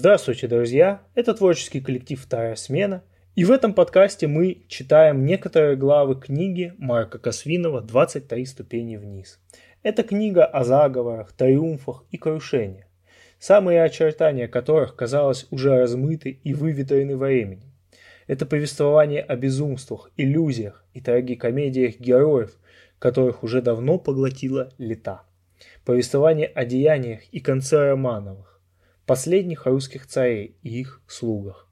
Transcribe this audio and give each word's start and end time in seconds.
Здравствуйте, 0.00 0.46
друзья! 0.46 1.02
Это 1.16 1.34
творческий 1.34 1.80
коллектив 1.80 2.20
«Вторая 2.20 2.54
смена», 2.54 3.02
и 3.34 3.44
в 3.44 3.50
этом 3.50 3.74
подкасте 3.74 4.28
мы 4.28 4.62
читаем 4.68 5.24
некоторые 5.26 5.74
главы 5.74 6.14
книги 6.14 6.72
Марка 6.78 7.18
Косвинова 7.18 7.84
«23 7.84 8.44
ступени 8.46 8.94
вниз». 8.94 9.40
Это 9.82 10.04
книга 10.04 10.44
о 10.44 10.62
заговорах, 10.62 11.32
триумфах 11.32 12.04
и 12.12 12.16
крушениях, 12.16 12.84
самые 13.40 13.82
очертания 13.82 14.46
которых, 14.46 14.94
казалось, 14.94 15.48
уже 15.50 15.76
размыты 15.76 16.38
и 16.44 16.54
выветрены 16.54 17.16
временем. 17.16 17.72
Это 18.28 18.46
повествование 18.46 19.22
о 19.22 19.34
безумствах, 19.34 20.12
иллюзиях 20.16 20.84
и 20.94 21.00
трагикомедиях 21.00 21.98
героев, 21.98 22.56
которых 23.00 23.42
уже 23.42 23.62
давно 23.62 23.98
поглотила 23.98 24.72
лета. 24.78 25.22
Повествование 25.84 26.46
о 26.46 26.64
деяниях 26.64 27.24
и 27.32 27.40
конце 27.40 27.88
Романовых, 27.88 28.57
последних 29.08 29.64
русских 29.66 30.06
царей 30.06 30.54
и 30.62 30.80
их 30.80 31.00
слугах. 31.08 31.66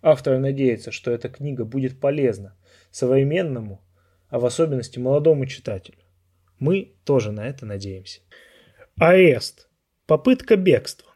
Автор 0.00 0.38
надеется, 0.38 0.90
что 0.90 1.10
эта 1.10 1.28
книга 1.28 1.64
будет 1.66 2.00
полезна 2.00 2.56
современному, 2.90 3.84
а 4.28 4.40
в 4.40 4.46
особенности 4.46 4.98
молодому 4.98 5.44
читателю. 5.44 5.98
Мы 6.58 6.94
тоже 7.04 7.30
на 7.30 7.46
это 7.46 7.66
надеемся. 7.66 8.22
Арест. 8.96 9.68
Попытка 10.06 10.56
бегства. 10.56 11.12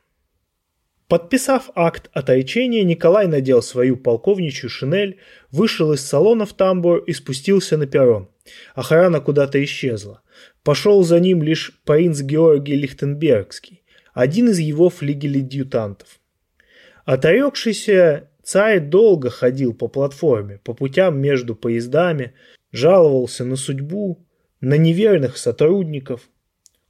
Подписав 1.08 1.70
акт 1.74 2.10
отречения, 2.12 2.84
Николай 2.84 3.26
надел 3.26 3.62
свою 3.62 3.96
полковничью 3.96 4.68
шинель, 4.68 5.20
вышел 5.50 5.92
из 5.92 6.04
салона 6.04 6.44
в 6.44 6.52
тамбур 6.52 6.98
и 6.98 7.12
спустился 7.14 7.78
на 7.78 7.86
перрон. 7.86 8.28
Охрана 8.74 9.20
куда-то 9.20 9.62
исчезла. 9.64 10.20
Пошел 10.62 11.02
за 11.02 11.18
ним 11.18 11.42
лишь 11.42 11.80
принц 11.84 12.20
Георгий 12.20 12.74
Лихтенбергский, 12.74 13.84
один 14.16 14.48
из 14.48 14.58
его 14.58 14.88
флигелей-дьютантов. 14.88 16.20
Оторекшийся 17.04 18.30
царь 18.42 18.80
долго 18.80 19.28
ходил 19.28 19.74
по 19.74 19.88
платформе, 19.88 20.58
по 20.64 20.72
путям 20.72 21.20
между 21.20 21.54
поездами, 21.54 22.32
жаловался 22.72 23.44
на 23.44 23.56
судьбу, 23.56 24.26
на 24.62 24.78
неверных 24.78 25.36
сотрудников. 25.36 26.30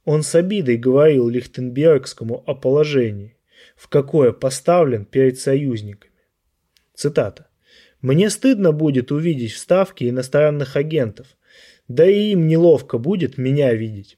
Он 0.05 0.23
с 0.23 0.35
обидой 0.35 0.77
говорил 0.77 1.27
Лихтенбергскому 1.27 2.45
о 2.47 2.55
положении 2.55 3.35
в 3.75 3.89
какое 3.89 4.31
поставлен 4.31 5.03
перед 5.03 5.37
союзниками. 5.37 6.13
Цитата. 6.93 7.47
«Мне 7.99 8.29
стыдно 8.29 8.71
будет 8.71 9.11
увидеть 9.11 9.51
вставки 9.51 10.09
иностранных 10.09 10.77
агентов, 10.77 11.27
да 11.89 12.09
и 12.09 12.31
им 12.31 12.47
неловко 12.47 12.97
будет 12.97 13.37
меня 13.37 13.73
видеть». 13.73 14.17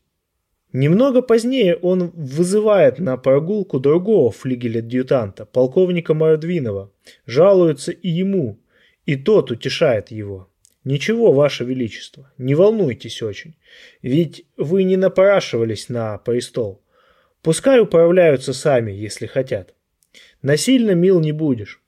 Немного 0.72 1.22
позднее 1.22 1.76
он 1.76 2.12
вызывает 2.12 3.00
на 3.00 3.18
прогулку 3.18 3.80
другого 3.80 4.32
флигеля-адъютанта, 4.32 5.46
полковника 5.46 6.14
Мордвинова, 6.14 6.92
жалуется 7.26 7.92
и 7.92 8.10
ему, 8.10 8.60
и 9.06 9.16
тот 9.16 9.52
утешает 9.52 10.12
его. 10.12 10.48
«Ничего, 10.86 11.34
Ваше 11.34 11.66
Величество, 11.66 12.32
не 12.38 12.56
волнуйтесь 12.56 13.22
очень, 13.22 13.56
ведь 14.02 14.46
вы 14.56 14.84
не 14.84 14.96
напрашивались 14.96 15.90
на 15.90 16.18
престол. 16.20 16.82
Пускай 17.42 17.80
управляются 17.80 18.54
сами, 18.54 18.92
если 18.92 19.26
хотят. 19.26 19.74
Насильно 20.42 20.92
мил 20.92 21.20
не 21.20 21.32
будешь. 21.32 21.82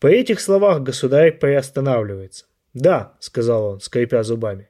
По 0.00 0.06
этих 0.06 0.40
словах 0.40 0.82
государь 0.82 1.32
приостанавливается. 1.32 2.46
«Да»,— 2.74 3.14
сказал 3.20 3.64
он, 3.64 3.80
скрипя 3.80 4.22
зубами. 4.22 4.68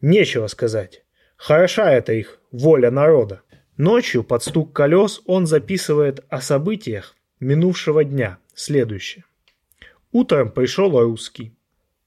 «Нечего 0.00 0.46
сказать. 0.46 1.02
Хороша 1.36 1.92
это 1.92 2.12
их 2.14 2.40
воля 2.56 2.90
народа». 2.90 3.42
Ночью 3.76 4.24
под 4.24 4.42
стук 4.42 4.72
колес 4.72 5.20
он 5.26 5.46
записывает 5.46 6.24
о 6.30 6.40
событиях 6.40 7.14
минувшего 7.40 8.04
дня 8.04 8.38
следующее. 8.54 9.24
Утром 10.12 10.50
пришел 10.50 10.98
русский. 10.98 11.52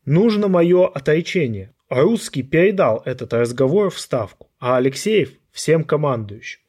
Нужно 0.04 0.48
мое 0.48 0.88
отречение. 0.88 1.76
Русский 1.90 2.42
передал 2.42 3.04
этот 3.06 3.34
разговор 3.34 3.92
в 3.92 4.00
Ставку, 4.00 4.50
а 4.60 4.78
Алексеев 4.78 5.34
всем 5.52 5.84
командующим. 5.84 6.60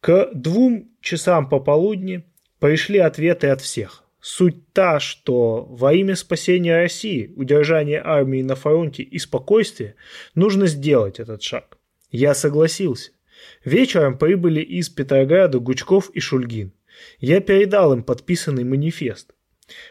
К 0.00 0.30
двум 0.32 0.88
часам 1.00 1.48
пополудни 1.48 2.24
пришли 2.60 2.98
ответы 2.98 3.48
от 3.48 3.60
всех. 3.60 4.04
Суть 4.20 4.72
та, 4.72 5.00
что 5.00 5.64
во 5.64 5.92
имя 5.94 6.14
спасения 6.14 6.76
России, 6.76 7.32
удержания 7.34 8.00
армии 8.04 8.42
на 8.42 8.54
фронте 8.54 9.02
и 9.02 9.18
спокойствия 9.18 9.96
нужно 10.36 10.66
сделать 10.66 11.18
этот 11.18 11.42
шаг. 11.42 11.77
Я 12.10 12.34
согласился. 12.34 13.12
Вечером 13.64 14.18
прибыли 14.18 14.60
из 14.60 14.88
Петрограда 14.88 15.58
Гучков 15.58 16.10
и 16.10 16.20
Шульгин. 16.20 16.72
Я 17.20 17.40
передал 17.40 17.92
им 17.92 18.02
подписанный 18.02 18.64
манифест. 18.64 19.34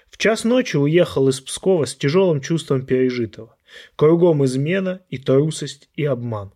В 0.10 0.18
час 0.18 0.44
ночи 0.44 0.76
уехал 0.76 1.30
из 1.30 1.40
Пскова 1.40 1.86
с 1.86 1.96
тяжелым 1.96 2.42
чувством 2.42 2.86
пережитого. 2.86 3.56
Кругом 3.96 4.44
измена 4.46 5.02
и 5.10 5.18
трусость 5.18 5.90
и 5.96 6.04
обман. 6.04 6.52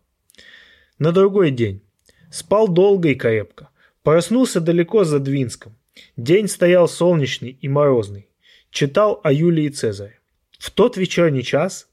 На 0.97 1.11
другой 1.11 1.51
день 1.51 1.83
Спал 2.31 2.69
долго 2.69 3.09
и 3.09 3.15
крепко. 3.15 3.69
Проснулся 4.03 4.61
далеко 4.61 5.03
за 5.03 5.19
Двинском. 5.19 5.77
День 6.15 6.47
стоял 6.47 6.87
солнечный 6.87 7.49
и 7.49 7.67
морозный. 7.67 8.29
Читал 8.71 9.19
о 9.23 9.33
Юлии 9.33 9.67
Цезаре. 9.67 10.19
В 10.57 10.71
тот 10.71 10.95
вечерний 10.95 11.43
час, 11.43 11.89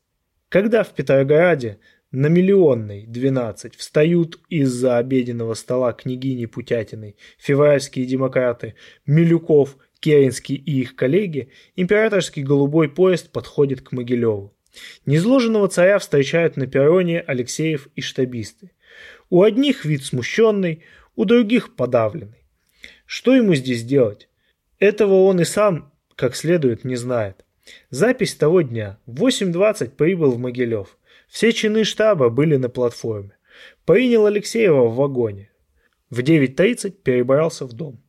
когда 0.48 0.84
в 0.84 0.94
Петрограде 0.94 1.80
на 2.10 2.28
Миллионной 2.28 3.06
12 3.06 3.76
встают 3.76 4.40
из-за 4.48 4.96
обеденного 4.96 5.54
стола 5.54 5.92
княгини 5.92 6.46
Путятиной 6.46 7.16
февральские 7.38 8.06
демократы 8.06 8.74
Милюков, 9.04 9.76
Керенский 10.00 10.54
и 10.54 10.80
их 10.80 10.96
коллеги, 10.96 11.50
императорский 11.76 12.42
голубой 12.42 12.88
поезд 12.88 13.30
подходит 13.30 13.82
к 13.82 13.92
Могилеву. 13.92 14.56
Незложенного 15.06 15.68
царя 15.68 15.98
встречают 15.98 16.56
на 16.56 16.66
перроне 16.66 17.20
Алексеев 17.20 17.88
и 17.94 18.00
штабисты. 18.00 18.70
У 19.28 19.42
одних 19.42 19.84
вид 19.84 20.04
смущенный, 20.04 20.84
у 21.16 21.24
других 21.24 21.74
подавленный. 21.74 22.44
Что 23.06 23.34
ему 23.34 23.54
здесь 23.54 23.82
делать? 23.82 24.28
Этого 24.78 25.24
он 25.24 25.40
и 25.40 25.44
сам, 25.44 25.92
как 26.14 26.36
следует, 26.36 26.84
не 26.84 26.96
знает. 26.96 27.44
Запись 27.90 28.34
того 28.34 28.62
дня. 28.62 28.98
В 29.06 29.24
8.20 29.24 29.90
прибыл 29.90 30.30
в 30.30 30.38
Могилев. 30.38 30.97
Все 31.28 31.52
чины 31.52 31.84
штаба 31.84 32.30
были 32.30 32.56
на 32.56 32.68
платформе. 32.68 33.32
Принял 33.84 34.26
Алексеева 34.26 34.86
в 34.86 34.96
вагоне. 34.96 35.50
В 36.10 36.20
9.30 36.20 36.90
перебрался 36.90 37.66
в 37.66 37.72
дом. 37.72 38.00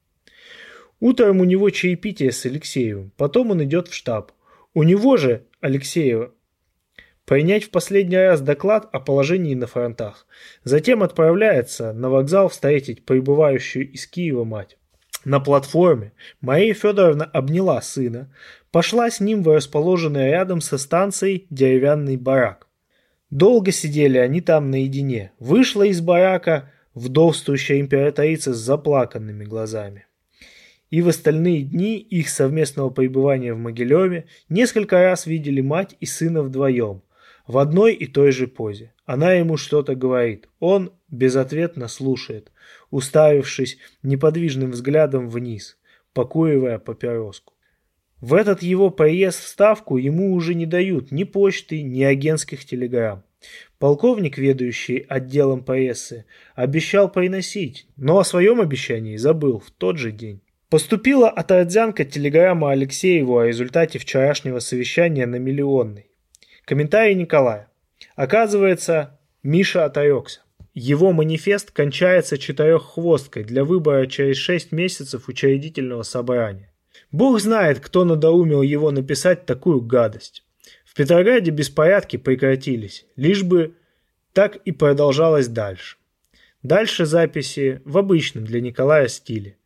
Утром 0.99 1.39
у 1.41 1.43
него 1.43 1.69
чаепитие 1.69 2.31
с 2.31 2.45
Алексеевым. 2.45 3.11
Потом 3.17 3.51
он 3.51 3.63
идет 3.63 3.87
в 3.87 3.93
штаб. 3.93 4.31
У 4.73 4.83
него 4.83 5.17
же, 5.17 5.45
Алексеева, 5.61 6.33
принять 7.25 7.65
в 7.65 7.69
последний 7.69 8.17
раз 8.17 8.41
доклад 8.41 8.89
о 8.91 8.99
положении 8.99 9.55
на 9.55 9.67
фронтах. 9.67 10.25
Затем 10.63 11.03
отправляется 11.03 11.93
на 11.93 12.09
вокзал 12.09 12.49
встретить 12.49 13.05
прибывающую 13.05 13.89
из 13.91 14.07
Киева 14.07 14.43
мать. 14.43 14.77
На 15.25 15.39
платформе 15.39 16.13
Мария 16.39 16.73
Федоровна 16.73 17.25
обняла 17.25 17.81
сына, 17.81 18.33
пошла 18.71 19.09
с 19.09 19.19
ним 19.19 19.43
в 19.43 19.53
расположенный 19.53 20.31
рядом 20.31 20.61
со 20.61 20.77
станцией 20.77 21.45
деревянный 21.49 22.15
барак. 22.15 22.68
Долго 23.29 23.71
сидели 23.71 24.17
они 24.17 24.41
там 24.41 24.71
наедине. 24.71 25.31
Вышла 25.39 25.83
из 25.83 26.01
барака 26.01 26.71
вдовствующая 26.95 27.79
императрица 27.79 28.53
с 28.53 28.57
заплаканными 28.57 29.45
глазами. 29.45 30.07
И 30.89 31.01
в 31.03 31.07
остальные 31.07 31.63
дни 31.63 31.97
их 31.99 32.29
совместного 32.29 32.89
пребывания 32.89 33.53
в 33.53 33.59
Могилеве 33.59 34.25
несколько 34.49 35.03
раз 35.03 35.27
видели 35.27 35.61
мать 35.61 35.95
и 35.99 36.07
сына 36.07 36.41
вдвоем, 36.41 37.03
в 37.45 37.59
одной 37.59 37.93
и 37.93 38.07
той 38.07 38.31
же 38.31 38.47
позе. 38.47 38.93
Она 39.05 39.33
ему 39.33 39.57
что-то 39.57 39.95
говорит. 39.95 40.49
Он 40.59 40.91
безответно 41.09 41.87
слушает, 41.87 42.51
уставившись 42.89 43.77
неподвижным 44.01 44.71
взглядом 44.71 45.29
вниз, 45.29 45.77
покуривая 46.13 46.79
папироску. 46.79 47.53
В 48.21 48.33
этот 48.33 48.61
его 48.61 48.89
приезд 48.89 49.39
в 49.39 49.47
Ставку 49.47 49.97
ему 49.97 50.33
уже 50.33 50.53
не 50.53 50.65
дают 50.65 51.11
ни 51.11 51.23
почты, 51.23 51.81
ни 51.81 52.03
агентских 52.03 52.65
телеграмм. 52.65 53.23
Полковник, 53.77 54.37
ведущий 54.37 55.05
отделом 55.07 55.63
прессы, 55.63 56.25
обещал 56.55 57.09
приносить, 57.09 57.87
но 57.95 58.19
о 58.19 58.25
своем 58.25 58.59
обещании 58.59 59.15
забыл 59.15 59.59
в 59.59 59.71
тот 59.71 59.97
же 59.97 60.11
день. 60.11 60.41
Поступила 60.69 61.29
от 61.29 61.49
Родзянко 61.49 62.03
телеграмма 62.03 62.71
Алексееву 62.71 63.37
о 63.37 63.47
результате 63.47 63.97
вчерашнего 63.97 64.59
совещания 64.59 65.25
на 65.25 65.37
Миллионной. 65.37 66.11
Комментарий 66.65 67.15
Николая. 67.15 67.69
Оказывается, 68.15 69.17
Миша 69.41 69.85
оторекся. 69.85 70.41
Его 70.73 71.13
манифест 71.13 71.71
кончается 71.71 72.37
четыреххвосткой 72.37 73.45
для 73.45 73.63
выбора 73.63 74.05
через 74.05 74.37
шесть 74.37 74.71
месяцев 74.71 75.27
учредительного 75.27 76.03
собрания. 76.03 76.68
Бог 77.11 77.39
знает, 77.39 77.79
кто 77.79 78.05
надоумил 78.05 78.61
его 78.61 78.91
написать 78.91 79.45
такую 79.45 79.81
гадость. 79.81 80.43
В 80.85 80.93
Петрограде 80.93 81.51
беспорядки 81.51 82.17
прекратились, 82.17 83.05
лишь 83.15 83.43
бы 83.43 83.75
так 84.33 84.57
и 84.57 84.71
продолжалось 84.71 85.47
дальше. 85.47 85.97
Дальше 86.61 87.05
записи 87.05 87.81
в 87.85 87.97
обычном 87.97 88.45
для 88.45 88.61
Николая 88.61 89.07
стиле. 89.07 89.57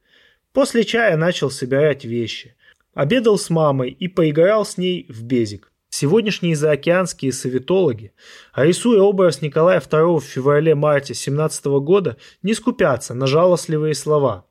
После 0.53 0.83
чая 0.83 1.17
начал 1.17 1.49
собирать 1.49 2.05
вещи. 2.05 2.55
Обедал 2.93 3.39
с 3.39 3.49
мамой 3.49 3.89
и 3.89 4.07
поиграл 4.07 4.65
с 4.65 4.77
ней 4.77 5.07
в 5.09 5.23
безик. 5.23 5.71
Сегодняшние 5.89 6.55
заокеанские 6.55 7.31
советологи, 7.31 8.13
рисуя 8.55 9.01
образ 9.01 9.41
Николая 9.41 9.79
II 9.79 10.19
в 10.19 10.23
феврале-марте 10.23 11.13
17 11.13 11.65
года, 11.65 12.17
не 12.41 12.53
скупятся 12.53 13.13
на 13.13 13.27
жалостливые 13.27 13.95
слова. 13.95 14.45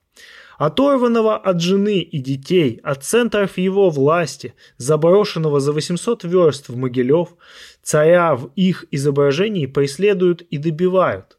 Оторванного 0.58 1.36
от 1.36 1.60
жены 1.60 2.00
и 2.00 2.18
детей, 2.18 2.80
от 2.82 3.04
центров 3.04 3.58
его 3.58 3.90
власти, 3.90 4.54
заброшенного 4.76 5.60
за 5.60 5.72
800 5.72 6.24
верст 6.24 6.68
в 6.68 6.76
Могилев, 6.76 7.36
царя 7.82 8.34
в 8.34 8.50
их 8.56 8.84
изображении 8.90 9.66
преследуют 9.66 10.42
и 10.42 10.58
добивают, 10.58 11.38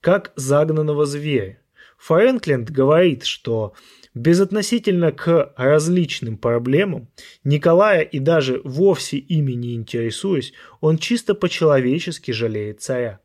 как 0.00 0.32
загнанного 0.36 1.06
зверя. 1.06 1.58
Фрэнкленд 1.98 2.70
говорит, 2.70 3.24
что 3.24 3.74
Безотносительно 4.14 5.10
к 5.10 5.54
различным 5.56 6.36
проблемам, 6.36 7.08
Николая 7.44 8.02
и 8.02 8.18
даже 8.18 8.60
вовсе 8.62 9.16
ими 9.16 9.52
не 9.52 9.74
интересуясь, 9.74 10.52
он 10.82 10.98
чисто 10.98 11.34
по-человечески 11.34 12.30
жалеет 12.30 12.82
царя. 12.82 13.20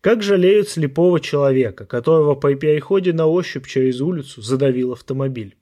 Как 0.00 0.22
жалеют 0.22 0.68
слепого 0.68 1.20
человека, 1.20 1.86
которого 1.86 2.34
при 2.34 2.54
переходе 2.54 3.12
на 3.12 3.26
ощупь 3.26 3.66
через 3.66 4.00
улицу 4.00 4.42
задавил 4.42 4.92
автомобиль. 4.92 5.56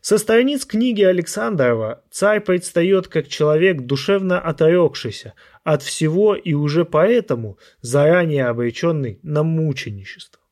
Со 0.00 0.18
страниц 0.18 0.64
книги 0.64 1.02
Александрова 1.02 2.02
царь 2.10 2.40
предстает 2.40 3.06
как 3.06 3.28
человек, 3.28 3.82
душевно 3.82 4.40
оторекшийся 4.40 5.34
от 5.62 5.82
всего 5.82 6.34
и 6.34 6.54
уже 6.54 6.84
поэтому 6.84 7.56
заранее 7.82 8.46
обреченный 8.46 9.20
на 9.22 9.44
мученичество. 9.44 10.42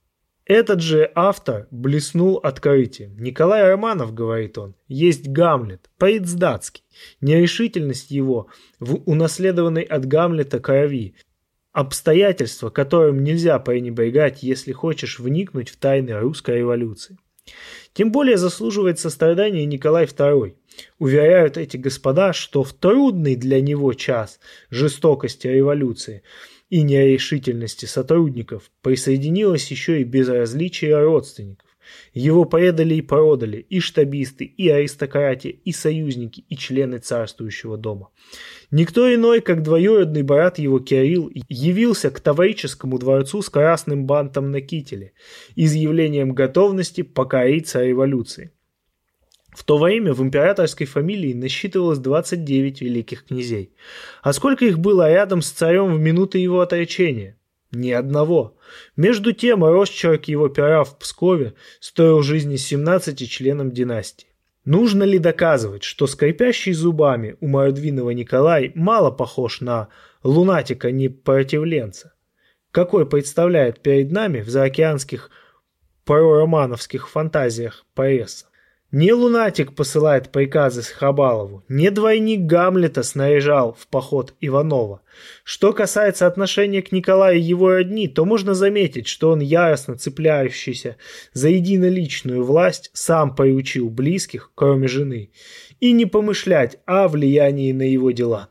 Этот 0.51 0.81
же 0.81 1.11
автор 1.15 1.69
блеснул 1.71 2.39
открытием. 2.39 3.17
Николай 3.19 3.63
Романов, 3.69 4.15
говорит 4.15 4.59
он, 4.59 4.75
есть 4.89 5.29
Гамлет, 5.29 5.91
поэт-датский. 5.97 6.83
Нерешительность 7.21 8.11
его 8.11 8.49
в 8.81 8.97
унаследованной 9.09 9.83
от 9.83 10.07
Гамлета 10.07 10.59
крови, 10.59 11.15
обстоятельства, 11.73 12.71
которым 12.71 13.23
нельзя 13.23 13.59
пренебрегать, 13.59 14.43
если 14.43 14.73
хочешь 14.73 15.19
вникнуть 15.19 15.69
в 15.69 15.77
тайны 15.77 16.19
русской 16.19 16.59
революции. 16.59 17.19
Тем 17.93 18.13
более 18.13 18.37
заслуживает 18.37 18.99
сострадания 18.99 19.65
Николай 19.65 20.05
II. 20.05 20.55
Уверяют 20.99 21.57
эти 21.57 21.77
господа, 21.77 22.33
что 22.33 22.63
в 22.63 22.73
трудный 22.73 23.35
для 23.35 23.61
него 23.61 23.93
час 23.95 24.41
жестокости 24.71 25.47
революции– 25.47 26.23
и 26.71 26.83
нерешительности 26.83 27.85
сотрудников 27.85 28.71
присоединилось 28.81 29.71
еще 29.71 30.01
и 30.01 30.05
безразличие 30.05 30.99
родственников. 31.03 31.69
Его 32.13 32.45
предали 32.45 32.95
и 32.95 33.03
продали 33.03 33.59
и 33.59 33.81
штабисты, 33.81 34.45
и 34.45 34.69
аристократия, 34.69 35.51
и 35.51 35.73
союзники, 35.73 36.45
и 36.49 36.57
члены 36.57 36.99
царствующего 36.99 37.77
дома. 37.77 38.11
Никто 38.71 39.13
иной, 39.13 39.41
как 39.41 39.63
двоюродный 39.63 40.23
брат 40.23 40.59
его 40.59 40.79
Кирилл, 40.79 41.31
явился 41.49 42.11
к 42.11 42.21
Таврическому 42.21 42.99
дворцу 42.99 43.43
с 43.43 43.51
красным 43.51 44.07
бантом 44.07 44.51
на 44.51 44.61
кителе, 44.61 45.13
изъявлением 45.57 46.33
готовности 46.33 47.03
покориться 47.03 47.85
революции. 47.85 48.53
В 49.53 49.65
то 49.65 49.79
время 49.79 50.13
в 50.13 50.23
императорской 50.23 50.87
фамилии 50.87 51.33
насчитывалось 51.33 51.99
29 51.99 52.83
великих 52.83 53.25
князей. 53.25 53.75
А 54.23 54.33
сколько 54.33 54.65
их 54.65 54.79
было 54.79 55.11
рядом 55.11 55.43
с 55.43 55.51
царем 55.51 55.95
в 55.95 55.99
минуты 55.99 56.39
его 56.39 56.61
отречения? 56.61 57.40
Ни 57.73 57.93
одного. 57.93 58.57
Между 58.97 59.33
тем, 59.33 59.65
росчерк 59.65 60.25
его 60.25 60.49
пера 60.49 60.83
в 60.83 60.99
Пскове 60.99 61.55
стоил 61.79 62.23
жизни 62.23 62.57
17 62.57 63.31
членам 63.31 63.71
династии. 63.71 64.27
Нужно 64.65 65.05
ли 65.05 65.19
доказывать, 65.19 65.85
что 65.85 66.07
скрипящий 66.07 66.73
зубами 66.73 67.37
у 67.41 67.47
Мордвинова 67.47 68.11
Николай 68.11 68.73
мало 68.75 69.11
похож 69.11 69.61
на 69.61 69.89
лунатика-непротивленца, 70.23 72.13
какой 72.71 73.09
представляет 73.09 73.81
перед 73.81 74.13
нами 74.13 74.43
в 74.43 74.49
заокеанских 74.49 75.31
проромановских 76.05 77.09
фантазиях 77.09 77.87
пресса? 77.95 78.47
Не 78.93 79.13
лунатик 79.13 79.77
посылает 79.77 80.31
приказы 80.31 80.83
Хабалову, 80.83 81.63
не 81.69 81.93
двойник 81.93 82.41
Гамлета 82.41 83.05
снаряжал 83.05 83.77
в 83.79 83.87
поход 83.87 84.35
Иванова. 84.41 85.03
Что 85.45 85.73
касается 85.73 86.27
отношения 86.27 86.83
к 86.83 86.91
Николаю 86.91 87.39
и 87.39 87.43
его 87.43 87.71
родни, 87.71 88.09
то 88.09 88.25
можно 88.25 88.53
заметить, 88.53 89.07
что 89.07 89.31
он 89.31 89.39
яростно 89.39 89.97
цепляющийся 89.97 90.97
за 91.33 91.51
единоличную 91.51 92.43
власть 92.43 92.91
сам 92.93 93.37
приучил 93.37 93.91
близких, 93.91 94.51
кроме 94.57 94.89
жены, 94.89 95.31
и 95.79 95.93
не 95.93 96.07
помышлять 96.07 96.79
о 96.85 97.07
влиянии 97.07 97.71
на 97.71 97.83
его 97.83 98.11
дела. 98.11 98.49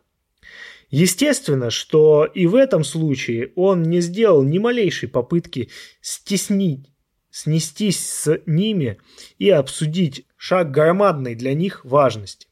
Естественно, 0.90 1.70
что 1.70 2.24
и 2.24 2.48
в 2.48 2.56
этом 2.56 2.86
случае 2.86 3.52
он 3.56 3.84
не 3.84 4.00
сделал 4.00 4.44
ни 4.44 4.58
малейшей 4.58 5.10
попытки 5.10 5.70
стеснить 6.00 6.90
снестись 7.32 8.00
с 8.00 8.42
ними 8.46 8.98
и 9.38 9.50
обсудить 9.50 10.26
шаг 10.40 10.72
громадной 10.72 11.36
для 11.36 11.54
них 11.54 11.84
важности. 11.84 12.48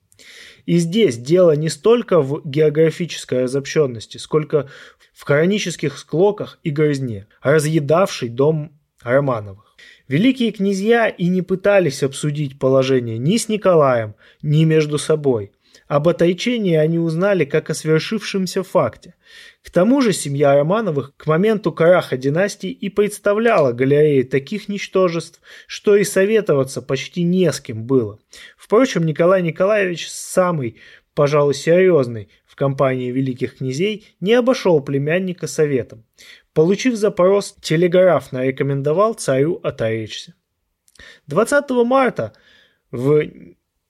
И 0.66 0.78
здесь 0.78 1.18
дело 1.18 1.56
не 1.56 1.70
столько 1.70 2.20
в 2.22 2.42
географической 2.44 3.44
разобщенности, 3.44 4.18
сколько 4.18 4.70
в 5.14 5.24
хронических 5.24 5.98
склоках 5.98 6.60
и 6.64 6.70
грызне, 6.70 7.28
разъедавшей 7.42 8.28
дом 8.28 8.74
Романовых. 9.02 9.76
Великие 10.10 10.52
князья 10.52 11.08
и 11.08 11.28
не 11.28 11.42
пытались 11.42 12.04
обсудить 12.04 12.60
положение 12.60 13.18
ни 13.18 13.38
с 13.38 13.48
Николаем, 13.48 14.16
ни 14.42 14.66
между 14.66 14.98
собой. 14.98 15.54
Об 15.88 16.10
отречении 16.10 16.76
они 16.76 17.00
узнали 17.00 17.46
как 17.46 17.70
о 17.70 17.74
свершившемся 17.74 18.64
факте. 18.64 19.16
К 19.64 19.70
тому 19.70 20.02
же 20.02 20.14
семья 20.14 20.56
Романовых 20.56 21.16
к 21.18 21.28
моменту 21.28 21.72
краха 21.72 22.18
династии 22.18 22.70
и 22.70 22.90
представляла 22.90 23.72
галерею 23.74 24.26
таких 24.26 24.70
ничтожеств, 24.70 25.42
что 25.68 25.96
и 25.96 26.04
советоваться 26.04 26.82
почти 26.82 27.24
не 27.24 27.52
с 27.52 27.60
кем 27.60 27.86
было. 27.86 28.20
Впрочем, 28.58 29.06
Николай 29.06 29.42
Николаевич, 29.42 30.10
самый, 30.10 30.78
пожалуй, 31.14 31.54
серьезный 31.54 32.30
в 32.46 32.56
компании 32.56 33.12
великих 33.12 33.58
князей, 33.58 34.16
не 34.20 34.34
обошел 34.34 34.80
племянника 34.82 35.48
советом. 35.48 36.06
Получив 36.54 36.96
запрос, 36.96 37.56
телеграф 37.62 38.32
нарекомендовал 38.32 39.14
царю 39.14 39.60
отречься. 39.64 40.34
20 41.28 41.70
марта 41.86 42.34
в 42.92 43.28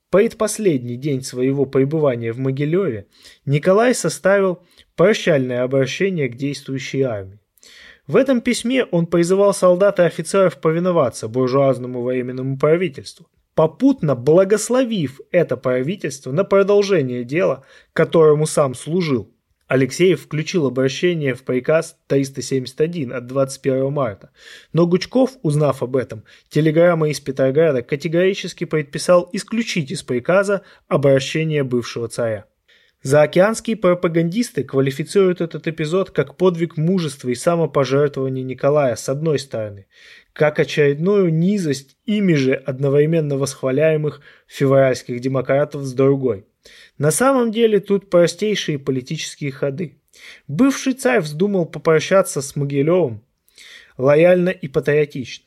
предпоследний 0.09 0.95
день 0.95 1.21
своего 1.21 1.65
пребывания 1.65 2.31
в 2.31 2.39
Могилеве 2.39 3.07
Николай 3.45 3.93
составил 3.93 4.63
прощальное 4.95 5.63
обращение 5.63 6.29
к 6.29 6.35
действующей 6.35 7.01
армии. 7.01 7.39
В 8.07 8.15
этом 8.15 8.39
письме 8.39 8.85
он 8.85 9.05
призывал 9.05 9.53
солдат 9.53 9.99
и 9.99 10.03
офицеров 10.03 10.61
повиноваться 10.61 11.27
буржуазному 11.27 12.01
временному 12.03 12.57
правительству, 12.57 13.27
попутно 13.53 14.15
благословив 14.15 15.19
это 15.31 15.57
правительство 15.57 16.31
на 16.31 16.45
продолжение 16.45 17.25
дела, 17.25 17.65
которому 17.91 18.45
сам 18.45 18.75
служил. 18.75 19.33
Алексеев 19.67 20.21
включил 20.21 20.65
обращение 20.65 21.35
в 21.35 21.43
приказ 21.43 21.97
371 22.07 23.11
от 23.11 23.27
21 23.27 23.91
марта, 23.91 24.29
но 24.71 24.87
Гучков, 24.87 25.31
узнав 25.41 25.83
об 25.83 25.97
этом, 25.97 26.23
телеграммой 26.49 27.11
из 27.11 27.19
Петрограда 27.19 27.81
категорически 27.81 28.63
предписал 28.63 29.29
исключить 29.33 29.91
из 29.91 30.03
приказа 30.03 30.61
обращение 30.87 31.63
бывшего 31.63 32.07
царя. 32.07 32.45
Заокеанские 33.03 33.75
пропагандисты 33.75 34.63
квалифицируют 34.63 35.39
этот 35.39 35.67
эпизод 35.67 36.11
как 36.11 36.35
подвиг 36.35 36.77
мужества 36.77 37.29
и 37.29 37.35
самопожертвования 37.35 38.43
Николая 38.43 38.95
с 38.95 39.07
одной 39.07 39.37
стороны, 39.37 39.85
как 40.33 40.59
очередную 40.59 41.31
низость 41.31 41.97
ими 42.05 42.33
же 42.33 42.53
одновременно 42.53 43.37
восхваляемых 43.37 44.21
февральских 44.47 45.19
демократов 45.19 45.83
с 45.83 45.93
другой. 45.93 46.47
На 46.97 47.11
самом 47.11 47.51
деле 47.51 47.79
тут 47.79 48.09
простейшие 48.09 48.79
политические 48.79 49.51
ходы. 49.51 49.99
Бывший 50.47 50.93
царь 50.93 51.21
вздумал 51.21 51.65
попрощаться 51.65 52.41
с 52.41 52.55
Могилевым 52.55 53.21
лояльно 53.97 54.49
и 54.49 54.67
патриотично. 54.67 55.45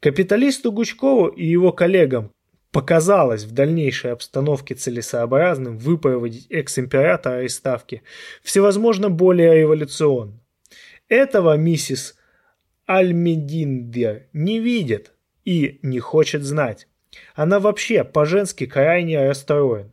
Капиталисту 0.00 0.72
Гучкову 0.72 1.28
и 1.28 1.44
его 1.44 1.72
коллегам 1.72 2.32
показалось 2.72 3.44
в 3.44 3.52
дальнейшей 3.52 4.12
обстановке 4.12 4.74
целесообразным 4.74 5.78
выпроводить 5.78 6.46
экс-императора 6.50 7.44
из 7.44 7.54
ставки 7.54 8.02
всевозможно 8.42 9.10
более 9.10 9.56
революционно. 9.56 10.40
Этого 11.08 11.56
миссис 11.56 12.16
Альмединдер 12.86 14.28
не 14.32 14.60
видит 14.60 15.12
и 15.44 15.78
не 15.82 15.98
хочет 15.98 16.42
знать. 16.42 16.86
Она 17.34 17.58
вообще 17.58 18.04
по-женски 18.04 18.66
крайне 18.66 19.28
расстроена. 19.28 19.92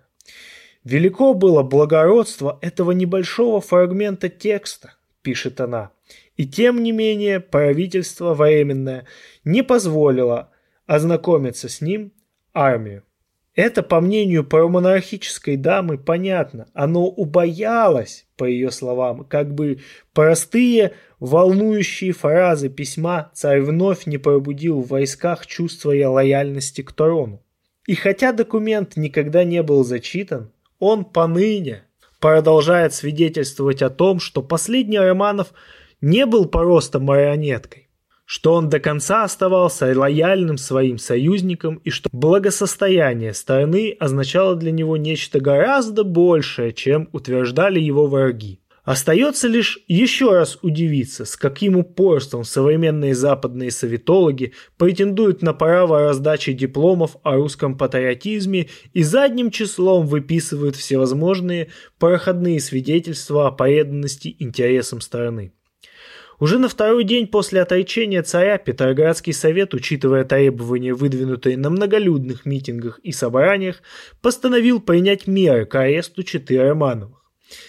Велико 0.87 1.33
было 1.33 1.63
благородство 1.63 2.59
этого 2.61 2.91
небольшого 2.91 3.59
фрагмента 3.59 4.29
текста, 4.29 4.93
пишет 5.21 5.59
она, 5.59 5.91
и 6.37 6.47
тем 6.47 6.81
не 6.81 6.93
менее 6.93 7.41
правительство 7.41 8.33
временное 8.33 9.05
не 9.43 9.63
позволило 9.63 10.49
ознакомиться 10.85 11.67
с 11.67 11.81
ним 11.81 12.13
армию. 12.53 13.03
Это, 13.53 13.83
по 13.83 13.99
мнению 13.99 14.45
промонархической 14.45 15.57
дамы, 15.57 15.97
понятно. 15.97 16.69
Оно 16.73 17.09
убоялось, 17.09 18.25
по 18.37 18.45
ее 18.45 18.71
словам, 18.71 19.25
как 19.25 19.53
бы 19.53 19.79
простые, 20.13 20.93
волнующие 21.19 22.13
фразы 22.13 22.69
письма 22.69 23.29
царь 23.33 23.59
вновь 23.59 24.05
не 24.05 24.17
пробудил 24.17 24.79
в 24.79 24.87
войсках 24.87 25.47
чувство 25.47 25.89
лояльности 25.89 26.81
к 26.81 26.93
трону. 26.93 27.43
И 27.87 27.95
хотя 27.95 28.31
документ 28.31 28.95
никогда 28.95 29.43
не 29.43 29.61
был 29.63 29.83
зачитан, 29.83 30.51
он 30.79 31.05
поныне 31.05 31.83
продолжает 32.19 32.93
свидетельствовать 32.93 33.81
о 33.81 33.89
том, 33.89 34.19
что 34.19 34.41
последний 34.41 34.99
Романов 34.99 35.53
не 36.01 36.25
был 36.25 36.45
просто 36.45 36.99
марионеткой 36.99 37.87
что 38.29 38.55
он 38.55 38.67
до 38.67 38.81
конца 38.81 39.23
оставался 39.23 39.97
лояльным 39.97 40.57
своим 40.57 40.97
союзникам 40.97 41.75
и 41.85 41.89
что 41.89 42.09
благосостояние 42.11 43.33
страны 43.33 43.95
означало 43.97 44.57
для 44.57 44.71
него 44.71 44.97
нечто 44.97 45.39
гораздо 45.39 46.03
большее, 46.03 46.73
чем 46.73 47.07
утверждали 47.13 47.79
его 47.79 48.05
враги. 48.07 48.59
Остается 48.87 49.49
лишь 49.49 49.79
еще 49.89 50.31
раз 50.31 50.59
удивиться, 50.61 51.25
с 51.25 51.35
каким 51.35 51.75
упорством 51.75 52.45
современные 52.45 53.13
западные 53.13 53.69
советологи 53.69 54.53
претендуют 54.77 55.41
на 55.41 55.53
право 55.53 56.03
раздачи 56.03 56.53
дипломов 56.53 57.17
о 57.21 57.35
русском 57.35 57.77
патриотизме 57.77 58.69
и 58.93 59.03
задним 59.03 59.51
числом 59.51 60.07
выписывают 60.07 60.77
всевозможные 60.77 61.67
проходные 61.99 62.61
свидетельства 62.61 63.47
о 63.47 63.51
преданности 63.51 64.37
интересам 64.39 65.01
страны. 65.01 65.51
Уже 66.39 66.57
на 66.57 66.69
второй 66.69 67.03
день 67.03 67.27
после 67.27 67.63
отречения 67.63 68.23
царя 68.23 68.57
Петроградский 68.57 69.33
совет, 69.33 69.73
учитывая 69.73 70.23
требования, 70.23 70.93
выдвинутые 70.93 71.57
на 71.57 71.69
многолюдных 71.69 72.45
митингах 72.45 72.99
и 72.99 73.11
собраниях, 73.11 73.81
постановил 74.21 74.79
принять 74.79 75.27
меры 75.27 75.65
к 75.65 75.75
аресту 75.75 76.23
четыре 76.23 76.69
Романовых. 76.69 77.16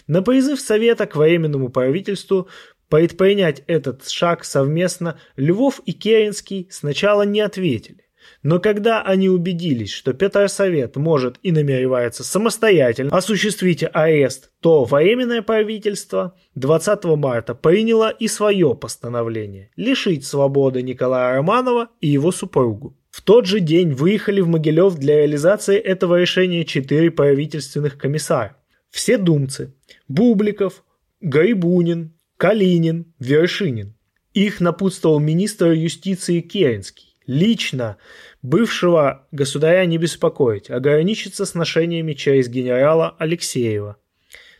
На 0.06 0.22
призыв 0.22 0.60
совета 0.60 1.06
к 1.06 1.16
временному 1.16 1.68
правительству 1.68 2.48
предпринять 2.88 3.62
этот 3.66 4.08
шаг 4.08 4.44
совместно 4.44 5.18
Львов 5.36 5.80
и 5.84 5.92
Керенский 5.92 6.68
сначала 6.70 7.22
не 7.22 7.40
ответили. 7.40 8.08
Но 8.42 8.60
когда 8.60 9.02
они 9.02 9.28
убедились, 9.28 9.90
что 9.90 10.12
Петросовет 10.12 10.96
может 10.96 11.38
и 11.42 11.50
намеревается 11.50 12.24
самостоятельно 12.24 13.16
осуществить 13.16 13.84
арест, 13.92 14.50
то 14.60 14.84
временное 14.84 15.42
правительство 15.42 16.36
20 16.54 17.04
марта 17.16 17.54
приняло 17.54 18.10
и 18.10 18.28
свое 18.28 18.74
постановление– 18.74 19.70
лишить 19.76 20.26
свободы 20.26 20.82
Николая 20.82 21.36
Романова 21.36 21.88
и 22.00 22.08
его 22.08 22.30
супругу. 22.30 22.96
В 23.10 23.22
тот 23.22 23.46
же 23.46 23.60
день 23.60 23.92
выехали 23.92 24.40
в 24.40 24.48
Могилев 24.48 24.94
для 24.94 25.16
реализации 25.16 25.76
этого 25.76 26.20
решения 26.20 26.64
четыре 26.64 27.10
правительственных 27.10 27.98
комиссара. 27.98 28.57
Все 28.90 29.18
думцы– 29.18 29.74
Бубликов, 30.08 30.84
Гайбунин, 31.20 32.14
Калинин, 32.36 33.12
Вершинин. 33.18 33.94
Их 34.34 34.60
напутствовал 34.60 35.18
министр 35.18 35.72
юстиции 35.72 36.40
Керенский. 36.40 37.16
Лично 37.26 37.98
бывшего 38.40 39.26
государя 39.32 39.84
не 39.84 39.98
беспокоить, 39.98 40.70
ограничиться 40.70 41.44
сношениями 41.44 42.14
через 42.14 42.48
генерала 42.48 43.14
Алексеева. 43.18 43.96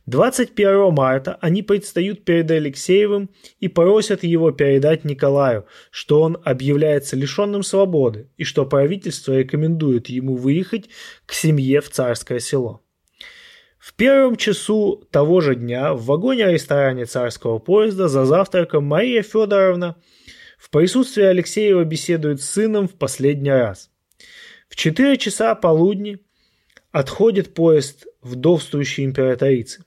21 0.09 0.93
марта 0.95 1.39
они 1.43 1.63
предстают 1.63 2.25
перед 2.25 2.51
Алексеевым 2.51 3.29
и 3.61 3.69
просят 3.69 4.25
его 4.25 4.53
передать 4.53 5.05
Николаю, 5.05 5.67
что 5.91 6.23
он 6.23 6.39
объявляется 6.45 7.15
лишенным 7.15 7.63
свободы 7.63 8.31
и 8.39 8.45
что 8.45 8.65
правительство 8.65 9.39
рекомендует 9.39 10.09
ему 10.09 10.37
выехать 10.37 10.89
к 11.27 11.35
семье 11.35 11.83
в 11.83 11.91
царское 11.91 12.41
село. 12.41 12.83
В 13.89 13.95
первом 13.95 14.37
часу 14.37 15.03
того 15.11 15.41
же 15.41 15.55
дня 15.57 15.95
в 15.95 16.05
вагоне-ресторане 16.05 17.07
царского 17.07 17.59
поезда 17.59 18.09
за 18.09 18.27
завтраком 18.27 18.85
Мария 18.85 19.23
Федоровна– 19.23 19.97
в 20.59 20.71
присутствии 20.71 21.23
Алексеева 21.23 21.85
беседует 21.85 22.43
с 22.43 22.51
сыном 22.51 22.89
в 22.89 22.95
последний 22.95 23.51
раз. 23.51 23.91
В 24.69 24.75
4 24.75 25.17
часа 25.17 25.55
полудни 25.55 26.19
отходит 26.91 27.55
поезд 27.55 28.07
вдовствующей 28.21 29.05
императрицы. 29.05 29.85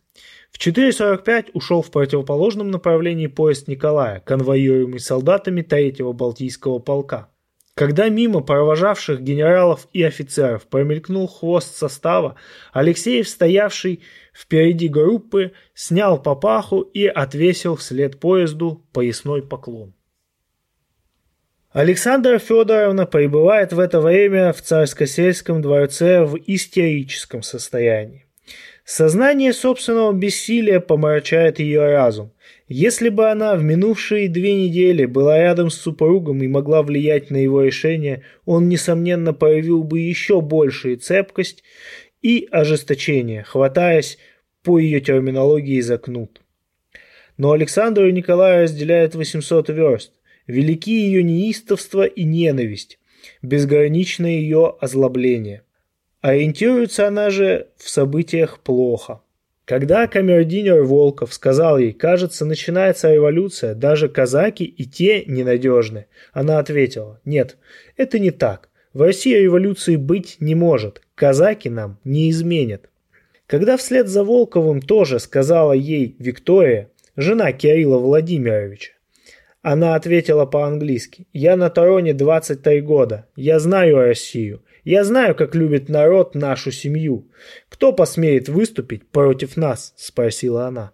В 0.50 0.58
4.45 0.66 1.52
ушел 1.54 1.82
в 1.82 1.92
противоположном 1.92 2.72
направлении 2.72 3.28
поезд 3.28 3.68
Николая, 3.68 4.22
конвоируемый 4.22 5.00
солдатами 5.00 5.62
3-го 5.62 6.14
Балтийского 6.14 6.80
полка. 6.80 7.30
Когда 7.74 8.10
мимо 8.10 8.42
провожавших 8.42 9.22
генералов 9.22 9.88
и 9.94 10.04
офицеров 10.04 10.68
промелькнул 10.68 11.28
хвост 11.28 11.76
состава, 11.76 12.36
Алексеев, 12.74 13.28
стоявший 13.28 14.04
впереди 14.34 14.90
группы, 14.90 15.54
снял 15.74 16.22
папаху 16.22 16.82
и 16.82 17.06
отвесил 17.06 17.78
вслед 17.78 18.20
поезду 18.20 18.86
поясной 18.92 19.42
поклон. 19.42 19.94
Александра 21.72 22.38
Федоровна 22.38 23.06
пребывает 23.06 23.72
в 23.72 23.80
это 23.80 24.02
время 24.02 24.52
в 24.52 24.62
царско-сельском 24.62 25.62
дворце 25.62 26.26
в 26.26 26.38
истерическом 26.46 27.44
состоянии. 27.44 28.26
Сознание 28.84 29.54
собственного 29.54 30.12
бессилия 30.12 30.82
помрачает 30.82 31.60
ее 31.60 31.86
разум. 31.86 32.34
Если 32.74 33.10
бы 33.10 33.30
она 33.30 33.58
в 33.58 33.64
минувшие 33.64 34.30
две 34.30 34.56
недели 34.56 35.04
была 35.04 35.38
рядом 35.38 35.70
с 35.70 35.76
супругом 35.76 36.42
и 36.42 36.48
могла 36.48 36.84
влиять 36.84 37.30
на 37.30 37.36
его 37.36 37.64
решение, 37.64 38.24
он, 38.46 38.70
несомненно, 38.70 39.34
проявил 39.34 39.84
бы 39.84 40.00
еще 40.00 40.40
большую 40.40 40.96
цепкость 40.96 41.66
и 42.22 42.48
ожесточение, 42.50 43.44
хватаясь 43.44 44.18
по 44.64 44.80
ее 44.80 45.02
терминологии 45.02 45.82
за 45.82 45.98
кнут. 45.98 46.42
Но 47.36 47.52
Александру 47.52 48.08
и 48.08 48.14
Николая 48.14 48.64
разделяет 48.64 49.16
800 49.16 49.68
верст. 49.68 50.14
Велики 50.48 50.94
ее 50.94 51.24
неистовство 51.24 52.06
и 52.06 52.24
ненависть, 52.24 53.00
безграничное 53.42 54.38
ее 54.38 54.78
озлобление. 54.80 55.64
Ориентируется 56.22 57.06
она 57.06 57.32
же 57.32 57.68
в 57.76 57.90
событиях 57.90 58.62
плохо. 58.62 59.20
Когда 59.66 60.08
камердинер 60.08 60.84
Волков 60.84 61.34
сказал 61.34 61.78
ей, 61.78 61.94
кажется, 61.94 62.46
начинается 62.46 63.14
революция, 63.14 63.76
даже 63.76 64.10
казаки 64.10 64.64
и 64.64 64.86
те 64.86 65.24
ненадежны, 65.26 66.08
она 66.34 66.60
ответила, 66.60 67.22
нет, 67.26 67.58
это 67.96 68.20
не 68.20 68.32
так. 68.32 68.70
В 68.94 69.02
России 69.02 69.36
революции 69.36 69.96
быть 69.96 70.38
не 70.40 70.56
может, 70.56 71.02
казаки 71.16 71.70
нам 71.70 72.00
не 72.04 72.30
изменят. 72.30 72.90
Когда 73.46 73.78
вслед 73.78 74.08
за 74.08 74.24
Волковым 74.24 74.82
тоже 74.82 75.20
сказала 75.20 75.74
ей 75.74 76.16
Виктория, 76.20 76.90
жена 77.16 77.52
Кирилла 77.54 77.98
Владимировича, 77.98 78.94
она 79.62 79.96
ответила 79.96 80.46
по-английски. 80.46 81.28
«Я 81.34 81.56
на 81.56 81.70
Тороне 81.70 82.14
23 82.14 82.82
года. 82.82 83.28
Я 83.36 83.60
знаю 83.60 83.98
Россию. 83.98 84.64
Я 84.84 85.04
знаю, 85.04 85.36
как 85.36 85.56
любит 85.56 85.90
народ 85.90 86.36
нашу 86.36 86.72
семью. 86.72 87.30
Кто 87.70 87.94
посмеет 87.94 88.50
выступить 88.50 89.08
против 89.08 89.58
нас?»– 89.58 89.94
спросила 89.98 90.66
она. 90.68 90.92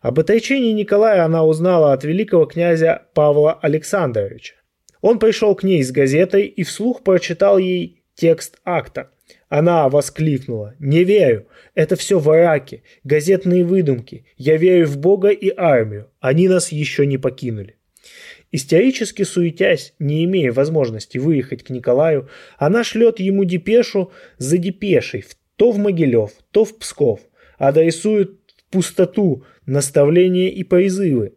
Об 0.00 0.18
отречении 0.18 0.72
Николая 0.72 1.24
она 1.24 1.44
узнала 1.44 1.92
от 1.92 2.04
великого 2.04 2.44
князя 2.44 3.02
Павла 3.14 3.54
Александровича. 3.54 4.54
Он 5.00 5.18
пришел 5.18 5.54
к 5.54 5.62
ней 5.62 5.82
с 5.82 5.90
газетой 5.92 6.46
и 6.46 6.64
вслух 6.64 7.02
прочитал 7.02 7.58
ей 7.58 8.02
текст 8.14 8.58
акта. 8.64 9.10
Она 9.48 9.88
воскликнула. 9.88 10.74
«Не 10.78 11.04
верю. 11.04 11.46
Это 11.74 11.96
все 11.96 12.18
враки, 12.18 12.82
газетные 13.04 13.64
выдумки. 13.64 14.26
Я 14.36 14.56
верю 14.56 14.86
в 14.86 14.98
Бога 14.98 15.28
и 15.28 15.52
армию. 15.54 16.10
Они 16.20 16.48
нас 16.48 16.72
еще 16.72 17.06
не 17.06 17.18
покинули». 17.18 17.76
Истерически 18.52 19.22
суетясь, 19.22 19.94
не 19.98 20.24
имея 20.24 20.52
возможности 20.52 21.18
выехать 21.18 21.64
к 21.64 21.70
Николаю, 21.70 22.28
она 22.58 22.84
шлет 22.84 23.18
ему 23.18 23.44
депешу 23.44 24.12
за 24.38 24.58
депешей 24.58 25.24
то 25.56 25.70
в 25.70 25.78
Могилев, 25.78 26.32
то 26.50 26.64
в 26.64 26.76
Псков, 26.78 27.20
адресует 27.58 28.40
в 28.56 28.72
пустоту 28.72 29.44
наставления 29.64 30.48
и 30.48 30.64
призывы. 30.64 31.34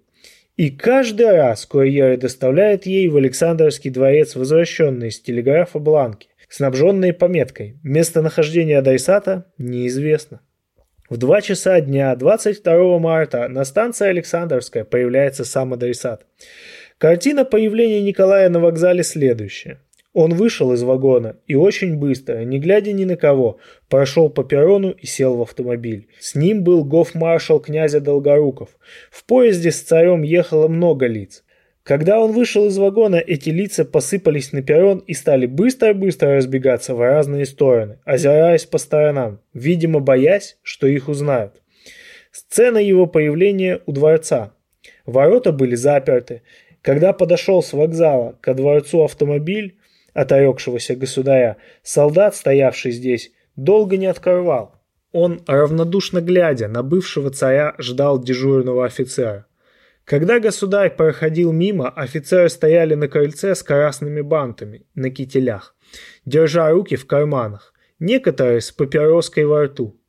И 0.57 0.69
каждый 0.69 1.31
раз 1.31 1.65
курьеры 1.65 2.17
доставляют 2.17 2.85
ей 2.85 3.07
в 3.07 3.17
Александровский 3.17 3.91
дворец 3.91 4.35
возвращенные 4.35 5.11
с 5.11 5.21
телеграфа 5.21 5.79
бланки 5.79 6.29
снабженные 6.49 7.13
пометкой 7.13 7.77
«Местонахождение 7.83 8.77
адресата 8.77 9.45
неизвестно». 9.57 10.41
В 11.09 11.17
2 11.17 11.41
часа 11.41 11.81
дня 11.81 12.15
22 12.15 12.97
марта 12.97 13.47
на 13.47 13.63
станции 13.63 14.07
Александровская 14.07 14.85
появляется 14.85 15.45
сам 15.45 15.73
адресат. 15.73 16.25
Картина 17.05 17.45
появления 17.45 18.01
Николая 18.01 18.49
на 18.49 18.59
вокзале 18.59 19.03
следующая. 19.03 19.77
Он 20.13 20.33
вышел 20.33 20.73
из 20.73 20.81
вагона 20.81 21.35
и 21.45 21.53
очень 21.53 21.97
быстро, 21.99 22.43
не 22.43 22.57
глядя 22.57 22.93
ни 22.93 23.05
на 23.05 23.15
кого, 23.15 23.59
прошел 23.89 24.27
по 24.27 24.43
перрону 24.43 24.89
и 24.89 25.05
сел 25.05 25.35
в 25.35 25.43
автомобиль. 25.43 26.07
С 26.19 26.33
ним 26.33 26.63
был 26.63 26.83
гофмаршал 26.83 27.59
князя 27.59 27.99
Долгоруков. 27.99 28.69
В 29.11 29.23
поезде 29.25 29.69
с 29.69 29.81
царем 29.81 30.23
ехало 30.23 30.67
много 30.67 31.05
лиц. 31.05 31.43
Когда 31.83 32.19
он 32.19 32.31
вышел 32.31 32.65
из 32.65 32.79
вагона, 32.79 33.17
эти 33.17 33.49
лица 33.49 33.85
посыпались 33.85 34.51
на 34.51 34.63
перрон 34.63 34.97
и 34.97 35.13
стали 35.13 35.45
быстро-быстро 35.45 36.35
разбегаться 36.37 36.95
в 36.95 37.01
разные 37.01 37.45
стороны, 37.45 37.99
озираясь 38.03 38.65
по 38.65 38.79
сторонам, 38.79 39.41
видимо, 39.53 39.99
боясь, 39.99 40.57
что 40.63 40.87
их 40.87 41.07
узнают. 41.07 41.61
Сцена 42.31 42.79
его 42.79 43.05
появления 43.05 43.81
у 43.85 43.91
дворца. 43.91 44.55
Ворота 45.05 45.51
были 45.51 45.75
заперты. 45.75 46.41
Когда 46.85 47.13
подошел 47.13 47.63
с 47.63 47.73
вокзала 47.73 48.37
ко 48.41 48.53
дворцу 48.53 49.03
автомобиль 49.03 49.79
оторекшегося 50.13 50.95
государя, 50.95 51.57
солдат, 51.81 52.35
стоявший 52.35 52.91
здесь, 52.91 53.31
долго 53.55 53.97
не 53.97 54.05
открывал. 54.05 54.75
Он, 55.11 55.41
равнодушно 55.47 56.21
глядя 56.21 56.67
на 56.67 56.83
бывшего 56.83 57.31
царя, 57.31 57.73
ждал 57.79 58.21
дежурного 58.21 58.85
офицера. 58.85 59.47
Когда 60.03 60.39
государь 60.39 60.95
проходил 60.95 61.51
мимо, 61.51 61.89
офицеры 61.89 62.49
стояли 62.49 62.93
на 62.93 63.07
крыльце 63.07 63.55
с 63.55 63.63
красными 63.63 64.21
бантами 64.21 64.85
на 64.93 65.09
кителях, 65.09 65.75
держа 66.23 66.69
руки 66.69 66.97
в 66.97 67.07
карманах, 67.07 67.73
некоторые 67.97 68.61
с 68.61 68.71
папироской 68.71 69.45
во 69.45 69.63
рту. 69.63 69.99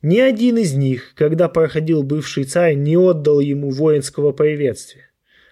Ни 0.00 0.20
один 0.20 0.58
из 0.58 0.74
них, 0.74 1.12
когда 1.16 1.48
проходил 1.48 2.04
бывший 2.04 2.44
царь, 2.44 2.74
не 2.74 2.96
отдал 2.96 3.40
ему 3.40 3.70
воинского 3.70 4.30
приветствия, 4.30 5.09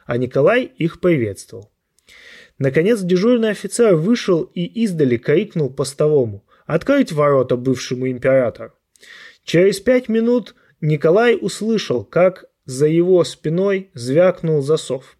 а 0.08 0.16
Николай 0.16 0.64
их 0.64 1.00
приветствовал. 1.00 1.70
Наконец 2.58 3.02
дежурный 3.02 3.50
офицер 3.50 3.94
вышел 3.94 4.42
и 4.42 4.64
издали 4.64 5.18
крикнул 5.18 5.68
постовому 5.68 6.46
«Открыть 6.66 7.12
ворота 7.12 7.56
бывшему 7.56 8.10
императору!». 8.10 8.72
Через 9.44 9.80
пять 9.80 10.08
минут 10.08 10.54
Николай 10.80 11.36
услышал, 11.38 12.04
как 12.04 12.46
за 12.64 12.86
его 12.86 13.22
спиной 13.22 13.90
звякнул 13.92 14.62
засов. 14.62 15.18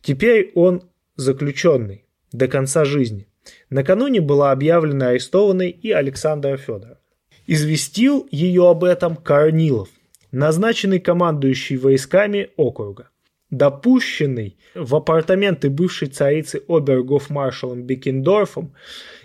Теперь 0.00 0.52
он 0.54 0.88
заключенный 1.16 2.04
до 2.30 2.46
конца 2.46 2.84
жизни. 2.84 3.26
Накануне 3.68 4.20
была 4.20 4.52
объявлена 4.52 5.08
арестованной 5.08 5.70
и 5.70 5.90
Александра 5.90 6.56
Федорова. 6.56 7.00
Известил 7.48 8.28
ее 8.30 8.70
об 8.70 8.84
этом 8.84 9.16
Корнилов, 9.16 9.88
назначенный 10.30 11.00
командующий 11.00 11.76
войсками 11.76 12.50
округа. 12.56 13.10
Допущенный 13.54 14.56
в 14.74 14.96
апартаменты 14.96 15.70
бывшей 15.70 16.08
царицы 16.08 16.64
обергофмаршалом 16.66 17.84
Бекендорфом, 17.84 18.74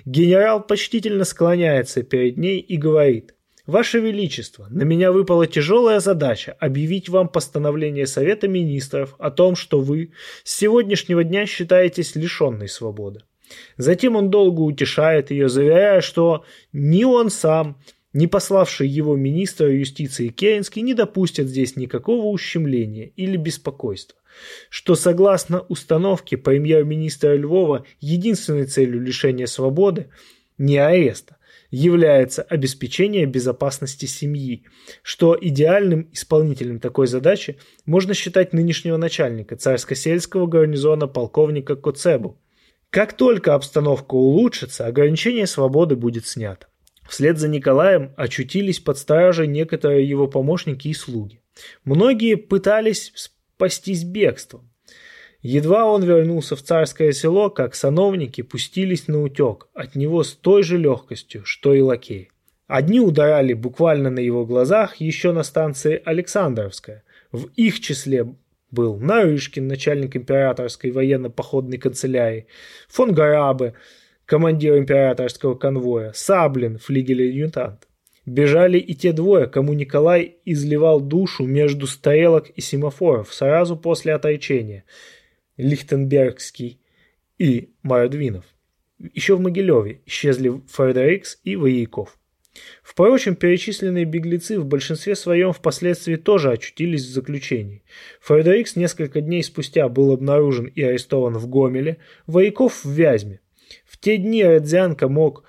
генерал 0.05 0.61
почтительно 0.61 1.23
склоняется 1.23 2.03
перед 2.03 2.37
ней 2.37 2.59
и 2.59 2.77
говорит 2.77 3.33
Ваше 3.65 3.99
Величество, 3.99 4.67
на 4.69 4.83
меня 4.83 5.11
выпала 5.11 5.47
тяжелая 5.47 5.99
задача 5.99 6.55
объявить 6.59 7.09
вам 7.09 7.27
постановление 7.27 8.05
Совета 8.05 8.47
Министров 8.47 9.15
о 9.17 9.31
том, 9.31 9.55
что 9.55 9.81
вы 9.81 10.11
с 10.43 10.55
сегодняшнего 10.55 11.23
дня 11.23 11.47
считаетесь 11.47 12.15
лишенной 12.15 12.69
свободы. 12.69 13.21
Затем 13.77 14.15
он 14.15 14.29
долго 14.29 14.61
утешает 14.61 15.31
ее, 15.31 15.49
заверяя, 15.49 16.01
что 16.01 16.45
ни 16.71 17.03
он 17.03 17.31
сам, 17.31 17.77
ни 18.13 18.25
пославший 18.25 18.87
его 18.87 19.15
министр 19.15 19.67
юстиции 19.67 20.29
Керенский 20.29 20.81
не 20.81 20.93
допустят 20.93 21.47
здесь 21.47 21.75
никакого 21.75 22.25
ущемления 22.25 23.11
или 23.15 23.37
беспокойства, 23.37 24.18
что 24.69 24.95
согласно 24.95 25.61
установке 25.61 26.37
премьер-министра 26.37 27.35
Львова 27.35 27.85
единственной 27.99 28.65
целью 28.65 29.01
лишения 29.01 29.45
свободы 29.45 30.09
не 30.57 30.77
ареста, 30.77 31.37
является 31.71 32.41
обеспечение 32.41 33.25
безопасности 33.25 34.05
семьи, 34.05 34.63
что 35.03 35.37
идеальным 35.39 36.09
исполнителем 36.11 36.79
такой 36.79 37.07
задачи 37.07 37.59
можно 37.85 38.13
считать 38.13 38.53
нынешнего 38.53 38.97
начальника 38.97 39.55
царско-сельского 39.55 40.47
гарнизона 40.47 41.07
полковника 41.07 41.75
Коцебу. 41.75 42.39
Как 42.89 43.13
только 43.13 43.53
обстановка 43.53 44.15
улучшится, 44.15 44.87
ограничение 44.87 45.45
свободы 45.45 45.95
будет 45.95 46.25
снято. 46.25 46.67
Вслед 47.07 47.37
за 47.37 47.47
Николаем 47.47 48.13
очутились 48.17 48.79
под 48.79 48.97
стражей 48.97 49.47
некоторые 49.47 50.07
его 50.07 50.27
помощники 50.27 50.87
и 50.87 50.93
слуги. 50.93 51.41
Многие 51.83 52.35
пытались 52.35 53.11
спастись 53.59 54.05
бегством. 54.05 54.69
Едва 55.41 55.83
он 55.83 56.01
вернулся 56.01 56.55
в 56.55 56.61
царское 56.61 57.11
село, 57.11 57.49
как 57.49 57.75
сановники 57.75 58.41
пустились 58.41 59.09
на 59.09 59.21
утек 59.21 59.67
от 59.73 59.95
него 59.95 60.23
с 60.23 60.33
той 60.33 60.63
же 60.63 60.77
легкостью, 60.77 61.43
что 61.43 61.73
и 61.73 61.81
лакеи. 61.81 62.29
Одни 62.67 63.01
ударали 63.01 63.51
буквально 63.51 64.09
на 64.11 64.19
его 64.19 64.45
глазах 64.45 64.95
еще 65.01 65.33
на 65.33 65.43
станции 65.43 66.01
Александровская. 66.05 67.03
В 67.33 67.47
их 67.57 67.81
числе 67.81 68.33
был 68.71 68.97
Нарышкин, 68.97 69.67
начальник 69.67 70.15
императорской 70.15 70.91
военно-походной 70.91 71.79
канцелярии, 71.79 72.47
фон 72.87 73.13
Гарабе, 73.13 73.73
командир 74.25 74.77
императорского 74.77 75.55
конвоя, 75.55 76.13
Саблин, 76.13 76.77
флигель-адъютант. 76.77 77.88
Бежали 78.29 78.77
и 78.77 78.93
те 78.93 79.11
двое, 79.11 79.47
кому 79.47 79.73
Николай 79.73 80.35
изливал 80.45 81.01
душу 81.01 81.45
между 81.45 81.87
стрелок 81.87 82.49
и 82.51 82.61
семафоров 82.61 83.33
сразу 83.33 83.75
после 83.75 84.13
отречения– 84.13 84.83
Лихтенбергский 85.57 86.79
и 87.39 87.73
Мородвинов. 87.81 88.45
Еще 89.15 89.35
в 89.35 89.39
Могилеве 89.41 90.01
исчезли 90.05 90.61
Фредерикс 90.67 91.39
и 91.43 91.55
Вояков. 91.55 92.19
Впрочем, 92.83 93.35
перечисленные 93.35 94.05
беглецы 94.05 94.59
в 94.59 94.65
большинстве 94.65 95.15
своем 95.15 95.51
впоследствии 95.51 96.15
тоже 96.15 96.51
очутились 96.51 97.05
в 97.05 97.11
заключении. 97.11 97.83
Фредерикс 98.21 98.75
несколько 98.75 99.21
дней 99.21 99.43
спустя 99.43 99.89
был 99.89 100.11
обнаружен 100.11 100.67
и 100.67 100.83
арестован 100.83 101.33
в 101.33 101.47
Гомеле, 101.47 101.97
Вояков 102.27 102.85
в 102.85 102.91
Вязьме. 102.91 103.39
В 103.85 103.97
те 103.97 104.17
дни 104.17 104.43
Родзянко 104.43 105.09
мог 105.09 105.45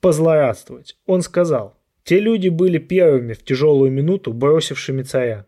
позлорадствовать. 0.00 0.96
Он 1.04 1.22
сказал, 1.22 1.77
те 2.08 2.20
люди 2.20 2.48
были 2.48 2.78
первыми 2.78 3.34
в 3.34 3.44
тяжелую 3.44 3.92
минуту 3.92 4.32
бросившими 4.32 5.02
царя. 5.02 5.44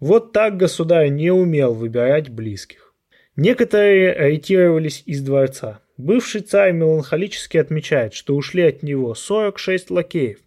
Вот 0.00 0.32
так 0.32 0.58
государь 0.58 1.08
не 1.08 1.30
умел 1.30 1.72
выбирать 1.72 2.28
близких. 2.28 2.92
Некоторые 3.36 4.12
ретировались 4.12 5.02
из 5.06 5.22
дворца. 5.22 5.80
Бывший 5.96 6.42
царь 6.42 6.72
меланхолически 6.72 7.56
отмечает, 7.56 8.12
что 8.12 8.36
ушли 8.36 8.64
от 8.64 8.82
него 8.82 9.14
46 9.14 9.90
лакеев. 9.90 10.40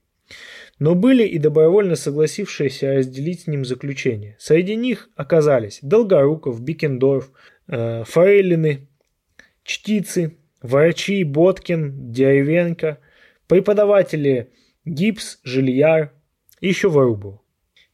Но 0.77 0.93
были 0.93 1.23
и 1.25 1.39
добровольно 1.39 1.95
согласившиеся 1.95 2.93
разделить 2.93 3.45
с 3.45 3.47
ним 3.47 3.65
заключение. 3.65 4.35
Среди 4.37 4.75
них 4.75 5.09
оказались 5.15 5.79
Долгоруков, 5.81 6.61
Бенкендорф, 6.61 7.31
э, 7.67 8.03
Фрейлины, 8.05 8.87
Чтицы, 9.63 10.37
врачи 10.61 11.23
Боткин, 11.23 12.11
Деревенко, 12.11 12.99
преподаватели 13.47 14.51
Гиббс, 14.87 15.39
Жильяр 15.43 16.13
и 16.61 16.69
еще 16.69 16.89
Вырубова. 16.89 17.39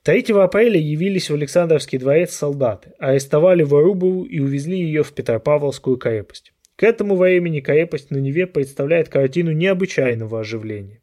3 0.04 0.26
апреля 0.34 0.80
явились 0.80 1.30
в 1.30 1.34
Александровский 1.34 1.98
дворец 1.98 2.34
солдаты, 2.34 2.94
арестовали 3.00 3.64
Ворубову 3.64 4.26
и 4.26 4.40
увезли 4.40 4.80
ее 4.80 5.04
в 5.04 5.14
Петропавловскую 5.14 5.98
крепость. 5.98 6.54
К 6.76 6.84
этому 6.84 7.16
времени 7.16 7.62
крепость 7.62 8.12
на 8.12 8.18
Неве 8.18 8.46
представляет 8.46 9.10
картину 9.10 9.52
необычайного 9.54 10.42
оживления. 10.42 11.02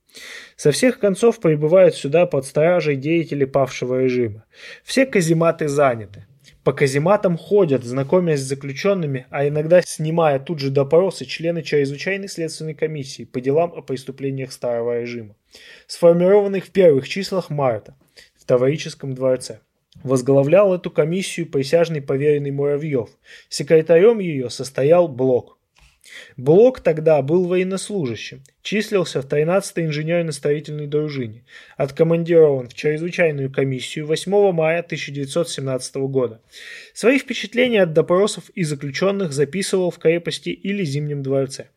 Со 0.57 0.71
всех 0.71 0.99
концов 0.99 1.41
прибывают 1.41 1.95
сюда 1.95 2.27
под 2.27 2.45
стражей 2.45 2.97
деятели 2.97 3.45
павшего 3.45 4.03
режима. 4.03 4.45
Все 4.85 5.07
казематы 5.07 5.69
заняты. 5.69 6.27
По 6.71 6.77
казематам 6.77 7.37
ходят, 7.37 7.83
знакомясь 7.83 8.39
с 8.39 8.45
заключенными, 8.45 9.27
а 9.31 9.49
иногда 9.49 9.83
снимая 9.83 10.39
тут 10.39 10.61
же 10.61 10.71
допросы 10.71 11.25
члены 11.25 11.65
чрезвычайной 11.65 12.29
следственной 12.29 12.75
комиссии 12.75 13.25
по 13.25 13.41
делам 13.41 13.73
о 13.75 13.83
преступлениях 13.83 14.53
старого 14.53 15.01
режима, 15.01 15.35
сформированных 15.89 16.67
в 16.67 16.71
первых 16.71 17.09
числах 17.09 17.51
марта 17.51 17.97
в 18.37 18.45
Таврическом 18.45 19.17
дворце. 19.17 19.63
Возглавлял 20.05 20.73
эту 20.73 20.93
комиссию 20.93 21.51
присяжный 21.51 22.03
поверенный 22.03 22.53
Муравьев. 22.53 23.09
Секретарем 23.49 24.21
ее 24.21 24.49
состоял 24.49 25.09
Блок. 25.09 25.59
Блок 26.37 26.81
тогда 26.81 27.21
был 27.23 27.47
военнослужащим, 27.47 28.43
числился 28.63 29.23
в 29.23 29.27
13-й 29.27 29.85
инженерно-строительной 29.85 30.87
дружине, 30.87 31.45
откомандирован 31.77 32.69
в 32.69 32.75
чрезвычайную 32.75 33.53
комиссию 33.53 34.07
8 34.07 34.53
мая 34.53 34.81
1917 34.81 35.97
года. 35.97 36.41
Свои 37.01 37.17
впечатления 37.17 37.85
от 37.85 37.95
допросов 37.95 38.51
и 38.51 38.63
заключенных 38.63 39.33
записывал 39.33 39.91
в 39.91 39.99
крепости 39.99 40.51
или 40.51 40.85
Зимнем 40.85 41.23
дворце. 41.23 41.69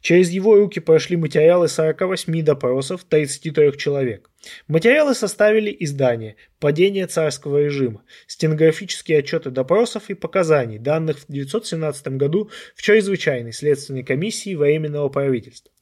Через 0.00 0.30
его 0.30 0.54
руки 0.54 0.78
прошли 0.78 1.16
материалы 1.16 1.66
48 1.66 2.44
допросов 2.44 3.02
33 3.02 3.76
человек. 3.76 4.30
Материалы 4.68 5.16
составили 5.16 5.76
издание 5.80 6.36
«Падение 6.60 7.08
царского 7.08 7.58
режима», 7.58 8.04
стенографические 8.28 9.18
отчеты 9.18 9.50
допросов 9.50 10.10
и 10.10 10.14
показаний, 10.14 10.78
данных 10.78 11.18
в 11.18 11.24
1917 11.24 12.16
году 12.16 12.48
в 12.76 12.82
чрезвычайной 12.82 13.52
следственной 13.52 14.04
комиссии 14.04 14.54
Временного 14.54 15.08
правительства. 15.08 15.72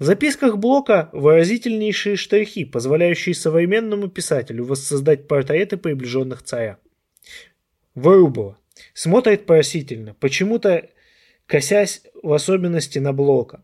В 0.00 0.04
записках 0.04 0.58
Блока 0.58 1.10
выразительнейшие 1.12 2.16
штрихи, 2.16 2.64
позволяющие 2.64 3.36
современному 3.36 4.08
писателю 4.08 4.64
воссоздать 4.64 5.28
портреты 5.28 5.76
приближенных 5.76 6.42
царя. 6.42 6.78
Вырубова. 7.94 8.58
Смотрит 8.94 9.46
просительно, 9.46 10.14
почему-то 10.14 10.88
косясь 11.46 12.02
в 12.22 12.32
особенности 12.32 12.98
на 12.98 13.12
Блока. 13.12 13.62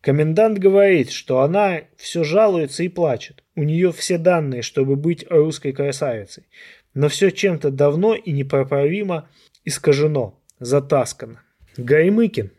Комендант 0.00 0.58
говорит, 0.58 1.10
что 1.10 1.40
она 1.40 1.80
все 1.96 2.24
жалуется 2.24 2.82
и 2.82 2.88
плачет. 2.88 3.42
У 3.56 3.62
нее 3.62 3.90
все 3.90 4.18
данные, 4.18 4.62
чтобы 4.62 4.96
быть 4.96 5.24
русской 5.30 5.72
красавицей. 5.72 6.44
Но 6.92 7.08
все 7.08 7.30
чем-то 7.30 7.70
давно 7.70 8.14
и 8.14 8.30
непоправимо 8.30 9.28
искажено, 9.64 10.38
затаскано. 10.60 11.42
Гаймыкин, 11.76 12.52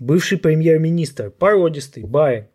бывший 0.00 0.38
премьер-министр, 0.38 1.30
породистый, 1.30 2.04
барин. 2.04 2.46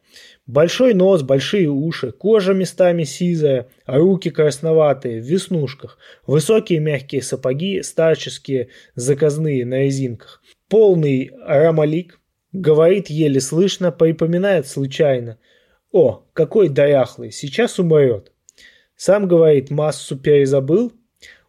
Большой 0.46 0.94
нос, 0.94 1.22
большие 1.22 1.70
уши, 1.70 2.12
кожа 2.12 2.54
местами 2.54 3.06
сизая, 3.06 3.70
а 3.86 3.98
руки 3.98 4.30
красноватые, 4.30 5.22
в 5.22 5.26
веснушках, 5.26 5.98
высокие 6.28 6.80
мягкие 6.80 7.22
сапоги, 7.22 7.82
старческие, 7.82 8.68
заказные 8.94 9.66
на 9.66 9.84
резинках. 9.84 10.44
Полный 10.68 11.32
рамалик, 11.46 12.20
говорит 12.52 13.10
еле 13.10 13.40
слышно, 13.40 13.94
припоминает 13.94 14.68
случайно. 14.68 15.38
О, 15.94 16.26
какой 16.34 16.68
дряхлый, 16.68 17.32
сейчас 17.32 17.80
умрет. 17.80 18.34
Сам 18.98 19.30
говорит, 19.30 19.70
массу 19.70 20.18
перезабыл, 20.18 20.92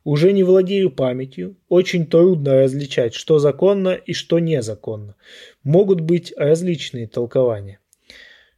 уже 0.04 0.32
не 0.32 0.44
владею 0.44 0.90
памятью, 0.90 1.56
очень 1.68 2.06
трудно 2.06 2.62
различать, 2.62 3.14
что 3.14 3.40
законно 3.40 3.88
и 3.88 4.12
что 4.12 4.38
незаконно. 4.38 5.16
Могут 5.64 6.00
быть 6.00 6.32
различные 6.36 7.08
толкования. 7.08 7.80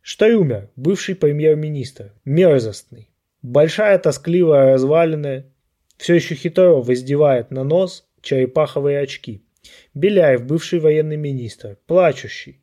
Штаюмер, 0.09 0.71
бывший 0.77 1.17
премьер-министр, 1.17 2.13
мерзостный. 2.25 3.11
Большая 3.43 3.99
тоскливая 3.99 4.75
развалина, 4.75 5.47
все 5.97 6.15
еще 6.15 6.37
хитро 6.37 6.81
воздевает 6.81 7.51
на 7.51 7.65
нос 7.65 8.07
черепаховые 8.21 9.01
очки. 9.01 9.43
Беляев, 9.95 10.45
бывший 10.45 10.79
военный 10.79 11.17
министр, 11.17 11.79
плачущий, 11.89 12.63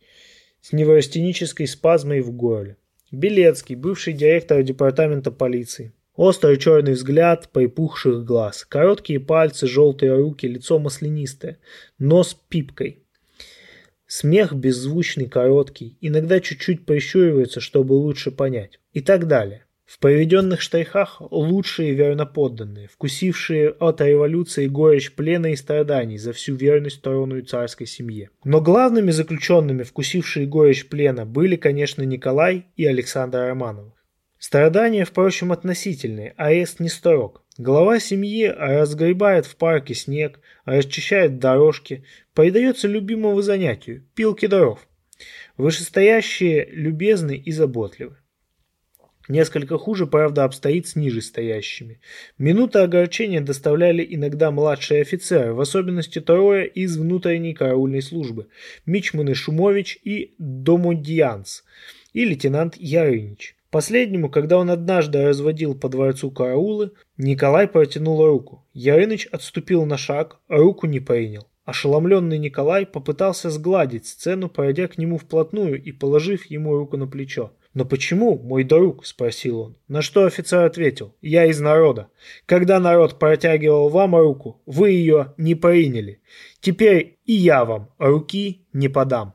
с 0.62 0.72
неврастенической 0.72 1.68
спазмой 1.68 2.22
в 2.22 2.32
горле. 2.32 2.78
Белецкий, 3.12 3.76
бывший 3.76 4.14
директор 4.14 4.64
департамента 4.64 5.30
полиции. 5.30 5.92
Острый 6.16 6.56
черный 6.56 6.94
взгляд 6.94 7.50
припухших 7.50 8.24
глаз, 8.24 8.64
короткие 8.64 9.20
пальцы, 9.20 9.68
желтые 9.68 10.16
руки, 10.16 10.48
лицо 10.48 10.80
маслянистое, 10.80 11.58
нос 12.00 12.38
пипкой. 12.48 13.03
Смех 14.16 14.54
беззвучный, 14.54 15.28
короткий, 15.28 15.98
иногда 16.00 16.40
чуть-чуть 16.40 16.86
прищуривается, 16.86 17.60
чтобы 17.60 17.94
лучше 17.94 18.30
понять. 18.30 18.80
И 18.92 19.02
так 19.02 19.26
далее. 19.26 19.66
В 19.88 19.98
проведенных 19.98 20.62
штрихах 20.62 21.20
лучшие 21.32 21.96
верноподданные, 21.96 22.88
вкусившие 22.88 23.72
от 23.72 24.02
революции 24.02 24.68
горечь 24.68 25.16
плена 25.16 25.48
и 25.48 25.56
страданий 25.56 26.20
за 26.20 26.32
всю 26.32 26.54
верность 26.54 27.02
трону 27.02 27.38
и 27.38 27.42
царской 27.42 27.88
семье. 27.88 28.30
Но 28.44 28.62
главными 28.62 29.10
заключенными, 29.10 29.82
вкусившие 29.82 30.46
горечь 30.46 30.90
плена, 30.90 31.26
были, 31.26 31.56
конечно, 31.56 32.04
Николай 32.04 32.68
и 32.78 32.86
Александр 32.86 33.40
Романовых. 33.40 33.94
Страдания, 34.38 35.06
впрочем, 35.06 35.52
относительные, 35.52 36.36
арест 36.38 36.80
не 36.80 36.90
строг. 36.90 37.43
Глава 37.60 38.00
семьи 38.00 38.48
разгребает 38.48 39.46
в 39.46 39.58
парке 39.58 39.94
снег, 39.94 40.40
расчищает 40.66 41.38
дорожки, 41.38 42.04
предается 42.34 42.88
любимому 42.88 43.44
занятию– 43.44 44.04
пилке 44.16 44.48
дров. 44.48 44.88
Вышестоящие 45.56 46.66
любезны 46.72 47.38
и 47.38 47.52
заботливы. 47.52 48.18
Несколько 49.30 49.78
хуже, 49.78 50.08
правда, 50.08 50.46
обстоит 50.46 50.88
с 50.88 50.96
нижестоящими. 50.96 52.02
Минуты 52.40 52.80
огорчения 52.80 53.40
доставляли 53.40 54.04
иногда 54.10 54.50
младшие 54.50 55.04
офицеры, 55.04 55.54
в 55.54 55.62
особенности 55.62 56.20
трое 56.20 56.68
из 56.68 56.98
внутренней 56.98 57.54
караульной 57.54 58.02
службы– 58.02 58.48
Мичманы 58.88 59.36
Шумович 59.36 60.00
и 60.04 60.34
Домодьянс 60.40 61.64
и 62.14 62.26
лейтенант 62.26 62.78
Ярынич. 62.78 63.56
Последнему, 63.74 64.30
когда 64.30 64.60
он 64.60 64.70
однажды 64.70 65.26
разводил 65.26 65.74
по 65.74 65.90
дворцу 65.90 66.30
караулы, 66.30 66.92
Николай 67.18 67.68
протянул 67.68 68.24
руку. 68.24 68.64
Ярыныч 68.74 69.26
отступил 69.32 69.84
на 69.88 69.98
шаг, 69.98 70.38
а 70.48 70.58
руку 70.58 70.86
не 70.86 71.00
принял. 71.00 71.48
Ошеломленный 71.66 72.38
Николай 72.38 72.86
попытался 72.86 73.50
сгладить 73.50 74.06
сцену, 74.06 74.48
пройдя 74.48 74.88
к 74.88 75.00
нему 75.00 75.18
вплотную 75.18 75.82
и 75.82 75.92
положив 75.92 76.46
ему 76.52 76.76
руку 76.76 76.98
на 76.98 77.08
плечо. 77.08 77.54
«Но 77.74 77.84
почему, 77.84 78.38
мой 78.38 78.64
друг?»– 78.64 79.04
спросил 79.08 79.60
он. 79.60 79.78
На 79.88 80.04
что 80.04 80.26
офицер 80.26 80.66
ответил. 80.66 81.16
«Я 81.20 81.48
из 81.48 81.60
народа. 81.60 82.10
Когда 82.46 82.80
народ 82.80 83.18
протягивал 83.18 83.90
вам 83.90 84.16
руку, 84.16 84.62
вы 84.68 84.92
ее 84.92 85.34
не 85.38 85.56
приняли. 85.56 86.22
Теперь 86.62 87.18
и 87.26 87.34
я 87.34 87.66
вам 87.66 87.90
руки 87.98 88.68
не 88.72 88.88
подам». 88.88 89.34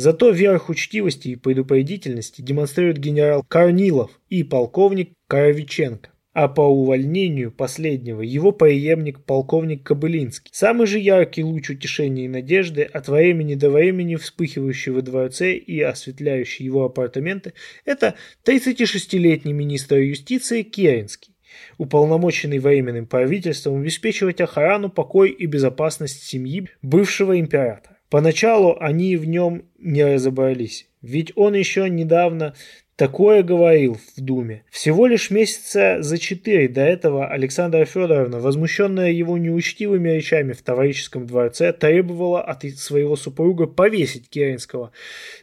Зато 0.00 0.30
верх 0.30 0.70
учтивости 0.70 1.28
и 1.28 1.36
предупредительности 1.36 2.40
демонстрирует 2.40 2.96
генерал 2.96 3.44
Корнилов 3.46 4.18
и 4.30 4.42
полковник 4.42 5.12
Коровиченко. 5.28 6.08
А 6.32 6.48
по 6.48 6.62
увольнению 6.62 7.52
последнего 7.52 8.22
его 8.22 8.52
преемник 8.52 9.22
полковник 9.22 9.82
Кобылинский. 9.82 10.50
Самый 10.54 10.86
же 10.86 10.98
яркий 10.98 11.44
луч 11.44 11.68
утешения 11.68 12.24
и 12.24 12.28
надежды 12.28 12.82
от 12.82 13.08
времени 13.08 13.56
до 13.56 13.68
времени 13.68 14.16
вспыхивающий 14.16 14.92
во 14.92 15.02
дворце 15.02 15.52
и 15.52 15.82
осветляющий 15.82 16.64
его 16.64 16.86
апартаменты 16.86 17.52
это 17.84 18.14
36-летний 18.46 19.52
министр 19.52 19.96
юстиции 19.98 20.62
Керенский 20.62 21.34
уполномоченный 21.76 22.58
временным 22.58 23.06
правительством 23.06 23.82
обеспечивать 23.82 24.40
охрану, 24.40 24.88
покой 24.88 25.30
и 25.30 25.44
безопасность 25.44 26.22
семьи 26.22 26.70
бывшего 26.80 27.38
императора. 27.38 27.99
Поначалу 28.10 28.76
они 28.80 29.16
в 29.16 29.24
нем 29.24 29.62
не 29.78 30.04
разобрались, 30.04 30.88
ведь 31.00 31.32
он 31.36 31.54
еще 31.54 31.88
недавно 31.88 32.54
такое 32.96 33.44
говорил 33.44 33.98
в 34.16 34.20
Думе. 34.20 34.64
Всего 34.68 35.06
лишь 35.06 35.30
месяца 35.30 36.02
за 36.02 36.18
четыре 36.18 36.68
до 36.68 36.82
этого 36.82 37.28
Александра 37.28 37.84
Федоровна, 37.84 38.40
возмущенная 38.40 39.12
его 39.12 39.38
неучтивыми 39.38 40.08
речами 40.10 40.52
в 40.52 40.60
Таврическом 40.60 41.26
дворце, 41.26 41.72
требовала 41.72 42.42
от 42.42 42.64
своего 42.64 43.14
супруга 43.14 43.66
повесить 43.66 44.28
Керенского 44.28 44.90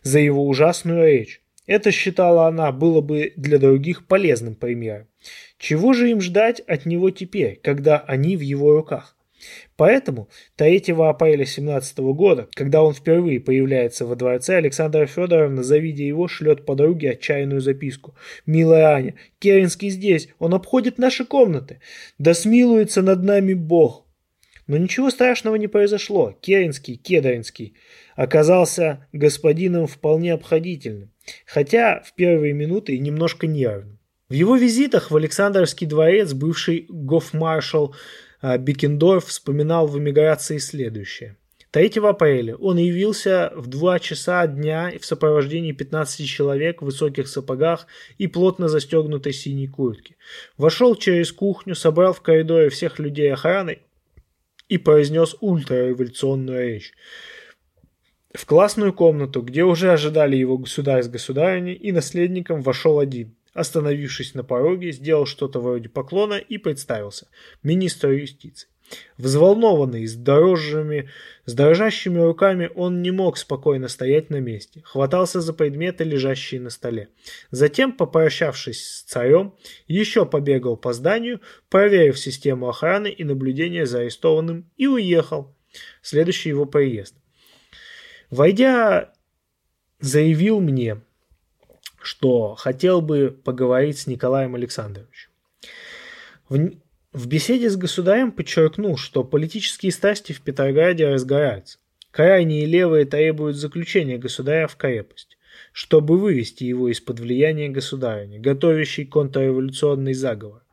за 0.04 0.20
его 0.20 0.46
ужасную 0.46 1.08
речь. 1.08 1.42
Это, 1.68 1.92
считала 1.92 2.48
она, 2.48 2.72
было 2.72 3.00
бы 3.02 3.34
для 3.38 3.60
других 3.60 4.06
полезным 4.06 4.56
примером. 4.56 5.08
Чего 5.58 5.94
же 5.94 6.12
им 6.12 6.22
ждать 6.22 6.60
от 6.60 6.86
него 6.86 7.12
теперь, 7.12 7.60
когда 7.64 7.98
они 7.98 8.38
в 8.38 8.42
его 8.42 8.74
руках? 8.74 9.17
Поэтому 9.76 10.30
3 10.56 10.94
апреля 10.98 11.46
17 11.46 11.98
года, 12.00 12.48
когда 12.54 12.84
он 12.84 12.94
впервые 12.94 13.40
появляется 13.40 14.06
во 14.06 14.16
дворце, 14.16 14.56
Александра 14.58 15.06
Федоровна, 15.06 15.64
завидя 15.64 16.04
его, 16.04 16.28
шлет 16.28 16.66
подруге 16.66 17.12
отчаянную 17.12 17.62
записку. 17.62 18.16
«Милая 18.46 18.88
Аня, 18.88 19.16
Керенский 19.40 19.90
здесь, 19.90 20.30
он 20.40 20.54
обходит 20.54 20.98
наши 20.98 21.26
комнаты. 21.26 21.80
Да 22.18 22.34
смилуется 22.34 23.02
над 23.02 23.24
нами 23.24 23.54
Бог». 23.54 24.06
Но 24.68 24.76
ничего 24.76 25.10
страшного 25.10 25.56
не 25.56 25.68
произошло. 25.68 26.38
Керенский, 26.42 26.96
Кедринский, 26.96 27.76
оказался 28.16 29.08
господином 29.14 29.88
вполне 29.88 30.34
обходительным, 30.34 31.12
хотя 31.46 32.02
в 32.02 32.14
первые 32.14 32.54
минуты 32.54 32.96
и 32.96 33.00
немножко 33.00 33.48
нервным. 33.48 33.98
В 34.30 34.34
его 34.34 34.58
визитах 34.58 35.10
в 35.10 35.16
Александровский 35.16 35.88
дворец 35.88 36.34
бывший 36.34 36.86
гофмаршал 36.90 37.96
Бекендорф 38.42 39.26
вспоминал 39.26 39.88
в 39.88 39.98
эмиграции 39.98 40.58
следующее. 40.58 41.38
3 41.72 42.00
апреля 42.04 42.56
он 42.56 42.78
явился 42.78 43.52
в 43.56 43.68
2 43.68 44.00
часа 44.00 44.48
дня 44.48 44.94
в 45.00 45.06
сопровождении 45.06 45.74
15 45.74 46.28
человек 46.28 46.82
в 46.82 46.86
высоких 46.86 47.28
сапогах 47.28 47.88
и 48.18 48.28
плотно 48.28 48.68
застегнутой 48.68 49.34
синей 49.34 49.68
куртке. 49.68 50.16
Вошел 50.58 50.96
через 50.96 51.32
кухню, 51.32 51.76
собрал 51.76 52.14
в 52.14 52.22
коридоре 52.22 52.70
всех 52.70 53.00
людей 53.00 53.32
охраны 53.32 53.80
и 54.70 54.78
произнес 54.78 55.36
ультрареволюционную 55.40 56.68
речь. 56.68 56.94
В 58.34 58.46
классную 58.46 58.94
комнату, 58.94 59.42
где 59.42 59.64
уже 59.64 59.92
ожидали 59.92 60.36
его 60.36 60.58
государь 60.58 61.04
с 61.04 61.08
государыней 61.08 61.74
и 61.74 61.92
наследником, 61.92 62.62
вошел 62.62 63.00
один. 63.00 63.37
Остановившись 63.58 64.36
на 64.36 64.44
пороге, 64.44 64.92
сделал 64.92 65.26
что-то 65.26 65.60
вроде 65.60 65.90
поклона 65.90 66.36
и 66.36 66.60
представился. 66.60 67.28
Министр 67.64 68.12
юстиции. 68.12 68.70
Взволнованный, 69.18 70.06
с, 70.06 70.14
дорожными, 70.14 71.10
с 71.46 71.56
дрожащими 71.56 72.20
руками, 72.20 72.70
он 72.76 73.02
не 73.02 73.10
мог 73.10 73.36
спокойно 73.36 73.88
стоять 73.88 74.30
на 74.30 74.40
месте. 74.40 74.84
Хватался 74.86 75.42
за 75.42 75.54
предметы, 75.54 76.04
лежащие 76.04 76.62
на 76.62 76.70
столе. 76.70 77.10
Затем, 77.50 77.94
попрощавшись 77.94 78.86
с 78.86 79.02
царем, 79.02 79.56
еще 79.88 80.28
побегал 80.28 80.78
по 80.78 80.94
зданию, 80.94 81.42
проверив 81.70 82.20
систему 82.20 82.70
охраны 82.70 83.08
и 83.08 83.24
наблюдения 83.24 83.88
за 83.88 84.02
арестованным, 84.02 84.70
и 84.78 84.86
уехал. 84.86 85.56
Следующий 86.04 86.50
его 86.50 86.68
приезд. 86.68 87.16
Войдя, 88.30 89.14
заявил 90.00 90.60
мне, 90.60 91.02
что 92.08 92.56
хотел 92.56 93.02
бы 93.02 93.38
поговорить 93.44 93.98
с 94.00 94.08
Николаем 94.08 94.56
Александровичем. 94.56 95.30
В... 96.48 96.72
В 97.12 97.28
беседе 97.28 97.70
с 97.70 97.76
государем 97.76 98.32
подчеркнул, 98.32 98.96
что 98.96 99.24
политические 99.24 99.92
страсти 99.92 100.34
в 100.34 100.42
Петрограде 100.42 101.08
разгораются. 101.10 101.80
Крайние 102.12 102.66
левые 102.66 103.06
требуют 103.06 103.58
заключения 103.58 104.18
государя 104.18 104.68
в 104.68 104.76
крепость, 104.76 105.38
чтобы 105.74 106.18
вывести 106.18 106.64
его 106.64 106.90
из-под 106.90 107.20
влияния 107.20 107.70
государыни, 107.70 108.38
готовящей 108.38 109.06
контрреволюционный 109.06 110.14
заговор. 110.14 110.64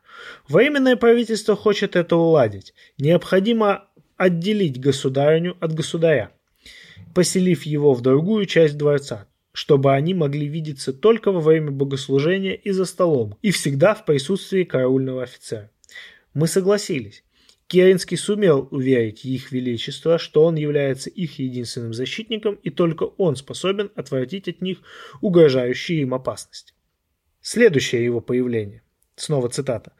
Временное 0.47 0.95
правительство 0.95 1.55
хочет 1.55 1.95
это 1.95 2.15
уладить. 2.15 2.73
Необходимо 2.97 3.87
отделить 4.15 4.79
государыню 4.79 5.57
от 5.59 5.73
государя, 5.73 6.31
поселив 7.13 7.63
его 7.63 7.93
в 7.93 8.01
другую 8.01 8.45
часть 8.45 8.77
дворца, 8.77 9.27
чтобы 9.55 9.93
они 9.93 10.13
могли 10.13 10.47
видеться 10.47 10.91
только 10.91 11.31
во 11.31 11.39
время 11.39 11.71
богослужения 11.71 12.55
и 12.55 12.71
за 12.71 12.83
столом, 12.83 13.37
и 13.41 13.51
всегда 13.51 13.95
в 13.95 14.03
присутствии 14.03 14.65
караульного 14.65 15.23
офицера. 15.23 15.71
Мы 16.33 16.47
согласились. 16.47 17.23
Керенский 17.67 18.17
сумел 18.17 18.67
уверить 18.69 19.23
их 19.23 19.53
величество, 19.53 20.17
что 20.19 20.43
он 20.43 20.55
является 20.55 21.09
их 21.09 21.39
единственным 21.39 21.93
защитником, 21.93 22.55
и 22.63 22.69
только 22.69 23.03
он 23.03 23.37
способен 23.37 23.91
отвратить 23.95 24.49
от 24.49 24.61
них 24.61 24.79
угрожающие 25.21 26.01
им 26.01 26.13
опасности. 26.13 26.73
Следующее 27.39 28.03
его 28.03 28.19
появление. 28.19 28.83
Снова 29.15 29.47
цитата. 29.47 29.93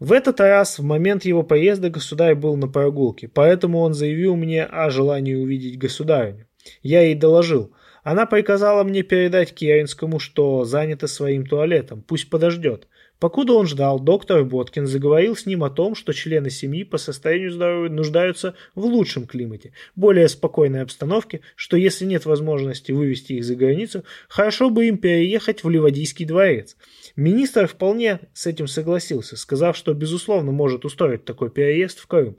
В 0.00 0.12
этот 0.12 0.40
раз 0.40 0.80
в 0.80 0.82
момент 0.82 1.24
его 1.24 1.44
поезда 1.44 1.88
государь 1.88 2.34
был 2.34 2.56
на 2.56 2.66
прогулке, 2.66 3.28
поэтому 3.28 3.78
он 3.78 3.94
заявил 3.94 4.34
мне 4.34 4.64
о 4.64 4.90
желании 4.90 5.36
увидеть 5.36 5.78
государыню. 5.78 6.48
Я 6.82 7.02
ей 7.02 7.14
доложил. 7.14 7.72
Она 8.10 8.24
приказала 8.24 8.84
мне 8.84 9.02
передать 9.02 9.52
Керенскому, 9.52 10.18
что 10.18 10.64
занята 10.64 11.06
своим 11.06 11.44
туалетом, 11.44 12.00
пусть 12.00 12.30
подождет. 12.30 12.88
Покуда 13.18 13.52
он 13.52 13.66
ждал, 13.66 14.00
доктор 14.00 14.44
Боткин 14.44 14.86
заговорил 14.86 15.36
с 15.36 15.44
ним 15.44 15.62
о 15.62 15.68
том, 15.68 15.94
что 15.94 16.14
члены 16.14 16.48
семьи 16.48 16.84
по 16.84 16.96
состоянию 16.96 17.52
здоровья 17.52 17.90
нуждаются 17.90 18.54
в 18.74 18.86
лучшем 18.86 19.26
климате, 19.26 19.74
более 19.94 20.30
спокойной 20.30 20.80
обстановке, 20.80 21.42
что 21.54 21.76
если 21.76 22.06
нет 22.06 22.24
возможности 22.24 22.92
вывести 22.92 23.34
их 23.34 23.44
за 23.44 23.56
границу, 23.56 24.04
хорошо 24.30 24.70
бы 24.70 24.86
им 24.86 24.96
переехать 24.96 25.62
в 25.62 25.68
Ливадийский 25.68 26.24
дворец. 26.24 26.78
Министр 27.14 27.66
вполне 27.66 28.20
с 28.32 28.46
этим 28.46 28.68
согласился, 28.68 29.36
сказав, 29.36 29.76
что 29.76 29.92
безусловно 29.92 30.50
может 30.50 30.86
устроить 30.86 31.26
такой 31.26 31.50
переезд 31.50 31.98
в 31.98 32.06
Крым. 32.06 32.38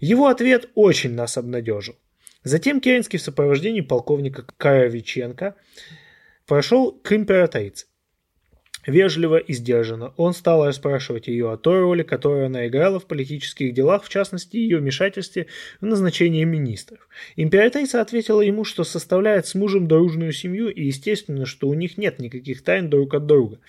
Его 0.00 0.26
ответ 0.26 0.68
очень 0.74 1.14
нас 1.14 1.38
обнадежил. 1.38 1.96
Затем 2.44 2.80
Керенский 2.80 3.18
в 3.18 3.22
сопровождении 3.22 3.80
полковника 3.80 4.44
Каровиченко 4.56 5.56
прошел 6.46 6.92
к 6.92 7.12
императрице. 7.12 7.86
Вежливо 8.88 9.36
и 9.36 9.52
сдержанно 9.52 10.14
он 10.16 10.32
стал 10.32 10.64
расспрашивать 10.64 11.28
ее 11.28 11.52
о 11.52 11.58
той 11.58 11.80
роли, 11.80 12.02
которую 12.02 12.46
она 12.46 12.66
играла 12.66 12.98
в 12.98 13.06
политических 13.06 13.74
делах, 13.74 14.02
в 14.02 14.08
частности, 14.08 14.56
ее 14.56 14.78
вмешательстве 14.78 15.46
в 15.82 15.84
назначение 15.84 16.46
министров. 16.46 17.06
Императрица 17.36 18.00
ответила 18.00 18.40
ему, 18.40 18.64
что 18.64 18.84
составляет 18.84 19.46
с 19.46 19.54
мужем 19.54 19.88
дружную 19.88 20.32
семью 20.32 20.68
и, 20.68 20.84
естественно, 20.84 21.44
что 21.44 21.68
у 21.68 21.74
них 21.74 21.98
нет 21.98 22.18
никаких 22.18 22.62
тайн 22.62 22.88
друг 22.88 23.12
от 23.12 23.26
друга. 23.26 23.60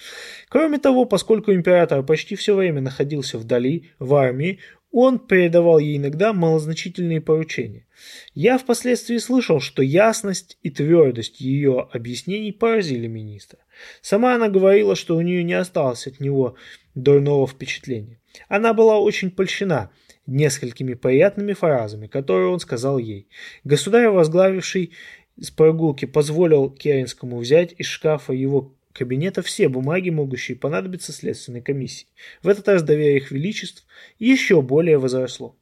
Кроме 0.48 0.78
того, 0.78 1.04
поскольку 1.04 1.52
император 1.52 2.02
почти 2.02 2.38
все 2.38 2.56
время 2.56 2.80
находился 2.80 3.38
вдали, 3.38 3.90
в 4.00 4.16
армии, 4.16 4.60
он 4.92 5.20
передавал 5.20 5.80
ей 5.80 5.98
иногда 5.98 6.34
малозначительные 6.34 7.22
поручения. 7.22 7.86
Я 8.34 8.58
впоследствии 8.58 9.18
слышал, 9.18 9.60
что 9.60 9.84
ясность 9.84 10.58
и 10.64 10.72
твердость 10.72 11.40
ее 11.42 11.88
объяснений 11.92 12.52
поразили 12.52 13.08
министра. 13.08 13.60
Сама 14.02 14.36
она 14.36 14.50
говорила, 14.50 14.96
что 14.96 15.16
у 15.16 15.22
нее 15.22 15.44
не 15.44 15.54
осталось 15.54 16.08
от 16.08 16.20
него 16.20 16.56
дурного 16.96 17.48
впечатления. 17.48 18.20
Она 18.48 18.74
была 18.74 19.00
очень 19.00 19.32
польщена 19.32 19.92
несколькими 20.26 20.94
приятными 20.94 21.54
фразами, 21.54 22.08
которые 22.08 22.50
он 22.50 22.60
сказал 22.60 22.98
ей. 22.98 23.30
Государь, 23.64 24.10
возглавивший 24.10 24.94
с 25.40 25.52
прогулки, 25.52 26.06
позволил 26.06 26.70
Керенскому 26.70 27.38
взять 27.38 27.74
из 27.78 27.86
шкафа 27.86 28.34
его 28.34 28.76
кабинета 28.94 29.42
все 29.42 29.70
бумаги, 29.70 30.10
могущие 30.10 30.58
понадобиться 30.58 31.12
следственной 31.12 31.62
комиссии. 31.62 32.08
В 32.44 32.48
этот 32.48 32.68
раз 32.68 32.84
доверие 32.84 33.18
их 33.18 33.32
величеств 33.32 33.86
еще 34.18 34.62
более 34.62 34.98
возросло. 34.98 35.56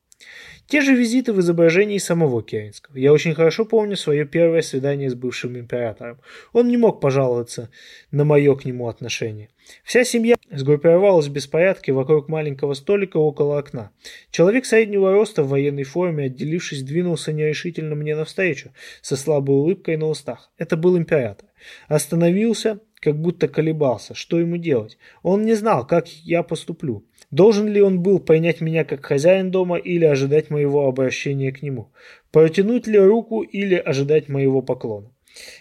Те 0.67 0.81
же 0.81 0.93
визиты 0.95 1.31
в 1.31 1.39
изображении 1.39 1.97
самого 1.97 2.43
Керенского. 2.43 2.97
Я 2.97 3.13
очень 3.13 3.33
хорошо 3.33 3.63
помню 3.63 3.95
свое 3.95 4.25
первое 4.25 4.61
свидание 4.61 5.09
с 5.09 5.15
бывшим 5.15 5.57
императором. 5.57 6.19
Он 6.51 6.67
не 6.67 6.75
мог 6.75 6.99
пожаловаться 6.99 7.69
на 8.11 8.25
мое 8.25 8.53
к 8.55 8.65
нему 8.65 8.89
отношение. 8.89 9.49
Вся 9.85 10.03
семья 10.03 10.35
сгруппировалась 10.51 11.27
в 11.27 11.31
беспорядке 11.31 11.93
вокруг 11.93 12.27
маленького 12.27 12.73
столика 12.73 13.15
около 13.15 13.59
окна. 13.59 13.91
Человек 14.29 14.65
среднего 14.65 15.13
роста 15.13 15.41
в 15.43 15.49
военной 15.49 15.83
форме, 15.83 16.25
отделившись, 16.25 16.83
двинулся 16.83 17.31
нерешительно 17.31 17.95
мне 17.95 18.15
навстречу, 18.15 18.73
со 19.01 19.15
слабой 19.15 19.55
улыбкой 19.55 19.95
на 19.95 20.07
устах. 20.07 20.51
Это 20.57 20.75
был 20.75 20.97
император. 20.97 21.47
Остановился, 21.87 22.81
как 22.99 23.19
будто 23.19 23.47
колебался, 23.47 24.13
что 24.15 24.39
ему 24.39 24.57
делать. 24.57 24.97
Он 25.23 25.43
не 25.43 25.53
знал, 25.53 25.85
как 25.85 26.07
я 26.07 26.43
поступлю. 26.43 27.05
Должен 27.31 27.67
ли 27.67 27.81
он 27.81 28.01
был 28.01 28.19
принять 28.19 28.61
меня 28.61 28.85
как 28.85 29.05
хозяин 29.05 29.51
дома 29.51 29.77
или 29.77 30.05
ожидать 30.05 30.49
моего 30.49 30.87
обращения 30.87 31.51
к 31.51 31.61
нему? 31.61 31.91
Протянуть 32.31 32.87
ли 32.87 32.97
руку 32.97 33.41
или 33.41 33.75
ожидать 33.75 34.29
моего 34.29 34.61
поклона? 34.61 35.11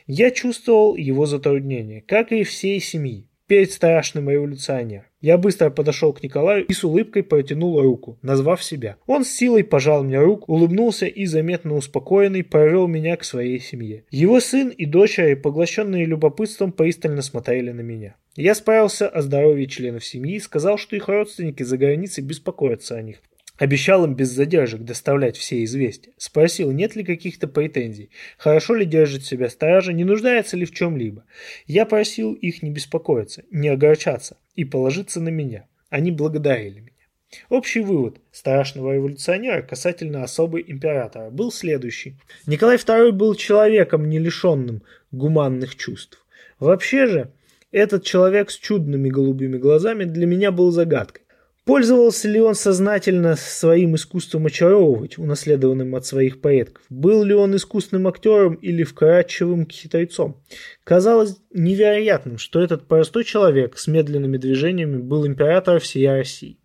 Я 0.07 0.31
чувствовал 0.31 0.97
его 0.97 1.27
затруднение, 1.27 2.01
как 2.01 2.33
и 2.33 2.45
всей 2.45 2.81
семьи, 2.81 3.29
перед 3.47 3.71
страшным 3.71 4.31
революционером. 4.31 5.07
Я 5.27 5.39
быстро 5.39 5.71
подошел 5.71 6.13
к 6.13 6.23
Николаю 6.23 6.65
и 6.65 6.73
с 6.73 6.85
улыбкой 6.85 7.25
протянул 7.25 7.83
руку, 7.83 8.17
назвав 8.23 8.63
себя. 8.63 8.97
Он 9.09 9.25
с 9.25 9.29
силой 9.29 9.65
пожал 9.65 10.05
мне 10.05 10.21
руку, 10.21 10.53
улыбнулся 10.53 11.07
и, 11.07 11.27
заметно 11.27 11.75
успокоенный, 11.75 12.45
провел 12.45 12.87
меня 12.87 13.17
к 13.17 13.25
своей 13.25 13.59
семье. 13.59 14.05
Его 14.13 14.39
сын 14.39 14.69
и 14.69 14.87
дочери, 14.87 15.35
поглощенные 15.35 16.05
любопытством, 16.05 16.71
пристально 16.71 17.23
смотрели 17.23 17.73
на 17.73 17.81
меня. 17.81 18.15
Я 18.37 18.55
справился 18.55 19.09
о 19.09 19.21
здоровье 19.21 19.67
членов 19.67 20.05
семьи 20.05 20.37
и 20.37 20.41
сказал, 20.41 20.79
что 20.79 20.95
их 20.95 21.09
родственники 21.09 21.65
за 21.65 21.77
границей 21.77 22.23
беспокоятся 22.23 22.95
о 22.95 23.03
них. 23.03 23.17
Обещал 23.59 24.05
им 24.05 24.15
без 24.15 24.29
задержек 24.29 24.83
доставлять 24.83 25.37
все 25.37 25.65
известия. 25.65 26.13
Спросил, 26.19 26.73
нет 26.73 26.95
ли 26.95 27.05
каких-то 27.05 27.49
претензий, 27.49 28.11
хорошо 28.37 28.75
ли 28.75 28.85
держит 28.85 29.25
себя 29.25 29.49
стража, 29.49 29.93
не 29.93 30.05
нуждается 30.05 30.57
ли 30.57 30.67
в 30.67 30.73
чем-либо. 30.73 31.25
Я 31.67 31.87
просил 31.87 32.35
их 32.35 32.63
не 32.63 32.71
беспокоиться, 32.71 33.45
не 33.51 33.69
огорчаться 33.69 34.37
и 34.55 34.65
положиться 34.65 35.21
на 35.21 35.31
меня. 35.31 35.67
Они 35.89 36.11
благодарили 36.11 36.81
меня. 36.81 36.91
Общий 37.49 37.81
вывод 37.81 38.19
страшного 38.31 38.95
революционера 38.95 39.63
касательно 39.63 40.23
особой 40.23 40.65
императора 40.67 41.31
был 41.31 41.51
следующий. 41.51 42.17
Николай 42.47 42.77
II 42.77 43.13
был 43.13 43.35
человеком, 43.35 44.09
не 44.09 44.19
лишенным 44.19 44.83
гуманных 45.11 45.77
чувств. 45.77 46.25
Вообще 46.59 47.07
же, 47.07 47.33
этот 47.73 48.05
человек 48.05 48.51
с 48.51 48.57
чудными 48.57 49.09
голубыми 49.09 49.59
глазами 49.59 50.05
для 50.05 50.27
меня 50.27 50.53
был 50.53 50.71
загадкой. 50.71 51.26
Пользовался 51.67 52.29
ли 52.29 52.41
он 52.41 52.55
сознательно 52.55 53.35
своим 53.35 53.97
искусством 53.97 54.47
очаровывать, 54.47 55.19
унаследованным 55.19 55.97
от 55.97 56.07
своих 56.07 56.41
предков? 56.41 56.85
Был 56.91 57.25
ли 57.25 57.35
он 57.35 57.57
искусным 57.57 58.07
актером 58.07 58.55
или 58.55 58.85
вкрадчивым 58.85 59.69
хитрецом? 59.69 60.41
Казалось 60.85 61.39
невероятным, 61.53 62.39
что 62.39 62.61
этот 62.61 62.87
простой 62.87 63.25
человек 63.25 63.79
с 63.79 63.89
медленными 63.89 64.37
движениями 64.37 64.99
был 64.99 65.27
императором 65.27 65.81
всей 65.81 66.09
России. 66.09 66.61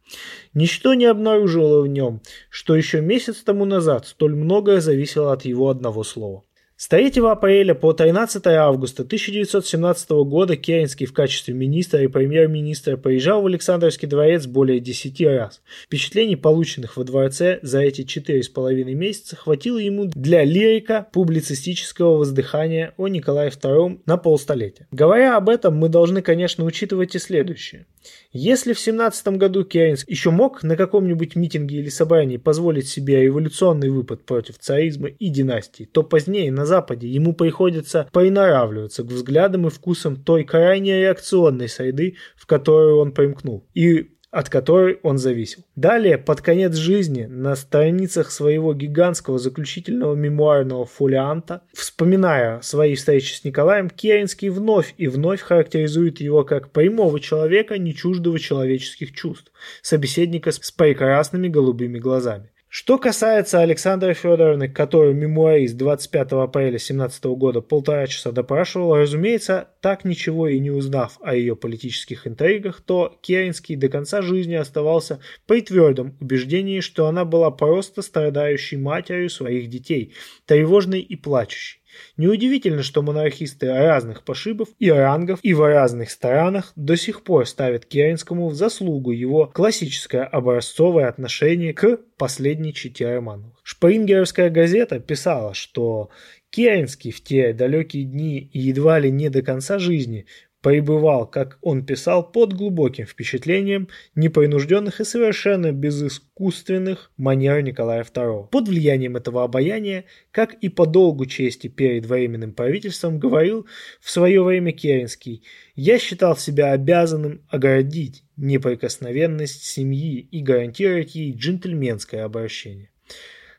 Ничто 0.54 0.94
не 0.94 1.06
обнаружило 1.06 1.82
в 1.82 1.88
нем, 1.88 2.22
что 2.52 2.76
еще 2.76 3.02
месяц 3.02 3.38
тому 3.38 3.66
назад 3.66 4.06
столь 4.06 4.36
многое 4.36 4.82
зависело 4.82 5.34
от 5.34 5.46
его 5.46 5.70
одного 5.70 6.04
слова. 6.04 6.44
С 6.82 6.88
3 6.88 7.12
апреля 7.30 7.76
по 7.76 7.94
13 7.94 8.44
августа 8.48 9.04
1917 9.04 10.10
года 10.26 10.58
Керенский 10.58 11.06
в 11.06 11.14
качестве 11.14 11.54
министра 11.54 12.02
и 12.02 12.08
премьер-министра 12.08 12.98
приезжал 12.98 13.44
в 13.44 13.46
Александровский 13.46 14.08
дворец 14.08 14.48
более 14.48 14.80
10 14.80 15.22
раз. 15.28 15.62
Впечатлений, 15.86 16.38
полученных 16.38 16.98
во 16.98 17.04
дворце 17.04 17.60
за 17.62 17.82
эти 17.82 18.02
4,5 18.02 18.96
месяца, 18.96 19.36
хватило 19.36 19.78
ему 19.78 20.06
для 20.08 20.44
лирика 20.44 21.08
публицистического 21.14 22.18
воздыхания 22.18 22.96
о 22.98 23.08
Николае 23.08 23.52
II 23.52 24.00
на 24.08 24.18
полстолетия. 24.18 24.88
Говоря 24.92 25.38
об 25.38 25.50
этом, 25.50 25.76
мы 25.76 25.88
должны, 25.88 26.24
конечно, 26.24 26.66
учитывать 26.66 27.14
и 27.14 27.20
следующее. 27.20 27.86
Если 28.32 28.74
в 28.74 28.80
17 28.80 29.28
году 29.38 29.64
Керенс 29.64 30.04
еще 30.08 30.32
мог 30.32 30.64
на 30.64 30.76
каком-нибудь 30.76 31.36
митинге 31.36 31.78
или 31.78 31.90
собрании 31.90 32.38
позволить 32.38 32.88
себе 32.88 33.22
революционный 33.22 33.90
выпад 33.90 34.26
против 34.26 34.58
царизма 34.58 35.10
и 35.10 35.30
династии, 35.30 35.86
то 35.86 36.04
позднее 36.04 36.52
на 36.52 36.66
Западе 36.66 37.08
ему 37.08 37.34
приходится 37.34 38.10
приноравливаться 38.12 39.04
к 39.04 39.08
взглядам 39.08 39.68
и 39.68 39.70
вкусам 39.70 40.16
той 40.16 40.44
крайне 40.44 41.00
реакционной 41.02 41.70
среды, 41.70 42.16
в 42.36 42.46
которую 42.46 42.98
он 42.98 43.12
примкнул. 43.12 43.66
И 43.74 44.12
от 44.32 44.50
которой 44.50 45.00
он 45.04 45.18
зависел. 45.18 45.64
Далее, 45.76 46.18
под 46.18 46.42
конец 46.42 46.76
жизни, 46.76 47.26
на 47.26 47.56
страницах 47.56 48.32
своего 48.32 48.74
гигантского 48.74 49.38
заключительного 49.38 50.16
мемуарного 50.16 50.86
фолианта, 50.86 51.64
вспоминая 51.74 52.62
свои 52.62 52.96
встречи 52.96 53.34
с 53.34 53.44
Николаем, 53.44 53.90
Керенский 53.90 54.50
вновь 54.50 54.94
и 54.98 55.08
вновь 55.08 55.42
характеризует 55.42 56.22
его 56.22 56.46
как 56.46 56.72
прямого 56.72 57.20
человека, 57.20 57.78
не 57.78 57.94
чуждого 57.94 58.40
человеческих 58.40 59.14
чувств, 59.14 59.52
собеседника 59.82 60.52
с 60.52 60.72
прекрасными 60.72 61.50
голубыми 61.50 62.00
глазами. 62.00 62.52
Что 62.74 62.98
касается 62.98 63.60
Александры 63.60 64.14
Федоровны, 64.14 64.70
которую 64.70 65.14
мемуарист 65.14 65.76
25 65.76 66.32
апреля 66.32 66.80
17 66.80 67.26
года 67.26 67.60
полтора 67.60 68.08
часа 68.08 68.32
допрашивал, 68.32 68.96
разумеется, 68.96 69.72
так 69.82 70.06
ничего 70.06 70.48
и 70.48 70.58
не 70.58 70.72
узнав 70.72 71.18
о 71.22 71.36
ее 71.36 71.58
политических 71.58 72.26
интригах, 72.26 72.80
то 72.80 73.20
Керенский 73.20 73.76
до 73.76 73.90
конца 73.90 74.22
жизни 74.22 74.54
оставался 74.54 75.20
при 75.48 75.60
твердом 75.60 76.16
убеждении, 76.22 76.80
что 76.80 77.08
она 77.08 77.26
была 77.26 77.52
просто 77.52 78.02
страдающей 78.02 78.78
матерью 78.78 79.30
своих 79.30 79.68
детей, 79.68 80.14
тревожной 80.46 81.02
и 81.02 81.18
плачущей. 81.18 81.81
Неудивительно, 82.18 82.84
что 82.84 83.02
монархисты 83.02 83.68
разных 83.68 84.24
пошибов 84.24 84.70
и 84.80 84.90
рангов 84.90 85.40
и 85.44 85.54
в 85.54 85.66
разных 85.66 86.12
странах 86.12 86.74
до 86.76 86.96
сих 86.96 87.24
пор 87.24 87.48
ставят 87.48 87.86
Керенскому 87.86 88.50
в 88.50 88.56
заслугу 88.56 89.12
его 89.12 89.48
классическое 89.48 90.24
образцовое 90.24 91.08
отношение 91.08 91.74
к 91.74 92.00
последней 92.18 92.74
чите 92.74 93.08
Романовых. 93.14 93.60
Шпрингеровская 93.64 94.50
газета 94.50 95.00
писала, 95.00 95.54
что 95.54 96.10
Керенский 96.50 97.12
в 97.12 97.24
те 97.24 97.54
далекие 97.54 98.04
дни 98.04 98.50
и 98.52 98.60
едва 98.60 99.00
ли 99.00 99.10
не 99.10 99.30
до 99.30 99.42
конца 99.42 99.80
жизни 99.80 100.26
пребывал, 100.62 101.28
как 101.28 101.58
он 101.62 101.86
писал, 101.86 102.32
под 102.32 102.54
глубоким 102.54 103.06
впечатлением 103.06 103.90
непринужденных 104.16 105.02
и 105.02 105.04
совершенно 105.04 105.72
безыскусственных 105.72 107.12
манер 107.18 107.62
Николая 107.62 108.04
II. 108.04 108.48
Под 108.50 108.68
влиянием 108.68 109.18
этого 109.18 109.44
обаяния, 109.44 110.06
как 110.32 110.54
и 110.54 110.70
по 110.70 110.86
долгу 110.86 111.26
чести 111.26 111.68
перед 111.68 112.06
временным 112.06 112.54
правительством, 112.54 113.20
говорил 113.20 113.66
в 114.00 114.10
свое 114.10 114.44
время 114.44 114.72
Керенский, 114.72 115.44
«Я 115.76 115.98
считал 115.98 116.38
себя 116.38 116.72
обязанным 116.72 117.42
оградить 117.50 118.24
неприкосновенность 118.38 119.64
семьи 119.64 120.20
и 120.20 120.42
гарантировать 120.42 121.16
ей 121.16 121.34
джентльменское 121.34 122.24
обращение». 122.24 122.92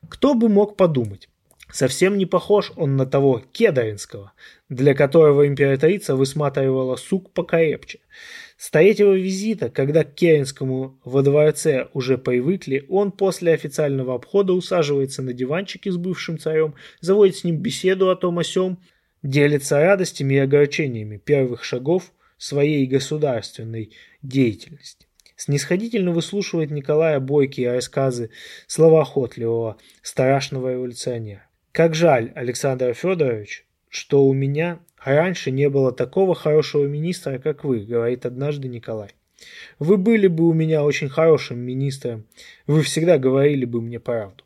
Кто 0.09 0.35
бы 0.35 0.49
мог 0.49 0.77
подумать, 0.77 1.29
Совсем 1.73 2.19
не 2.19 2.27
похож 2.27 2.71
он 2.77 2.97
на 2.97 3.07
того 3.07 3.43
Кедаринского, 3.51 4.33
для 4.69 4.95
которого 4.95 5.47
императрица 5.47 6.15
высматривала 6.15 6.97
сук 6.97 7.33
покрепче. 7.33 8.01
С 8.59 8.71
третьего 8.71 9.15
визита, 9.15 9.71
когда 9.71 10.05
к 10.05 10.15
Керенскому 10.15 11.01
во 11.03 11.23
дворце 11.23 11.89
уже 11.95 12.19
привыкли, 12.19 12.85
он 12.91 13.11
после 13.11 13.55
официального 13.55 14.15
обхода 14.15 14.53
усаживается 14.53 15.23
на 15.23 15.33
диванчике 15.33 15.91
с 15.91 15.97
бывшим 15.97 16.39
царем, 16.39 16.75
заводит 17.01 17.37
с 17.37 17.45
ним 17.45 17.57
беседу 17.57 18.11
о 18.11 18.17
том 18.17 18.39
о 18.39 18.45
сём, 18.45 18.79
делится 19.23 19.81
радостями 19.81 20.35
и 20.35 20.39
огорчениями 20.39 21.17
первых 21.17 21.65
шагов 21.65 22.13
своей 22.37 22.87
государственной 22.87 23.93
деятельности. 24.21 25.07
Снисходительно 25.37 26.13
выслушивает 26.13 26.71
Николая 26.71 27.19
бойкие 27.19 27.73
рассказы 27.73 28.31
словоохотливого, 28.67 29.79
страшного 30.03 30.73
революционера. 30.73 31.47
Как 31.73 31.95
жаль, 31.95 32.33
Александр 32.35 32.93
Федорович, 32.93 33.65
что 33.89 34.27
у 34.27 34.35
меня 34.35 34.81
раньше 35.03 35.51
не 35.51 35.71
было 35.71 35.91
такого 35.91 36.35
хорошего 36.35 36.87
министра, 36.87 37.39
как 37.39 37.65
вы, 37.65 37.81
говорит 37.81 38.27
однажды 38.27 38.69
Николай. 38.69 39.09
Вы 39.79 39.97
были 39.97 40.27
бы 40.27 40.47
у 40.47 40.53
меня 40.53 40.85
очень 40.85 41.09
хорошим 41.09 41.61
министром, 41.61 42.27
вы 42.67 42.83
всегда 42.83 43.17
говорили 43.17 43.65
бы 43.65 43.81
мне 43.81 43.99
правду. 43.99 44.45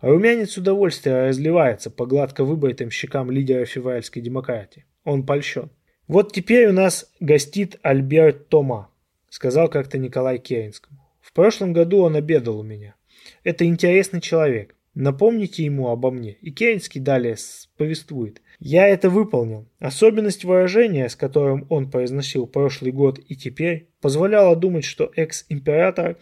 Румянец 0.00 0.56
удовольствия 0.56 1.28
разливается 1.28 1.90
по 1.92 2.06
гладко 2.06 2.42
выбритым 2.42 2.90
щекам 2.90 3.30
лидера 3.30 3.64
февральской 3.64 4.20
демократии. 4.20 4.84
Он 5.04 5.24
польщен. 5.24 5.70
Вот 6.08 6.32
теперь 6.32 6.66
у 6.66 6.72
нас 6.72 7.08
гостит 7.20 7.78
Альберт 7.82 8.48
Тома, 8.48 8.90
сказал 9.28 9.68
как-то 9.68 9.96
Николай 9.96 10.38
Керенскому. 10.38 11.08
В 11.20 11.32
прошлом 11.32 11.72
году 11.72 12.00
он 12.00 12.16
обедал 12.16 12.58
у 12.58 12.64
меня. 12.64 12.96
Это 13.44 13.64
интересный 13.64 14.20
человек. 14.20 14.74
Напомните 14.94 15.64
ему 15.64 15.88
обо 15.88 16.10
мне. 16.10 16.32
И 16.42 16.50
Керенский 16.50 17.00
далее 17.00 17.36
повествует. 17.76 18.42
Я 18.58 18.88
это 18.88 19.08
выполнил. 19.08 19.66
Особенность 19.78 20.44
выражения, 20.44 21.08
с 21.08 21.16
которым 21.16 21.66
он 21.70 21.90
произносил 21.90 22.46
прошлый 22.46 22.92
год 22.92 23.18
и 23.26 23.34
теперь, 23.34 23.88
позволяла 24.00 24.54
думать, 24.54 24.84
что 24.84 25.10
экс-император 25.16 26.18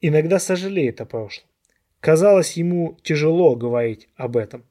иногда 0.00 0.38
сожалеет 0.38 1.00
о 1.00 1.04
прошлом. 1.04 1.46
Казалось 2.00 2.52
ему 2.52 2.98
тяжело 3.02 3.54
говорить 3.54 4.08
об 4.16 4.36
этом. 4.36 4.64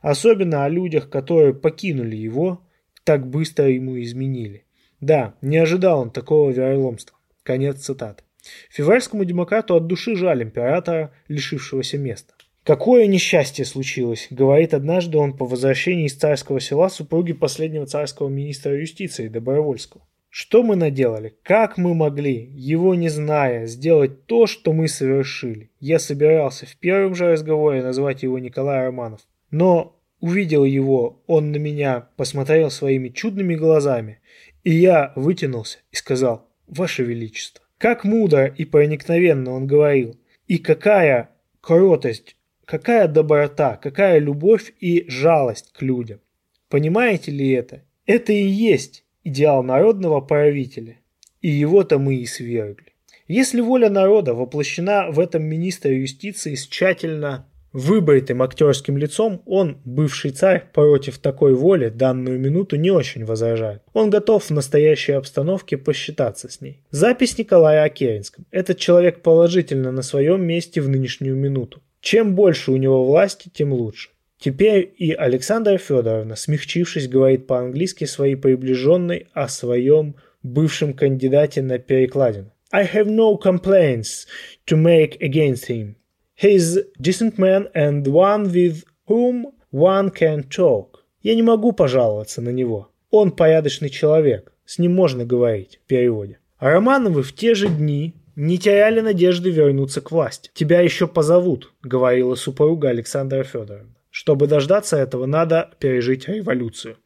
Особенно 0.00 0.64
о 0.64 0.68
людях, 0.68 1.10
которые 1.10 1.54
покинули 1.54 2.16
его, 2.16 2.64
так 3.04 3.28
быстро 3.28 3.68
ему 3.68 4.00
изменили. 4.00 4.64
Да, 5.00 5.34
не 5.42 5.58
ожидал 5.58 6.00
он 6.00 6.10
такого 6.10 6.50
вероломства. 6.50 7.16
Конец 7.42 7.80
цитаты. 7.80 8.24
Февральскому 8.70 9.24
демократу 9.24 9.74
от 9.74 9.86
души 9.86 10.16
жаль 10.16 10.42
императора, 10.42 11.12
лишившегося 11.28 11.98
места. 11.98 12.34
Какое 12.68 13.06
несчастье 13.06 13.64
случилось, 13.64 14.26
говорит 14.28 14.74
однажды 14.74 15.16
он 15.16 15.32
по 15.32 15.46
возвращении 15.46 16.04
из 16.04 16.12
царского 16.12 16.60
села 16.60 16.90
супруги 16.90 17.32
последнего 17.32 17.86
царского 17.86 18.28
министра 18.28 18.78
юстиции 18.78 19.28
Добровольского. 19.28 20.06
Что 20.28 20.62
мы 20.62 20.76
наделали? 20.76 21.34
Как 21.42 21.78
мы 21.78 21.94
могли, 21.94 22.50
его 22.52 22.94
не 22.94 23.08
зная, 23.08 23.64
сделать 23.64 24.26
то, 24.26 24.46
что 24.46 24.74
мы 24.74 24.86
совершили? 24.86 25.70
Я 25.80 25.98
собирался 25.98 26.66
в 26.66 26.76
первом 26.76 27.14
же 27.14 27.32
разговоре 27.32 27.82
назвать 27.82 28.22
его 28.22 28.38
Николай 28.38 28.84
Романов. 28.84 29.22
Но 29.50 29.98
увидел 30.20 30.64
его, 30.64 31.22
он 31.26 31.52
на 31.52 31.56
меня 31.56 32.10
посмотрел 32.18 32.70
своими 32.70 33.08
чудными 33.08 33.54
глазами, 33.54 34.20
и 34.62 34.74
я 34.74 35.14
вытянулся 35.16 35.78
и 35.90 35.96
сказал 35.96 36.46
«Ваше 36.66 37.02
Величество». 37.02 37.64
Как 37.78 38.04
мудро 38.04 38.44
и 38.44 38.66
проникновенно 38.66 39.52
он 39.52 39.66
говорил, 39.66 40.18
и 40.46 40.58
какая 40.58 41.30
кротость 41.62 42.34
Какая 42.68 43.08
доброта, 43.08 43.76
какая 43.76 44.18
любовь 44.18 44.74
и 44.78 45.06
жалость 45.08 45.72
к 45.72 45.80
людям. 45.80 46.20
Понимаете 46.68 47.30
ли 47.30 47.48
это? 47.52 47.80
Это 48.04 48.34
и 48.34 48.44
есть 48.44 49.04
идеал 49.24 49.62
народного 49.62 50.20
правителя. 50.20 50.98
И 51.40 51.48
его-то 51.48 51.98
мы 51.98 52.16
и 52.16 52.26
свергли. 52.26 52.92
Если 53.26 53.62
воля 53.62 53.88
народа 53.88 54.34
воплощена 54.34 55.10
в 55.10 55.18
этом 55.18 55.44
министре 55.44 55.98
юстиции 55.98 56.56
с 56.56 56.66
тщательно 56.66 57.48
выбритым 57.72 58.42
актерским 58.42 58.98
лицом, 58.98 59.40
он, 59.46 59.78
бывший 59.86 60.32
царь, 60.32 60.66
против 60.74 61.16
такой 61.16 61.54
воли 61.54 61.88
данную 61.88 62.38
минуту 62.38 62.76
не 62.76 62.90
очень 62.90 63.24
возражает. 63.24 63.80
Он 63.94 64.10
готов 64.10 64.44
в 64.44 64.50
настоящей 64.50 65.12
обстановке 65.12 65.78
посчитаться 65.78 66.50
с 66.50 66.60
ней. 66.60 66.82
Запись 66.90 67.38
Николая 67.38 67.84
о. 67.84 68.42
Этот 68.50 68.76
человек 68.76 69.22
положительно 69.22 69.90
на 69.90 70.02
своем 70.02 70.44
месте 70.44 70.82
в 70.82 70.90
нынешнюю 70.90 71.34
минуту. 71.34 71.80
Чем 72.00 72.34
больше 72.34 72.72
у 72.72 72.76
него 72.76 73.04
власти, 73.04 73.50
тем 73.52 73.72
лучше. 73.72 74.10
Теперь 74.38 74.94
и 74.96 75.12
Александра 75.12 75.78
Федоровна, 75.78 76.36
смягчившись, 76.36 77.08
говорит 77.08 77.46
по-английски 77.46 78.04
своей 78.04 78.36
приближенной 78.36 79.26
о 79.32 79.48
своем 79.48 80.14
бывшем 80.42 80.94
кандидате 80.94 81.60
на 81.62 81.78
перекладину. 81.78 82.52
I 82.70 82.84
have 82.84 83.06
no 83.06 83.36
complaints 83.36 84.26
to 84.66 84.76
make 84.76 85.18
against 85.20 85.68
him. 85.68 85.96
He 86.40 86.54
is 86.54 86.78
decent 87.00 87.36
man 87.36 87.68
and 87.74 88.06
one 88.06 88.52
with 88.52 88.84
whom 89.08 89.46
one 89.72 90.10
can 90.10 90.48
talk. 90.48 91.00
Я 91.22 91.34
не 91.34 91.42
могу 91.42 91.72
пожаловаться 91.72 92.40
на 92.40 92.50
него. 92.50 92.90
Он 93.10 93.32
порядочный 93.32 93.88
человек. 93.88 94.52
С 94.64 94.78
ним 94.78 94.94
можно 94.94 95.24
говорить 95.24 95.80
в 95.82 95.88
переводе. 95.88 96.38
А 96.58 96.70
Романовы 96.70 97.22
в 97.22 97.34
те 97.34 97.54
же 97.54 97.68
дни 97.68 98.14
не 98.38 98.56
теряли 98.56 99.00
надежды 99.00 99.50
вернуться 99.50 100.00
к 100.00 100.12
власти. 100.12 100.48
Тебя 100.54 100.80
еще 100.80 101.08
позовут, 101.08 101.72
говорила 101.82 102.36
супруга 102.36 102.88
Александра 102.88 103.42
Федоровна. 103.42 103.96
Чтобы 104.10 104.46
дождаться 104.46 104.96
этого, 104.96 105.26
надо 105.26 105.70
пережить 105.80 106.28
революцию. 106.28 106.98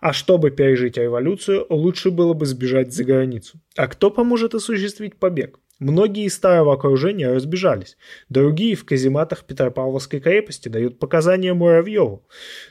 А 0.00 0.12
чтобы 0.12 0.52
пережить 0.52 0.96
революцию, 0.96 1.66
лучше 1.68 2.12
было 2.12 2.32
бы 2.32 2.46
сбежать 2.46 2.92
за 2.92 3.02
границу. 3.02 3.60
А 3.76 3.88
кто 3.88 4.12
поможет 4.12 4.54
осуществить 4.54 5.16
побег? 5.16 5.58
Многие 5.78 6.24
из 6.24 6.34
старого 6.34 6.74
окружения 6.74 7.28
разбежались, 7.28 7.96
другие 8.28 8.74
в 8.74 8.84
казематах 8.84 9.44
Петропавловской 9.44 10.18
крепости 10.18 10.68
дают 10.68 10.98
показания 10.98 11.54
Муравьеву. 11.54 12.26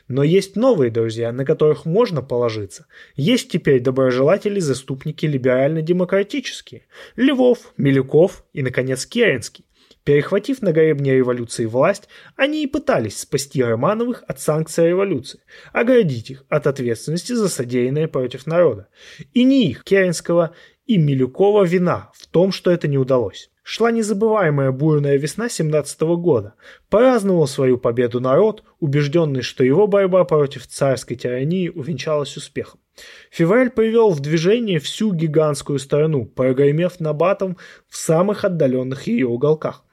Но 0.08 0.22
есть 0.22 0.56
новые 0.56 0.90
друзья, 0.90 1.32
на 1.32 1.46
которых 1.46 1.86
можно 1.86 2.20
положиться. 2.20 2.84
Есть 3.16 3.50
теперь 3.50 3.80
доброжелатели-заступники 3.80 5.24
либерально-демократические. 5.24 6.86
Львов, 7.16 7.72
Милюков 7.78 8.44
и, 8.52 8.62
наконец, 8.62 9.06
Керенский. 9.06 9.64
Перехватив 10.04 10.62
на 10.62 10.72
гребне 10.72 11.16
революции 11.16 11.66
власть, 11.66 12.08
они 12.34 12.64
и 12.64 12.66
пытались 12.66 13.20
спасти 13.20 13.62
Романовых 13.62 14.24
от 14.26 14.40
санкций 14.40 14.88
революции, 14.88 15.40
оградить 15.72 16.30
их 16.30 16.44
от 16.48 16.66
ответственности 16.66 17.34
за 17.34 17.48
содеянное 17.50 18.08
против 18.08 18.46
народа. 18.46 18.88
И 19.34 19.44
ни 19.44 19.68
их, 19.68 19.84
Керенского, 19.84 20.54
и 20.88 20.96
Милюкова 20.96 21.64
вина 21.64 22.10
в 22.14 22.26
том, 22.26 22.50
что 22.50 22.70
это 22.70 22.88
не 22.88 22.98
удалось. 22.98 23.50
Шла 23.62 23.90
незабываемая 23.90 24.72
бурная 24.72 25.18
весна 25.18 25.50
17 25.50 26.00
года. 26.16 26.54
Праздновал 26.88 27.46
свою 27.46 27.76
победу 27.76 28.20
народ, 28.20 28.64
убежденный, 28.80 29.42
что 29.42 29.62
его 29.62 29.86
борьба 29.86 30.24
против 30.24 30.66
царской 30.66 31.16
тирании 31.16 31.68
увенчалась 31.68 32.38
успехом. 32.38 32.80
Февраль 33.30 33.68
привел 33.68 34.10
в 34.10 34.20
движение 34.20 34.78
всю 34.78 35.12
гигантскую 35.12 35.78
страну, 35.78 36.24
прогремев 36.24 37.00
набатом 37.00 37.58
в 37.86 37.96
самых 37.96 38.44
отдаленных 38.44 39.06
ее 39.06 39.26
уголках. 39.26 39.84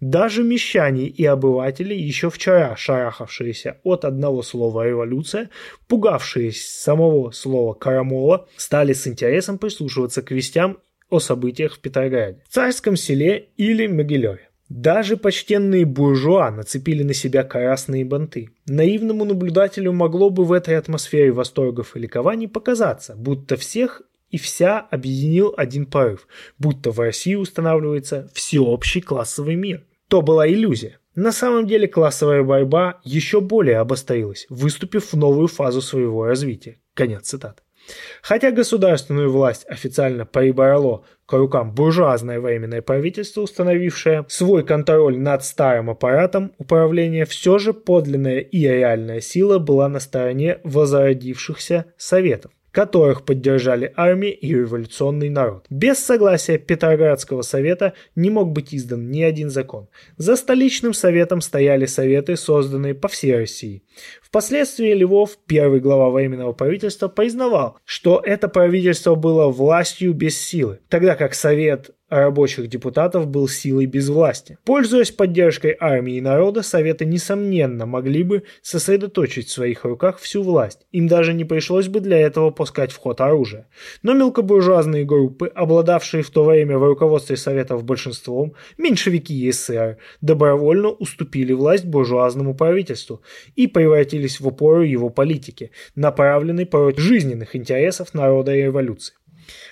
Даже 0.00 0.42
мещане 0.42 1.06
и 1.06 1.24
обыватели, 1.24 1.94
еще 1.94 2.30
вчера 2.30 2.76
шарахавшиеся 2.76 3.78
от 3.84 4.04
одного 4.04 4.42
слова 4.42 4.86
«революция», 4.86 5.50
пугавшиеся 5.88 6.82
самого 6.82 7.30
слова 7.30 7.74
«карамола», 7.74 8.48
стали 8.56 8.92
с 8.92 9.06
интересом 9.06 9.58
прислушиваться 9.58 10.22
к 10.22 10.30
вестям 10.30 10.78
о 11.10 11.18
событиях 11.20 11.74
в 11.74 11.80
Петрограде, 11.80 12.42
Царском 12.48 12.96
селе 12.96 13.48
или 13.56 13.86
Могилеве. 13.86 14.48
Даже 14.68 15.18
почтенные 15.18 15.84
буржуа 15.84 16.50
нацепили 16.50 17.02
на 17.02 17.12
себя 17.12 17.42
красные 17.44 18.06
банты. 18.06 18.48
Наивному 18.66 19.26
наблюдателю 19.26 19.92
могло 19.92 20.30
бы 20.30 20.44
в 20.44 20.52
этой 20.52 20.78
атмосфере 20.78 21.30
восторгов 21.30 21.94
и 21.94 21.98
ликований 21.98 22.48
показаться, 22.48 23.14
будто 23.14 23.56
всех 23.56 24.00
и 24.32 24.38
вся 24.38 24.80
объединил 24.80 25.54
один 25.56 25.86
порыв, 25.86 26.26
будто 26.58 26.90
в 26.90 26.98
России 26.98 27.36
устанавливается 27.36 28.28
всеобщий 28.34 29.00
классовый 29.00 29.54
мир. 29.54 29.84
То 30.08 30.22
была 30.22 30.48
иллюзия. 30.48 30.98
На 31.14 31.30
самом 31.30 31.66
деле 31.66 31.86
классовая 31.86 32.42
борьба 32.42 33.00
еще 33.04 33.40
более 33.42 33.78
обострилась, 33.78 34.46
выступив 34.48 35.12
в 35.12 35.16
новую 35.16 35.46
фазу 35.46 35.82
своего 35.82 36.24
развития. 36.24 36.80
Конец 36.94 37.28
цитаты. 37.28 37.62
Хотя 38.22 38.52
государственную 38.52 39.30
власть 39.30 39.66
официально 39.68 40.24
прибрало 40.24 41.04
к 41.26 41.32
рукам 41.34 41.74
буржуазное 41.74 42.40
временное 42.40 42.80
правительство, 42.80 43.42
установившее 43.42 44.24
свой 44.28 44.64
контроль 44.64 45.18
над 45.18 45.44
старым 45.44 45.90
аппаратом 45.90 46.52
управления, 46.58 47.26
все 47.26 47.58
же 47.58 47.74
подлинная 47.74 48.38
и 48.38 48.60
реальная 48.60 49.20
сила 49.20 49.58
была 49.58 49.88
на 49.88 50.00
стороне 50.00 50.60
возродившихся 50.62 51.86
советов 51.98 52.52
которых 52.72 53.24
поддержали 53.24 53.92
армия 53.96 54.32
и 54.32 54.48
революционный 54.48 55.28
народ. 55.28 55.66
Без 55.70 55.98
согласия 55.98 56.58
Петроградского 56.58 57.42
совета 57.42 57.92
не 58.16 58.30
мог 58.30 58.50
быть 58.50 58.74
издан 58.74 59.10
ни 59.10 59.22
один 59.22 59.50
закон. 59.50 59.88
За 60.16 60.36
столичным 60.36 60.94
советом 60.94 61.40
стояли 61.40 61.86
советы, 61.86 62.36
созданные 62.36 62.94
по 62.94 63.08
всей 63.08 63.36
России. 63.36 63.84
Впоследствии 64.22 64.94
Львов, 64.94 65.36
первый 65.46 65.80
глава 65.80 66.08
военного 66.08 66.52
правительства, 66.52 67.08
признавал, 67.08 67.76
что 67.84 68.22
это 68.24 68.48
правительство 68.48 69.14
было 69.14 69.48
властью 69.48 70.14
без 70.14 70.38
силы, 70.38 70.80
тогда 70.88 71.14
как 71.14 71.34
Совет 71.34 71.90
рабочих 72.20 72.68
депутатов 72.68 73.26
был 73.26 73.48
силой 73.48 73.86
без 73.86 74.08
власти. 74.08 74.58
Пользуясь 74.64 75.10
поддержкой 75.10 75.76
армии 75.80 76.16
и 76.16 76.20
народа, 76.20 76.62
Советы, 76.62 77.04
несомненно, 77.06 77.86
могли 77.86 78.22
бы 78.22 78.42
сосредоточить 78.60 79.48
в 79.48 79.52
своих 79.52 79.84
руках 79.84 80.18
всю 80.18 80.42
власть. 80.42 80.80
Им 80.92 81.08
даже 81.08 81.32
не 81.32 81.44
пришлось 81.44 81.88
бы 81.88 82.00
для 82.00 82.18
этого 82.18 82.50
пускать 82.50 82.92
в 82.92 82.98
ход 82.98 83.20
оружие. 83.20 83.66
Но 84.02 84.12
мелкобуржуазные 84.12 85.04
группы, 85.04 85.46
обладавшие 85.46 86.22
в 86.22 86.30
то 86.30 86.44
время 86.44 86.78
в 86.78 86.84
руководстве 86.84 87.36
Советов 87.36 87.84
большинством, 87.84 88.54
меньшевики 88.76 89.34
и 89.34 89.50
эсеры, 89.50 89.96
добровольно 90.20 90.88
уступили 90.88 91.52
власть 91.52 91.86
буржуазному 91.86 92.54
правительству 92.54 93.22
и 93.56 93.66
превратились 93.66 94.38
в 94.38 94.46
опору 94.46 94.82
его 94.82 95.08
политики, 95.08 95.70
направленной 95.94 96.66
против 96.66 97.00
жизненных 97.00 97.56
интересов 97.56 98.12
народа 98.12 98.54
и 98.54 98.62
революции. 98.62 99.14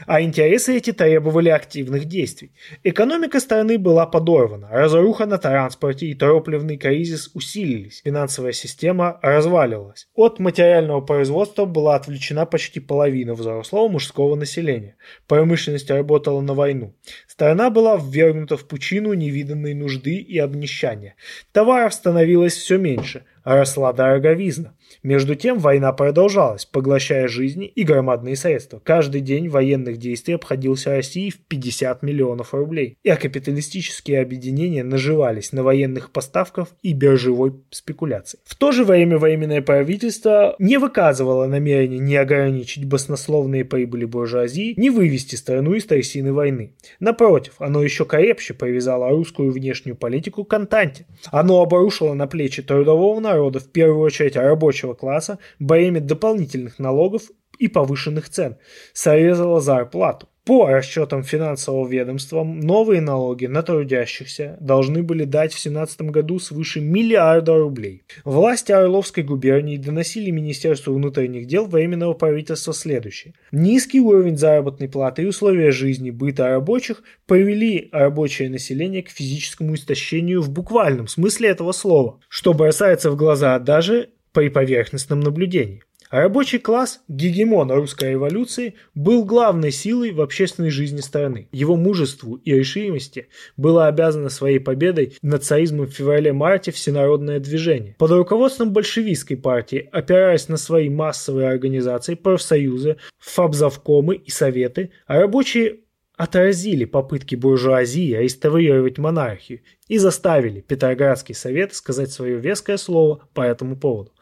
А 0.06 0.20
интересы 0.22 0.76
эти 0.76 0.92
требовали 0.92 1.48
активных 1.48 2.06
действий. 2.06 2.52
Экономика 2.84 3.40
страны 3.40 3.78
была 3.78 4.06
подорвана, 4.06 4.68
разруха 4.70 5.26
на 5.26 5.38
транспорте 5.38 6.06
и 6.06 6.14
топливный 6.14 6.76
кризис 6.76 7.30
усилились, 7.34 8.02
финансовая 8.04 8.52
система 8.52 9.18
разваливалась. 9.22 10.08
От 10.14 10.38
материального 10.38 11.00
производства 11.00 11.64
была 11.64 11.96
отвлечена 11.96 12.46
почти 12.46 12.80
половина 12.80 13.34
взрослого 13.34 13.88
мужского 13.88 14.36
населения. 14.36 14.96
Промышленность 15.26 15.90
работала 15.90 16.40
на 16.40 16.54
войну. 16.54 16.94
Страна 17.26 17.70
была 17.70 17.96
ввергнута 17.96 18.56
в 18.56 18.66
пучину 18.66 19.12
невиданной 19.12 19.74
нужды 19.74 20.16
и 20.16 20.38
обнищания. 20.38 21.14
Товаров 21.52 21.94
становилось 21.94 22.54
все 22.54 22.78
меньше, 22.78 23.24
росла 23.44 23.92
дороговизна. 23.92 24.74
Между 25.02 25.34
тем 25.34 25.58
война 25.58 25.92
продолжалась, 25.92 26.66
поглощая 26.66 27.28
жизни 27.28 27.66
и 27.66 27.84
громадные 27.84 28.36
средства. 28.36 28.80
Каждый 28.82 29.20
день 29.20 29.48
военных 29.48 29.98
действий 29.98 30.34
обходился 30.34 30.90
России 30.90 31.30
в 31.30 31.38
50 31.38 32.02
миллионов 32.02 32.54
рублей, 32.54 32.98
а 33.08 33.16
капиталистические 33.16 34.20
объединения 34.20 34.84
наживались 34.84 35.52
на 35.52 35.62
военных 35.62 36.10
поставках 36.10 36.68
и 36.82 36.92
биржевой 36.92 37.54
спекуляции. 37.70 38.38
В 38.44 38.54
то 38.56 38.72
же 38.72 38.84
время 38.84 39.18
военное 39.18 39.62
правительство 39.62 40.56
не 40.58 40.78
выказывало 40.78 41.46
намерения 41.46 41.98
не 41.98 42.16
ограничить 42.16 42.84
баснословные 42.84 43.64
прибыли 43.64 44.04
буржуазии, 44.04 44.74
не 44.76 44.90
вывести 44.90 45.36
страну 45.36 45.74
из 45.74 45.84
трясины 45.84 46.32
войны. 46.32 46.72
Напротив, 46.98 47.54
оно 47.58 47.82
еще 47.82 48.04
крепче 48.04 48.54
повязало 48.54 49.10
русскую 49.10 49.52
внешнюю 49.52 49.96
политику 49.96 50.44
к 50.44 50.52
Антанте. 50.52 51.06
Оно 51.30 51.62
обрушило 51.62 52.14
на 52.14 52.26
плечи 52.26 52.62
трудового 52.62 53.20
народа, 53.20 53.60
в 53.60 53.68
первую 53.68 54.00
очередь 54.00 54.36
рабочего 54.36 54.79
рабочего 54.80 54.94
класса 54.94 55.38
бремя 55.58 56.00
дополнительных 56.00 56.78
налогов 56.78 57.30
и 57.58 57.68
повышенных 57.68 58.28
цен, 58.28 58.56
срезала 58.92 59.60
зарплату. 59.60 60.28
По 60.44 60.66
расчетам 60.66 61.22
финансового 61.22 61.86
ведомства, 61.86 62.42
новые 62.42 63.02
налоги 63.02 63.44
на 63.44 63.62
трудящихся 63.62 64.56
должны 64.58 65.02
были 65.02 65.24
дать 65.24 65.52
в 65.52 65.62
2017 65.62 66.00
году 66.10 66.38
свыше 66.38 66.80
миллиарда 66.80 67.58
рублей. 67.58 68.02
Власти 68.24 68.72
Орловской 68.72 69.22
губернии 69.22 69.76
доносили 69.76 70.30
Министерству 70.30 70.94
внутренних 70.94 71.46
дел 71.46 71.66
Временного 71.66 72.14
правительства 72.14 72.72
следующее. 72.72 73.34
Низкий 73.52 74.00
уровень 74.00 74.38
заработной 74.38 74.88
платы 74.88 75.22
и 75.22 75.26
условия 75.26 75.70
жизни 75.70 76.10
быта 76.10 76.48
рабочих 76.48 77.02
привели 77.26 77.90
рабочее 77.92 78.48
население 78.48 79.02
к 79.02 79.10
физическому 79.10 79.74
истощению 79.74 80.40
в 80.40 80.50
буквальном 80.50 81.06
смысле 81.06 81.50
этого 81.50 81.72
слова, 81.72 82.18
что 82.28 82.54
бросается 82.54 83.10
в 83.10 83.16
глаза 83.16 83.58
даже 83.58 84.08
при 84.32 84.48
поверхностном 84.48 85.20
наблюдении. 85.20 85.82
А 86.10 86.22
рабочий 86.22 86.58
класс, 86.58 87.02
гегемон 87.06 87.70
русской 87.70 88.10
революции, 88.10 88.74
был 88.96 89.24
главной 89.24 89.70
силой 89.70 90.10
в 90.10 90.20
общественной 90.20 90.70
жизни 90.70 91.00
страны. 91.00 91.48
Его 91.52 91.76
мужеству 91.76 92.34
и 92.34 92.52
решимости 92.52 93.28
было 93.56 93.86
обязано 93.86 94.28
своей 94.28 94.58
победой 94.58 95.16
над 95.22 95.44
царизмом 95.44 95.86
в 95.86 95.92
феврале-марте 95.92 96.72
всенародное 96.72 97.38
движение. 97.38 97.94
Под 97.96 98.10
руководством 98.10 98.72
большевистской 98.72 99.36
партии, 99.36 99.88
опираясь 99.92 100.48
на 100.48 100.56
свои 100.56 100.88
массовые 100.88 101.48
организации, 101.48 102.14
профсоюзы, 102.14 102.96
фабзавкомы 103.20 104.16
и 104.16 104.30
советы, 104.30 104.90
рабочие 105.06 105.76
отразили 106.16 106.84
попытки 106.86 107.34
буржуазии 107.36 108.14
реставрировать 108.14 108.98
монархию 108.98 109.60
и 109.90 109.98
заставили 109.98 110.60
Петроградский 110.60 111.34
совет 111.34 111.74
сказать 111.74 112.12
свое 112.12 112.36
веское 112.38 112.76
слово 112.76 113.26
по 113.34 113.42
этому 113.42 113.76
поводу. 113.76 114.12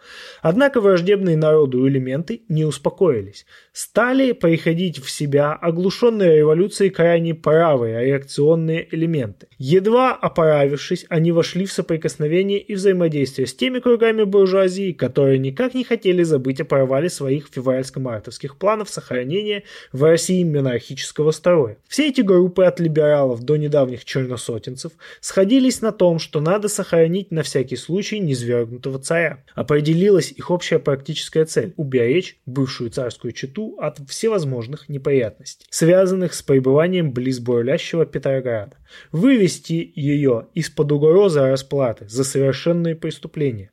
Однако 0.41 0.81
враждебные 0.81 1.37
народу 1.37 1.87
элементы 1.87 2.43
не 2.49 2.65
успокоились. 2.65 3.45
Стали 3.73 4.33
приходить 4.33 4.99
в 4.99 5.11
себя 5.11 5.53
оглушенные 5.53 6.39
революцией 6.39 6.91
крайне 6.91 7.35
правые 7.35 8.05
реакционные 8.05 8.89
элементы. 8.95 9.49
Едва 9.59 10.15
оправившись, 10.15 11.05
они 11.09 11.33
вошли 11.33 11.67
в 11.67 11.73
соприкосновение 11.73 12.61
и 12.61 12.75
взаимодействие 12.75 13.47
с 13.47 13.55
теми 13.55 13.81
кругами 13.81 14.23
буржуазии, 14.25 14.93
которые 14.93 15.39
никак 15.39 15.75
не 15.75 15.85
хотели 15.85 16.23
забыть 16.23 16.61
о 16.61 16.65
провале 16.65 17.11
своих 17.11 17.49
февральско-мартовских 17.55 18.57
планов 18.59 18.89
сохранения 18.89 19.65
в 19.93 20.03
России 20.05 20.45
монархического 20.45 21.33
строя. 21.33 21.77
Все 21.89 22.09
эти 22.09 22.21
группы 22.21 22.65
от 22.65 22.81
либералов 22.81 23.43
до 23.43 23.57
недавних 23.57 24.05
черносотенцев 24.05 24.93
сходили 25.21 25.58
сходились 25.59 25.83
на 25.83 25.91
том, 25.91 26.21
что 26.21 26.41
надо 26.41 26.69
сохранить 26.69 27.33
на 27.33 27.43
всякий 27.43 27.75
случай 27.75 28.21
низвергнутого 28.21 29.01
царя. 29.01 29.43
Определилась 29.57 30.31
их 30.31 30.53
общая 30.53 30.79
практическая 30.79 31.47
цель– 31.47 31.75
уберечь 31.77 32.39
бывшую 32.47 32.91
царскую 32.91 33.33
чету 33.33 33.77
от 33.81 33.99
всевозможных 34.09 34.89
неприятностей, 34.89 35.67
связанных 35.69 36.35
с 36.35 36.43
пребыванием 36.43 37.11
близ 37.11 37.41
бурлящего 37.41 38.07
Петрограда, 38.07 38.77
вывести 39.11 39.93
ее 39.97 40.47
из-под 40.55 40.93
угрозы 40.93 41.41
расплаты 41.41 42.09
за 42.09 42.23
совершенные 42.23 42.95
преступления. 42.95 43.73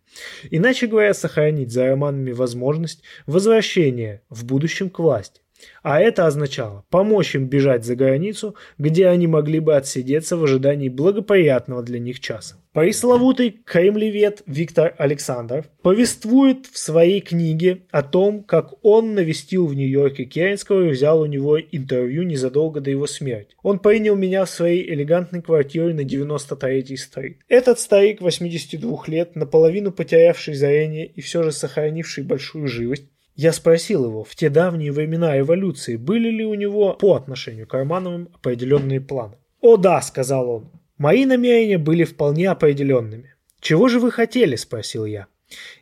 Иначе 0.49 0.88
говоря, 0.88 1.13
сохранить 1.13 1.71
за 1.71 1.86
романами 1.86 2.31
возможность 2.31 3.03
возвращения 3.27 4.23
в 4.29 4.43
будущем 4.43 4.89
к 4.89 4.97
власти. 4.97 5.41
А 5.84 5.99
это 5.99 6.26
означало 6.26 6.84
помочь 6.89 7.36
им 7.36 7.47
бежать 7.47 7.86
за 7.86 7.95
границу, 7.95 8.55
где 8.78 9.07
они 9.07 9.28
могли 9.28 9.59
бы 9.59 9.76
отсидеться 9.76 10.38
в 10.38 10.43
ожидании 10.43 10.89
благоприятного 10.89 11.84
для 11.84 11.99
них 11.99 12.20
часа. 12.20 12.55
Пресловутый 12.76 13.51
кремлевед 13.63 14.41
Виктор 14.47 14.93
Александров 14.97 15.66
повествует 15.82 16.66
в 16.66 16.78
своей 16.78 17.22
книге 17.22 17.84
о 17.89 18.03
том, 18.03 18.43
как 18.43 18.74
он 18.84 19.16
навестил 19.16 19.66
в 19.66 19.74
Нью-Йорке 19.74 20.26
Керенского 20.26 20.86
и 20.86 20.89
взял 20.89 21.22
у 21.22 21.26
него 21.26 21.57
интервью 21.57 22.24
незадолго 22.24 22.82
до 22.82 22.89
его 22.89 23.07
смерти. 23.07 23.55
Он 23.63 23.80
принял 23.80 24.18
меня 24.18 24.43
в 24.43 24.49
своей 24.49 24.93
элегантной 24.93 25.41
квартире 25.41 25.93
на 25.93 26.01
93-й 26.01 26.97
стрит. 26.97 27.39
Этот 27.47 27.80
старик 27.80 28.20
82 28.20 29.03
лет, 29.07 29.38
наполовину 29.38 29.93
потерявший 29.93 30.55
зрение 30.55 31.05
и 31.05 31.22
все 31.22 31.43
же 31.43 31.53
сохранивший 31.53 32.26
большую 32.26 32.68
живость, 32.68 33.05
я 33.36 33.53
спросил 33.53 34.05
его, 34.05 34.23
в 34.23 34.36
те 34.36 34.49
давние 34.49 34.91
времена 34.91 35.39
эволюции 35.39 35.97
были 35.97 36.29
ли 36.29 36.45
у 36.45 36.53
него 36.53 36.93
по 36.93 37.15
отношению 37.15 37.67
к 37.67 37.73
Романовым 37.73 38.29
определенные 38.33 39.01
планы. 39.01 39.38
«О 39.61 39.77
да»,— 39.77 40.01
сказал 40.03 40.49
он, 40.49 40.71
Мои 40.97 41.25
намерения 41.25 41.77
были 41.77 42.05
вполне 42.05 42.49
определенными. 42.49 43.33
«Чего 43.59 43.89
же 43.89 43.99
вы 43.99 44.11
хотели?»– 44.11 44.55
спросил 44.55 45.05
я. 45.05 45.27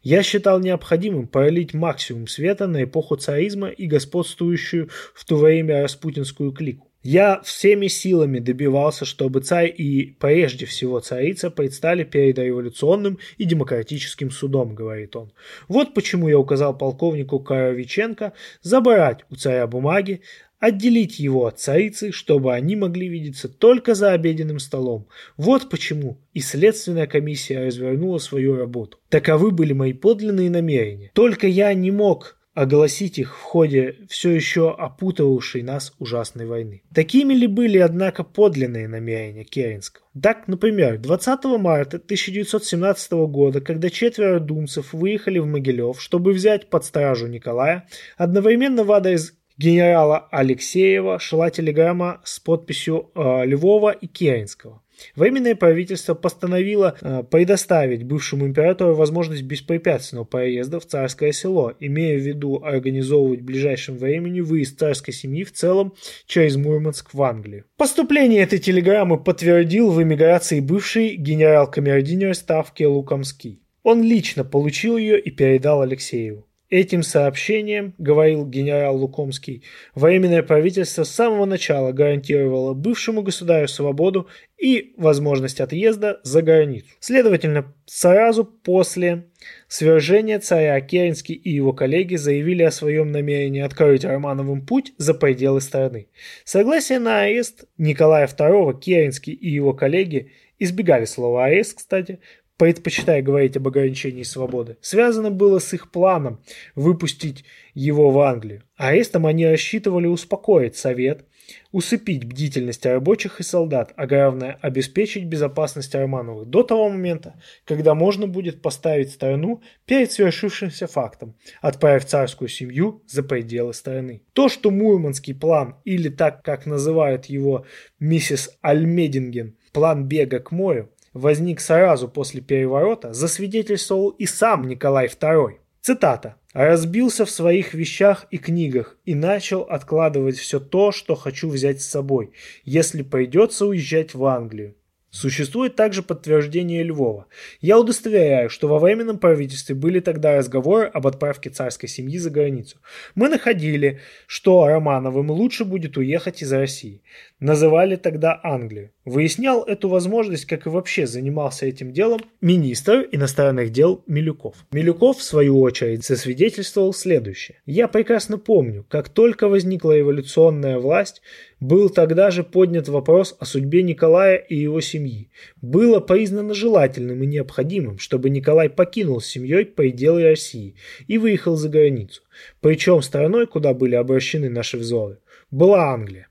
Я 0.01 0.23
считал 0.23 0.59
необходимым 0.59 1.27
пролить 1.27 1.75
максимум 1.75 2.27
света 2.27 2.65
на 2.65 2.83
эпоху 2.83 3.15
царизма 3.15 3.69
и 3.69 3.85
господствующую 3.85 4.89
в 5.13 5.23
то 5.25 5.37
время 5.37 5.83
распутинскую 5.83 6.51
клику. 6.51 6.91
Я 7.03 7.41
всеми 7.41 7.87
силами 7.87 8.39
добивался, 8.39 9.03
чтобы 9.03 9.41
царь 9.41 9.73
и 9.77 10.15
прежде 10.19 10.65
всего 10.65 10.99
царица 11.01 11.51
предстали 11.51 12.05
перед 12.05 12.39
революционным 12.39 13.19
и 13.37 13.43
демократическим 13.43 14.31
судом, 14.31 14.73
говорит 14.73 15.15
он. 15.17 15.33
Вот 15.67 15.93
почему 15.93 16.29
я 16.29 16.39
указал 16.39 16.77
полковнику 16.77 17.39
Коровиченко 17.39 18.31
забрать 18.61 19.25
у 19.29 19.35
царя 19.35 19.67
бумаги, 19.67 20.21
отделить 20.59 21.19
его 21.19 21.47
от 21.47 21.59
царицы, 21.59 22.13
чтобы 22.13 22.53
они 22.53 22.77
могли 22.77 23.09
видеться 23.09 23.49
только 23.49 23.95
за 23.95 24.13
обеденным 24.13 24.59
столом. 24.59 25.09
Вот 25.35 25.69
почему 25.69 26.19
и 26.33 26.39
следственная 26.39 27.05
комиссия 27.05 27.65
развернула 27.65 28.17
свою 28.17 28.55
работу. 28.55 28.97
Таковы 29.09 29.51
были 29.51 29.73
мои 29.73 29.91
подлинные 29.91 30.49
намерения. 30.49 31.11
Только 31.13 31.47
я 31.47 31.73
не 31.73 31.91
мог 31.91 32.37
огласить 32.53 33.17
их 33.17 33.35
в 33.35 33.41
ходе 33.41 33.97
все 34.09 34.29
еще 34.29 34.71
опутывавшей 34.71 35.63
нас 35.63 35.93
ужасной 35.99 36.45
войны. 36.45 36.83
Такими 36.93 37.33
ли 37.33 37.47
были, 37.47 37.79
однако, 37.79 38.23
подлинные 38.23 38.87
намерения 38.87 39.43
Керенского? 39.43 40.05
Так, 40.21 40.47
например, 40.47 40.99
20 40.99 41.43
марта 41.59 41.97
1917 41.97 43.11
года, 43.27 43.61
когда 43.61 43.89
четверо 43.89 44.39
думцев 44.39 44.93
выехали 44.93 45.39
в 45.39 45.47
Могилев, 45.47 46.01
чтобы 46.01 46.33
взять 46.33 46.69
под 46.69 46.85
стражу 46.85 47.27
Николая, 47.27 47.87
одновременно 48.17 48.83
в 48.83 48.91
адрес 48.91 49.33
генерала 49.57 50.27
Алексеева 50.31 51.19
шла 51.19 51.49
телеграмма 51.49 52.21
с 52.23 52.39
подписью 52.39 53.11
э, 53.15 53.45
Львова 53.45 53.91
и 53.91 54.07
Керенского. 54.07 54.82
Временное 55.15 55.55
правительство 55.55 56.13
постановило 56.13 56.95
э, 57.01 57.23
предоставить 57.29 58.03
бывшему 58.03 58.45
императору 58.45 58.95
возможность 58.95 59.43
беспрепятственного 59.43 60.25
проезда 60.25 60.79
в 60.79 60.85
царское 60.85 61.31
село, 61.31 61.73
имея 61.79 62.17
в 62.17 62.21
виду 62.21 62.61
организовывать 62.63 63.41
в 63.41 63.45
ближайшем 63.45 63.97
времени 63.97 64.41
выезд 64.41 64.79
царской 64.79 65.13
семьи 65.13 65.43
в 65.43 65.51
целом 65.51 65.93
через 66.25 66.55
Мурманск 66.55 67.13
в 67.13 67.21
Англию. 67.21 67.65
Поступление 67.77 68.41
этой 68.41 68.59
телеграммы 68.59 69.21
подтвердил 69.21 69.91
в 69.91 70.01
эмиграции 70.01 70.59
бывший 70.59 71.15
генерал-камердинер 71.15 72.33
Ставки 72.35 72.83
Лукомский. 72.83 73.61
Он 73.83 74.01
лично 74.01 74.43
получил 74.45 74.97
ее 74.97 75.19
и 75.19 75.29
передал 75.29 75.81
Алексееву. 75.81 76.47
Этим 76.73 77.03
сообщением, 77.03 77.93
говорил 77.99 78.47
генерал 78.47 78.97
Лукомский, 78.97 79.61
военное 79.93 80.41
правительство 80.41 81.03
с 81.03 81.11
самого 81.11 81.45
начала 81.45 81.91
гарантировало 81.91 82.73
бывшему 82.73 83.21
государю 83.21 83.67
свободу 83.67 84.27
и 84.57 84.95
возможность 84.97 85.61
отъезда 85.61 86.19
за 86.23 86.41
границу. 86.41 86.87
Следовательно, 86.99 87.71
сразу 87.85 88.43
после 88.43 89.25
свержения 89.67 90.39
царя 90.39 90.81
Керенский 90.81 91.35
и 91.35 91.51
его 91.51 91.73
коллеги 91.73 92.15
заявили 92.15 92.63
о 92.63 92.71
своем 92.71 93.11
намерении 93.11 93.61
открыть 93.61 94.03
Романовым 94.03 94.65
путь 94.65 94.93
за 94.97 95.13
пределы 95.13 95.61
страны. 95.61 96.07
Согласие 96.43 96.97
на 96.97 97.21
арест 97.21 97.65
Николая 97.77 98.25
II, 98.25 98.79
Керенский 98.79 99.33
и 99.33 99.47
его 99.47 99.73
коллеги 99.73 100.31
избегали 100.57 101.05
слова 101.05 101.45
арест, 101.45 101.77
кстати, 101.77 102.19
предпочитая 102.57 103.21
говорить 103.21 103.57
об 103.57 103.67
ограничении 103.67 104.23
свободы, 104.23 104.77
связано 104.81 105.31
было 105.31 105.59
с 105.59 105.73
их 105.73 105.91
планом 105.91 106.41
выпустить 106.75 107.45
его 107.73 108.11
в 108.11 108.19
Англию. 108.19 108.63
Арестом 108.75 109.25
они 109.25 109.45
рассчитывали 109.45 110.07
успокоить 110.07 110.75
Совет, 110.75 111.25
усыпить 111.71 112.25
бдительность 112.25 112.85
рабочих 112.85 113.39
и 113.39 113.43
солдат, 113.43 113.93
а 113.95 114.07
главное 114.07 114.57
обеспечить 114.61 115.25
безопасность 115.25 115.93
Романовых 115.93 116.47
до 116.47 116.63
того 116.63 116.89
момента, 116.89 117.35
когда 117.65 117.95
можно 117.95 118.27
будет 118.27 118.61
поставить 118.61 119.11
страну 119.11 119.61
перед 119.85 120.11
свершившимся 120.11 120.87
фактом, 120.87 121.35
отправив 121.61 122.05
царскую 122.05 122.47
семью 122.47 123.03
за 123.07 123.23
пределы 123.23 123.73
страны. 123.73 124.21
То, 124.33 124.49
что 124.49 124.71
Мурманский 124.71 125.33
план, 125.33 125.75
или 125.83 126.09
так 126.09 126.43
как 126.43 126.65
называют 126.65 127.25
его 127.25 127.65
миссис 127.99 128.51
Альмединген, 128.61 129.57
план 129.73 130.05
бега 130.05 130.39
к 130.39 130.51
морю, 130.51 130.92
возник 131.13 131.61
сразу 131.61 132.07
после 132.07 132.41
переворота, 132.41 133.13
засвидетельствовал 133.13 134.09
и 134.09 134.25
сам 134.25 134.67
Николай 134.67 135.07
II. 135.07 135.57
Цитата. 135.81 136.35
«Разбился 136.53 137.25
в 137.25 137.31
своих 137.31 137.73
вещах 137.73 138.27
и 138.29 138.37
книгах 138.37 138.97
и 139.05 139.15
начал 139.15 139.61
откладывать 139.61 140.37
все 140.37 140.59
то, 140.59 140.91
что 140.91 141.15
хочу 141.15 141.49
взять 141.49 141.81
с 141.81 141.87
собой, 141.87 142.31
если 142.63 143.01
придется 143.01 143.65
уезжать 143.65 144.13
в 144.13 144.23
Англию. 144.25 144.75
Существует 145.13 145.75
также 145.75 146.01
подтверждение 146.01 146.81
Львова. 146.81 147.27
Я 147.61 147.79
удостоверяю, 147.79 148.49
что 148.49 148.67
во 148.67 148.79
временном 148.79 149.19
правительстве 149.19 149.75
были 149.75 149.99
тогда 149.99 150.37
разговоры 150.37 150.87
об 150.87 151.05
отправке 151.05 151.51
царской 151.51 151.87
семьи 151.87 152.17
за 152.17 152.31
границу. 152.31 152.77
Мы 153.13 153.29
находили, 153.29 153.99
что 154.25 154.65
Романовым 154.65 155.29
лучше 155.29 155.65
будет 155.65 155.97
уехать 155.97 156.41
из 156.41 156.51
России. 156.51 157.03
Называли 157.39 157.95
тогда 157.95 158.39
Англию. 158.41 158.89
Выяснял 159.05 159.63
эту 159.63 159.89
возможность, 159.89 160.45
как 160.45 160.65
и 160.65 160.69
вообще 160.69 161.05
занимался 161.05 161.65
этим 161.65 161.91
делом, 161.91 162.21
министр 162.39 163.05
иностранных 163.11 163.71
дел 163.71 164.01
Милюков. 164.07 164.55
Милюков, 164.71 165.17
в 165.17 165.23
свою 165.23 165.59
очередь, 165.59 166.05
засвидетельствовал 166.05 166.93
следующее. 166.93 167.61
«Я 167.65 167.89
прекрасно 167.89 168.37
помню, 168.37 168.85
как 168.87 169.09
только 169.09 169.49
возникла 169.49 169.99
эволюционная 169.99 170.79
власть, 170.79 171.21
был 171.59 171.89
тогда 171.89 172.31
же 172.31 172.43
поднят 172.43 172.87
вопрос 172.87 173.35
о 173.39 173.45
судьбе 173.45 173.83
Николая 173.83 174.37
и 174.37 174.55
его 174.55 174.79
семьи. 174.79 175.29
Было 175.61 175.99
признано 175.99 176.53
желательным 176.53 177.23
и 177.23 177.27
необходимым, 177.27 177.99
чтобы 177.99 178.29
Николай 178.29 178.69
покинул 178.69 179.19
с 179.19 179.27
семьей 179.27 179.65
пределы 179.65 180.23
России 180.23 180.75
и 181.07 181.17
выехал 181.17 181.57
за 181.57 181.67
границу. 181.67 182.21
Причем 182.61 183.01
страной, 183.01 183.47
куда 183.47 183.73
были 183.73 183.95
обращены 183.95 184.49
наши 184.49 184.77
взоры, 184.77 185.19
была 185.51 185.93
Англия. 185.93 186.27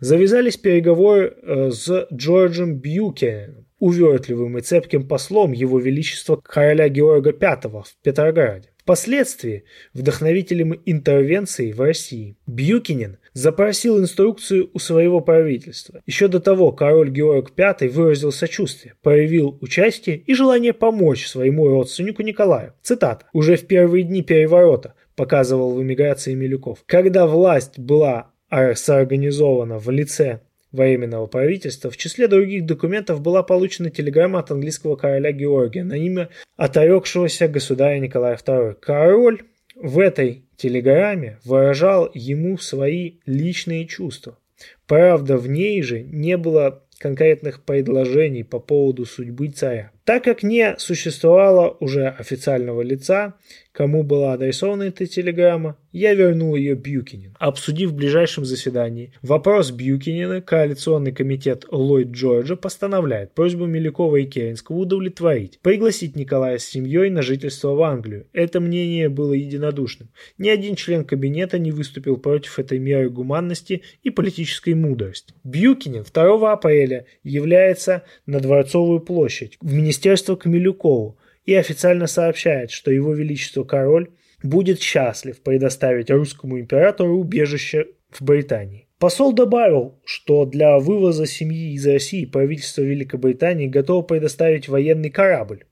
Завязались 0.00 0.56
переговоры 0.56 1.36
э, 1.42 1.70
с 1.70 2.08
Джорджем 2.12 2.76
Бьюкеном, 2.76 3.66
увертливым 3.78 4.58
и 4.58 4.62
цепким 4.62 5.06
послом 5.06 5.52
Его 5.52 5.78
Величества 5.78 6.36
короля 6.36 6.88
Георга 6.88 7.34
V 7.38 7.82
в 7.82 8.02
Петрограде. 8.02 8.70
Впоследствии 8.78 9.64
вдохновителем 9.92 10.80
интервенции 10.86 11.72
в 11.72 11.80
России 11.80 12.38
Бьюкинин 12.46 13.18
запросил 13.34 14.00
инструкцию 14.00 14.70
у 14.72 14.78
своего 14.78 15.20
правительства. 15.20 16.02
Еще 16.06 16.28
до 16.28 16.40
того 16.40 16.72
король 16.72 17.10
Георг 17.10 17.52
V 17.56 17.88
выразил 17.88 18.32
сочувствие, 18.32 18.94
проявил 19.02 19.58
участие 19.60 20.16
и 20.16 20.34
желание 20.34 20.72
помочь 20.72 21.26
своему 21.26 21.68
родственнику 21.68 22.22
Николаю. 22.22 22.72
Цитата. 22.82 23.26
«Уже 23.32 23.56
в 23.56 23.66
первые 23.66 24.02
дни 24.02 24.22
переворота 24.22 24.94
показывал 25.14 25.74
в 25.74 25.82
эмиграции 25.82 26.34
Милюков. 26.34 26.78
Когда 26.86 27.26
власть 27.26 27.78
была 27.78 28.29
соорганизована 28.50 29.78
в 29.78 29.90
лице 29.90 30.40
временного 30.72 31.26
правительства, 31.26 31.90
в 31.90 31.96
числе 31.96 32.28
других 32.28 32.66
документов 32.66 33.20
была 33.20 33.42
получена 33.42 33.90
телеграмма 33.90 34.40
от 34.40 34.50
английского 34.50 34.96
короля 34.96 35.32
Георгия 35.32 35.84
на 35.84 35.94
имя 35.94 36.28
оторекшегося 36.56 37.48
государя 37.48 37.98
Николая 37.98 38.36
II. 38.36 38.74
Король 38.80 39.42
в 39.74 39.98
этой 39.98 40.44
телеграмме 40.56 41.38
выражал 41.44 42.10
ему 42.14 42.58
свои 42.58 43.14
личные 43.26 43.86
чувства. 43.86 44.38
Правда, 44.86 45.38
в 45.38 45.48
ней 45.48 45.82
же 45.82 46.02
не 46.02 46.36
было 46.36 46.84
конкретных 46.98 47.64
предложений 47.64 48.44
по 48.44 48.58
поводу 48.58 49.06
судьбы 49.06 49.48
царя. 49.48 49.90
Так 50.04 50.24
как 50.24 50.42
не 50.42 50.76
существовало 50.78 51.76
уже 51.80 52.08
официального 52.08 52.82
лица, 52.82 53.34
кому 53.72 54.02
была 54.02 54.32
адресована 54.32 54.84
эта 54.84 55.06
телеграмма, 55.06 55.76
я 55.92 56.14
вернул 56.14 56.54
ее 56.54 56.74
Бьюкинин. 56.74 57.36
Обсудив 57.38 57.90
в 57.90 57.94
ближайшем 57.94 58.44
заседании 58.44 59.12
вопрос 59.22 59.70
Бьюкинина, 59.70 60.40
коалиционный 60.40 61.12
комитет 61.12 61.64
Ллойд 61.70 62.08
Джорджа 62.08 62.56
постановляет 62.56 63.34
просьбу 63.34 63.66
Милюкова 63.66 64.16
и 64.16 64.24
Керенского 64.24 64.76
удовлетворить, 64.76 65.58
пригласить 65.62 66.16
Николая 66.16 66.58
с 66.58 66.64
семьей 66.64 67.10
на 67.10 67.22
жительство 67.22 67.74
в 67.74 67.82
Англию. 67.82 68.26
Это 68.32 68.60
мнение 68.60 69.08
было 69.08 69.32
единодушным. 69.32 70.10
Ни 70.38 70.48
один 70.48 70.76
член 70.76 71.04
кабинета 71.04 71.58
не 71.58 71.72
выступил 71.72 72.16
против 72.16 72.58
этой 72.58 72.78
меры 72.78 73.10
гуманности 73.10 73.82
и 74.02 74.10
политической 74.10 74.74
мудрости. 74.74 75.34
Бьюкинин 75.44 76.04
2 76.12 76.52
апреля 76.52 77.06
является 77.24 78.04
на 78.26 78.40
Дворцовую 78.40 79.00
площадь 79.00 79.56
в 79.60 79.72
Министерство 79.90 80.36
к 80.36 80.44
Милюкову 80.44 81.18
и 81.44 81.52
официально 81.52 82.06
сообщает, 82.06 82.70
что 82.70 82.92
его 82.92 83.12
величество 83.12 83.64
король 83.64 84.10
будет 84.40 84.80
счастлив 84.80 85.42
предоставить 85.42 86.12
русскому 86.12 86.60
императору 86.60 87.18
убежище 87.18 87.86
в 88.08 88.22
Британии. 88.22 88.86
Посол 89.00 89.32
добавил, 89.32 89.98
что 90.04 90.44
для 90.44 90.78
вывоза 90.78 91.26
семьи 91.26 91.72
из 91.74 91.84
России 91.88 92.24
правительство 92.24 92.82
Великобритании 92.82 93.66
готово 93.66 94.02
предоставить 94.02 94.68
военный 94.68 95.10
корабль, 95.10 95.64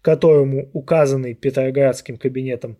которому 0.00 0.70
указанный 0.72 1.34
Петроградским 1.34 2.16
кабинетом 2.16 2.78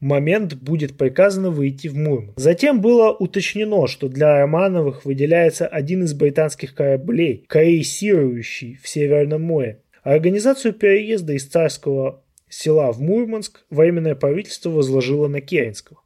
момент 0.00 0.54
будет 0.54 0.96
приказано 0.96 1.50
выйти 1.50 1.88
в 1.88 1.98
Мурманск. 1.98 2.40
Затем 2.40 2.80
было 2.80 3.12
уточнено, 3.12 3.86
что 3.86 4.08
для 4.08 4.38
Романовых 4.38 5.04
выделяется 5.04 5.66
один 5.66 6.04
из 6.04 6.14
британских 6.14 6.74
кораблей, 6.74 7.44
крейсирующий 7.46 8.78
в 8.82 8.88
Северном 8.88 9.42
море. 9.42 9.82
Организацию 10.02 10.74
переезда 10.74 11.34
из 11.34 11.46
царского 11.46 12.24
села 12.48 12.92
в 12.92 13.00
Мурманск 13.00 13.64
Временное 13.70 14.16
правительство 14.16 14.70
возложило 14.70 15.28
на 15.28 15.40
Керенского. 15.40 16.00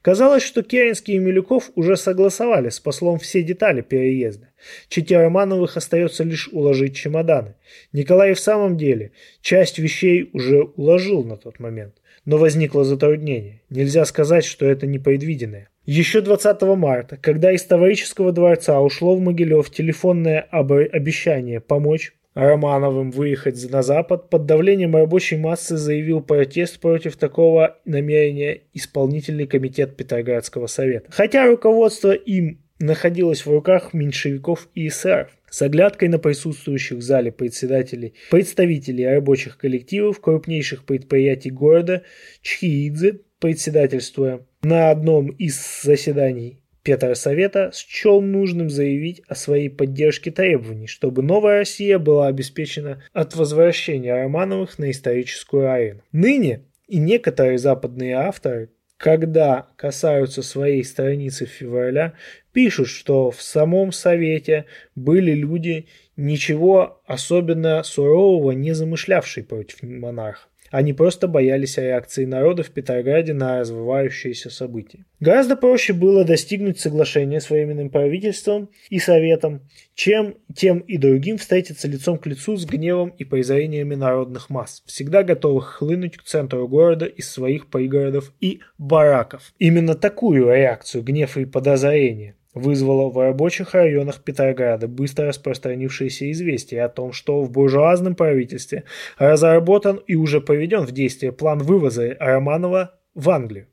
Казалось, 0.00 0.42
что 0.42 0.62
Керенский 0.62 1.14
и 1.14 1.18
Милюков 1.18 1.70
уже 1.74 1.96
согласовали 1.96 2.70
с 2.70 2.80
послом 2.80 3.18
все 3.18 3.42
детали 3.42 3.82
переезда. 3.82 4.48
Чете 4.88 5.18
Романовых 5.18 5.76
остается 5.76 6.24
лишь 6.24 6.48
уложить 6.48 6.96
чемоданы. 6.96 7.54
Николай 7.92 8.34
в 8.34 8.40
самом 8.40 8.76
деле 8.76 9.12
часть 9.40 9.78
вещей 9.78 10.30
уже 10.32 10.62
уложил 10.62 11.22
на 11.22 11.36
тот 11.36 11.60
момент. 11.60 11.94
Но 12.24 12.38
возникло 12.38 12.84
затруднение. 12.84 13.62
Нельзя 13.68 14.04
сказать, 14.04 14.44
что 14.44 14.66
это 14.66 14.86
непредвиденное. 14.86 15.68
Еще 15.84 16.20
20 16.20 16.62
марта, 16.62 17.16
когда 17.16 17.52
из 17.52 17.64
Таврического 17.64 18.32
дворца 18.32 18.80
ушло 18.80 19.16
в 19.16 19.20
Могилев 19.20 19.70
телефонное 19.70 20.40
обещание 20.40 21.60
помочь 21.60 22.14
Романовым 22.34 23.10
выехать 23.10 23.70
на 23.70 23.82
Запад, 23.82 24.30
под 24.30 24.46
давлением 24.46 24.96
рабочей 24.96 25.36
массы 25.36 25.76
заявил 25.76 26.22
протест 26.22 26.80
против 26.80 27.16
такого 27.16 27.78
намерения 27.84 28.62
исполнительный 28.72 29.46
комитет 29.46 29.96
Петроградского 29.96 30.66
совета. 30.66 31.06
Хотя 31.10 31.46
руководство 31.46 32.12
им 32.12 32.62
находилось 32.78 33.44
в 33.44 33.50
руках 33.50 33.92
меньшевиков 33.92 34.68
и 34.74 34.88
эсеров. 34.88 35.30
С 35.50 35.60
оглядкой 35.60 36.08
на 36.08 36.18
присутствующих 36.18 36.98
в 36.98 37.02
зале 37.02 37.30
председателей, 37.30 38.14
представителей 38.30 39.06
рабочих 39.06 39.58
коллективов 39.58 40.20
крупнейших 40.20 40.84
предприятий 40.84 41.50
города 41.50 42.02
Чхиидзе, 42.40 43.20
председательствуя 43.38 44.46
на 44.62 44.90
одном 44.90 45.28
из 45.28 45.82
заседаний 45.82 46.61
Петр 46.82 47.14
Совета 47.14 47.70
счел 47.72 48.20
нужным 48.20 48.68
заявить 48.68 49.22
о 49.28 49.36
своей 49.36 49.68
поддержке 49.68 50.32
требований, 50.32 50.88
чтобы 50.88 51.22
новая 51.22 51.58
Россия 51.58 51.98
была 51.98 52.26
обеспечена 52.26 53.02
от 53.12 53.36
возвращения 53.36 54.14
Романовых 54.14 54.78
на 54.78 54.90
историческую 54.90 55.70
арену. 55.72 56.02
Ныне 56.10 56.64
и 56.88 56.98
некоторые 56.98 57.58
западные 57.58 58.16
авторы, 58.16 58.70
когда 58.96 59.68
касаются 59.76 60.42
своей 60.42 60.84
страницы 60.84 61.46
февраля, 61.46 62.14
пишут, 62.52 62.88
что 62.88 63.30
в 63.30 63.40
самом 63.42 63.92
Совете 63.92 64.66
были 64.96 65.32
люди, 65.32 65.86
ничего 66.16 67.00
особенно 67.06 67.84
сурового 67.84 68.50
не 68.52 68.72
замышлявшие 68.72 69.44
против 69.44 69.82
монарха. 69.82 70.48
Они 70.72 70.94
просто 70.94 71.28
боялись 71.28 71.76
реакции 71.76 72.24
народа 72.24 72.62
в 72.62 72.70
Петрограде 72.70 73.34
на 73.34 73.60
развивающиеся 73.60 74.48
события. 74.48 75.04
Гораздо 75.20 75.54
проще 75.54 75.92
было 75.92 76.24
достигнуть 76.24 76.80
соглашения 76.80 77.42
с 77.42 77.50
временным 77.50 77.90
правительством 77.90 78.70
и 78.88 78.98
советом, 78.98 79.68
чем 79.94 80.34
тем 80.56 80.78
и 80.78 80.96
другим 80.96 81.36
встретиться 81.36 81.88
лицом 81.88 82.16
к 82.16 82.26
лицу 82.26 82.56
с 82.56 82.64
гневом 82.64 83.10
и 83.10 83.24
презрениями 83.24 83.94
народных 83.94 84.48
масс, 84.48 84.82
всегда 84.86 85.22
готовых 85.22 85.66
хлынуть 85.66 86.16
к 86.16 86.22
центру 86.22 86.66
города 86.66 87.04
из 87.04 87.30
своих 87.30 87.66
пригородов 87.66 88.32
и 88.40 88.60
бараков. 88.78 89.52
Именно 89.58 89.94
такую 89.94 90.46
реакцию, 90.46 91.04
гнев 91.04 91.36
и 91.36 91.44
подозрение 91.44 92.34
вызвало 92.54 93.10
в 93.10 93.18
рабочих 93.18 93.74
районах 93.74 94.22
Петрограда 94.22 94.88
быстро 94.88 95.28
распространившееся 95.28 96.30
известие 96.32 96.84
о 96.84 96.88
том, 96.88 97.12
что 97.12 97.42
в 97.42 97.50
буржуазном 97.50 98.14
правительстве 98.14 98.84
разработан 99.18 100.00
и 100.06 100.14
уже 100.14 100.40
проведен 100.40 100.82
в 100.82 100.92
действие 100.92 101.32
план 101.32 101.58
вывоза 101.58 102.16
Романова 102.18 102.94
в 103.14 103.30
Англию. 103.30 103.66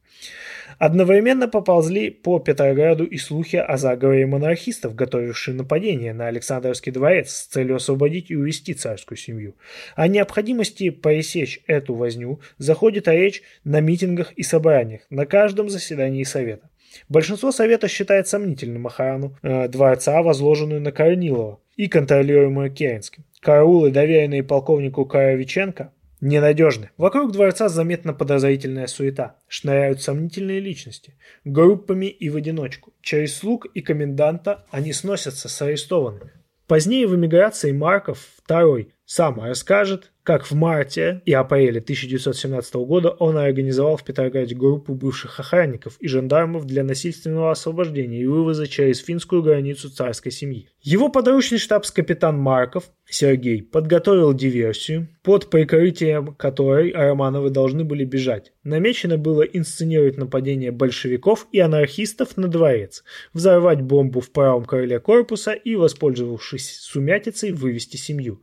Одновременно 0.80 1.50
поползли 1.50 2.10
по 2.10 2.40
Петрограду 2.40 3.04
и 3.04 3.18
слухи 3.18 3.58
о 3.58 3.76
заговоре 3.76 4.26
монархистов, 4.26 4.96
готовивших 4.96 5.56
нападение 5.56 6.14
на 6.14 6.28
Александровский 6.28 6.94
дворец 6.94 7.32
с 7.32 7.48
целью 7.48 7.76
освободить 7.76 8.32
и 8.32 8.38
увести 8.38 8.74
царскую 8.74 9.18
семью. 9.18 9.58
О 9.98 10.08
необходимости 10.08 10.90
пресечь 10.90 11.60
эту 11.68 11.96
возню 11.96 12.40
заходит 12.58 13.10
речь 13.10 13.44
на 13.66 13.82
митингах 13.82 14.32
и 14.34 14.44
собраниях, 14.44 15.02
на 15.10 15.26
каждом 15.26 15.70
заседании 15.70 16.24
Совета. 16.24 16.70
Большинство 17.08 17.52
Совета 17.52 17.88
считает 17.88 18.28
сомнительным 18.28 18.88
охрану 18.88 19.38
э, 19.42 19.68
дворца, 19.68 20.22
возложенную 20.22 20.82
на 20.82 20.92
Корнилова 20.92 21.60
и 21.76 21.88
контролируемую 21.88 22.72
Керенским. 22.72 23.26
Караулы, 23.42 23.92
доверенные 23.92 24.44
полковнику 24.44 25.06
Коровиченко, 25.06 25.94
ненадежны. 26.22 26.90
Вокруг 26.98 27.32
дворца 27.32 27.70
заметна 27.70 28.14
подозрительная 28.14 28.88
суета. 28.88 29.38
Шныряют 29.48 30.02
сомнительные 30.02 30.60
личности. 30.60 31.16
Группами 31.46 32.08
и 32.08 32.30
в 32.30 32.36
одиночку. 32.36 32.94
Через 33.02 33.38
слуг 33.38 33.66
и 33.74 33.82
коменданта 33.82 34.66
они 34.72 34.94
сносятся 34.94 35.48
с 35.50 35.62
арестованными. 35.62 36.32
Позднее 36.68 37.08
в 37.08 37.16
эмиграции 37.16 37.72
Марков 37.72 38.28
II 38.48 38.92
сам 39.06 39.42
расскажет, 39.42 40.12
как 40.30 40.46
в 40.46 40.54
марте 40.54 41.24
и 41.26 41.34
апреле 41.34 41.80
1917 41.80 42.76
года 42.76 43.10
он 43.10 43.36
организовал 43.36 43.98
в 43.98 44.04
Петрограде 44.04 44.54
группу 44.54 44.94
бывших 44.94 45.40
охранников 45.40 45.98
и 46.00 46.08
жандармов 46.08 46.66
для 46.66 46.84
насильственного 46.84 47.50
освобождения 47.50 48.22
и 48.22 48.28
вывоза 48.28 48.68
через 48.68 49.00
финскую 49.00 49.42
границу 49.42 49.90
царской 49.90 50.32
семьи. 50.32 50.70
Его 50.84 51.10
подручный 51.10 51.58
штабс-капитан 51.58 52.38
Марков 52.38 52.92
Сергей 53.10 53.64
подготовил 53.64 54.34
диверсию, 54.34 55.08
под 55.24 55.50
прикрытием 55.50 56.36
которой 56.36 56.94
Романовы 56.94 57.50
должны 57.50 57.84
были 57.84 58.06
бежать. 58.06 58.54
Намечено 58.64 59.18
было 59.18 59.42
инсценировать 59.42 60.18
нападение 60.18 60.72
большевиков 60.72 61.48
и 61.52 61.60
анархистов 61.60 62.38
на 62.38 62.48
дворец, 62.48 63.04
взорвать 63.34 63.82
бомбу 63.82 64.22
в 64.22 64.32
правом 64.32 64.66
крыле 64.66 65.00
корпуса 65.00 65.54
и, 65.54 65.76
воспользовавшись 65.76 66.80
сумятицей, 66.80 67.52
вывести 67.52 67.98
семью. 67.98 68.42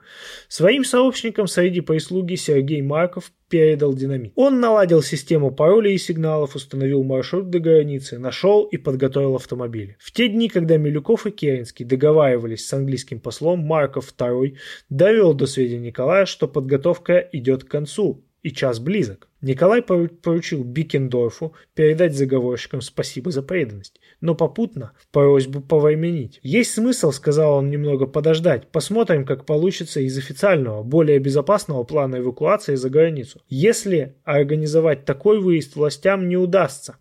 Своим 0.49 0.85
сообщникам 0.85 1.47
среди 1.47 1.81
прислуги 1.81 2.35
Сергей 2.35 2.83
Марков 2.83 3.31
передал 3.49 3.95
динамит. 3.95 4.33
Он 4.35 4.61
наладил 4.61 5.03
систему 5.03 5.51
паролей 5.51 5.95
и 5.95 5.99
сигналов, 5.99 6.57
установил 6.57 7.03
маршрут 7.05 7.51
до 7.51 7.59
границы, 7.59 8.19
нашел 8.19 8.65
и 8.65 8.77
подготовил 8.77 9.37
автомобили. 9.37 9.97
В 10.01 10.13
те 10.13 10.29
дни, 10.29 10.49
когда 10.49 10.77
Милюков 10.77 11.27
и 11.27 11.31
Керенский 11.31 11.85
договаривались 11.85 12.67
с 12.67 12.73
английским 12.73 13.21
послом, 13.21 13.61
Марков 13.61 14.13
II 14.17 14.57
довел 14.89 15.35
до 15.35 15.47
сведения 15.47 15.89
Николая, 15.89 16.27
что 16.27 16.49
подготовка 16.49 17.19
идет 17.33 17.65
к 17.65 17.69
концу 17.69 18.25
и 18.43 18.53
час 18.53 18.79
близок. 18.79 19.29
Николай 19.41 19.83
поручил 19.83 20.63
Бикендорфу 20.63 21.55
передать 21.75 22.17
заговорщикам 22.17 22.81
спасибо 22.81 23.33
за 23.33 23.43
преданность, 23.43 24.01
но 24.21 24.35
попутно 24.35 24.93
просьбу 25.12 25.61
повременить. 25.61 26.41
«Есть 26.43 26.75
смысл,— 26.75 27.11
сказал 27.12 27.55
он,— 27.55 27.71
немного 27.71 28.07
подождать. 28.07 28.69
Посмотрим, 28.69 29.25
как 29.25 29.45
получится 29.45 30.01
из 30.01 30.17
официального, 30.17 30.83
более 30.83 31.19
безопасного 31.19 31.85
плана 31.85 32.17
эвакуации 32.17 32.75
за 32.75 32.91
границу. 32.91 33.43
Если 33.49 34.17
организовать 34.25 35.05
такой 35.05 35.41
выезд 35.41 35.77
властям 35.77 36.29
не 36.29 36.37
удастся, 36.37 36.97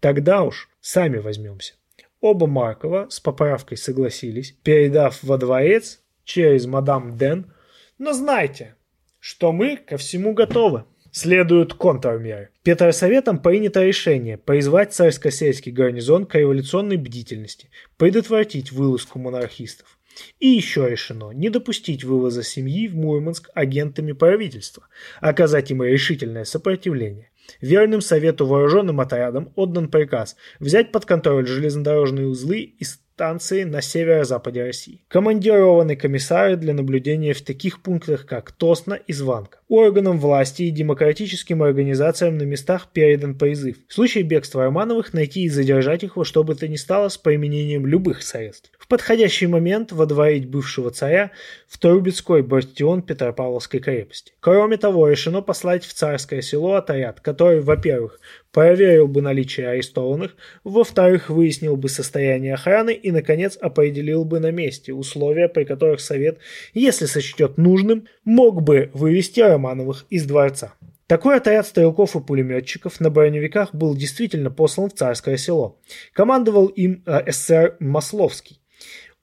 тогда 0.00 0.42
уж 0.42 0.68
сами 0.80 1.18
возьмемся». 1.18 1.74
Оба 2.20 2.46
Маркова 2.46 3.06
с 3.08 3.18
поправкой 3.18 3.78
согласились, 3.78 4.54
передав 4.62 5.22
во 5.22 5.38
дворец 5.38 6.00
через 6.24 6.66
мадам 6.66 7.16
Ден, 7.16 7.52
но 7.98 8.12
знайте, 8.12 8.76
что 9.18 9.52
мы 9.52 9.76
ко 9.76 9.96
всему 9.96 10.34
готовы. 10.34 10.84
Следуют 11.12 11.74
контрмеры. 11.74 12.50
Петросоветом 12.62 13.40
принято 13.40 13.84
решение 13.84 14.38
призвать 14.38 14.92
царско-сельский 14.94 15.72
гарнизон 15.72 16.24
к 16.24 16.36
революционной 16.36 16.98
бдительности, 16.98 17.70
предотвратить 17.96 18.70
вылазку 18.70 19.18
монархистов. 19.18 19.98
И 20.38 20.48
еще 20.48 20.88
решено 20.88 21.32
не 21.32 21.50
допустить 21.50 22.04
вывоза 22.04 22.42
семьи 22.42 22.86
в 22.86 22.96
Мурманск 22.96 23.50
агентами 23.54 24.12
правительства, 24.12 24.86
оказать 25.20 25.70
им 25.70 25.82
решительное 25.82 26.44
сопротивление. 26.44 27.30
Верным 27.60 28.00
совету 28.00 28.46
вооруженным 28.46 29.00
отрядам 29.00 29.52
отдан 29.56 29.88
приказ 29.88 30.36
взять 30.60 30.92
под 30.92 31.06
контроль 31.06 31.46
железнодорожные 31.46 32.28
узлы 32.28 32.60
и 32.60 32.84
станции 33.20 33.64
на 33.64 33.82
северо-западе 33.82 34.62
России. 34.62 35.02
Командированы 35.08 35.94
комиссары 35.94 36.56
для 36.56 36.72
наблюдения 36.72 37.34
в 37.34 37.42
таких 37.42 37.82
пунктах, 37.82 38.24
как 38.24 38.50
Тосна 38.50 38.94
и 38.94 39.12
Званка. 39.12 39.58
Органам 39.68 40.18
власти 40.18 40.62
и 40.62 40.70
демократическим 40.70 41.62
организациям 41.62 42.38
на 42.38 42.44
местах 42.44 42.88
передан 42.94 43.34
призыв. 43.34 43.76
В 43.88 43.92
случае 43.92 44.24
бегства 44.24 44.64
Романовых 44.64 45.12
найти 45.12 45.42
и 45.42 45.50
задержать 45.50 46.02
их 46.02 46.16
во 46.16 46.24
что 46.24 46.44
бы 46.44 46.54
то 46.54 46.66
ни 46.66 46.76
стало 46.76 47.10
с 47.10 47.18
применением 47.18 47.86
любых 47.86 48.22
средств. 48.22 48.70
Подходящий 48.90 49.46
момент 49.46 49.92
водворить 49.92 50.48
бывшего 50.48 50.90
царя 50.90 51.30
в 51.68 51.78
Трубецкой 51.78 52.42
бастион 52.42 53.02
Петропавловской 53.02 53.78
крепости. 53.78 54.32
Кроме 54.40 54.78
того, 54.78 55.06
решено 55.06 55.42
послать 55.42 55.84
в 55.84 55.94
царское 55.94 56.42
село 56.42 56.74
отряд, 56.74 57.20
который, 57.20 57.60
во-первых, 57.60 58.18
проверил 58.50 59.06
бы 59.06 59.22
наличие 59.22 59.68
арестованных, 59.68 60.34
во-вторых, 60.64 61.30
выяснил 61.30 61.76
бы 61.76 61.88
состояние 61.88 62.54
охраны 62.54 62.92
и, 62.92 63.12
наконец, 63.12 63.56
определил 63.56 64.24
бы 64.24 64.40
на 64.40 64.50
месте 64.50 64.92
условия, 64.92 65.48
при 65.48 65.62
которых 65.62 66.00
Совет, 66.00 66.38
если 66.74 67.06
сочтет 67.06 67.58
нужным, 67.58 68.08
мог 68.24 68.60
бы 68.60 68.90
вывести 68.92 69.38
Романовых 69.38 70.04
из 70.10 70.24
дворца. 70.24 70.74
Такой 71.06 71.36
отряд 71.36 71.64
стрелков 71.64 72.16
и 72.16 72.20
пулеметчиков 72.20 72.98
на 72.98 73.10
броневиках 73.10 73.72
был 73.72 73.94
действительно 73.94 74.50
послан 74.50 74.90
в 74.90 74.94
царское 74.94 75.36
село. 75.36 75.78
Командовал 76.12 76.66
им 76.66 77.04
э, 77.06 77.30
СССР 77.30 77.76
Масловский 77.78 78.59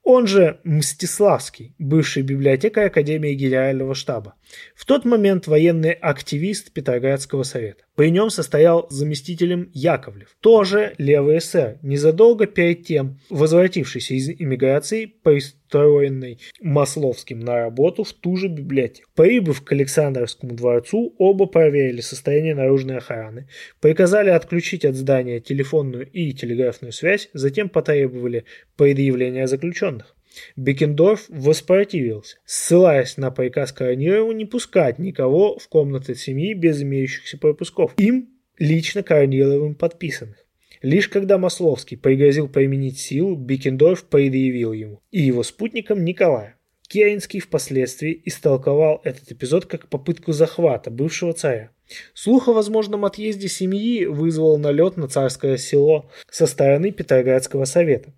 он 0.07 0.25
же 0.25 0.61
Мстиславский, 0.63 1.75
бывший 1.79 2.23
библиотекарь 2.23 2.87
Академии 2.87 3.33
Генерального 3.33 3.93
штаба. 3.93 4.35
В 4.75 4.85
тот 4.85 5.05
момент 5.05 5.47
военный 5.47 5.91
активист 5.91 6.71
Петроградского 6.71 7.43
совета. 7.43 7.83
При 7.95 8.11
нем 8.11 8.29
состоял 8.29 8.87
заместителем 8.91 9.71
Яковлев, 9.73 10.37
тоже 10.39 10.93
левый 10.99 11.39
эсер, 11.39 11.79
незадолго 11.81 12.45
перед 12.45 12.85
тем 12.85 13.19
возвратившийся 13.29 14.13
из 14.13 14.29
эмиграции, 14.29 15.05
пристроенный 15.05 16.39
Масловским 16.61 17.39
на 17.39 17.55
работу 17.55 18.03
в 18.03 18.13
ту 18.13 18.35
же 18.35 18.49
библиотеку. 18.49 19.09
Прибыв 19.15 19.63
к 19.63 19.71
Александровскому 19.71 20.53
дворцу, 20.53 21.15
оба 21.17 21.47
проверили 21.47 22.01
состояние 22.01 22.53
наружной 22.53 22.97
охраны, 22.97 23.47
приказали 23.81 24.29
отключить 24.29 24.85
от 24.85 24.95
здания 24.95 25.39
телефонную 25.39 26.07
и 26.07 26.33
телеграфную 26.33 26.91
связь, 26.91 27.29
затем 27.33 27.67
потребовали 27.67 28.45
предъявления 28.75 29.47
заключенных. 29.47 30.16
Бекендорф 30.55 31.25
воспротивился, 31.29 32.37
ссылаясь 32.45 33.17
на 33.17 33.31
приказ 33.31 33.71
Коронилову 33.71 34.31
не 34.31 34.45
пускать 34.45 34.99
никого 34.99 35.57
в 35.57 35.67
комнаты 35.67 36.15
семьи 36.15 36.53
без 36.53 36.81
имеющихся 36.81 37.37
пропусков, 37.37 37.93
им 37.97 38.29
лично 38.57 39.03
Корниловым 39.03 39.75
подписанных. 39.75 40.45
Лишь 40.81 41.09
когда 41.09 41.37
Масловский 41.37 41.97
пригрозил 41.97 42.47
применить 42.47 42.99
силу, 42.99 43.35
Бекендорф 43.35 44.03
предъявил 44.05 44.73
ему 44.73 45.01
и 45.11 45.21
его 45.21 45.43
спутникам 45.43 46.03
Николая. 46.05 46.57
Керенский 46.87 47.41
впоследствии 47.41 48.21
истолковал 48.25 49.01
этот 49.03 49.29
эпизод 49.31 49.65
как 49.65 49.89
попытку 49.89 50.31
захвата 50.31 50.89
бывшего 50.89 51.33
царя. 51.33 51.71
Слух 52.13 52.47
о 52.47 52.53
возможном 52.53 53.05
отъезде 53.05 53.49
семьи 53.49 54.05
вызвал 54.05 54.57
налет 54.57 54.97
на 54.97 55.07
царское 55.07 55.57
село 55.57 56.09
со 56.29 56.47
стороны 56.47 56.91
Петроградского 56.91 57.65
совета. 57.65 58.13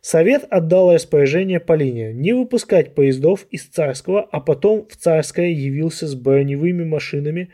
Совет 0.00 0.44
отдал 0.50 0.92
распоряжение 0.94 1.60
по 1.60 1.72
линию 1.72 2.14
не 2.14 2.32
выпускать 2.32 2.94
поездов 2.94 3.46
из 3.50 3.64
Царского, 3.64 4.22
а 4.22 4.40
потом 4.40 4.86
в 4.88 4.96
Царское 4.96 5.50
явился 5.50 6.06
с 6.06 6.14
броневыми 6.14 6.84
машинами 6.84 7.50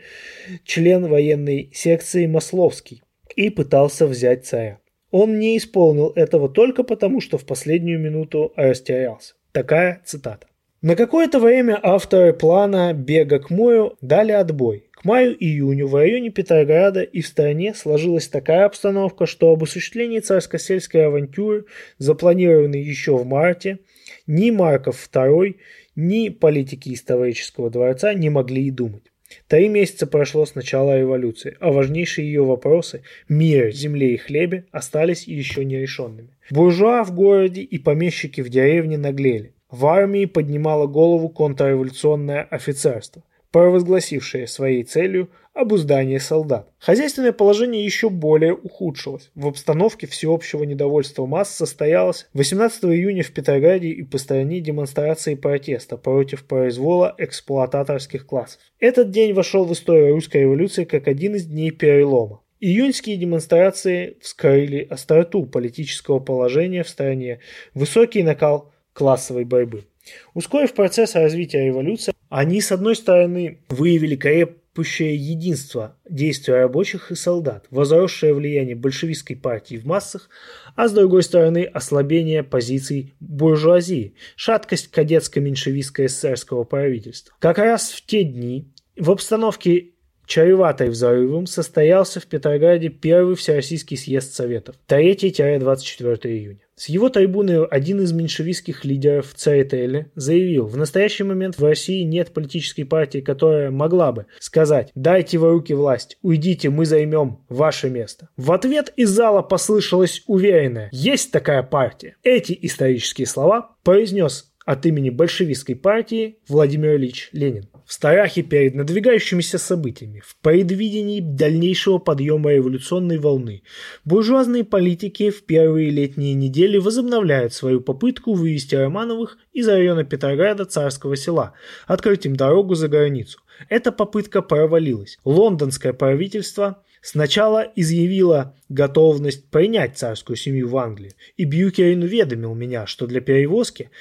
член 0.63 1.07
военной 1.07 1.71
секции 1.73 2.27
Масловский 2.27 3.03
и 3.35 3.49
пытался 3.49 4.05
взять 4.05 4.45
царя. 4.45 4.79
Он 5.11 5.39
не 5.39 5.57
исполнил 5.57 6.13
этого 6.15 6.49
только 6.49 6.83
потому, 6.83 7.21
что 7.21 7.37
в 7.37 7.45
последнюю 7.45 7.99
минуту 7.99 8.53
растерялся. 8.55 9.33
Такая 9.51 10.01
цитата. 10.05 10.47
На 10.81 10.95
какое-то 10.95 11.39
время 11.39 11.79
авторы 11.83 12.33
плана 12.33 12.93
бега 12.93 13.39
к 13.39 13.49
морю 13.49 13.97
дали 14.01 14.31
отбой. 14.31 14.89
К 15.01 15.05
маю-июню 15.05 15.87
в 15.87 15.95
районе 15.95 16.29
Петрограда 16.29 17.01
и 17.01 17.21
в 17.21 17.27
стране 17.27 17.73
сложилась 17.73 18.27
такая 18.27 18.65
обстановка, 18.65 19.25
что 19.25 19.49
об 19.49 19.63
осуществлении 19.63 20.19
царско-сельской 20.19 21.07
авантюры, 21.07 21.65
запланированной 21.97 22.83
еще 22.83 23.17
в 23.17 23.25
марте, 23.25 23.79
ни 24.27 24.51
Марков 24.51 25.09
II, 25.11 25.55
ни 25.95 26.29
политики 26.29 26.93
исторического 26.93 27.71
дворца 27.71 28.13
не 28.13 28.29
могли 28.29 28.67
и 28.67 28.69
думать. 28.69 29.01
Три 29.47 29.69
месяца 29.69 30.05
прошло 30.05 30.45
с 30.45 30.53
начала 30.53 30.99
революции, 30.99 31.57
а 31.59 31.71
важнейшие 31.71 32.27
ее 32.27 32.45
вопросы– 32.45 33.01
мир, 33.27 33.71
земле 33.71 34.13
и 34.13 34.17
хлебе– 34.17 34.65
остались 34.71 35.27
еще 35.27 35.65
нерешенными. 35.65 36.29
Буржуа 36.51 37.03
в 37.03 37.11
городе 37.15 37.61
и 37.61 37.79
помещики 37.79 38.41
в 38.41 38.49
деревне 38.49 38.99
наглели. 38.99 39.55
В 39.71 39.87
армии 39.87 40.25
поднимало 40.25 40.85
голову 40.85 41.29
контрреволюционное 41.29 42.43
офицерство 42.43 43.23
провозгласившее 43.51 44.47
своей 44.47 44.83
целью 44.83 45.29
обуздание 45.53 46.19
солдат. 46.19 46.71
Хозяйственное 46.79 47.33
положение 47.33 47.83
еще 47.83 48.09
более 48.09 48.53
ухудшилось. 48.53 49.31
В 49.35 49.47
обстановке 49.47 50.07
всеобщего 50.07 50.63
недовольства 50.63 51.25
масс 51.25 51.53
состоялось 51.53 52.27
18 52.33 52.85
июня 52.85 53.23
в 53.23 53.31
Петрограде 53.31 53.89
и 53.89 54.03
по 54.03 54.17
стороне 54.17 54.61
демонстрации 54.61 55.35
протеста 55.35 55.97
против 55.97 56.45
произвола 56.45 57.13
эксплуататорских 57.17 58.25
классов. 58.25 58.61
Этот 58.79 59.11
день 59.11 59.33
вошел 59.33 59.65
в 59.65 59.73
историю 59.73 60.13
русской 60.13 60.41
революции 60.41 60.85
как 60.85 61.07
один 61.07 61.35
из 61.35 61.45
дней 61.45 61.71
перелома. 61.71 62.41
Июньские 62.63 63.17
демонстрации 63.17 64.17
вскрыли 64.21 64.85
остроту 64.89 65.45
политического 65.45 66.19
положения 66.19 66.83
в 66.83 66.89
стране, 66.89 67.39
высокий 67.73 68.21
накал 68.21 68.71
классовой 68.93 69.45
борьбы. 69.45 69.85
Ускорив 70.33 70.73
процесс 70.73 71.15
развития 71.15 71.65
революции, 71.65 72.13
они, 72.29 72.61
с 72.61 72.71
одной 72.71 72.95
стороны, 72.95 73.59
выявили 73.69 74.15
крепущее 74.15 75.15
единство 75.15 75.97
действия 76.09 76.55
рабочих 76.55 77.11
и 77.11 77.15
солдат, 77.15 77.67
возросшее 77.71 78.33
влияние 78.33 78.75
большевистской 78.75 79.35
партии 79.35 79.75
в 79.75 79.85
массах, 79.85 80.29
а 80.75 80.87
с 80.87 80.93
другой 80.93 81.23
стороны, 81.23 81.63
ослабление 81.65 82.43
позиций 82.43 83.13
буржуазии, 83.19 84.15
шаткость 84.35 84.89
кадетско-меньшевистско-эсерского 84.93 86.63
правительства. 86.63 87.35
Как 87.39 87.57
раз 87.57 87.91
в 87.91 88.05
те 88.05 88.23
дни 88.23 88.71
в 88.97 89.11
обстановке 89.11 89.91
чреватой 90.31 90.89
взрывом 90.89 91.45
состоялся 91.45 92.21
в 92.21 92.25
Петрограде 92.25 92.87
первый 92.87 93.35
Всероссийский 93.35 93.97
съезд 93.97 94.33
Советов 94.33 94.77
3-24 94.87 96.19
июня. 96.23 96.61
С 96.75 96.87
его 96.87 97.09
трибуны 97.09 97.65
один 97.65 97.99
из 97.99 98.13
меньшевистских 98.13 98.85
лидеров 98.85 99.33
ЦРТЛ 99.35 100.09
заявил, 100.15 100.67
в 100.67 100.77
настоящий 100.77 101.23
момент 101.23 101.57
в 101.57 101.63
России 101.63 102.03
нет 102.03 102.33
политической 102.33 102.85
партии, 102.85 103.19
которая 103.19 103.71
могла 103.71 104.13
бы 104.13 104.25
сказать 104.39 104.89
«дайте 104.95 105.37
в 105.37 105.43
руки 105.43 105.73
власть, 105.73 106.17
уйдите, 106.21 106.69
мы 106.69 106.85
займем 106.85 107.43
ваше 107.49 107.89
место». 107.89 108.29
В 108.37 108.53
ответ 108.53 108.93
из 108.95 109.09
зала 109.09 109.41
послышалось 109.41 110.23
уверенное 110.27 110.87
«есть 110.93 111.31
такая 111.31 111.61
партия». 111.61 112.15
Эти 112.23 112.57
исторические 112.61 113.27
слова 113.27 113.75
произнес 113.83 114.50
от 114.71 114.85
имени 114.85 115.09
большевистской 115.09 115.75
партии 115.75 116.37
Владимир 116.47 116.95
Ильич 116.95 117.29
Ленин 117.33 117.67
в 117.85 117.91
страхе 117.91 118.41
перед 118.41 118.73
надвигающимися 118.73 119.57
событиями, 119.57 120.21
в 120.25 120.37
предвидении 120.37 121.19
дальнейшего 121.19 121.97
подъема 121.97 122.53
революционной 122.53 123.17
волны, 123.17 123.63
буржуазные 124.05 124.63
политики 124.63 125.29
в 125.29 125.43
первые 125.43 125.89
летние 125.89 126.35
недели 126.35 126.77
возобновляют 126.77 127.53
свою 127.53 127.81
попытку 127.81 128.33
вывести 128.33 128.75
Романовых 128.75 129.37
из 129.51 129.67
района 129.67 130.05
Петрограда 130.05 130.63
Царского 130.63 131.17
села, 131.17 131.51
открыть 131.85 132.25
им 132.25 132.37
дорогу 132.37 132.75
за 132.75 132.87
границу. 132.87 133.39
Эта 133.67 133.91
попытка 133.91 134.41
провалилась. 134.41 135.19
Лондонское 135.25 135.91
правительство 135.91 136.81
сначала 137.01 137.67
изъявило 137.75 138.55
готовность 138.69 139.49
принять 139.49 139.97
царскую 139.97 140.37
семью 140.37 140.69
в 140.69 140.77
Англии, 140.77 141.15
и 141.35 141.43
Бьюкерин 141.43 142.03
уведомил 142.03 142.55
меня, 142.55 142.85
что 142.85 143.05
для 143.05 143.19
перевозки 143.19 143.91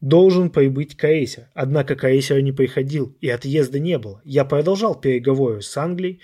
Должен 0.00 0.50
прибыть 0.50 0.96
крейсер, 0.96 1.48
однако 1.52 1.94
крейсер 1.94 2.40
не 2.40 2.52
приходил 2.52 3.14
и 3.20 3.28
отъезда 3.28 3.78
не 3.78 3.98
было. 3.98 4.22
Я 4.24 4.46
продолжал 4.46 4.98
переговоры 4.98 5.60
с 5.60 5.76
Англией. 5.76 6.20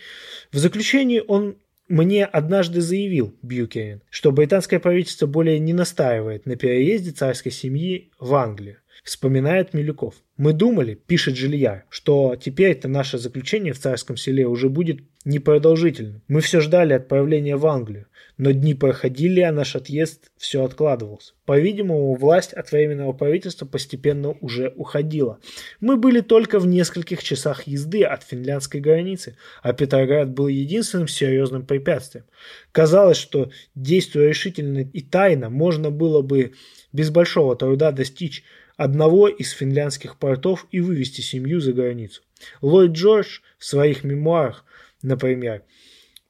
В 0.50 0.56
заключении 0.56 1.22
он 1.26 1.56
Мне 1.88 2.24
однажды 2.24 2.80
заявил 2.80 3.36
Бьюкерин, 3.42 4.02
что 4.10 4.32
британское 4.32 4.80
правительство 4.80 5.26
более 5.26 5.60
не 5.60 5.72
настаивает 5.72 6.44
на 6.44 6.56
переезде 6.56 7.12
царской 7.12 7.52
семьи 7.52 8.10
в 8.18 8.34
Англию. 8.34 8.78
Вспоминает 9.07 9.72
Милюков. 9.72 10.16
Мы 10.36 10.52
думали, 10.52 10.94
пишет 10.94 11.36
Жильяр, 11.36 11.84
что 11.90 12.34
теперь-то 12.34 12.88
наше 12.88 13.18
заключение 13.18 13.72
в 13.72 13.78
царском 13.78 14.16
селе 14.16 14.48
уже 14.48 14.68
будет 14.68 14.98
непродолжительным. 15.24 16.22
Мы 16.26 16.40
все 16.40 16.59
ждали 16.59 16.92
отправления 16.92 17.57
в 17.57 17.68
Англию. 17.68 18.09
Но 18.36 18.50
дни 18.50 18.74
проходили, 18.74 19.40
а 19.42 19.52
наш 19.52 19.76
отъезд 19.76 20.32
все 20.36 20.64
откладывался. 20.64 21.34
По-видимому, 21.44 22.16
власть 22.16 22.52
от 22.52 22.72
Временного 22.72 23.12
правительства 23.12 23.64
постепенно 23.64 24.30
уже 24.40 24.72
уходила. 24.74 25.38
Мы 25.78 25.96
были 25.96 26.20
только 26.20 26.59
в 26.59 26.66
нескольких 26.66 27.22
часах 27.22 27.68
езды 27.68 28.02
от 28.02 28.24
финляндской 28.24 28.80
границы, 28.80 29.36
а 29.62 29.72
Петроград 29.72 30.30
был 30.30 30.48
единственным 30.48 31.07
серьезным 31.07 31.64
препятствием. 31.64 32.24
Казалось, 32.72 33.18
что, 33.18 33.52
действуя 33.76 34.26
решительно 34.26 34.78
и 34.80 35.00
тайно, 35.00 35.48
можно 35.48 35.92
было 35.92 36.22
бы 36.22 36.54
без 36.92 37.11
большого 37.11 37.54
труда 37.54 37.92
достичь 37.92 38.42
одного 38.76 39.28
из 39.28 39.50
финляндских 39.52 40.18
портов 40.18 40.66
и 40.70 40.80
вывести 40.80 41.20
семью 41.20 41.60
за 41.60 41.72
границу. 41.72 42.22
Ллойд 42.60 42.92
Джордж 42.92 43.40
в 43.58 43.64
своих 43.64 44.04
мемуарах, 44.04 44.64
например, 45.02 45.62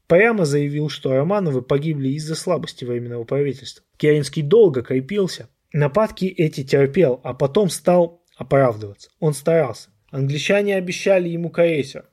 прямо 0.06 0.44
заявил, 0.44 0.88
что 0.88 1.12
Романовы 1.12 1.62
погибли 1.62 2.10
из-за 2.10 2.34
слабости 2.34 2.84
Временного 2.84 3.24
правительства. 3.24 3.84
Керенский 3.96 4.42
долго 4.42 4.82
крепился, 4.82 5.48
нападки 5.72 6.26
эти 6.26 6.62
терпел, 6.62 7.20
а 7.24 7.34
потом 7.34 7.68
стал 7.68 8.22
оправдываться. 8.36 9.10
Он 9.18 9.34
старался. 9.34 9.90
Англичане 10.10 10.76
обещали 10.76 11.28
ему 11.28 11.50
крейсер. 11.50 12.08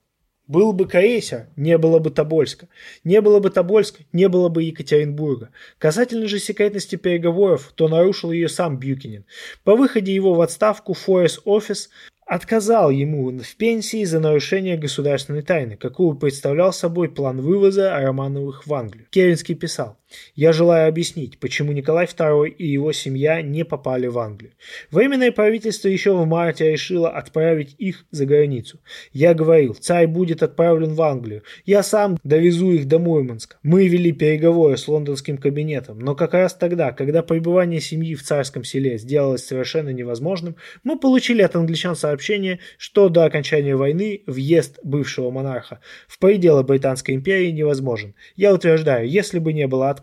Был 0.48 0.74
бы 0.74 0.86
крейсер, 0.86 1.48
не 1.56 1.78
было 1.78 2.00
бы 2.00 2.10
Тобольска. 2.10 2.68
Не 3.06 3.22
было 3.22 3.40
бы 3.40 3.50
Тобольска, 3.50 4.04
не 4.12 4.28
было 4.28 4.50
бы 4.50 4.64
Екатеринбурга. 4.64 5.52
Касательно 5.78 6.28
же 6.28 6.38
секретности 6.38 6.98
переговоров, 6.98 7.72
то 7.76 7.88
нарушил 7.88 8.32
ее 8.32 8.50
сам 8.50 8.78
Бьюкинин. 8.78 9.26
По 9.64 9.76
выходе 9.76 10.14
его 10.14 10.34
в 10.34 10.42
отставку 10.42 10.94
Форес 10.94 11.40
Офис 11.46 11.90
отказал 12.26 12.90
ему 12.90 13.32
в 13.32 13.56
пенсии 13.56 14.04
за 14.04 14.20
нарушение 14.20 14.78
государственной 14.78 15.42
тайны, 15.42 15.78
какую 15.78 16.16
представлял 16.16 16.74
собой 16.74 17.10
план 17.10 17.42
вывоза 17.42 17.98
Романовых 18.00 18.68
в 18.68 18.74
Англию. 18.74 19.08
Керенский 19.12 19.56
писал, 19.56 19.98
«Я 20.36 20.54
желаю 20.54 20.88
объяснить, 20.88 21.40
почему 21.40 21.72
Николай 21.72 22.06
II 22.06 22.50
и 22.50 22.68
его 22.68 22.92
семья 22.92 23.42
не 23.42 23.66
попали 23.66 24.08
в 24.08 24.18
Англию. 24.20 24.54
Временное 24.92 25.32
правительство 25.32 25.88
еще 25.88 26.16
в 26.16 26.26
марте 26.26 26.72
решило 26.72 27.10
отправить 27.10 27.76
их 27.78 28.06
за 28.12 28.26
границу. 28.26 28.80
Я 29.12 29.34
говорил, 29.34 29.74
царь 29.74 30.08
будет 30.08 30.44
отправлен 30.44 30.94
в 30.94 31.02
Англию. 31.02 31.44
Я 31.66 31.84
сам 31.84 32.18
довезу 32.24 32.72
их 32.72 32.88
до 32.88 33.00
Мурманска. 33.00 33.58
Мы 33.64 33.88
вели 33.88 34.12
переговоры 34.12 34.78
с 34.78 34.88
лондонским 34.88 35.38
кабинетом, 35.38 36.00
но 36.00 36.16
как 36.16 36.34
раз 36.34 36.54
тогда, 36.54 36.92
когда 36.92 37.24
пребывание 37.24 37.82
семьи 37.82 38.16
в 38.16 38.24
царском 38.24 38.64
селе 38.64 38.98
сделалось 38.98 39.46
совершенно 39.46 39.90
невозможным, 39.90 40.56
мы 40.84 41.00
получили 41.00 41.42
от 41.42 41.56
англичан 41.56 41.96
сообщение, 41.96 42.60
что 42.78 43.10
до 43.10 43.26
окончания 43.26 43.76
войны 43.76 44.22
въезд 44.28 44.80
бывшего 44.84 45.32
монарха 45.32 45.80
в 46.08 46.20
пределы 46.20 46.64
Британской 46.64 47.16
империи 47.16 47.52
невозможен. 47.52 48.16
Я 48.36 48.54
утверждаю, 48.54 49.10
если 49.10 49.40
бы 49.40 49.54
не 49.54 49.68
было 49.68 49.90
отказа, 49.90 50.03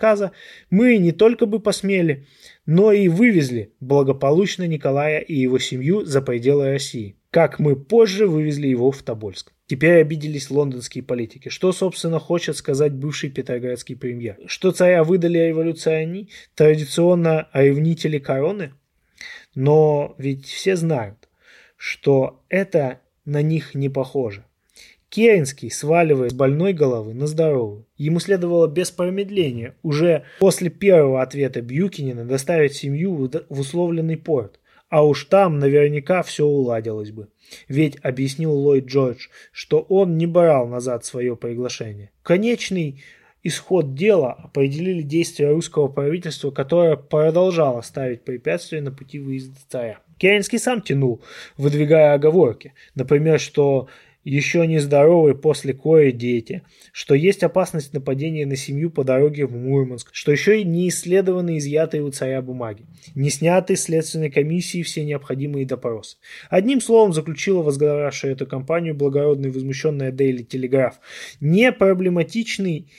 мы 0.71 0.97
не 0.99 1.13
только 1.13 1.47
бы 1.47 1.61
посмели, 1.61 2.27
но 2.67 2.93
и 2.93 3.09
вывезли 3.09 3.73
благополучно 3.81 4.67
Николая 4.67 5.21
и 5.21 5.35
его 5.35 5.59
семью 5.59 6.05
за 6.05 6.23
пределы 6.23 6.71
России, 6.71 7.17
как 7.31 7.59
мы 7.59 7.77
позже 7.77 8.27
вывезли 8.27 8.69
его 8.69 8.91
в 8.91 9.03
Тобольск. 9.03 9.53
Теперь 9.67 10.01
обиделись 10.01 10.51
лондонские 10.51 11.05
политики. 11.05 11.49
Что, 11.49 11.73
собственно, 11.73 12.19
хочет 12.19 12.57
сказать 12.57 12.93
бывший 12.93 13.31
петроградский 13.31 13.95
премьер? 13.95 14.37
Что 14.47 14.73
царя 14.73 15.05
выдали 15.05 15.39
революции 15.39 15.93
они, 15.93 16.29
традиционно 16.57 17.49
ревнители 17.53 18.19
короны? 18.19 18.73
Но 19.55 20.17
ведь 20.19 20.47
все 20.47 20.75
знают, 20.75 21.29
что 21.77 22.43
это 22.49 23.01
на 23.25 23.43
них 23.43 23.75
не 23.77 23.89
похоже. 23.89 24.45
Керенский 25.11 25.73
сваливает 25.73 26.31
с 26.31 26.35
больной 26.35 26.73
головы 26.73 27.15
на 27.15 27.27
здоровую. 27.27 27.85
Ему 27.97 28.21
следовало 28.21 28.69
без 28.69 28.93
промедления 28.93 29.75
уже 29.83 30.23
после 30.39 30.71
первого 30.71 31.21
ответа 31.21 31.61
Бьюкинина 31.61 32.25
доставить 32.25 32.75
семью 32.75 33.29
в 33.49 33.61
условленный 33.61 34.17
порт. 34.17 34.61
А 34.89 35.05
уж 35.05 35.25
там 35.25 35.59
наверняка 35.59 36.23
все 36.23 36.47
уладилось 36.47 37.11
бы. 37.11 37.29
Ведь, 37.69 37.97
объяснил 38.03 38.53
Ллойд 38.53 38.87
Джордж, 38.87 39.29
что 39.53 39.81
он 39.81 40.17
не 40.17 40.27
брал 40.27 40.69
назад 40.69 41.05
свое 41.05 41.37
приглашение. 41.37 42.11
Конечный 42.23 43.03
исход 43.43 43.95
дела 43.95 44.33
определили 44.33 45.03
действия 45.03 45.51
русского 45.51 45.89
правительства, 45.89 46.51
которое 46.51 46.97
продолжало 46.97 47.81
ставить 47.83 48.23
препятствия 48.23 48.81
на 48.81 48.93
пути 48.93 49.19
выезда 49.19 49.59
царя. 49.69 49.99
Керенский 50.19 50.59
сам 50.59 50.83
тянул, 50.83 51.23
выдвигая 51.57 52.13
оговорки. 52.15 52.75
Например, 52.95 53.41
что 53.41 53.89
еще 54.25 54.67
не 54.67 54.79
здоровые 54.79 55.35
после 55.35 55.75
кое 55.75 56.13
дети, 56.13 56.63
что 56.93 57.15
есть 57.15 57.43
опасность 57.43 57.93
нападения 57.93 58.47
на 58.47 58.57
семью 58.57 58.91
по 58.91 59.05
дороге 59.05 59.47
в 59.47 59.53
Мурманск, 59.53 60.11
что 60.13 60.33
еще 60.33 60.61
и 60.61 60.65
не 60.65 60.89
исследованы 60.89 61.59
изъятые 61.59 62.03
у 62.03 62.11
царя 62.11 62.43
бумаги, 62.43 62.87
не 63.15 63.31
сняты 63.31 63.77
следственной 63.77 64.31
комиссии 64.31 64.83
все 64.83 65.05
необходимые 65.05 65.67
допросы. 65.67 66.19
Одним 66.49 66.81
словом, 66.81 67.13
заключила 67.13 67.63
возглавлявшая 67.63 68.33
эту 68.33 68.47
кампанию 68.47 68.95
благородный 68.95 69.51
возмущенная 69.51 70.13
Дейли 70.13 70.43
Телеграф. 70.43 71.01
Не 71.41 71.73
проблематичный 71.73 72.91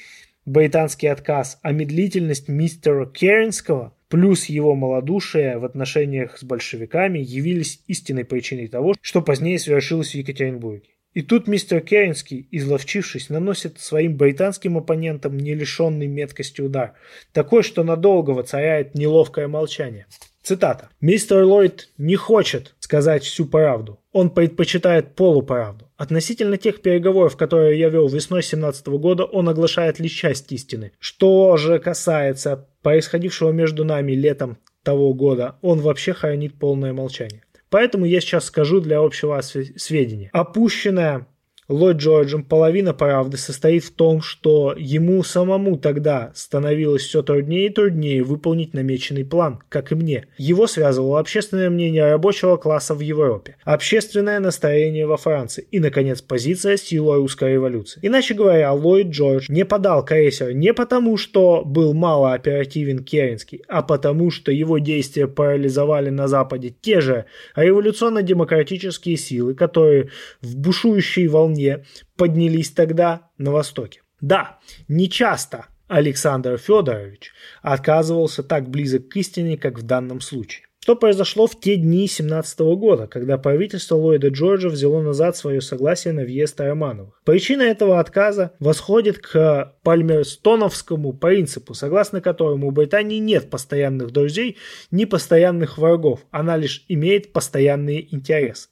британский 0.45 1.07
отказ, 1.07 1.59
а 1.61 1.71
медлительность 1.71 2.47
мистера 2.47 3.05
Керенского– 3.05 3.95
плюс 4.11 4.45
его 4.47 4.75
малодушие 4.75 5.57
в 5.57 5.63
отношениях 5.63 6.37
с 6.37 6.43
большевиками 6.43 7.19
явились 7.19 7.81
истинной 7.87 8.25
причиной 8.25 8.67
того, 8.67 8.93
что 9.01 9.21
позднее 9.21 9.57
совершилось 9.57 10.11
в 10.11 10.15
Екатеринбурге. 10.15 10.89
И 11.13 11.21
тут 11.21 11.47
мистер 11.47 11.81
Керенский, 11.81 12.47
изловчившись, 12.51 13.29
наносит 13.29 13.79
своим 13.79 14.15
британским 14.15 14.77
оппонентам 14.77 15.37
не 15.37 15.53
лишенный 15.53 16.07
меткости 16.07 16.61
удар, 16.61 16.93
такой, 17.33 17.63
что 17.63 17.83
надолго 17.83 18.31
воцаряет 18.31 18.95
неловкое 18.95 19.47
молчание. 19.47 20.07
Цитата. 20.41 20.89
«Мистер 21.01 21.43
Ллойд 21.43 21.89
не 21.99 22.15
хочет 22.15 22.73
сказать 22.79 23.23
всю 23.23 23.45
правду. 23.45 23.99
Он 24.11 24.31
предпочитает 24.31 25.13
полуправду. 25.15 25.89
Относительно 25.97 26.57
тех 26.57 26.81
переговоров, 26.81 27.37
которые 27.37 27.77
я 27.79 27.89
вел 27.89 28.07
весной 28.07 28.41
17 28.41 28.87
года, 28.87 29.23
он 29.23 29.49
оглашает 29.49 29.99
лишь 29.99 30.13
часть 30.13 30.51
истины. 30.51 30.93
Что 30.99 31.57
же 31.57 31.77
касается 31.77 32.67
происходившего 32.81 33.51
между 33.51 33.85
нами 33.85 34.13
летом 34.13 34.57
того 34.81 35.13
года, 35.13 35.57
он 35.61 35.79
вообще 35.79 36.13
хранит 36.13 36.57
полное 36.57 36.91
молчание. 36.91 37.43
Поэтому 37.71 38.05
я 38.05 38.19
сейчас 38.19 38.45
скажу 38.45 38.81
для 38.81 38.99
общего 38.99 39.39
сведения. 39.41 40.29
Опущенная 40.33 41.25
Ллойд 41.71 41.97
Джорджем 41.97 42.43
половина 42.43 42.93
правды 42.93 43.37
состоит 43.37 43.85
в 43.85 43.91
том, 43.91 44.21
что 44.21 44.75
ему 44.77 45.23
самому 45.23 45.77
тогда 45.77 46.31
становилось 46.35 47.03
все 47.03 47.23
труднее 47.23 47.67
и 47.67 47.69
труднее 47.69 48.23
выполнить 48.23 48.73
намеченный 48.73 49.23
план, 49.23 49.61
как 49.69 49.93
и 49.93 49.95
мне. 49.95 50.27
Его 50.37 50.67
связывало 50.67 51.19
общественное 51.19 51.69
мнение 51.69 52.11
рабочего 52.11 52.57
класса 52.57 52.93
в 52.93 52.99
Европе, 52.99 53.55
общественное 53.63 54.41
настроение 54.41 55.07
во 55.07 55.15
Франции 55.15 55.65
и, 55.71 55.79
наконец, 55.79 56.21
позиция 56.21 56.75
силы 56.75 57.15
русской 57.15 57.53
революции. 57.53 57.99
Иначе 58.03 58.33
говоря, 58.33 58.73
Ллойд 58.73 59.07
Джордж 59.07 59.45
не 59.47 59.63
подал 59.63 60.03
крейсер 60.03 60.53
не 60.53 60.73
потому, 60.73 61.15
что 61.15 61.63
был 61.63 61.93
мало 61.93 62.33
оперативен 62.33 62.99
Керенский, 62.99 63.61
а 63.69 63.81
потому, 63.81 64.29
что 64.29 64.51
его 64.51 64.77
действия 64.79 65.27
парализовали 65.27 66.09
на 66.09 66.27
Западе 66.27 66.75
те 66.81 66.99
же 66.99 67.25
революционно-демократические 67.55 69.15
силы, 69.15 69.53
которые 69.53 70.09
в 70.41 70.57
бушующей 70.57 71.27
волне 71.27 71.60
семье 71.61 71.85
поднялись 72.17 72.71
тогда 72.71 73.29
на 73.37 73.51
Востоке. 73.51 74.01
Да, 74.19 74.59
нечасто 74.87 75.67
Александр 75.87 76.57
Федорович 76.57 77.31
отказывался 77.61 78.43
так 78.43 78.69
близок 78.69 79.09
к 79.09 79.17
истине, 79.17 79.57
как 79.57 79.79
в 79.79 79.83
данном 79.83 80.21
случае. 80.21 80.65
Что 80.83 80.95
произошло 80.95 81.45
в 81.45 81.59
те 81.59 81.75
дни 81.75 82.07
17 82.07 82.59
года, 82.75 83.05
когда 83.05 83.37
правительство 83.37 83.95
Ллойда 83.95 84.29
Джорджа 84.29 84.67
взяло 84.67 85.03
назад 85.03 85.37
свое 85.37 85.61
согласие 85.61 86.11
на 86.11 86.23
въезд 86.23 86.59
Романовых? 86.59 87.21
Причина 87.23 87.61
этого 87.61 87.99
отказа 87.99 88.53
восходит 88.59 89.19
к 89.19 89.75
пальмерстоновскому 89.83 91.13
принципу, 91.13 91.75
согласно 91.75 92.19
которому 92.19 92.69
у 92.69 92.71
Британии 92.71 93.19
нет 93.19 93.51
постоянных 93.51 94.09
друзей, 94.09 94.57
ни 94.89 95.05
постоянных 95.05 95.77
врагов, 95.77 96.25
она 96.31 96.57
лишь 96.57 96.83
имеет 96.87 97.31
постоянные 97.31 98.11
интересы. 98.11 98.69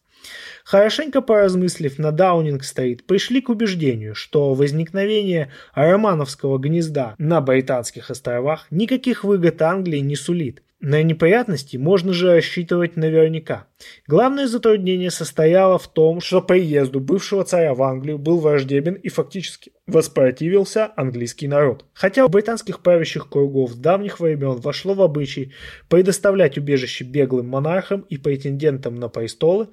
Хорошенько 0.64 1.22
поразмыслив 1.22 1.98
на 1.98 2.12
Даунинг-стрит, 2.12 3.06
пришли 3.06 3.42
к 3.42 3.50
убеждению, 3.50 4.14
что 4.14 4.54
возникновение 4.54 5.52
романовского 5.74 6.58
гнезда 6.60 7.16
на 7.18 7.42
Британских 7.42 8.12
островах 8.12 8.68
никаких 8.70 9.24
выгод 9.24 9.62
Англии 9.62 10.00
не 10.00 10.16
сулит. 10.16 10.62
На 10.82 11.04
неприятности 11.04 11.76
можно 11.76 12.14
же 12.14 12.34
рассчитывать 12.34 12.96
наверняка. 12.96 13.68
Главное 14.08 14.48
затруднение 14.48 15.12
состояло 15.12 15.78
в 15.78 15.90
том, 15.90 16.22
что 16.22 16.42
приезду 16.42 17.02
бывшего 17.02 17.44
царя 17.44 17.74
в 17.74 17.84
Англию 17.84 18.18
был 18.18 18.40
враждебен 18.40 18.94
и 18.94 19.10
фактически 19.10 19.74
воспротивился 19.88 20.90
английский 20.96 21.50
народ. 21.50 21.84
Хотя 21.92 22.26
у 22.26 22.30
британских 22.30 22.82
правящих 22.82 23.28
кругов 23.30 23.74
с 23.74 23.76
давних 23.76 24.22
времен 24.22 24.56
вошло 24.62 24.94
в 24.94 25.02
обычай 25.02 25.54
предоставлять 25.90 26.58
убежище 26.58 27.04
беглым 27.04 27.50
монархам 27.50 28.02
и 28.02 28.18
претендентам 28.18 28.96
на 28.96 29.10
престолы, 29.10 29.66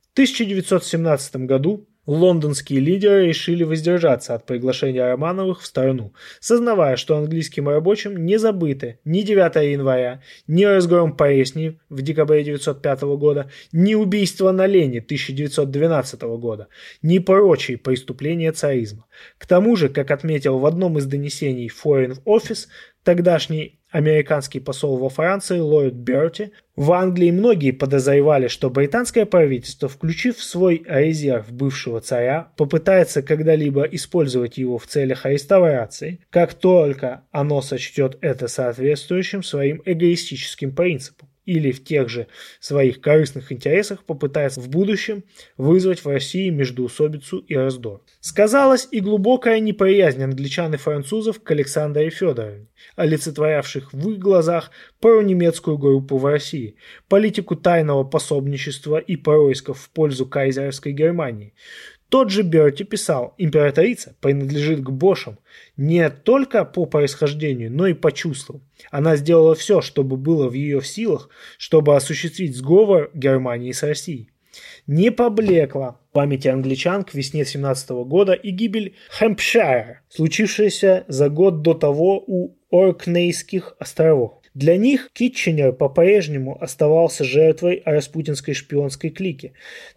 в 0.00 0.12
1917 0.14 1.36
году 1.44 1.86
Лондонские 2.08 2.80
лидеры 2.80 3.26
решили 3.26 3.64
воздержаться 3.64 4.34
от 4.34 4.46
приглашения 4.46 5.04
Романовых 5.04 5.60
в 5.60 5.66
страну, 5.66 6.14
сознавая, 6.40 6.96
что 6.96 7.18
английским 7.18 7.68
рабочим 7.68 8.24
не 8.24 8.38
забыты 8.38 8.98
ни 9.04 9.20
9 9.20 9.56
января, 9.70 10.22
ни 10.46 10.64
разгром 10.64 11.14
Поресни 11.14 11.78
в 11.90 12.00
декабре 12.00 12.40
1905 12.40 13.02
года, 13.18 13.50
ни 13.72 13.94
убийство 13.94 14.52
на 14.52 14.64
Лене 14.64 15.00
1912 15.00 16.22
года, 16.22 16.68
ни 17.02 17.18
прочие 17.18 17.76
преступления 17.76 18.52
царизма. 18.52 19.04
К 19.36 19.46
тому 19.46 19.76
же, 19.76 19.90
как 19.90 20.10
отметил 20.10 20.58
в 20.58 20.64
одном 20.64 20.96
из 20.96 21.04
донесений 21.04 21.68
Foreign 21.68 22.22
Office, 22.24 22.68
тогдашний 23.02 23.77
Американский 23.90 24.60
посол 24.60 24.98
во 24.98 25.08
Франции 25.08 25.58
Ллойд 25.58 25.94
Берти. 25.94 26.52
В 26.76 26.92
Англии 26.92 27.30
многие 27.30 27.70
подозревали, 27.70 28.48
что 28.48 28.68
британское 28.68 29.24
правительство, 29.24 29.88
включив 29.88 30.36
в 30.36 30.44
свой 30.44 30.84
резерв 30.86 31.50
бывшего 31.50 32.00
царя, 32.00 32.52
попытается 32.56 33.22
когда-либо 33.22 33.82
использовать 33.84 34.58
его 34.58 34.78
в 34.78 34.86
целях 34.86 35.24
реставрации, 35.24 36.20
как 36.30 36.54
только 36.54 37.24
оно 37.30 37.62
сочтет 37.62 38.18
это 38.20 38.46
соответствующим 38.46 39.42
своим 39.42 39.82
эгоистическим 39.84 40.74
принципам 40.74 41.28
или 41.48 41.72
в 41.72 41.82
тех 41.82 42.10
же 42.10 42.26
своих 42.60 43.00
корыстных 43.00 43.52
интересах 43.52 44.04
попытается 44.04 44.60
в 44.60 44.68
будущем 44.68 45.24
вызвать 45.56 46.04
в 46.04 46.08
России 46.08 46.50
междоусобицу 46.50 47.38
и 47.38 47.54
раздор. 47.54 48.02
Сказалась 48.20 48.86
и 48.90 49.00
глубокая 49.00 49.58
неприязнь 49.58 50.22
англичан 50.22 50.74
и 50.74 50.76
французов 50.76 51.42
к 51.42 51.50
Александре 51.50 52.10
Федоровне, 52.10 52.66
олицетворявших 52.96 53.94
в 53.94 54.10
их 54.10 54.18
глазах 54.18 54.70
пронемецкую 55.00 55.78
группу 55.78 56.18
в 56.18 56.26
России, 56.26 56.76
политику 57.08 57.56
тайного 57.56 58.04
пособничества 58.04 58.98
и 58.98 59.16
происков 59.16 59.80
в 59.80 59.90
пользу 59.90 60.26
кайзерской 60.26 60.92
Германии. 60.92 61.54
Тот 62.08 62.30
же 62.30 62.42
Берти 62.42 62.84
писал, 62.84 63.34
императрица 63.36 64.16
принадлежит 64.20 64.80
к 64.80 64.88
Бошам 64.88 65.38
не 65.76 66.08
только 66.08 66.64
по 66.64 66.86
происхождению, 66.86 67.70
но 67.70 67.86
и 67.86 67.92
по 67.92 68.12
чувствам. 68.12 68.62
Она 68.90 69.16
сделала 69.16 69.54
все, 69.54 69.82
чтобы 69.82 70.16
было 70.16 70.48
в 70.48 70.54
ее 70.54 70.82
силах, 70.82 71.28
чтобы 71.58 71.96
осуществить 71.96 72.56
сговор 72.56 73.10
Германии 73.12 73.72
с 73.72 73.82
Россией. 73.82 74.30
Не 74.88 75.10
поблекла 75.10 76.00
памяти 76.12 76.48
англичан 76.48 77.04
к 77.04 77.12
весне 77.12 77.44
17 77.44 77.90
года 78.06 78.32
и 78.32 78.50
гибель 78.50 78.94
Хэмпшайра, 79.10 80.00
случившаяся 80.08 81.04
за 81.08 81.28
год 81.28 81.60
до 81.60 81.74
того 81.74 82.24
у 82.26 82.56
Оркнейских 82.70 83.76
островов. 83.78 84.40
Для 84.54 84.76
них 84.76 85.10
Китченер 85.12 85.72
по-прежнему 85.72 86.60
оставался 86.60 87.22
жертвой 87.22 87.82
распутинской 87.84 88.54
шпионской 88.54 89.10
клики, 89.10 89.52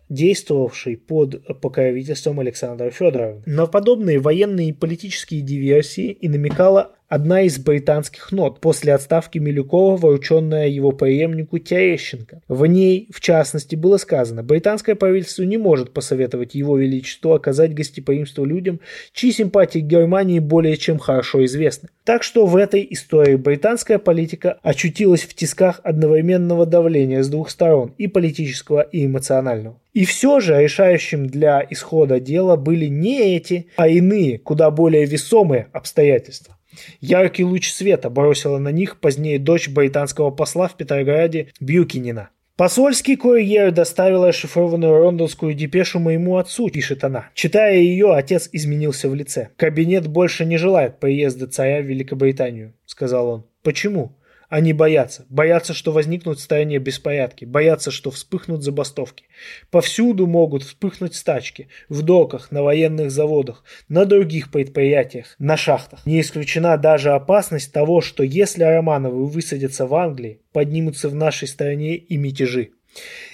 действовавшей 0.09 0.97
под 0.97 1.61
покровительством 1.61 2.39
Александра 2.39 2.91
Федорова. 2.91 3.41
На 3.45 3.65
подобные 3.65 4.19
военные 4.19 4.69
и 4.69 4.73
политические 4.73 5.41
диверсии 5.41 6.11
и 6.11 6.29
намекала 6.29 6.91
одна 7.07 7.41
из 7.41 7.59
британских 7.59 8.31
нот 8.31 8.61
после 8.61 8.93
отставки 8.93 9.37
Милюкова, 9.37 9.97
врученная 9.97 10.67
его 10.67 10.93
преемнику 10.93 11.59
Терещенко. 11.59 12.41
В 12.47 12.65
ней, 12.65 13.09
в 13.11 13.19
частности, 13.19 13.75
было 13.75 13.97
сказано, 13.97 14.43
британское 14.81 14.95
правительство 14.95 15.43
не 15.43 15.57
может 15.57 15.93
посоветовать 15.93 16.55
его 16.55 16.75
величеству 16.75 17.33
оказать 17.33 17.75
гостеприимство 17.75 18.45
людям, 18.45 18.79
чьи 19.13 19.31
симпатии 19.31 19.79
к 19.79 19.85
Германии 19.85 20.39
более 20.39 20.75
чем 20.75 20.97
хорошо 20.97 21.45
известны. 21.45 21.89
Так 22.03 22.23
что 22.23 22.47
в 22.47 22.55
этой 22.55 22.87
истории 22.89 23.35
британская 23.35 23.99
политика 23.99 24.57
очутилась 24.63 25.21
в 25.21 25.35
тисках 25.35 25.81
одновременного 25.83 26.65
давления 26.65 27.21
с 27.21 27.29
двух 27.29 27.51
сторон, 27.51 27.93
и 27.99 28.07
политического, 28.07 28.81
и 28.81 29.05
эмоционального. 29.05 29.79
И 29.93 30.05
все 30.05 30.39
же 30.39 30.59
решающим 30.59 31.27
для 31.27 31.63
исхода 31.69 32.19
дела 32.19 32.55
были 32.55 32.87
не 32.87 33.35
эти, 33.35 33.67
а 33.75 33.87
иные, 33.87 34.39
куда 34.39 34.71
более 34.71 35.05
весомые 35.05 35.67
обстоятельства. 35.73 36.57
Яркий 37.01 37.43
луч 37.43 37.69
света 37.71 38.09
бросила 38.09 38.57
на 38.57 38.71
них 38.71 38.99
позднее 38.99 39.37
дочь 39.37 39.69
британского 39.69 40.31
посла 40.31 40.67
в 40.67 40.75
Петрограде 40.75 41.49
Бьюкинина. 41.59 42.29
Посольский 42.61 43.15
курьер 43.15 43.71
доставил 43.71 44.23
расшифрованную 44.23 45.03
лондонскую 45.03 45.55
депешу 45.55 45.97
моему 45.97 46.37
отцу, 46.37 46.69
пишет 46.69 47.03
она. 47.03 47.31
Читая 47.33 47.77
ее, 47.77 48.13
отец 48.13 48.49
изменился 48.51 49.09
в 49.09 49.15
лице. 49.15 49.49
Кабинет 49.57 50.05
больше 50.05 50.45
не 50.45 50.57
желает 50.57 50.99
приезда 50.99 51.47
царя 51.47 51.81
в 51.81 51.85
Великобританию, 51.85 52.73
сказал 52.85 53.29
он. 53.29 53.45
Почему? 53.63 54.15
Они 54.51 54.73
боятся. 54.73 55.25
Боятся, 55.29 55.73
что 55.73 55.93
возникнут 55.93 56.41
стране 56.41 56.77
беспорядки. 56.77 57.45
Боятся, 57.45 57.89
что 57.89 58.11
вспыхнут 58.11 58.63
забастовки. 58.63 59.23
Повсюду 59.69 60.27
могут 60.27 60.63
вспыхнуть 60.63 61.15
стачки. 61.15 61.69
В 61.87 62.01
доках, 62.01 62.51
на 62.51 62.61
военных 62.61 63.11
заводах, 63.11 63.63
на 63.87 64.03
других 64.03 64.51
предприятиях, 64.51 65.35
на 65.39 65.55
шахтах. 65.55 66.05
Не 66.05 66.19
исключена 66.19 66.75
даже 66.75 67.11
опасность 67.11 67.71
того, 67.71 68.01
что 68.01 68.23
если 68.23 68.63
Романовы 68.63 69.25
высадятся 69.25 69.87
в 69.87 69.95
Англии, 69.95 70.41
поднимутся 70.51 71.07
в 71.07 71.15
нашей 71.15 71.47
стране 71.47 71.95
и 71.95 72.17
мятежи. 72.17 72.71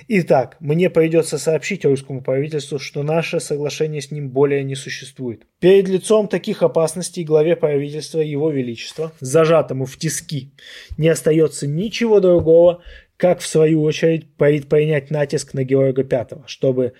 Итак, 0.08 0.56
мне 0.60 0.90
придется 0.90 1.38
сообщить 1.38 1.84
русскому 1.84 2.22
правительству, 2.22 2.80
что 2.80 3.04
наше 3.04 3.40
соглашение 3.40 4.02
с 4.02 4.12
ним 4.12 4.30
более 4.30 4.64
не 4.64 4.76
существует. 4.76 5.46
Перед 5.60 5.90
лицом 5.90 6.28
таких 6.28 6.64
опасностей 6.64 7.24
главе 7.24 7.56
правительства 7.56 8.20
Его 8.20 8.50
Величества, 8.50 9.12
зажатому 9.20 9.86
в 9.86 9.98
тиски, 9.98 10.52
не 10.98 11.10
остается 11.10 11.68
ничего 11.68 12.20
другого, 12.20 12.84
как 13.18 13.40
в 13.40 13.48
свою 13.48 13.82
очередь 13.82 14.34
предпринять 14.36 15.12
натиск 15.12 15.54
на 15.54 15.64
Георга 15.64 16.04
V, 16.04 16.44
чтобы 16.46 16.94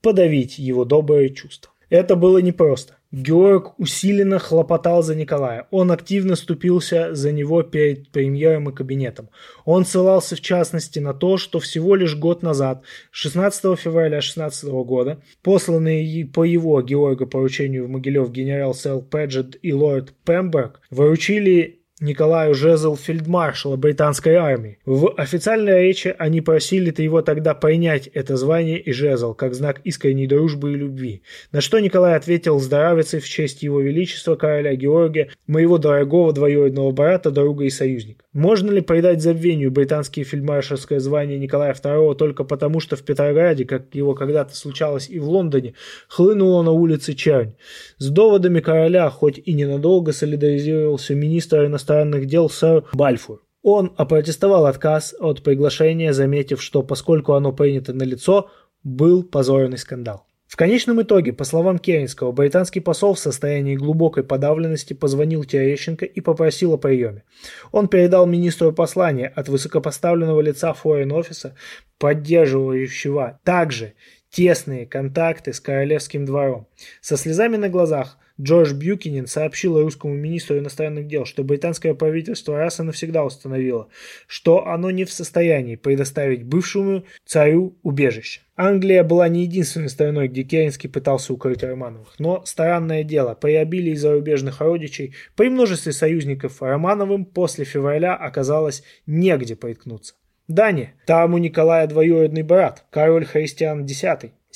подавить 0.00 0.58
его 0.58 0.84
добрые 0.84 1.30
чувства. 1.30 1.72
Это 1.90 2.16
было 2.16 2.38
непросто. 2.38 2.96
Георг 3.16 3.72
усиленно 3.78 4.38
хлопотал 4.38 5.02
за 5.02 5.14
Николая. 5.14 5.66
Он 5.70 5.90
активно 5.90 6.36
ступился 6.36 7.14
за 7.14 7.32
него 7.32 7.62
перед 7.62 8.10
премьером 8.10 8.68
и 8.68 8.74
кабинетом. 8.74 9.30
Он 9.64 9.86
ссылался 9.86 10.36
в 10.36 10.42
частности 10.42 10.98
на 10.98 11.14
то, 11.14 11.38
что 11.38 11.58
всего 11.58 11.94
лишь 11.94 12.14
год 12.14 12.42
назад, 12.42 12.82
16 13.12 13.78
февраля 13.78 14.20
16 14.20 14.68
года, 14.84 15.22
посланные 15.42 16.26
по 16.26 16.44
его 16.44 16.82
Георга 16.82 17.24
поручению 17.24 17.86
в 17.86 17.88
Могилев 17.88 18.30
генерал 18.30 18.74
Сэл 18.74 19.00
Педжет 19.00 19.56
и 19.62 19.72
лорд 19.72 20.12
Пемберг 20.26 20.82
выручили 20.90 21.85
Николаю 21.98 22.54
Жезл 22.54 22.94
фельдмаршала 22.94 23.76
британской 23.76 24.34
армии. 24.34 24.78
В 24.84 25.14
официальной 25.16 25.80
речи 25.80 26.14
они 26.18 26.42
просили 26.42 26.94
его 26.98 27.22
тогда 27.22 27.54
принять 27.54 28.08
это 28.08 28.36
звание 28.36 28.78
и 28.78 28.92
жезл, 28.92 29.32
как 29.32 29.54
знак 29.54 29.80
искренней 29.84 30.26
дружбы 30.26 30.72
и 30.72 30.76
любви. 30.76 31.22
На 31.52 31.62
что 31.62 31.78
Николай 31.78 32.14
ответил 32.14 32.58
здравицей 32.60 33.20
в 33.20 33.26
честь 33.26 33.62
его 33.62 33.80
величества 33.80 34.34
короля 34.34 34.74
Георгия, 34.74 35.30
моего 35.46 35.78
дорогого 35.78 36.34
двоюродного 36.34 36.90
брата, 36.90 37.30
друга 37.30 37.64
и 37.64 37.70
союзника. 37.70 38.26
Можно 38.34 38.72
ли 38.72 38.82
придать 38.82 39.22
забвению 39.22 39.70
британские 39.70 40.26
фельдмаршальское 40.26 41.00
звание 41.00 41.38
Николая 41.38 41.72
II 41.72 42.14
только 42.16 42.44
потому, 42.44 42.80
что 42.80 42.96
в 42.96 43.04
Петрограде, 43.04 43.64
как 43.64 43.94
его 43.94 44.14
когда-то 44.14 44.54
случалось 44.54 45.08
и 45.08 45.18
в 45.18 45.30
Лондоне, 45.30 45.72
хлынуло 46.08 46.62
на 46.62 46.72
улице 46.72 47.14
чернь? 47.14 47.54
С 47.96 48.10
доводами 48.10 48.60
короля, 48.60 49.08
хоть 49.08 49.40
и 49.42 49.54
ненадолго 49.54 50.12
солидаризировался 50.12 51.14
министр 51.14 51.64
иностранных 51.64 51.85
дел 52.26 52.50
сэр 52.50 52.84
Бальфур. 52.92 53.42
Он 53.62 53.92
опротестовал 53.96 54.66
отказ 54.66 55.14
от 55.18 55.42
приглашения, 55.42 56.12
заметив, 56.12 56.62
что 56.62 56.82
поскольку 56.82 57.32
оно 57.32 57.52
принято 57.52 57.92
на 57.92 58.04
лицо, 58.04 58.50
был 58.84 59.24
позорный 59.24 59.78
скандал. 59.78 60.26
В 60.46 60.54
конечном 60.54 61.02
итоге, 61.02 61.32
по 61.32 61.42
словам 61.42 61.78
Керенского, 61.78 62.30
британский 62.30 62.78
посол 62.78 63.14
в 63.14 63.18
состоянии 63.18 63.74
глубокой 63.74 64.22
подавленности 64.22 64.94
позвонил 64.94 65.42
Терещенко 65.42 66.04
и 66.04 66.20
попросил 66.20 66.74
о 66.74 66.78
приеме. 66.78 67.24
Он 67.72 67.88
передал 67.88 68.26
министру 68.26 68.72
послание 68.72 69.26
от 69.26 69.48
высокопоставленного 69.48 70.40
лица 70.40 70.72
форен-офиса, 70.72 71.56
поддерживающего 71.98 73.40
также 73.42 73.94
тесные 74.30 74.86
контакты 74.86 75.52
с 75.52 75.58
королевским 75.58 76.24
двором. 76.24 76.68
Со 77.00 77.16
слезами 77.16 77.56
на 77.56 77.68
глазах 77.68 78.16
Джордж 78.40 78.72
Бьюкинин 78.74 79.26
сообщил 79.26 79.80
русскому 79.80 80.14
министру 80.14 80.58
иностранных 80.58 81.06
дел, 81.06 81.24
что 81.24 81.42
британское 81.42 81.94
правительство 81.94 82.58
раз 82.58 82.80
и 82.80 82.82
навсегда 82.82 83.24
установило, 83.24 83.88
что 84.26 84.66
оно 84.66 84.90
не 84.90 85.04
в 85.04 85.12
состоянии 85.12 85.76
предоставить 85.76 86.44
бывшему 86.44 87.04
царю 87.24 87.76
убежище. 87.82 88.40
Англия 88.56 89.04
была 89.04 89.28
не 89.28 89.42
единственной 89.42 89.88
страной, 89.88 90.28
где 90.28 90.42
Керенский 90.42 90.88
пытался 90.88 91.32
укрыть 91.32 91.62
Романовых, 91.62 92.14
но 92.18 92.44
странное 92.44 93.04
дело, 93.04 93.34
при 93.34 93.54
обилии 93.54 93.94
зарубежных 93.94 94.60
родичей, 94.60 95.14
при 95.34 95.48
множестве 95.48 95.92
союзников 95.92 96.62
Романовым 96.62 97.24
после 97.24 97.64
февраля 97.64 98.14
оказалось 98.14 98.82
негде 99.06 99.56
приткнуться. 99.56 100.14
Дания. 100.48 100.94
Там 101.06 101.34
у 101.34 101.38
Николая 101.38 101.86
двоюродный 101.88 102.42
брат, 102.42 102.84
король 102.90 103.24
Христиан 103.24 103.84
X. 103.84 104.04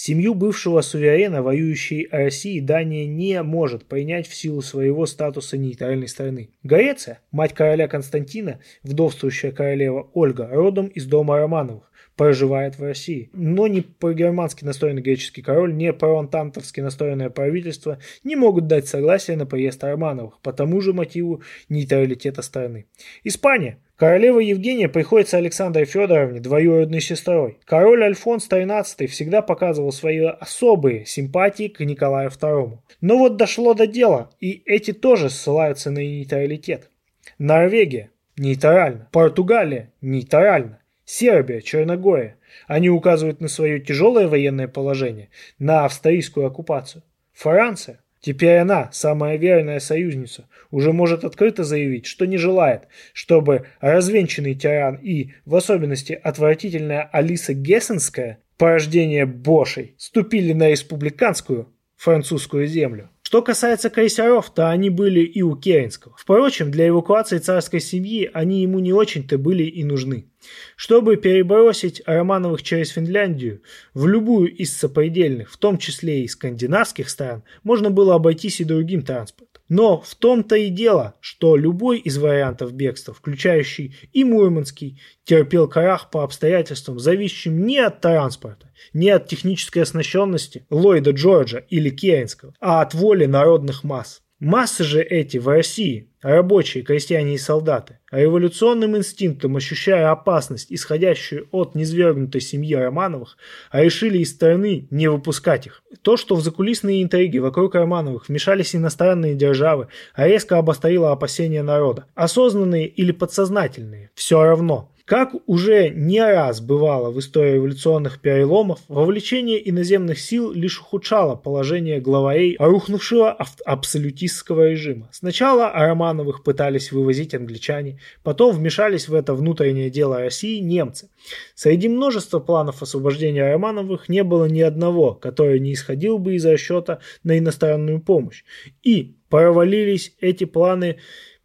Семью 0.02 0.32
бывшего 0.32 0.80
суверена, 0.80 1.42
воюющей 1.42 2.08
России, 2.10 2.58
Дания 2.58 3.04
не 3.04 3.42
может 3.42 3.84
принять 3.84 4.26
в 4.26 4.34
силу 4.34 4.62
своего 4.62 5.04
статуса 5.04 5.58
нейтральной 5.58 6.08
страны. 6.08 6.48
Греция, 6.62 7.20
мать 7.32 7.52
короля 7.52 7.86
Константина, 7.86 8.60
вдовствующая 8.82 9.52
королева 9.52 10.10
Ольга, 10.14 10.48
родом 10.50 10.86
из 10.86 11.04
дома 11.04 11.36
Романовых, 11.36 11.89
проживает 12.20 12.78
в 12.78 12.82
России. 12.82 13.30
Но 13.32 13.66
ни 13.66 13.80
по-германски 13.80 14.62
настроенный 14.62 15.00
греческий 15.00 15.40
король, 15.40 15.74
ни 15.74 15.90
про-антантовски 15.90 16.82
настроенное 16.82 17.30
правительство 17.30 17.98
не 18.24 18.36
могут 18.36 18.66
дать 18.66 18.86
согласие 18.86 19.38
на 19.38 19.46
приезд 19.46 19.82
Романовых 19.82 20.38
по 20.42 20.52
тому 20.52 20.82
же 20.82 20.92
мотиву 20.92 21.40
нейтралитета 21.70 22.42
страны. 22.42 22.84
Испания. 23.24 23.78
Королева 23.96 24.38
Евгения 24.38 24.90
приходится 24.90 25.38
Александре 25.38 25.86
Федоровне 25.86 26.40
двоюродной 26.40 27.00
сестрой. 27.00 27.58
Король 27.64 28.04
Альфонс 28.04 28.50
XIII 28.50 29.06
всегда 29.06 29.40
показывал 29.40 29.90
свои 29.90 30.18
особые 30.18 31.06
симпатии 31.06 31.68
к 31.68 31.80
Николаю 31.80 32.28
II. 32.28 32.80
Но 33.00 33.16
вот 33.16 33.38
дошло 33.38 33.72
до 33.72 33.86
дела, 33.86 34.30
и 34.40 34.62
эти 34.66 34.92
тоже 34.92 35.30
ссылаются 35.30 35.90
на 35.90 36.00
нейтралитет. 36.00 36.90
Норвегия– 37.38 38.10
нейтрально. 38.36 39.08
Португалия– 39.10 39.94
нейтрально. 40.02 40.80
Сербия, 41.12 41.60
Черногория. 41.60 42.36
Они 42.68 42.88
указывают 42.88 43.40
на 43.40 43.48
свое 43.48 43.80
тяжелое 43.80 44.28
военное 44.28 44.68
положение, 44.68 45.28
на 45.58 45.84
австрийскую 45.84 46.46
оккупацию. 46.46 47.02
Франция, 47.32 47.98
теперь 48.20 48.58
она, 48.58 48.90
самая 48.92 49.36
верная 49.36 49.80
союзница, 49.80 50.46
уже 50.70 50.92
может 50.92 51.24
открыто 51.24 51.64
заявить, 51.64 52.06
что 52.06 52.26
не 52.26 52.36
желает, 52.36 52.82
чтобы 53.12 53.66
развенчанный 53.80 54.54
тиран 54.54 55.00
и, 55.02 55.32
в 55.44 55.56
особенности, 55.56 56.12
отвратительная 56.12 57.10
Алиса 57.10 57.54
Гессенская, 57.54 58.38
порождение 58.56 59.26
Бошей, 59.26 59.96
ступили 59.98 60.52
на 60.52 60.70
республиканскую 60.70 61.74
французскую 61.96 62.68
землю. 62.68 63.10
Что 63.30 63.42
касается 63.42 63.90
крейсеров, 63.90 64.50
то 64.52 64.70
они 64.70 64.90
были 64.90 65.20
и 65.20 65.40
у 65.40 65.54
Керенского. 65.54 66.16
Впрочем, 66.18 66.72
для 66.72 66.88
эвакуации 66.88 67.38
царской 67.38 67.78
семьи 67.78 68.28
они 68.34 68.62
ему 68.62 68.80
не 68.80 68.92
очень-то 68.92 69.38
были 69.38 69.62
и 69.62 69.84
нужны. 69.84 70.26
Чтобы 70.74 71.14
перебросить 71.14 72.02
Романовых 72.06 72.64
через 72.64 72.88
Финляндию 72.88 73.62
в 73.94 74.08
любую 74.08 74.52
из 74.52 74.76
сопредельных, 74.76 75.52
в 75.52 75.58
том 75.58 75.78
числе 75.78 76.24
и 76.24 76.26
скандинавских 76.26 77.08
стран, 77.08 77.44
можно 77.62 77.90
было 77.90 78.16
обойтись 78.16 78.60
и 78.60 78.64
другим 78.64 79.02
транспортом. 79.02 79.49
Но 79.70 80.00
в 80.00 80.16
том-то 80.16 80.56
и 80.56 80.68
дело, 80.68 81.14
что 81.20 81.54
любой 81.54 81.98
из 81.98 82.18
вариантов 82.18 82.72
бегства, 82.72 83.14
включающий 83.14 83.94
и 84.12 84.24
Мурманский, 84.24 85.00
терпел 85.22 85.68
крах 85.68 86.10
по 86.10 86.24
обстоятельствам, 86.24 86.98
зависящим 86.98 87.64
не 87.64 87.78
от 87.78 88.00
транспорта, 88.00 88.72
не 88.92 89.10
от 89.10 89.28
технической 89.28 89.82
оснащенности 89.82 90.66
Ллойда 90.70 91.12
Джорджа 91.12 91.58
или 91.58 91.88
Керенского, 91.88 92.52
а 92.60 92.82
от 92.82 92.94
воли 92.94 93.26
народных 93.26 93.84
масс. 93.84 94.22
Массы 94.40 94.84
же 94.84 95.02
эти 95.02 95.36
в 95.36 95.48
России, 95.48 96.08
рабочие, 96.22 96.82
крестьяне 96.82 97.34
и 97.34 97.38
солдаты, 97.38 97.98
революционным 98.10 98.96
инстинктом 98.96 99.56
ощущая 99.56 100.10
опасность, 100.10 100.72
исходящую 100.72 101.46
от 101.50 101.74
низвергнутой 101.74 102.40
семьи 102.40 102.74
Романовых, 102.74 103.36
решили 103.70 104.16
из 104.16 104.30
страны 104.30 104.88
не 104.90 105.10
выпускать 105.10 105.66
их. 105.66 105.82
То, 106.00 106.16
что 106.16 106.36
в 106.36 106.42
закулисные 106.42 107.02
интриги 107.02 107.36
вокруг 107.36 107.74
Романовых 107.74 108.30
вмешались 108.30 108.74
иностранные 108.74 109.34
державы, 109.34 109.88
резко 110.16 110.56
обострило 110.56 111.12
опасения 111.12 111.62
народа. 111.62 112.06
Осознанные 112.14 112.86
или 112.86 113.12
подсознательные, 113.12 114.10
все 114.14 114.42
равно. 114.42 114.90
Как 115.10 115.34
уже 115.48 115.88
не 115.88 116.20
раз 116.20 116.60
бывало 116.60 117.10
в 117.10 117.18
истории 117.18 117.54
революционных 117.54 118.20
переломов, 118.20 118.78
вовлечение 118.86 119.68
иноземных 119.68 120.20
сил 120.20 120.52
лишь 120.52 120.80
ухудшало 120.80 121.34
положение 121.34 122.00
главарей 122.00 122.54
рухнувшего 122.60 123.36
абсолютистского 123.66 124.68
режима. 124.68 125.08
Сначала 125.10 125.68
Романовых 125.72 126.44
пытались 126.44 126.92
вывозить 126.92 127.34
англичане, 127.34 127.98
потом 128.22 128.54
вмешались 128.54 129.08
в 129.08 129.14
это 129.16 129.34
внутреннее 129.34 129.90
дело 129.90 130.20
России 130.20 130.60
немцы. 130.60 131.10
Среди 131.56 131.88
множества 131.88 132.38
планов 132.38 132.80
освобождения 132.80 133.50
Романовых 133.50 134.08
не 134.08 134.22
было 134.22 134.44
ни 134.44 134.60
одного, 134.60 135.14
который 135.14 135.58
не 135.58 135.72
исходил 135.72 136.18
бы 136.18 136.36
из 136.36 136.46
расчета 136.46 137.00
на 137.24 137.36
иностранную 137.36 138.00
помощь. 138.00 138.44
И 138.84 139.16
провалились 139.28 140.14
эти 140.20 140.44
планы 140.44 140.98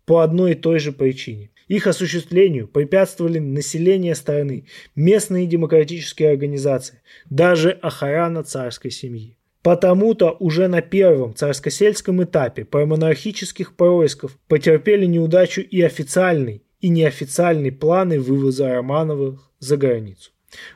по 0.05 0.20
одной 0.20 0.51
и 0.51 0.53
той 0.53 0.78
же 0.78 0.91
причине. 0.91 1.49
Их 1.68 1.88
осуществлению 1.88 2.68
препятствовали 2.68 3.39
население 3.39 4.13
страны, 4.13 4.66
местные 4.95 5.47
демократические 5.47 6.30
организации, 6.30 7.01
даже 7.30 7.72
охрана 7.72 8.43
царской 8.43 8.91
семьи. 8.91 9.38
Потому-то 9.63 10.38
уже 10.39 10.68
на 10.68 10.82
первом 10.82 11.34
царско-сельском 11.34 12.24
этапе 12.24 12.66
промонархических 12.66 13.76
происков 13.76 14.38
потерпели 14.47 15.07
неудачу 15.07 15.61
и 15.61 15.82
официальный, 15.82 16.61
и 16.82 16.89
неофициальный 16.89 17.72
планы 17.72 18.20
вывоза 18.20 18.70
Романовых 18.70 19.51
за 19.57 19.78
границу. 19.78 20.32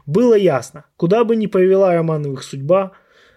Было 0.07 0.33
ясно, 0.33 0.85
куда 0.97 1.23
бы 1.23 1.35
ни 1.35 1.45
повела 1.45 1.93
Романовых 1.93 2.41
судьба, 2.41 2.93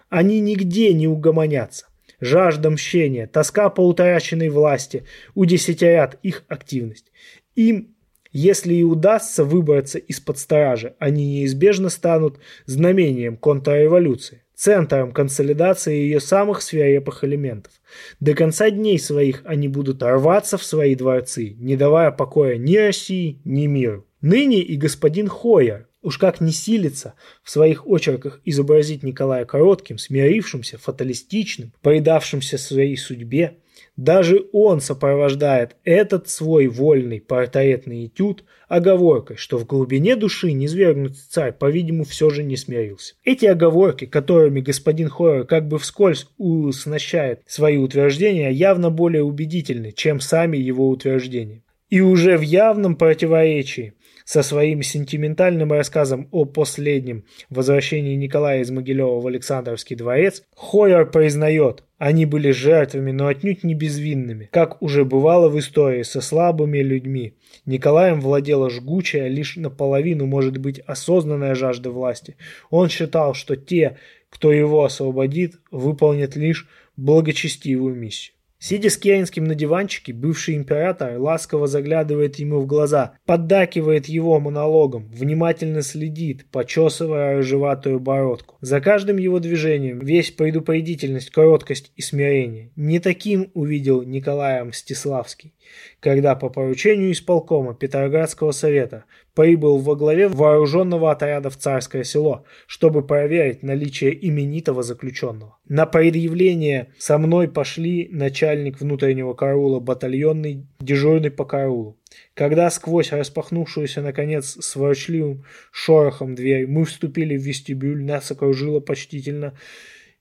они 0.09 0.39
нигде 0.39 0.91
не 0.91 1.07
угомонятся. 1.07 1.85
Жажда 2.19 2.69
мщения, 2.69 3.27
тоска 3.27 3.69
по 3.69 3.85
утраченной 3.85 4.49
власти 4.49 5.03
удесятерят 5.35 6.17
их 6.23 6.45
активность. 6.47 7.11
Им, 7.55 7.95
если 8.31 8.73
и 8.73 8.83
удастся 8.83 9.43
выбраться 9.43 9.99
из-под 9.99 10.39
стражи, 10.39 10.95
они 10.99 11.25
неизбежно 11.25 11.89
станут 11.89 12.39
знамением 12.65 13.37
контрреволюции, 13.37 14.43
центром 14.55 15.11
консолидации 15.11 15.95
ее 15.95 16.19
самых 16.19 16.61
свирепых 16.61 17.23
элементов. 17.23 17.73
До 18.19 18.33
конца 18.33 18.71
дней 18.71 18.97
своих 18.97 19.41
они 19.45 19.67
будут 19.67 20.01
рваться 20.01 20.57
в 20.57 20.63
свои 20.63 20.95
дворцы, 20.95 21.55
не 21.59 21.77
давая 21.77 22.11
покоя 22.11 22.57
ни 22.57 22.75
России, 22.75 23.39
ни 23.45 23.67
миру. 23.67 24.05
Ныне 24.21 24.61
и 24.61 24.77
господин 24.77 25.27
Хойер, 25.27 25.87
уж 26.01 26.17
как 26.17 26.41
не 26.41 26.51
силится 26.51 27.13
в 27.43 27.49
своих 27.49 27.85
очерках 27.85 28.41
изобразить 28.45 29.03
Николая 29.03 29.45
коротким, 29.45 29.97
смирившимся, 29.97 30.77
фаталистичным, 30.77 31.73
предавшимся 31.81 32.57
своей 32.57 32.97
судьбе, 32.97 33.57
даже 33.95 34.45
он 34.51 34.81
сопровождает 34.81 35.75
этот 35.83 36.27
свой 36.27 36.67
вольный 36.67 37.21
портретный 37.21 38.07
этюд 38.07 38.43
оговоркой, 38.67 39.37
что 39.37 39.59
в 39.59 39.67
глубине 39.67 40.15
души 40.15 40.51
низвергнутый 40.51 41.21
царь, 41.29 41.53
по-видимому, 41.53 42.03
все 42.03 42.29
же 42.29 42.43
не 42.43 42.57
смирился. 42.57 43.13
Эти 43.23 43.45
оговорки, 43.45 44.05
которыми 44.05 44.61
господин 44.61 45.09
Хоррор 45.09 45.45
как 45.45 45.67
бы 45.67 45.77
вскользь 45.77 46.27
уснащает 46.37 47.41
свои 47.45 47.77
утверждения, 47.77 48.49
явно 48.51 48.89
более 48.89 49.23
убедительны, 49.23 49.91
чем 49.91 50.19
сами 50.19 50.57
его 50.57 50.89
утверждения. 50.89 51.63
И 51.89 52.01
уже 52.01 52.37
в 52.37 52.41
явном 52.41 52.95
противоречии 52.95 53.93
со 54.25 54.43
своим 54.43 54.83
сентиментальным 54.83 55.71
рассказом 55.71 56.27
о 56.31 56.45
последнем 56.45 57.25
возвращении 57.49 58.15
Николая 58.15 58.61
из 58.61 58.71
Могилева 58.71 59.19
в 59.19 59.27
Александровский 59.27 59.95
дворец, 59.95 60.43
Хойер 60.55 61.09
признает, 61.09 61.83
они 61.97 62.25
были 62.25 62.51
жертвами, 62.51 63.11
но 63.11 63.27
отнюдь 63.27 63.63
не 63.63 63.75
безвинными, 63.75 64.49
как 64.51 64.81
уже 64.81 65.05
бывало 65.05 65.49
в 65.49 65.57
истории 65.57 66.03
со 66.03 66.21
слабыми 66.21 66.79
людьми. 66.79 67.35
Николаем 67.65 68.19
владела 68.19 68.69
жгучая, 68.69 69.27
лишь 69.27 69.55
наполовину, 69.55 70.25
может 70.25 70.57
быть, 70.57 70.79
осознанная 70.79 71.55
жажда 71.55 71.91
власти. 71.91 72.35
Он 72.69 72.89
считал, 72.89 73.33
что 73.33 73.55
те, 73.55 73.97
кто 74.29 74.51
его 74.51 74.83
освободит, 74.83 75.59
выполнят 75.71 76.35
лишь 76.35 76.67
благочестивую 76.97 77.95
миссию. 77.95 78.33
Сидя 78.65 78.89
с 78.89 78.95
Керенским 78.95 79.43
на 79.43 79.55
диванчике, 79.55 80.13
бывший 80.13 80.55
император 80.55 81.19
ласково 81.19 81.67
заглядывает 81.67 82.37
ему 82.37 82.61
в 82.61 82.65
глаза, 82.65 83.17
поддакивает 83.25 84.05
его 84.05 84.39
монологом, 84.39 85.11
внимательно 85.11 85.81
следит, 85.81 86.45
почесывая 86.49 87.35
рыжеватую 87.35 87.99
бородку. 87.99 88.55
За 88.61 88.79
каждым 88.79 89.17
его 89.17 89.39
движением 89.39 89.99
весь 89.99 90.31
предупредительность, 90.31 91.29
короткость 91.29 91.91
и 91.97 92.01
смирение. 92.01 92.71
Не 92.77 93.01
таким 93.01 93.51
увидел 93.53 94.01
Николая 94.03 94.63
Мстиславский 94.63 95.53
когда 95.99 96.35
по 96.35 96.49
поручению 96.49 97.11
исполкома 97.11 97.73
Петроградского 97.73 98.51
совета 98.51 99.05
прибыл 99.33 99.77
во 99.77 99.95
главе 99.95 100.27
вооруженного 100.27 101.11
отряда 101.11 101.49
в 101.49 101.57
Царское 101.57 102.03
село, 102.03 102.45
чтобы 102.67 103.05
проверить 103.05 103.63
наличие 103.63 104.27
именитого 104.27 104.83
заключенного. 104.83 105.57
На 105.67 105.85
предъявление 105.85 106.89
со 106.97 107.17
мной 107.17 107.47
пошли 107.47 108.09
начальник 108.11 108.79
внутреннего 108.79 109.33
караула, 109.33 109.79
батальонный 109.79 110.67
дежурный 110.79 111.31
по 111.31 111.45
караулу. 111.45 111.97
Когда 112.33 112.69
сквозь 112.69 113.11
распахнувшуюся, 113.11 114.01
наконец, 114.01 114.57
с 114.59 114.75
ворчливым 114.75 115.45
шорохом 115.71 116.35
дверь 116.35 116.67
мы 116.67 116.85
вступили 116.85 117.37
в 117.37 117.41
вестибюль, 117.41 118.03
нас 118.03 118.29
окружило 118.31 118.79
почтительно 118.79 119.53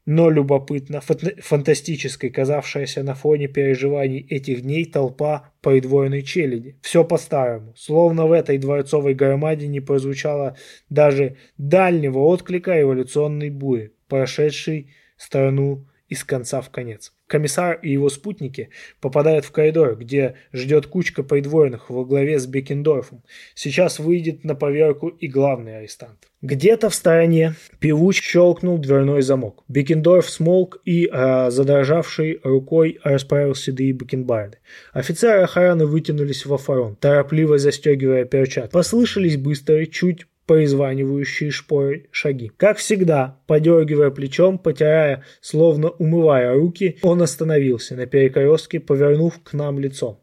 но 0.04 0.30
любопытно, 0.30 1.00
фантастической, 1.00 2.30
казавшаяся 2.30 3.02
на 3.02 3.14
фоне 3.14 3.48
переживаний 3.48 4.20
этих 4.20 4.62
дней 4.62 4.84
толпа 4.84 5.52
придворной 5.60 6.22
челяди. 6.22 6.76
Все 6.82 7.04
по-старому, 7.04 7.74
словно 7.76 8.26
в 8.26 8.32
этой 8.32 8.58
дворцовой 8.58 9.14
громаде 9.14 9.68
не 9.68 9.80
прозвучало 9.80 10.56
даже 10.90 11.36
дальнего 11.56 12.18
отклика 12.18 12.80
эволюционной 12.80 13.50
бури. 13.50 13.92
прошедший 14.08 14.90
страну 15.16 15.86
из 16.08 16.24
конца 16.24 16.60
в 16.60 16.70
конец. 16.70 17.12
Комиссар 17.32 17.78
и 17.80 17.90
его 17.90 18.10
спутники 18.10 18.68
попадают 19.00 19.46
в 19.46 19.52
коридор, 19.52 19.96
где 19.96 20.34
ждет 20.52 20.86
кучка 20.86 21.22
придворных 21.22 21.88
во 21.88 22.04
главе 22.04 22.38
с 22.38 22.46
Бекендорфом. 22.46 23.22
Сейчас 23.54 23.98
выйдет 23.98 24.44
на 24.44 24.54
поверку 24.54 25.08
и 25.08 25.28
главный 25.28 25.78
арестант. 25.78 26.28
Где-то 26.42 26.90
в 26.90 26.94
стороне 26.94 27.54
певуч 27.78 28.20
щелкнул 28.20 28.76
дверной 28.76 29.22
замок. 29.22 29.64
Бекендорф 29.66 30.28
смолк 30.28 30.82
и, 30.84 31.08
э, 31.10 31.50
задрожавшей 31.50 32.40
рукой, 32.44 32.98
расправил 33.02 33.54
седые 33.54 33.94
бакенбарды. 33.94 34.58
Офицеры 34.92 35.40
охраны 35.40 35.86
вытянулись 35.86 36.44
во 36.44 36.58
фронт, 36.58 37.00
торопливо 37.00 37.56
застегивая 37.56 38.26
перчатки. 38.26 38.72
Послышались 38.72 39.38
быстрые, 39.38 39.86
чуть 39.86 40.26
поизванивающие 40.46 41.50
шпоры 41.50 42.08
шаги. 42.10 42.50
Как 42.56 42.78
всегда, 42.78 43.40
подергивая 43.46 44.10
плечом, 44.10 44.58
потирая, 44.58 45.24
словно 45.40 45.90
умывая 45.90 46.54
руки, 46.54 46.98
он 47.02 47.22
остановился 47.22 47.94
на 47.94 48.06
перекрестке, 48.06 48.80
повернув 48.80 49.40
к 49.42 49.52
нам 49.52 49.78
лицо. 49.78 50.20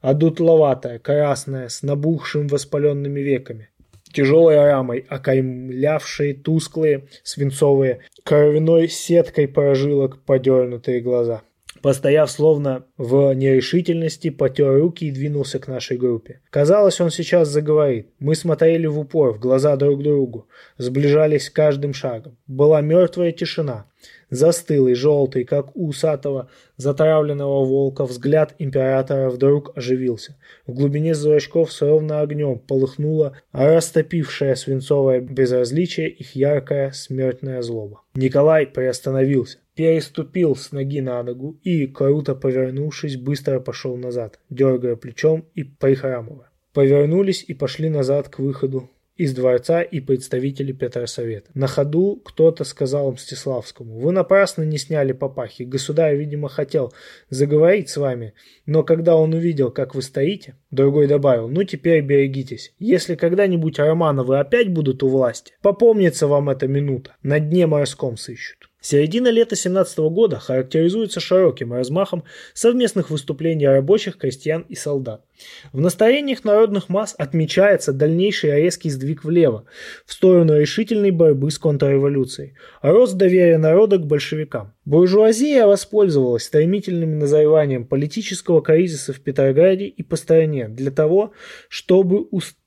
Одутловатое, 0.00 0.98
красное, 0.98 1.68
с 1.68 1.82
набухшим 1.82 2.46
воспаленными 2.48 3.20
веками. 3.20 3.70
Тяжелой 4.12 4.56
рамой, 4.56 5.04
окаймлявшие 5.08 6.34
тусклые, 6.34 7.08
свинцовые, 7.22 8.00
кровяной 8.24 8.88
сеткой 8.88 9.48
прожилок 9.48 10.22
подернутые 10.24 11.00
глаза. 11.00 11.42
Постояв 11.82 12.30
словно 12.30 12.84
в 12.96 13.32
нерешительности, 13.34 14.30
потер 14.30 14.78
руки 14.78 15.06
и 15.06 15.10
двинулся 15.10 15.58
к 15.58 15.68
нашей 15.68 15.96
группе. 15.96 16.40
Казалось, 16.50 17.00
он 17.00 17.10
сейчас 17.10 17.48
заговорит. 17.48 18.08
Мы 18.18 18.34
смотрели 18.34 18.86
в 18.86 18.98
упор, 18.98 19.34
в 19.34 19.40
глаза 19.40 19.76
друг 19.76 20.02
другу, 20.02 20.48
сближались 20.78 21.50
каждым 21.50 21.94
шагом. 21.94 22.36
Была 22.46 22.80
мертвая 22.80 23.32
тишина. 23.32 23.86
Застылый, 24.30 24.94
желтый, 24.94 25.44
как 25.44 25.76
у 25.76 25.88
усатого, 25.88 26.50
затравленного 26.76 27.64
волка, 27.64 28.04
взгляд 28.04 28.54
императора 28.58 29.30
вдруг 29.30 29.76
оживился. 29.76 30.36
В 30.66 30.74
глубине 30.74 31.14
зрачков 31.14 31.72
словно 31.72 32.20
огнем 32.20 32.58
полыхнуло 32.58 33.36
растопившее 33.52 34.56
свинцовое 34.56 35.20
безразличие 35.20 36.10
их 36.10 36.34
яркая 36.34 36.90
смертная 36.90 37.62
злоба. 37.62 38.02
Николай 38.14 38.66
приостановился 38.66 39.58
переступил 39.76 40.56
с 40.56 40.72
ноги 40.72 41.00
на 41.00 41.22
ногу 41.22 41.60
и, 41.62 41.86
круто 41.86 42.34
повернувшись, 42.34 43.16
быстро 43.16 43.60
пошел 43.60 43.96
назад, 43.96 44.40
дергая 44.50 44.96
плечом 44.96 45.44
и 45.54 45.62
прихрамывая. 45.62 46.50
Повернулись 46.72 47.44
и 47.46 47.54
пошли 47.54 47.88
назад 47.88 48.28
к 48.28 48.38
выходу 48.38 48.90
из 49.16 49.34
дворца 49.34 49.82
и 49.82 50.00
представители 50.00 50.72
Петросовета. 50.72 51.50
На 51.54 51.66
ходу 51.66 52.20
кто-то 52.24 52.64
сказал 52.64 53.12
Мстиславскому, 53.12 53.98
«Вы 53.98 54.12
напрасно 54.12 54.62
не 54.62 54.78
сняли 54.78 55.12
папахи. 55.12 55.62
Государь, 55.62 56.16
видимо, 56.16 56.48
хотел 56.48 56.92
заговорить 57.30 57.88
с 57.88 57.96
вами, 57.96 58.34
но 58.66 58.82
когда 58.82 59.16
он 59.16 59.32
увидел, 59.34 59.70
как 59.70 59.94
вы 59.94 60.02
стоите...» 60.02 60.56
Другой 60.70 61.06
добавил, 61.06 61.48
«Ну, 61.48 61.64
теперь 61.64 62.02
берегитесь. 62.02 62.74
Если 62.78 63.14
когда-нибудь 63.14 63.78
Романовы 63.78 64.38
опять 64.38 64.70
будут 64.70 65.02
у 65.02 65.08
власти, 65.08 65.54
попомнится 65.62 66.26
вам 66.26 66.50
эта 66.50 66.66
минута. 66.66 67.16
На 67.22 67.40
дне 67.40 67.66
морском 67.66 68.16
сыщут». 68.16 68.65
Середина 68.86 69.30
лета 69.30 69.56
17 69.56 69.98
года 69.98 70.38
характеризуется 70.38 71.18
широким 71.18 71.72
размахом 71.72 72.22
совместных 72.54 73.10
выступлений 73.10 73.66
рабочих, 73.66 74.16
крестьян 74.16 74.64
и 74.68 74.76
солдат. 74.76 75.24
В 75.72 75.80
настроениях 75.80 76.44
народных 76.44 76.88
масс 76.88 77.16
отмечается 77.18 77.92
дальнейший 77.92 78.52
резкий 78.62 78.90
сдвиг 78.90 79.24
влево, 79.24 79.64
в 80.06 80.12
сторону 80.12 80.56
решительной 80.56 81.10
борьбы 81.10 81.50
с 81.50 81.58
контрреволюцией, 81.58 82.54
рост 82.80 83.14
доверия 83.14 83.58
народа 83.58 83.98
к 83.98 84.06
большевикам. 84.06 84.72
Буржуазия 84.84 85.66
воспользовалась 85.66 86.44
стремительным 86.44 87.18
назреванием 87.18 87.88
политического 87.88 88.62
кризиса 88.62 89.12
в 89.12 89.18
Петрограде 89.18 89.86
и 89.86 90.04
по 90.04 90.14
стране 90.14 90.68
для 90.68 90.92
того, 90.92 91.32
чтобы 91.68 92.20
устроить 92.20 92.65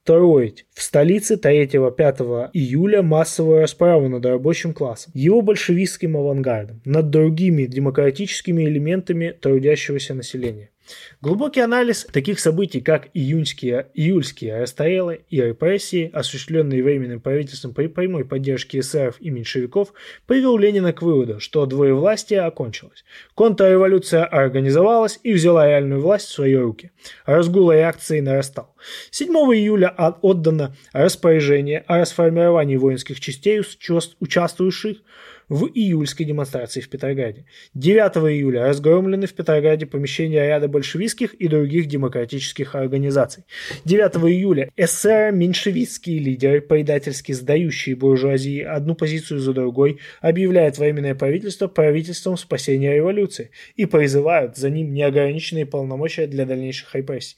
в 0.74 0.82
столице 0.82 1.36
3-5 1.36 2.50
июля 2.54 3.04
массовую 3.04 3.60
расправу 3.60 4.10
над 4.10 4.26
рабочим 4.26 4.74
классом, 4.74 5.12
его 5.14 5.44
большевистским 5.44 6.18
авангардом, 6.18 6.82
над 6.84 7.12
другими 7.12 7.66
демократическими 7.66 8.64
элементами 8.64 9.38
трудящегося 9.40 10.16
населения. 10.16 10.72
Глубокий 11.22 11.62
анализ 11.62 12.08
таких 12.12 12.40
событий, 12.40 12.82
как 12.82 13.10
июньские, 13.14 13.88
июльские 13.94 14.60
расстрелы 14.60 15.22
и 15.30 15.42
репрессии, 15.42 16.10
осуществленные 16.14 16.84
Временным 16.84 17.20
правительством 17.20 17.74
при 17.74 17.88
прямой 17.88 18.26
поддержке 18.26 18.80
эсеров 18.80 19.16
и 19.20 19.30
меньшевиков, 19.30 19.94
привел 20.26 20.58
Ленина 20.58 20.94
к 20.94 21.02
выводу, 21.02 21.40
что 21.40 21.66
двоевластие 21.66 22.42
окончилось. 22.42 23.04
Контрреволюция 23.36 24.26
организовалась 24.26 25.20
и 25.24 25.34
взяла 25.34 25.68
реальную 25.68 26.02
власть 26.02 26.28
в 26.28 26.34
свои 26.34 26.56
руки. 26.56 26.92
Разгул 27.26 27.72
реакции 27.72 28.20
нарастал. 28.20 28.76
7 29.12 29.30
июля 29.30 29.90
отдано 30.22 30.76
распоряжение 30.94 31.84
о 31.88 32.00
расформировании 32.00 32.78
воинских 32.78 33.20
частей, 33.20 33.62
участвующих 34.20 34.98
в 35.50 35.66
июльской 35.66 36.26
демонстрации 36.26 36.80
в 36.80 36.90
Петрограде. 36.90 37.46
9 37.74 38.32
июля 38.32 38.64
разгромлены 38.64 39.28
в 39.28 39.34
Петрограде 39.34 39.86
помещения 39.86 40.48
ряда 40.48 40.68
большевистских 40.68 41.34
и 41.34 41.48
других 41.48 41.88
демократических 41.88 42.76
организаций. 42.76 43.44
9 43.86 44.16
июля 44.32 44.70
эсеро-меньшевистские 44.78 46.20
лидеры, 46.20 46.62
предательски 46.62 47.32
сдающие 47.32 47.96
буржуазии 47.96 48.62
одну 48.62 48.96
позицию 48.96 49.40
за 49.40 49.54
другой, 49.54 50.00
объявляют 50.22 50.78
временное 50.78 51.16
правительство 51.16 51.68
правительством 51.68 52.38
спасения 52.38 52.96
революции 52.96 53.52
и 53.76 53.86
призывают 53.86 54.56
за 54.56 54.70
ним 54.70 54.94
неограниченные 54.94 55.66
полномочия 55.66 56.28
для 56.28 56.46
дальнейших 56.46 56.94
репрессий. 56.94 57.38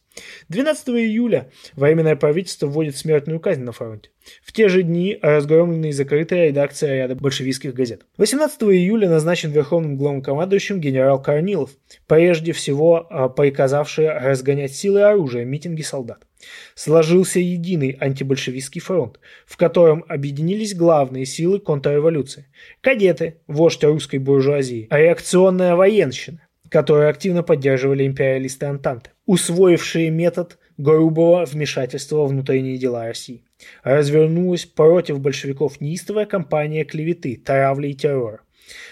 12 0.49 0.89
июля 0.89 1.49
Временное 1.75 2.15
правительство 2.15 2.67
вводит 2.67 2.97
смертную 2.97 3.39
казнь 3.39 3.63
на 3.63 3.71
фронте. 3.71 4.09
В 4.43 4.51
те 4.51 4.69
же 4.69 4.83
дни 4.83 5.17
разгромлены 5.21 5.89
и 5.89 5.91
закрыты 5.91 6.47
редакции 6.47 6.97
ряда 6.97 7.15
большевистских 7.15 7.73
газет. 7.73 8.05
18 8.17 8.61
июля 8.63 9.09
назначен 9.09 9.51
верховным 9.51 9.97
главнокомандующим 9.97 10.79
генерал 10.79 11.21
Корнилов, 11.21 11.71
прежде 12.07 12.51
всего 12.51 13.07
а, 13.09 13.29
приказавший 13.29 14.09
разгонять 14.09 14.75
силы 14.75 14.99
и 14.99 15.03
оружия 15.03 15.45
митинги 15.45 15.81
солдат. 15.81 16.27
Сложился 16.75 17.39
единый 17.39 17.97
антибольшевистский 17.99 18.81
фронт, 18.81 19.19
в 19.45 19.57
котором 19.57 20.03
объединились 20.07 20.75
главные 20.75 21.25
силы 21.25 21.59
контрреволюции. 21.59 22.47
Кадеты, 22.81 23.37
вождь 23.47 23.83
русской 23.83 24.17
буржуазии, 24.17 24.87
реакционная 24.91 25.75
военщина, 25.75 26.41
которую 26.71 27.09
активно 27.09 27.43
поддерживали 27.43 28.07
империалисты 28.07 28.65
Антанты, 28.65 29.11
усвоившие 29.25 30.09
метод 30.09 30.57
грубого 30.77 31.45
вмешательства 31.45 32.17
во 32.17 32.27
внутренние 32.27 32.77
дела 32.77 33.05
России. 33.05 33.43
Развернулась 33.83 34.65
против 34.65 35.19
большевиков 35.19 35.81
неистовая 35.81 36.25
кампания 36.25 36.85
клеветы, 36.85 37.35
травли 37.35 37.89
и 37.89 37.93
террора. 37.93 38.39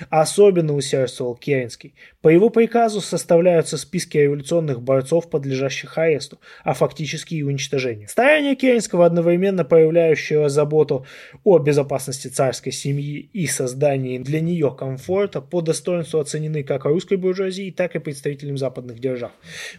Особенно 0.10 0.76
усердствовал 0.76 1.36
Керенский. 1.36 1.96
По 2.22 2.28
его 2.28 2.50
приказу 2.50 3.00
составляются 3.00 3.78
списки 3.78 4.18
революционных 4.18 4.82
борцов, 4.82 5.30
подлежащих 5.30 5.98
аресту, 5.98 6.38
а 6.66 6.74
фактически 6.74 7.36
и 7.36 7.44
уничтожению. 7.44 8.10
Старания 8.10 8.56
Керенского, 8.56 9.06
одновременно 9.06 9.64
проявляющего 9.64 10.50
заботу 10.50 11.06
о 11.46 11.60
безопасности 11.60 12.28
царской 12.28 12.74
семьи 12.74 13.30
и 13.32 13.48
создании 13.48 14.20
для 14.20 14.42
нее 14.42 14.76
комфорта, 14.78 15.40
по 15.40 15.62
достоинству 15.62 16.20
оценены 16.20 16.64
как 16.64 16.84
русской 16.84 17.18
буржуазией, 17.18 17.72
так 17.72 17.96
и 17.96 18.00
представителям 18.00 18.58
западных 18.58 19.00
держав. 19.00 19.32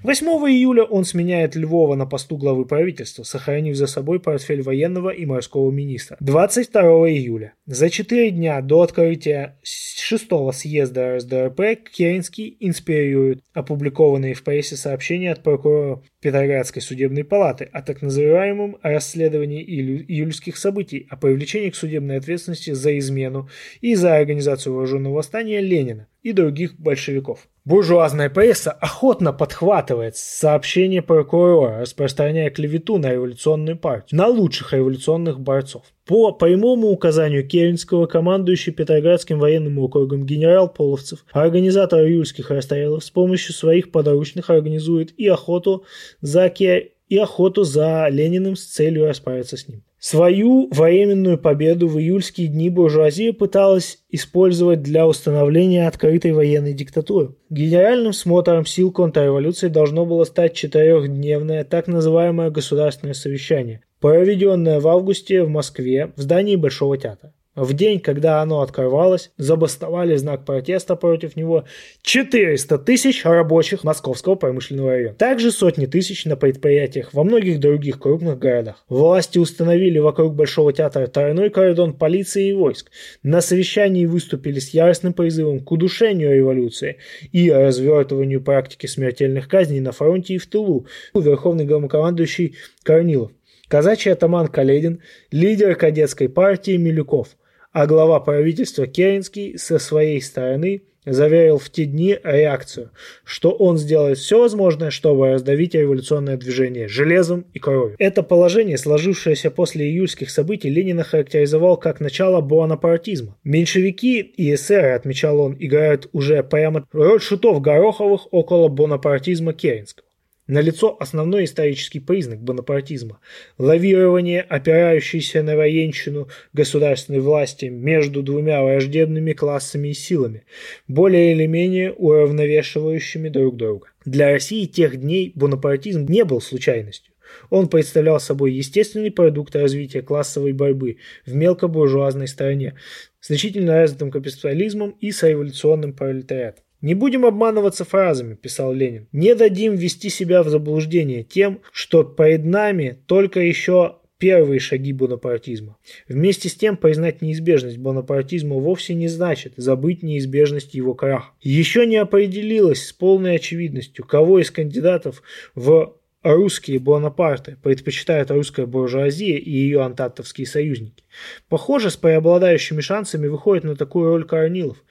8 0.02 0.26
июля 0.26 0.84
он 0.84 1.04
сменяет 1.04 1.56
Львова 1.56 1.94
на 1.94 2.06
посту 2.06 2.38
главы 2.38 2.64
правительства, 2.64 3.22
сохранив 3.22 3.76
за 3.76 3.86
собой 3.86 4.18
портфель 4.18 4.62
военного 4.62 5.10
и 5.10 5.26
морского 5.26 5.70
министра. 5.70 6.16
22 6.20 6.80
июля, 7.10 7.52
за 7.66 7.90
4 7.90 8.30
дня 8.30 8.62
до 8.62 8.80
открытия 8.80 9.58
шестого 9.62 10.52
съезда 10.52 11.16
РСДРП 11.16 11.60
Керенский 11.92 12.29
инспирирует 12.38 13.42
опубликованные 13.52 14.34
в 14.34 14.42
прессе 14.42 14.76
сообщения 14.76 15.32
от 15.32 15.42
прокурора 15.42 16.02
Петроградской 16.20 16.82
судебной 16.82 17.24
палаты 17.24 17.64
о 17.72 17.82
так 17.82 18.02
называемом 18.02 18.76
расследовании 18.82 19.62
июльских 19.62 20.56
событий, 20.56 21.06
о 21.10 21.16
привлечении 21.16 21.70
к 21.70 21.74
судебной 21.74 22.18
ответственности 22.18 22.72
за 22.72 22.98
измену 22.98 23.48
и 23.80 23.94
за 23.94 24.16
организацию 24.16 24.74
вооруженного 24.74 25.14
восстания 25.14 25.60
Ленина 25.60 26.08
и 26.22 26.32
других 26.32 26.78
большевиков. 26.78 27.48
Буржуазная 27.70 28.28
пресса 28.30 28.72
охотно 28.72 29.32
подхватывает 29.32 30.16
сообщения 30.16 31.02
прокурора, 31.02 31.82
распространяя 31.82 32.50
клевету 32.50 32.98
на 32.98 33.12
революционную 33.12 33.78
партию, 33.78 34.18
на 34.18 34.26
лучших 34.26 34.72
революционных 34.72 35.38
борцов. 35.38 35.84
По 36.04 36.32
прямому 36.32 36.88
указанию 36.88 37.46
Керенского, 37.46 38.06
командующий 38.06 38.72
Петроградским 38.72 39.38
военным 39.38 39.78
округом 39.78 40.26
генерал 40.26 40.68
Половцев, 40.68 41.24
организатор 41.30 42.00
июльских 42.00 42.50
расстрелов, 42.50 43.04
с 43.04 43.10
помощью 43.12 43.54
своих 43.54 43.92
подручных 43.92 44.50
организует 44.50 45.16
и 45.16 45.28
охоту 45.28 45.84
за 46.20 46.48
Ке 46.48 46.94
и 47.08 47.18
охоту 47.18 47.62
за 47.62 48.08
Лениным 48.08 48.56
с 48.56 48.64
целью 48.64 49.06
расправиться 49.06 49.56
с 49.56 49.68
ним. 49.68 49.84
Свою 50.00 50.70
военную 50.72 51.36
победу 51.36 51.86
в 51.86 51.98
июльские 51.98 52.48
дни 52.48 52.70
буржуазия 52.70 53.34
пыталась 53.34 53.98
использовать 54.08 54.82
для 54.82 55.06
установления 55.06 55.86
открытой 55.86 56.32
военной 56.32 56.72
диктатуры. 56.72 57.34
Генеральным 57.50 58.14
смотром 58.14 58.64
сил 58.64 58.92
контрреволюции 58.92 59.68
должно 59.68 60.06
было 60.06 60.24
стать 60.24 60.54
четырехдневное 60.54 61.64
так 61.64 61.86
называемое 61.86 62.48
государственное 62.48 63.12
совещание, 63.12 63.82
проведенное 64.00 64.80
в 64.80 64.88
августе 64.88 65.42
в 65.42 65.50
Москве 65.50 66.12
в 66.16 66.22
здании 66.22 66.56
Большого 66.56 66.96
театра. 66.96 67.34
В 67.60 67.74
день, 67.74 68.00
когда 68.00 68.40
оно 68.40 68.62
открывалось, 68.62 69.32
забастовали 69.36 70.16
знак 70.16 70.46
протеста 70.46 70.96
против 70.96 71.36
него 71.36 71.66
400 72.00 72.78
тысяч 72.78 73.22
рабочих 73.26 73.84
Московского 73.84 74.34
промышленного 74.34 74.92
района. 74.92 75.14
Также 75.14 75.52
сотни 75.52 75.84
тысяч 75.84 76.24
на 76.24 76.36
предприятиях 76.36 77.12
во 77.12 77.22
многих 77.22 77.60
других 77.60 77.98
крупных 77.98 78.38
городах. 78.38 78.82
Власти 78.88 79.36
установили 79.38 79.98
вокруг 79.98 80.34
Большого 80.34 80.72
театра 80.72 81.06
тройной 81.06 81.50
кордон 81.50 81.92
полиции 81.92 82.48
и 82.48 82.54
войск. 82.54 82.90
На 83.22 83.42
совещании 83.42 84.06
выступили 84.06 84.58
с 84.58 84.70
яростным 84.70 85.12
призывом 85.12 85.60
к 85.60 85.70
удушению 85.70 86.34
революции 86.34 86.96
и 87.30 87.52
развертыванию 87.52 88.42
практики 88.42 88.86
смертельных 88.86 89.48
казней 89.48 89.80
на 89.80 89.92
фронте 89.92 90.32
и 90.32 90.38
в 90.38 90.46
тылу. 90.46 90.86
Верховный 91.12 91.66
главнокомандующий 91.66 92.56
Корнилов. 92.84 93.32
Казачий 93.68 94.12
атаман 94.12 94.48
Каледин, 94.48 95.02
лидер 95.30 95.76
кадетской 95.76 96.30
партии 96.30 96.78
Милюков– 96.78 97.28
а 97.72 97.86
глава 97.86 98.20
правительства 98.20 98.86
Керенский 98.86 99.58
со 99.58 99.78
своей 99.78 100.20
стороны 100.20 100.82
заверил 101.06 101.58
в 101.58 101.70
те 101.70 101.86
дни 101.86 102.18
реакцию, 102.22 102.90
что 103.24 103.50
он 103.50 103.78
сделает 103.78 104.18
все 104.18 104.38
возможное, 104.38 104.90
чтобы 104.90 105.32
раздавить 105.32 105.74
революционное 105.74 106.36
движение 106.36 106.88
железом 106.88 107.46
и 107.54 107.58
кровью. 107.58 107.96
Это 107.98 108.22
положение, 108.22 108.76
сложившееся 108.76 109.50
после 109.50 109.86
июльских 109.86 110.30
событий, 110.30 110.68
Ленин 110.68 111.00
охарактеризовал 111.00 111.76
как 111.76 112.00
начало 112.00 112.40
буанапартизма. 112.40 113.36
Меньшевики 113.44 114.20
и 114.20 114.54
эсеры, 114.54 114.90
отмечал 114.90 115.40
он, 115.40 115.56
играют 115.58 116.08
уже 116.12 116.42
прямо 116.42 116.86
роль 116.92 117.20
шутов 117.20 117.60
Гороховых 117.60 118.32
около 118.32 118.68
бонапартизма 118.68 119.52
Керенского. 119.52 120.09
Налицо 120.50 120.96
основной 120.98 121.44
исторический 121.44 122.00
признак 122.00 122.40
бонапартизма– 122.40 123.20
лавирование, 123.58 124.40
опирающееся 124.40 125.44
на 125.44 125.54
военщину 125.54 126.26
государственной 126.52 127.20
власти 127.20 127.66
между 127.66 128.20
двумя 128.24 128.60
враждебными 128.64 129.32
классами 129.32 129.90
и 129.90 129.94
силами, 129.94 130.42
более 130.88 131.30
или 131.30 131.46
менее 131.46 131.92
уравновешивающими 131.92 133.28
друг 133.28 133.56
друга. 133.56 133.92
Для 134.04 134.32
России 134.32 134.64
тех 134.66 134.96
дней 134.96 135.30
бонапартизм 135.36 136.06
не 136.06 136.24
был 136.24 136.40
случайностью. 136.40 137.14
Он 137.48 137.68
представлял 137.68 138.18
собой 138.18 138.52
естественный 138.52 139.12
продукт 139.12 139.54
развития 139.54 140.02
классовой 140.02 140.52
борьбы 140.52 140.96
в 141.26 141.32
мелкобуржуазной 141.32 142.26
стране, 142.26 142.74
значительно 143.20 143.74
развитым 143.74 144.10
капитализмом 144.10 144.96
и 145.00 145.12
с 145.12 145.22
революционным 145.22 145.92
пролетариатом. 145.92 146.64
«Не 146.80 146.94
будем 146.94 147.26
обманываться 147.26 147.84
фразами»,– 147.84 148.34
писал 148.42 148.72
Ленин. 148.72 149.06
«Не 149.12 149.34
дадим 149.34 149.74
ввести 149.74 150.08
себя 150.08 150.42
в 150.42 150.48
заблуждение 150.48 151.22
тем, 151.22 151.60
что 151.72 152.02
перед 152.04 152.44
нами 152.44 152.98
только 153.06 153.40
еще 153.40 153.96
первые 154.20 154.60
шаги 154.60 154.92
бонапартизма. 154.92 155.78
Вместе 156.06 156.48
с 156.48 156.54
тем 156.54 156.76
признать 156.76 157.22
неизбежность 157.22 157.78
бонапартизма 157.78 158.56
вовсе 158.56 158.94
не 158.94 159.08
значит 159.08 159.54
забыть 159.56 160.02
неизбежность 160.02 160.74
его 160.74 160.94
краха. 160.94 161.32
Еще 161.40 161.86
не 161.86 161.96
определилось 161.96 162.86
с 162.86 162.92
полной 162.92 163.36
очевидностью, 163.36 164.04
кого 164.04 164.38
из 164.38 164.50
кандидатов 164.50 165.22
в 165.54 165.96
русские 166.22 166.78
Бонапарты 166.78 167.56
предпочитают 167.62 168.30
русская 168.30 168.66
буржуазия 168.66 169.38
и 169.38 169.50
ее 169.50 169.82
антантовские 169.82 170.46
союзники. 170.46 171.04
Похоже, 171.48 171.90
с 171.90 171.96
преобладающими 171.96 172.80
шансами 172.80 173.26
выходит 173.26 173.64
на 173.64 173.76
такую 173.76 174.08
роль 174.10 174.26
Корнилов, 174.26 174.84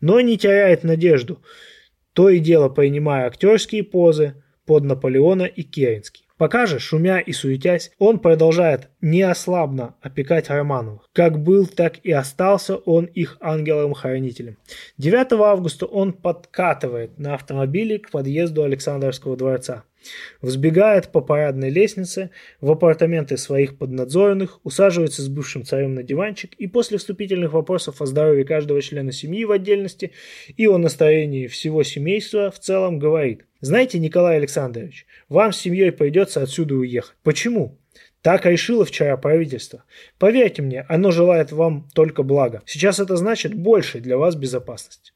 но 0.00 0.20
не 0.20 0.38
теряет 0.38 0.84
надежду, 0.84 1.42
то 2.12 2.28
и 2.28 2.38
дело 2.38 2.68
принимая 2.68 3.26
актерские 3.26 3.82
позы 3.82 4.42
под 4.64 4.84
Наполеона 4.84 5.44
и 5.44 5.62
Керенский. 5.62 6.26
Пока 6.38 6.66
же, 6.66 6.78
шумя 6.78 7.20
и 7.20 7.32
суетясь, 7.32 7.90
он 7.98 8.18
продолжает 8.18 8.90
неослабно 9.00 9.94
опекать 10.02 10.50
Романовых. 10.50 11.08
Как 11.14 11.42
был, 11.42 11.66
так 11.66 11.98
и 12.02 12.12
остался 12.12 12.76
он 12.76 13.06
их 13.06 13.38
ангелом-хранителем. 13.40 14.58
9 14.98 15.32
августа 15.32 15.86
он 15.86 16.12
подкатывает 16.12 17.18
на 17.18 17.34
автомобиле 17.34 17.98
к 17.98 18.10
подъезду 18.10 18.64
Александровского 18.64 19.36
дворца. 19.36 19.84
Взбегает 20.40 21.12
по 21.12 21.20
парадной 21.20 21.70
лестнице 21.70 22.30
в 22.60 22.70
апартаменты 22.70 23.36
своих 23.36 23.78
поднадзорных, 23.78 24.60
усаживается 24.64 25.22
с 25.22 25.28
бывшим 25.28 25.64
царем 25.64 25.94
на 25.94 26.02
диванчик 26.02 26.54
и 26.54 26.66
после 26.66 26.98
вступительных 26.98 27.52
вопросов 27.52 28.00
о 28.00 28.06
здоровье 28.06 28.44
каждого 28.44 28.80
члена 28.82 29.12
семьи 29.12 29.44
в 29.44 29.50
отдельности 29.50 30.12
и 30.56 30.66
о 30.66 30.78
настроении 30.78 31.46
всего 31.46 31.82
семейства 31.82 32.50
в 32.50 32.58
целом 32.58 32.98
говорит. 32.98 33.44
Знаете, 33.60 33.98
Николай 33.98 34.36
Александрович, 34.36 35.06
вам 35.28 35.52
с 35.52 35.58
семьей 35.58 35.92
придется 35.92 36.42
отсюда 36.42 36.74
уехать. 36.74 37.16
Почему? 37.22 37.78
Так 38.22 38.44
решило 38.44 38.84
вчера 38.84 39.16
правительство. 39.16 39.84
Поверьте 40.18 40.60
мне, 40.60 40.84
оно 40.88 41.10
желает 41.12 41.52
вам 41.52 41.88
только 41.94 42.22
блага. 42.22 42.62
Сейчас 42.66 42.98
это 42.98 43.16
значит 43.16 43.54
больше 43.54 44.00
для 44.00 44.18
вас 44.18 44.34
безопасности. 44.34 45.12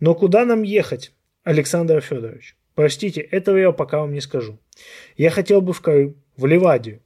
Но 0.00 0.14
куда 0.14 0.44
нам 0.44 0.62
ехать, 0.62 1.12
Александр 1.44 2.00
Федорович? 2.00 2.56
Простите, 2.76 3.22
этого 3.22 3.56
я 3.56 3.72
пока 3.72 4.00
вам 4.00 4.12
не 4.12 4.20
скажу. 4.20 4.58
Я 5.16 5.30
хотел 5.30 5.62
бы 5.62 5.72
в 5.72 5.80
Крым, 5.80 6.14
в 6.36 6.44
Ливадию. 6.44 7.00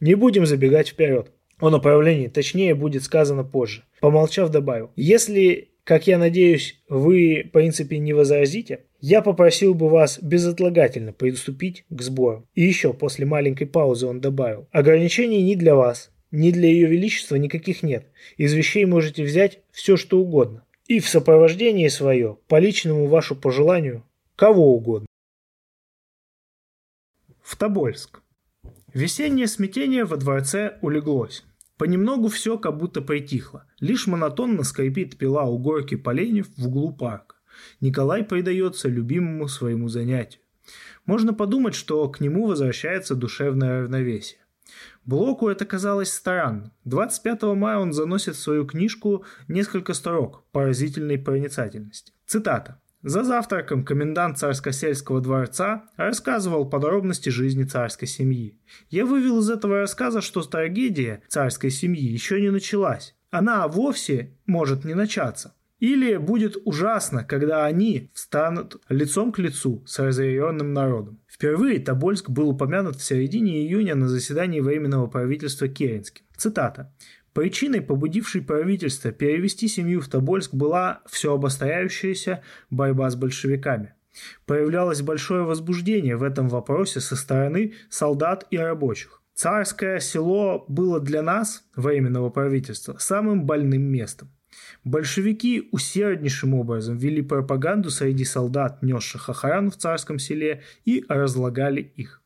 Не 0.00 0.14
будем 0.14 0.44
забегать 0.44 0.90
вперед. 0.90 1.32
О 1.58 1.70
направлении, 1.70 2.28
точнее, 2.28 2.74
будет 2.74 3.02
сказано 3.02 3.42
позже. 3.42 3.84
Помолчав, 4.00 4.50
добавил. 4.50 4.92
Если, 4.96 5.70
как 5.82 6.06
я 6.06 6.18
надеюсь, 6.18 6.80
вы, 6.90 7.44
в 7.46 7.52
принципе, 7.52 7.98
не 7.98 8.12
возразите, 8.12 8.80
я 9.00 9.22
попросил 9.22 9.72
бы 9.72 9.88
вас 9.88 10.18
безотлагательно 10.20 11.14
приступить 11.14 11.86
к 11.88 12.02
сбору. 12.02 12.46
И 12.54 12.64
еще 12.64 12.92
после 12.92 13.24
маленькой 13.24 13.66
паузы 13.66 14.06
он 14.06 14.20
добавил. 14.20 14.68
Ограничений 14.72 15.42
ни 15.42 15.54
для 15.54 15.74
вас, 15.74 16.10
ни 16.30 16.50
для 16.50 16.68
ее 16.68 16.86
величества 16.86 17.36
никаких 17.36 17.82
нет. 17.82 18.06
Из 18.36 18.52
вещей 18.52 18.84
можете 18.84 19.24
взять 19.24 19.60
все, 19.72 19.96
что 19.96 20.20
угодно. 20.20 20.64
И 20.86 21.00
в 21.00 21.08
сопровождении 21.08 21.88
свое, 21.88 22.36
по 22.46 22.58
личному 22.58 23.06
вашу 23.06 23.34
пожеланию, 23.34 24.04
кого 24.38 24.76
угодно. 24.76 25.08
В 27.42 27.56
Тобольск. 27.56 28.20
Весеннее 28.94 29.48
смятение 29.48 30.04
во 30.04 30.16
дворце 30.16 30.78
улеглось. 30.80 31.44
Понемногу 31.76 32.28
все 32.28 32.56
как 32.56 32.78
будто 32.78 33.02
притихло. 33.02 33.66
Лишь 33.80 34.06
монотонно 34.06 34.62
скрипит 34.62 35.18
пила 35.18 35.44
у 35.44 35.58
горки 35.58 35.96
поленьев 35.96 36.46
в 36.56 36.68
углу 36.68 36.92
парка. 36.92 37.34
Николай 37.80 38.22
предается 38.22 38.88
любимому 38.88 39.48
своему 39.48 39.88
занятию. 39.88 40.42
Можно 41.04 41.34
подумать, 41.34 41.74
что 41.74 42.08
к 42.08 42.20
нему 42.20 42.46
возвращается 42.46 43.16
душевное 43.16 43.82
равновесие. 43.82 44.38
Блоку 45.04 45.48
это 45.48 45.66
казалось 45.66 46.12
странным. 46.12 46.72
25 46.84 47.42
мая 47.56 47.78
он 47.78 47.92
заносит 47.92 48.36
в 48.36 48.40
свою 48.40 48.66
книжку 48.66 49.24
несколько 49.48 49.94
строк 49.94 50.44
поразительной 50.52 51.18
проницательности. 51.18 52.12
Цитата. 52.24 52.80
За 53.02 53.22
завтраком 53.22 53.84
комендант 53.84 54.38
царско-сельского 54.38 55.20
дворца 55.20 55.84
рассказывал 55.96 56.68
подробности 56.68 57.28
жизни 57.28 57.62
царской 57.62 58.08
семьи. 58.08 58.58
Я 58.90 59.06
вывел 59.06 59.38
из 59.38 59.48
этого 59.48 59.80
рассказа, 59.80 60.20
что 60.20 60.42
трагедия 60.42 61.22
царской 61.28 61.70
семьи 61.70 62.02
еще 62.02 62.40
не 62.40 62.50
началась. 62.50 63.14
Она 63.30 63.68
вовсе 63.68 64.36
может 64.46 64.84
не 64.84 64.94
начаться. 64.94 65.54
Или 65.78 66.16
будет 66.16 66.56
ужасно, 66.64 67.22
когда 67.22 67.64
они 67.64 68.10
встанут 68.14 68.82
лицом 68.88 69.30
к 69.30 69.38
лицу 69.38 69.84
с 69.86 70.00
разъяренным 70.00 70.72
народом. 70.72 71.20
Впервые 71.28 71.78
Тобольск 71.78 72.30
был 72.30 72.48
упомянут 72.48 72.96
в 72.96 73.04
середине 73.04 73.60
июня 73.60 73.94
на 73.94 74.08
заседании 74.08 74.58
Временного 74.58 75.06
правительства 75.06 75.68
Керенским. 75.68 76.24
Цитата. 76.36 76.92
Причиной, 77.38 77.82
побудившей 77.82 78.42
правительство 78.42 79.12
перевести 79.12 79.68
семью 79.68 80.00
в 80.00 80.08
Тобольск, 80.08 80.52
была 80.52 81.02
все 81.06 81.34
обостряющаяся 81.34 82.42
борьба 82.68 83.08
с 83.10 83.14
большевиками. 83.14 83.94
Появлялось 84.44 85.02
большое 85.02 85.44
возбуждение 85.44 86.16
в 86.16 86.24
этом 86.24 86.48
вопросе 86.48 86.98
со 86.98 87.14
стороны 87.14 87.74
солдат 87.90 88.48
и 88.50 88.58
рабочих. 88.58 89.22
Царское 89.34 90.00
село 90.00 90.64
было 90.66 90.98
для 90.98 91.22
нас, 91.22 91.62
временного 91.76 92.28
правительства, 92.30 92.96
самым 92.98 93.46
больным 93.46 93.82
местом. 93.82 94.32
Большевики 94.82 95.68
усерднейшим 95.70 96.54
образом 96.54 96.98
вели 96.98 97.22
пропаганду 97.22 97.90
среди 97.90 98.24
солдат, 98.24 98.82
несших 98.82 99.28
охрану 99.28 99.70
в 99.70 99.76
царском 99.76 100.18
селе, 100.18 100.62
и 100.84 101.04
разлагали 101.08 101.82
их. 101.82 102.17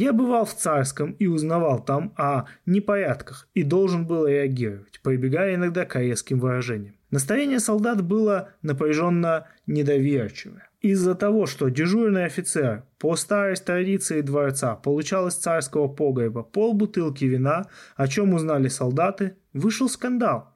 Я 0.00 0.12
бывал 0.12 0.44
в 0.44 0.54
Царском 0.54 1.10
и 1.18 1.26
узнавал 1.26 1.84
там 1.84 2.14
о 2.16 2.44
непорядках 2.66 3.48
и 3.54 3.64
должен 3.64 4.06
был 4.06 4.28
реагировать, 4.28 5.00
прибегая 5.02 5.56
иногда 5.56 5.84
к 5.86 5.98
резким 5.98 6.38
выражениям. 6.38 6.94
Настроение 7.10 7.58
солдат 7.58 8.04
было 8.04 8.50
напряженно 8.62 9.48
недоверчивое. 9.66 10.70
из-за 10.80 11.16
того, 11.16 11.46
что 11.46 11.68
дежурный 11.68 12.26
офицер 12.26 12.84
по 13.00 13.16
старой 13.16 13.56
традиции 13.56 14.20
дворца 14.20 14.76
получал 14.76 15.26
из 15.26 15.34
царского 15.34 15.88
погреба 15.88 16.44
полбутылки 16.44 17.24
вина, 17.24 17.66
о 17.96 18.06
чем 18.06 18.34
узнали 18.34 18.68
солдаты, 18.68 19.34
вышел 19.52 19.88
скандал. 19.88 20.54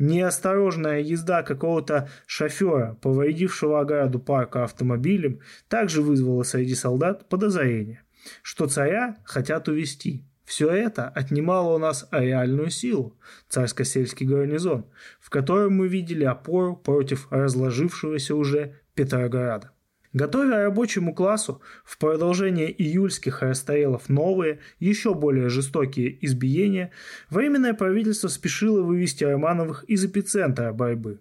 Неосторожная 0.00 0.98
езда 0.98 1.44
какого-то 1.44 2.08
шофера, 2.26 2.96
повредившего 3.00 3.78
ограду 3.78 4.18
парка 4.18 4.64
автомобилем, 4.64 5.38
также 5.68 6.02
вызвала 6.02 6.42
среди 6.42 6.74
солдат 6.74 7.28
подозрение, 7.28 8.02
что 8.42 8.66
царя 8.66 9.16
хотят 9.24 9.68
увести. 9.68 10.24
Все 10.44 10.68
это 10.68 11.08
отнимало 11.08 11.76
у 11.76 11.78
нас 11.78 12.08
реальную 12.10 12.70
силу, 12.70 13.16
царско-сельский 13.48 14.26
гарнизон, 14.26 14.84
в 15.20 15.30
котором 15.30 15.76
мы 15.76 15.86
видели 15.86 16.24
опору 16.24 16.74
против 16.74 17.28
разложившегося 17.30 18.34
уже 18.34 18.74
Петрограда. 18.94 19.70
Готовя 20.12 20.64
рабочему 20.64 21.14
классу 21.14 21.62
в 21.84 21.96
продолжение 21.98 22.70
июльских 22.82 23.42
расстрелов 23.42 24.08
новые, 24.08 24.58
еще 24.80 25.14
более 25.14 25.48
жестокие 25.50 26.18
избиения, 26.26 26.90
Временное 27.28 27.74
правительство 27.74 28.26
спешило 28.26 28.82
вывести 28.82 29.22
Романовых 29.22 29.84
из 29.84 30.04
эпицентра 30.04 30.72
борьбы, 30.72 31.20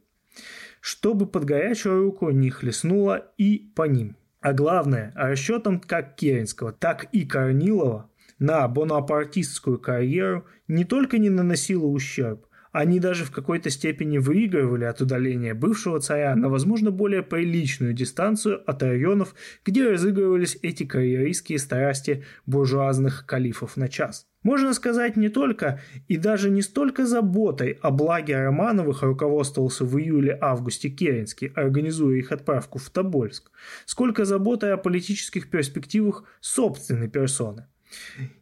чтобы 0.81 1.27
под 1.27 1.45
горячую 1.45 2.01
руку 2.01 2.31
не 2.31 2.49
хлестнуло 2.49 3.31
и 3.38 3.71
по 3.76 3.84
ним. 3.84 4.15
А 4.41 4.53
главное, 4.53 5.11
расчетом 5.15 5.81
как 5.81 6.15
Керенского, 6.15 6.71
так 6.71 7.05
и 7.11 7.25
Корнилова 7.25 8.09
на 8.39 8.67
бонапартистскую 8.67 9.79
карьеру 9.79 10.45
не 10.67 10.85
только 10.85 11.17
не 11.17 11.29
наносило 11.29 11.85
ущерб, 11.85 12.45
они 12.71 12.99
даже 12.99 13.25
в 13.25 13.31
какой-то 13.31 13.69
степени 13.69 14.17
выигрывали 14.17 14.85
от 14.85 15.01
удаления 15.01 15.55
бывшего 15.55 15.99
царя 15.99 16.35
на, 16.35 16.49
возможно, 16.49 16.91
более 16.91 17.23
приличную 17.23 17.93
дистанцию 17.93 18.61
от 18.69 18.83
районов, 18.83 19.33
где 19.65 19.89
разыгрывались 19.89 20.57
эти 20.61 20.85
карьеристские 20.85 21.59
страсти 21.59 22.23
буржуазных 22.45 23.25
калифов 23.25 23.77
на 23.77 23.89
час. 23.89 24.27
Можно 24.41 24.73
сказать, 24.73 25.17
не 25.17 25.27
только 25.27 25.81
и 26.07 26.15
даже 26.15 26.49
не 26.49 26.61
столько 26.61 27.05
заботой 27.05 27.77
о 27.81 27.91
благе 27.91 28.37
Романовых 28.37 29.01
руководствовался 29.01 29.83
в 29.83 29.99
июле-августе 29.99 30.89
Керенский, 30.89 31.47
организуя 31.55 32.15
их 32.15 32.31
отправку 32.31 32.79
в 32.79 32.89
Тобольск, 32.89 33.51
сколько 33.85 34.23
заботой 34.23 34.73
о 34.73 34.77
политических 34.77 35.49
перспективах 35.49 36.23
собственной 36.39 37.09
персоны– 37.09 37.65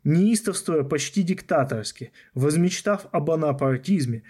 Неистовствуя 0.03 0.83
почти 0.83 1.23
диктаторски, 1.23 2.11
возмечтав 2.33 3.07
об 3.11 3.31
анапартизме, 3.31 4.23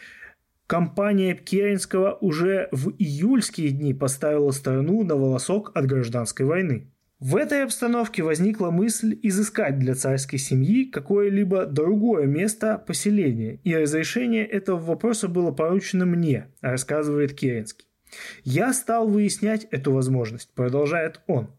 компания 0.68 1.36
Керенского 1.36 2.18
уже 2.22 2.70
в 2.72 2.92
июльские 2.98 3.70
дни 3.70 3.94
поставила 3.94 4.52
страну 4.52 5.04
на 5.04 5.16
волосок 5.16 5.72
от 5.76 5.86
гражданской 5.86 6.46
войны. 6.46 6.92
В 7.20 7.36
этой 7.36 7.64
обстановке 7.64 8.22
возникла 8.22 8.70
мысль 8.70 9.18
изыскать 9.24 9.80
для 9.80 9.96
царской 9.96 10.38
семьи 10.38 10.86
какое-либо 10.86 11.66
другое 11.66 12.28
место 12.28 12.78
поселения, 12.78 13.60
и 13.64 13.76
разрешение 13.76 14.46
этого 14.46 14.80
вопроса 14.80 15.28
было 15.28 15.50
поручено 15.52 16.06
мне, 16.06 16.54
рассказывает 16.62 17.34
Керенский. 17.34 17.88
Я 18.44 18.72
стал 18.72 19.08
выяснять 19.08 19.66
эту 19.72 19.94
возможность, 19.94 20.54
продолжает 20.54 21.22
он. 21.26 21.50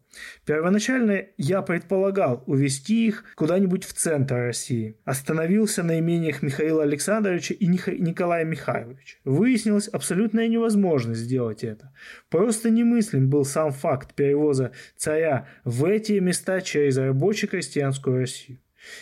Первоначально 0.45 1.25
я 1.37 1.61
предполагал 1.61 2.43
увезти 2.47 3.07
их 3.07 3.23
куда-нибудь 3.35 3.83
в 3.83 3.93
центр 3.93 4.35
России. 4.35 4.97
Остановился 5.05 5.83
на 5.83 5.99
имениях 5.99 6.41
Михаила 6.41 6.83
Александровича 6.83 7.53
и 7.53 7.67
Николая 7.67 8.45
Михайловича. 8.45 9.17
Выяснилась 9.23 9.87
абсолютная 9.87 10.47
невозможность 10.47 11.21
сделать 11.21 11.63
это. 11.63 11.93
Просто 12.29 12.69
немыслим 12.69 13.29
был 13.29 13.45
сам 13.45 13.71
факт 13.71 14.15
перевоза 14.15 14.71
царя 14.97 15.47
в 15.63 15.85
эти 15.85 16.13
места 16.13 16.61
через 16.61 16.97
рабоче-крестьянскую 16.97 18.17
Россию. 18.17 18.59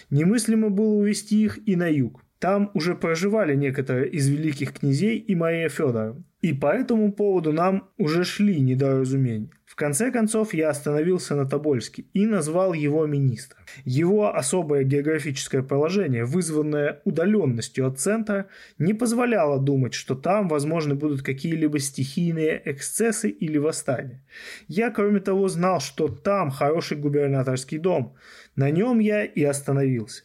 Немыслимо 0.09 0.69
было 0.69 0.93
увезти 0.93 1.43
их 1.43 1.59
и 1.67 1.75
на 1.75 1.87
юг. 1.87 2.23
Там 2.39 2.69
уже 2.73 2.95
проживали 2.95 3.55
некоторые 3.55 4.09
из 4.09 4.27
великих 4.27 4.73
князей 4.73 5.17
и 5.17 5.35
Мария 5.35 5.69
Федоровна. 5.69 6.23
И 6.41 6.53
по 6.53 6.67
этому 6.67 7.11
поводу 7.11 7.51
нам 7.51 7.89
уже 7.97 8.23
шли 8.23 8.59
недоразумения. 8.59 9.49
Конце 9.77 10.11
концов 10.11 10.55
я 10.55 10.71
остановился 10.71 11.35
на 11.35 11.47
Тобольске 11.47 12.05
и 12.13 12.25
назвал 12.25 12.73
его 12.73 13.05
министром. 13.05 13.63
Его 13.85 14.35
особое 14.35 14.83
географическое 14.83 15.61
положение, 15.61 16.25
вызванное 16.25 16.99
удаленностью 17.05 17.85
от 17.85 17.99
центра, 17.99 18.47
не 18.79 18.95
позволяло 18.95 19.59
думать, 19.59 19.93
что 19.93 20.15
там, 20.15 20.47
возможно, 20.47 20.95
будут 20.95 21.21
какие-либо 21.21 21.77
стихийные 21.77 22.59
эксцессы 22.65 23.29
или 23.29 23.59
восстания. 23.59 24.25
Я, 24.67 24.89
кроме 24.89 25.19
того, 25.19 25.47
знал, 25.47 25.79
что 25.79 26.07
там 26.07 26.49
хороший 26.49 26.97
губернаторский 26.97 27.77
дом. 27.77 28.15
На 28.55 28.71
нем 28.71 28.97
я 28.97 29.25
и 29.25 29.43
остановился. 29.43 30.23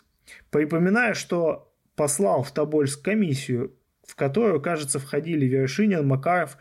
Припоминаю, 0.51 1.15
что 1.15 1.71
послал 1.95 2.43
в 2.43 2.53
Тобольск 2.53 3.05
комиссию 3.05 3.77
в 4.07 4.17
которую, 4.17 4.61
кажется, 4.61 4.99
входили 4.99 5.47
Вершинин, 5.47 6.07
Макаров, 6.07 6.59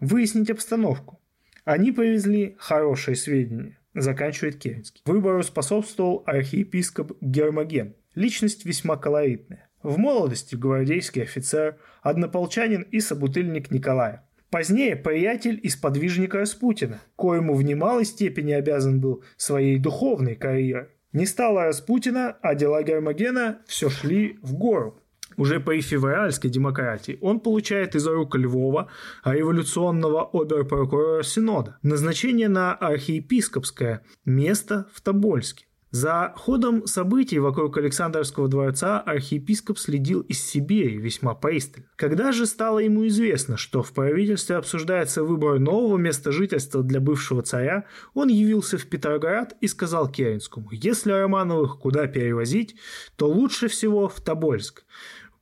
выяснить 0.00 0.50
обстановку. 0.50 1.20
Они 1.64 1.92
повезли 1.92 2.56
хорошие 2.58 3.16
сведения, 3.16 3.78
заканчивает 3.94 4.56
Керенский. 4.56 5.02
Выбору 5.06 5.42
способствовал 5.42 6.22
архиепископ 6.26 7.16
Гермоген. 7.22 7.94
Личность 8.14 8.66
весьма 8.66 8.96
колоритная. 8.96 9.70
В 9.82 9.98
молодости 9.98 10.56
гвардейский 10.56 11.22
офицер, 11.22 11.78
однополчанин 12.02 12.82
и 12.82 13.00
собутыльник 13.00 13.70
Николая. 13.70 14.28
Позднее 14.50 14.94
приятель 14.94 15.58
и 15.62 15.68
сподвижник 15.68 16.34
Распутина, 16.34 17.00
коему 17.16 17.54
в 17.54 17.62
немалой 17.62 18.04
степени 18.04 18.52
обязан 18.52 19.00
был 19.00 19.24
своей 19.36 19.78
духовной 19.78 20.36
карьерой. 20.36 20.90
Не 21.12 21.26
стало 21.26 21.64
Распутина, 21.64 22.36
а 22.42 22.54
дела 22.54 22.82
Гермогена 22.82 23.62
все 23.66 23.88
шли 23.88 24.38
в 24.42 24.54
гору 24.54 25.00
уже 25.36 25.60
при 25.60 25.80
февральской 25.80 26.50
демократии, 26.50 27.18
он 27.20 27.40
получает 27.40 27.94
из 27.94 28.06
рук 28.06 28.36
Львова 28.36 28.88
революционного 29.24 30.28
оберпрокурора 30.32 31.22
Синода 31.22 31.78
назначение 31.82 32.48
на 32.48 32.74
архиепископское 32.74 34.02
место 34.24 34.86
в 34.92 35.00
Тобольске. 35.00 35.66
За 35.94 36.32
ходом 36.34 36.88
событий 36.88 37.38
вокруг 37.38 37.78
Александровского 37.78 38.48
дворца 38.48 38.98
архиепископ 38.98 39.78
следил 39.78 40.22
из 40.22 40.40
Сибири 40.42 40.98
весьма 40.98 41.36
пристально. 41.36 41.86
Когда 41.94 42.32
же 42.32 42.46
стало 42.46 42.80
ему 42.80 43.06
известно, 43.06 43.56
что 43.56 43.84
в 43.84 43.92
правительстве 43.92 44.56
обсуждается 44.56 45.22
выбор 45.22 45.60
нового 45.60 45.96
места 45.96 46.32
жительства 46.32 46.82
для 46.82 46.98
бывшего 46.98 47.42
царя, 47.42 47.84
он 48.12 48.26
явился 48.26 48.76
в 48.76 48.86
Петроград 48.86 49.56
и 49.60 49.68
сказал 49.68 50.10
Керенскому, 50.10 50.68
если 50.72 51.12
Романовых 51.12 51.78
куда 51.78 52.08
перевозить, 52.08 52.74
то 53.14 53.28
лучше 53.28 53.68
всего 53.68 54.08
в 54.08 54.20
Тобольск 54.20 54.82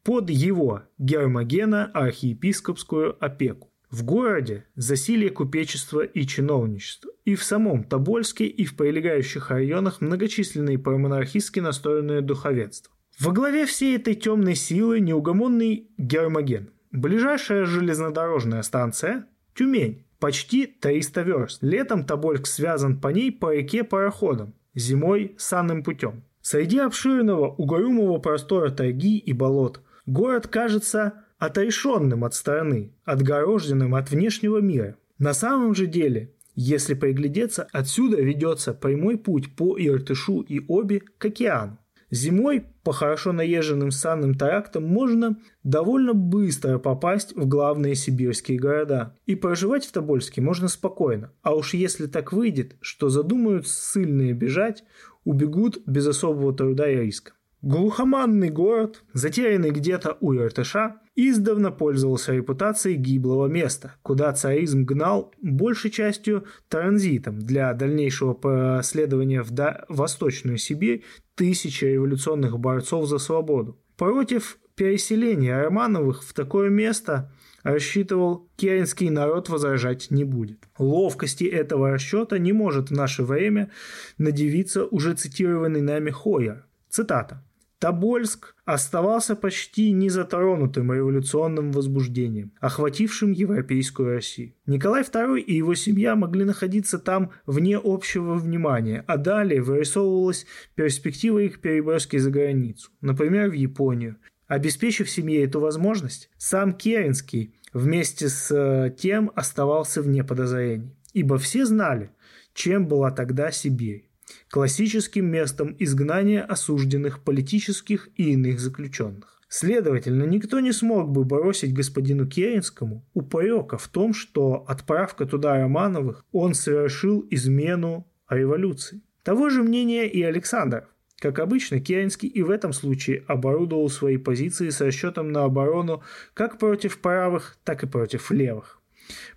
под 0.04 0.30
его 0.30 0.82
гермогена 0.98 1.86
архиепископскую 1.86 3.16
опеку. 3.24 3.72
В 3.90 4.04
городе 4.04 4.64
засилие 4.74 5.30
купечества 5.30 6.00
и 6.00 6.26
чиновничества. 6.26 7.10
И 7.24 7.34
в 7.34 7.44
самом 7.44 7.84
Тобольске, 7.84 8.46
и 8.46 8.64
в 8.64 8.74
прилегающих 8.74 9.50
районах 9.50 10.00
многочисленные 10.00 10.78
промонархистски 10.78 11.60
настроенные 11.60 12.22
духовенства. 12.22 12.92
Во 13.20 13.32
главе 13.32 13.66
всей 13.66 13.96
этой 13.96 14.14
темной 14.14 14.54
силы 14.54 14.98
неугомонный 15.00 15.90
Гермоген. 15.98 16.70
Ближайшая 16.90 17.66
железнодорожная 17.66 18.62
станция– 18.62 19.26
Тюмень. 19.54 20.06
Почти 20.18 20.66
300 20.66 21.22
верст. 21.22 21.62
Летом 21.62 22.04
Тобольск 22.04 22.46
связан 22.46 22.98
по 22.98 23.08
ней 23.08 23.30
по 23.30 23.54
реке 23.54 23.84
пароходом, 23.84 24.54
зимой– 24.74 25.34
санным 25.38 25.82
путем. 25.82 26.24
Среди 26.40 26.78
обширного 26.78 27.48
угрюмого 27.48 28.18
простора 28.18 28.70
тайги 28.70 29.18
и 29.18 29.32
болот– 29.34 29.82
Город 30.06 30.48
кажется 30.48 31.24
отрешенным 31.38 32.24
от 32.24 32.34
страны, 32.34 32.92
отгороженным 33.04 33.94
от 33.94 34.10
внешнего 34.10 34.58
мира. 34.58 34.96
На 35.18 35.32
самом 35.32 35.74
же 35.74 35.86
деле, 35.86 36.34
если 36.54 36.94
приглядеться, 36.94 37.68
отсюда 37.72 38.20
ведется 38.20 38.74
прямой 38.74 39.16
путь 39.16 39.54
по 39.54 39.76
Иртышу 39.78 40.40
и 40.40 40.64
Оби 40.66 41.02
к 41.18 41.24
океану. 41.24 41.78
Зимой 42.10 42.64
по 42.82 42.92
хорошо 42.92 43.32
наезженным 43.32 43.90
санным 43.90 44.34
трактам 44.34 44.84
можно 44.84 45.38
довольно 45.64 46.12
быстро 46.12 46.78
попасть 46.78 47.34
в 47.34 47.48
главные 47.48 47.94
сибирские 47.94 48.58
города. 48.58 49.16
И 49.24 49.34
проживать 49.34 49.86
в 49.86 49.92
Тобольске 49.92 50.42
можно 50.42 50.68
спокойно. 50.68 51.32
А 51.40 51.54
уж 51.54 51.72
если 51.72 52.06
так 52.06 52.34
выйдет, 52.34 52.76
что 52.82 53.08
задумают 53.08 53.66
ссыльные 53.66 54.34
бежать, 54.34 54.84
убегут 55.24 55.80
без 55.86 56.06
особого 56.06 56.52
труда 56.52 56.90
и 56.90 56.96
риска. 56.96 57.32
Глухоманный 57.62 58.50
город, 58.50 59.04
затерянный 59.12 59.70
где-то 59.70 60.16
у 60.18 60.34
Иртыша, 60.34 60.96
издавна 61.14 61.70
пользовался 61.70 62.32
репутацией 62.32 62.96
гиблого 62.96 63.46
места, 63.46 63.94
куда 64.02 64.32
царизм 64.32 64.84
гнал 64.84 65.32
большей 65.40 65.92
частью 65.92 66.44
транзитом 66.68 67.38
для 67.38 67.72
дальнейшего 67.72 68.34
проследования 68.34 69.42
в 69.44 69.84
Восточную 69.88 70.58
Сибирь 70.58 71.04
тысячи 71.36 71.84
революционных 71.84 72.58
борцов 72.58 73.06
за 73.06 73.18
свободу. 73.18 73.78
Против 73.96 74.58
переселение 74.74 75.62
Романовых 75.62 76.24
в 76.24 76.34
такое 76.34 76.68
место 76.68 77.30
рассчитывал, 77.62 78.50
керенский 78.56 79.08
народ 79.08 79.48
возражать 79.48 80.10
не 80.10 80.24
будет. 80.24 80.64
Ловкости 80.78 81.44
этого 81.44 81.92
расчета 81.92 82.38
не 82.38 82.52
может 82.52 82.90
в 82.90 82.92
наше 82.92 83.22
время 83.22 83.70
надевиться 84.18 84.84
уже 84.84 85.14
цитированный 85.14 85.80
нами 85.80 86.10
Хойер. 86.10 86.66
Цитата. 86.88 87.44
Тобольск 87.82 88.54
оставался 88.64 89.34
почти 89.34 89.90
незатронутым 89.90 90.92
революционным 90.92 91.72
возбуждением, 91.72 92.52
охватившим 92.60 93.32
Европейскую 93.32 94.14
Россию. 94.14 94.54
Николай 94.66 95.02
II 95.02 95.40
и 95.40 95.56
его 95.56 95.74
семья 95.74 96.14
могли 96.14 96.44
находиться 96.44 97.00
там 97.00 97.32
вне 97.44 97.76
общего 97.82 98.34
внимания, 98.34 99.02
а 99.08 99.16
далее 99.16 99.62
вырисовывалась 99.62 100.46
перспектива 100.76 101.40
их 101.40 101.60
переброски 101.60 102.18
за 102.18 102.30
границу, 102.30 102.92
например, 103.00 103.50
в 103.50 103.54
Японию. 103.54 104.14
Обеспечив 104.46 105.10
семье 105.10 105.42
эту 105.42 105.58
возможность, 105.58 106.30
сам 106.36 106.74
Керенский 106.74 107.56
вместе 107.72 108.28
с 108.28 108.48
э, 108.54 108.94
тем 108.96 109.32
оставался 109.34 110.02
вне 110.02 110.22
подозрений, 110.22 110.94
ибо 111.14 111.36
все 111.36 111.66
знали, 111.66 112.12
чем 112.54 112.86
была 112.86 113.10
тогда 113.10 113.50
Сибирь 113.50 114.11
классическим 114.50 115.26
местом 115.26 115.76
изгнания 115.78 116.42
осужденных 116.42 117.22
политических 117.22 118.08
и 118.16 118.32
иных 118.32 118.60
заключенных. 118.60 119.40
Следовательно, 119.48 120.24
никто 120.24 120.60
не 120.60 120.72
смог 120.72 121.10
бы 121.10 121.24
бросить 121.24 121.74
господину 121.74 122.26
Керенскому 122.26 123.04
упрека 123.12 123.76
в 123.76 123.86
том, 123.88 124.14
что 124.14 124.64
отправка 124.66 125.26
туда 125.26 125.58
Романовых 125.58 126.24
он 126.32 126.54
совершил 126.54 127.26
измену 127.30 128.06
революции. 128.30 129.02
Того 129.22 129.50
же 129.50 129.62
мнения 129.62 130.08
и 130.08 130.22
Александр. 130.22 130.88
Как 131.18 131.38
обычно, 131.38 131.80
Керенский 131.80 132.28
и 132.28 132.42
в 132.42 132.50
этом 132.50 132.72
случае 132.72 133.24
оборудовал 133.28 133.88
свои 133.88 134.16
позиции 134.16 134.70
с 134.70 134.80
расчетом 134.80 135.30
на 135.30 135.44
оборону 135.44 136.02
как 136.34 136.58
против 136.58 136.98
правых, 136.98 137.58
так 137.62 137.84
и 137.84 137.86
против 137.86 138.30
левых. 138.30 138.80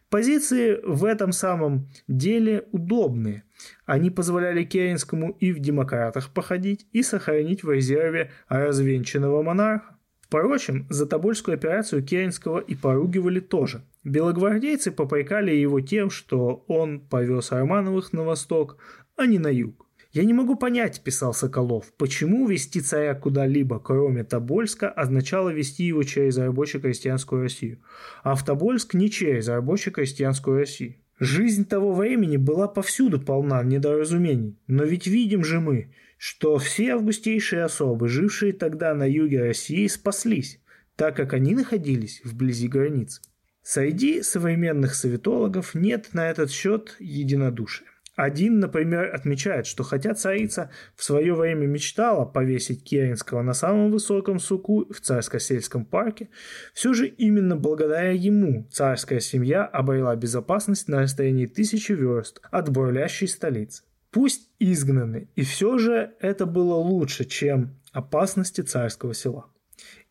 Позиции 0.10 0.80
в 0.84 1.04
этом 1.04 1.32
самом 1.32 1.90
деле 2.08 2.68
удобные. 2.72 3.44
Они 3.86 4.10
позволяли 4.10 4.64
Керенскому 4.64 5.36
и 5.40 5.52
в 5.52 5.60
демократах 5.60 6.30
походить, 6.30 6.88
и 6.92 7.04
сохранить 7.04 7.64
в 7.64 7.72
резерве 7.72 8.32
развенчанного 8.48 9.42
монарха. 9.44 9.96
Впрочем, 10.22 10.88
за 10.90 11.06
Тобольскую 11.06 11.56
операцию 11.56 12.04
Керенского 12.04 12.60
и 12.60 12.76
поругивали 12.76 13.40
тоже. 13.40 13.84
Белогвардейцы 14.04 14.92
попрекали 14.92 15.52
его 15.52 15.82
тем, 15.82 16.10
что 16.10 16.64
он 16.68 17.00
повез 17.00 17.52
Романовых 17.52 18.12
на 18.12 18.24
восток, 18.24 18.78
а 19.16 19.26
не 19.26 19.40
на 19.40 19.48
юг. 19.48 19.86
«Я 20.16 20.24
не 20.24 20.34
могу 20.34 20.56
понять»,– 20.56 21.02
писал 21.04 21.34
Соколов,– 21.34 21.92
«почему 21.98 22.48
вести 22.48 22.80
царя 22.80 23.16
куда-либо, 23.16 23.80
кроме 23.80 24.24
Тобольска, 24.24 24.90
означало 24.90 25.50
вести 25.50 25.84
его 25.84 26.04
через 26.04 26.38
рабоче-крестьянскую 26.38 27.42
Россию, 27.42 27.80
а 28.24 28.36
в 28.36 28.46
Тобольск 28.46 28.94
не 28.94 29.12
через 29.12 29.50
рабоче-крестьянскую 29.50 30.58
Россию? 30.58 30.96
Жизнь 31.20 31.66
того 31.66 31.94
времени 31.94 32.36
была 32.36 32.68
повсюду 32.68 33.22
полна 33.22 33.64
недоразумений, 33.64 34.58
но 34.68 34.84
ведь 34.84 35.08
видим 35.08 35.46
же 35.46 35.62
мы, 35.62 35.94
что 36.18 36.58
все 36.58 36.94
августейшие 36.94 37.64
особы, 37.64 38.10
жившие 38.10 38.52
тогда 38.52 38.94
на 38.94 39.10
юге 39.10 39.44
России, 39.44 39.88
спаслись, 39.88 40.60
так 40.98 41.16
как 41.16 41.32
они 41.32 41.56
находились 41.56 42.20
вблизи 42.26 42.68
границ. 42.68 43.22
Среди 43.62 44.24
современных 44.24 44.94
советологов 44.94 45.74
нет 45.74 46.10
на 46.14 46.30
этот 46.30 46.52
счет 46.52 46.98
единодушия. 47.00 47.88
Один, 48.16 48.60
например, 48.60 49.14
отмечает, 49.14 49.66
что 49.66 49.84
хотя 49.84 50.14
царица 50.14 50.70
в 50.96 51.04
свое 51.04 51.34
время 51.34 51.66
мечтала 51.66 52.26
повесить 52.26 52.84
Керенского 52.84 53.42
на 53.42 53.54
самом 53.54 53.92
высоком 53.92 54.40
суку 54.40 54.86
в 54.90 55.02
царско-сельском 55.02 55.84
парке, 55.84 56.30
все 56.74 56.94
же 56.94 57.08
именно 57.08 57.58
благодаря 57.58 58.12
ему 58.12 58.70
царская 58.72 59.20
семья 59.20 59.66
обрела 59.66 60.16
безопасность 60.16 60.88
на 60.88 61.02
расстоянии 61.02 61.46
тысячи 61.46 61.92
верст 61.92 62.40
от 62.52 62.70
бурлящей 62.70 63.28
столицы. 63.28 63.84
Пусть 64.12 64.50
изгнаны, 64.60 65.28
и 65.36 65.44
все 65.44 65.78
же 65.78 66.14
это 66.22 66.46
было 66.46 66.76
лучше, 66.76 67.26
чем 67.26 67.82
опасности 67.92 68.62
царского 68.62 69.14
села. 69.14 69.48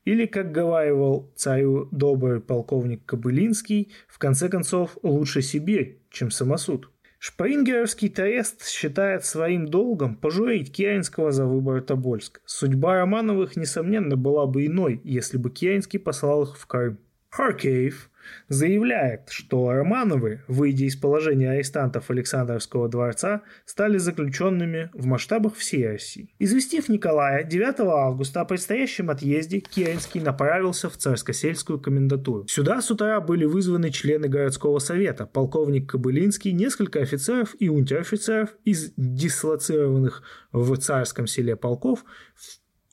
Или, 0.04 0.26
как 0.26 0.52
говаривал 0.52 1.32
царю 1.36 1.88
добрый 1.90 2.40
полковник 2.40 3.06
Кобылинский, 3.06 3.92
в 4.06 4.18
конце 4.18 4.50
концов, 4.50 4.98
лучше 5.02 5.40
Сибирь, 5.40 6.02
чем 6.10 6.30
самосуд. 6.30 6.90
Шпрингеровский 7.26 8.10
трест 8.10 8.68
считает 8.68 9.24
своим 9.24 9.66
долгом 9.66 10.14
пожурить 10.14 10.70
Керенского 10.70 11.32
за 11.32 11.46
выбор 11.46 11.80
Тобольска. 11.80 12.42
Судьба 12.44 12.96
Романовых, 12.96 13.56
несомненно, 13.56 14.14
была 14.14 14.44
бы 14.46 14.66
иной, 14.66 15.00
если 15.04 15.38
бы 15.38 15.48
Керенский 15.48 15.98
послал 15.98 16.42
их 16.42 16.58
в 16.58 16.66
Крым. 16.66 16.98
Харкеев 17.30 18.10
заявляет, 18.48 19.28
что 19.28 19.72
Романовы, 19.72 20.42
выйдя 20.48 20.84
из 20.84 20.96
положения 20.96 21.50
арестантов 21.50 22.10
Александровского 22.10 22.88
дворца, 22.88 23.42
стали 23.64 23.98
заключенными 23.98 24.90
в 24.92 25.06
масштабах 25.06 25.54
всей 25.54 25.88
России. 25.88 26.34
Известив 26.38 26.88
Николая 26.88 27.44
9 27.44 27.80
августа 27.80 28.40
о 28.40 28.44
предстоящем 28.44 29.10
отъезде, 29.10 29.60
Керенский 29.60 30.20
направился 30.20 30.88
в 30.88 30.96
царско-сельскую 30.96 31.80
комендатуру. 31.80 32.46
Сюда 32.48 32.80
с 32.80 32.90
утра 32.90 33.20
были 33.20 33.44
вызваны 33.44 33.90
члены 33.90 34.28
городского 34.28 34.78
совета, 34.78 35.26
полковник 35.26 35.90
Кобылинский, 35.90 36.52
несколько 36.52 37.00
офицеров 37.00 37.54
и 37.58 37.68
унтер-офицеров 37.68 38.50
из 38.64 38.92
дислоцированных 38.96 40.22
в 40.52 40.76
царском 40.76 41.26
селе 41.26 41.56
полков, 41.56 42.04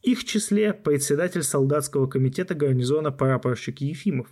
их 0.01 0.23
числе 0.25 0.73
председатель 0.73 1.43
солдатского 1.43 2.07
комитета 2.07 2.55
гарнизона 2.55 3.11
прапорщик 3.11 3.81
Ефимов. 3.81 4.27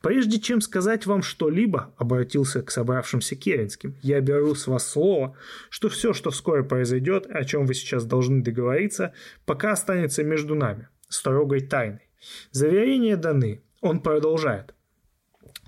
«Прежде 0.00 0.40
чем 0.40 0.60
сказать 0.60 1.06
вам 1.06 1.22
что-либо»,– 1.22 1.94
обратился 1.96 2.62
к 2.62 2.70
собравшимся 2.70 3.36
Керенским,– 3.36 3.96
«я 4.02 4.20
беру 4.20 4.54
с 4.54 4.66
вас 4.66 4.88
слово, 4.88 5.36
что 5.70 5.88
все, 5.88 6.12
что 6.12 6.30
вскоре 6.30 6.64
произойдет, 6.64 7.26
о 7.28 7.44
чем 7.44 7.66
вы 7.66 7.74
сейчас 7.74 8.04
должны 8.04 8.42
договориться, 8.42 9.14
пока 9.46 9.72
останется 9.72 10.24
между 10.24 10.54
нами, 10.54 10.88
строгой 11.08 11.60
тайной. 11.60 12.08
Заверения 12.50 13.16
даны». 13.16 13.62
Он 13.82 14.00
продолжает. 14.00 14.74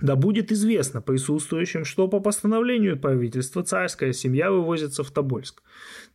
Да 0.01 0.17
будет 0.17 0.53
известно 0.53 1.03
присутствующим, 1.03 1.85
что 1.85 2.09
по 2.09 2.21
постановлению 2.21 2.99
правительства 2.99 3.63
царская 3.63 4.13
семья 4.13 4.51
вывозится 4.51 5.03
в 5.03 5.11
Тобольск. 5.11 5.63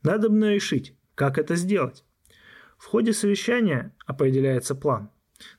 Надо 0.02 0.30
бы 0.30 0.54
решить, 0.54 0.96
как 1.16 1.38
это 1.38 1.56
сделать. 1.56 2.04
В 2.80 2.86
ходе 2.86 3.14
совещания 3.14 3.94
определяется 4.08 4.74
план. 4.74 5.12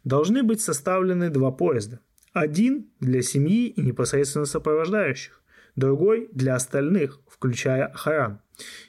Должны 0.04 0.42
быть 0.42 0.60
составлены 0.60 1.28
два 1.30 1.52
поезда. 1.52 2.00
Один 2.32 2.90
для 2.98 3.22
семьи 3.22 3.68
и 3.68 3.82
непосредственно 3.82 4.46
сопровождающих, 4.46 5.42
другой 5.76 6.28
для 6.32 6.54
остальных, 6.54 7.20
включая 7.28 7.86
охрану. 7.86 8.40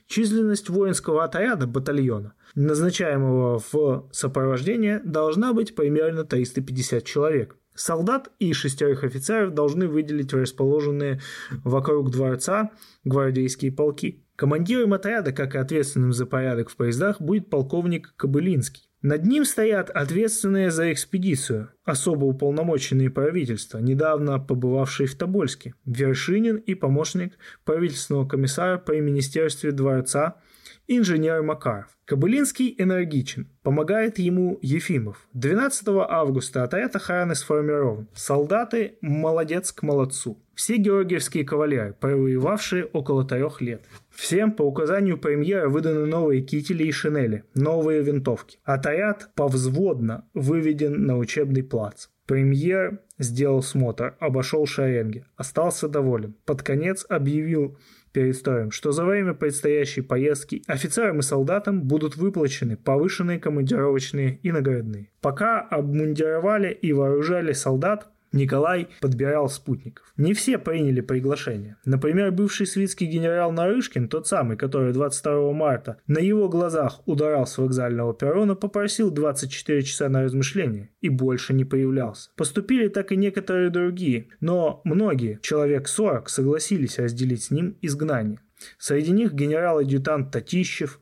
Численность 0.08 0.70
воинского 0.70 1.24
отряда 1.24 1.68
батальона, 1.68 2.34
назначаемого 2.56 3.62
в 3.72 4.10
сопровождение, 4.12 5.02
должна 5.04 5.54
быть 5.54 5.76
примерно 5.76 6.24
350 6.24 7.04
человек. 7.04 7.58
Солдат 7.74 8.32
и 8.40 8.54
шестерых 8.54 9.04
офицеров 9.04 9.54
должны 9.54 9.88
выделить 9.88 10.34
расположенные 10.34 11.22
вокруг 11.64 12.12
дворца 12.12 12.72
гвардейские 13.04 13.72
полки. 13.72 14.24
Командиром 14.42 14.94
отряда, 14.94 15.34
как 15.34 15.54
и 15.54 15.60
ответственным 15.60 16.14
за 16.14 16.26
порядок 16.26 16.72
в 16.72 16.76
поездах, 16.76 17.22
будет 17.22 17.52
полковник 17.52 18.16
Кобылинский. 18.18 18.90
Над 19.04 19.24
ним 19.24 19.46
стоят 19.46 19.92
ответственные 19.92 20.72
за 20.72 20.92
экспедицию, 20.92 21.70
особо 21.84 22.26
уполномоченные 22.26 23.12
правительства, 23.12 23.78
недавно 23.78 24.40
побывавшие 24.40 25.06
в 25.06 25.14
Тобольске, 25.14 25.76
Вершинин 25.86 26.56
и 26.56 26.74
помощник 26.74 27.38
правительственного 27.66 28.28
комиссара 28.28 28.80
при 28.80 29.00
Министерстве 29.00 29.74
дворца 29.74 30.38
инженер 30.88 31.42
Макаров. 31.42 31.98
Кобылинский 32.06 32.76
энергичен, 32.78 33.48
помогает 33.64 34.20
ему 34.20 34.60
Ефимов. 34.62 35.28
12 35.34 35.88
августа 36.10 36.64
отряд 36.64 36.96
охраны 36.96 37.36
сформирован. 37.36 38.08
Солдаты 38.14 38.98
молодец 39.02 39.72
к 39.72 39.82
молодцу. 39.84 40.38
Все 40.54 40.76
георгиевские 40.76 41.46
кавалеры, 41.46 41.96
провоевавшие 42.00 42.86
около 42.86 43.24
трех 43.24 43.62
лет. 43.62 43.86
Всем 44.10 44.52
по 44.52 44.64
указанию 44.64 45.18
премьера 45.18 45.70
выданы 45.70 46.06
новые 46.06 46.42
кители 46.42 46.84
и 46.84 46.92
шинели, 46.92 47.46
новые 47.56 48.02
винтовки. 48.02 48.60
Отряд 48.64 49.30
повзводно 49.36 50.26
выведен 50.34 51.06
на 51.06 51.18
учебный 51.18 51.64
плац. 51.64 52.08
Премьер 52.26 53.02
сделал 53.18 53.64
смотр, 53.64 54.16
обошел 54.20 54.66
шеренги, 54.66 55.26
остался 55.36 55.88
доволен. 55.88 56.36
Под 56.46 56.62
конец 56.64 57.06
объявил 57.10 57.78
перед 58.12 58.36
что 58.72 58.92
за 58.92 59.06
время 59.06 59.34
предстоящей 59.34 60.02
поездки 60.02 60.64
офицерам 60.68 61.20
и 61.20 61.22
солдатам 61.22 61.84
будут 61.84 62.18
выплачены 62.18 62.78
повышенные 62.78 63.40
командировочные 63.40 64.40
и 64.44 64.52
наградные. 64.52 65.10
Пока 65.22 65.62
обмундировали 65.62 66.72
и 66.72 66.94
вооружали 66.94 67.54
солдат, 67.54 68.10
Николай 68.32 68.88
подбирал 69.02 69.50
спутников. 69.50 70.14
Не 70.16 70.34
все 70.34 70.58
приняли 70.58 71.02
приглашение. 71.02 71.78
Например, 71.84 72.32
бывший 72.32 72.66
свитский 72.66 73.08
генерал 73.08 73.52
Нарышкин, 73.52 74.08
тот 74.08 74.28
самый, 74.28 74.56
который 74.56 74.94
22 74.94 75.52
марта 75.52 75.98
на 76.08 76.20
его 76.20 76.48
глазах 76.48 77.02
ударал 77.06 77.46
с 77.46 77.58
вокзального 77.58 78.14
перрона, 78.14 78.56
попросил 78.56 79.12
24 79.12 79.82
часа 79.82 80.08
на 80.08 80.24
размышление 80.24 80.90
и 81.02 81.10
больше 81.10 81.54
не 81.54 81.66
появлялся. 81.66 82.30
Поступили 82.38 82.88
так 82.88 83.12
и 83.12 83.18
некоторые 83.18 83.70
другие, 83.70 84.28
но 84.40 84.82
многие, 84.86 85.40
человек 85.42 85.88
40, 85.88 86.30
согласились 86.30 87.00
разделить 87.00 87.44
с 87.44 87.52
ним 87.52 87.78
изгнание. 87.82 88.40
Среди 88.78 89.12
них 89.12 89.34
генерал-адъютант 89.34 90.32
Татищев, 90.32 91.00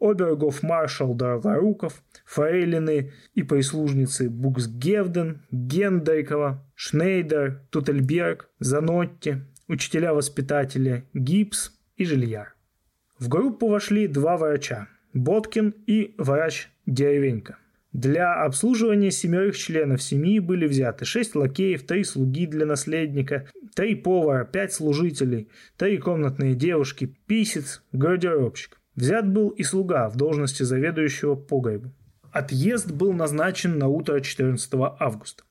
обергов-маршал 0.00 1.14
Дарваруков, 1.14 2.02
фрейлины 2.32 3.12
и 3.34 3.42
прислужницы 3.42 4.30
Буксгевден, 4.30 5.42
Гендайкова, 5.50 6.66
Шнейдер, 6.74 7.62
Тутельберг, 7.70 8.48
Занотти, 8.58 9.42
учителя-воспитатели 9.68 11.04
Гипс 11.12 11.72
и 11.96 12.04
Жильяр. 12.06 12.54
В 13.18 13.28
группу 13.28 13.68
вошли 13.68 14.06
два 14.06 14.36
врача– 14.36 14.88
Боткин 15.14 15.74
и 15.86 16.14
врач 16.16 16.70
Деревенька. 16.86 17.58
Для 17.92 18.42
обслуживания 18.42 19.10
семерых 19.10 19.58
членов 19.58 20.02
семьи 20.02 20.38
были 20.38 20.66
взяты 20.66 21.04
шесть 21.04 21.34
лакеев, 21.34 21.82
три 21.82 22.02
слуги 22.02 22.46
для 22.46 22.64
наследника, 22.64 23.46
три 23.74 23.94
повара, 23.94 24.46
пять 24.46 24.72
служителей, 24.72 25.50
три 25.76 25.98
комнатные 25.98 26.54
девушки, 26.54 27.14
писец, 27.26 27.82
гардеробщик. 27.92 28.80
Взят 28.96 29.30
был 29.30 29.50
и 29.50 29.62
слуга 29.62 30.08
в 30.08 30.16
должности 30.16 30.62
заведующего 30.62 31.34
погребом. 31.34 31.92
Отъезд 32.32 32.90
был 32.90 33.12
назначен 33.12 33.78
на 33.78 33.88
утро 33.88 34.20
14 34.20 34.72
августа. 34.98 35.44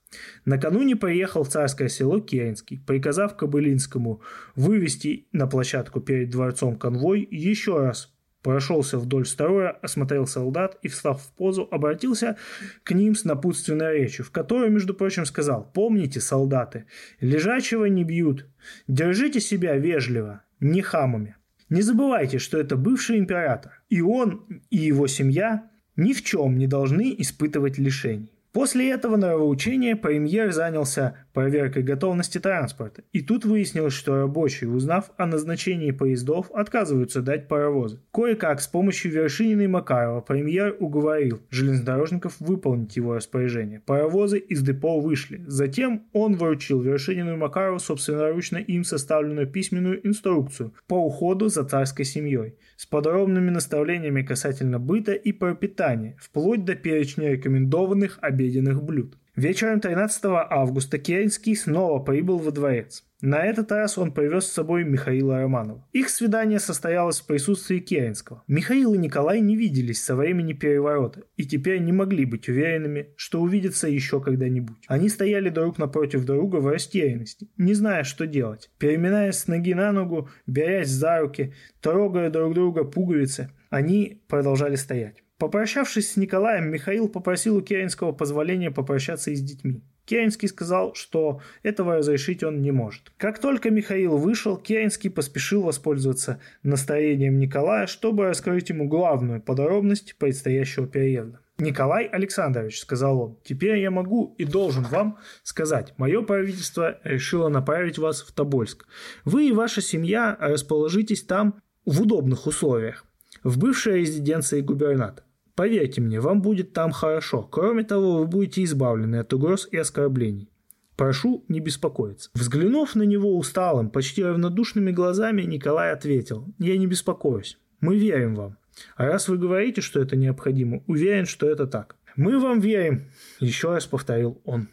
Накануне 0.43 0.95
поехал 0.95 1.43
в 1.43 1.49
царское 1.49 1.87
село 1.87 2.19
Керенский, 2.19 2.83
приказав 2.85 3.37
Кобылинскому 3.37 4.21
вывести 4.55 5.27
на 5.31 5.47
площадку 5.47 6.01
перед 6.01 6.29
дворцом 6.31 6.75
конвой 6.75 7.27
еще 7.31 7.79
раз 7.79 8.11
прошелся 8.41 8.97
вдоль 8.97 9.25
строя, 9.25 9.69
осмотрел 9.69 10.25
солдат 10.25 10.77
и, 10.81 10.87
встав 10.87 11.21
в 11.21 11.31
позу, 11.33 11.67
обратился 11.71 12.37
к 12.83 12.91
ним 12.91 13.15
с 13.15 13.23
напутственной 13.23 13.99
речью, 13.99 14.25
в 14.25 14.31
которой, 14.31 14.69
между 14.69 14.93
прочим, 14.93 15.25
сказал 15.25 15.69
«Помните, 15.73 16.19
солдаты, 16.19 16.85
лежачего 17.19 17.85
не 17.85 18.03
бьют, 18.03 18.47
держите 18.87 19.39
себя 19.39 19.77
вежливо, 19.77 20.41
не 20.59 20.81
хамами». 20.81 21.35
Не 21.69 21.81
забывайте, 21.83 22.37
что 22.37 22.59
это 22.59 22.75
бывший 22.75 23.17
император, 23.17 23.81
и 23.89 24.01
он, 24.01 24.61
и 24.69 24.77
его 24.77 25.07
семья 25.07 25.70
ни 25.95 26.13
в 26.13 26.23
чем 26.23 26.57
не 26.57 26.67
должны 26.67 27.13
испытывать 27.17 27.77
лишений. 27.77 28.30
После 28.53 28.91
этого 28.91 29.15
нравоучения 29.15 29.95
премьер 29.95 30.51
занялся 30.51 31.15
проверкой 31.33 31.83
готовности 31.83 32.37
транспорта. 32.37 33.03
И 33.13 33.21
тут 33.21 33.45
выяснилось, 33.45 33.93
что 33.93 34.17
рабочие, 34.17 34.69
узнав 34.69 35.11
о 35.15 35.25
назначении 35.25 35.91
поездов, 35.91 36.51
отказываются 36.51 37.21
дать 37.21 37.47
паровозы. 37.47 38.01
Кое-как 38.11 38.59
с 38.59 38.67
помощью 38.67 39.13
Вершинина 39.13 39.61
и 39.61 39.67
Макарова 39.67 40.19
премьер 40.19 40.75
уговорил 40.79 41.39
железнодорожников 41.49 42.35
выполнить 42.41 42.97
его 42.97 43.15
распоряжение. 43.15 43.79
Паровозы 43.85 44.39
из 44.39 44.61
депо 44.61 44.99
вышли. 44.99 45.41
Затем 45.47 46.07
он 46.11 46.35
вручил 46.35 46.81
Вершинину 46.81 47.35
и 47.35 47.37
Макарову 47.37 47.79
собственноручно 47.79 48.57
им 48.57 48.83
составленную 48.83 49.47
письменную 49.47 50.05
инструкцию 50.05 50.73
по 50.87 50.95
уходу 50.95 51.47
за 51.47 51.63
царской 51.63 52.03
семьей 52.03 52.55
с 52.75 52.85
подробными 52.85 53.49
наставлениями 53.49 54.23
касательно 54.23 54.79
быта 54.79 55.13
и 55.13 55.31
пропитания, 55.31 56.17
вплоть 56.19 56.65
до 56.65 56.75
перечня 56.75 57.29
рекомендованных 57.29 58.17
обедов 58.21 58.40
обеденных 58.41 58.83
блюд. 58.83 59.17
Вечером 59.35 59.79
13 59.79 60.23
августа 60.25 60.97
Керенский 60.97 61.55
снова 61.55 62.03
прибыл 62.03 62.37
во 62.37 62.51
дворец. 62.51 63.05
На 63.21 63.45
этот 63.45 63.71
раз 63.71 63.99
он 63.99 64.11
привез 64.11 64.45
с 64.45 64.51
собой 64.51 64.83
Михаила 64.83 65.39
Романова. 65.39 65.87
Их 65.93 66.09
свидание 66.09 66.59
состоялось 66.59 67.19
в 67.19 67.27
присутствии 67.27 67.77
Керенского. 67.77 68.43
Михаил 68.47 68.95
и 68.95 68.97
Николай 68.97 69.39
не 69.41 69.55
виделись 69.55 70.03
со 70.03 70.15
времени 70.15 70.53
переворота 70.53 71.23
и 71.37 71.45
теперь 71.45 71.79
не 71.81 71.91
могли 71.91 72.25
быть 72.25 72.49
уверенными, 72.49 73.09
что 73.15 73.39
увидятся 73.39 73.87
еще 73.87 74.21
когда-нибудь. 74.21 74.83
Они 74.87 75.07
стояли 75.07 75.49
друг 75.49 75.77
напротив 75.77 76.25
друга 76.25 76.57
в 76.57 76.67
растерянности, 76.67 77.47
не 77.57 77.75
зная, 77.75 78.03
что 78.03 78.25
делать. 78.25 78.71
Переминаясь 78.79 79.35
с 79.35 79.47
ноги 79.47 79.75
на 79.75 79.91
ногу, 79.91 80.29
берясь 80.47 80.89
за 80.89 81.19
руки, 81.19 81.53
трогая 81.79 82.31
друг 82.31 82.55
друга 82.55 82.83
пуговицы, 82.83 83.51
они 83.69 84.23
продолжали 84.27 84.75
стоять. 84.75 85.23
Попрощавшись 85.41 86.11
с 86.11 86.17
Николаем, 86.17 86.69
Михаил 86.69 87.09
попросил 87.09 87.57
у 87.57 87.61
Керенского 87.61 88.11
позволения 88.11 88.69
попрощаться 88.69 89.31
и 89.31 89.35
с 89.35 89.41
детьми. 89.41 89.81
Керенский 90.05 90.47
сказал, 90.47 90.93
что 90.93 91.41
этого 91.63 91.95
разрешить 91.95 92.43
он 92.43 92.61
не 92.61 92.69
может. 92.69 93.11
Как 93.17 93.39
только 93.39 93.71
Михаил 93.71 94.17
вышел, 94.17 94.55
Керенский 94.55 95.09
поспешил 95.09 95.63
воспользоваться 95.63 96.39
настроением 96.61 97.39
Николая, 97.39 97.87
чтобы 97.87 98.25
раскрыть 98.25 98.69
ему 98.69 98.87
главную 98.87 99.41
подробность 99.41 100.15
предстоящего 100.19 100.85
переезда. 100.85 101.39
«Николай 101.57 102.05
Александрович»,— 102.05 102.79
сказал 102.81 103.19
он,— 103.19 103.37
«теперь 103.43 103.79
я 103.79 103.89
могу 103.89 104.35
и 104.37 104.45
должен 104.45 104.83
вам 104.83 105.17
сказать, 105.41 105.95
мое 105.97 106.21
правительство 106.21 106.99
решило 107.03 107.49
направить 107.49 107.97
вас 107.97 108.21
в 108.21 108.31
Тобольск. 108.31 108.85
Вы 109.25 109.47
и 109.47 109.53
ваша 109.53 109.81
семья 109.81 110.37
расположитесь 110.39 111.23
там 111.23 111.59
в 111.83 112.03
удобных 112.03 112.45
условиях, 112.45 113.05
в 113.43 113.57
бывшей 113.57 114.01
резиденции 114.01 114.61
губернатора. 114.61 115.25
Поверьте 115.55 116.01
мне, 116.01 116.19
вам 116.19 116.41
будет 116.41 116.73
там 116.73 116.91
хорошо. 116.91 117.43
Кроме 117.43 117.83
того, 117.83 118.19
вы 118.19 118.27
будете 118.27 118.63
избавлены 118.63 119.17
от 119.17 119.33
угроз 119.33 119.67
и 119.71 119.77
оскорблений. 119.77 120.49
Прошу 120.95 121.43
не 121.47 121.59
беспокоиться. 121.59 122.29
Взглянув 122.33 122.95
на 122.95 123.03
него 123.03 123.37
усталым, 123.37 123.89
почти 123.89 124.23
равнодушными 124.23 124.91
глазами, 124.91 125.41
Николай 125.43 125.91
ответил, 125.91 126.45
я 126.59 126.77
не 126.77 126.87
беспокоюсь. 126.87 127.57
Мы 127.79 127.97
верим 127.97 128.35
вам. 128.35 128.57
А 128.95 129.07
раз 129.07 129.27
вы 129.27 129.37
говорите, 129.37 129.81
что 129.81 129.99
это 129.99 130.15
необходимо, 130.15 130.83
уверен, 130.87 131.25
что 131.25 131.49
это 131.49 131.67
так. 131.67 131.95
Мы 132.15 132.39
вам 132.39 132.59
верим, 132.59 133.05
еще 133.39 133.69
раз 133.71 133.85
повторил 133.85 134.41
он. 134.45 134.67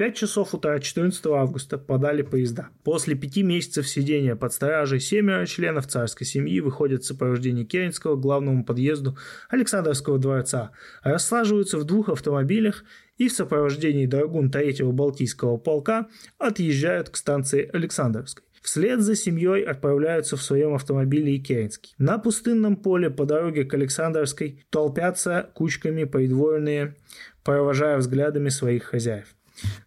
5 0.00 0.16
часов 0.16 0.54
утра 0.54 0.78
14 0.78 1.26
августа 1.26 1.76
подали 1.76 2.22
поезда. 2.22 2.70
После 2.84 3.14
пяти 3.14 3.42
месяцев 3.42 3.86
сидения 3.86 4.34
под 4.34 4.54
стражей 4.54 4.98
семеро 4.98 5.44
членов 5.44 5.88
царской 5.88 6.26
семьи 6.26 6.58
выходят 6.60 7.02
в 7.02 7.06
сопровождении 7.06 7.64
Керенского 7.64 8.16
к 8.16 8.20
главному 8.20 8.64
подъезду 8.64 9.18
Александровского 9.50 10.18
дворца, 10.18 10.70
рассаживаются 11.02 11.76
в 11.76 11.84
двух 11.84 12.08
автомобилях 12.08 12.84
и 13.18 13.28
в 13.28 13.32
сопровождении 13.34 14.06
драгун 14.06 14.48
3-го 14.48 14.90
Балтийского 14.90 15.58
полка 15.58 16.08
отъезжают 16.38 17.10
к 17.10 17.16
станции 17.16 17.68
Александровской. 17.70 18.46
Вслед 18.62 19.00
за 19.00 19.14
семьей 19.14 19.64
отправляются 19.64 20.38
в 20.38 20.42
своем 20.42 20.72
автомобиле 20.72 21.34
и 21.34 21.42
Керенский. 21.42 21.92
На 21.98 22.16
пустынном 22.16 22.76
поле 22.76 23.10
по 23.10 23.26
дороге 23.26 23.64
к 23.64 23.74
Александровской 23.74 24.64
толпятся 24.70 25.50
кучками 25.52 26.04
придворные, 26.04 26.96
провожая 27.44 27.98
взглядами 27.98 28.48
своих 28.48 28.84
хозяев. 28.84 29.34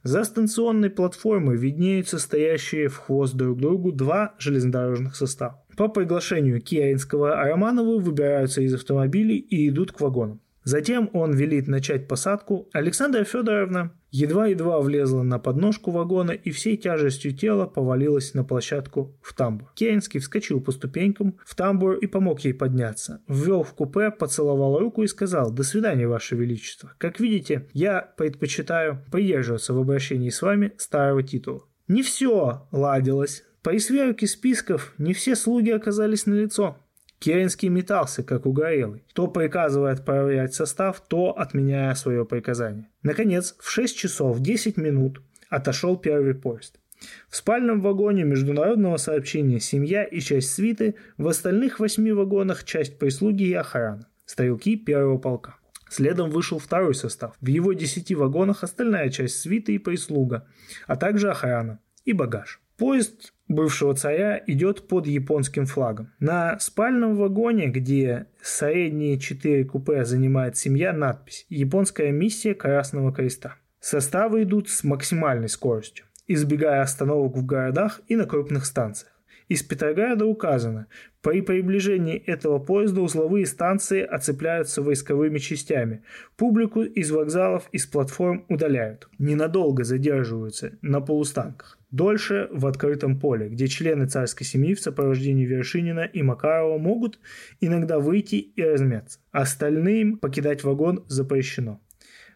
За 0.03 0.23
станционной 0.23 0.89
платформой 0.89 1.57
виднеются 1.57 2.19
стоящие 2.19 2.87
в 2.87 2.97
хвост 2.97 3.35
друг 3.35 3.59
другу 3.59 3.91
два 3.91 4.35
железнодорожных 4.37 5.15
состава. 5.15 5.63
По 5.77 5.87
приглашению 5.87 6.61
Киаинского 6.61 7.35
Романовы 7.35 7.99
выбираются 7.99 8.61
из 8.61 8.73
автомобилей 8.73 9.37
и 9.37 9.69
идут 9.69 9.91
к 9.91 10.01
вагонам. 10.01 10.41
Затем 10.63 11.09
он 11.13 11.33
велит 11.33 11.67
начать 11.67 12.07
посадку. 12.07 12.69
Александра 12.73 13.23
Федоровна 13.23 13.91
едва-едва 14.13 14.79
влезла 14.79 15.23
на 15.23 15.39
подножку 15.39 15.91
вагона 15.91 16.31
и 16.31 16.51
всей 16.51 16.77
тяжестью 16.77 17.33
тела 17.33 17.65
повалилась 17.65 18.33
на 18.33 18.43
площадку 18.43 19.17
в 19.21 19.33
тамбур. 19.33 19.71
Керенский 19.75 20.19
вскочил 20.19 20.61
по 20.61 20.71
ступенькам 20.71 21.37
в 21.45 21.55
тамбур 21.55 21.95
и 21.95 22.07
помог 22.07 22.41
ей 22.41 22.53
подняться. 22.53 23.21
Ввел 23.27 23.63
в 23.63 23.73
купе, 23.73 24.11
поцеловал 24.11 24.77
руку 24.77 25.03
и 25.03 25.07
сказал 25.07 25.51
«До 25.51 25.63
свидания, 25.63 26.07
Ваше 26.07 26.35
Величество. 26.35 26.93
Как 26.99 27.19
видите, 27.19 27.67
я 27.73 28.01
предпочитаю 28.01 29.03
придерживаться 29.11 29.73
в 29.73 29.79
обращении 29.79 30.29
с 30.29 30.41
вами 30.41 30.73
старого 30.77 31.23
титула». 31.23 31.63
Не 31.87 32.03
все 32.03 32.67
ладилось. 32.71 33.43
По 33.63 33.77
сверке 33.79 34.27
списков 34.27 34.93
не 34.97 35.13
все 35.13 35.35
слуги 35.35 35.69
оказались 35.69 36.25
на 36.25 36.33
лицо. 36.33 36.77
Керенский 37.23 37.69
метался, 37.69 38.21
как 38.21 38.45
угорелый, 38.45 39.05
то 39.13 39.27
приказывая 39.27 39.93
отправлять 39.93 40.53
состав, 40.53 41.01
то 41.07 41.31
отменяя 41.31 41.95
свое 41.95 42.25
приказание. 42.25 42.89
Наконец, 43.01 43.55
в 43.59 43.69
6 43.69 43.97
часов 43.97 44.41
10 44.41 44.75
минут 44.75 45.21
отошел 45.47 45.95
первый 45.95 46.35
поезд. 46.35 46.81
В 47.29 47.37
спальном 47.37 47.79
вагоне 47.79 48.25
международного 48.25 48.97
сообщения 48.97 49.61
семья 49.61 50.03
и 50.03 50.19
часть 50.19 50.53
свиты, 50.53 50.95
в 51.17 51.25
остальных 51.29 51.79
восьми 51.79 52.11
вагонах 52.11 52.65
часть 52.65 52.99
прислуги 52.99 53.43
и 53.43 53.53
охрана, 53.53 54.09
стрелки 54.25 54.75
первого 54.75 55.17
полка. 55.17 55.55
Следом 55.89 56.29
вышел 56.29 56.59
второй 56.59 56.93
состав. 56.93 57.37
В 57.39 57.47
его 57.47 57.71
десяти 57.71 58.15
вагонах 58.15 58.65
остальная 58.65 59.09
часть 59.09 59.39
свиты 59.39 59.75
и 59.75 59.77
прислуга, 59.77 60.45
а 60.87 60.97
также 60.97 61.29
охрана 61.29 61.79
и 62.03 62.11
багаж. 62.11 62.59
Поезд 62.75 63.32
бывшего 63.47 63.95
царя 63.95 64.41
идет 64.47 64.87
под 64.87 65.07
японским 65.07 65.65
флагом. 65.65 66.11
На 66.19 66.59
спальном 66.59 67.15
вагоне, 67.15 67.67
где 67.67 68.27
средние 68.41 69.19
четыре 69.19 69.65
купе 69.65 70.05
занимает 70.05 70.57
семья, 70.57 70.93
надпись 70.93 71.45
«Японская 71.49 72.11
миссия 72.11 72.53
Красного 72.53 73.13
Креста». 73.13 73.55
Составы 73.79 74.43
идут 74.43 74.69
с 74.69 74.83
максимальной 74.83 75.49
скоростью, 75.49 76.05
избегая 76.27 76.81
остановок 76.81 77.35
в 77.35 77.45
городах 77.45 78.01
и 78.07 78.15
на 78.15 78.25
крупных 78.25 78.65
станциях. 78.65 79.13
Из 79.49 79.61
Петрограда 79.61 80.25
указано, 80.25 80.87
при 81.21 81.41
приближении 81.41 82.17
этого 82.17 82.59
поезда 82.59 83.01
узловые 83.01 83.45
станции 83.45 84.01
оцепляются 84.01 84.81
войсковыми 84.81 85.37
частями. 85.37 86.03
Публику 86.37 86.81
из 86.81 87.11
вокзалов 87.11 87.67
и 87.71 87.77
с 87.77 87.85
платформ 87.85 88.45
удаляют. 88.49 89.09
Ненадолго 89.19 89.83
задерживаются 89.83 90.77
на 90.81 91.01
полустанках. 91.01 91.77
Дольше 91.93 92.49
в 92.51 92.65
открытом 92.65 93.19
поле, 93.19 93.49
где 93.49 93.67
члены 93.67 94.07
царской 94.07 94.47
семьи 94.47 94.73
в 94.73 94.79
сопровождении 94.79 95.45
Вершинина 95.45 95.99
и 95.99 96.23
Макарова 96.23 96.79
могут 96.79 97.19
иногда 97.61 97.99
выйти 97.99 98.37
и 98.37 98.63
размяться. 98.63 99.19
Остальным 99.31 100.17
покидать 100.17 100.63
вагон 100.63 101.05
запрещено. 101.07 101.79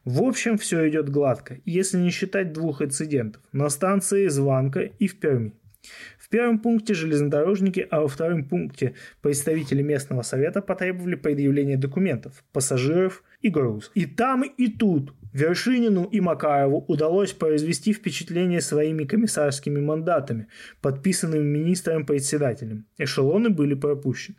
В 0.06 0.22
общем, 0.22 0.60
все 0.60 0.88
идет 0.88 1.10
гладко, 1.10 1.58
если 1.66 1.98
не 1.98 2.12
считать 2.12 2.54
двух 2.54 2.84
инцидентов 2.84 3.42
на 3.52 3.68
станции 3.70 4.28
Званка 4.28 4.82
и 4.82 5.08
в 5.08 5.20
Перми. 5.20 5.54
В 6.20 6.30
первом 6.30 6.60
пункте 6.60 6.94
железнодорожники, 6.94 7.88
а 7.90 8.02
во 8.02 8.08
втором 8.08 8.44
пункте 8.44 8.94
представители 9.24 9.82
местного 9.82 10.22
совета 10.22 10.62
потребовали 10.62 11.16
предъявления 11.16 11.78
документов, 11.78 12.44
пассажиров 12.54 13.24
и 13.48 13.50
груз. 13.50 13.92
И 13.96 14.06
там, 14.06 14.44
и 14.44 14.68
тут 14.68 15.14
Вершинину 15.34 16.06
и 16.06 16.20
Макарову 16.20 16.86
удалось 16.88 17.34
произвести 17.34 17.94
впечатление 17.94 18.62
своими 18.62 19.04
комиссарскими 19.04 19.80
мандатами, 19.80 20.48
подписанными 20.82 21.44
министром-председателем. 21.44 22.86
Эшелоны 22.98 23.50
были 23.50 23.76
пропущены. 23.76 24.38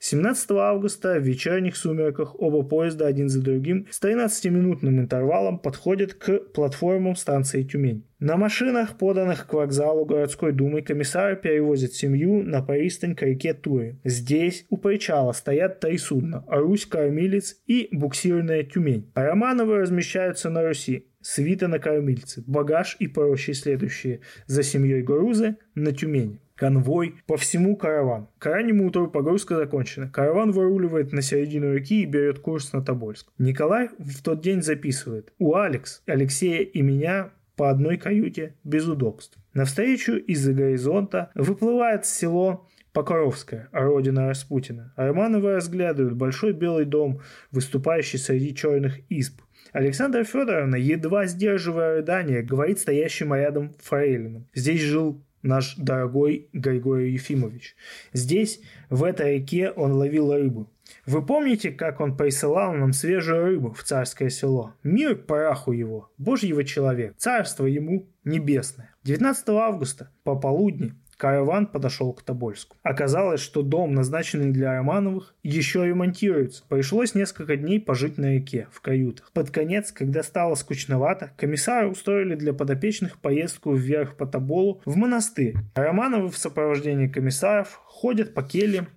17 0.00 0.50
августа 0.52 1.18
в 1.18 1.22
вечерних 1.22 1.76
сумерках 1.76 2.38
оба 2.40 2.62
поезда 2.62 3.06
один 3.06 3.28
за 3.28 3.40
другим 3.42 3.86
с 3.90 4.02
13-минутным 4.02 5.00
интервалом 5.00 5.58
подходят 5.58 6.14
к 6.14 6.38
платформам 6.52 7.16
станции 7.16 7.62
Тюмень. 7.62 8.04
На 8.22 8.36
машинах, 8.36 8.98
поданных 8.98 9.48
к 9.48 9.52
вокзалу 9.52 10.04
городской 10.04 10.52
думы, 10.52 10.82
комиссары 10.82 11.34
перевозят 11.34 11.92
семью 11.92 12.44
на 12.44 12.62
пристань 12.62 13.16
к 13.16 13.22
реке 13.22 13.52
Туре. 13.52 13.98
Здесь 14.04 14.64
у 14.70 14.76
причала 14.76 15.32
стоят 15.32 15.80
три 15.80 15.98
судна– 15.98 16.44
Русь, 16.46 16.86
Кормилец 16.86 17.56
и 17.66 17.88
буксирная 17.90 18.62
Тюмень. 18.62 19.10
Романовы 19.16 19.78
размещаются 19.78 20.50
на 20.50 20.62
Руси, 20.62 21.08
свита 21.22 21.68
на 21.68 21.78
кормильце, 21.78 22.42
багаж 22.46 22.96
и 22.98 23.06
прочие 23.06 23.54
следующие 23.54 24.20
за 24.46 24.62
семьей 24.62 25.02
грузы 25.02 25.56
на 25.74 25.92
Тюмени 25.92 26.40
конвой 26.62 27.16
по 27.26 27.36
всему 27.36 27.76
караван. 27.76 28.28
К 28.38 28.46
раннему 28.46 28.86
утру 28.86 29.08
погрузка 29.08 29.56
закончена. 29.56 30.08
Караван 30.08 30.52
выруливает 30.52 31.12
на 31.12 31.20
середину 31.20 31.74
реки 31.74 32.02
и 32.02 32.06
берет 32.06 32.38
курс 32.38 32.72
на 32.72 32.84
Тобольск. 32.84 33.32
Николай 33.36 33.88
в 33.98 34.22
тот 34.22 34.42
день 34.42 34.62
записывает. 34.62 35.32
У 35.40 35.56
Алекс, 35.56 36.02
Алексея 36.06 36.62
и 36.62 36.80
меня 36.80 37.32
по 37.56 37.68
одной 37.68 37.96
каюте 37.96 38.54
без 38.62 38.86
удобств. 38.86 39.38
Навстречу 39.54 40.12
из-за 40.12 40.52
горизонта 40.52 41.32
выплывает 41.34 42.06
село 42.06 42.68
Покровское, 42.92 43.70
родина 43.72 44.28
Распутина. 44.28 44.92
Романовы 44.96 45.54
разглядывают 45.54 46.14
большой 46.14 46.52
белый 46.52 46.84
дом, 46.84 47.22
выступающий 47.50 48.18
среди 48.18 48.54
черных 48.54 49.00
изб. 49.08 49.40
Александра 49.72 50.22
Федоровна, 50.22 50.76
едва 50.76 51.26
сдерживая 51.26 51.96
рыдание, 51.96 52.42
говорит 52.42 52.78
стоящим 52.78 53.34
рядом 53.34 53.74
фрейлином. 53.78 54.46
Здесь 54.54 54.82
жил 54.82 55.24
наш 55.42 55.76
дорогой 55.76 56.48
Григорий 56.52 57.12
Ефимович. 57.12 57.74
Здесь, 58.12 58.60
в 58.90 59.02
этой 59.02 59.36
реке, 59.36 59.70
он 59.70 59.92
ловил 59.92 60.32
рыбу. 60.32 60.70
Вы 61.06 61.24
помните, 61.24 61.70
как 61.70 62.00
он 62.00 62.16
присылал 62.16 62.74
нам 62.74 62.92
свежую 62.92 63.44
рыбу 63.44 63.72
в 63.72 63.82
царское 63.82 64.28
село? 64.28 64.74
Мир 64.82 65.16
праху 65.16 65.72
его, 65.72 66.12
божьего 66.18 66.64
человека, 66.64 67.14
царство 67.16 67.66
ему 67.66 68.08
небесное. 68.24 68.94
19 69.04 69.48
августа 69.48 70.10
по 70.22 70.36
полудни 70.36 70.94
караван 71.22 71.68
подошел 71.68 72.12
к 72.12 72.22
Тобольску. 72.22 72.76
Оказалось, 72.82 73.40
что 73.40 73.62
дом, 73.62 73.94
назначенный 73.94 74.50
для 74.50 74.72
Романовых, 74.72 75.36
еще 75.44 75.86
ремонтируется. 75.86 76.64
Пришлось 76.68 77.14
несколько 77.14 77.56
дней 77.56 77.80
пожить 77.80 78.18
на 78.18 78.34
реке, 78.34 78.66
в 78.72 78.80
каютах. 78.80 79.30
Под 79.32 79.50
конец, 79.50 79.92
когда 79.92 80.24
стало 80.24 80.56
скучновато, 80.56 81.30
комиссары 81.36 81.88
устроили 81.88 82.34
для 82.34 82.52
подопечных 82.52 83.18
поездку 83.18 83.72
вверх 83.72 84.16
по 84.16 84.26
Тоболу 84.26 84.82
в 84.84 84.96
монастырь. 84.96 85.54
Романовы 85.76 86.28
в 86.28 86.36
сопровождении 86.36 87.06
комиссаров 87.06 87.80
ходят 87.84 88.34
по 88.34 88.42
кельям, 88.42 88.88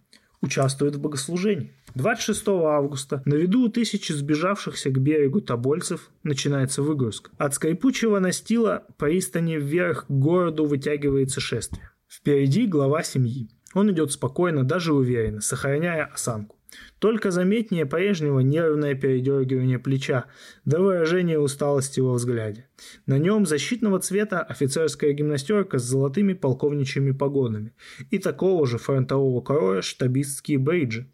участвуют 0.41 0.95
в 0.95 1.01
богослужении. 1.01 1.73
26 1.93 2.47
августа 2.47 3.21
на 3.25 3.35
виду 3.35 3.61
у 3.61 3.69
тысячи 3.69 4.11
сбежавшихся 4.11 4.89
к 4.89 4.97
берегу 4.99 5.41
тобольцев 5.41 6.09
начинается 6.23 6.81
выгрузка. 6.81 7.29
От 7.37 7.53
скрипучего 7.53 8.17
настила 8.17 8.83
пристани 8.97 9.57
вверх 9.57 10.07
к 10.07 10.09
городу 10.09 10.65
вытягивается 10.65 11.39
шествие. 11.39 11.91
Впереди 12.15 12.65
глава 12.65 13.03
семьи. 13.03 13.49
Он 13.73 13.91
идет 13.91 14.09
спокойно, 14.13 14.63
даже 14.63 14.93
уверенно, 14.93 15.41
сохраняя 15.41 16.05
осанку. 16.05 16.55
Только 16.99 17.29
заметнее 17.29 17.85
прежнего 17.85 18.39
нервное 18.39 18.95
передергивание 18.95 19.79
плеча, 19.79 20.25
до 20.63 20.79
выражения 20.79 21.37
усталости 21.37 21.99
во 21.99 22.13
взгляде. 22.13 22.69
На 23.05 23.17
нем 23.17 23.45
защитного 23.45 23.99
цвета 23.99 24.41
офицерская 24.41 25.11
гимнастерка 25.11 25.77
с 25.77 25.83
золотыми 25.83 26.33
полковничьими 26.33 27.11
погонами 27.11 27.73
и 28.11 28.17
такого 28.17 28.65
же 28.65 28.77
фронтового 28.77 29.41
кроя 29.41 29.81
штабистские 29.81 30.57
бейджи 30.57 31.09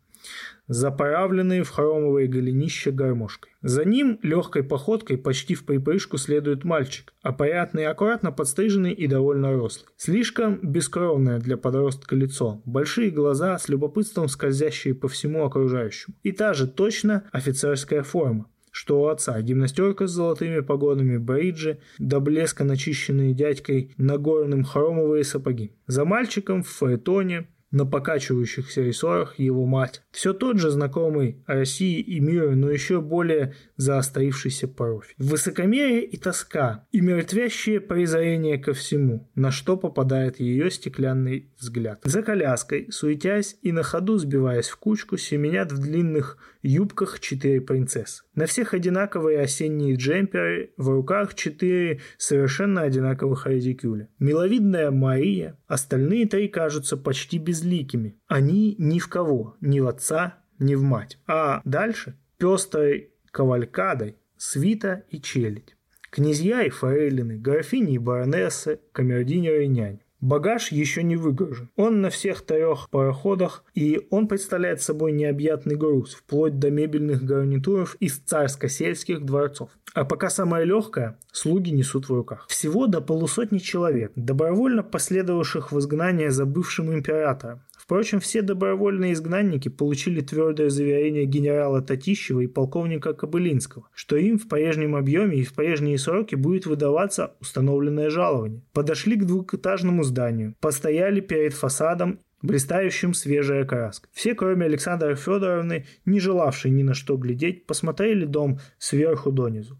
заправленные 0.72 1.64
в 1.64 1.69
хромовые 1.69 2.27
голенища 2.27 2.93
гармошкой. 2.93 3.52
За 3.61 3.84
ним 3.84 4.19
легкой 4.23 4.64
походкой 4.64 5.18
почти 5.18 5.53
в 5.53 5.65
припрыжку 5.65 6.18
следует 6.18 6.64
мальчик, 6.64 7.14
опрятный, 7.22 7.88
аккуратно 7.88 8.31
подстриженный 8.31 8.93
и 8.93 9.06
довольно 9.06 9.52
рослый. 9.52 9.89
Слишком 9.98 10.60
бескровное 10.64 11.39
для 11.39 11.57
подростка 11.57 12.15
лицо, 12.15 12.61
большие 12.64 13.11
глаза 13.11 13.60
с 13.60 13.68
любопытством 13.68 14.30
скользящие 14.30 14.95
по 14.95 15.10
всему 15.10 15.43
окружающему. 15.43 16.15
И 16.23 16.31
та 16.31 16.53
же 16.53 16.68
точно 16.68 17.26
офицерская 17.31 18.03
форма 18.03 18.48
что 18.73 19.02
у 19.02 19.07
отца 19.07 19.41
гимнастерка 19.41 20.07
с 20.07 20.11
золотыми 20.11 20.61
погонами, 20.61 21.18
бриджи, 21.18 21.80
до 21.99 22.22
блеска 22.22 22.64
начищенные 22.64 23.34
дядькой 23.34 23.93
нагорным 23.98 24.64
хромовые 24.64 25.26
сапоги. 25.26 25.73
За 25.88 26.06
мальчиком 26.06 26.64
в 26.64 26.69
фаэтоне 26.69 27.48
на 27.72 27.85
покачивающихся 27.85 28.81
рессорах 28.81 29.39
его 29.39 29.65
мать. 29.65 30.03
Все 30.11 30.34
тот 30.34 30.57
же 30.57 30.69
знакомый 30.69 31.43
России 31.48 31.99
и 31.99 32.19
миру, 32.19 32.56
но 32.56 32.69
еще 32.69 33.02
более 33.02 33.56
заострившийся 33.77 34.68
профиль. 34.68 35.15
Высокомерие 35.18 36.03
и 36.03 36.18
тоска, 36.18 36.85
и 36.91 37.02
мертвящее 37.02 37.80
презрение 37.80 38.57
ко 38.57 38.73
всему, 38.73 39.30
на 39.35 39.52
что 39.52 39.77
попадает 39.77 40.39
ее 40.39 40.69
стеклянный 40.69 41.52
взгляд. 41.60 42.02
За 42.03 42.22
коляской, 42.22 42.88
суетясь 42.91 43.57
и 43.61 43.72
на 43.72 43.84
ходу 43.84 44.18
сбиваясь 44.18 44.69
в 44.69 44.77
кучку, 44.77 45.18
семенят 45.18 45.72
в 45.72 45.80
длинных 45.80 46.38
юбках 46.61 47.19
четыре 47.19 47.61
принцессы. 47.61 48.23
На 48.35 48.45
всех 48.45 48.73
одинаковые 48.73 49.39
осенние 49.39 49.95
джемперы, 49.95 50.73
в 50.77 50.89
руках 50.89 51.34
четыре 51.35 52.02
совершенно 52.18 52.81
одинаковых 52.81 53.48
редикюля. 53.48 54.10
Миловидная 54.19 54.91
Мария, 54.91 55.57
остальные 55.68 56.27
три 56.27 56.48
кажутся 56.48 56.98
почти 56.98 57.39
без 57.39 57.60
безликими. 57.61 58.17
Они 58.27 58.75
ни 58.77 58.99
в 58.99 59.07
кого, 59.07 59.55
ни 59.61 59.79
в 59.79 59.88
отца, 59.88 60.39
ни 60.59 60.75
в 60.75 60.83
мать. 60.83 61.19
А 61.27 61.61
дальше 61.65 62.17
пестрой 62.38 63.11
кавалькадой 63.31 64.17
свита 64.38 65.03
и 65.09 65.21
челядь. 65.21 65.75
Князья 66.09 66.63
и 66.63 66.69
фрейлины, 66.69 67.38
графини 67.38 67.93
и 67.93 67.97
баронессы, 67.97 68.79
камердинеры 68.91 69.65
и 69.65 69.67
нянь. 69.67 70.01
Багаж 70.22 70.72
еще 70.72 71.02
не 71.02 71.15
выгружен. 71.15 71.69
Он 71.76 72.02
на 72.02 72.11
всех 72.11 72.43
трех 72.43 72.89
пароходах, 72.91 73.64
и 73.73 74.07
он 74.11 74.27
представляет 74.27 74.81
собой 74.81 75.11
необъятный 75.11 75.76
груз, 75.76 76.14
вплоть 76.14 76.60
до 76.60 76.69
мебельных 76.69 77.23
гарнитуров 77.23 77.95
из 77.95 78.19
царско-сельских 78.19 79.19
дворцов. 79.19 79.72
А 79.93 80.06
пока 80.06 80.30
самое 80.30 80.64
легкое, 80.64 81.18
слуги 81.31 81.72
несут 81.72 82.07
в 82.07 82.14
руках. 82.14 82.45
Всего 82.48 82.88
до 82.88 83.02
полусотни 83.02 83.57
человек, 83.57 84.11
добровольно 84.15 84.84
последовавших 84.84 85.72
в 85.72 85.80
изгнание 85.80 86.31
за 86.31 86.45
бывшим 86.45 86.93
императором, 86.93 87.61
Впрочем, 87.91 88.22
все 88.22 88.41
добровольные 88.41 89.11
изгнанники 89.11 89.68
получили 89.68 90.22
твердое 90.22 90.69
заверение 90.69 91.26
генерала 91.26 91.81
Татищева 91.81 92.39
и 92.39 92.47
полковника 92.47 93.13
Кобылинского, 93.13 93.89
что 93.93 94.15
им 94.15 94.39
в 94.39 94.47
прежнем 94.47 94.95
объеме 94.95 95.39
и 95.39 95.43
в 95.43 95.53
прежние 95.53 95.97
сроки 95.97 96.35
будет 96.35 96.65
выдаваться 96.65 97.35
установленное 97.41 98.09
жалование. 98.09 98.63
Подошли 98.72 99.18
к 99.18 99.26
двухэтажному 99.26 100.03
зданию, 100.03 100.55
постояли 100.61 101.19
перед 101.19 101.53
фасадом 101.53 102.22
блистающим 102.41 103.13
свежая 103.13 103.65
краска. 103.65 104.07
Все, 104.13 104.35
кроме 104.35 104.68
Александры 104.68 105.15
Федоровны, 105.15 105.85
не 106.05 106.22
желавшей 106.22 106.72
ни 106.72 106.84
на 106.84 106.93
что 106.93 107.18
глядеть, 107.18 107.65
посмотрели 107.65 108.23
дом 108.23 108.59
сверху 108.77 109.34
донизу. 109.34 109.77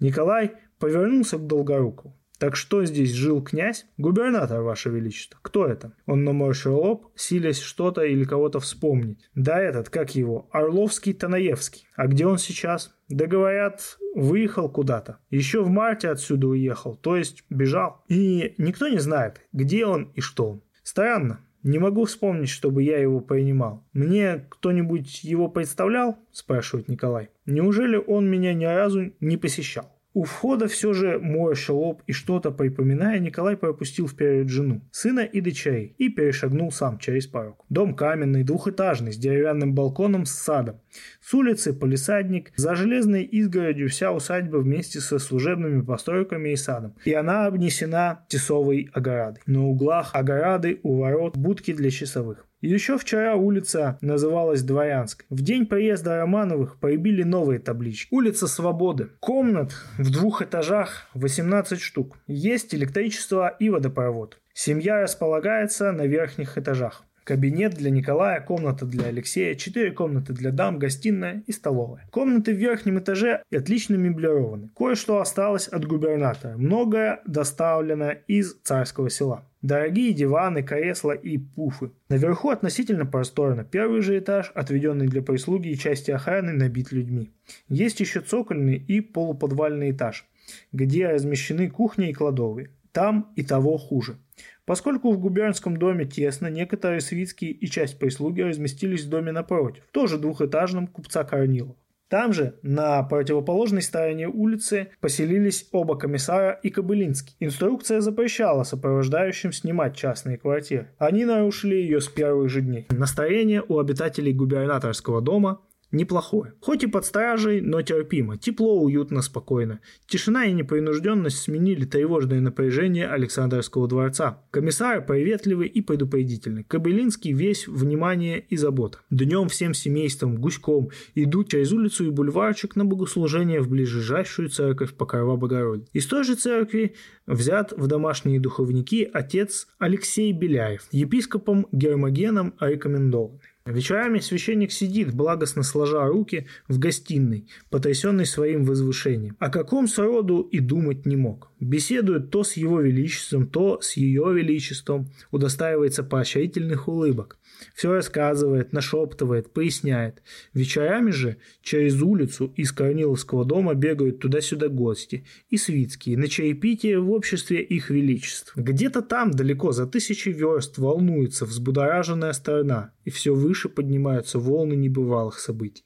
Николай 0.00 0.52
повернулся 0.78 1.38
к 1.38 1.46
Долгорукову. 1.46 2.14
Так 2.38 2.56
что 2.56 2.84
здесь 2.84 3.12
жил 3.12 3.42
князь? 3.42 3.86
Губернатор, 3.96 4.62
ваше 4.62 4.90
величество. 4.90 5.38
Кто 5.42 5.66
это? 5.66 5.92
Он 6.06 6.24
наморщил 6.24 6.76
лоб, 6.76 7.12
силясь 7.14 7.60
что-то 7.60 8.02
или 8.02 8.24
кого-то 8.24 8.60
вспомнить. 8.60 9.30
Да 9.34 9.60
этот, 9.60 9.88
как 9.88 10.14
его, 10.14 10.48
Орловский-Танаевский. 10.52 11.86
А 11.96 12.06
где 12.06 12.26
он 12.26 12.38
сейчас? 12.38 12.94
Да 13.08 13.26
говорят, 13.26 13.98
выехал 14.14 14.68
куда-то. 14.68 15.18
Еще 15.30 15.62
в 15.62 15.68
марте 15.68 16.08
отсюда 16.08 16.48
уехал, 16.48 16.96
то 16.96 17.16
есть 17.16 17.44
бежал. 17.50 18.02
И 18.08 18.54
никто 18.58 18.88
не 18.88 18.98
знает, 18.98 19.40
где 19.52 19.86
он 19.86 20.10
и 20.14 20.20
что 20.20 20.50
он. 20.50 20.62
Странно. 20.82 21.40
Не 21.62 21.78
могу 21.78 22.04
вспомнить, 22.04 22.50
чтобы 22.50 22.82
я 22.82 22.98
его 22.98 23.20
принимал. 23.20 23.86
Мне 23.94 24.44
кто-нибудь 24.50 25.24
его 25.24 25.48
представлял? 25.48 26.18
Спрашивает 26.30 26.88
Николай. 26.88 27.30
Неужели 27.46 27.96
он 27.96 28.28
меня 28.28 28.52
ни 28.52 28.66
разу 28.66 29.12
не 29.20 29.38
посещал? 29.38 29.90
У 30.16 30.22
входа 30.22 30.68
все 30.68 30.92
же 30.92 31.18
морщил 31.18 31.76
лоб 31.76 32.02
и 32.06 32.12
что-то 32.12 32.52
припоминая, 32.52 33.18
Николай 33.18 33.56
пропустил 33.56 34.06
вперед 34.06 34.48
жену, 34.48 34.80
сына 34.92 35.20
и 35.20 35.40
дочерей 35.40 35.96
и 35.98 36.08
перешагнул 36.08 36.70
сам 36.70 37.00
через 37.00 37.26
порог. 37.26 37.64
Дом 37.68 37.96
каменный, 37.96 38.44
двухэтажный, 38.44 39.12
с 39.12 39.16
деревянным 39.16 39.74
балконом 39.74 40.24
с 40.24 40.30
садом. 40.30 40.80
С 41.20 41.34
улицы 41.34 41.72
полисадник, 41.72 42.52
за 42.54 42.76
железной 42.76 43.24
изгородью 43.24 43.88
вся 43.88 44.12
усадьба 44.12 44.58
вместе 44.58 45.00
со 45.00 45.18
служебными 45.18 45.82
постройками 45.82 46.50
и 46.50 46.56
садом. 46.56 46.94
И 47.04 47.12
она 47.12 47.46
обнесена 47.46 48.24
тесовой 48.28 48.90
огородой. 48.92 49.42
На 49.46 49.66
углах 49.66 50.14
огорады 50.14 50.78
у 50.84 50.98
ворот 51.00 51.36
будки 51.36 51.72
для 51.72 51.90
часовых. 51.90 52.46
Еще 52.60 52.96
вчера 52.96 53.34
улица 53.34 53.98
называлась 54.00 54.62
Дворянской. 54.62 55.26
В 55.28 55.42
день 55.42 55.66
приезда 55.66 56.16
Романовых 56.16 56.78
появили 56.80 57.22
новые 57.22 57.58
таблички. 57.58 58.08
Улица 58.14 58.46
Свободы. 58.46 59.10
Комнат 59.20 59.72
в 59.98 60.10
двух 60.10 60.40
этажах 60.40 61.08
18 61.14 61.80
штук. 61.80 62.16
Есть 62.26 62.74
электричество 62.74 63.48
и 63.48 63.68
водопровод. 63.68 64.38
Семья 64.54 65.02
располагается 65.02 65.92
на 65.92 66.06
верхних 66.06 66.56
этажах. 66.56 67.04
Кабинет 67.24 67.72
для 67.72 67.90
Николая, 67.90 68.42
комната 68.42 68.84
для 68.84 69.06
Алексея, 69.06 69.54
четыре 69.54 69.92
комнаты 69.92 70.34
для 70.34 70.50
дам, 70.50 70.78
гостиная 70.78 71.42
и 71.46 71.52
столовая. 71.52 72.06
Комнаты 72.10 72.52
в 72.52 72.58
верхнем 72.58 72.98
этаже 72.98 73.42
отлично 73.50 73.94
меблированы. 73.94 74.68
Кое-что 74.76 75.20
осталось 75.20 75.66
от 75.66 75.86
губернатора. 75.86 76.58
Многое 76.58 77.22
доставлено 77.26 78.10
из 78.26 78.54
царского 78.62 79.08
села. 79.08 79.48
Дорогие 79.62 80.12
диваны, 80.12 80.62
кресла 80.62 81.12
и 81.12 81.38
пуфы. 81.38 81.92
Наверху 82.10 82.50
относительно 82.50 83.06
просторно. 83.06 83.64
Первый 83.64 84.02
же 84.02 84.18
этаж, 84.18 84.52
отведенный 84.54 85.06
для 85.06 85.22
прислуги 85.22 85.68
и 85.68 85.78
части 85.78 86.10
охраны, 86.10 86.52
набит 86.52 86.92
людьми. 86.92 87.32
Есть 87.70 88.00
еще 88.00 88.20
цокольный 88.20 88.76
и 88.76 89.00
полуподвальный 89.00 89.92
этаж, 89.92 90.26
где 90.72 91.08
размещены 91.08 91.70
кухня 91.70 92.10
и 92.10 92.12
кладовые. 92.12 92.68
Там 92.92 93.32
и 93.34 93.42
того 93.42 93.78
хуже. 93.78 94.18
Поскольку 94.66 95.12
в 95.12 95.18
губернском 95.18 95.76
доме 95.76 96.04
тесно, 96.04 96.46
некоторые 96.48 97.00
свитские 97.00 97.52
и 97.52 97.66
часть 97.66 97.98
прислуги 97.98 98.40
разместились 98.40 99.04
в 99.04 99.08
доме 99.08 99.32
напротив, 99.32 99.84
тоже 99.90 100.18
двухэтажном 100.18 100.86
купца 100.86 101.24
Корнилова. 101.24 101.76
Там 102.08 102.32
же, 102.32 102.54
на 102.62 103.02
противоположной 103.02 103.82
стороне 103.82 104.28
улицы, 104.28 104.88
поселились 105.00 105.68
оба 105.72 105.98
комиссара 105.98 106.52
и 106.62 106.70
Кобылинский. 106.70 107.34
Инструкция 107.40 108.00
запрещала 108.00 108.62
сопровождающим 108.62 109.52
снимать 109.52 109.96
частные 109.96 110.38
квартиры. 110.38 110.90
Они 110.98 111.24
нарушили 111.24 111.74
ее 111.74 112.00
с 112.00 112.08
первых 112.08 112.50
же 112.50 112.60
дней. 112.60 112.86
Настроение 112.90 113.64
у 113.66 113.78
обитателей 113.78 114.32
губернаторского 114.32 115.22
дома 115.22 115.60
неплохое. 115.94 116.52
Хоть 116.60 116.84
и 116.84 116.86
под 116.86 117.04
стражей, 117.04 117.60
но 117.60 117.82
терпимо. 117.82 118.36
Тепло, 118.36 118.80
уютно, 118.80 119.22
спокойно. 119.22 119.80
Тишина 120.06 120.44
и 120.44 120.52
непринужденность 120.52 121.38
сменили 121.38 121.84
тревожное 121.84 122.40
напряжение 122.40 123.06
Александровского 123.06 123.88
дворца. 123.88 124.42
Комиссар 124.50 125.04
приветливый 125.04 125.68
и 125.68 125.80
предупредительный. 125.80 126.64
Кобылинский 126.64 127.32
весь 127.32 127.66
внимание 127.66 128.40
и 128.40 128.56
забота. 128.56 128.98
Днем 129.10 129.48
всем 129.48 129.74
семейством, 129.74 130.36
гуськом, 130.36 130.90
идут 131.14 131.48
через 131.48 131.72
улицу 131.72 132.06
и 132.06 132.10
бульварчик 132.10 132.76
на 132.76 132.84
богослужение 132.84 133.60
в 133.60 133.68
ближайшую 133.68 134.48
церковь 134.48 134.94
Покрова 134.94 135.36
Богородицы. 135.36 135.88
Из 135.92 136.06
той 136.06 136.24
же 136.24 136.34
церкви 136.34 136.94
взят 137.26 137.72
в 137.72 137.86
домашние 137.86 138.40
духовники 138.40 139.08
отец 139.12 139.68
Алексей 139.78 140.32
Беляев, 140.32 140.88
епископом 140.90 141.66
Гермогеном 141.72 142.54
рекомендованный. 142.60 143.40
Вечерами 143.66 144.18
священник 144.18 144.72
сидит, 144.72 145.14
благостно 145.14 145.62
сложа 145.62 146.06
руки, 146.06 146.46
в 146.68 146.78
гостиной, 146.78 147.48
потрясенный 147.70 148.26
своим 148.26 148.64
возвышением. 148.64 149.38
О 149.38 149.48
каком 149.48 149.88
сроду 149.88 150.42
и 150.42 150.58
думать 150.60 151.06
не 151.06 151.16
мог. 151.16 151.50
Беседует 151.60 152.30
то 152.30 152.44
с 152.44 152.58
его 152.58 152.82
величеством, 152.82 153.46
то 153.46 153.80
с 153.80 153.96
ее 153.96 154.34
величеством, 154.34 155.08
удостаивается 155.30 156.02
поощрительных 156.02 156.88
улыбок. 156.88 157.38
Все 157.74 157.92
рассказывает, 157.92 158.72
нашептывает, 158.72 159.52
поясняет. 159.52 160.22
Вечерами 160.52 161.10
же 161.10 161.36
через 161.62 162.00
улицу 162.00 162.52
из 162.56 162.72
Корниловского 162.72 163.44
дома 163.44 163.74
бегают 163.74 164.20
туда-сюда 164.20 164.68
гости 164.68 165.24
и 165.50 165.56
свитские 165.56 166.16
на 166.18 166.28
чаепитие 166.28 167.00
в 167.00 167.10
обществе 167.10 167.62
их 167.62 167.90
величеств. 167.90 168.52
Где-то 168.56 169.02
там, 169.02 169.30
далеко, 169.30 169.72
за 169.72 169.86
тысячи 169.86 170.28
верст, 170.28 170.78
волнуется 170.78 171.46
взбудораженная 171.46 172.32
страна, 172.32 172.92
и 173.04 173.10
все 173.10 173.34
выше 173.34 173.68
поднимаются 173.68 174.38
волны 174.38 174.74
небывалых 174.74 175.38
событий. 175.38 175.84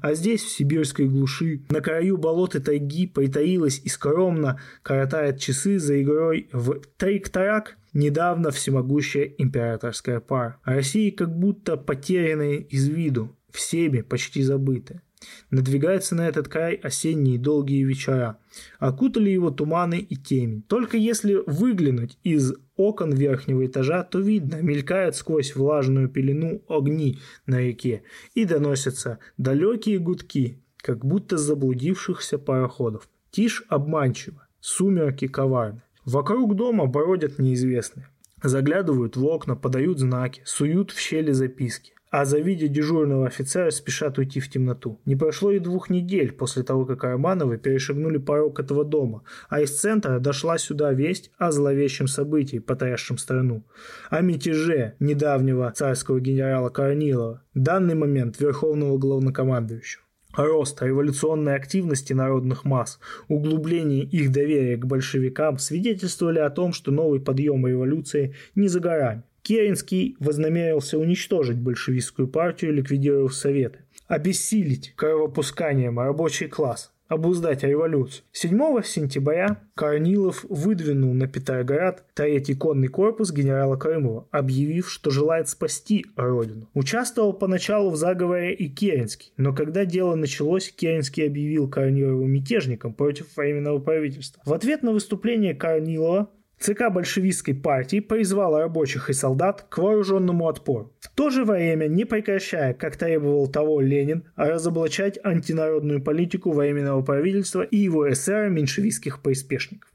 А 0.00 0.14
здесь, 0.14 0.42
в 0.42 0.50
сибирской 0.50 1.06
глуши, 1.06 1.62
на 1.70 1.80
краю 1.80 2.16
болот 2.16 2.54
и 2.54 2.60
тайги, 2.60 3.06
притаилась 3.06 3.80
и 3.84 3.88
скромно 3.88 4.60
коротает 4.82 5.40
часы 5.40 5.78
за 5.78 6.00
игрой 6.02 6.48
в 6.52 6.80
трик-тарак 6.96 7.76
недавно 7.92 8.50
всемогущая 8.50 9.24
императорская 9.24 10.20
пара. 10.20 10.58
А 10.62 10.74
Россия 10.74 11.10
как 11.10 11.36
будто 11.36 11.76
потерянная 11.76 12.58
из 12.58 12.88
виду, 12.88 13.36
всеми 13.50 14.02
почти 14.02 14.42
забытая. 14.42 15.02
Надвигаются 15.50 16.14
на 16.14 16.28
этот 16.28 16.48
край 16.48 16.74
осенние 16.74 17.38
долгие 17.38 17.84
вечера. 17.84 18.38
Окутали 18.78 19.30
его 19.30 19.50
туманы 19.50 19.98
и 19.98 20.16
темень. 20.16 20.62
Только 20.62 20.96
если 20.96 21.42
выглянуть 21.46 22.18
из 22.22 22.54
окон 22.76 23.12
верхнего 23.12 23.66
этажа, 23.66 24.04
то 24.04 24.18
видно, 24.18 24.56
мелькают 24.62 25.16
сквозь 25.16 25.54
влажную 25.54 26.08
пелену 26.08 26.62
огни 26.68 27.18
на 27.46 27.60
реке 27.60 28.02
и 28.34 28.44
доносятся 28.44 29.18
далекие 29.36 29.98
гудки, 29.98 30.62
как 30.78 31.04
будто 31.04 31.38
заблудившихся 31.38 32.38
пароходов. 32.38 33.08
Тишь 33.30 33.64
обманчива, 33.68 34.46
сумерки 34.60 35.28
коварны. 35.28 35.82
Вокруг 36.04 36.56
дома 36.56 36.86
бродят 36.86 37.38
неизвестные. 37.38 38.08
Заглядывают 38.42 39.16
в 39.16 39.24
окна, 39.24 39.56
подают 39.56 39.98
знаки, 39.98 40.42
суют 40.44 40.92
в 40.92 40.98
щели 40.98 41.32
записки 41.32 41.92
а 42.10 42.24
завидя 42.24 42.68
дежурного 42.68 43.26
офицера, 43.26 43.70
спешат 43.70 44.18
уйти 44.18 44.40
в 44.40 44.50
темноту. 44.50 45.00
Не 45.04 45.16
прошло 45.16 45.50
и 45.50 45.58
двух 45.58 45.90
недель 45.90 46.32
после 46.32 46.62
того, 46.62 46.86
как 46.86 47.04
Романовы 47.04 47.58
перешагнули 47.58 48.18
порог 48.18 48.60
этого 48.60 48.84
дома, 48.84 49.22
а 49.48 49.60
из 49.60 49.78
центра 49.78 50.18
дошла 50.18 50.58
сюда 50.58 50.92
весть 50.92 51.30
о 51.38 51.50
зловещем 51.50 52.06
событии, 52.06 52.58
потрясшем 52.58 53.18
страну, 53.18 53.64
о 54.10 54.20
мятеже 54.20 54.94
недавнего 55.00 55.70
царского 55.72 56.20
генерала 56.20 56.70
Корнилова, 56.70 57.42
данный 57.54 57.94
момент 57.94 58.40
верховного 58.40 58.98
главнокомандующего. 58.98 60.02
Рост 60.36 60.80
революционной 60.82 61.56
активности 61.56 62.12
народных 62.12 62.64
масс, 62.64 63.00
углубление 63.28 64.04
их 64.04 64.30
доверия 64.30 64.76
к 64.76 64.84
большевикам 64.84 65.58
свидетельствовали 65.58 66.38
о 66.38 66.50
том, 66.50 66.72
что 66.72 66.92
новый 66.92 67.18
подъем 67.18 67.66
революции 67.66 68.34
не 68.54 68.68
за 68.68 68.78
горами. 68.78 69.24
Керенский 69.48 70.14
вознамерился 70.20 70.98
уничтожить 70.98 71.56
большевистскую 71.56 72.28
партию, 72.28 72.74
ликвидировав 72.74 73.34
Советы, 73.34 73.78
обессилить 74.06 74.92
кровопусканием 74.94 75.98
рабочий 75.98 76.48
класс, 76.48 76.92
обуздать 77.06 77.62
революцию. 77.62 78.24
7 78.32 78.82
сентября 78.84 79.62
Корнилов 79.74 80.44
выдвинул 80.50 81.14
на 81.14 81.26
Петроград 81.28 82.04
третий 82.12 82.54
конный 82.56 82.88
корпус 82.88 83.32
генерала 83.32 83.76
Крымова, 83.76 84.28
объявив, 84.32 84.90
что 84.90 85.10
желает 85.10 85.48
спасти 85.48 86.04
родину. 86.14 86.68
Участвовал 86.74 87.32
поначалу 87.32 87.88
в 87.88 87.96
заговоре 87.96 88.52
и 88.52 88.68
Керенский, 88.68 89.32
но 89.38 89.54
когда 89.54 89.86
дело 89.86 90.14
началось, 90.14 90.70
Керенский 90.70 91.26
объявил 91.26 91.70
Корнилова 91.70 92.22
мятежником 92.22 92.92
против 92.92 93.34
временного 93.34 93.78
правительства. 93.78 94.42
В 94.44 94.52
ответ 94.52 94.82
на 94.82 94.92
выступление 94.92 95.54
Корнилова 95.54 96.28
ЦК 96.58 96.90
большевистской 96.90 97.54
партии 97.54 98.00
призвала 98.00 98.60
рабочих 98.60 99.10
и 99.10 99.12
солдат 99.12 99.66
к 99.68 99.78
вооруженному 99.78 100.48
отпору. 100.48 100.92
В 101.00 101.08
то 101.14 101.30
же 101.30 101.44
время, 101.44 101.86
не 101.86 102.04
прекращая, 102.04 102.74
как 102.74 102.96
требовал 102.96 103.46
того 103.48 103.80
Ленин, 103.80 104.24
разоблачать 104.36 105.18
антинародную 105.22 106.02
политику 106.02 106.52
временного 106.52 107.02
правительства 107.02 107.62
и 107.62 107.76
его 107.76 108.10
эсера 108.10 108.48
меньшевистских 108.48 109.22
приспешников. 109.22 109.90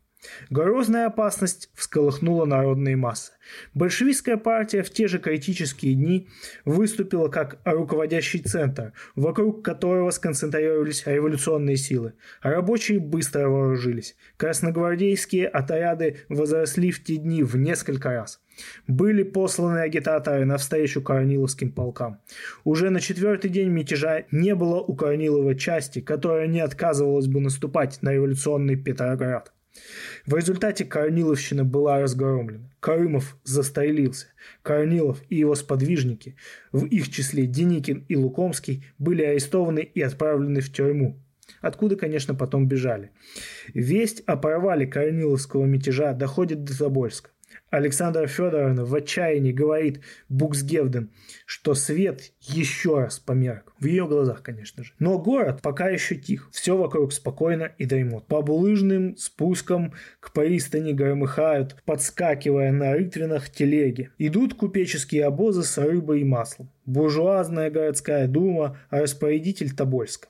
Грозная 0.50 1.08
опасность 1.08 1.70
всколыхнула 1.74 2.46
народные 2.46 2.96
массы. 2.96 3.34
Большевистская 3.74 4.38
партия 4.38 4.84
в 4.84 4.90
те 4.90 5.08
же 5.08 5.20
критические 5.20 5.96
дни 5.96 6.28
выступила 6.66 7.28
как 7.28 7.60
руководящий 7.66 8.40
центр, 8.40 8.94
вокруг 9.16 9.64
которого 9.64 10.12
сконцентрировались 10.12 11.04
революционные 11.06 11.78
силы. 11.78 12.14
Рабочие 12.42 13.00
быстро 13.00 13.50
вооружились. 13.50 14.16
Красногвардейские 14.38 15.48
отряды 15.48 16.22
возросли 16.30 16.92
в 16.92 17.04
те 17.04 17.18
дни 17.18 17.44
в 17.44 17.56
несколько 17.58 18.12
раз. 18.12 18.40
Были 18.88 19.24
посланы 19.24 19.80
агитаторы 19.80 20.46
навстречу 20.46 21.02
Корниловским 21.02 21.72
полкам. 21.72 22.20
Уже 22.64 22.90
на 22.92 23.00
четвертый 23.00 23.50
день 23.50 23.70
мятежа 23.70 24.26
не 24.32 24.54
было 24.56 24.80
у 24.80 24.96
Корнилова 24.96 25.56
части, 25.56 26.02
которая 26.02 26.48
не 26.48 26.60
отказывалась 26.60 27.28
бы 27.28 27.40
наступать 27.40 28.02
на 28.02 28.14
революционный 28.14 28.76
Петроград. 28.76 29.53
В 30.26 30.36
результате 30.36 30.86
Корниловщина 30.86 31.66
была 31.66 32.00
разгромлена. 32.00 32.70
Карымов 32.80 33.38
застрелился. 33.44 34.28
Корнилов 34.62 35.22
и 35.30 35.36
его 35.36 35.56
сподвижники, 35.56 36.36
в 36.72 36.86
их 36.86 37.10
числе 37.10 37.46
Деникин 37.46 38.06
и 38.08 38.16
Лукомский, 38.16 38.86
были 38.98 39.24
арестованы 39.24 39.80
и 39.80 40.02
отправлены 40.02 40.62
в 40.62 40.72
тюрьму, 40.72 41.20
откуда, 41.62 41.96
конечно, 41.96 42.36
потом 42.36 42.68
бежали. 42.68 43.12
Весть 43.74 44.22
о 44.22 44.38
провале 44.38 44.88
Корниловского 44.88 45.66
мятежа 45.66 46.14
доходит 46.14 46.64
до 46.64 46.78
Тобольска. 46.78 47.32
Александра 47.74 48.28
Федоровна 48.28 48.86
в 48.86 48.94
отчаянии 48.94 49.52
говорит 49.52 50.02
Буксгевден, 50.30 51.10
что 51.48 51.74
свет 51.74 52.32
еще 52.40 53.00
раз 53.00 53.18
померк. 53.20 53.74
В 53.80 53.86
ее 53.88 54.06
глазах, 54.06 54.44
конечно 54.44 54.84
же. 54.84 54.94
Но 55.00 55.18
город 55.18 55.64
пока 55.64 55.90
еще 55.90 56.16
тих. 56.16 56.50
Все 56.52 56.78
вокруг 56.78 57.12
спокойно 57.14 57.72
и 57.80 57.86
дремут. 57.86 58.28
По 58.28 58.44
булыжным 58.44 59.18
спускам 59.18 59.94
к 60.20 60.34
пристани 60.34 60.92
громыхают, 60.92 61.76
подскакивая 61.84 62.72
на 62.72 62.94
рытвинах 62.94 63.50
телеги. 63.50 64.12
Идут 64.20 64.54
купеческие 64.54 65.26
обозы 65.26 65.64
с 65.64 65.76
рыбой 65.80 66.22
и 66.22 66.26
маслом. 66.26 66.70
Буржуазная 66.86 67.72
городская 67.72 68.28
дума, 68.28 68.78
распорядитель 68.92 69.76
Тобольска. 69.76 70.28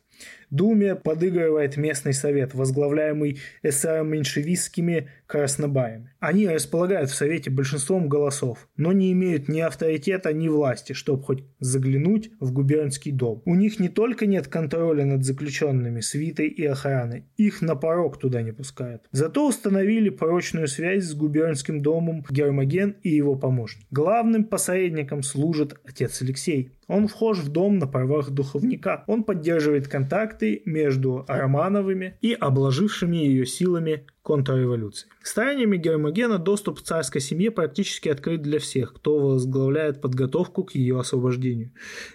Думе 0.54 0.96
подыгрывает 0.96 1.78
местный 1.78 2.14
совет, 2.14 2.54
возглавляемый 2.54 3.40
эсеро-меньшевистскими 3.64 5.08
краснобаями. 5.26 6.12
Они 6.20 6.48
располагают 6.48 7.10
в 7.10 7.16
совете 7.16 7.50
большинством 7.50 8.08
голосов, 8.08 8.68
но 8.78 8.92
не 8.92 9.12
имеют 9.14 9.50
ни 9.50 9.62
авторитета, 9.62 10.32
ни 10.32 10.48
власти, 10.48 10.94
чтобы 10.94 11.24
хоть 11.24 11.44
заглянуть 11.60 12.30
в 12.40 12.54
губернский 12.54 13.12
дом. 13.12 13.42
У 13.46 13.56
них 13.56 13.80
не 13.80 13.90
только 13.90 14.28
нет 14.28 14.48
контроля 14.48 15.06
над 15.06 15.26
заключенными, 15.26 16.02
свитой 16.02 16.50
и 16.50 16.64
охраной, 16.68 17.26
их 17.36 17.64
на 17.64 17.76
порог 17.76 18.20
туда 18.20 18.44
не 18.44 18.52
пускают. 18.52 19.02
Зато 19.12 19.48
установили 19.48 20.10
прочную 20.10 20.68
связь 20.68 21.06
с 21.06 21.16
губернским 21.16 21.82
домом 21.82 22.24
Гермоген 22.30 22.96
и 23.02 23.10
его 23.10 23.36
помощник. 23.36 23.88
Главным 23.90 24.44
посредником 24.44 25.24
служит 25.24 25.80
отец 25.84 26.22
Алексей. 26.22 26.74
Он 26.88 27.08
вхож 27.08 27.40
в 27.40 27.50
дом 27.50 27.80
на 27.80 27.88
правах 27.88 28.30
духовника. 28.30 29.04
Он 29.08 29.24
поддерживает 29.24 29.88
контакты 29.88 30.43
между 30.66 31.26
Романовыми 31.28 32.18
и 32.22 32.34
обложившими 32.34 33.18
ее 33.18 33.46
силами 33.46 34.06
контрреволюции. 34.24 35.08
Стараниями 35.22 35.78
Гермогена 35.78 36.38
доступ 36.38 36.80
к 36.80 36.82
царской 36.82 37.20
семье 37.20 37.52
практически 37.52 38.08
открыт 38.08 38.42
для 38.42 38.60
всех, 38.60 38.94
кто 38.94 39.20
возглавляет 39.20 40.02
подготовку 40.02 40.64
к 40.64 40.76
ее 40.76 41.00
освобождению. 41.00 41.72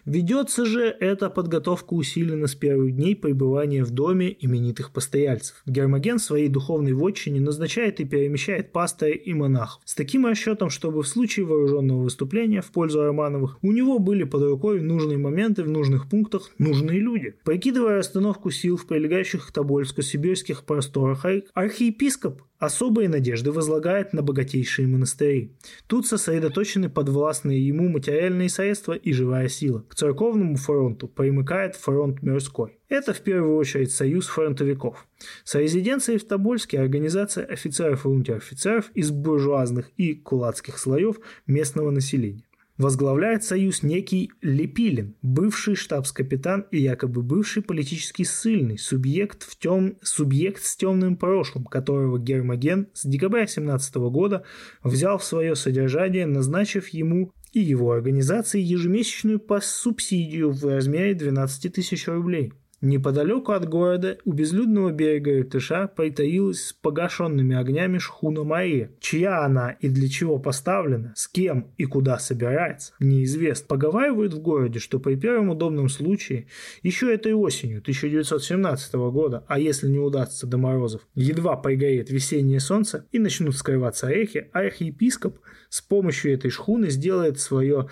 Ведется 0.07 0.65
же 0.65 0.85
эта 0.85 1.29
подготовка 1.29 1.93
усиленно 1.93 2.47
с 2.47 2.55
первых 2.55 2.97
дней 2.97 3.15
пребывания 3.15 3.85
в 3.85 3.91
доме 3.91 4.35
именитых 4.41 4.91
постояльцев. 4.91 5.63
Гермоген 5.67 6.19
в 6.19 6.23
своей 6.23 6.49
духовной 6.49 6.95
вотчине 6.95 7.41
назначает 7.41 8.01
и 8.01 8.05
перемещает 8.05 8.73
пастыря 8.73 9.15
и 9.15 9.35
монахов. 9.35 9.83
С 9.85 9.95
таким 9.95 10.25
расчетом, 10.25 10.71
чтобы 10.71 11.03
в 11.03 11.09
случае 11.09 11.45
вооруженного 11.45 12.03
выступления 12.03 12.63
в 12.63 12.71
пользу 12.71 13.03
Романовых 13.03 13.59
у 13.61 13.73
него 13.73 13.99
были 13.99 14.25
под 14.25 14.43
рукой 14.45 14.79
в 14.79 14.83
нужные 14.83 15.19
моменты, 15.19 15.63
в 15.63 15.69
нужных 15.69 16.09
пунктах 16.09 16.51
нужные 16.57 17.01
люди. 17.01 17.35
Прикидывая 17.45 17.97
расстановку 17.97 18.51
сил 18.51 18.79
в 18.79 18.87
прилегающих 18.87 19.47
к 19.47 19.53
Тобольску 19.53 20.01
сибирских 20.01 20.65
просторах, 20.65 21.27
архиепископ 21.55 21.98
Епископ 22.01 22.43
особые 22.61 23.09
надежды 23.09 23.51
возлагает 23.51 24.13
на 24.13 24.23
богатейшие 24.23 24.87
монастыри. 24.87 25.57
Тут 25.89 26.07
сосредоточены 26.07 26.89
подвластные 26.89 27.67
ему 27.67 27.89
материальные 27.89 28.51
средства 28.51 28.93
и 28.93 29.13
живая 29.13 29.49
сила. 29.49 29.85
К 29.89 29.97
церковному 29.97 30.55
фронту 30.55 31.09
примыкает 31.09 31.75
фронт 31.75 32.23
мирской. 32.23 32.79
Это 32.89 33.13
в 33.13 33.21
первую 33.23 33.57
очередь 33.57 33.91
союз 33.91 34.29
фронтовиков. 34.29 35.09
С 35.43 35.57
резиденцией 35.57 36.19
в 36.19 36.25
Тобольске 36.29 36.79
организация 36.79 37.45
офицеров 37.45 38.05
и 38.05 38.09
унтер-офицеров 38.09 38.93
из 38.95 39.11
буржуазных 39.11 39.91
и 39.97 40.15
кулацких 40.15 40.79
слоев 40.79 41.17
местного 41.49 41.91
населения 41.91 42.48
возглавляет 42.79 43.45
союз 43.45 43.83
некий 43.83 44.31
Лепилин, 44.41 45.17
бывший 45.21 45.75
штабс-капитан 45.75 46.67
и 46.71 46.79
якобы 46.79 47.23
бывший 47.23 47.63
политический 47.63 48.25
ссыльный, 48.25 48.79
субъект, 48.79 49.43
в 49.43 49.59
тем, 49.59 49.99
субъект 50.03 50.63
с 50.63 50.77
темным 50.77 51.17
прошлым, 51.17 51.65
которого 51.65 52.19
Гермоген 52.19 52.89
с 52.95 53.05
декабря 53.05 53.47
17 53.47 53.97
года 53.97 54.45
взял 54.83 55.19
в 55.19 55.25
свое 55.25 55.57
содержание, 55.57 56.27
назначив 56.27 56.89
ему 56.89 57.33
и 57.53 57.61
его 57.61 57.93
организации 57.93 58.61
ежемесячную 58.61 59.41
по 59.41 59.61
субсидию 59.61 60.53
в 60.53 60.65
размере 60.65 61.15
12 61.15 61.73
тысяч 61.73 62.07
рублей– 62.07 62.53
Неподалеку 62.81 63.53
от 63.53 63.69
города 63.69 64.19
у 64.25 64.33
безлюдного 64.33 64.93
берега 64.93 65.41
Иртыша 65.41 65.89
притаилась 65.89 66.67
с 66.67 66.73
погашенными 66.73 67.57
огнями 67.57 67.99
шхуна 67.99 68.45
Мария. 68.45 68.93
Чья 69.01 69.45
она 69.45 69.73
и 69.73 69.89
для 69.89 70.09
чего 70.09 70.39
поставлена, 70.39 71.13
с 71.17 71.27
кем 71.27 71.73
и 71.77 71.87
куда 71.87 72.21
собирается, 72.21 72.93
неизвестно. 73.01 73.67
Поговаривают 73.67 74.33
в 74.33 74.39
городе, 74.39 74.79
что 74.79 75.01
при 75.01 75.17
первом 75.17 75.49
удобном 75.49 75.89
случае, 75.89 76.47
еще 76.85 77.13
этой 77.13 77.33
осенью 77.33 77.81
1917 77.81 78.95
года, 78.95 79.45
а 79.49 79.59
если 79.59 79.89
не 79.89 79.99
удастся 79.99 80.47
до 80.47 80.57
морозов, 80.57 81.03
едва 81.17 81.57
пригорит 81.57 82.11
весеннее 82.11 82.61
солнце 82.61 83.09
и 83.11 83.19
начнут 83.19 83.57
скрываться 83.57 84.07
орехи, 84.07 84.51
архиепископ 84.53 85.41
с 85.69 85.81
помощью 85.83 86.33
этой 86.33 86.53
шхуны 86.53 86.91
сделает 86.91 87.41
свое 87.41 87.89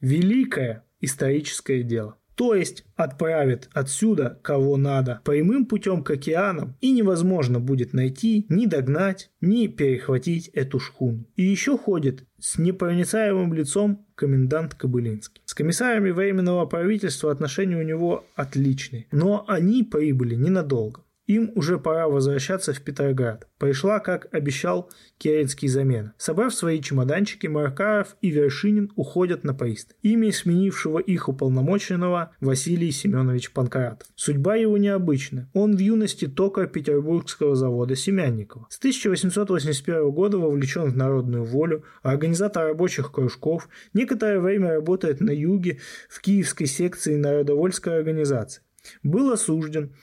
великое 0.00 0.86
историческое 1.02 1.82
дело 1.82 2.16
то 2.40 2.54
есть 2.54 2.86
отправит 2.96 3.68
отсюда 3.74 4.38
кого 4.40 4.78
надо 4.78 5.20
прямым 5.26 5.66
путем 5.66 6.02
к 6.02 6.10
океанам, 6.12 6.74
и 6.80 6.90
невозможно 6.90 7.60
будет 7.60 7.92
найти, 7.92 8.46
ни 8.48 8.64
догнать, 8.64 9.30
ни 9.42 9.66
перехватить 9.66 10.48
эту 10.48 10.80
шхуну. 10.80 11.26
И 11.36 11.42
еще 11.42 11.76
ходит 11.76 12.24
с 12.38 12.56
непроницаемым 12.56 13.52
лицом 13.52 14.06
комендант 14.14 14.74
Кобылинский. 14.74 15.42
С 15.44 15.52
комиссарами 15.52 16.12
Временного 16.12 16.64
правительства 16.64 17.30
отношения 17.30 17.76
у 17.76 17.82
него 17.82 18.24
отличные, 18.34 19.06
но 19.12 19.44
они 19.46 19.82
прибыли 19.82 20.34
ненадолго. 20.34 21.02
Им 21.30 21.52
уже 21.54 21.78
пора 21.78 22.08
возвращаться 22.08 22.72
в 22.72 22.80
Петроград. 22.80 23.46
Пришла, 23.56 24.00
как 24.00 24.26
обещал, 24.34 24.90
Керенский 25.16 25.68
замена. 25.68 26.12
Собрав 26.18 26.52
свои 26.52 26.80
чемоданчики, 26.80 27.46
Маркаров 27.46 28.16
и 28.20 28.30
Вершинин 28.30 28.90
уходят 28.96 29.44
на 29.44 29.54
поезд. 29.54 29.94
Имя 30.02 30.32
сменившего 30.32 30.98
их 30.98 31.28
уполномоченного 31.28 32.32
Василий 32.40 32.90
Семенович 32.90 33.52
Панкратов. 33.52 34.08
Судьба 34.16 34.56
его 34.56 34.76
необычна. 34.76 35.48
Он 35.52 35.76
в 35.76 35.78
юности 35.78 36.26
токарь 36.26 36.66
Петербургского 36.66 37.54
завода 37.54 37.94
Семянникова. 37.94 38.66
С 38.68 38.78
1881 38.78 40.10
года 40.10 40.38
вовлечен 40.38 40.90
в 40.90 40.96
народную 40.96 41.44
волю, 41.44 41.84
организатор 42.02 42.66
рабочих 42.66 43.12
кружков, 43.12 43.68
некоторое 43.94 44.40
время 44.40 44.72
работает 44.72 45.20
на 45.20 45.30
юге 45.30 45.78
в 46.08 46.20
киевской 46.20 46.66
секции 46.66 47.14
народовольской 47.14 47.96
организации. 47.96 48.62
Был 49.04 49.30
осужден, 49.30 49.94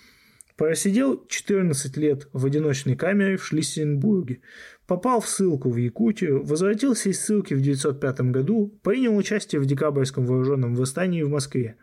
Просидел 0.58 1.24
14 1.28 1.98
лет 1.98 2.28
в 2.34 2.44
одиночной 2.44 2.96
камере 2.96 3.38
в 3.38 3.46
Шлиссенбурге, 3.46 4.42
попал 4.88 5.22
в 5.22 5.30
ссылку 5.30 5.70
в 5.70 5.78
Якутию, 5.78 6.44
возвратился 6.44 7.10
из 7.10 7.22
ссылки 7.22 7.54
в 7.54 7.60
1905 7.60 8.32
году, 8.32 8.80
принял 8.82 9.16
участие 9.16 9.62
в 9.62 9.68
декабрьском 9.68 10.26
вооруженном 10.26 10.74
восстании 10.74 11.22
в 11.22 11.30
Москве. 11.30 11.76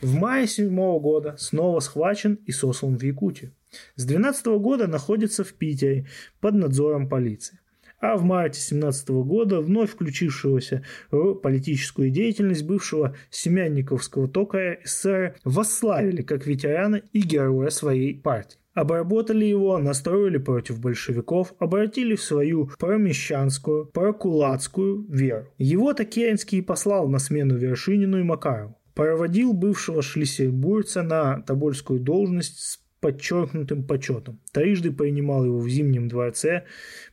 В 0.00 0.16
мае 0.16 0.48
7 0.48 0.74
года 0.98 1.36
снова 1.38 1.78
схвачен 1.78 2.34
и 2.46 2.50
сослан 2.50 2.98
в 2.98 3.02
Якутию. 3.04 3.52
С 3.94 4.04
12 4.04 4.46
года 4.58 4.88
находится 4.88 5.44
в 5.44 5.52
Питере 5.52 6.08
под 6.40 6.54
надзором 6.54 7.08
полиции 7.08 7.60
а 8.00 8.16
в 8.16 8.24
марте 8.24 8.60
17 8.60 9.08
года 9.08 9.60
вновь 9.60 9.90
включившегося 9.90 10.84
в 11.10 11.34
политическую 11.34 12.10
деятельность 12.10 12.64
бывшего 12.64 13.14
семянниковского 13.30 14.28
тока 14.28 14.78
СССР 14.84 15.36
восславили 15.44 16.22
как 16.22 16.46
ветерана 16.46 17.02
и 17.12 17.20
героя 17.20 17.70
своей 17.70 18.18
партии. 18.18 18.58
Обработали 18.74 19.46
его, 19.46 19.78
настроили 19.78 20.36
против 20.36 20.80
большевиков, 20.80 21.54
обратили 21.58 22.14
в 22.14 22.22
свою 22.22 22.70
промещанскую, 22.78 23.86
прокулацкую 23.86 25.06
веру. 25.08 25.46
Его-то 25.56 26.04
Керенский 26.04 26.62
послал 26.62 27.08
на 27.08 27.18
смену 27.18 27.56
Вершинину 27.56 28.20
и 28.20 28.22
Макарову 28.22 28.76
проводил 28.96 29.52
бывшего 29.52 30.00
шлиссельбургца 30.00 31.02
на 31.02 31.42
тобольскую 31.42 32.00
должность 32.00 32.58
с 32.58 32.80
подчеркнутым 33.00 33.84
почетом. 33.84 34.40
Трижды 34.52 34.90
принимал 34.90 35.44
его 35.44 35.58
в 35.58 35.68
Зимнем 35.68 36.08
дворце, 36.08 36.64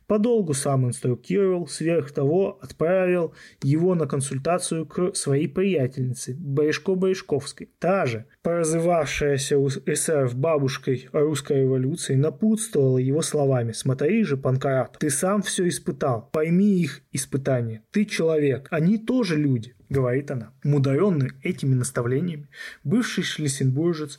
подолгу 0.06 0.54
сам 0.54 0.86
инструктировал, 0.86 1.66
сверх 1.66 2.12
того 2.12 2.58
отправил 2.60 3.34
его 3.62 3.94
на 3.94 4.06
консультацию 4.06 4.86
к 4.86 5.14
своей 5.14 5.48
приятельнице 5.48 6.32
Бережко-Бережковской. 6.32 7.70
Та 7.78 8.06
же, 8.06 8.26
прозывавшаяся 8.42 9.58
у 9.58 9.68
эсеров 9.68 10.34
бабушкой 10.36 11.08
русской 11.12 11.62
революции, 11.62 12.14
напутствовала 12.14 12.98
его 12.98 13.22
словами 13.22 13.72
«Смотри 13.72 14.24
же, 14.24 14.36
Панкарат, 14.36 14.96
ты 14.98 15.10
сам 15.10 15.42
все 15.42 15.68
испытал, 15.68 16.28
пойми 16.32 16.80
их 16.80 17.02
испытания, 17.12 17.82
ты 17.90 18.04
человек, 18.04 18.68
они 18.70 18.98
тоже 18.98 19.36
люди» 19.36 19.74
говорит 19.90 20.30
она. 20.30 20.52
Мудренный 20.64 21.32
этими 21.42 21.74
наставлениями, 21.74 22.48
бывший 22.82 23.22
шлиссенбуржец 23.22 24.18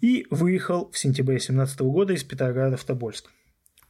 и 0.00 0.26
выехал 0.30 0.90
в 0.92 0.98
сентябре 0.98 1.40
17 1.40 1.80
года 1.80 2.12
из 2.12 2.22
Петрограда 2.22 2.76
в 2.76 2.84
Тобольск 2.84 3.30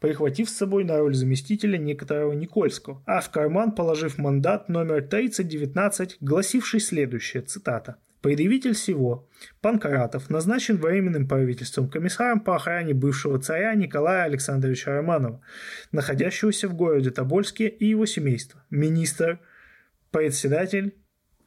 прихватив 0.01 0.49
с 0.49 0.57
собой 0.57 0.85
на 0.85 0.99
роль 0.99 1.15
заместителя 1.15 1.79
некоторого 1.79 2.33
Никольского, 2.33 3.03
а 3.07 3.21
в 3.21 3.31
карман 3.31 3.73
положив 3.73 4.19
мандат 4.19 4.69
номер 4.69 5.03
3019, 5.03 6.19
гласивший 6.21 6.81
следующее, 6.81 7.43
цитата. 7.43 7.97
Предъявитель 8.23 8.75
всего, 8.75 9.29
Панкратов, 9.61 10.31
назначен 10.31 10.79
временным 10.79 11.29
правительством 11.29 11.89
комиссаром 11.89 12.41
по 12.41 12.57
охране 12.57 12.93
бывшего 12.93 13.39
царя 13.39 13.75
Николая 13.75 14.25
Александровича 14.25 14.97
Романова, 14.97 15.41
находящегося 15.93 16.67
в 16.69 16.75
городе 16.75 17.11
Тобольске 17.11 17.69
и 17.69 17.87
его 17.87 18.05
семейства. 18.05 18.65
Министр, 18.71 19.39
председатель 20.11 20.95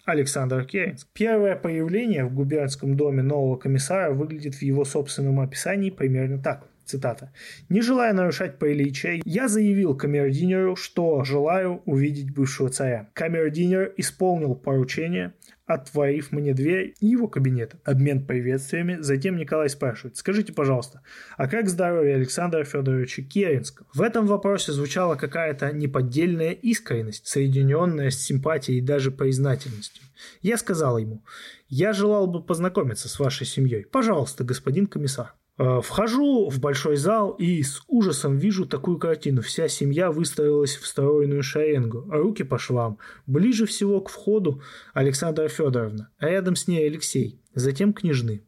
Александр 0.06 0.64
Керенск. 0.66 1.08
Первое 1.14 1.56
появление 1.56 2.26
в 2.26 2.34
губернском 2.34 2.96
доме 2.96 3.24
нового 3.24 3.58
комиссара 3.58 4.12
выглядит 4.12 4.56
в 4.56 4.62
его 4.62 4.86
собственном 4.86 5.40
описании 5.40 5.90
примерно 5.90 6.42
так. 6.42 6.68
Цитата. 6.90 7.32
«Не 7.70 7.82
желая 7.82 8.14
нарушать 8.14 8.58
приличия, 8.58 9.22
я 9.24 9.48
заявил 9.48 9.96
камердинеру, 9.96 10.76
что 10.76 11.24
желаю 11.24 11.84
увидеть 11.86 12.34
бывшего 12.34 12.70
царя. 12.70 13.12
Камердинер 13.14 13.94
исполнил 13.98 14.56
поручение, 14.56 15.34
отворив 15.68 16.32
мне 16.32 16.56
дверь 16.56 16.96
его 17.00 17.28
кабинета. 17.28 17.78
Обмен 17.84 18.26
приветствиями. 18.26 18.98
Затем 19.02 19.38
Николай 19.38 19.70
спрашивает, 19.70 20.18
скажите, 20.18 20.52
пожалуйста, 20.52 21.02
а 21.38 21.48
как 21.48 21.70
здоровье 21.70 22.16
Александра 22.16 22.64
Федоровича 22.64 23.22
Керенского? 23.22 23.86
В 23.94 24.02
этом 24.02 24.26
вопросе 24.26 24.72
звучала 24.72 25.14
какая-то 25.14 25.72
неподдельная 25.72 26.54
искренность, 26.54 27.28
соединенная 27.28 28.10
с 28.10 28.20
симпатией 28.20 28.80
и 28.80 28.82
даже 28.82 29.12
признательностью. 29.12 30.04
Я 30.42 30.58
сказал 30.58 30.98
ему, 30.98 31.24
я 31.68 31.94
желал 31.94 32.26
бы 32.26 32.44
познакомиться 32.44 33.08
с 33.08 33.20
вашей 33.20 33.46
семьей. 33.46 33.86
Пожалуйста, 33.86 34.44
господин 34.44 34.88
комиссар. 34.88 35.36
Э, 35.60 35.82
вхожу 35.84 36.50
в 36.50 36.60
большой 36.62 36.96
зал 36.96 37.32
и 37.32 37.62
с 37.64 37.84
ужасом 37.88 38.38
вижу 38.38 38.66
такую 38.66 38.98
картину. 38.98 39.42
Вся 39.42 39.68
семья 39.68 40.10
выстроилась 40.10 40.78
в 40.78 40.88
стройную 40.88 41.44
шеренгу, 41.44 42.06
руки 42.10 42.44
по 42.44 42.58
швам. 42.58 42.98
Ближе 43.28 43.66
всего 43.66 44.00
к 44.00 44.08
входу 44.10 44.62
Александра 44.94 45.50
Федоровна, 45.50 46.12
а 46.18 46.30
рядом 46.30 46.56
с 46.56 46.70
ней 46.70 46.88
Алексей, 46.88 47.42
затем 47.54 47.92
княжны. 47.92 48.46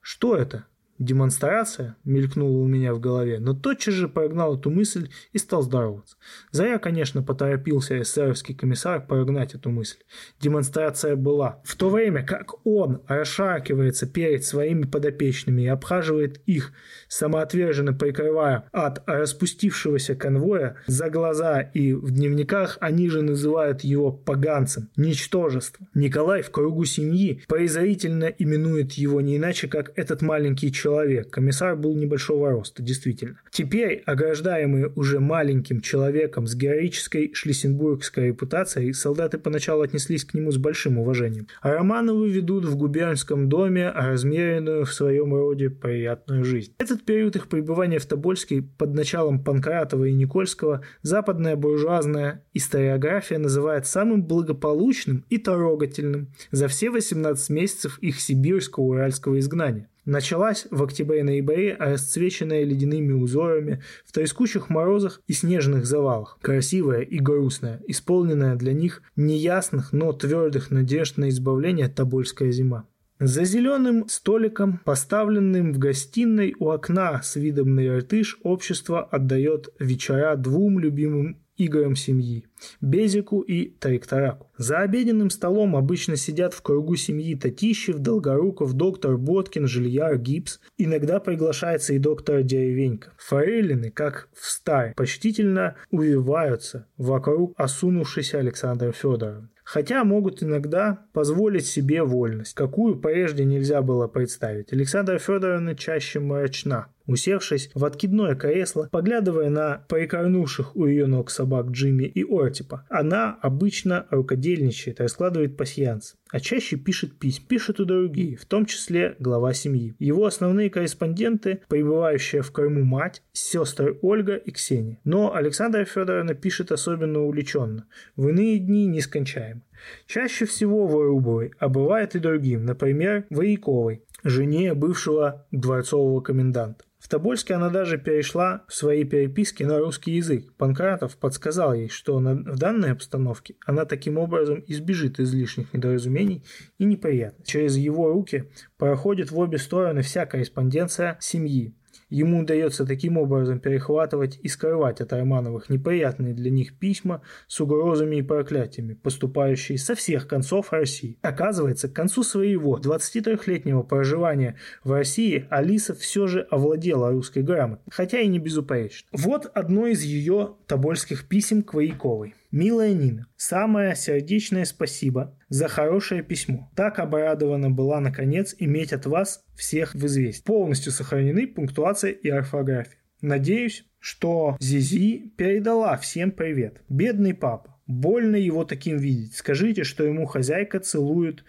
Что 0.00 0.34
это? 0.34 0.66
Демонстрация 0.98 1.96
мелькнула 2.04 2.58
у 2.58 2.66
меня 2.66 2.92
в 2.92 2.98
голове, 2.98 3.38
но 3.38 3.54
тотчас 3.54 3.94
же 3.94 4.08
прогнал 4.08 4.58
эту 4.58 4.70
мысль 4.70 5.10
и 5.32 5.38
стал 5.38 5.62
здороваться. 5.62 6.16
Зря, 6.50 6.78
конечно, 6.78 7.22
поторопился 7.22 8.02
эсеровский 8.02 8.54
комиссар 8.54 9.06
прогнать 9.06 9.54
эту 9.54 9.70
мысль. 9.70 9.98
Демонстрация 10.40 11.14
была. 11.14 11.62
В 11.64 11.76
то 11.76 11.88
время 11.88 12.26
как 12.26 12.66
он 12.66 13.02
расшаркивается 13.06 14.06
перед 14.06 14.44
своими 14.44 14.86
подопечными 14.86 15.62
и 15.62 15.66
обхаживает 15.68 16.40
их, 16.46 16.72
самоотверженно 17.06 17.92
прикрывая 17.92 18.68
от 18.72 19.02
распустившегося 19.06 20.16
конвоя 20.16 20.78
за 20.88 21.10
глаза 21.10 21.60
и 21.60 21.92
в 21.92 22.10
дневниках 22.10 22.76
они 22.80 23.08
же 23.08 23.22
называют 23.22 23.82
его 23.82 24.10
поганцем, 24.10 24.90
ничтожество. 24.96 25.86
Николай 25.94 26.42
в 26.42 26.50
кругу 26.50 26.84
семьи 26.84 27.42
презрительно 27.46 28.24
именует 28.24 28.94
его 28.94 29.20
не 29.20 29.36
иначе, 29.36 29.68
как 29.68 29.92
этот 29.96 30.22
маленький 30.22 30.72
человек 30.72 30.87
человек. 30.88 31.30
Комиссар 31.30 31.76
был 31.76 31.94
небольшого 31.94 32.50
роста, 32.50 32.82
действительно. 32.82 33.38
Теперь, 33.50 34.02
ограждаемый 34.06 34.90
уже 34.96 35.20
маленьким 35.20 35.82
человеком 35.82 36.46
с 36.46 36.54
героической 36.54 37.30
шлиссенбургской 37.34 38.28
репутацией, 38.28 38.94
солдаты 38.94 39.36
поначалу 39.36 39.82
отнеслись 39.82 40.24
к 40.24 40.32
нему 40.32 40.50
с 40.50 40.56
большим 40.56 40.98
уважением. 40.98 41.46
А 41.60 41.74
Романовы 41.74 42.30
ведут 42.30 42.64
в 42.64 42.76
губернском 42.76 43.50
доме 43.50 43.90
размеренную 43.90 44.86
в 44.86 44.94
своем 44.94 45.34
роде 45.34 45.68
приятную 45.68 46.44
жизнь. 46.44 46.72
Этот 46.78 47.04
период 47.04 47.36
их 47.36 47.48
пребывания 47.48 47.98
в 47.98 48.06
Тобольске 48.06 48.62
под 48.78 48.94
началом 48.94 49.44
Панкратова 49.44 50.06
и 50.06 50.12
Никольского 50.14 50.80
западная 51.02 51.56
буржуазная 51.56 52.42
историография 52.54 53.38
называет 53.38 53.86
самым 53.86 54.22
благополучным 54.22 55.24
и 55.28 55.36
трогательным 55.36 56.28
за 56.50 56.66
все 56.68 56.90
18 56.90 57.50
месяцев 57.50 57.98
их 57.98 58.18
сибирского 58.20 58.84
уральского 58.84 59.38
изгнания 59.38 59.88
началась 60.08 60.66
в 60.70 60.82
октябре-ноябре, 60.82 61.76
расцвеченная 61.78 62.64
ледяными 62.64 63.12
узорами, 63.12 63.82
в 64.06 64.12
трескучих 64.12 64.70
морозах 64.70 65.20
и 65.26 65.34
снежных 65.34 65.84
завалах, 65.84 66.38
красивая 66.40 67.02
и 67.02 67.18
грустная, 67.18 67.80
исполненная 67.86 68.56
для 68.56 68.72
них 68.72 69.02
неясных, 69.16 69.92
но 69.92 70.12
твердых 70.12 70.70
надежд 70.70 71.18
на 71.18 71.28
избавление 71.28 71.88
Тобольская 71.88 72.50
зима. 72.50 72.86
За 73.20 73.44
зеленым 73.44 74.08
столиком, 74.08 74.80
поставленным 74.84 75.72
в 75.72 75.78
гостиной 75.78 76.54
у 76.58 76.70
окна 76.70 77.20
с 77.20 77.36
видом 77.36 77.74
на 77.74 77.84
Иртыш, 77.84 78.38
общество 78.42 79.02
отдает 79.02 79.68
вечера 79.78 80.36
двум 80.36 80.78
любимым 80.78 81.36
играм 81.58 81.94
семьи– 81.96 82.46
Безику 82.80 83.40
и 83.40 83.70
Таректараку. 83.70 84.50
За 84.56 84.78
обеденным 84.78 85.30
столом 85.30 85.76
обычно 85.76 86.16
сидят 86.16 86.54
в 86.54 86.62
кругу 86.62 86.96
семьи 86.96 87.34
Татищев, 87.34 87.98
Долгоруков, 87.98 88.72
доктор 88.72 89.18
Боткин, 89.18 89.66
Жильяр, 89.66 90.16
Гипс. 90.18 90.60
Иногда 90.78 91.20
приглашается 91.20 91.94
и 91.94 91.98
доктор 91.98 92.42
Деревенька. 92.42 93.12
Форелины, 93.18 93.90
как 93.90 94.28
в 94.32 94.46
старе, 94.46 94.94
почтительно 94.96 95.76
увиваются 95.90 96.86
вокруг 96.96 97.54
осунувшейся 97.56 98.38
Александра 98.38 98.92
Федоровны 98.92 99.48
хотя 99.68 100.02
могут 100.02 100.42
иногда 100.42 101.04
позволить 101.12 101.66
себе 101.66 102.02
вольность, 102.02 102.54
какую 102.54 102.98
прежде 102.98 103.44
нельзя 103.44 103.82
было 103.82 104.08
представить. 104.08 104.72
Александра 104.72 105.18
Федоровна 105.18 105.74
чаще 105.74 106.20
мрачна, 106.20 106.86
усевшись 107.08 107.70
в 107.74 107.84
откидное 107.84 108.36
кресло, 108.36 108.88
поглядывая 108.92 109.50
на 109.50 109.84
прикорнувших 109.88 110.76
у 110.76 110.86
ее 110.86 111.06
ног 111.06 111.30
собак 111.30 111.70
Джимми 111.70 112.04
и 112.04 112.22
Ортипа. 112.22 112.86
Она 112.88 113.36
обычно 113.42 114.06
рукодельничает, 114.10 115.00
раскладывает 115.00 115.56
пасьянцы, 115.56 116.16
а 116.30 116.38
чаще 116.38 116.76
пишет 116.76 117.18
письма. 117.18 117.46
Пишет 117.48 117.80
и 117.80 117.84
другие, 117.84 118.36
в 118.36 118.44
том 118.44 118.66
числе 118.66 119.16
глава 119.18 119.54
семьи. 119.54 119.94
Его 119.98 120.26
основные 120.26 120.68
корреспонденты, 120.68 121.62
пребывающая 121.68 122.42
в 122.42 122.52
Крыму 122.52 122.84
мать, 122.84 123.22
сестры 123.32 123.98
Ольга 124.02 124.36
и 124.36 124.50
Ксения. 124.50 125.00
Но 125.04 125.34
Александра 125.34 125.84
Федоровна 125.84 126.34
пишет 126.34 126.70
особенно 126.70 127.20
увлеченно. 127.20 127.86
В 128.16 128.28
иные 128.28 128.58
дни 128.58 128.86
нескончаемо. 128.86 129.62
Чаще 130.06 130.44
всего 130.44 130.86
Вырубовой, 130.86 131.52
а 131.58 131.68
бывает 131.68 132.14
и 132.16 132.18
другим, 132.18 132.64
например, 132.64 133.24
Вояковой, 133.30 134.02
жене 134.24 134.74
бывшего 134.74 135.46
дворцового 135.50 136.20
коменданта. 136.20 136.84
В 137.08 137.10
Тобольске 137.10 137.54
она 137.54 137.70
даже 137.70 137.96
перешла 137.96 138.64
в 138.68 138.74
своей 138.74 139.04
переписке 139.04 139.64
на 139.64 139.78
русский 139.78 140.10
язык. 140.10 140.52
Панкратов 140.58 141.16
подсказал 141.16 141.72
ей, 141.72 141.88
что 141.88 142.18
в 142.18 142.58
данной 142.58 142.92
обстановке 142.92 143.54
она 143.64 143.86
таким 143.86 144.18
образом 144.18 144.62
избежит 144.66 145.18
излишних 145.18 145.72
недоразумений 145.72 146.44
и 146.76 146.84
неприятностей. 146.84 147.50
Через 147.50 147.78
его 147.78 148.12
руки 148.12 148.50
проходит 148.76 149.30
в 149.30 149.38
обе 149.38 149.56
стороны 149.56 150.02
вся 150.02 150.26
корреспонденция 150.26 151.16
семьи, 151.18 151.74
Ему 152.10 152.40
удается 152.40 152.86
таким 152.86 153.18
образом 153.18 153.60
перехватывать 153.60 154.38
и 154.42 154.48
скрывать 154.48 155.00
от 155.00 155.12
Романовых 155.12 155.68
неприятные 155.68 156.32
для 156.32 156.50
них 156.50 156.78
письма 156.78 157.22
с 157.46 157.60
угрозами 157.60 158.16
и 158.16 158.22
проклятиями, 158.22 158.94
поступающие 158.94 159.76
со 159.78 159.94
всех 159.94 160.26
концов 160.26 160.72
России. 160.72 161.18
Оказывается, 161.22 161.88
к 161.88 161.92
концу 161.92 162.22
своего 162.22 162.78
23-летнего 162.78 163.82
проживания 163.82 164.56
в 164.84 164.92
России 164.92 165.46
Алиса 165.50 165.94
все 165.94 166.26
же 166.26 166.40
овладела 166.50 167.10
русской 167.10 167.42
грамотой, 167.42 167.84
хотя 167.90 168.20
и 168.20 168.26
не 168.26 168.38
безупречно. 168.38 169.06
Вот 169.12 169.50
одно 169.54 169.86
из 169.86 170.02
ее 170.02 170.54
тобольских 170.66 171.28
писем 171.28 171.62
к 171.62 171.74
Вояковой. 171.74 172.34
«Милая 172.50 172.94
Нина, 172.94 173.26
самое 173.36 173.94
сердечное 173.94 174.64
спасибо 174.64 175.36
за 175.50 175.68
хорошее 175.68 176.22
письмо. 176.22 176.70
Так 176.74 176.98
обрадована 176.98 177.70
была, 177.70 178.00
наконец, 178.00 178.54
иметь 178.58 178.92
от 178.92 179.04
вас 179.06 179.44
всех 179.54 179.94
в 179.94 180.06
известии. 180.06 180.44
Полностью 180.44 180.92
сохранены 180.92 181.46
пунктуация 181.46 182.10
и 182.10 182.28
орфография. 182.30 182.98
Надеюсь, 183.20 183.84
что 183.98 184.56
Зизи 184.60 185.32
передала 185.36 185.96
всем 185.96 186.30
привет. 186.30 186.80
Бедный 186.88 187.34
папа. 187.34 187.76
Больно 187.86 188.36
его 188.36 188.64
таким 188.64 188.96
видеть. 188.96 189.34
Скажите, 189.34 189.84
что 189.84 190.04
ему 190.04 190.24
хозяйка 190.26 190.78
целует 190.78 191.44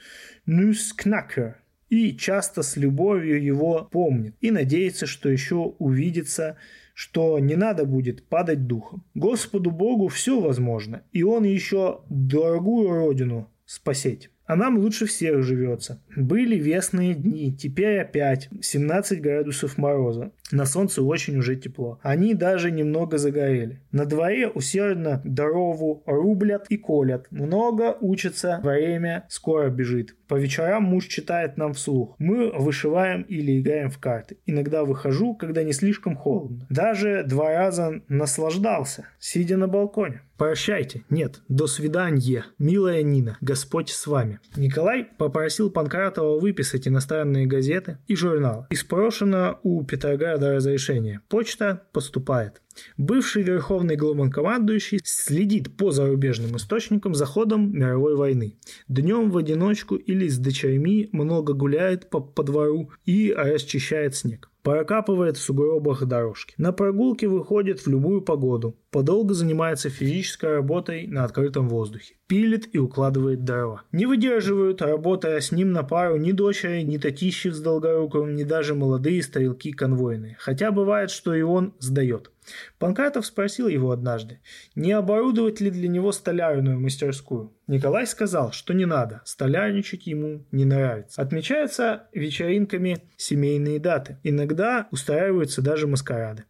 Нюскнакер 0.45 1.61
и 1.89 2.15
часто 2.15 2.61
с 2.61 2.77
любовью 2.77 3.43
его 3.43 3.87
помнит 3.91 4.35
и 4.41 4.51
надеется, 4.51 5.05
что 5.05 5.29
еще 5.29 5.55
увидится, 5.55 6.57
что 6.99 7.39
не 7.39 7.55
надо 7.55 7.85
будет 7.85 8.27
падать 8.27 8.67
духом. 8.67 9.05
Господу 9.13 9.71
Богу 9.71 10.09
все 10.09 10.41
возможно, 10.41 11.03
и 11.13 11.23
Он 11.23 11.45
еще 11.45 12.01
дорогую 12.09 12.89
родину 12.89 13.49
спасеть. 13.65 14.31
А 14.45 14.57
нам 14.57 14.77
лучше 14.77 15.05
всех 15.05 15.41
живется. 15.41 16.03
Были 16.19 16.57
весные 16.57 17.13
дни, 17.13 17.55
теперь 17.55 17.99
опять 17.99 18.49
17 18.61 19.21
градусов 19.21 19.77
мороза. 19.77 20.31
На 20.51 20.65
солнце 20.65 21.01
очень 21.01 21.37
уже 21.37 21.55
тепло. 21.55 21.99
Они 22.01 22.33
даже 22.33 22.71
немного 22.71 23.17
загорели. 23.17 23.81
На 23.91 24.05
дворе 24.05 24.47
усердно 24.49 25.21
дорогу 25.23 26.03
рублят 26.05 26.65
и 26.69 26.77
колят. 26.77 27.27
Много 27.31 27.95
учатся, 28.01 28.59
время 28.61 29.25
скоро 29.29 29.69
бежит. 29.69 30.15
По 30.27 30.35
вечерам 30.35 30.83
муж 30.83 31.07
читает 31.07 31.57
нам 31.57 31.73
вслух. 31.73 32.15
Мы 32.19 32.51
вышиваем 32.51 33.23
или 33.23 33.59
играем 33.59 33.89
в 33.89 33.97
карты. 33.97 34.37
Иногда 34.45 34.83
выхожу, 34.83 35.35
когда 35.35 35.63
не 35.63 35.73
слишком 35.73 36.15
холодно. 36.15 36.67
Даже 36.69 37.23
два 37.23 37.51
раза 37.53 38.01
наслаждался, 38.09 39.07
сидя 39.19 39.57
на 39.57 39.67
балконе. 39.67 40.21
Прощайте. 40.37 41.03
Нет, 41.09 41.41
до 41.49 41.67
свидания, 41.67 42.45
милая 42.59 43.03
Нина. 43.03 43.37
Господь 43.41 43.89
с 43.89 44.07
вами. 44.07 44.39
Николай 44.55 45.03
попросил 45.03 45.69
Панкратова 46.09 46.39
выписать 46.39 46.87
иностранные 46.87 47.45
газеты 47.45 47.99
и 48.07 48.15
журналы. 48.15 48.65
И 48.69 48.75
спрошено 48.75 49.59
у 49.63 49.83
Петрограда 49.83 50.55
разрешение. 50.55 51.21
Почта 51.29 51.83
поступает. 51.91 52.61
Бывший 52.97 53.43
верховный 53.43 53.95
главнокомандующий 53.95 54.99
следит 55.03 55.75
по 55.77 55.91
зарубежным 55.91 56.57
источникам 56.57 57.15
за 57.15 57.25
ходом 57.25 57.71
мировой 57.71 58.15
войны. 58.15 58.55
Днем 58.87 59.31
в 59.31 59.37
одиночку 59.37 59.95
или 59.95 60.27
с 60.27 60.37
дочерьми 60.37 61.09
много 61.11 61.53
гуляет 61.53 62.09
по, 62.09 62.19
по 62.19 62.43
двору 62.43 62.91
и 63.05 63.33
расчищает 63.35 64.15
снег. 64.15 64.49
Прокапывает 64.63 65.37
в 65.37 65.41
сугробах 65.41 66.05
дорожки. 66.05 66.53
На 66.57 66.73
прогулке 66.73 67.27
выходит 67.27 67.79
в 67.79 67.87
любую 67.87 68.21
погоду. 68.21 68.75
Подолго 68.91 69.33
занимается 69.33 69.89
физической 69.89 70.55
работой 70.55 71.07
на 71.07 71.23
открытом 71.23 71.69
воздухе. 71.69 72.15
Пилит 72.27 72.67
и 72.73 72.77
укладывает 72.77 73.45
дрова. 73.45 73.83
Не 73.93 74.05
выдерживают, 74.05 74.81
работая 74.81 75.39
с 75.39 75.51
ним 75.53 75.71
на 75.71 75.83
пару 75.83 76.17
ни 76.17 76.33
дочери, 76.33 76.81
ни 76.81 76.97
Татищев 76.97 77.53
с 77.53 77.61
Долгоруковым, 77.61 78.35
ни 78.35 78.43
даже 78.43 78.75
молодые 78.75 79.23
стрелки 79.23 79.71
конвойные. 79.71 80.35
Хотя 80.39 80.71
бывает, 80.71 81.09
что 81.09 81.33
и 81.33 81.41
он 81.41 81.73
сдает. 81.79 82.31
Панкратов 82.77 83.25
спросил 83.25 83.67
его 83.67 83.91
однажды, 83.91 84.39
не 84.75 84.91
оборудовать 84.91 85.61
ли 85.61 85.69
для 85.69 85.87
него 85.87 86.11
столярную 86.11 86.79
мастерскую. 86.79 87.53
Николай 87.67 88.07
сказал, 88.07 88.51
что 88.51 88.73
не 88.73 88.85
надо, 88.85 89.21
столярничать 89.25 90.07
ему 90.07 90.45
не 90.51 90.65
нравится. 90.65 91.21
Отмечаются 91.21 92.07
вечеринками 92.13 93.03
семейные 93.17 93.79
даты. 93.79 94.17
Иногда 94.23 94.87
устраиваются 94.91 95.61
даже 95.61 95.87
маскарады. 95.87 96.45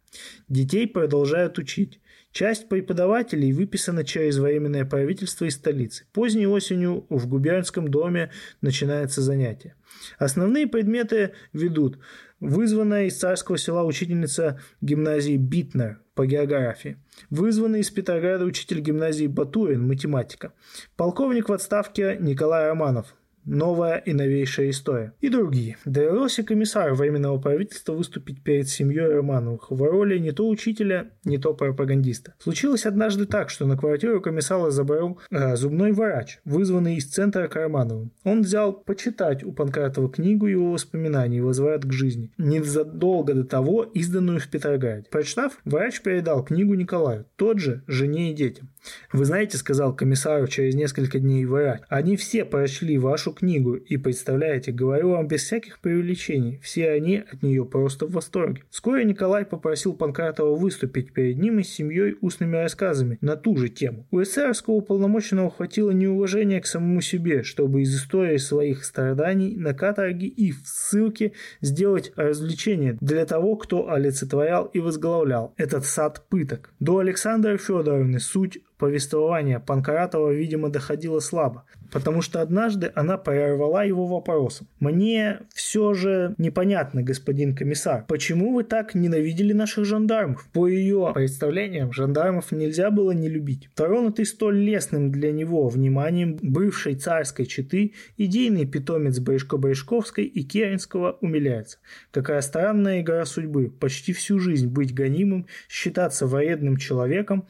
Детей 0.48 0.86
продолжают 0.86 1.58
учить. 1.58 2.00
Часть 2.32 2.68
преподавателей 2.68 3.52
выписана 3.52 4.04
через 4.04 4.38
временное 4.38 4.84
правительство 4.84 5.46
из 5.46 5.54
столицы. 5.54 6.06
Поздней 6.12 6.46
осенью 6.46 7.04
в 7.08 7.26
губернском 7.26 7.88
доме 7.88 8.30
начинается 8.60 9.20
занятие. 9.20 9.74
Основные 10.18 10.68
предметы 10.68 11.32
ведут 11.52 11.98
вызванная 12.40 13.04
из 13.04 13.18
царского 13.18 13.58
села 13.58 13.84
учительница 13.84 14.60
гимназии 14.80 15.36
Битнер 15.36 16.00
по 16.14 16.26
географии, 16.26 16.96
вызванный 17.28 17.80
из 17.80 17.90
Петрограда 17.90 18.44
учитель 18.44 18.80
гимназии 18.80 19.26
Батурин, 19.26 19.86
математика, 19.86 20.52
полковник 20.96 21.48
в 21.48 21.52
отставке 21.52 22.16
Николай 22.18 22.68
Романов, 22.68 23.14
новая 23.44 23.98
и 23.98 24.12
новейшая 24.12 24.70
история. 24.70 25.12
И 25.20 25.28
другие. 25.28 25.76
Довелся 25.84 26.42
комиссар 26.42 26.94
Временного 26.94 27.38
правительства 27.38 27.92
выступить 27.92 28.42
перед 28.42 28.68
семьей 28.68 29.06
Романовых 29.06 29.70
в 29.70 29.82
роли 29.82 30.18
не 30.18 30.32
то 30.32 30.48
учителя, 30.48 31.10
не 31.24 31.38
то 31.38 31.54
пропагандиста. 31.54 32.34
Случилось 32.38 32.86
однажды 32.86 33.26
так, 33.26 33.50
что 33.50 33.66
на 33.66 33.76
квартиру 33.76 34.20
комиссара 34.20 34.70
забрал 34.70 35.18
э, 35.30 35.56
зубной 35.56 35.92
врач, 35.92 36.40
вызванный 36.44 36.96
из 36.96 37.06
центра 37.06 37.48
к 37.48 37.56
Романовым. 37.56 38.12
Он 38.24 38.42
взял 38.42 38.72
почитать 38.72 39.44
у 39.44 39.52
Панкратова 39.52 40.10
книгу 40.10 40.46
его 40.46 40.72
воспоминаний 40.72 41.40
«Возврат 41.40 41.84
к 41.84 41.92
жизни», 41.92 42.32
незадолго 42.38 43.34
до 43.34 43.44
того 43.44 43.84
изданную 43.84 44.40
в 44.40 44.48
Петрограде. 44.48 45.06
Прочитав, 45.10 45.58
врач 45.64 46.00
передал 46.00 46.44
книгу 46.44 46.74
Николаю, 46.74 47.26
тот 47.36 47.58
же 47.58 47.82
жене 47.86 48.30
и 48.30 48.34
детям. 48.34 48.68
«Вы 49.12 49.24
знаете,— 49.24 49.56
сказал 49.58 49.94
комиссару 49.94 50.46
через 50.46 50.74
несколько 50.74 51.18
дней 51.18 51.44
врач,— 51.44 51.80
они 51.88 52.16
все 52.16 52.44
прочли 52.44 52.98
вашу 52.98 53.32
книгу, 53.32 53.74
и, 53.74 53.96
представляете, 53.96 54.72
говорю 54.72 55.10
вам 55.10 55.28
без 55.28 55.42
всяких 55.42 55.80
преувеличений, 55.80 56.60
все 56.62 56.90
они 56.90 57.18
от 57.18 57.42
нее 57.42 57.64
просто 57.64 58.06
в 58.06 58.12
восторге». 58.12 58.62
Вскоре 58.70 59.04
Николай 59.04 59.44
попросил 59.44 59.94
Панкратова 59.94 60.56
выступить 60.56 61.12
перед 61.12 61.38
ним 61.38 61.58
и 61.58 61.62
с 61.62 61.68
семьей 61.68 62.16
устными 62.20 62.56
рассказами 62.56 63.18
на 63.20 63.36
ту 63.36 63.56
же 63.56 63.68
тему. 63.68 64.06
У 64.10 64.22
эсеровского 64.22 64.74
уполномоченного 64.74 65.50
хватило 65.50 65.90
неуважения 65.90 66.60
к 66.60 66.66
самому 66.66 67.00
себе, 67.00 67.42
чтобы 67.42 67.82
из 67.82 67.94
истории 67.94 68.36
своих 68.38 68.84
страданий 68.84 69.56
на 69.56 69.74
каторге 69.74 70.26
и 70.26 70.52
в 70.52 70.62
ссылке 70.64 71.32
сделать 71.60 72.12
развлечение 72.16 72.96
для 73.00 73.26
того, 73.26 73.56
кто 73.56 73.90
олицетворял 73.90 74.66
и 74.66 74.80
возглавлял 74.80 75.54
этот 75.56 75.84
сад 75.84 76.24
пыток. 76.28 76.72
До 76.80 76.98
Александра 76.98 77.56
Федоровны 77.56 78.20
суть 78.20 78.58
повествования. 78.80 79.60
Панкратова, 79.60 80.32
видимо, 80.32 80.70
доходило 80.70 81.20
слабо, 81.20 81.62
потому 81.92 82.22
что 82.22 82.40
однажды 82.40 82.92
она 82.94 83.18
прервала 83.18 83.84
его 83.84 84.06
вопросом. 84.06 84.66
«Мне 84.78 85.40
все 85.54 85.94
же 85.94 86.34
непонятно, 86.38 87.02
господин 87.02 87.54
комиссар, 87.54 88.04
почему 88.08 88.54
вы 88.54 88.64
так 88.64 88.94
ненавидели 88.94 89.52
наших 89.52 89.84
жандармов?» 89.84 90.48
По 90.52 90.66
ее 90.66 91.12
представлениям, 91.14 91.92
жандармов 91.92 92.52
нельзя 92.52 92.90
было 92.90 93.12
не 93.12 93.28
любить. 93.28 93.68
Тронутый 93.74 94.26
столь 94.26 94.58
лестным 94.58 95.10
для 95.12 95.32
него 95.32 95.68
вниманием 95.68 96.38
бывшей 96.42 96.94
царской 96.94 97.46
четы, 97.46 97.94
идейный 98.16 98.66
питомец 98.66 99.18
Брышко-Брышковской 99.18 100.24
и 100.24 100.42
Керенского 100.42 101.18
умиляется. 101.20 101.78
Какая 102.10 102.40
странная 102.40 103.00
игра 103.00 103.24
судьбы, 103.24 103.70
почти 103.70 104.12
всю 104.12 104.38
жизнь 104.38 104.68
быть 104.68 104.94
гонимым, 104.94 105.46
считаться 105.68 106.26
вредным 106.26 106.76
человеком, 106.76 107.46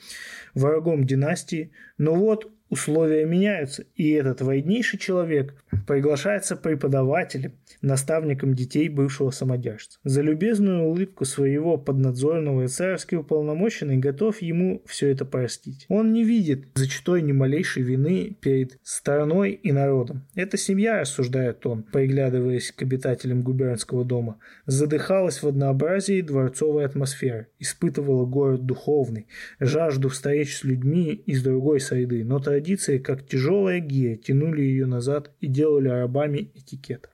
врагом 0.54 1.04
династии, 1.04 1.20
династии, 1.20 1.72
но 1.98 2.14
вот 2.14 2.50
условия 2.70 3.26
меняются, 3.26 3.84
и 3.96 4.10
этот 4.10 4.40
войнейший 4.40 4.98
человек 4.98 5.54
приглашается 5.86 6.56
преподавателем, 6.56 7.52
наставником 7.82 8.54
детей 8.54 8.88
бывшего 8.88 9.30
самодержца. 9.30 9.98
За 10.04 10.22
любезную 10.22 10.84
улыбку 10.84 11.24
своего 11.24 11.76
поднадзорного 11.78 12.68
царский 12.68 13.16
уполномоченный 13.16 13.96
готов 13.96 14.42
ему 14.42 14.82
все 14.86 15.08
это 15.08 15.24
простить. 15.24 15.86
Он 15.88 16.12
не 16.12 16.24
видит 16.24 16.68
за 16.74 16.88
читой 16.88 17.22
ни 17.22 17.32
малейшей 17.32 17.82
вины 17.82 18.36
перед 18.40 18.78
стороной 18.82 19.52
и 19.52 19.72
народом. 19.72 20.26
Эта 20.34 20.56
семья, 20.56 21.00
рассуждает 21.00 21.64
он, 21.66 21.82
приглядываясь 21.82 22.72
к 22.72 22.82
обитателям 22.82 23.42
губернского 23.42 24.04
дома, 24.04 24.38
задыхалась 24.66 25.42
в 25.42 25.48
однообразии 25.48 26.20
дворцовой 26.20 26.84
атмосферы, 26.84 27.48
испытывала 27.58 28.26
город 28.26 28.66
духовный, 28.66 29.26
жажду 29.58 30.08
встреч 30.08 30.56
с 30.56 30.64
людьми 30.64 31.12
из 31.12 31.42
другой 31.42 31.80
среды, 31.80 32.24
но 32.24 32.38
традиции, 32.38 32.98
как 32.98 33.26
тяжелая 33.26 33.80
гия, 33.80 34.16
тянули 34.16 34.62
ее 34.62 34.86
назад 34.86 35.30
и 35.40 35.46
делали 35.60 35.88
рабами 35.88 36.50
этикета. 36.54 37.10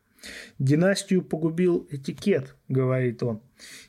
Династию 0.58 1.22
погубил 1.22 1.86
этикет, 1.90 2.54
говорит 2.68 3.22
он. 3.22 3.42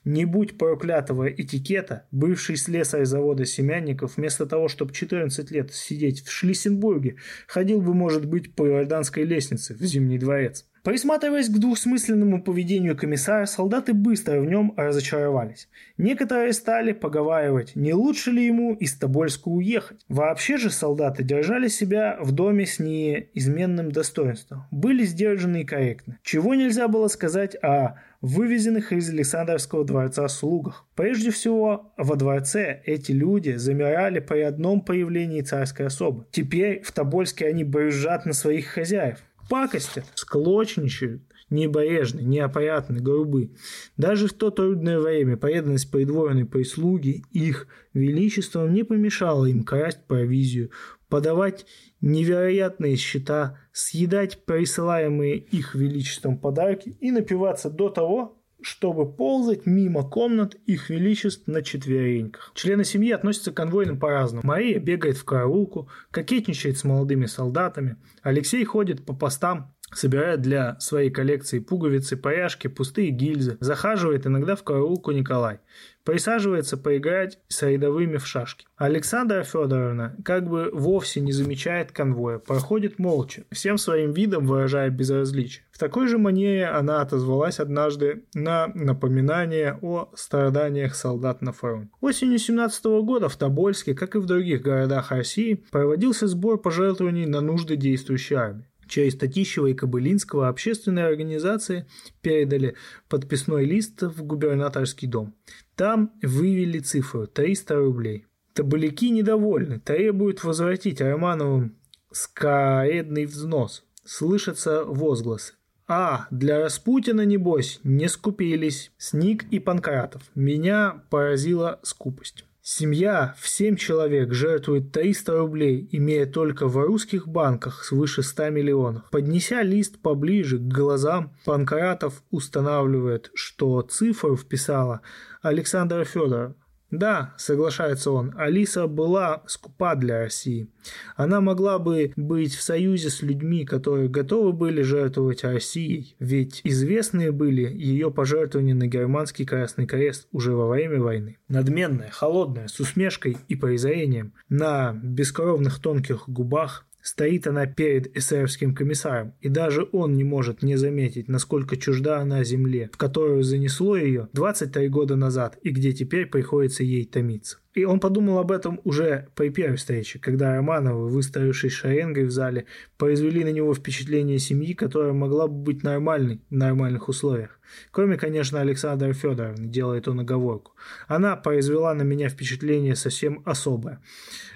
Не 0.03 0.25
будь 0.25 0.57
проклятого 0.57 1.29
этикета, 1.29 2.07
бывший 2.11 2.57
слесарь 2.57 3.05
завода 3.05 3.45
Семянников, 3.45 4.17
вместо 4.17 4.45
того, 4.45 4.67
чтобы 4.67 4.93
14 4.93 5.51
лет 5.51 5.73
сидеть 5.73 6.23
в 6.23 6.31
Шлиссенбурге, 6.31 7.17
ходил 7.47 7.81
бы, 7.81 7.93
может 7.93 8.25
быть, 8.25 8.55
по 8.55 8.67
Иорданской 8.67 9.23
лестнице 9.25 9.75
в 9.75 9.81
Зимний 9.81 10.17
дворец. 10.17 10.65
Присматриваясь 10.87 11.49
к 11.49 11.57
двусмысленному 11.57 12.41
поведению 12.41 12.95
комиссара, 12.95 13.45
солдаты 13.45 13.93
быстро 13.93 14.39
в 14.39 14.45
нем 14.45 14.73
разочаровались. 14.77 15.67
Некоторые 15.97 16.53
стали 16.53 16.93
поговаривать, 16.93 17.75
не 17.75 17.93
лучше 17.93 18.31
ли 18.31 18.45
ему 18.45 18.73
из 18.73 18.95
Тобольска 18.95 19.49
уехать. 19.49 20.05
Вообще 20.07 20.55
же 20.55 20.69
солдаты 20.69 21.25
держали 21.25 21.67
себя 21.67 22.17
в 22.21 22.31
доме 22.31 22.65
с 22.65 22.79
неизменным 22.79 23.91
достоинством, 23.91 24.63
были 24.71 25.03
сдержаны 25.03 25.63
и 25.63 25.65
корректны. 25.65 26.19
Чего 26.23 26.55
нельзя 26.55 26.87
было 26.87 27.09
сказать 27.09 27.57
о 27.61 27.95
вывезенных 28.21 28.93
из 28.93 29.09
Александровского 29.09 29.83
дворца 29.83 30.25
слугах. 30.29 30.85
Прежде 30.95 31.31
всего, 31.31 31.93
во 31.97 32.15
дворце 32.15 32.81
эти 32.85 33.11
люди 33.11 33.55
замирали 33.55 34.21
при 34.21 34.39
одном 34.39 34.79
появлении 34.79 35.41
царской 35.41 35.87
особы. 35.87 36.27
Теперь 36.31 36.81
в 36.81 36.93
Тобольске 36.93 37.47
они 37.47 37.65
брюзжат 37.65 38.25
на 38.25 38.31
своих 38.31 38.67
хозяев 38.67 39.19
пакостят, 39.49 40.05
склочничают, 40.15 41.21
небрежны, 41.49 42.21
неопрятны, 42.21 42.99
грубы. 42.99 43.51
Даже 43.95 44.27
в 44.27 44.33
то 44.33 44.51
трудное 44.51 44.99
время 44.99 45.37
преданность 45.37 45.91
придворной 45.91 46.45
прислуги 46.45 47.23
их 47.31 47.67
величеством 47.93 48.73
не 48.73 48.83
помешала 48.83 49.45
им 49.45 49.63
красть 49.63 50.05
провизию, 50.07 50.71
подавать 51.09 51.65
невероятные 52.01 52.95
счета, 52.95 53.59
съедать 53.71 54.43
присылаемые 54.45 55.37
их 55.37 55.73
величеством 55.73 56.37
подарки 56.37 56.97
и 56.99 57.11
напиваться 57.11 57.69
до 57.69 57.89
того, 57.89 58.36
чтобы 58.61 59.11
ползать 59.11 59.65
мимо 59.65 60.03
комнат 60.07 60.55
их 60.65 60.89
величеств 60.89 61.47
на 61.47 61.61
четвереньках. 61.61 62.51
Члены 62.55 62.83
семьи 62.83 63.11
относятся 63.11 63.51
к 63.51 63.57
конвойным 63.57 63.99
по-разному. 63.99 64.45
Мария 64.45 64.79
бегает 64.79 65.17
в 65.17 65.25
караулку, 65.25 65.89
кокетничает 66.11 66.77
с 66.77 66.83
молодыми 66.83 67.25
солдатами. 67.25 67.97
Алексей 68.21 68.63
ходит 68.65 69.05
по 69.05 69.13
постам, 69.13 69.73
собирает 69.93 70.41
для 70.41 70.79
своей 70.79 71.09
коллекции 71.09 71.59
пуговицы, 71.59 72.17
пояшки, 72.17 72.67
пустые 72.67 73.11
гильзы. 73.11 73.57
Захаживает 73.59 74.25
иногда 74.25 74.55
в 74.55 74.63
караулку 74.63 75.11
Николай. 75.11 75.59
Присаживается 76.07 76.77
поиграть 76.77 77.37
с 77.49 77.63
рядовыми 77.63 78.15
в 78.15 78.25
шашки. 78.25 78.65
Александра 78.77 79.43
Федоровна 79.43 80.15
как 80.23 80.47
бы 80.47 80.69
вовсе 80.71 81.19
не 81.19 81.33
замечает 81.33 81.91
конвоя, 81.91 82.37
проходит 82.37 82.97
молча, 82.97 83.43
всем 83.51 83.77
своим 83.77 84.13
видом 84.13 84.45
выражая 84.47 84.89
безразличие. 84.89 85.65
В 85.69 85.77
такой 85.77 86.07
же 86.07 86.17
манере 86.17 86.67
она 86.67 87.01
отозвалась 87.01 87.59
однажды 87.59 88.23
на 88.33 88.67
напоминание 88.73 89.77
о 89.81 90.09
страданиях 90.15 90.95
солдат 90.95 91.41
на 91.41 91.51
фронте. 91.51 91.89
Осенью 91.99 92.39
17 92.39 92.85
года 93.03 93.27
в 93.27 93.35
Тобольске, 93.35 93.93
как 93.93 94.15
и 94.15 94.19
в 94.19 94.25
других 94.25 94.61
городах 94.61 95.11
России, 95.11 95.61
проводился 95.71 96.27
сбор 96.27 96.57
пожертвований 96.57 97.25
на 97.25 97.41
нужды 97.41 97.75
действующей 97.75 98.37
армии. 98.37 98.65
Через 98.87 99.15
Татищева 99.15 99.67
и 99.67 99.73
Кобылинского 99.73 100.47
общественные 100.47 101.05
организации 101.05 101.85
передали 102.21 102.75
подписной 103.09 103.65
лист 103.65 104.01
в 104.01 104.23
губернаторский 104.23 105.07
дом. 105.07 105.35
Там 105.75 106.11
вывели 106.21 106.79
цифру– 106.79 107.27
300 107.27 107.75
рублей. 107.75 108.25
Табаляки 108.53 109.11
недовольны, 109.11 109.79
требуют 109.79 110.43
возвратить 110.43 111.01
Романовым 111.01 111.75
скаредный 112.11 113.25
взнос. 113.25 113.83
Слышатся 114.03 114.83
возгласы. 114.83 115.53
А, 115.87 116.27
для 116.31 116.59
Распутина, 116.59 117.21
небось, 117.21 117.79
не 117.83 118.09
скупились. 118.09 118.91
Сник 118.97 119.45
и 119.51 119.59
Панкратов. 119.59 120.23
Меня 120.35 121.03
поразила 121.09 121.79
скупость. 121.83 122.46
Семья 122.69 123.33
в 123.39 123.47
7 123.47 123.77
человек 123.77 124.33
жертвует 124.33 124.91
300 124.91 125.37
рублей, 125.37 125.87
имея 125.93 126.25
только 126.25 126.67
в 126.67 126.75
русских 126.75 127.25
банках 127.25 127.85
свыше 127.85 128.23
100 128.23 128.49
миллионов. 128.49 129.09
Поднеся 129.09 129.61
лист 129.61 130.01
поближе 130.01 130.57
к 130.57 130.63
глазам, 130.63 131.33
Панкратов 131.45 132.21
устанавливает, 132.29 133.31
что 133.35 133.81
цифру 133.83 134.35
вписала 134.35 134.99
Александра 135.41 136.03
Федорова. 136.03 136.55
Да, 136.89 137.33
соглашается 137.37 138.11
он, 138.11 138.33
Алиса 138.37 138.87
была 138.87 139.43
скупа 139.45 139.95
для 139.95 140.19
России. 140.19 140.69
Она 141.17 141.41
могла 141.41 141.79
бы 141.79 142.13
быть 142.15 142.55
в 142.55 142.61
союзе 142.61 143.09
с 143.09 143.21
людьми, 143.21 143.65
которые 143.65 144.07
готовы 144.07 144.53
были 144.53 144.81
жертвовать 144.83 145.43
Россией, 145.43 146.15
ведь 146.19 146.61
известные 146.63 147.33
были 147.33 147.63
ее 147.63 148.09
пожертвования 148.09 148.73
на 148.73 148.87
германский 148.87 149.45
Красный 149.45 149.85
Крест 149.85 150.27
уже 150.31 150.53
во 150.53 150.69
время 150.69 151.01
войны. 151.01 151.37
Надменная, 151.49 152.09
холодная, 152.09 152.67
с 152.69 152.79
усмешкой 152.79 153.37
и 153.49 153.55
презрением, 153.55 154.33
на 154.47 154.93
бескровных 154.93 155.79
тонких 155.79 156.29
губах 156.29 156.86
Стоит 157.07 157.47
она 157.47 157.65
перед 157.67 158.17
эсеровским 158.17 158.75
комиссаром, 158.75 159.33
и 159.39 159.47
даже 159.47 159.87
он 159.93 160.15
не 160.15 160.25
может 160.25 160.61
не 160.61 160.75
заметить, 160.75 161.29
насколько 161.29 161.77
чужда 161.77 162.19
она 162.19 162.43
земле, 162.43 162.89
в 162.91 162.97
которую 162.97 163.43
занесло 163.43 163.95
ее 163.95 164.27
23 164.33 164.89
года 164.89 165.15
назад 165.15 165.57
и 165.61 165.69
где 165.69 165.93
теперь 165.93 166.25
приходится 166.25 166.83
ей 166.83 167.05
томиться. 167.05 167.59
И 167.77 167.85
он 167.85 167.99
подумал 167.99 168.39
об 168.39 168.51
этом 168.51 168.81
уже 168.85 169.27
при 169.35 169.49
первой 169.49 169.77
встрече, 169.77 170.17
когда 170.17 170.55
Романовы, 170.55 171.09
выстроившись 171.09 171.73
шеренгой 171.73 172.25
в 172.25 172.31
зале, 172.31 172.65
произвели 172.97 173.43
на 173.43 173.51
него 173.51 173.71
впечатление 173.75 174.39
семьи, 174.39 174.73
которая 174.73 175.13
могла 175.13 175.47
бы 175.47 175.53
быть 175.53 175.83
нормальной 175.83 176.41
в 176.49 176.55
нормальных 176.55 177.07
условиях. 177.07 177.59
Кроме, 177.91 178.17
конечно, 178.17 178.61
Александра 178.61 179.13
Федоровны, 179.13 179.67
делает 179.67 180.07
он 180.07 180.21
оговорку. 180.21 180.73
Она 181.07 181.35
произвела 181.35 181.93
на 181.93 182.03
меня 182.03 182.29
впечатление 182.29 182.95
совсем 182.95 183.41
особое. 183.45 184.01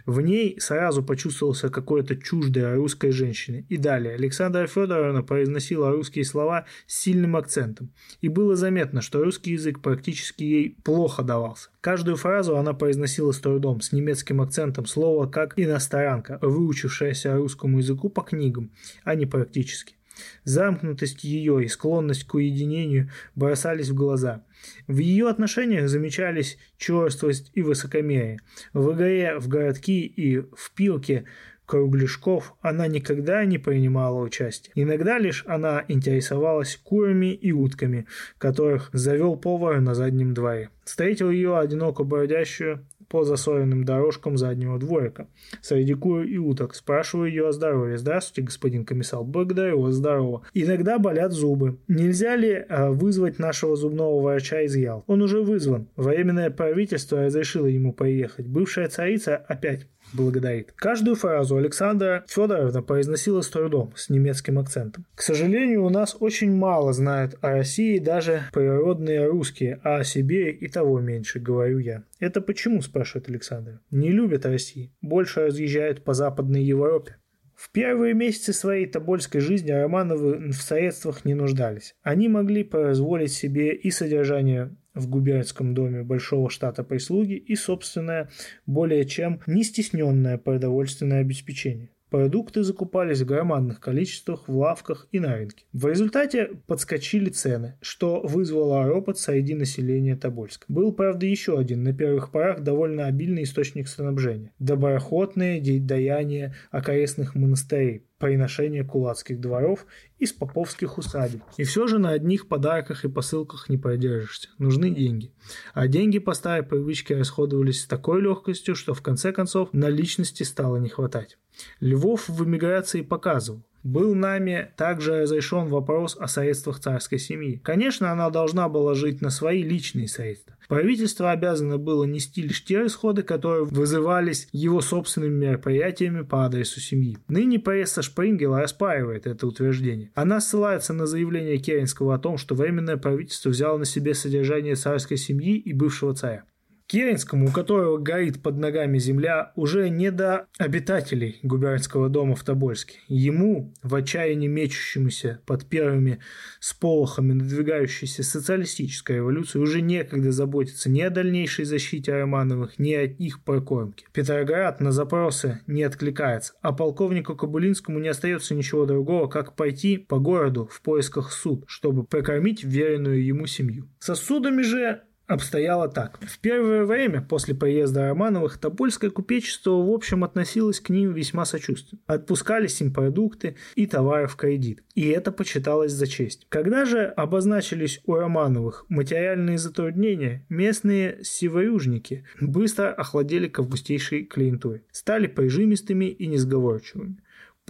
В 0.06 0.22
ней 0.22 0.60
сразу 0.60 1.04
почувствовался 1.04 1.70
какое-то 1.70 2.16
чуждое 2.16 2.76
русской 2.76 3.12
женщины. 3.12 3.66
И 3.70 3.78
далее, 3.78 4.16
Александра 4.16 4.66
Федоровна 4.66 5.22
произносила 5.22 5.92
русские 5.92 6.26
слова 6.26 6.66
с 6.88 7.02
сильным 7.02 7.36
акцентом. 7.36 7.92
И 8.22 8.30
было 8.30 8.56
заметно, 8.56 9.02
что 9.02 9.24
русский 9.24 9.52
язык 9.52 9.82
практически 9.82 10.44
ей 10.44 10.78
плохо 10.84 11.22
давался. 11.22 11.70
Каждую 11.82 12.16
фразу 12.16 12.58
она 12.58 12.74
произносила 12.74 13.11
с 13.20 13.40
трудом, 13.40 13.82
с 13.82 13.92
немецким 13.92 14.42
акцентом, 14.42 14.86
слово 14.86 15.28
как 15.28 15.54
иностранка, 15.58 16.40
выучившаяся 16.42 17.36
русскому 17.36 17.80
языку 17.80 18.10
по 18.10 18.22
книгам, 18.22 18.72
а 19.04 19.16
не 19.16 19.26
практически. 19.26 19.96
Замкнутость 20.44 21.24
ее 21.24 21.64
и 21.64 21.68
склонность 21.68 22.26
к 22.26 22.34
уединению 22.34 23.10
бросались 23.36 23.90
в 23.90 23.96
глаза. 23.96 24.44
В 24.88 24.98
ее 24.98 25.30
отношениях 25.30 25.90
замечались 25.90 26.58
черствость 26.78 27.52
и 27.54 27.62
высокомерие. 27.62 28.40
В 28.74 28.94
игре 28.94 29.40
в 29.40 29.48
городки 29.48 30.06
и 30.06 30.40
в 30.40 30.72
пилке 30.76 31.26
кругляшков 31.66 32.56
она 32.62 32.88
никогда 32.88 33.46
не 33.46 33.58
принимала 33.58 34.20
участия. 34.20 34.72
Иногда 34.76 35.18
лишь 35.18 35.44
она 35.48 35.86
интересовалась 35.88 36.76
курами 36.76 37.34
и 37.34 37.52
утками, 37.52 38.08
которых 38.38 38.90
завел 38.92 39.38
повар 39.38 39.80
на 39.80 39.96
заднем 39.96 40.34
дворе. 40.34 40.70
Встретил 40.84 41.32
ее 41.32 41.58
одиноко 41.58 42.04
бродящую 42.04 42.86
по 43.12 43.26
засоренным 43.26 43.84
дорожкам 43.84 44.38
заднего 44.38 44.80
дворика. 44.80 45.28
Среди 45.62 45.94
кур 45.96 46.22
и 46.22 46.38
уток. 46.38 46.74
Спрашиваю 46.74 47.30
ее 47.30 47.50
о 47.50 47.52
здоровье. 47.52 47.98
Здравствуйте, 47.98 48.44
господин 48.44 48.86
комиссар. 48.86 49.22
Благодарю 49.22 49.82
вас, 49.82 49.96
здорово. 49.96 50.44
Иногда 50.54 50.98
болят 50.98 51.34
зубы. 51.34 51.78
Нельзя 51.90 52.38
ли 52.38 52.52
э, 52.68 52.90
вызвать 52.90 53.38
нашего 53.38 53.76
зубного 53.76 54.22
врача 54.22 54.62
из 54.62 54.78
Ял? 54.78 55.04
Он 55.08 55.22
уже 55.22 55.42
вызван. 55.42 55.90
Временное 55.98 56.50
правительство 56.52 57.26
разрешило 57.26 57.66
ему 57.66 57.92
поехать. 57.92 58.48
Бывшая 58.48 58.88
царица 58.88 59.36
опять 59.36 59.88
благодарит. 60.14 60.72
Каждую 60.76 61.16
фразу 61.16 61.58
Александра 61.58 62.24
Федоровна 62.28 62.82
произносила 62.82 63.42
с 63.42 63.50
трудом, 63.50 63.94
с 63.96 64.10
немецким 64.10 64.60
акцентом. 64.60 65.06
К 65.16 65.22
сожалению, 65.22 65.86
у 65.86 65.90
нас 65.90 66.16
очень 66.20 66.52
мало 66.52 66.94
знают 66.94 67.36
о 67.42 67.52
России 67.52 68.00
даже 68.00 68.44
природные 68.54 69.28
русские, 69.28 69.80
а 69.84 69.98
о 69.98 70.04
себе 70.04 70.52
и 70.52 70.68
того 70.68 71.00
меньше, 71.00 71.40
говорю 71.40 71.80
я. 71.80 72.04
Это 72.20 72.42
почему, 72.42 72.82
спрашивает 72.82 73.30
Александр. 73.30 73.80
Не 73.92 74.10
любят 74.10 74.46
России, 74.46 74.94
больше 75.02 75.46
разъезжают 75.48 76.04
по 76.04 76.14
Западной 76.14 76.64
Европе. 76.64 77.18
В 77.62 77.70
первые 77.70 78.16
месяцы 78.16 78.54
своей 78.54 78.88
тобольской 78.88 79.40
жизни 79.40 79.70
Романовы 79.70 80.52
в 80.52 80.56
средствах 80.56 81.26
не 81.26 81.36
нуждались. 81.36 81.94
Они 82.02 82.28
могли 82.28 82.64
позволить 82.64 83.34
себе 83.34 83.76
и 83.76 83.92
содержание 83.92 84.76
в 84.94 85.08
губернском 85.08 85.74
доме 85.74 86.04
большого 86.04 86.50
штата 86.50 86.84
прислуги 86.84 87.34
и 87.34 87.56
собственное, 87.56 88.30
более 88.66 89.06
чем 89.06 89.42
не 89.48 89.64
стесненное 89.64 90.38
продовольственное 90.38 91.22
обеспечение. 91.22 91.90
Продукты 92.12 92.62
закупались 92.64 93.22
в 93.22 93.26
громадных 93.26 93.80
количествах 93.80 94.50
в 94.50 94.58
лавках 94.58 95.08
и 95.14 95.22
на 95.22 95.34
рынке. 95.34 95.64
В 95.72 95.88
результате 95.88 96.50
подскочили 96.68 97.30
цены, 97.30 97.78
что 97.80 98.20
вызвало 98.20 98.86
ропот 98.86 99.18
среди 99.18 99.56
населения 99.56 100.18
Тобольска. 100.18 100.66
Был, 100.68 100.92
правда, 100.92 101.26
еще 101.26 101.58
один, 101.58 101.84
на 101.84 101.94
первых 101.94 102.32
порах 102.32 102.64
довольно 102.64 103.06
обильный 103.06 103.44
источник 103.44 103.88
снабжения– 103.88 104.52
доброохотные 104.60 105.62
даяния 105.80 106.54
окрестных 106.70 107.34
монастырей, 107.34 108.04
приношения 108.18 108.84
кулацких 108.84 109.40
дворов 109.40 109.86
из 110.20 110.34
поповских 110.34 110.98
усадеб. 110.98 111.42
И 111.56 111.64
все 111.64 111.88
же 111.88 111.98
на 111.98 112.10
одних 112.10 112.50
подарках 112.50 113.06
и 113.06 113.10
посылках 113.10 113.70
не 113.70 113.78
продержишься. 113.78 114.50
Нужны 114.58 114.92
деньги. 114.92 115.32
А 115.74 115.88
деньги 115.88 116.20
по 116.20 116.34
старой 116.34 116.64
привычке 116.64 117.16
расходовались 117.16 117.84
с 117.84 117.88
такой 117.88 118.22
легкостью, 118.22 118.76
что 118.76 118.94
в 118.94 119.02
конце 119.02 119.32
концов 119.32 119.70
наличности 119.72 120.44
стало 120.44 120.76
не 120.76 120.90
хватать. 120.90 121.38
Львов 121.80 122.30
в 122.30 122.44
эмиграции 122.44 123.02
показывал. 123.02 123.64
Был 123.84 124.14
нами 124.14 124.72
также 124.78 125.22
разрешен 125.22 125.66
вопрос 125.66 126.16
о 126.20 126.28
средствах 126.28 126.80
царской 126.80 127.18
семьи. 127.18 127.60
Конечно, 127.64 128.12
она 128.12 128.30
должна 128.30 128.70
была 128.70 128.94
жить 128.94 129.22
на 129.22 129.32
свои 129.32 129.64
личные 129.64 130.08
средства. 130.08 130.56
Правительство 130.68 131.32
обязано 131.32 131.78
было 131.78 132.06
нести 132.06 132.44
лишь 132.44 132.64
те 132.64 132.80
расходы, 132.80 133.24
которые 133.24 133.66
вызывались 133.66 134.48
его 134.52 134.82
собственными 134.82 135.48
мероприятиями 135.48 136.22
по 136.22 136.46
адресу 136.46 136.80
семьи. 136.80 137.18
Ныне 137.28 137.60
пресса 137.60 138.02
Шпрингела 138.04 138.62
оспаривает 138.62 139.26
это 139.26 139.48
утверждение. 139.48 140.12
Она 140.14 140.40
ссылается 140.40 140.94
на 140.94 141.08
заявление 141.08 141.58
Керенского 141.58 142.16
о 142.16 142.20
том, 142.20 142.38
что 142.38 142.56
Временное 142.56 142.98
правительство 142.98 143.50
взяло 143.50 143.80
на 143.80 143.86
себе 143.86 144.14
содержание 144.14 144.76
царской 144.76 145.18
семьи 145.18 145.58
и 145.58 145.74
бывшего 145.74 146.14
царя. 146.14 146.44
Керенскому, 146.92 147.48
у 147.48 147.52
которого 147.52 147.98
горит 147.98 148.44
под 148.44 148.58
ногами 148.58 148.98
земля, 148.98 149.54
уже 149.56 149.90
не 149.90 150.12
до 150.12 150.48
обитателей 150.58 151.40
губернского 151.42 152.10
дома 152.10 152.36
в 152.36 152.44
Тобольске. 152.44 153.00
Ему, 153.08 153.74
в 153.82 153.96
отчаянии 153.96 154.50
мечущемуся 154.50 155.40
под 155.46 155.66
первыми 155.68 156.20
сполохами 156.60 157.32
надвигающейся 157.32 158.24
социалистической 158.24 159.16
революции, 159.16 159.58
уже 159.58 159.80
некогда 159.80 160.34
заботиться 160.34 160.90
ни 160.90 161.00
о 161.00 161.10
дальнейшей 161.10 161.64
защите 161.64 162.12
Романовых, 162.12 162.78
ни 162.78 162.92
о 162.94 163.04
их 163.04 163.42
прокормке. 163.46 164.06
Петроград 164.12 164.82
на 164.82 164.92
запросы 164.92 165.62
не 165.68 165.84
откликается, 165.84 166.56
а 166.62 166.74
полковнику 166.74 167.38
Кабулинскому 167.38 168.00
не 168.00 168.10
остается 168.10 168.54
ничего 168.54 168.86
другого, 168.86 169.28
как 169.28 169.56
пойти 169.56 169.98
по 169.98 170.20
городу 170.20 170.68
в 170.70 170.82
поисках 170.82 171.32
суд, 171.32 171.64
чтобы 171.68 172.04
прокормить 172.04 172.66
веренную 172.66 173.26
ему 173.26 173.46
семью. 173.46 173.88
Сосудами 174.00 174.62
же 174.62 175.04
обстояло 175.34 175.88
так. 175.88 176.20
В 176.22 176.40
первое 176.40 176.86
время 176.86 177.22
после 177.22 177.56
приезда 177.56 178.08
Романовых 178.10 178.58
Тобольское 178.58 179.10
купечество 179.10 179.72
в 179.72 179.90
общем 179.90 180.24
относилось 180.24 180.80
к 180.80 180.90
ним 180.90 181.14
весьма 181.14 181.46
сочувственно. 181.46 182.02
Отпускались 182.06 182.82
им 182.82 182.94
продукты 182.94 183.56
и 183.76 183.88
товары 183.88 184.28
в 184.28 184.36
кредит. 184.36 184.84
И 184.96 185.08
это 185.08 185.32
почиталось 185.32 185.92
за 185.92 186.08
честь. 186.08 186.46
Когда 186.50 186.86
же 186.86 187.06
обозначились 187.06 188.02
у 188.06 188.16
Романовых 188.16 188.86
материальные 188.90 189.58
затруднения, 189.58 190.46
местные 190.50 191.20
северюжники 191.24 192.26
быстро 192.40 192.92
охладели 192.92 193.48
к 193.48 193.60
августейшей 193.60 194.26
клиентуре. 194.26 194.84
Стали 194.92 195.28
прижимистыми 195.28 196.06
и 196.06 196.28
несговорчивыми. 196.28 197.18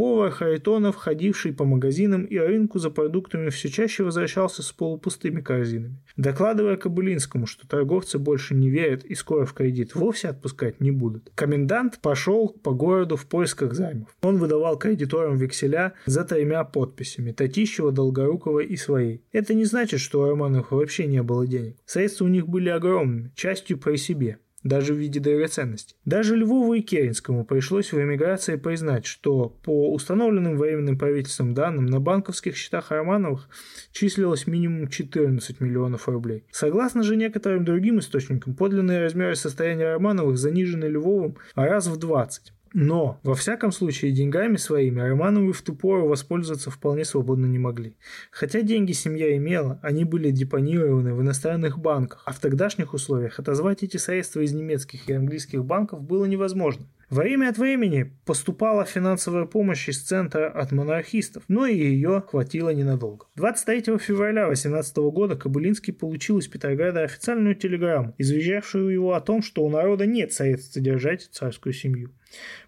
Повар 0.01 0.31
Харитонов, 0.31 0.95
ходивший 0.95 1.53
по 1.53 1.63
магазинам 1.63 2.23
и 2.23 2.35
рынку 2.35 2.79
за 2.79 2.89
продуктами, 2.89 3.51
все 3.51 3.69
чаще 3.69 4.03
возвращался 4.03 4.63
с 4.63 4.71
полупустыми 4.71 5.41
корзинами, 5.41 6.01
докладывая 6.17 6.75
Кобылинскому, 6.75 7.45
что 7.45 7.67
торговцы 7.67 8.17
больше 8.17 8.55
не 8.55 8.71
верят 8.71 9.05
и 9.05 9.13
скоро 9.13 9.45
в 9.45 9.53
кредит 9.53 9.93
вовсе 9.93 10.29
отпускать 10.29 10.81
не 10.81 10.89
будут. 10.89 11.31
Комендант 11.35 11.99
пошел 12.01 12.49
по 12.49 12.71
городу 12.71 13.15
в 13.15 13.27
поисках 13.27 13.75
займов. 13.75 14.09
Он 14.23 14.37
выдавал 14.37 14.79
кредиторам 14.79 15.37
векселя 15.37 15.93
за 16.07 16.23
тремя 16.23 16.63
подписями– 16.63 17.31
Татищева, 17.33 17.91
Долгорукова 17.91 18.61
и 18.61 18.75
своей. 18.77 19.21
Это 19.31 19.53
не 19.53 19.65
значит, 19.65 19.99
что 19.99 20.21
у 20.21 20.25
Романовых 20.25 20.71
вообще 20.71 21.05
не 21.05 21.21
было 21.21 21.45
денег. 21.45 21.75
Средства 21.85 22.25
у 22.25 22.29
них 22.29 22.47
были 22.47 22.69
огромными, 22.69 23.31
частью 23.35 23.77
при 23.77 23.97
себе 23.97 24.39
даже 24.63 24.93
в 24.93 24.97
виде 24.97 25.19
драгоценностей. 25.19 25.95
Даже 26.05 26.35
Львову 26.35 26.73
и 26.73 26.81
Керенскому 26.81 27.45
пришлось 27.45 27.91
в 27.91 27.99
эмиграции 27.99 28.55
признать, 28.55 29.05
что 29.05 29.49
по 29.63 29.93
установленным 29.93 30.57
временным 30.57 30.97
правительством 30.97 31.53
данным 31.53 31.85
на 31.85 31.99
банковских 31.99 32.55
счетах 32.55 32.91
Романовых 32.91 33.49
числилось 33.91 34.47
минимум 34.47 34.87
14 34.87 35.59
миллионов 35.59 36.07
рублей. 36.07 36.45
Согласно 36.51 37.03
же 37.03 37.15
некоторым 37.15 37.65
другим 37.65 37.99
источникам, 37.99 38.55
подлинные 38.55 39.01
размеры 39.01 39.35
состояния 39.35 39.93
Романовых 39.93 40.37
занижены 40.37 40.85
Львовым 40.85 41.37
раз 41.55 41.87
в 41.87 41.97
20. 41.97 42.53
Но, 42.73 43.19
во 43.23 43.35
всяком 43.35 43.73
случае, 43.73 44.13
деньгами 44.13 44.55
своими 44.55 45.01
Романовы 45.01 45.51
в 45.51 45.61
ту 45.61 45.75
пору 45.75 46.07
воспользоваться 46.07 46.71
вполне 46.71 47.03
свободно 47.03 47.45
не 47.45 47.59
могли. 47.59 47.97
Хотя 48.31 48.61
деньги 48.61 48.93
семья 48.93 49.35
имела, 49.35 49.77
они 49.81 50.05
были 50.05 50.31
депонированы 50.31 51.13
в 51.13 51.21
иностранных 51.21 51.77
банках, 51.79 52.23
а 52.25 52.31
в 52.31 52.39
тогдашних 52.39 52.93
условиях 52.93 53.39
отозвать 53.39 53.83
эти 53.83 53.97
средства 53.97 54.39
из 54.39 54.53
немецких 54.53 55.09
и 55.09 55.13
английских 55.13 55.65
банков 55.65 56.01
было 56.01 56.23
невозможно. 56.25 56.87
Время 57.11 57.49
от 57.49 57.57
времени 57.57 58.09
поступала 58.25 58.85
финансовая 58.85 59.43
помощь 59.43 59.89
из 59.89 60.01
центра 60.01 60.49
от 60.49 60.71
монархистов, 60.71 61.43
но 61.49 61.65
и 61.65 61.75
ее 61.75 62.23
хватило 62.25 62.69
ненадолго. 62.69 63.25
23 63.35 63.97
февраля 63.97 64.47
18 64.47 64.95
года 65.11 65.35
Кобылинский 65.35 65.91
получил 65.91 66.37
из 66.37 66.47
Петрограда 66.47 67.03
официальную 67.03 67.55
телеграмму, 67.55 68.15
извещавшую 68.17 68.93
его 68.93 69.13
о 69.13 69.19
том, 69.19 69.41
что 69.41 69.65
у 69.65 69.69
народа 69.69 70.05
нет 70.05 70.31
средств 70.31 70.71
содержать 70.71 71.27
царскую 71.33 71.73
семью. 71.73 72.15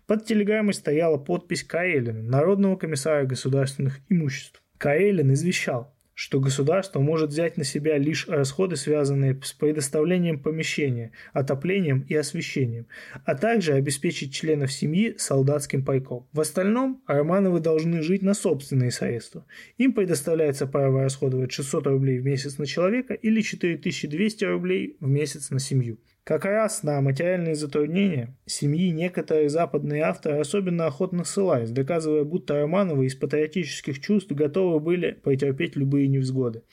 Под 0.07 0.25
телеграммой 0.25 0.73
стояла 0.73 1.17
подпись 1.17 1.63
Каэлина, 1.63 2.21
народного 2.21 2.75
комиссара 2.75 3.25
государственных 3.25 4.01
имуществ. 4.09 4.61
Каэлин 4.77 5.31
извещал, 5.31 5.92
что 6.13 6.39
государство 6.39 6.99
может 6.99 7.29
взять 7.29 7.57
на 7.57 7.63
себя 7.63 7.97
лишь 7.97 8.27
расходы, 8.27 8.75
связанные 8.75 9.39
с 9.43 9.53
предоставлением 9.53 10.39
помещения, 10.39 11.11
отоплением 11.33 12.05
и 12.07 12.15
освещением, 12.15 12.87
а 13.25 13.35
также 13.35 13.73
обеспечить 13.73 14.33
членов 14.33 14.71
семьи 14.71 15.15
солдатским 15.17 15.83
пайком. 15.83 16.27
В 16.31 16.39
остальном 16.39 17.01
Романовы 17.07 17.59
должны 17.59 18.01
жить 18.01 18.21
на 18.21 18.33
собственные 18.33 18.91
средства. 18.91 19.45
Им 19.77 19.93
предоставляется 19.93 20.67
право 20.67 21.03
расходовать 21.03 21.51
600 21.51 21.87
рублей 21.87 22.19
в 22.19 22.25
месяц 22.25 22.57
на 22.57 22.65
человека 22.65 23.13
или 23.13 23.41
4200 23.41 24.45
рублей 24.45 24.97
в 24.99 25.07
месяц 25.07 25.49
на 25.49 25.59
семью. 25.59 25.97
Как 26.23 26.45
раз 26.45 26.83
на 26.83 27.01
материальные 27.01 27.53
затруднения 27.53 28.33
семьи 28.45 28.91
некоторые 28.91 29.49
западные 29.49 30.03
авторы 30.03 30.37
особенно 30.39 30.85
охотно 30.85 31.25
ссылались, 31.25 31.71
доказывая, 31.71 32.23
будто 32.23 32.61
Романовы 32.61 33.07
из 33.07 33.15
патриотических 33.15 33.99
чувств 33.99 34.31
готовы 34.31 34.79
были 34.79 35.19
претерпеть 35.21 35.75
любые 35.75 36.07
невзгоды, 36.07 36.63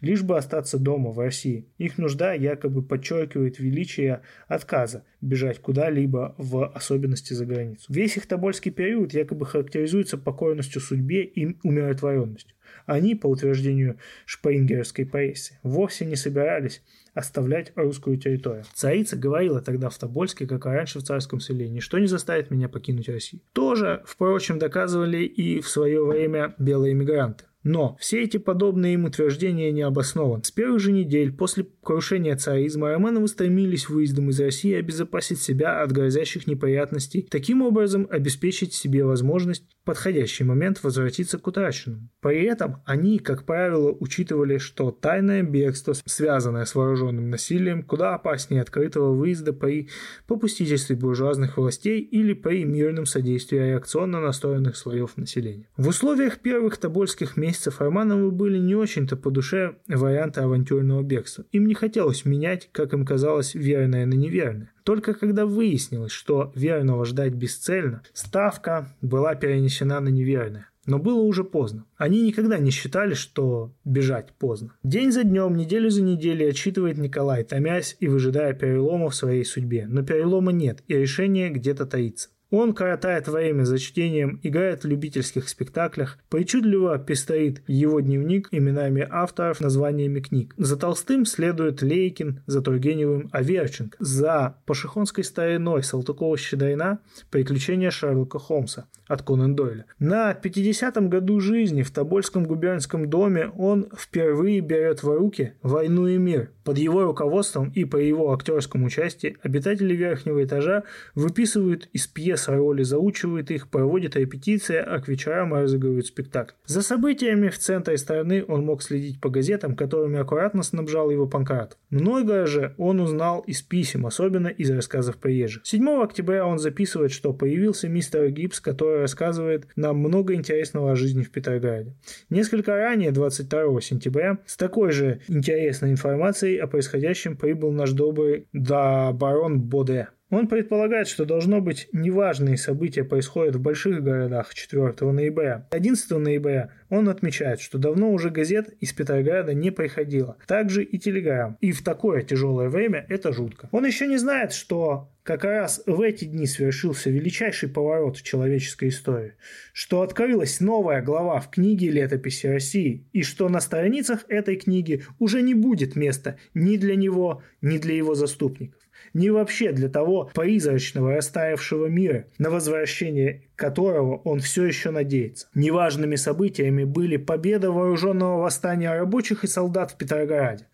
лишь 0.00 0.22
бы 0.22 0.38
остаться 0.38 0.78
дома, 0.78 1.10
в 1.10 1.18
России. 1.18 1.68
Их 1.76 1.98
нужда 1.98 2.32
якобы 2.32 2.82
подчеркивает 2.82 3.58
величие 3.58 4.22
отказа 4.48 5.04
бежать 5.20 5.58
куда-либо, 5.58 6.34
в 6.38 6.66
особенности 6.68 7.34
за 7.34 7.44
границу. 7.44 7.84
Весь 7.92 8.16
их 8.16 8.26
тобольский 8.26 8.70
период 8.70 9.12
якобы 9.12 9.44
характеризуется 9.44 10.16
покорностью 10.16 10.80
судьбе 10.80 11.24
и 11.24 11.58
умиротворенностью. 11.62 12.56
Они, 12.86 13.14
по 13.14 13.26
утверждению 13.26 13.98
шпрингеровской 14.24 15.04
прессы, 15.04 15.58
вовсе 15.62 16.06
не 16.06 16.16
собирались 16.16 16.82
оставлять 17.14 17.72
русскую 17.76 18.16
территорию. 18.16 18.64
Царица 18.74 19.16
говорила 19.16 19.60
тогда 19.60 19.88
в 19.88 19.98
Тобольске, 19.98 20.46
как 20.46 20.66
и 20.66 20.68
раньше 20.68 20.98
в 20.98 21.02
царском 21.02 21.40
селе, 21.40 21.68
ничто 21.68 21.98
не 21.98 22.06
заставит 22.06 22.50
меня 22.50 22.68
покинуть 22.68 23.08
Россию. 23.08 23.42
Тоже, 23.52 24.02
впрочем, 24.06 24.58
доказывали 24.58 25.24
и 25.24 25.60
в 25.60 25.68
свое 25.68 26.04
время 26.04 26.54
белые 26.58 26.92
эмигранты. 26.92 27.44
Но 27.64 27.96
все 27.98 28.22
эти 28.22 28.36
подобные 28.36 28.94
им 28.94 29.06
утверждения 29.06 29.72
не 29.72 29.80
обоснованы. 29.82 30.44
С 30.44 30.50
первых 30.50 30.80
же 30.80 30.92
недель 30.92 31.32
после 31.32 31.66
крушения 31.82 32.36
царизма 32.36 32.90
Романовы 32.90 33.26
стремились 33.26 33.88
выездом 33.88 34.28
из 34.28 34.38
России 34.38 34.74
обезопасить 34.74 35.40
себя 35.40 35.82
от 35.82 35.90
грозящих 35.90 36.46
неприятностей, 36.46 37.26
таким 37.30 37.62
образом 37.62 38.06
обеспечить 38.10 38.74
себе 38.74 39.04
возможность 39.04 39.64
в 39.82 39.84
подходящий 39.84 40.44
момент 40.44 40.82
возвратиться 40.82 41.38
к 41.38 41.46
утраченному. 41.46 42.10
При 42.20 42.44
этом 42.44 42.82
они, 42.84 43.18
как 43.18 43.44
правило, 43.46 43.90
учитывали, 43.98 44.58
что 44.58 44.90
тайное 44.90 45.42
бегство, 45.42 45.94
связанное 46.04 46.66
с 46.66 46.74
вооруженным 46.74 47.30
насилием, 47.30 47.82
куда 47.82 48.14
опаснее 48.14 48.60
открытого 48.60 49.14
выезда 49.14 49.54
при 49.54 49.88
попустительстве 50.26 50.96
буржуазных 50.96 51.56
властей 51.56 52.00
или 52.00 52.34
при 52.34 52.64
мирном 52.64 53.06
содействии 53.06 53.56
реакционно 53.56 54.20
настроенных 54.20 54.76
слоев 54.76 55.16
населения. 55.16 55.68
В 55.78 55.88
условиях 55.88 56.40
первых 56.40 56.76
тобольских 56.76 57.36
месяцев 57.38 57.53
месяцев 57.54 57.80
Романовы 57.80 58.32
были 58.32 58.58
не 58.58 58.74
очень-то 58.74 59.16
по 59.16 59.30
душе 59.30 59.76
варианты 59.86 60.40
авантюрного 60.40 61.02
бегства. 61.02 61.44
Им 61.52 61.66
не 61.66 61.74
хотелось 61.74 62.24
менять, 62.24 62.68
как 62.72 62.92
им 62.92 63.06
казалось, 63.06 63.54
верное 63.54 64.06
на 64.06 64.14
неверное. 64.14 64.72
Только 64.82 65.14
когда 65.14 65.46
выяснилось, 65.46 66.10
что 66.10 66.52
верного 66.56 67.04
ждать 67.04 67.34
бесцельно, 67.34 68.02
ставка 68.12 68.88
была 69.00 69.36
перенесена 69.36 70.00
на 70.00 70.08
неверное. 70.08 70.68
Но 70.86 70.98
было 70.98 71.20
уже 71.20 71.44
поздно. 71.44 71.86
Они 71.96 72.20
никогда 72.22 72.58
не 72.58 72.70
считали, 72.70 73.14
что 73.14 73.72
бежать 73.84 74.32
поздно. 74.38 74.74
День 74.82 75.12
за 75.12 75.22
днем, 75.22 75.56
неделю 75.56 75.90
за 75.90 76.02
неделей 76.02 76.46
отчитывает 76.46 76.98
Николай, 76.98 77.44
томясь 77.44 77.96
и 78.00 78.08
выжидая 78.08 78.52
перелома 78.52 79.08
в 79.08 79.14
своей 79.14 79.44
судьбе. 79.44 79.86
Но 79.88 80.02
перелома 80.02 80.52
нет, 80.52 80.82
и 80.88 80.94
решение 80.94 81.50
где-то 81.50 81.86
таится. 81.86 82.28
Он 82.56 82.72
коротает 82.72 83.26
время 83.26 83.64
за 83.64 83.80
чтением, 83.80 84.38
играет 84.44 84.84
в 84.84 84.86
любительских 84.86 85.48
спектаклях, 85.48 86.18
причудливо 86.28 86.98
пестовит 86.98 87.62
его 87.66 87.98
дневник 87.98 88.46
именами 88.52 89.04
авторов, 89.10 89.58
названиями 89.58 90.20
книг. 90.20 90.54
За 90.56 90.76
Толстым 90.76 91.26
следует 91.26 91.82
Лейкин, 91.82 92.42
за 92.46 92.62
Тургеневым– 92.62 93.28
Аверченко, 93.32 93.96
за 93.98 94.54
Пашихонской 94.66 95.24
стариной 95.24 95.82
Салтыкова-Щедрина– 95.82 97.00
приключения 97.32 97.90
Шерлока 97.90 98.38
Холмса 98.38 98.86
от 99.08 99.22
Конан 99.22 99.56
Дойля. 99.56 99.86
На 99.98 100.30
50-м 100.32 101.10
году 101.10 101.40
жизни 101.40 101.82
в 101.82 101.90
Тобольском 101.90 102.44
губернском 102.44 103.10
доме 103.10 103.50
он 103.56 103.88
впервые 103.98 104.60
берет 104.60 105.02
в 105.02 105.08
руки 105.08 105.54
«Войну 105.62 106.06
и 106.06 106.18
мир». 106.18 106.50
Под 106.62 106.78
его 106.78 107.02
руководством 107.02 107.70
и 107.74 107.84
по 107.84 107.96
его 107.96 108.32
актерскому 108.32 108.86
участию 108.86 109.36
обитатели 109.42 109.94
верхнего 109.94 110.42
этажа 110.42 110.84
выписывают 111.14 111.88
из 111.92 112.06
пьес 112.06 112.43
пьес, 112.44 112.48
роли, 112.48 112.82
заучивает 112.82 113.50
их, 113.50 113.68
проводит 113.68 114.16
репетиции, 114.16 114.76
а 114.76 115.00
к 115.00 115.08
вечерам 115.08 115.54
разыгрывает 115.54 116.06
спектакль. 116.06 116.54
За 116.66 116.82
событиями 116.82 117.48
в 117.48 117.58
центре 117.58 117.96
страны 117.96 118.44
он 118.46 118.64
мог 118.64 118.82
следить 118.82 119.20
по 119.20 119.28
газетам, 119.28 119.76
которыми 119.76 120.18
аккуратно 120.18 120.62
снабжал 120.62 121.10
его 121.10 121.26
Панкрат. 121.26 121.76
Многое 121.90 122.46
же 122.46 122.74
он 122.78 123.00
узнал 123.00 123.40
из 123.40 123.62
писем, 123.62 124.06
особенно 124.06 124.48
из 124.48 124.70
рассказов 124.70 125.16
приезжих. 125.16 125.62
7 125.64 126.02
октября 126.02 126.46
он 126.46 126.58
записывает, 126.58 127.12
что 127.12 127.32
появился 127.32 127.88
мистер 127.88 128.28
Гибс, 128.30 128.60
который 128.60 129.00
рассказывает 129.00 129.66
нам 129.76 129.98
много 129.98 130.34
интересного 130.34 130.92
о 130.92 130.96
жизни 130.96 131.22
в 131.22 131.30
Петрограде. 131.30 131.94
Несколько 132.30 132.76
ранее, 132.76 133.12
22 133.12 133.80
сентября, 133.80 134.38
с 134.46 134.56
такой 134.56 134.92
же 134.92 135.20
интересной 135.28 135.90
информацией 135.90 136.58
о 136.58 136.66
происходящем 136.66 137.36
прибыл 137.36 137.72
наш 137.72 137.92
добрый 137.92 138.46
да 138.52 139.12
барон 139.12 139.60
Боде. 139.60 140.08
Он 140.34 140.48
предполагает, 140.48 141.06
что 141.06 141.24
должно 141.24 141.60
быть 141.60 141.88
неважные 141.92 142.56
события 142.56 143.04
происходят 143.04 143.54
в 143.54 143.60
больших 143.60 144.02
городах 144.02 144.52
4 144.52 144.92
ноября. 145.12 145.68
11 145.70 146.10
ноября 146.10 146.72
он 146.88 147.08
отмечает, 147.08 147.60
что 147.60 147.78
давно 147.78 148.10
уже 148.10 148.30
газет 148.30 148.74
из 148.80 148.92
Петрограда 148.92 149.54
не 149.54 149.70
приходило. 149.70 150.36
Также 150.48 150.82
и 150.82 150.98
телеграмм. 150.98 151.56
И 151.60 151.70
в 151.70 151.84
такое 151.84 152.22
тяжелое 152.22 152.68
время 152.68 153.06
это 153.08 153.32
жутко. 153.32 153.68
Он 153.70 153.86
еще 153.86 154.08
не 154.08 154.16
знает, 154.16 154.52
что 154.52 155.08
как 155.22 155.44
раз 155.44 155.84
в 155.86 156.00
эти 156.00 156.24
дни 156.24 156.46
свершился 156.46 157.10
величайший 157.10 157.68
поворот 157.68 158.16
в 158.16 158.24
человеческой 158.24 158.88
истории, 158.88 159.34
что 159.72 160.02
открылась 160.02 160.58
новая 160.58 161.00
глава 161.00 161.38
в 161.38 161.48
книге 161.48 161.90
летописи 161.90 162.48
России, 162.48 163.06
и 163.12 163.22
что 163.22 163.48
на 163.48 163.60
страницах 163.60 164.24
этой 164.28 164.56
книги 164.56 165.04
уже 165.20 165.42
не 165.42 165.54
будет 165.54 165.94
места 165.94 166.38
ни 166.54 166.76
для 166.76 166.96
него, 166.96 167.42
ни 167.62 167.78
для 167.78 167.94
его 167.94 168.16
заступников 168.16 168.83
ни 169.14 169.28
вообще 169.28 169.72
для 169.72 169.88
того 169.88 170.30
призрачного 170.34 171.14
растаявшего 171.14 171.86
мира, 171.86 172.26
на 172.38 172.50
возвращение 172.50 173.42
которого 173.56 174.16
он 174.24 174.40
все 174.40 174.64
еще 174.64 174.90
надеется. 174.90 175.46
Неважными 175.54 176.16
событиями 176.16 176.84
были 176.84 177.16
победа 177.16 177.70
вооруженного 177.70 178.42
восстания 178.42 178.92
рабочих 178.92 179.44
и 179.44 179.46
солдат 179.46 179.92
в 179.92 179.96
Петрограде, 179.96 180.66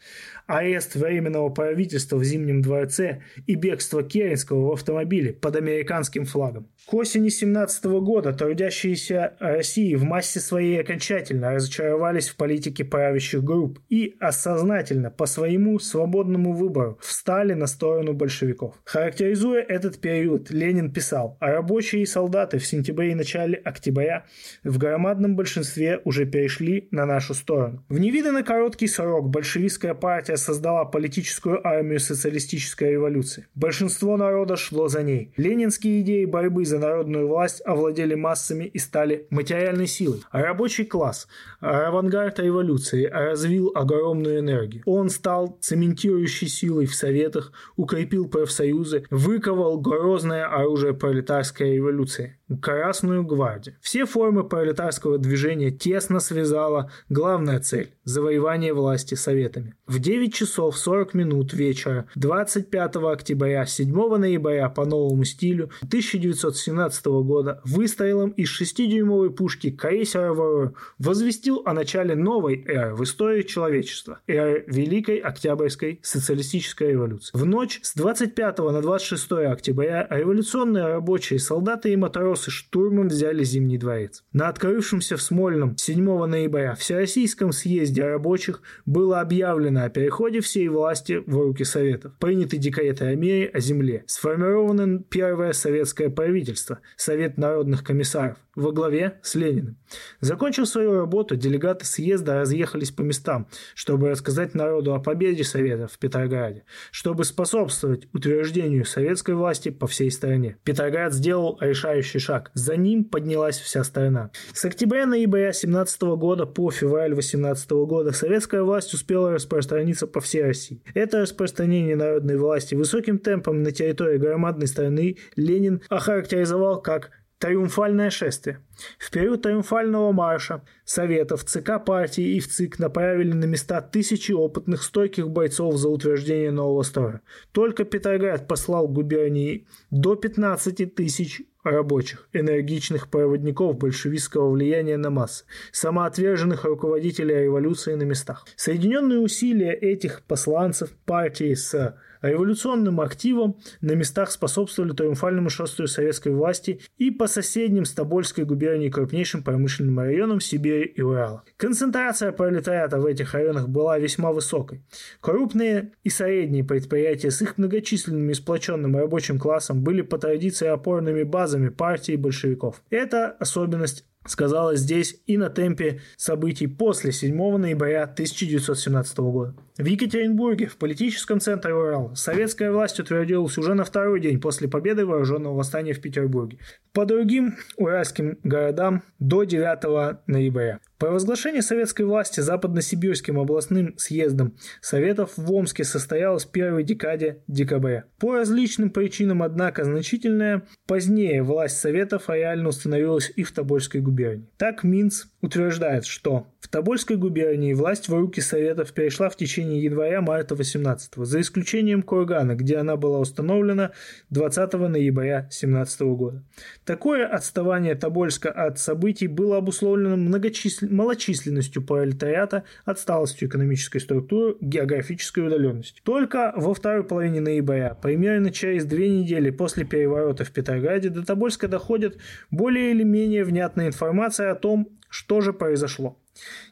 арест 0.51 0.97
Временного 0.97 1.49
правительства 1.49 2.17
в 2.17 2.25
Зимнем 2.25 2.61
дворце 2.61 3.23
и 3.47 3.55
бегство 3.55 4.03
Керенского 4.03 4.71
в 4.71 4.73
автомобиле 4.73 5.33
под 5.33 5.55
американским 5.57 6.25
флагом. 6.25 6.67
К 6.87 6.95
осени 6.95 7.29
17 7.29 7.85
года 7.85 8.33
трудящиеся 8.33 9.35
России 9.39 9.95
в 9.95 10.03
массе 10.03 10.41
своей 10.41 10.81
окончательно 10.81 11.53
разочаровались 11.53 12.29
в 12.29 12.37
политике 12.37 12.85
правящих 12.85 13.45
групп 13.45 13.79
и 13.89 14.17
осознательно 14.19 15.11
по 15.11 15.27
своему 15.27 15.79
свободному 15.79 16.53
выбору 16.53 16.99
встали 17.01 17.53
на 17.53 17.67
сторону 17.67 18.13
большевиков. 18.13 18.75
Характеризуя 18.85 19.63
этот 19.63 20.01
период, 20.01 20.51
Ленин 20.51 20.93
писал, 20.93 21.37
а 21.39 21.53
рабочие 21.53 22.03
и 22.03 22.07
солдаты 22.07 22.59
в 22.59 22.67
сентябре 22.67 23.13
и 23.13 23.15
начале 23.15 23.57
октября 23.57 24.25
в 24.65 24.79
громадном 24.79 25.37
большинстве 25.37 26.01
уже 26.05 26.27
перешли 26.27 26.89
на 26.91 27.07
нашу 27.07 27.35
сторону. 27.35 27.85
В 27.89 28.01
невиданно 28.01 28.43
короткий 28.43 28.89
срок 28.89 29.29
большевистская 29.29 29.95
партия 29.95 30.40
создала 30.41 30.85
политическую 30.85 31.67
армию 31.67 32.01
социалистической 32.01 32.93
революции. 32.93 33.47
Большинство 33.55 34.17
народа 34.17 34.57
шло 34.57 34.89
за 34.89 35.03
ней. 35.03 35.33
Ленинские 35.37 36.01
идеи 36.01 36.25
борьбы 36.25 36.65
за 36.65 36.79
народную 36.79 37.29
власть 37.29 37.63
овладели 37.65 38.15
массами 38.15 38.65
и 38.65 38.79
стали 38.79 39.27
материальной 39.31 39.87
силой. 39.87 40.23
А 40.31 40.43
рабочий 40.43 40.85
класс, 40.85 41.29
авангард 41.61 42.41
революции 42.41 43.05
развил 43.05 43.73
огромную 43.75 44.41
энергию. 44.41 44.83
Он 44.87 45.11
стал 45.11 45.59
цементирующей 45.61 46.49
силой 46.49 46.87
в 46.87 46.95
советах, 46.95 47.53
укрепил 47.77 48.29
профсоюзы, 48.29 49.05
выковал 49.11 49.79
грозное 49.81 50.47
оружие 50.47 50.95
пролетарской 50.95 51.75
революции. 51.75 52.39
Красную 52.61 53.25
гвардию. 53.25 53.77
Все 53.81 54.07
формы 54.07 54.43
пролетарского 54.43 55.19
движения 55.19 55.71
тесно 55.71 56.19
связала 56.21 56.91
главная 57.09 57.61
цель– 57.61 57.93
завоевание 58.11 58.75
власти 58.75 59.15
советами. 59.15 59.75
В 59.87 59.99
9 59.99 60.35
часов 60.35 60.77
40 60.77 61.15
минут 61.15 61.53
вечера 61.53 62.07
25 62.17 62.97
октября 62.97 63.65
7 63.65 64.17
ноября 64.17 64.69
по 64.69 64.85
новому 64.85 65.25
стилю 65.25 65.71
1917 65.83 67.07
года 67.07 67.61
выстрелом 67.65 68.31
из 68.31 68.49
6-дюймовой 68.61 69.31
пушки 69.31 69.71
крейсера 69.71 70.33
«Ворор» 70.33 70.75
возвестил 70.99 71.63
о 71.65 71.73
начале 71.73 72.15
новой 72.15 72.65
эры 72.67 72.95
в 72.95 73.05
истории 73.05 73.43
человечества– 73.43 74.21
эры 74.27 74.65
Великой 74.67 75.19
Октябрьской 75.19 76.01
социалистической 76.03 76.91
революции. 76.91 77.31
В 77.37 77.45
ночь 77.45 77.81
с 77.83 77.95
25 77.95 78.59
на 78.59 78.83
26 78.83 79.33
октября 79.33 80.07
революционные 80.11 80.87
рабочие, 80.87 81.39
солдаты 81.39 81.93
и 81.93 81.97
матросы 81.97 82.51
штурмом 82.51 83.09
взяли 83.09 83.45
Зимний 83.45 83.79
дворец. 83.79 84.25
На 84.33 84.49
открывшемся 84.49 85.17
в 85.17 85.23
Смольном 85.23 85.77
7 85.77 86.27
ноября 86.27 86.75
Всероссийском 86.75 87.53
съезде 87.53 88.00
рабочих 88.05 88.63
было 88.87 89.21
объявлено 89.21 89.85
о 89.85 89.91
переходе 89.91 90.41
всей 90.41 90.69
власти 90.69 91.23
в 91.27 91.37
руки 91.37 91.65
Советов. 91.65 92.13
Приняты 92.19 92.57
декреты 92.57 93.05
о 93.07 93.15
мире, 93.15 93.51
о 93.53 93.61
земле. 93.61 94.05
Сформировано 94.07 95.03
первое 95.03 95.53
советское 95.53 96.11
правительство, 96.11 96.81
Совет 96.97 97.39
народных 97.39 97.85
комиссаров, 97.85 98.39
во 98.55 98.73
главе 98.73 99.19
с 99.23 99.35
Лениным. 99.35 99.77
Закончив 100.21 100.67
свою 100.67 100.95
работу, 100.95 101.37
делегаты 101.37 101.85
съезда 101.85 102.35
разъехались 102.35 102.91
по 102.91 103.03
местам, 103.03 103.49
чтобы 103.75 104.11
рассказать 104.11 104.55
народу 104.55 104.95
о 104.95 105.01
победе 105.01 105.45
Советов 105.45 105.93
в 105.93 105.99
Петрограде, 105.99 106.65
чтобы 106.91 107.25
способствовать 107.25 108.09
утверждению 108.13 108.85
советской 108.85 109.35
власти 109.35 109.71
по 109.71 109.87
всей 109.87 110.11
стране. 110.11 110.57
Петроград 110.65 111.13
сделал 111.13 111.59
решающий 111.61 112.19
шаг. 112.19 112.51
За 112.55 112.77
ним 112.77 113.05
поднялась 113.05 113.59
вся 113.59 113.85
страна. 113.85 114.31
С 114.53 114.65
октября-ноября 114.65 115.53
17 115.53 116.03
года 116.03 116.47
по 116.47 116.71
февраль 116.71 117.15
18 117.15 117.71
года 117.71 117.90
советская 118.13 118.63
власть 118.63 118.95
успела 118.95 119.33
распространиться 119.33 120.07
по 120.07 120.21
всей 120.21 120.43
России. 120.43 120.83
Это 120.95 121.21
распространение 121.21 121.97
народной 121.97 122.37
власти 122.37 122.75
высоким 122.75 123.19
темпом 123.19 123.63
на 123.63 123.73
территории 123.73 124.19
громадной 124.19 124.67
страны 124.67 125.17
Ленин 125.37 125.83
охарактеризовал 125.89 126.81
как 126.81 127.11
Триумфальное 127.41 128.11
шествие. 128.11 128.59
В 128.99 129.11
период 129.11 129.41
триумфального 129.41 130.13
марша 130.13 130.63
Советов, 130.85 131.43
ЦК 131.43 131.83
партии 131.83 132.37
и 132.37 132.41
в 132.41 132.47
ЦИК 132.47 132.79
направили 132.79 133.33
на 133.33 133.47
места 133.47 133.81
тысячи 133.81 134.33
опытных 134.33 134.83
стойких 134.83 135.31
бойцов 135.31 135.77
за 135.79 135.89
утверждение 135.89 136.51
нового 136.51 136.83
строя. 136.83 137.23
Только 137.53 137.85
Петроград 137.85 138.47
послал 138.47 138.89
губернии 138.89 139.67
до 139.91 140.17
15 140.17 140.95
тысяч 140.95 141.41
рабочих, 141.65 142.29
энергичных 142.35 143.09
проводников 143.09 143.79
большевистского 143.79 144.51
влияния 144.51 144.99
на 144.99 145.09
массы, 145.09 145.47
самоотверженных 145.73 146.65
руководителей 146.65 147.45
революции 147.45 147.95
на 147.95 148.03
местах. 148.03 148.47
Соединенные 148.57 149.19
усилия 149.19 149.73
этих 149.73 150.25
посланцев 150.25 150.91
партии 151.07 151.55
с 151.55 151.97
революционным 152.23 153.01
активом 153.01 153.59
на 153.81 153.93
местах 153.93 154.31
способствовали 154.31 154.93
триумфальному 154.93 155.51
шествию 155.51 155.89
советской 155.89 156.33
власти 156.33 156.81
и 156.99 157.11
по 157.11 157.27
соседним 157.27 157.85
с 157.85 157.93
Тобольской 157.93 158.45
губернией 158.45 158.91
крупнейшим 158.91 159.43
промышленным 159.43 159.99
районам 159.99 160.41
Сибири 160.41 160.85
и 160.85 161.03
Урала. 161.03 161.45
Концентрация 161.57 162.33
пролетариата 162.33 162.99
в 162.99 163.07
этих 163.07 163.35
районах 163.35 163.69
была 163.69 163.99
весьма 163.99 164.33
высокой. 164.33 164.83
Крупные 165.21 165.93
и 166.03 166.11
средние 166.11 166.65
предприятия 166.65 167.31
с 167.31 167.43
их 167.43 167.59
многочисленным 167.59 168.31
и 168.31 168.35
сплоченным 168.35 168.97
рабочим 168.97 169.39
классом 169.39 169.83
были 169.83 170.03
по 170.03 170.19
традиции 170.19 170.67
опорными 170.67 171.23
базами 171.23 171.69
партии 171.69 172.17
большевиков. 172.17 172.83
Эта 172.91 173.31
особенность 173.31 174.05
сказалось 174.27 174.81
здесь 174.81 175.17
и 175.27 175.37
на 175.37 175.51
темпе 175.51 176.01
событий 176.17 176.67
после 176.67 177.13
7 177.13 177.57
ноября 177.57 178.05
1917 178.05 179.19
года. 179.19 179.55
В 179.81 179.87
Екатеринбурге, 179.87 180.67
в 180.67 180.77
политическом 180.77 181.41
центре 181.41 181.75
Урала, 181.75 182.15
советская 182.15 182.71
власть 182.71 183.01
утвердилась 183.01 183.57
уже 183.57 183.73
на 183.73 183.87
второй 183.87 184.21
день 184.21 184.39
после 184.39 184.69
победы 184.69 185.07
вооруженного 185.07 185.55
восстания 185.55 185.95
в 185.95 186.03
Петербурге. 186.03 186.59
По 186.93 187.07
другим 187.07 187.57
уральским 187.79 188.39
городам 188.45 189.03
до 189.19 189.45
9 189.45 190.27
ноября. 190.27 190.81
Провозглашение 190.99 191.63
советской 191.63 192.03
власти 192.03 192.41
Западно-Сибирским 192.41 193.39
областным 193.39 193.97
съездом 193.97 194.55
Советов 194.83 195.33
в 195.39 195.51
Омске 195.51 195.85
состоялось 195.85 196.45
в 196.45 196.51
первой 196.51 196.85
декаде 196.85 197.43
декабря. 197.47 198.05
По 198.19 198.35
различным 198.35 198.91
причинам, 198.91 199.43
однако, 199.43 199.85
значительная 199.85 200.67
позднее 200.87 201.43
власть 201.43 201.79
Советов 201.79 202.29
реально 202.29 202.69
установилась 202.69 203.33
и 203.35 203.45
в 203.45 203.53
Тобольской 203.53 204.03
губернии. 204.03 204.51
Так 204.59 204.85
Минц 204.85 205.25
утверждает, 205.43 206.05
что 206.05 206.47
в 206.61 206.69
Тобольской 206.69 207.17
губернии 207.17 207.73
власть 207.73 208.09
в 208.09 208.15
руки 208.15 208.41
Советов 208.41 208.93
перешла 208.93 209.31
в 209.31 209.37
течение 209.37 209.83
января-марта 209.83 210.55
18 210.55 211.15
за 211.17 211.41
исключением 211.41 212.03
Кургана, 212.03 212.55
где 212.55 212.77
она 212.77 212.97
была 212.97 213.19
установлена 213.19 213.93
20 214.31 214.73
ноября 214.75 215.49
17 215.51 216.01
года. 216.03 216.43
Такое 216.85 217.27
отставание 217.27 217.95
Тобольска 217.95 218.51
от 218.51 218.79
событий 218.79 219.27
было 219.27 219.57
обусловлено 219.57 220.17
многочисл... 220.17 220.87
малочисленностью 220.91 221.83
пролетариата, 221.83 222.65
отсталостью 222.85 223.49
экономической 223.49 224.01
структуры, 224.01 224.57
географической 224.61 225.47
удаленностью. 225.47 226.03
Только 226.05 226.53
во 226.57 226.75
второй 226.75 227.05
половине 227.05 227.41
ноября, 227.41 227.95
примерно 227.95 228.51
через 228.51 228.85
две 228.85 229.09
недели 229.09 229.51
после 229.51 229.85
переворота 229.85 230.45
в 230.45 230.51
Петрограде, 230.51 231.09
до 231.09 231.25
Тобольска 231.25 231.69
доходит 231.69 232.19
более 232.51 232.91
или 232.91 233.03
менее 233.03 233.45
внятная 233.45 233.87
информация 233.87 234.51
о 234.51 234.55
том, 234.55 235.00
что 235.11 235.43
же 235.43 235.53
произошло. 235.53 236.17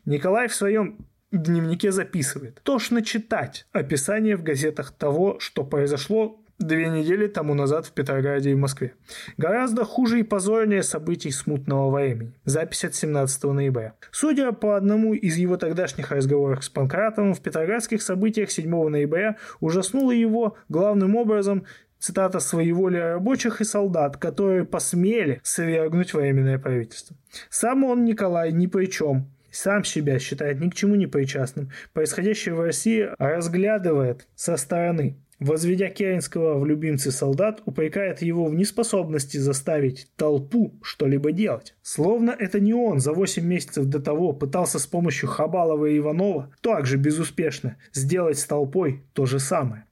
Николай 0.07 0.49
в 0.49 0.55
своем 0.55 1.07
дневнике 1.31 1.93
записывает. 1.93 2.61
Тошно 2.63 3.03
читать 3.03 3.67
описание 3.73 4.37
в 4.37 4.43
газетах 4.43 4.93
того, 4.93 5.39
что 5.41 5.65
произошло 5.65 6.41
две 6.59 6.89
недели 6.89 7.29
тому 7.29 7.55
назад 7.55 7.87
в 7.87 7.93
Петрограде 7.93 8.51
и 8.51 8.55
в 8.55 8.59
Москве. 8.59 8.95
Гораздо 9.37 9.85
хуже 9.85 10.21
и 10.21 10.25
позорнее 10.25 10.83
событий 10.83 11.31
смутного 11.31 11.95
времени. 11.95 12.33
Запись 12.45 12.85
от 12.85 12.95
17 12.95 13.45
ноября. 13.45 13.95
Судя 14.11 14.53
по 14.53 14.77
одному 14.77 15.15
из 15.15 15.37
его 15.37 15.57
тогдашних 15.57 16.11
разговоров 16.11 16.65
с 16.65 16.69
Панкратовым, 16.69 17.35
в 17.35 17.41
петроградских 17.41 18.03
событиях 18.03 18.51
7 18.51 18.89
ноября 18.89 19.37
ужаснуло 19.61 20.11
его 20.11 20.57
главным 20.69 21.15
образом 21.15 21.65
цитата, 21.99 22.41
своеволия 22.41 23.15
рабочих 23.15 23.61
и 23.61 23.65
солдат, 23.65 24.17
которые 24.17 24.65
посмели 24.65 25.41
свергнуть 25.43 26.15
временное 26.15 26.59
правительство. 26.59 27.17
Сам 27.51 27.85
он, 27.85 28.05
Николай, 28.05 28.53
ни 28.53 28.67
при 28.67 28.87
чем. 28.87 29.31
Сам 29.51 29.85
себя 29.85 30.19
считает 30.19 30.61
ни 30.61 30.69
к 30.69 30.75
чему 30.75 30.95
не 30.95 31.07
причастным. 31.07 31.71
Происходящее 31.93 32.55
в 32.55 32.61
России 32.61 33.09
разглядывает 33.19 34.29
со 34.35 34.57
стороны. 34.57 35.17
Возведя 35.41 35.89
Керенского 35.89 36.59
в 36.59 36.67
любимцы 36.67 37.13
солдат, 37.13 37.63
упрекает 37.65 38.23
его 38.23 38.47
в 38.47 38.55
неспособности 38.57 39.37
заставить 39.37 40.09
толпу 40.17 40.75
что-либо 40.83 41.31
делать. 41.31 41.77
Словно 41.81 42.35
это 42.37 42.59
не 42.59 42.75
он 42.75 42.99
за 42.99 43.13
8 43.13 43.45
месяцев 43.45 43.85
до 43.85 44.01
того 44.01 44.33
пытался 44.33 44.81
с 44.81 44.87
помощью 44.87 45.29
Хабалова 45.29 45.87
и 45.87 45.99
Иванова, 45.99 46.53
также 46.61 46.97
безуспешно, 46.97 47.77
сделать 47.93 48.39
с 48.39 48.47
толпой 48.47 49.05
то 49.13 49.27
же 49.27 49.39
самое. 49.39 49.85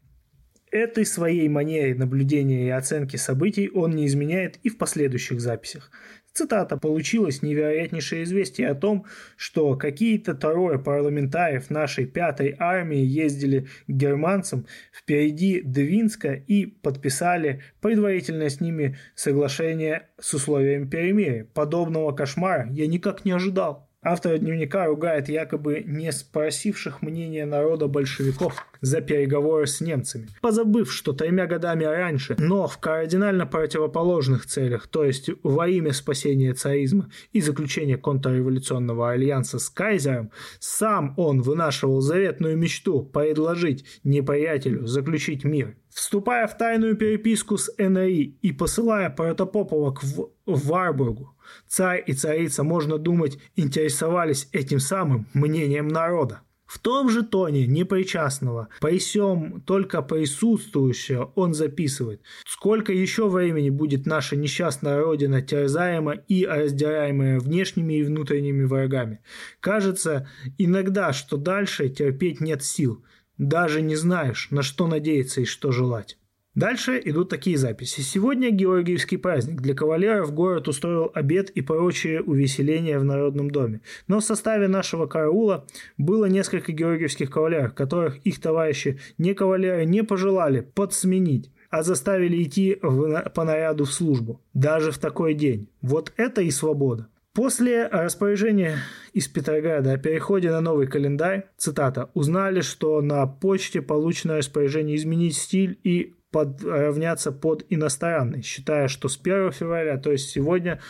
Этой 0.73 1.07
своей 1.07 1.49
манере 1.49 1.95
наблюдения 1.95 2.67
и 2.67 2.71
оценки 2.71 3.17
событий 3.17 3.71
он 3.73 3.93
не 3.93 4.07
изменяет 4.07 4.59
и 4.65 4.69
в 4.69 4.79
последующих 4.79 5.41
записях. 5.41 5.91
Цитата 6.33 6.77
«Получилось 6.77 7.41
невероятнейшее 7.41 8.25
известие 8.25 8.69
о 8.69 8.75
том, 8.75 9.07
что 9.37 9.75
какие-то 9.77 10.35
трое 10.35 10.79
парламентариев 10.79 11.71
нашей 11.71 12.05
пятой 12.05 12.55
армии 12.59 12.99
ездили 12.99 13.69
к 13.87 13.91
германцам 13.91 14.67
впереди 14.93 15.63
Двинска 15.63 16.35
и 16.35 16.67
подписали 16.67 17.63
предварительное 17.81 18.51
с 18.51 18.61
ними 18.61 18.99
соглашение 19.15 20.09
с 20.21 20.35
условием 20.35 20.91
перемирия. 20.91 21.45
Подобного 21.55 22.13
кошмара 22.13 22.69
я 22.71 22.87
никак 22.87 23.25
не 23.25 23.31
ожидал». 23.31 23.86
Автор 24.09 24.39
дневника 24.39 24.87
ругает 24.87 25.29
якобы 25.29 25.83
не 25.85 26.13
спросивших 26.13 27.03
мнения 27.03 27.45
народа 27.45 27.89
большевиков 27.89 28.65
за 28.81 29.01
переговоры 29.01 29.67
с 29.67 29.81
немцами, 29.81 30.29
позабыв, 30.41 30.93
что 30.93 31.13
тремя 31.13 31.49
годами 31.49 31.83
раньше, 31.83 32.37
но 32.39 32.69
в 32.69 32.79
кардинально 32.79 33.47
противоположных 33.47 34.47
целях, 34.47 34.87
то 34.87 35.03
есть 35.03 35.29
во 35.43 35.67
имя 35.67 35.93
спасения 35.93 36.55
царизма 36.55 37.11
и 37.33 37.41
заключения 37.41 37.97
контрреволюционного 37.97 39.11
альянса 39.11 39.59
с 39.59 39.69
кайзером, 39.69 40.31
сам 40.61 41.15
он 41.17 41.43
вынашивал 41.43 42.01
заветную 42.01 42.57
мечту 42.57 43.03
предложить 43.03 43.85
неприятелю 44.05 44.87
заключить 44.87 45.43
мир. 45.43 45.75
Вступая 45.97 46.47
в 46.47 46.59
тайную 46.59 46.95
переписку 46.95 47.57
с 47.57 47.73
НРИ 47.79 48.37
и 48.43 48.53
посылая 48.53 49.09
протопоповок 49.09 50.03
в 50.05 50.29
Варбургу, 50.45 51.35
царь 51.67 52.05
и 52.07 52.13
царица, 52.13 52.63
можно 52.65 52.99
думать, 52.99 53.39
интересовались 53.57 54.51
этим 54.53 54.79
самым 54.79 55.27
мнением 55.33 55.89
народа. 55.89 56.43
В 56.67 56.81
том 56.81 57.09
же 57.09 57.23
тоне 57.23 57.67
непричастного, 57.67 58.69
при 58.79 58.99
всем 58.99 59.63
только 59.63 60.03
присутствующего, 60.03 61.33
он 61.35 61.55
записывает, 61.55 62.21
сколько 62.45 62.93
еще 62.93 63.31
времени 63.31 63.71
будет 63.71 64.05
наша 64.05 64.37
несчастная 64.37 65.01
родина 65.01 65.41
терзаема 65.41 66.13
и 66.13 66.45
раздираемая 66.45 67.41
внешними 67.41 67.95
и 67.95 68.03
внутренними 68.03 68.65
врагами. 68.65 69.21
Кажется 69.61 70.29
иногда, 70.59 71.15
что 71.15 71.39
дальше 71.39 71.89
терпеть 71.89 72.43
нет 72.43 72.63
сил, 72.63 73.03
даже 73.39 73.83
не 73.83 73.97
знаешь, 73.97 74.49
на 74.51 74.63
что 74.63 74.87
надеяться 74.87 75.41
и 75.41 75.45
что 75.45 75.73
желать. 75.73 76.19
Дальше 76.55 76.99
идут 77.05 77.29
такие 77.29 77.59
записи. 77.59 78.01
Сегодня 78.01 78.51
Георгиевский 78.51 79.19
праздник. 79.19 79.61
Для 79.61 79.75
кавалеров 79.75 80.33
город 80.33 80.69
устроил 80.69 81.11
обед 81.13 81.51
и 81.51 81.61
прочие 81.61 82.23
увеселения 82.23 82.99
в 82.99 83.05
Народном 83.05 83.51
доме. 83.51 83.83
Но 84.09 84.21
в 84.21 84.25
составе 84.25 84.67
нашего 84.67 85.07
караула 85.07 85.67
было 85.99 86.25
несколько 86.25 86.73
георгиевских 86.73 87.31
кавалеров, 87.31 87.75
которых 87.75 88.17
их 88.25 88.41
товарищи 88.41 88.99
не 89.19 89.35
кавалеры 89.35 89.85
не 89.85 90.03
пожелали 90.03 90.61
подсменить 90.61 91.51
а 91.69 91.83
заставили 91.83 92.43
идти 92.43 92.79
в, 92.81 93.29
по 93.35 93.45
наряду 93.45 93.85
в 93.85 93.93
службу. 93.93 94.41
Даже 94.55 94.93
в 94.93 94.99
такой 94.99 95.35
день. 95.35 95.69
Вот 95.83 96.13
это 96.17 96.41
и 96.41 96.51
свобода. 96.51 97.09
После 97.37 97.87
распоряжения 97.89 98.79
из 99.13 99.29
Петрограда 99.29 99.93
о 99.93 99.99
переходе 99.99 100.51
на 100.51 100.63
новый 100.63 100.87
календарь, 100.87 101.51
цитата, 101.59 102.09
узнали, 102.15 102.63
что 102.63 103.03
на 103.03 103.27
почте 103.27 103.83
получено 103.83 104.39
распоряжение 104.39 104.97
изменить 104.97 105.37
стиль 105.37 105.79
и 105.85 106.15
подравняться 106.31 107.33
под 107.33 107.67
иностранный, 107.69 108.41
считая, 108.41 108.89
что 108.89 109.11
с 109.11 109.21
1 109.23 109.53
февраля, 109.53 109.99
то 109.99 110.13
есть 110.13 110.31
сегодня, 110.31 110.81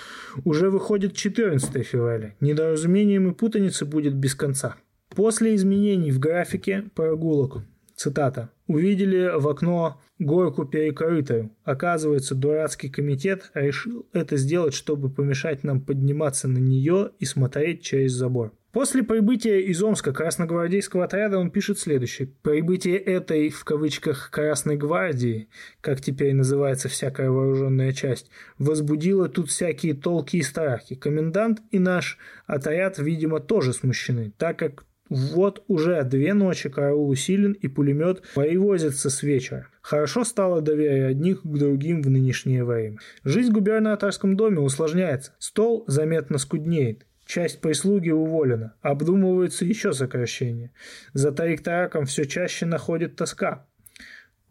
уже 0.44 0.70
выходит 0.70 1.16
14 1.16 1.84
февраля. 1.84 2.36
Недоразумением 2.38 3.28
и 3.28 3.34
путаницы 3.34 3.84
будет 3.84 4.14
без 4.14 4.36
конца. 4.36 4.76
После 5.16 5.56
изменений 5.56 6.12
в 6.12 6.20
графике 6.20 6.84
прогулок, 6.94 7.62
цитата, 7.96 8.50
увидели 8.66 9.32
в 9.36 9.48
окно 9.48 10.00
горку 10.18 10.64
перекрытую. 10.64 11.50
Оказывается, 11.64 12.34
дурацкий 12.34 12.88
комитет 12.88 13.50
решил 13.54 14.06
это 14.12 14.36
сделать, 14.36 14.74
чтобы 14.74 15.10
помешать 15.10 15.64
нам 15.64 15.80
подниматься 15.80 16.48
на 16.48 16.58
нее 16.58 17.10
и 17.18 17.24
смотреть 17.24 17.82
через 17.82 18.12
забор. 18.12 18.52
После 18.76 19.02
прибытия 19.02 19.62
из 19.62 19.82
Омска 19.82 20.12
красногвардейского 20.12 21.04
отряда 21.04 21.38
он 21.38 21.50
пишет 21.50 21.78
следующее. 21.78 22.28
Прибытие 22.42 22.98
этой, 22.98 23.48
в 23.48 23.64
кавычках, 23.64 24.30
Красной 24.30 24.76
гвардии, 24.76 25.48
как 25.80 26.02
теперь 26.02 26.34
называется 26.34 26.90
всякая 26.90 27.30
вооруженная 27.30 27.94
часть, 27.94 28.30
возбудило 28.58 29.30
тут 29.30 29.48
всякие 29.48 29.94
толки 29.94 30.36
и 30.36 30.42
страхи. 30.42 30.94
Комендант 30.94 31.60
и 31.70 31.78
наш 31.78 32.18
отряд, 32.46 32.98
видимо, 32.98 33.40
тоже 33.40 33.72
смущены, 33.72 34.34
так 34.36 34.58
как 34.58 34.84
вот 35.08 35.64
уже 35.68 36.02
две 36.04 36.34
ночи 36.34 36.68
караул 36.68 37.08
усилен 37.08 37.52
и 37.52 37.68
пулемет 37.68 38.22
воевозится 38.34 39.10
с 39.10 39.22
вечера. 39.22 39.68
Хорошо 39.80 40.24
стало 40.24 40.60
доверие 40.60 41.06
одних 41.06 41.42
к 41.42 41.46
другим 41.46 42.02
в 42.02 42.10
нынешнее 42.10 42.64
время. 42.64 42.98
Жизнь 43.24 43.50
в 43.50 43.54
губернаторском 43.54 44.36
доме 44.36 44.60
усложняется. 44.60 45.32
Стол 45.38 45.84
заметно 45.86 46.38
скуднеет. 46.38 47.06
Часть 47.24 47.60
прислуги 47.60 48.10
уволена. 48.10 48.74
Обдумывается 48.82 49.64
еще 49.64 49.92
сокращение. 49.92 50.72
За 51.12 51.32
тарик-тараком 51.32 52.04
все 52.04 52.24
чаще 52.24 52.66
находит 52.66 53.16
тоска. 53.16 53.66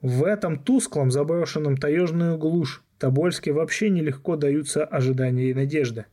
В 0.01 0.23
этом 0.23 0.59
тусклом 0.59 1.11
заброшенном 1.11 1.77
таежную 1.77 2.37
глушь 2.37 2.83
Тобольске 2.97 3.51
вообще 3.51 3.89
нелегко 3.89 4.37
даются 4.37 4.85
ожидания 4.85 5.49
и 5.49 5.53
надежда. 5.53 6.05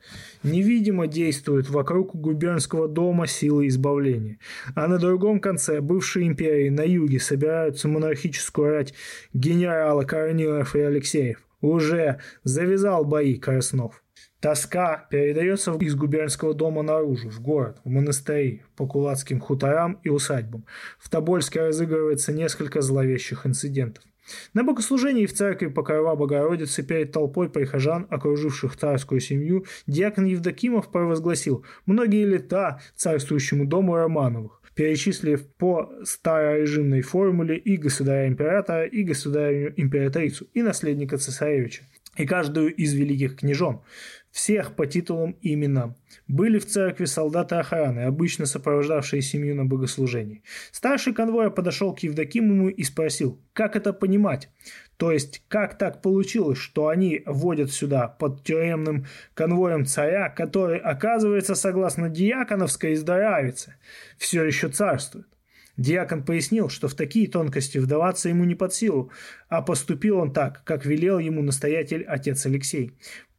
Невидимо 0.42 1.06
действуют 1.06 1.70
вокруг 1.70 2.14
губернского 2.16 2.88
дома 2.88 3.28
силы 3.28 3.68
избавления. 3.68 4.38
А 4.74 4.88
на 4.88 4.98
другом 4.98 5.38
конце 5.38 5.80
бывшей 5.80 6.26
империи 6.26 6.70
на 6.70 6.82
юге 6.82 7.20
собираются 7.20 7.86
монархическую 7.86 8.70
рать 8.70 8.94
генерала 9.32 10.02
Корнилов 10.02 10.74
и 10.74 10.80
Алексеев. 10.80 11.38
Уже 11.60 12.18
завязал 12.42 13.04
бои 13.04 13.36
Краснов. 13.36 14.01
Тоска 14.42 15.06
передается 15.08 15.72
из 15.74 15.94
губернского 15.94 16.52
дома 16.52 16.82
наружу, 16.82 17.30
в 17.30 17.40
город, 17.40 17.80
в 17.84 17.88
монастыри, 17.88 18.62
по 18.74 18.88
кулацким 18.88 19.38
хуторам 19.38 20.00
и 20.02 20.08
усадьбам. 20.08 20.66
В 20.98 21.08
Тобольске 21.08 21.60
разыгрывается 21.60 22.32
несколько 22.32 22.82
зловещих 22.82 23.46
инцидентов. 23.46 24.02
На 24.52 24.64
богослужении 24.64 25.26
в 25.26 25.32
церкви 25.32 25.68
Покрова 25.68 26.16
Богородицы 26.16 26.82
перед 26.82 27.12
толпой 27.12 27.50
прихожан, 27.50 28.08
окруживших 28.10 28.76
царскую 28.76 29.20
семью, 29.20 29.64
диакон 29.86 30.24
Евдокимов 30.24 30.90
провозгласил 30.90 31.64
многие 31.86 32.24
лета 32.24 32.80
царствующему 32.96 33.64
дому 33.64 33.94
Романовых, 33.94 34.60
перечислив 34.74 35.46
по 35.54 35.92
старорежимной 36.02 37.02
формуле 37.02 37.58
и 37.58 37.76
государя-императора, 37.76 38.86
и 38.86 39.04
государю-императрицу, 39.04 40.48
и 40.52 40.62
наследника 40.62 41.16
цесаревича, 41.16 41.84
и 42.16 42.26
каждую 42.26 42.74
из 42.74 42.92
великих 42.92 43.36
княжон. 43.36 43.82
Всех 44.32 44.74
по 44.74 44.86
титулам 44.86 45.36
и 45.42 45.54
именам. 45.54 45.94
Были 46.26 46.58
в 46.58 46.66
церкви 46.66 47.04
солдаты 47.04 47.56
охраны, 47.56 48.00
обычно 48.00 48.46
сопровождавшие 48.46 49.22
семью 49.22 49.54
на 49.54 49.64
богослужении. 49.66 50.42
Старший 50.72 51.12
конвоя 51.12 51.50
подошел 51.50 51.94
к 51.94 52.00
Евдокимову 52.00 52.68
и 52.68 52.82
спросил, 52.82 53.40
как 53.52 53.76
это 53.76 53.92
понимать? 53.92 54.48
То 54.96 55.12
есть, 55.12 55.44
как 55.48 55.78
так 55.78 56.00
получилось, 56.00 56.58
что 56.58 56.88
они 56.88 57.22
вводят 57.26 57.70
сюда 57.70 58.08
под 58.08 58.42
тюремным 58.44 59.06
конвоем 59.34 59.84
царя, 59.84 60.28
который, 60.30 60.78
оказывается, 60.78 61.54
согласно 61.54 62.08
Дьяконовской 62.08 62.94
издоравице, 62.94 63.76
все 64.16 64.44
еще 64.44 64.68
царствует? 64.68 65.26
Диакон 65.76 66.22
пояснил, 66.22 66.68
что 66.68 66.88
в 66.88 66.94
такие 66.94 67.28
тонкости 67.28 67.78
вдаваться 67.78 68.28
ему 68.28 68.44
не 68.44 68.54
под 68.54 68.74
силу, 68.74 69.10
а 69.48 69.62
поступил 69.62 70.18
он 70.18 70.32
так, 70.32 70.62
как 70.64 70.84
велел 70.84 71.18
ему 71.18 71.42
настоятель 71.42 72.04
отец 72.04 72.44
Алексей. 72.44 72.92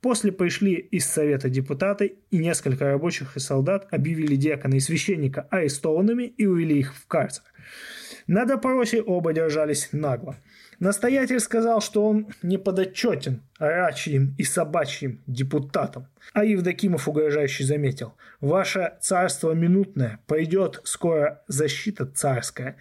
После 0.04 0.34
пришли 0.34 0.74
из 0.74 1.06
Совета 1.06 1.48
депутаты, 1.48 2.18
и 2.30 2.38
несколько 2.38 2.84
рабочих 2.84 3.38
и 3.38 3.40
солдат 3.40 3.88
объявили 3.90 4.36
диакона 4.36 4.74
и 4.76 4.82
священника 4.82 5.48
арестованными 5.50 6.24
и 6.24 6.46
увели 6.46 6.78
их 6.78 6.94
в 6.94 7.08
карцер. 7.08 7.46
На 8.28 8.44
допросе 8.44 9.02
оба 9.02 9.32
держались 9.32 9.94
нагло. 9.94 10.36
Настоятель 10.80 11.40
сказал, 11.40 11.80
что 11.80 12.06
он 12.06 12.28
не 12.42 12.58
подотчетен 12.58 13.44
рачьим 13.58 14.36
и 14.38 14.44
собачьим 14.44 15.22
депутатам. 15.26 16.08
А 16.34 16.44
Евдокимов 16.44 17.08
угрожающе 17.08 17.64
заметил, 17.64 18.14
«Ваше 18.42 18.96
царство 19.00 19.54
минутное, 19.54 20.20
пойдет 20.28 20.82
скоро 20.84 21.44
защита 21.48 22.06
царская. 22.06 22.76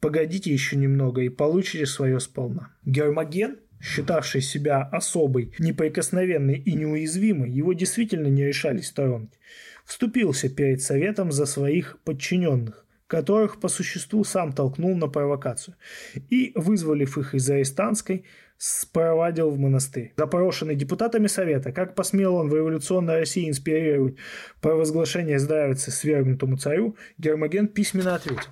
Погодите 0.00 0.50
еще 0.50 0.76
немного 0.76 1.20
и 1.20 1.28
получите 1.28 1.84
свое 1.84 2.20
сполна». 2.20 2.70
Гермоген 2.86 3.58
считавший 3.84 4.40
себя 4.40 4.82
особой, 4.82 5.52
неприкосновенной 5.58 6.56
и 6.56 6.72
неуязвимой, 6.72 7.50
его 7.50 7.74
действительно 7.74 8.28
не 8.28 8.44
решались 8.44 8.88
сторонить. 8.88 9.38
Вступился 9.84 10.48
перед 10.48 10.80
Советом 10.80 11.30
за 11.30 11.44
своих 11.44 11.98
подчиненных, 12.04 12.86
которых 13.06 13.60
по 13.60 13.68
существу 13.68 14.24
сам 14.24 14.54
толкнул 14.54 14.96
на 14.96 15.08
провокацию, 15.08 15.76
и, 16.30 16.52
вызволив 16.54 17.18
их 17.18 17.34
из 17.34 17.48
арестантской, 17.50 18.24
спровадил 18.56 19.50
в 19.50 19.58
монастырь. 19.58 20.14
Запрошенный 20.16 20.76
депутатами 20.76 21.26
Совета, 21.26 21.70
как 21.70 21.94
посмел 21.94 22.36
он 22.36 22.48
в 22.48 22.54
революционной 22.54 23.18
России 23.18 23.50
инспирировать 23.50 24.16
провозглашение 24.62 25.38
здравицы 25.38 25.90
свергнутому 25.90 26.56
царю, 26.56 26.96
Гермоген 27.18 27.68
письменно 27.68 28.14
ответил 28.14 28.48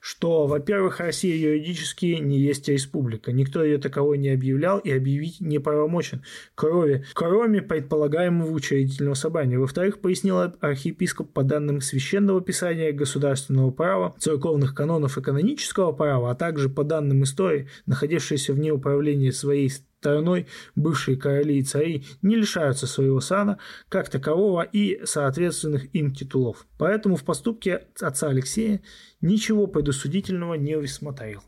что, 0.00 0.46
во-первых, 0.46 1.00
Россия 1.00 1.36
юридически 1.36 2.18
не 2.20 2.38
есть 2.38 2.68
республика. 2.68 3.32
Никто 3.32 3.62
ее 3.62 3.78
таковой 3.78 4.18
не 4.18 4.30
объявлял 4.30 4.78
и 4.78 4.90
объявить 4.90 5.40
не 5.40 5.58
правомочен, 5.58 6.22
кроме, 6.54 7.04
кроме 7.12 7.62
предполагаемого 7.62 8.50
учредительного 8.50 9.14
собрания. 9.14 9.58
Во-вторых, 9.58 10.00
пояснил 10.00 10.38
архиепископ 10.60 11.32
по 11.32 11.42
данным 11.42 11.80
священного 11.80 12.40
писания 12.40 12.92
государственного 12.92 13.70
права, 13.70 14.14
церковных 14.18 14.74
канонов 14.74 15.18
и 15.18 15.22
канонического 15.22 15.92
права, 15.92 16.30
а 16.30 16.34
также 16.34 16.68
по 16.68 16.84
данным 16.84 17.24
истории, 17.24 17.68
находившейся 17.86 18.52
вне 18.52 18.72
управления 18.72 19.32
своей 19.32 19.70
стороной 20.00 20.46
бывшие 20.76 21.18
короли 21.18 21.58
и 21.58 21.62
цари 21.62 22.04
не 22.22 22.36
лишаются 22.36 22.86
своего 22.86 23.20
сана 23.20 23.58
как 23.90 24.08
такового 24.08 24.62
и 24.62 25.04
соответственных 25.04 25.94
им 25.94 26.14
титулов. 26.14 26.66
Поэтому 26.78 27.16
в 27.16 27.24
поступке 27.24 27.82
отца 28.00 28.28
Алексея 28.28 28.80
ничего 29.20 29.66
предусудительного 29.66 30.54
не 30.54 30.76
усмотрел. 30.76 31.42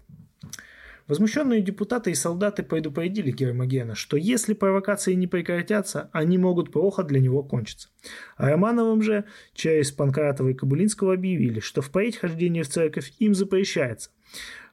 Возмущенные 1.08 1.62
депутаты 1.62 2.10
и 2.10 2.14
солдаты 2.14 2.62
предупредили 2.62 3.32
Гермогена, 3.32 3.94
что 3.94 4.16
если 4.16 4.54
провокации 4.54 5.14
не 5.14 5.26
прекратятся, 5.26 6.10
они 6.12 6.38
могут 6.38 6.70
плохо 6.70 7.02
для 7.02 7.20
него 7.20 7.42
кончиться. 7.42 7.88
А 8.36 8.50
Романовым 8.50 9.02
же 9.02 9.24
через 9.54 9.90
Панкратова 9.90 10.48
и 10.48 10.54
Кабулинского 10.54 11.14
объявили, 11.14 11.60
что 11.60 11.82
впредь 11.82 12.18
хождение 12.18 12.62
в 12.62 12.68
церковь 12.68 13.12
им 13.18 13.34
запрещается– 13.34 14.10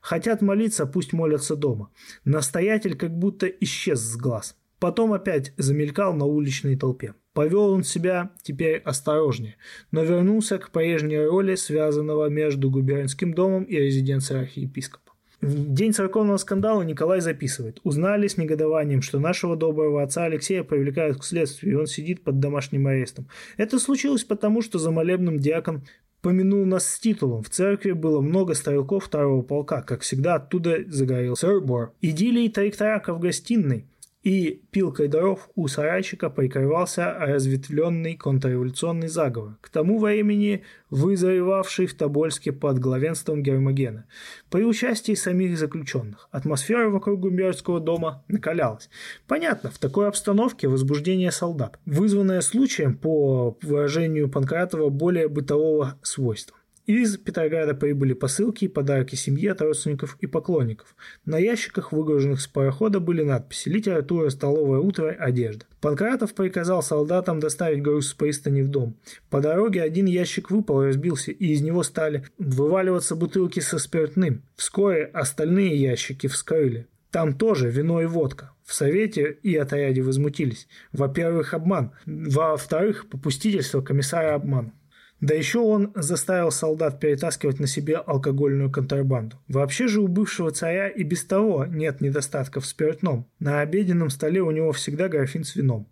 Хотят 0.09 0.41
молиться, 0.41 0.87
пусть 0.87 1.13
молятся 1.13 1.55
дома. 1.55 1.91
Настоятель 2.25 2.95
как 2.95 3.15
будто 3.15 3.45
исчез 3.45 3.99
с 3.99 4.17
глаз. 4.17 4.57
Потом 4.79 5.13
опять 5.13 5.53
замелькал 5.57 6.15
на 6.15 6.25
уличной 6.25 6.77
толпе. 6.77 7.13
Повел 7.33 7.69
он 7.73 7.83
себя 7.83 8.31
теперь 8.41 8.79
осторожнее, 8.79 9.57
но 9.91 10.03
вернулся 10.03 10.57
к 10.57 10.71
прежней 10.71 11.23
роли, 11.23 11.53
связанного 11.53 12.27
между 12.27 12.71
губернским 12.71 13.35
домом 13.35 13.65
и 13.65 13.75
резиденцией 13.75 14.39
архиепископа. 14.39 15.11
В 15.41 15.73
день 15.75 15.93
церковного 15.93 16.37
скандала 16.37 16.81
Николай 16.81 17.21
записывает. 17.21 17.79
Узнали 17.83 18.27
с 18.27 18.35
негодованием, 18.35 19.03
что 19.03 19.19
нашего 19.19 19.55
доброго 19.55 20.01
отца 20.01 20.23
Алексея 20.23 20.63
привлекают 20.63 21.19
к 21.19 21.23
следствию, 21.23 21.73
и 21.73 21.75
он 21.75 21.85
сидит 21.85 22.23
под 22.23 22.39
домашним 22.39 22.87
арестом. 22.87 23.27
Это 23.57 23.77
случилось 23.77 24.23
потому, 24.23 24.63
что 24.63 24.79
за 24.79 24.89
молебным 24.89 25.37
диакон 25.37 25.83
помянул 26.21 26.65
нас 26.65 26.87
с 26.87 26.99
титулом. 26.99 27.43
В 27.43 27.49
церкви 27.49 27.91
было 27.91 28.21
много 28.21 28.53
стрелков 28.53 29.05
второго 29.05 29.41
полка. 29.41 29.81
Как 29.81 30.01
всегда, 30.01 30.35
оттуда 30.35 30.83
загорелся 30.87 31.47
сэр 31.47 31.91
Идиллии 32.01 32.49
Тарикторака 32.49 33.13
в 33.13 33.19
гостиной– 33.19 33.85
и 34.23 34.61
пилкой 34.71 35.07
дров 35.07 35.49
у 35.55 35.67
сарайчика 35.67 36.29
прикрывался 36.29 37.13
разветвленный 37.17 38.17
контрреволюционный 38.17 39.07
заговор, 39.07 39.57
к 39.61 39.69
тому 39.69 39.99
времени 39.99 40.63
вызревавший 40.89 41.85
в 41.85 41.95
Тобольске 41.95 42.51
под 42.51 42.79
главенством 42.79 43.41
Гермогена. 43.41 44.05
При 44.49 44.65
участии 44.65 45.13
самих 45.13 45.57
заключенных 45.57 46.27
атмосфера 46.31 46.89
вокруг 46.89 47.21
Гумберского 47.21 47.79
дома 47.79 48.23
накалялась. 48.27 48.89
Понятно, 49.27 49.71
в 49.71 49.77
такой 49.77 50.07
обстановке 50.07 50.67
возбуждение 50.67 51.31
солдат, 51.31 51.79
вызванное 51.85 52.41
случаем, 52.41 52.97
по 52.97 53.57
выражению 53.61 54.29
Панкратова, 54.29 54.89
более 54.89 55.29
бытового 55.29 55.97
свойства. 56.01 56.58
Из 56.89 57.17
Петрограда 57.17 57.75
прибыли 57.75 58.13
посылки 58.13 58.65
и 58.65 58.67
подарки 58.67 59.13
семье 59.13 59.51
от 59.51 59.61
родственников 59.61 60.17
и 60.21 60.25
поклонников. 60.25 60.95
На 61.23 61.37
ящиках, 61.37 61.91
выгруженных 61.91 62.41
с 62.41 62.47
парохода, 62.47 62.99
были 62.99 63.21
надписи 63.21 63.69
«Литература, 63.69 64.31
столовое 64.31 64.79
утро, 64.79 65.09
одежда». 65.11 65.65
Панкратов 65.81 66.33
приказал 66.33 66.81
солдатам 66.81 67.39
доставить 67.39 67.83
груз 67.83 68.07
с 68.07 68.13
пристани 68.15 68.63
в 68.63 68.69
дом. 68.69 68.97
По 69.29 69.39
дороге 69.39 69.83
один 69.83 70.07
ящик 70.07 70.49
выпал 70.49 70.81
и 70.81 70.87
разбился, 70.87 71.29
и 71.31 71.53
из 71.53 71.61
него 71.61 71.83
стали 71.83 72.23
вываливаться 72.39 73.15
бутылки 73.15 73.59
со 73.59 73.77
спиртным. 73.77 74.41
Вскоре 74.55 75.03
остальные 75.13 75.75
ящики 75.75 76.25
вскрыли. 76.25 76.87
Там 77.11 77.35
тоже 77.37 77.69
вино 77.69 78.01
и 78.01 78.07
водка. 78.07 78.53
В 78.65 78.73
Совете 78.73 79.37
и 79.43 79.55
отряде 79.55 80.01
возмутились. 80.01 80.67
Во-первых, 80.91 81.53
обман. 81.53 81.91
Во-вторых, 82.07 83.09
попустительство 83.09 83.81
комиссара 83.81 84.33
обман. 84.33 84.73
Да 85.21 85.35
еще 85.35 85.59
он 85.59 85.91
заставил 85.95 86.49
солдат 86.49 86.99
перетаскивать 86.99 87.59
на 87.59 87.67
себе 87.67 87.97
алкогольную 87.97 88.71
контрабанду. 88.71 89.37
Вообще 89.47 89.87
же 89.87 90.01
у 90.01 90.07
бывшего 90.07 90.51
царя 90.51 90.87
и 90.87 91.03
без 91.03 91.25
того 91.25 91.65
нет 91.65 91.99
недостатков 91.99 92.63
в 92.63 92.67
спиртном. 92.67 93.27
На 93.39 93.59
обеденном 93.59 94.09
столе 94.09 94.41
у 94.41 94.51
него 94.51 94.71
всегда 94.71 95.09
графин 95.09 95.43
с 95.43 95.55
вином. 95.55 95.87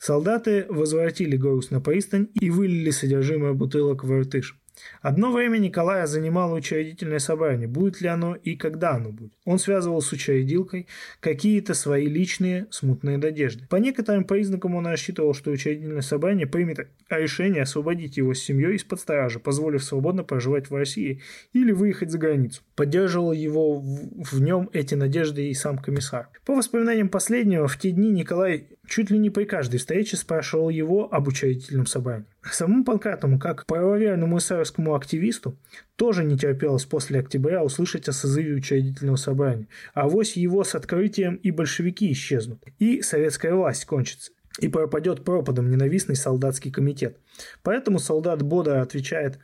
Солдаты 0.00 0.66
возвратили 0.68 1.36
груз 1.36 1.70
на 1.70 1.80
пристань 1.80 2.28
и 2.34 2.50
вылили 2.50 2.90
содержимое 2.90 3.52
бутылок 3.52 4.02
в 4.02 4.12
иртыш. 4.12 4.59
Одно 5.02 5.32
время 5.32 5.58
Николая 5.58 6.06
занимало 6.06 6.56
учредительное 6.56 7.18
собрание, 7.18 7.68
будет 7.68 8.00
ли 8.00 8.08
оно 8.08 8.34
и 8.34 8.56
когда 8.56 8.92
оно 8.92 9.10
будет. 9.10 9.32
Он 9.44 9.58
связывал 9.58 10.02
с 10.02 10.12
учредилкой 10.12 10.86
какие-то 11.20 11.74
свои 11.74 12.06
личные 12.06 12.66
смутные 12.70 13.18
надежды. 13.18 13.66
По 13.68 13.76
некоторым 13.76 14.24
признакам 14.24 14.74
он 14.74 14.86
рассчитывал, 14.86 15.34
что 15.34 15.50
учредительное 15.50 16.02
собрание 16.02 16.46
примет 16.46 16.88
решение 17.08 17.62
освободить 17.62 18.16
его 18.16 18.34
с 18.34 18.40
семьей 18.40 18.76
из-под 18.76 19.00
стражи, 19.00 19.38
позволив 19.38 19.82
свободно 19.82 20.24
проживать 20.24 20.70
в 20.70 20.74
России 20.74 21.22
или 21.52 21.72
выехать 21.72 22.10
за 22.10 22.18
границу. 22.18 22.62
Поддерживал 22.76 23.32
его 23.32 23.80
в, 23.80 24.22
в 24.22 24.40
нем 24.40 24.70
эти 24.72 24.94
надежды 24.94 25.48
и 25.48 25.54
сам 25.54 25.78
комиссар. 25.78 26.28
По 26.44 26.54
воспоминаниям 26.54 27.08
последнего, 27.08 27.68
в 27.68 27.78
те 27.78 27.90
дни 27.90 28.10
Николай 28.10 28.68
чуть 28.90 29.10
ли 29.10 29.18
не 29.18 29.30
при 29.30 29.44
каждой 29.44 29.78
встрече 29.78 30.16
спрашивал 30.16 30.68
его 30.68 31.12
об 31.12 31.28
учредительном 31.28 31.86
собрании. 31.86 32.26
Самому 32.42 32.84
Панкратому, 32.84 33.38
как 33.38 33.66
правоверному 33.66 34.38
эсеровскому 34.38 34.94
активисту, 34.94 35.58
тоже 35.96 36.24
не 36.24 36.38
терпелось 36.38 36.86
после 36.86 37.20
октября 37.20 37.62
услышать 37.62 38.08
о 38.08 38.12
созыве 38.12 38.54
учредительного 38.54 39.16
собрания. 39.16 39.68
А 39.92 40.08
вось 40.08 40.36
его 40.36 40.64
с 40.64 40.74
открытием 40.74 41.36
и 41.36 41.50
большевики 41.50 42.10
исчезнут, 42.12 42.64
и 42.78 43.02
советская 43.02 43.54
власть 43.54 43.84
кончится 43.84 44.32
и 44.58 44.68
пропадет 44.68 45.24
пропадом 45.24 45.70
ненавистный 45.70 46.16
солдатский 46.16 46.70
комитет. 46.70 47.18
Поэтому 47.62 47.98
солдат 47.98 48.42
бодро 48.42 48.80
отвечает 48.82 49.38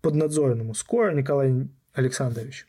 поднадзорному 0.00 0.74
«Скоро, 0.74 1.12
Николай 1.12 1.68
Александрович». 1.92 2.66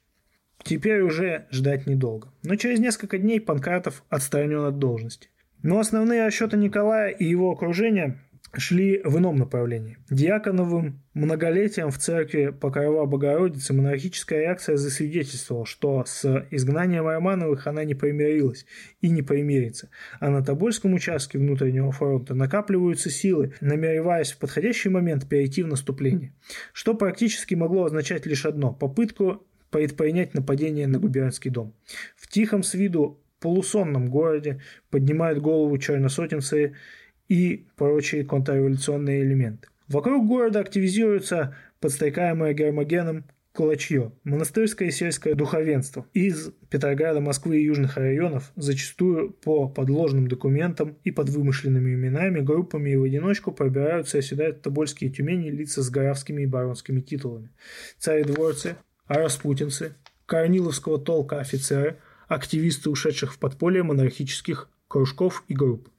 Теперь 0.64 1.02
уже 1.02 1.48
ждать 1.52 1.86
недолго. 1.86 2.30
Но 2.44 2.56
через 2.56 2.80
несколько 2.80 3.18
дней 3.18 3.40
Панкратов 3.40 4.04
отстранен 4.10 4.66
от 4.66 4.80
должности. 4.80 5.30
Но 5.62 5.80
основные 5.80 6.26
расчеты 6.26 6.58
Николая 6.58 7.10
и 7.10 7.26
его 7.26 7.52
окружения 7.52 8.20
шли 8.58 9.02
в 9.04 9.18
ином 9.18 9.38
направлении. 9.38 9.98
Диаконовым 10.10 11.02
многолетием 11.14 11.92
в 11.92 11.98
церкви 11.98 12.50
Покрова 12.50 13.06
Богородицы 13.06 13.74
монархическая 13.74 14.42
реакция 14.42 14.78
засвидетельствовала, 14.78 15.66
что 15.66 16.04
с 16.06 16.46
изгнанием 16.52 17.08
Романовых 17.08 17.68
она 17.68 17.84
не 17.84 17.96
примирилась 17.96 18.66
и 19.02 19.10
не 19.10 19.22
примирится, 19.22 19.90
а 20.20 20.30
на 20.30 20.44
Тобольском 20.44 20.94
участке 20.94 21.38
внутреннего 21.38 21.92
фронта 21.92 22.34
накапливаются 22.34 23.10
силы, 23.10 23.54
намереваясь 23.62 24.32
в 24.32 24.38
подходящий 24.38 24.90
момент 24.90 25.28
перейти 25.28 25.64
в 25.64 25.68
наступление, 25.68 26.34
что 26.74 26.94
практически 26.94 27.56
могло 27.56 27.86
означать 27.86 28.26
лишь 28.26 28.46
одно– 28.46 28.74
попытку 28.80 29.46
предпринять 29.70 30.34
нападение 30.34 30.88
на 30.88 31.00
губернский 31.00 31.50
дом. 31.50 31.74
В 32.16 32.28
тихом 32.28 32.64
с 32.64 32.74
виду 32.74 33.20
полусонном 33.40 34.10
городе 34.10 34.62
поднимают 34.90 35.40
голову 35.40 35.78
черносотенцы 35.78 36.76
и 37.28 37.66
прочие 37.76 38.24
контрреволюционные 38.24 39.24
элементы. 39.24 39.68
Вокруг 39.88 40.28
города 40.28 40.60
активизируется 40.60 41.56
подстрекаемое 41.80 42.54
Гермогеном 42.54 43.26
кулачье, 43.56 44.12
монастырское 44.24 44.90
и 44.90 44.92
сельское 44.92 45.34
духовенство 45.34 46.06
из 46.14 46.52
Петрограда, 46.70 47.22
Москвы 47.22 47.60
и 47.60 47.64
южных 47.64 47.98
районов, 47.98 48.52
зачастую 48.56 49.32
по 49.32 49.70
подложным 49.70 50.28
документам 50.28 50.98
и 51.04 51.12
под 51.12 51.30
вымышленными 51.30 51.94
именами, 51.94 52.42
группами 52.42 52.92
и 52.92 52.96
в 52.96 53.04
одиночку 53.04 53.52
пробираются 53.52 54.18
и 54.18 54.20
оседают 54.20 54.62
тобольские 54.62 55.10
тюмени 55.10 55.50
лица 55.50 55.82
с 55.82 55.90
горавскими 55.90 56.44
и 56.44 56.48
баронскими 56.48 57.00
титулами. 57.00 57.50
Царедворцы, 57.98 58.76
распутинцы, 59.08 59.94
корниловского 60.26 61.00
толка 61.00 61.40
офицеры, 61.40 61.98
активисты 62.28 62.90
ушедших 62.90 63.34
в 63.34 63.40
подполье 63.40 63.84
монархических 63.84 64.70
кружков 64.88 65.44
и 65.48 65.54
групп. 65.54 65.90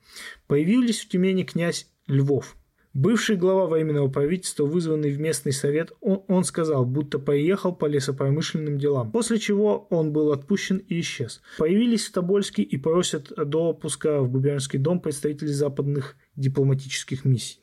Появились 0.46 1.00
в 1.00 1.08
Тюмени 1.08 1.42
князь 1.42 1.86
Львов. 2.06 2.56
Бывший 2.96 3.36
глава 3.36 3.66
военного 3.66 4.08
правительства, 4.08 4.64
вызванный 4.64 5.10
в 5.10 5.20
местный 5.20 5.52
совет, 5.52 5.92
он, 6.00 6.22
он 6.28 6.44
сказал, 6.44 6.86
будто 6.86 7.18
поехал 7.18 7.74
по 7.74 7.84
лесопромышленным 7.84 8.78
делам, 8.78 9.12
после 9.12 9.38
чего 9.38 9.86
он 9.90 10.14
был 10.14 10.32
отпущен 10.32 10.78
и 10.78 11.00
исчез. 11.00 11.42
Появились 11.58 12.06
в 12.06 12.12
Тобольске 12.12 12.62
и 12.62 12.78
просят 12.78 13.30
допуска 13.36 14.22
в 14.22 14.30
губернский 14.30 14.78
дом 14.78 15.00
представителей 15.00 15.52
западных 15.52 16.16
дипломатических 16.36 17.26
миссий. 17.26 17.60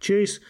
Через 0.00 0.42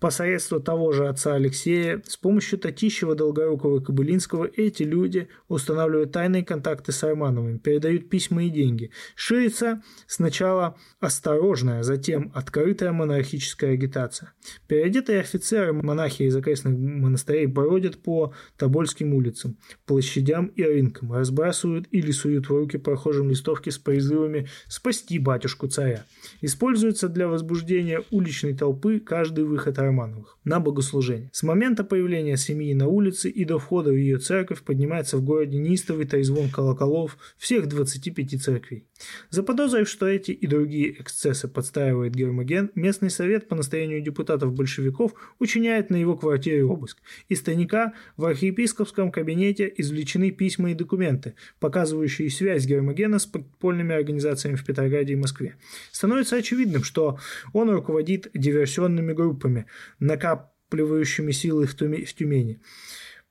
посредством 0.00 0.62
того 0.62 0.92
же 0.92 1.08
отца 1.08 1.34
Алексея, 1.34 2.02
с 2.06 2.16
помощью 2.16 2.58
Татищева, 2.58 3.14
Долгорукова 3.14 3.80
и 3.80 3.84
Кобылинского 3.84 4.48
эти 4.56 4.82
люди 4.82 5.28
устанавливают 5.48 6.12
тайные 6.12 6.44
контакты 6.44 6.92
с 6.92 7.02
Армановыми, 7.02 7.58
передают 7.58 8.08
письма 8.08 8.44
и 8.44 8.50
деньги. 8.50 8.90
Ширится 9.14 9.82
сначала 10.06 10.76
осторожная, 11.00 11.82
затем 11.82 12.30
открытая 12.34 12.92
монархическая 12.92 13.72
агитация. 13.72 14.32
Переодетые 14.66 15.20
офицеры, 15.20 15.72
монахи 15.72 16.24
из 16.24 16.36
окрестных 16.36 16.78
монастырей 16.78 17.46
бродят 17.46 18.02
по 18.02 18.32
Тобольским 18.56 19.14
улицам, 19.14 19.56
площадям 19.86 20.46
и 20.46 20.62
рынкам, 20.62 21.12
разбрасывают 21.12 21.88
или 21.90 22.10
суют 22.10 22.48
в 22.48 22.50
руки 22.50 22.78
прохожим 22.78 23.30
листовки 23.30 23.70
с 23.70 23.78
призывами 23.78 24.48
«спасти 24.68 25.18
батюшку 25.18 25.66
царя». 25.68 26.04
Используется 26.40 27.08
для 27.08 27.28
возбуждения 27.28 28.02
уличной 28.10 28.54
толпы 28.54 29.00
каждый 29.00 29.44
выход 29.44 29.78
Романовых 29.88 30.38
на 30.44 30.60
богослужение. 30.60 31.30
С 31.32 31.42
момента 31.42 31.84
появления 31.84 32.36
семьи 32.36 32.74
на 32.74 32.86
улице 32.86 33.28
и 33.28 33.44
до 33.44 33.58
входа 33.58 33.90
в 33.90 33.96
ее 33.96 34.18
церковь 34.18 34.62
поднимается 34.62 35.16
в 35.16 35.24
городе 35.24 35.58
неистовый 35.58 36.06
трезвон 36.06 36.48
колоколов 36.50 37.18
всех 37.36 37.68
25 37.68 38.42
церквей. 38.42 38.84
Заподозрив, 39.30 39.88
что 39.88 40.06
эти 40.06 40.32
и 40.32 40.46
другие 40.46 41.00
эксцессы 41.00 41.48
подстраивает 41.48 42.14
Гермоген, 42.14 42.70
местный 42.74 43.10
совет 43.10 43.48
по 43.48 43.54
настоянию 43.54 44.00
депутатов-большевиков 44.00 45.12
учиняет 45.38 45.90
на 45.90 45.96
его 45.96 46.16
квартире 46.16 46.64
обыск. 46.64 46.98
Из 47.28 47.40
тайника 47.42 47.92
в 48.16 48.24
архиепископском 48.24 49.10
кабинете 49.10 49.72
извлечены 49.76 50.30
письма 50.30 50.70
и 50.70 50.74
документы, 50.74 51.34
показывающие 51.60 52.30
связь 52.30 52.66
Гермогена 52.66 53.18
с 53.18 53.26
подпольными 53.26 53.94
организациями 53.94 54.56
в 54.56 54.64
Петрограде 54.64 55.12
и 55.12 55.16
Москве. 55.16 55.56
Становится 55.92 56.36
очевидным, 56.36 56.84
что 56.84 57.18
он 57.52 57.70
руководит 57.70 58.30
диверсионными 58.34 59.12
группами, 59.12 59.66
накапливающими 59.98 61.32
силы 61.32 61.66
в 61.66 61.74
Тюмени. 61.74 62.60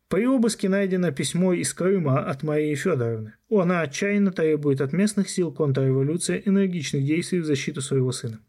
При 0.09 0.25
обыске 0.25 0.69
найдено 0.69 1.11
письмо 1.11 1.53
из 1.53 1.73
Крыма 1.73 2.25
от 2.25 2.41
Марии 2.43 2.75
Федоровны. 2.75 3.33
Она 3.49 3.81
отчаянно 3.81 4.31
требует 4.31 4.79
от 4.79 4.93
местных 4.93 5.29
сил 5.29 5.51
контрреволюции 5.51 6.41
энергичных 6.45 7.03
действий 7.05 7.39
в 7.39 7.45
защиту 7.45 7.81
своего 7.81 8.13
сына. 8.13 8.39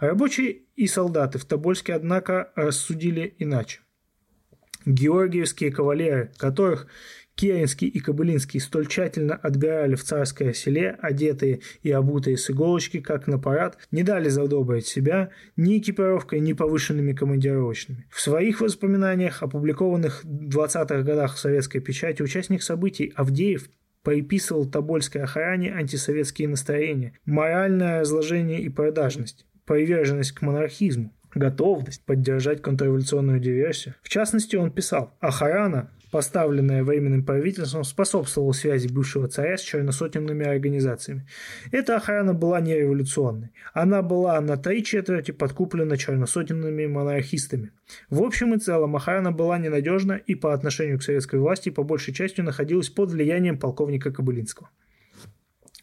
Рабочие 0.00 0.62
и 0.76 0.86
солдаты 0.86 1.38
в 1.38 1.44
Тобольске, 1.44 1.94
однако, 1.94 2.52
рассудили 2.56 3.34
иначе. 3.38 3.80
Георгиевские 4.86 5.70
кавалеры, 5.70 6.32
которых 6.38 6.86
Керенский 7.40 7.88
и 7.88 8.00
Кобылинский 8.00 8.60
столь 8.60 8.86
тщательно 8.86 9.34
отбирали 9.34 9.94
в 9.94 10.04
царское 10.04 10.52
селе, 10.52 10.98
одетые 11.00 11.60
и 11.82 11.90
обутые 11.90 12.36
с 12.36 12.50
иголочки, 12.50 13.00
как 13.00 13.26
на 13.26 13.38
парад, 13.38 13.78
не 13.90 14.02
дали 14.02 14.28
задобрить 14.28 14.86
себя 14.86 15.30
ни 15.56 15.78
экипировкой, 15.78 16.40
ни 16.40 16.52
повышенными 16.52 17.14
командировочными. 17.14 18.06
В 18.10 18.20
своих 18.20 18.60
воспоминаниях, 18.60 19.42
опубликованных 19.42 20.22
в 20.22 20.48
20-х 20.54 21.00
годах 21.00 21.36
в 21.36 21.38
советской 21.38 21.80
печати, 21.80 22.20
участник 22.20 22.62
событий 22.62 23.10
Авдеев 23.16 23.70
приписывал 24.02 24.66
Тобольской 24.66 25.22
охране 25.22 25.72
антисоветские 25.72 26.46
настроения, 26.46 27.18
моральное 27.24 28.00
разложение 28.00 28.60
и 28.60 28.68
продажность, 28.68 29.46
приверженность 29.64 30.32
к 30.32 30.42
монархизму 30.42 31.14
готовность 31.34 32.04
поддержать 32.04 32.62
контрреволюционную 32.62 33.40
диверсию. 33.40 33.94
В 34.02 34.08
частности, 34.08 34.56
он 34.56 34.70
писал, 34.70 35.14
охрана 35.20 35.90
поставленная 36.10 36.82
временным 36.82 37.24
правительством, 37.24 37.84
способствовала 37.84 38.52
связи 38.52 38.88
бывшего 38.88 39.28
царя 39.28 39.56
с 39.56 39.62
черносотенными 39.62 40.44
организациями. 40.44 41.26
Эта 41.70 41.96
охрана 41.96 42.34
была 42.34 42.60
не 42.60 42.74
революционной. 42.74 43.50
Она 43.72 44.02
была 44.02 44.40
на 44.40 44.56
три 44.56 44.84
четверти 44.84 45.30
подкуплена 45.30 45.96
черносотенными 45.96 46.86
монархистами. 46.86 47.70
В 48.08 48.22
общем 48.22 48.54
и 48.54 48.58
целом 48.58 48.96
охрана 48.96 49.32
была 49.32 49.58
ненадежна 49.58 50.14
и 50.14 50.34
по 50.34 50.52
отношению 50.52 50.98
к 50.98 51.02
советской 51.02 51.38
власти 51.38 51.70
по 51.70 51.82
большей 51.82 52.12
части 52.12 52.40
находилась 52.40 52.88
под 52.88 53.10
влиянием 53.10 53.58
полковника 53.58 54.10
Кобылинского. 54.10 54.70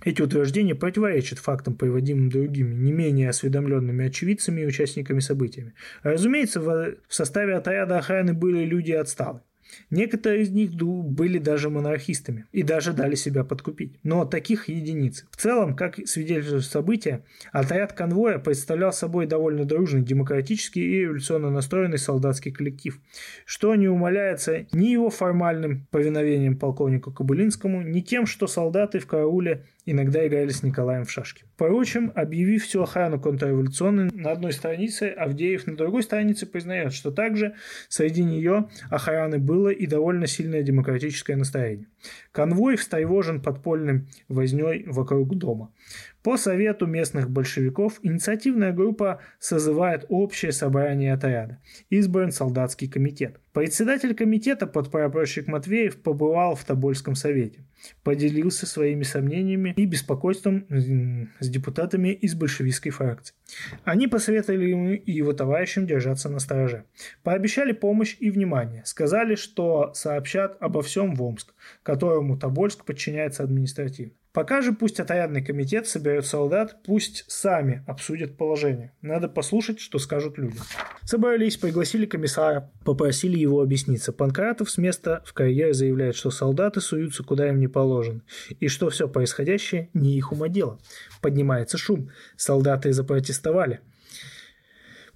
Эти 0.08 0.22
утверждения 0.22 0.74
противоречат 0.74 1.38
фактам, 1.38 1.76
приводимым 1.76 2.30
другими, 2.30 2.74
не 2.74 2.94
менее 2.94 3.28
осведомленными 3.28 4.06
очевидцами 4.06 4.62
и 4.62 4.66
участниками 4.66 5.20
событиями. 5.20 5.74
Разумеется, 6.02 6.62
в 6.62 6.96
составе 7.10 7.56
отряда 7.56 7.98
охраны 7.98 8.34
были 8.34 8.64
люди 8.64 8.94
отсталые. 8.94 9.44
Некоторые 9.90 10.44
из 10.44 10.50
них 10.52 10.72
были 10.76 11.40
даже 11.40 11.70
монархистами 11.70 12.46
и 12.54 12.64
даже 12.64 12.94
дали 12.94 13.16
себя 13.16 13.44
подкупить. 13.44 14.00
Но 14.04 14.24
таких 14.24 14.70
единиц. 14.70 15.26
В 15.30 15.36
целом, 15.36 15.76
как 15.76 16.00
свидетельствует 16.08 16.64
события, 16.64 17.26
отряд 17.52 17.92
конвоя 17.92 18.38
представлял 18.38 18.94
собой 18.94 19.26
довольно 19.26 19.66
дружный, 19.66 20.04
демократический 20.04 20.86
и 20.86 21.02
революционно 21.02 21.50
настроенный 21.50 21.98
солдатский 21.98 22.54
коллектив, 22.54 22.98
что 23.46 23.76
не 23.76 23.90
умаляется 23.90 24.68
ни 24.72 24.88
его 24.88 25.10
формальным 25.10 25.86
повиновением 25.92 26.58
полковнику 26.58 27.12
Кобылинскому, 27.12 27.82
ни 27.82 28.00
тем, 28.00 28.26
что 28.26 28.48
солдаты 28.48 29.00
в 29.00 29.06
карауле 29.06 29.66
иногда 29.88 30.28
играли 30.28 30.50
с 30.50 30.64
Николаем 30.64 31.06
в 31.06 31.12
шашки. 31.12 31.46
Впрочем, 31.56 32.12
объявив 32.14 32.66
всю 32.66 32.84
охрану 32.84 33.20
контрреволюционной 33.20 34.12
на 34.14 34.32
одной 34.32 34.52
странице, 34.52 35.10
Авдеев 35.10 35.66
на 35.66 35.76
другой 35.76 36.04
странице 36.04 36.46
признает, 36.46 36.94
что 36.94 37.10
также 37.10 37.56
среди 37.88 38.24
нее 38.24 38.70
охраны 38.90 39.40
было 39.40 39.70
и 39.70 39.88
довольно 39.88 40.28
сильное 40.28 40.62
демократическое 40.62 41.38
настроение. 41.38 41.88
Конвой 42.32 42.76
встревожен 42.76 43.42
подпольным 43.42 44.08
возней 44.28 44.84
вокруг 44.88 45.36
дома. 45.38 45.72
По 46.28 46.36
совету 46.36 46.88
местных 46.88 47.30
большевиков 47.30 48.02
инициативная 48.04 48.74
группа 48.74 49.22
созывает 49.40 50.06
общее 50.10 50.52
собрание 50.52 51.14
отряда. 51.14 51.62
Избран 51.90 52.34
солдатский 52.34 52.90
комитет. 52.90 53.40
Председатель 53.54 54.14
комитета, 54.14 54.68
подпорапорщик 54.68 55.48
Матвеев, 55.48 56.02
побывал 56.02 56.56
в 56.56 56.66
Тобольском 56.66 57.16
совете. 57.16 57.64
Поделился 58.04 58.66
своими 58.66 59.04
сомнениями 59.04 59.74
и 59.78 59.86
беспокойством 59.86 60.66
с 60.70 61.48
депутатами 61.48 62.10
из 62.10 62.36
большевистской 62.36 62.92
фракции. 62.92 63.34
Они 63.86 64.08
посоветовали 64.08 64.66
ему 64.66 64.92
и 64.92 65.12
его 65.14 65.32
товарищам 65.32 65.88
держаться 65.88 66.28
на 66.28 66.40
стороже. 66.40 66.84
Пообещали 67.24 67.72
помощь 67.72 68.18
и 68.20 68.32
внимание. 68.32 68.82
Сказали, 68.84 69.36
что 69.36 69.94
сообщат 69.94 70.58
обо 70.60 70.82
всем 70.82 71.16
в 71.16 71.24
Омск, 71.24 71.54
которому 71.84 72.38
Тобольск 72.38 72.84
подчиняется 72.84 73.44
административно. 73.44 74.12
Пока 74.38 74.62
же 74.62 74.72
пусть 74.72 75.00
отрядный 75.00 75.44
комитет 75.44 75.88
соберет 75.88 76.28
солдат, 76.28 76.84
пусть 76.84 77.26
сами 77.28 77.84
обсудят 77.88 78.38
положение. 78.38 78.94
Надо 79.02 79.30
послушать, 79.30 79.80
что 79.80 79.98
скажут 79.98 80.38
люди. 80.38 80.60
Собрались, 81.02 81.58
пригласили 81.58 82.06
комиссара, 82.06 82.70
попросили 82.86 83.36
его 83.40 83.64
объясниться. 83.64 84.14
Панкратов 84.14 84.70
с 84.70 84.78
места 84.78 85.24
в 85.26 85.34
карьере 85.34 85.74
заявляет, 85.74 86.16
что 86.16 86.30
солдаты 86.30 86.82
суются 86.82 87.24
куда 87.24 87.50
им 87.50 87.60
не 87.60 87.68
положено, 87.68 88.22
и 88.60 88.68
что 88.68 88.92
все 88.92 89.08
происходящее 89.08 89.90
не 89.96 90.16
их 90.16 90.32
ума 90.32 90.50
дело. 90.50 90.78
Поднимается 91.20 91.80
шум. 91.80 92.12
Солдаты 92.36 92.94
запротестовали. 92.94 93.80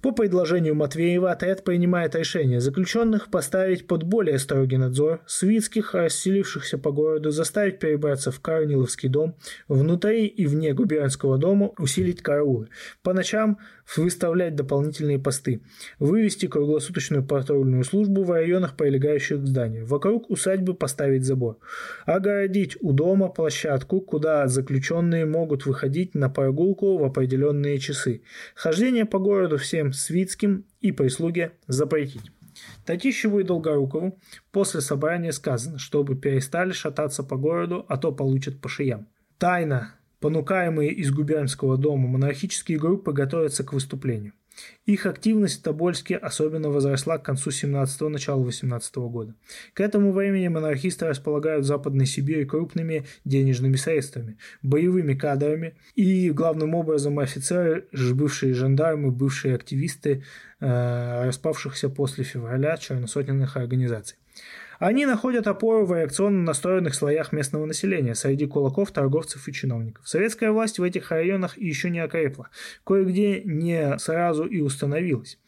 По 0.02 0.10
предложению 0.10 0.74
Матвеева 0.74 1.30
отряд 1.30 1.62
принимает 1.62 2.16
решение 2.16 2.60
заключенных 2.60 3.30
поставить 3.30 3.86
под 3.86 4.02
более 4.02 4.40
строгий 4.40 4.76
надзор, 4.76 5.20
свитских, 5.26 5.94
расселившихся 5.94 6.76
по 6.76 6.90
городу, 6.90 7.30
заставить 7.30 7.78
перебраться 7.78 8.32
в 8.32 8.40
Корниловский 8.40 9.08
дом, 9.08 9.36
внутри 9.68 10.26
и 10.26 10.46
вне 10.46 10.72
губернского 10.72 11.38
дома 11.38 11.70
усилить 11.78 12.20
караулы, 12.20 12.68
по 13.04 13.12
ночам 13.12 13.58
выставлять 13.96 14.56
дополнительные 14.56 15.18
посты, 15.18 15.60
вывести 15.98 16.46
круглосуточную 16.46 17.24
патрульную 17.24 17.84
службу 17.84 18.24
в 18.24 18.30
районах, 18.30 18.76
прилегающих 18.76 19.40
к 19.40 19.46
зданию, 19.46 19.86
вокруг 19.86 20.30
усадьбы 20.30 20.74
поставить 20.74 21.24
забор, 21.24 21.58
огородить 22.06 22.76
у 22.80 22.92
дома 22.92 23.28
площадку, 23.28 24.00
куда 24.00 24.48
заключенные 24.48 25.26
могут 25.26 25.66
выходить 25.66 26.14
на 26.14 26.28
прогулку 26.28 26.98
в 26.98 27.04
определенные 27.04 27.78
часы, 27.78 28.22
хождение 28.54 29.04
по 29.04 29.18
городу 29.18 29.58
всем 29.58 29.91
свитским 29.92 30.66
и 30.80 30.92
прислуге 30.92 31.52
запретить. 31.66 32.30
Татищеву 32.84 33.40
и 33.40 33.44
Долгорукову 33.44 34.18
после 34.50 34.80
собрания 34.80 35.32
сказано, 35.32 35.78
чтобы 35.78 36.16
перестали 36.16 36.72
шататься 36.72 37.22
по 37.22 37.36
городу, 37.36 37.84
а 37.88 37.96
то 37.96 38.12
получат 38.12 38.60
по 38.60 38.68
шиям. 38.68 39.08
Тайна 39.38 39.94
Понукаемые 40.22 40.92
из 40.92 41.10
губернского 41.10 41.76
дома 41.76 42.06
монархические 42.06 42.78
группы 42.78 43.12
готовятся 43.12 43.64
к 43.64 43.72
выступлению. 43.72 44.34
Их 44.86 45.06
активность 45.06 45.60
в 45.60 45.62
Тобольске 45.62 46.16
особенно 46.16 46.70
возросла 46.70 47.18
к 47.18 47.24
концу 47.24 47.50
17-го, 47.50 48.08
начала 48.08 48.42
18 48.42 48.96
-го 48.96 49.08
года. 49.08 49.34
К 49.74 49.80
этому 49.80 50.12
времени 50.12 50.48
монархисты 50.48 51.06
располагают 51.06 51.64
в 51.64 51.68
Западной 51.68 52.06
Сибири 52.06 52.44
крупными 52.44 53.04
денежными 53.24 53.76
средствами, 53.76 54.36
боевыми 54.62 55.14
кадрами 55.14 55.76
и, 55.94 56.30
главным 56.30 56.74
образом, 56.74 57.18
офицеры, 57.18 57.86
бывшие 58.12 58.54
жандармы, 58.54 59.10
бывшие 59.10 59.54
активисты, 59.54 60.24
э, 60.60 61.24
распавшихся 61.26 61.88
после 61.88 62.24
февраля 62.24 62.76
черносотенных 62.76 63.56
организаций. 63.56 64.16
Они 64.82 65.06
находят 65.06 65.46
опору 65.46 65.86
в 65.86 65.96
реакционно 65.96 66.42
настроенных 66.42 66.96
слоях 66.96 67.30
местного 67.30 67.66
населения, 67.66 68.16
среди 68.16 68.46
кулаков, 68.46 68.90
торговцев 68.90 69.46
и 69.46 69.52
чиновников. 69.52 70.08
Советская 70.08 70.50
власть 70.50 70.80
в 70.80 70.82
этих 70.82 71.12
районах 71.12 71.56
еще 71.56 71.88
не 71.88 72.00
окрепла, 72.00 72.48
кое-где 72.84 73.42
не 73.44 73.96
сразу 73.98 74.44
и 74.44 74.60
установилась. 74.60 75.38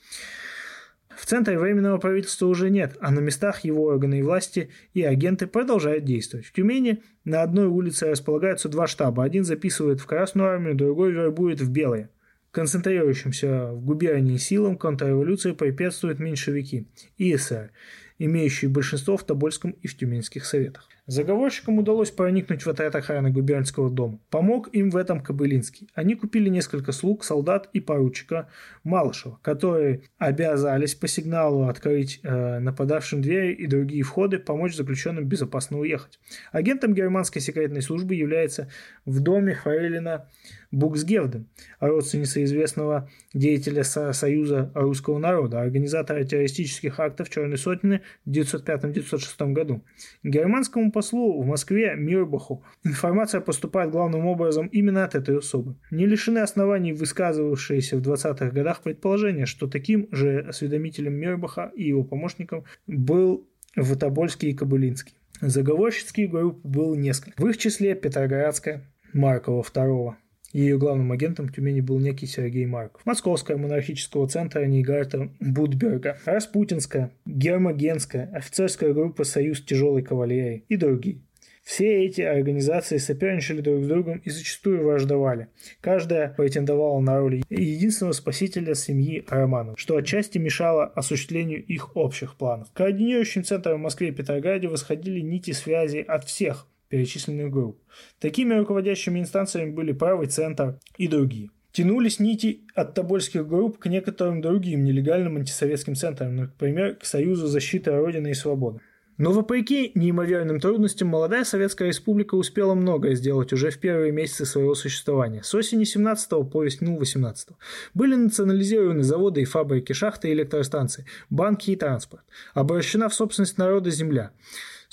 В 1.17 1.27
центре 1.27 1.59
временного 1.59 1.99
правительства 1.99 2.47
уже 2.47 2.71
нет, 2.71 2.97
а 3.01 3.11
на 3.11 3.19
местах 3.19 3.65
его 3.65 3.87
органы 3.87 4.21
и 4.21 4.23
власти 4.23 4.71
и 4.93 5.03
агенты 5.03 5.49
продолжают 5.49 6.05
действовать. 6.05 6.47
В 6.47 6.53
Тюмени 6.53 7.03
на 7.25 7.43
одной 7.43 7.67
улице 7.67 8.07
располагаются 8.07 8.69
два 8.69 8.87
штаба. 8.87 9.25
Один 9.25 9.43
записывает 9.43 9.99
в 9.99 10.07
Красную 10.07 10.49
армию, 10.49 10.77
другой 10.77 11.11
вербует 11.11 11.61
в 11.61 11.73
белые. 11.73 12.09
Концентрирующимся 12.53 13.73
в 13.73 13.85
губернии 13.85 14.37
силам 14.37 14.79
контрреволюции 14.79 15.51
препятствуют 15.51 16.21
меньшевики 16.21 16.87
и 17.19 17.35
эсер 17.35 17.73
имеющие 18.19 18.71
большинство 18.71 19.17
в 19.17 19.25
Тобольском 19.25 19.73
и 19.73 19.87
в 19.87 19.97
Тюменских 19.97 20.45
советах. 20.45 20.89
Заговорщикам 21.07 21.79
удалось 21.79 22.11
проникнуть 22.11 22.65
в 22.65 22.71
отряд 22.71 22.95
охраны 22.97 23.31
губернского 23.31 23.91
дома. 23.91 24.21
Помог 24.31 24.71
им 24.73 24.89
в 24.89 24.97
этом 24.97 25.21
Кобылинский. 25.21 25.91
Они 25.95 26.15
купили 26.15 26.49
несколько 26.49 26.93
слуг, 26.93 27.25
солдат 27.25 27.69
и 27.75 27.81
поручика 27.81 28.49
Малышева, 28.85 29.39
которые 29.43 30.05
обязались 30.17 30.95
по 30.95 31.07
сигналу 31.07 31.69
открыть 31.69 32.21
э, 32.23 32.59
нападавшим 32.59 33.21
двери 33.21 33.53
и 33.53 33.67
другие 33.67 34.03
входы, 34.03 34.39
помочь 34.39 34.75
заключенным 34.75 35.27
безопасно 35.27 35.79
уехать. 35.79 36.19
Агентом 36.53 36.95
германской 36.95 37.43
секретной 37.43 37.83
службы 37.83 38.15
является 38.15 38.71
в 39.05 39.21
доме 39.21 39.55
Фрейлина 39.55 40.27
Буксгевден, 40.75 41.47
родственница 41.81 42.43
известного 42.43 43.09
деятеля 43.33 43.85
Союза 43.85 44.73
русского 44.75 45.19
народа, 45.19 45.61
организатора 45.61 46.25
террористических 46.25 46.99
актов 46.99 47.31
Черной 47.31 47.59
Сотни 47.59 48.01
в 48.25 48.31
1905-1906 48.31 49.53
году. 49.53 49.85
Германскому 50.23 50.91
послу 50.95 51.43
в 51.43 51.47
Москве 51.47 51.95
Мирбаху 51.97 52.63
информация 52.85 53.41
поступает 53.41 53.91
главным 53.91 54.27
образом 54.27 54.69
именно 54.69 55.05
от 55.05 55.17
этой 55.17 55.39
особы. 55.39 55.75
Не 55.91 56.07
лишены 56.07 56.39
оснований 56.39 56.93
высказывавшиеся 56.93 57.97
в 57.97 58.01
20-х 58.01 58.51
годах 58.51 58.81
предположения, 58.81 59.45
что 59.45 59.67
таким 59.67 60.09
же 60.13 60.39
осведомителем 60.49 61.15
Мирбаха 61.15 61.73
и 61.75 61.89
его 61.89 62.05
помощником 62.05 62.65
был 62.87 63.47
Ватобольский 63.75 64.51
и 64.51 64.55
Кабылинский. 64.55 65.15
Заговорщицких 65.41 66.31
групп 66.31 66.61
было 66.65 66.95
несколько. 66.95 67.43
В 67.43 67.49
их 67.49 67.59
числе 67.59 67.97
Петроградская, 67.97 68.85
Маркова 69.13 69.63
II, 69.63 70.15
ее 70.55 70.79
главным 70.79 71.13
агентом 71.13 71.49
в 71.49 71.53
Тюмени 71.53 71.81
был 71.81 71.99
некий 71.99 72.27
Сергей 72.27 72.65
Марков. 72.65 73.05
Московская 73.05 73.57
монархического 73.57 74.29
центра 74.29 74.65
Нейгарта 74.65 75.29
Будберга, 75.41 76.19
Распутинская, 76.25 77.11
Гермогенская, 77.27 78.31
офицерская 78.33 78.95
группа 78.95 79.25
«Союз 79.25 79.61
тяжелой 79.63 80.03
кавалерии» 80.03 80.65
и 80.69 80.77
другие. 80.77 81.19
Все 81.65 82.05
эти 82.05 82.21
организации 82.21 82.99
соперничали 82.99 83.63
друг 83.63 83.85
с 83.85 83.87
другом 83.89 84.19
и 84.19 84.29
зачастую 84.29 84.85
враждовали. 84.85 85.49
Каждая 85.81 86.29
претендовала 86.29 87.01
на 87.01 87.19
роль 87.19 87.43
единственного 87.49 88.13
спасителя 88.13 88.75
семьи 88.75 89.25
Романов, 89.27 89.81
что 89.81 89.97
отчасти 89.97 90.37
мешало 90.37 90.85
осуществлению 90.85 91.65
их 91.65 91.97
общих 91.97 92.37
планов. 92.37 92.69
Координирующим 92.75 93.45
центром 93.45 93.79
в 93.79 93.83
Москве 93.83 94.09
и 94.09 94.13
Петрограде 94.13 94.69
восходили 94.69 95.21
нити 95.21 95.53
связи 95.53 96.05
от 96.07 96.25
всех 96.25 96.69
перечисленных 96.95 97.51
групп. 97.51 97.77
Такими 98.21 98.55
руководящими 98.55 99.19
инстанциями 99.19 99.71
были 99.71 99.93
правый 99.93 100.29
центр 100.29 100.79
и 100.97 101.09
другие. 101.09 101.51
Тянулись 101.73 102.21
нити 102.21 102.61
от 102.77 102.95
тобольских 102.95 103.49
групп 103.49 103.79
к 103.79 103.87
некоторым 103.87 104.41
другим 104.41 104.85
нелегальным 104.85 105.37
антисоветским 105.37 105.97
центрам, 105.97 106.37
например, 106.37 106.95
к 106.95 107.05
Союзу 107.05 107.49
защиты 107.49 107.91
Родины 107.91 108.31
и 108.31 108.35
Свободы. 108.35 108.79
Но 109.19 109.33
вопреки 109.33 109.91
неимоверным 109.97 110.61
трудностям, 110.61 111.09
молодая 111.09 111.43
Советская 111.43 111.89
Республика 111.89 112.37
успела 112.37 112.75
многое 112.75 113.17
сделать 113.17 113.53
уже 113.53 113.71
в 113.71 113.79
первые 113.79 114.13
месяцы 114.13 114.45
своего 114.45 114.77
существования. 114.77 115.43
С 115.43 115.53
осени 115.53 115.83
17 115.83 116.31
по 116.49 116.63
весну 116.63 116.97
18 116.97 117.49
были 117.95 118.15
национализированы 118.15 119.03
заводы 119.03 119.43
и 119.43 119.45
фабрики, 119.45 119.93
шахты 119.93 120.29
и 120.29 120.33
электростанции, 120.33 121.07
банки 121.29 121.73
и 121.73 121.77
транспорт. 121.77 122.23
Обращена 122.55 123.09
в 123.09 123.15
собственность 123.15 123.59
народа 123.59 123.91
земля. 123.91 124.31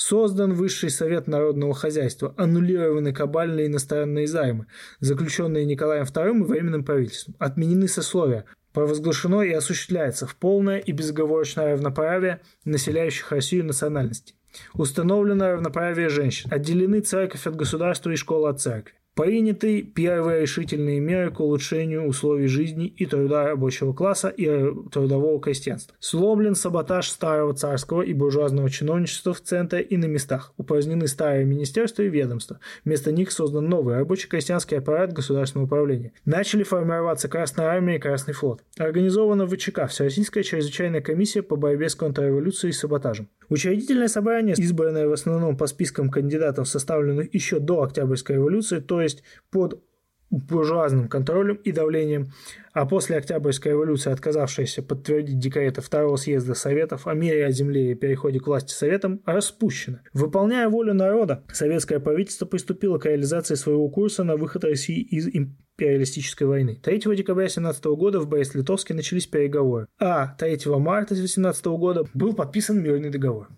Создан 0.03 0.53
Высший 0.55 0.89
совет 0.89 1.27
народного 1.27 1.75
хозяйства, 1.75 2.33
аннулированы 2.35 3.13
кабальные 3.13 3.67
иностранные 3.67 4.25
займы, 4.25 4.65
заключенные 4.99 5.63
Николаем 5.63 6.05
II 6.05 6.39
и 6.39 6.43
Временным 6.43 6.83
правительством, 6.83 7.35
отменены 7.37 7.87
сословия, 7.87 8.45
провозглашено 8.73 9.43
и 9.43 9.51
осуществляется 9.51 10.25
в 10.25 10.35
полное 10.37 10.79
и 10.79 10.91
безоговорочное 10.91 11.73
равноправие 11.73 12.41
населяющих 12.65 13.31
Россию 13.31 13.65
национальностей. 13.65 14.35
Установлено 14.73 15.51
равноправие 15.51 16.09
женщин, 16.09 16.51
отделены 16.51 17.01
церковь 17.01 17.45
от 17.45 17.55
государства 17.55 18.09
и 18.09 18.15
школа 18.15 18.49
от 18.49 18.59
церкви. 18.59 18.95
Приняты 19.21 19.83
первые 19.83 20.41
решительные 20.41 20.99
меры 20.99 21.29
к 21.29 21.39
улучшению 21.41 22.07
условий 22.07 22.47
жизни 22.47 22.87
и 22.87 23.05
труда 23.05 23.43
рабочего 23.43 23.93
класса 23.93 24.29
и 24.29 24.47
трудового 24.91 25.39
крестьянства. 25.39 25.95
Сломлен 25.99 26.55
саботаж 26.55 27.07
старого 27.07 27.53
царского 27.53 28.01
и 28.01 28.13
буржуазного 28.13 28.71
чиновничества 28.71 29.35
в 29.35 29.41
центре 29.41 29.83
и 29.83 29.95
на 29.95 30.05
местах. 30.05 30.55
Упразднены 30.57 31.07
старые 31.07 31.45
министерства 31.45 32.01
и 32.01 32.09
ведомства. 32.09 32.59
Вместо 32.83 33.11
них 33.11 33.31
создан 33.31 33.69
новый 33.69 33.93
рабочий 33.93 34.27
крестьянский 34.27 34.79
аппарат 34.79 35.13
государственного 35.13 35.67
управления. 35.67 36.13
Начали 36.25 36.63
формироваться 36.63 37.29
Красная 37.29 37.67
армия 37.67 37.97
и 37.97 37.99
Красный 37.99 38.33
флот. 38.33 38.63
Организована 38.79 39.45
ВЧК, 39.45 39.85
Всероссийская 39.85 40.41
чрезвычайная 40.41 41.01
комиссия 41.01 41.43
по 41.43 41.55
борьбе 41.55 41.89
с 41.89 41.95
контрреволюцией 41.95 42.71
и 42.71 42.73
саботажем. 42.73 43.29
Учредительное 43.51 44.07
собрание, 44.07 44.55
избранное 44.57 45.09
в 45.09 45.11
основном 45.11 45.57
по 45.57 45.67
спискам 45.67 46.09
кандидатов, 46.09 46.69
составленных 46.69 47.33
еще 47.33 47.59
до 47.59 47.83
Октябрьской 47.83 48.37
революции, 48.37 48.79
то 48.79 49.01
есть 49.01 49.23
под 49.51 49.83
буржуазным 50.29 51.09
контролем 51.09 51.55
и 51.55 51.73
давлением, 51.73 52.31
а 52.71 52.85
после 52.85 53.17
Октябрьской 53.17 53.73
революции 53.73 54.09
отказавшаяся 54.09 54.81
подтвердить 54.81 55.37
декреты 55.37 55.81
Второго 55.81 56.15
съезда 56.15 56.53
Советов 56.53 57.07
о 57.07 57.13
мире 57.13 57.45
о 57.45 57.51
земле 57.51 57.91
и 57.91 57.95
переходе 57.95 58.39
к 58.39 58.47
власти 58.47 58.71
Советам 58.71 59.21
распущена. 59.25 59.99
Выполняя 60.13 60.69
волю 60.69 60.93
народа, 60.93 61.43
советское 61.51 61.99
правительство 61.99 62.45
приступило 62.45 62.99
к 62.99 63.05
реализации 63.05 63.55
своего 63.55 63.89
курса 63.89 64.23
на 64.23 64.37
выход 64.37 64.63
России 64.63 65.01
из 65.01 65.27
империалистической 65.77 66.47
войны. 66.47 66.79
3 66.81 66.99
декабря 67.15 67.49
17 67.49 67.83
года 67.85 68.19
в 68.19 68.27
Брест-Литовске 68.27 68.93
начались 68.93 69.27
переговоры, 69.27 69.87
а 69.99 70.35
3 70.37 70.59
марта 70.77 71.15
18 71.15 71.65
года 71.65 72.05
был 72.13 72.33
подписан 72.33 72.81
мирный 72.81 73.09
договор. 73.09 73.49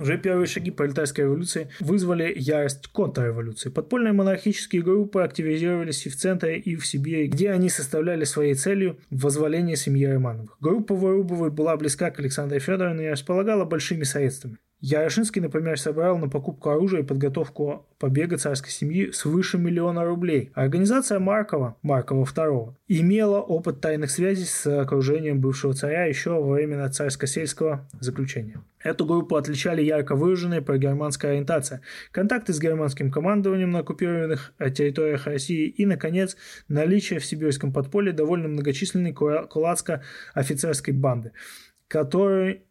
Уже 0.00 0.16
первые 0.16 0.46
шаги 0.46 0.70
пролетарской 0.70 1.24
революции 1.24 1.68
вызвали 1.78 2.32
ярость 2.34 2.86
контрреволюции. 2.88 3.68
Подпольные 3.68 4.14
монархические 4.14 4.80
группы 4.80 5.20
активизировались 5.20 6.06
и 6.06 6.08
в 6.08 6.16
центре, 6.16 6.58
и 6.58 6.76
в 6.76 6.86
Сибири, 6.86 7.26
где 7.26 7.50
они 7.50 7.68
составляли 7.68 8.24
своей 8.24 8.54
целью 8.54 8.98
возволение 9.10 9.76
семьи 9.76 10.06
Романовых. 10.06 10.56
Группа 10.60 10.94
Вырубовой 10.94 11.50
была 11.50 11.76
близка 11.76 12.10
к 12.10 12.18
Александре 12.20 12.58
Федоровне 12.58 13.06
и 13.06 13.10
располагала 13.10 13.66
большими 13.66 14.04
средствами. 14.04 14.56
Ярошинский, 14.84 15.40
например, 15.40 15.78
собрал 15.78 16.18
на 16.18 16.28
покупку 16.28 16.70
оружия 16.70 17.02
и 17.02 17.06
подготовку 17.06 17.86
побега 18.00 18.36
царской 18.36 18.72
семьи 18.72 19.12
свыше 19.12 19.56
миллиона 19.56 20.04
рублей. 20.04 20.50
Организация 20.54 21.20
Маркова, 21.20 21.76
Маркова 21.82 22.24
II, 22.24 22.74
имела 22.88 23.38
опыт 23.38 23.80
тайных 23.80 24.10
связей 24.10 24.44
с 24.44 24.66
окружением 24.66 25.40
бывшего 25.40 25.72
царя 25.72 26.06
еще 26.06 26.30
во 26.30 26.54
времена 26.54 26.88
царско-сельского 26.88 27.88
заключения. 28.00 28.60
Эту 28.80 29.06
группу 29.06 29.36
отличали 29.36 29.82
ярко 29.82 30.16
выраженная 30.16 30.62
прогерманская 30.62 31.30
ориентация, 31.30 31.80
контакты 32.10 32.52
с 32.52 32.58
германским 32.58 33.12
командованием 33.12 33.70
на 33.70 33.78
оккупированных 33.78 34.52
территориях 34.74 35.28
России 35.28 35.68
и, 35.68 35.86
наконец, 35.86 36.36
наличие 36.66 37.20
в 37.20 37.24
сибирском 37.24 37.72
подполье 37.72 38.12
довольно 38.12 38.48
многочисленной 38.48 39.12
кулацко-офицерской 39.12 40.92
банды, 40.92 41.30
которой 41.86 42.64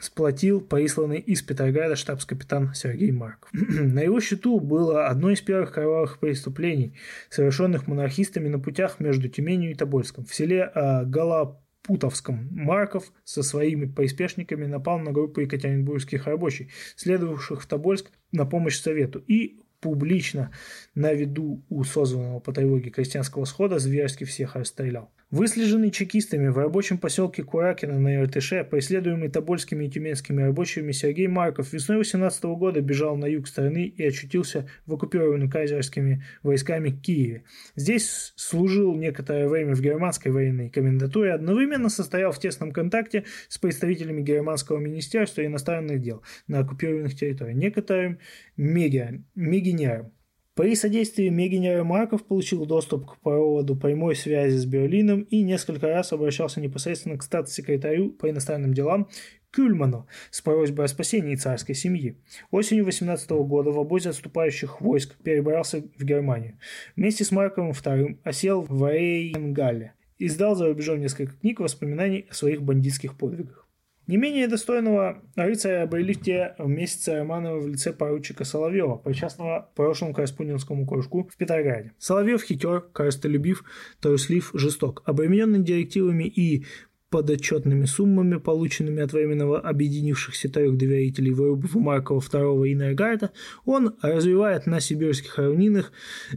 сплотил 0.00 0.60
присланный 0.60 1.18
из 1.18 1.42
Петрограда 1.42 1.96
штабс-капитан 1.96 2.74
Сергей 2.74 3.10
Марков. 3.10 3.50
на 3.52 4.00
его 4.00 4.20
счету 4.20 4.60
было 4.60 5.06
одно 5.06 5.30
из 5.30 5.40
первых 5.40 5.72
кровавых 5.72 6.18
преступлений, 6.18 6.94
совершенных 7.30 7.86
монархистами 7.86 8.48
на 8.48 8.58
путях 8.58 9.00
между 9.00 9.28
Тюменью 9.28 9.70
и 9.70 9.74
Тобольском. 9.74 10.24
В 10.24 10.34
селе 10.34 10.70
э, 10.74 11.04
Голопутовском 11.04 12.48
Марков 12.50 13.12
со 13.24 13.42
своими 13.42 13.86
приспешниками 13.86 14.66
напал 14.66 14.98
на 14.98 15.12
группу 15.12 15.40
екатеринбургских 15.40 16.26
рабочих, 16.26 16.68
следовавших 16.96 17.62
в 17.62 17.66
Тобольск 17.66 18.10
на 18.32 18.46
помощь 18.46 18.78
Совету, 18.78 19.22
и 19.26 19.60
публично 19.80 20.50
на 20.94 21.12
виду 21.12 21.62
у 21.68 21.84
созванного 21.84 22.40
по 22.40 22.52
тревоге 22.52 22.90
крестьянского 22.90 23.44
схода 23.44 23.78
зверски 23.78 24.24
всех 24.24 24.56
расстрелял. 24.56 25.10
Выслеженный 25.30 25.90
чекистами 25.90 26.48
в 26.48 26.56
рабочем 26.56 26.96
поселке 26.96 27.42
Куракино 27.42 27.98
на 27.98 28.16
Иртыше, 28.16 28.64
преследуемый 28.64 29.28
тобольскими 29.28 29.84
и 29.84 29.90
тюменскими 29.90 30.40
рабочими, 30.40 30.90
Сергей 30.92 31.26
Марков 31.26 31.74
весной 31.74 31.98
18 31.98 32.42
года 32.44 32.80
бежал 32.80 33.14
на 33.14 33.26
юг 33.26 33.46
страны 33.46 33.84
и 33.84 34.02
очутился 34.06 34.70
в 34.86 34.94
оккупированной 34.94 35.50
кайзерскими 35.50 36.24
войсками 36.42 36.88
Киеве. 36.88 37.44
Здесь 37.76 38.32
служил 38.36 38.94
некоторое 38.94 39.48
время 39.48 39.74
в 39.74 39.82
германской 39.82 40.32
военной 40.32 40.70
комендатуре, 40.70 41.34
одновременно 41.34 41.90
состоял 41.90 42.32
в 42.32 42.38
тесном 42.38 42.72
контакте 42.72 43.24
с 43.50 43.58
представителями 43.58 44.22
германского 44.22 44.78
министерства 44.78 45.44
иностранных 45.44 46.00
дел 46.00 46.22
на 46.46 46.60
оккупированных 46.60 47.14
территориях, 47.14 47.58
некоторым 47.58 48.18
мегинером. 48.56 50.14
При 50.58 50.74
содействии 50.74 51.28
Мегенера 51.28 51.84
Марков 51.84 52.24
получил 52.24 52.66
доступ 52.66 53.08
к 53.08 53.18
проводу 53.18 53.76
прямой 53.76 54.16
связи 54.16 54.56
с 54.56 54.64
Берлином 54.64 55.20
и 55.20 55.42
несколько 55.42 55.86
раз 55.86 56.12
обращался 56.12 56.60
непосредственно 56.60 57.16
к 57.16 57.22
статс-секретарю 57.22 58.10
по 58.10 58.28
иностранным 58.28 58.74
делам 58.74 59.08
Кюльману 59.52 60.08
с 60.32 60.40
просьбой 60.40 60.86
о 60.86 60.88
спасении 60.88 61.36
царской 61.36 61.76
семьи. 61.76 62.16
Осенью 62.50 62.86
18 62.86 63.30
года 63.30 63.70
в 63.70 63.78
обозе 63.78 64.10
отступающих 64.10 64.80
войск 64.80 65.14
перебрался 65.22 65.84
в 65.96 66.02
Германию. 66.02 66.58
Вместе 66.96 67.22
с 67.22 67.30
Марковым 67.30 67.70
II 67.70 68.18
осел 68.24 68.62
в 68.62 68.84
Рейнгале. 68.84 69.92
Издал 70.18 70.56
за 70.56 70.66
рубежом 70.66 70.98
несколько 70.98 71.34
книг 71.34 71.60
воспоминаний 71.60 72.26
о 72.28 72.34
своих 72.34 72.62
бандитских 72.62 73.16
подвигах. 73.16 73.67
Не 74.08 74.16
менее 74.16 74.48
достойного 74.48 75.22
рыцаря 75.36 75.82
обрели 75.82 76.14
те 76.14 76.54
месяцы 76.58 77.14
Романова 77.14 77.60
в 77.60 77.68
лице 77.68 77.92
поручика 77.92 78.44
Соловьева, 78.44 78.96
причастного 78.96 79.70
прошлому 79.76 80.14
корреспондентскому 80.14 80.86
кружку 80.86 81.28
в 81.30 81.36
Петрограде. 81.36 81.92
Соловьев 81.98 82.42
хитер, 82.42 82.80
корыстолюбив, 82.80 83.64
труслив, 84.00 84.50
жесток. 84.54 85.02
Обремененный 85.04 85.62
директивами 85.62 86.24
и 86.24 86.64
подотчетными 87.10 87.86
суммами, 87.86 88.36
полученными 88.36 89.02
от 89.02 89.12
временно 89.12 89.56
объединившихся 89.56 90.50
трех 90.50 90.76
доверителей 90.76 91.32
Вырубов, 91.32 91.74
Маркова, 91.74 92.20
II 92.20 92.68
и 92.68 92.74
Нейгарта, 92.74 93.30
он 93.64 93.94
развивает 94.02 94.66
на 94.66 94.80
сибирских 94.80 95.38
равнинах 95.38 95.92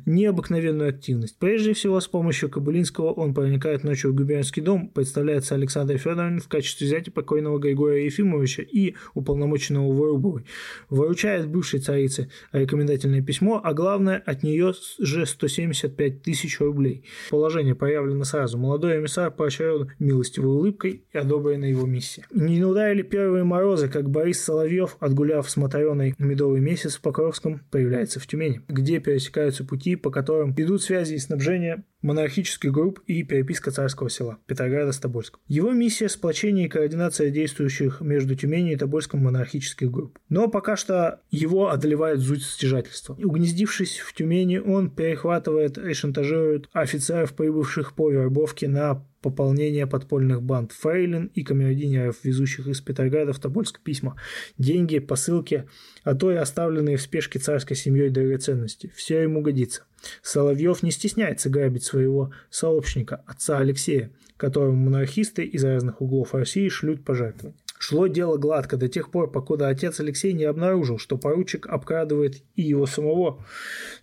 необыкновенную 0.06 0.90
активность. 0.90 1.38
Прежде 1.40 1.74
всего, 1.74 2.00
с 2.00 2.08
помощью 2.08 2.50
Кабулинского 2.50 3.11
он 3.11 3.33
проникает 3.33 3.83
ночью 3.83 4.11
в 4.11 4.16
губернский 4.16 4.61
дом, 4.61 4.88
представляется 4.90 5.56
Александр 5.56 5.98
Федорович 5.98 6.43
в 6.43 6.48
качестве 6.48 6.88
зятя 6.88 7.11
покойного 7.11 7.59
Григория 7.59 8.06
Ефимовича 8.06 8.64
и 8.64 8.95
уполномоченного 9.14 9.91
Вырубовой, 9.91 10.45
выручает 10.90 11.48
бывшей 11.48 11.80
царице 11.80 12.30
рекомендательное 12.53 13.22
письмо, 13.22 13.59
а 13.64 13.74
главное, 13.74 14.22
от 14.25 14.43
нее 14.43 14.74
же 15.00 15.25
175 15.25 16.22
тысяч 16.22 16.59
рублей. 16.59 17.03
Положение 17.30 17.75
проявлено 17.75 18.24
сразу. 18.24 18.58
Молодой 18.58 19.00
эмиссар 19.00 19.32
поощрен 19.32 19.91
милостивую 20.00 20.60
улыбкой 20.61 21.03
и 21.11 21.17
одобрена 21.17 21.65
его 21.65 21.85
миссия. 21.85 22.25
Не 22.31 22.64
ударили 22.64 23.01
первые 23.01 23.43
морозы, 23.43 23.90
как 23.90 24.09
Борис 24.09 24.41
Соловьев, 24.41 24.95
отгуляв 24.99 25.49
с 25.49 25.57
Мотореной 25.57 26.15
медовый 26.17 26.61
месяц 26.61 26.95
в 26.95 27.01
Покровском, 27.01 27.61
появляется 27.72 28.19
в 28.19 28.27
Тюмени, 28.27 28.61
где 28.67 28.99
пересекаются 28.99 29.65
пути, 29.65 29.95
по 29.95 30.11
которым 30.11 30.53
идут 30.56 30.83
связи 30.83 31.15
и 31.15 31.19
снабжение 31.19 31.83
монархических 32.01 32.71
групп 32.71 32.99
и 33.07 33.23
переписка 33.23 33.71
царского 33.71 34.09
села 34.09 34.38
Петрограда 34.47 34.91
с 34.91 34.99
Тобольском. 34.99 35.41
Его 35.47 35.71
миссия– 35.71 36.09
сплочение 36.09 36.65
и 36.65 36.69
координация 36.69 37.30
действующих 37.30 38.01
между 38.01 38.35
Тюменью 38.35 38.73
и 38.73 38.77
Тобольском 38.77 39.21
монархических 39.21 39.89
групп. 39.89 40.19
Но 40.30 40.47
пока 40.47 40.75
что 40.75 41.21
его 41.30 41.69
одолевает 41.69 42.19
зуть 42.19 42.43
стяжательства. 42.43 43.13
Угнездившись 43.13 43.99
в 43.99 44.13
Тюмени, 44.13 44.57
он 44.57 44.89
перехватывает 44.89 45.77
и 45.77 45.93
шантажирует 45.93 46.69
офицеров, 46.73 47.33
прибывших 47.35 47.93
по 47.93 48.09
вербовке 48.09 48.67
на 48.67 49.05
пополнение 49.21 49.88
подпольных 49.88 50.41
банд 50.41 50.71
Фрейлин 50.71 51.27
и 51.33 51.43
камердинеров, 51.43 52.23
везущих 52.23 52.67
из 52.67 52.81
Петрограда 52.81 53.33
в 53.33 53.39
Тобольск 53.39 53.80
письма, 53.81 54.15
деньги, 54.57 54.99
посылки, 54.99 55.69
а 56.03 56.15
то 56.15 56.31
и 56.31 56.35
оставленные 56.35 56.97
в 56.97 57.01
спешке 57.01 57.39
царской 57.39 57.75
семьей 57.75 58.09
драгоценности. 58.09 58.91
Все 58.95 59.21
ему 59.21 59.41
годится. 59.41 59.83
Соловьев 60.21 60.83
не 60.83 60.91
стесняется 60.91 61.49
грабить 61.49 61.83
своего 61.83 62.31
сообщника, 62.49 63.23
отца 63.25 63.59
Алексея, 63.59 64.11
которому 64.38 64.75
монархисты 64.75 65.43
из 65.43 65.63
разных 65.63 66.01
углов 66.01 66.33
России 66.33 66.69
шлют 66.69 67.03
пожертвования. 67.03 67.55
Шло 67.83 68.05
дело 68.05 68.38
гладко 68.38 68.77
до 68.77 68.88
тех 68.88 69.09
пор, 69.09 69.31
покуда 69.31 69.67
отец 69.67 69.99
Алексей 69.99 70.33
не 70.33 70.43
обнаружил, 70.43 70.99
что 70.99 71.17
поручик 71.17 71.65
обкрадывает 71.65 72.43
и 72.55 72.61
его 72.61 72.85
самого, 72.85 73.43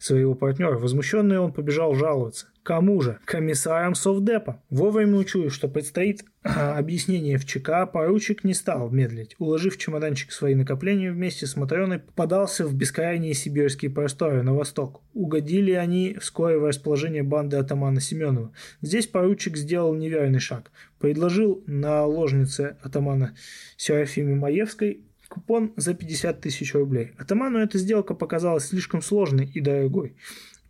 своего 0.01 0.35
партнера. 0.35 0.77
Возмущенный 0.78 1.39
он 1.39 1.52
побежал 1.52 1.94
жаловаться. 1.94 2.47
Кому 2.65 3.01
же? 3.01 3.20
Комиссарам 3.25 3.94
Совдепа. 3.94 4.60
Вовремя 4.68 5.18
учуяв, 5.18 5.55
что 5.55 5.68
предстоит 5.68 6.25
объяснение 6.49 7.39
в 7.39 7.44
ЧК, 7.44 7.86
поручик 7.86 8.44
не 8.44 8.55
стал 8.55 8.91
медлить. 8.91 9.36
Уложив 9.39 9.77
в 9.77 9.78
чемоданчик 9.78 10.33
свои 10.33 10.55
накопления 10.55 11.12
вместе 11.12 11.47
с 11.47 11.57
Матреной, 11.57 11.99
подался 11.99 12.67
в 12.67 12.75
бескрайние 12.75 13.35
сибирские 13.35 13.91
просторы 13.91 14.43
на 14.43 14.55
восток. 14.55 15.02
Угодили 15.15 15.73
они 15.73 16.17
вскоре 16.20 16.59
в 16.59 16.65
расположение 16.65 17.23
банды 17.23 17.57
атамана 17.57 18.01
Семенова. 18.01 18.52
Здесь 18.81 19.07
поручик 19.07 19.57
сделал 19.57 19.94
неверный 19.94 20.41
шаг. 20.41 20.70
Предложил 20.99 21.62
наложнице 21.67 22.77
атамана 22.83 23.35
Серафиме 23.77 24.35
Маевской 24.35 25.02
купон 25.28 25.73
за 25.77 25.93
50 25.93 26.41
тысяч 26.41 26.75
рублей. 26.75 27.12
Атаману 27.18 27.59
эта 27.59 27.77
сделка 27.78 28.15
показалась 28.15 28.67
слишком 28.67 29.02
сложной 29.02 29.47
и 29.47 29.60
дорогой 29.60 30.17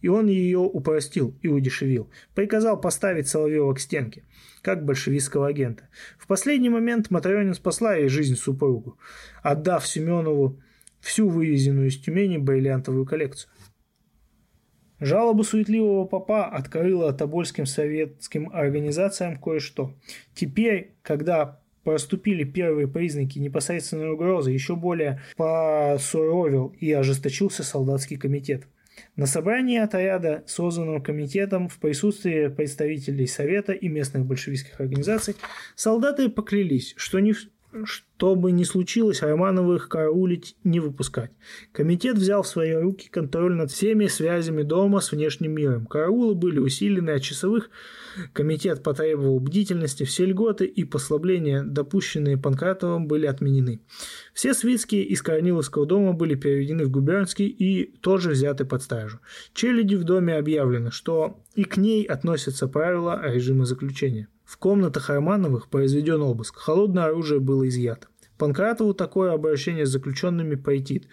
и 0.00 0.08
он 0.08 0.28
ее 0.28 0.58
упростил 0.58 1.34
и 1.42 1.48
удешевил. 1.48 2.08
Приказал 2.34 2.80
поставить 2.80 3.28
Соловьева 3.28 3.74
к 3.74 3.80
стенке, 3.80 4.22
как 4.68 4.84
большевистского 4.84 5.46
агента. 5.46 5.88
В 6.18 6.26
последний 6.26 6.68
момент 6.68 7.08
Матаренин 7.08 7.54
спасла 7.54 7.94
ей 7.94 8.08
жизнь 8.08 8.36
супругу, 8.36 8.98
отдав 9.42 9.86
Семенову 9.86 10.60
всю 11.00 11.26
вывезенную 11.30 11.88
из 11.88 11.98
Тюмени 11.98 12.36
бриллиантовую 12.36 13.06
коллекцию. 13.06 13.50
Жалоба 15.00 15.42
суетливого 15.42 16.04
папа 16.04 16.44
открыла 16.44 17.14
тобольским 17.14 17.64
советским 17.64 18.50
организациям 18.52 19.40
кое-что. 19.40 19.94
Теперь, 20.34 20.98
когда 21.00 21.62
проступили 21.82 22.44
первые 22.44 22.88
признаки 22.88 23.38
непосредственной 23.38 24.10
угрозы, 24.10 24.50
еще 24.50 24.76
более 24.76 25.22
посуровил 25.38 26.74
и 26.78 26.92
ожесточился 26.92 27.64
солдатский 27.64 28.18
комитет– 28.18 28.66
на 29.16 29.26
собрании 29.26 29.78
отряда, 29.78 30.44
созданном 30.46 31.02
комитетом 31.02 31.68
в 31.68 31.78
присутствии 31.78 32.48
представителей 32.48 33.26
Совета 33.26 33.72
и 33.72 33.88
местных 33.88 34.24
большевистских 34.24 34.80
организаций, 34.80 35.36
солдаты 35.74 36.28
поклялись, 36.28 36.94
что 36.96 37.18
не, 37.20 37.34
что 38.18 38.34
бы 38.34 38.50
ни 38.50 38.64
случилось, 38.64 39.22
Романовых 39.22 39.88
караулить 39.88 40.56
не 40.64 40.80
выпускать. 40.80 41.30
Комитет 41.70 42.16
взял 42.16 42.42
в 42.42 42.48
свои 42.48 42.72
руки 42.72 43.08
контроль 43.08 43.54
над 43.54 43.70
всеми 43.70 44.08
связями 44.08 44.62
дома 44.62 45.00
с 45.00 45.12
внешним 45.12 45.52
миром. 45.52 45.86
Караулы 45.86 46.34
были 46.34 46.58
усилены, 46.58 47.10
а 47.10 47.20
часовых 47.20 47.70
комитет 48.32 48.82
потребовал 48.82 49.38
бдительности, 49.38 50.02
все 50.02 50.24
льготы 50.24 50.64
и 50.64 50.82
послабления, 50.82 51.62
допущенные 51.62 52.36
Панкратовым, 52.36 53.06
были 53.06 53.26
отменены. 53.26 53.82
Все 54.34 54.52
свитские 54.52 55.04
из 55.04 55.22
Корниловского 55.22 55.86
дома 55.86 56.12
были 56.12 56.34
переведены 56.34 56.86
в 56.86 56.90
губернский 56.90 57.46
и 57.46 57.84
тоже 58.00 58.30
взяты 58.30 58.64
под 58.64 58.82
стражу. 58.82 59.20
Челяди 59.54 59.94
в 59.94 60.02
доме 60.02 60.34
объявлено, 60.34 60.90
что 60.90 61.44
и 61.54 61.62
к 61.62 61.76
ней 61.76 62.02
относятся 62.02 62.66
правила 62.66 63.22
режима 63.24 63.64
заключения. 63.64 64.26
В 64.48 64.56
комнатах 64.56 65.10
Романовых 65.10 65.68
произведен 65.68 66.22
обыск. 66.22 66.56
Холодное 66.56 67.04
оружие 67.04 67.38
было 67.38 67.68
изъято. 67.68 68.07
Панкратову 68.38 68.94
такое 68.94 69.32
обращение 69.32 69.84
с 69.84 69.90
заключенными 69.90 70.54
пойти. 70.54 71.04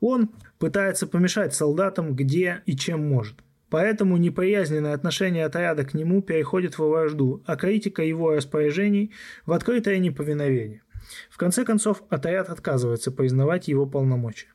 Он 0.00 0.30
пытается 0.58 1.06
помешать 1.06 1.54
солдатам 1.54 2.14
где 2.14 2.62
и 2.66 2.76
чем 2.76 3.08
может. 3.08 3.36
Поэтому 3.70 4.18
неприязненное 4.18 4.92
отношение 4.92 5.46
отряда 5.46 5.84
к 5.84 5.94
нему 5.94 6.20
переходит 6.20 6.76
в 6.76 6.86
вражду, 6.86 7.42
а 7.46 7.56
критика 7.56 8.02
его 8.02 8.32
распоряжений 8.34 9.12
в 9.46 9.52
открытое 9.52 9.98
неповиновение. 9.98 10.82
В 11.30 11.38
конце 11.38 11.64
концов, 11.64 12.02
отряд 12.10 12.50
отказывается 12.50 13.10
признавать 13.10 13.68
его 13.68 13.86
полномочия. 13.86 14.48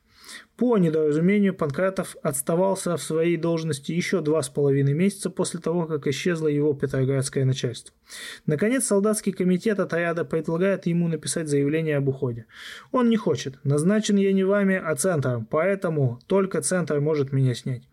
По 0.56 0.76
недоразумению 0.76 1.54
Панкратов 1.54 2.16
отставался 2.22 2.96
в 2.96 3.02
своей 3.02 3.36
должности 3.36 3.92
еще 3.92 4.20
два 4.20 4.42
с 4.42 4.48
половиной 4.48 4.92
месяца 4.92 5.30
после 5.30 5.60
того, 5.60 5.86
как 5.86 6.06
исчезло 6.08 6.48
его 6.48 6.74
петроградское 6.74 7.44
начальство. 7.44 7.94
Наконец, 8.46 8.84
солдатский 8.86 9.32
комитет 9.32 9.78
отряда 9.78 10.24
предлагает 10.24 10.86
ему 10.86 11.06
написать 11.06 11.48
заявление 11.48 11.98
об 11.98 12.08
уходе. 12.08 12.46
Он 12.90 13.08
не 13.08 13.16
хочет. 13.16 13.58
Назначен 13.62 14.16
я 14.16 14.32
не 14.32 14.42
вами, 14.44 14.74
а 14.74 14.96
центром, 14.96 15.46
поэтому 15.46 16.18
только 16.26 16.60
центр 16.60 16.98
может 17.00 17.32
меня 17.32 17.54
снять. 17.54 17.84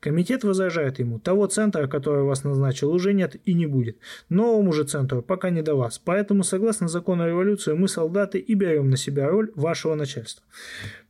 Комитет 0.00 0.44
возражает 0.44 0.98
ему, 0.98 1.18
того 1.18 1.46
центра, 1.46 1.86
который 1.88 2.22
вас 2.24 2.44
назначил, 2.44 2.92
уже 2.92 3.12
нет 3.12 3.36
и 3.44 3.54
не 3.54 3.66
будет. 3.66 3.98
Новому 4.28 4.72
же 4.72 4.84
центру 4.84 5.22
пока 5.22 5.50
не 5.50 5.62
до 5.62 5.74
вас. 5.74 6.00
Поэтому, 6.02 6.44
согласно 6.44 6.88
закону 6.88 7.26
революции, 7.26 7.72
мы, 7.72 7.88
солдаты, 7.88 8.38
и 8.38 8.54
берем 8.54 8.90
на 8.90 8.96
себя 8.96 9.28
роль 9.28 9.50
вашего 9.54 9.94
начальства. 9.94 10.44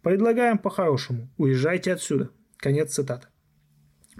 Предлагаем 0.05 0.59
по-хорошему, 0.59 1.31
уезжайте 1.39 1.91
отсюда. 1.91 2.29
Конец 2.59 2.93
цитаты. 2.93 3.29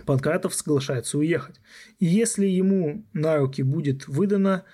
Панкратов 0.07 0.55
соглашается 0.55 1.19
уехать. 1.19 1.61
И 1.99 2.07
если 2.07 2.47
ему 2.47 3.07
на 3.13 3.37
руки 3.37 3.63
будет 3.63 4.09
выдано 4.09 4.65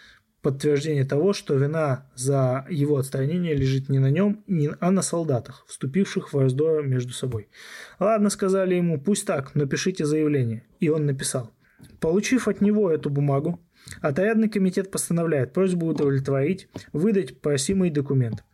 подтверждение 0.41 1.05
того, 1.05 1.33
что 1.33 1.55
вина 1.55 2.09
за 2.15 2.65
его 2.71 2.97
отстранение 2.97 3.55
лежит 3.57 3.89
не 3.89 3.99
на 3.99 4.09
нем, 4.11 4.45
а 4.79 4.93
на 4.93 5.03
солдатах, 5.03 5.65
вступивших 5.67 6.33
в 6.33 6.39
раздор 6.39 6.87
между 6.87 7.13
собой. 7.13 7.49
Ладно, 7.99 8.31
сказали 8.31 8.77
ему, 8.77 9.01
пусть 9.01 9.27
так, 9.27 9.57
но 9.57 9.67
пишите 9.67 10.05
заявление. 10.07 10.65
И 10.79 10.89
он 10.91 11.07
написал. 11.07 11.51
Получив 11.99 12.47
от 12.47 12.61
него 12.61 12.89
эту 12.89 13.11
бумагу, 13.11 13.61
отрядный 14.01 14.49
комитет 14.49 14.93
постановляет 14.93 15.53
просьбу 15.53 15.87
удовлетворить, 15.87 16.69
выдать 16.93 17.41
просимый 17.41 17.91
документ. 17.91 18.45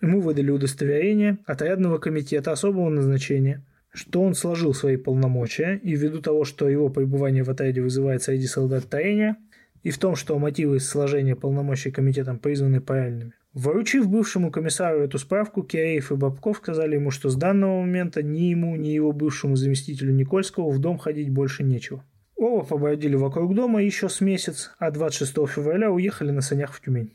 Ему 0.00 0.20
выдали 0.20 0.50
удостоверение 0.50 1.38
отрядного 1.46 1.98
комитета 1.98 2.52
особого 2.52 2.88
назначения, 2.88 3.62
что 3.92 4.22
он 4.22 4.34
сложил 4.34 4.74
свои 4.74 4.96
полномочия, 4.96 5.80
и 5.82 5.94
ввиду 5.94 6.20
того, 6.20 6.44
что 6.44 6.68
его 6.68 6.88
пребывание 6.88 7.44
в 7.44 7.50
отряде 7.50 7.80
вызывает 7.80 8.22
среди 8.22 8.46
солдат 8.46 8.88
таения, 8.88 9.36
и 9.82 9.90
в 9.90 9.98
том, 9.98 10.16
что 10.16 10.38
мотивы 10.38 10.80
сложения 10.80 11.36
полномочий 11.36 11.90
комитетом 11.90 12.38
признаны 12.38 12.80
правильными. 12.80 13.32
Вручив 13.52 14.08
бывшему 14.08 14.50
комиссару 14.50 15.00
эту 15.00 15.18
справку, 15.18 15.62
Киреев 15.62 16.10
и 16.10 16.16
Бабков 16.16 16.56
сказали 16.56 16.96
ему, 16.96 17.12
что 17.12 17.28
с 17.28 17.36
данного 17.36 17.82
момента 17.82 18.20
ни 18.20 18.50
ему, 18.50 18.74
ни 18.74 18.88
его 18.88 19.12
бывшему 19.12 19.54
заместителю 19.54 20.12
Никольского 20.12 20.70
в 20.70 20.80
дом 20.80 20.98
ходить 20.98 21.30
больше 21.30 21.62
нечего. 21.62 22.04
Оба 22.36 22.64
побродили 22.64 23.14
вокруг 23.14 23.54
дома 23.54 23.80
еще 23.80 24.08
с 24.08 24.20
месяц, 24.20 24.72
а 24.78 24.90
26 24.90 25.32
февраля 25.46 25.92
уехали 25.92 26.32
на 26.32 26.40
санях 26.40 26.72
в 26.72 26.80
Тюмень. 26.80 27.12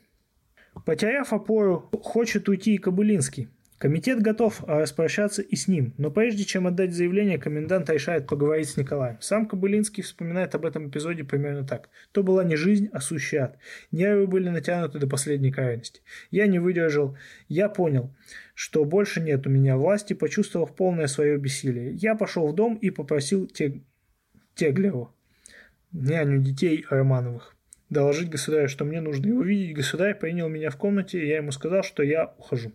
Потеряв 0.85 1.33
опору, 1.33 1.89
хочет 2.01 2.49
уйти 2.49 2.75
и 2.75 2.77
Кобылинский– 2.77 3.49
Комитет 3.79 4.21
готов 4.21 4.61
а, 4.67 4.81
распрощаться 4.81 5.41
и 5.41 5.55
с 5.55 5.69
ним, 5.69 5.93
но 5.97 6.11
прежде 6.11 6.43
чем 6.43 6.67
отдать 6.67 6.93
заявление, 6.93 7.37
комендант 7.37 7.89
решает 7.89 8.27
поговорить 8.27 8.67
с 8.67 8.75
Николаем. 8.75 9.17
Сам 9.21 9.45
Кобылинский 9.45 10.03
вспоминает 10.03 10.53
об 10.53 10.65
этом 10.65 10.89
эпизоде 10.89 11.23
примерно 11.23 11.65
так. 11.65 11.89
То 12.11 12.21
была 12.21 12.43
не 12.43 12.57
жизнь, 12.57 12.89
а 12.91 12.99
сущий 12.99 13.37
ад. 13.37 13.57
Нервы 13.91 14.27
были 14.27 14.49
натянуты 14.49 14.99
до 14.99 15.07
последней 15.07 15.53
крайности. 15.53 16.01
Я 16.29 16.47
не 16.47 16.59
выдержал. 16.59 17.17
Я 17.47 17.69
понял, 17.69 18.13
что 18.53 18.83
больше 18.83 19.21
нет 19.21 19.47
у 19.47 19.49
меня 19.49 19.77
власти, 19.77 20.11
почувствовав 20.11 20.75
полное 20.75 21.07
свое 21.07 21.37
бессилие. 21.37 21.93
Я 21.93 22.15
пошел 22.15 22.49
в 22.49 22.55
дом 22.55 22.75
и 22.75 22.89
попросил 22.89 23.47
Тег... 23.47 23.81
Теглеру, 24.55 25.15
няню 25.93 26.39
детей 26.39 26.85
Романовых, 26.89 27.55
доложить 27.89 28.29
государю, 28.29 28.69
что 28.69 28.85
мне 28.85 29.01
нужно 29.01 29.27
его 29.27 29.43
видеть. 29.43 29.75
Государь 29.75 30.15
принял 30.17 30.47
меня 30.47 30.69
в 30.69 30.77
комнате, 30.77 31.21
и 31.21 31.27
я 31.27 31.37
ему 31.37 31.51
сказал, 31.51 31.83
что 31.83 32.03
я 32.03 32.33
ухожу. 32.37 32.71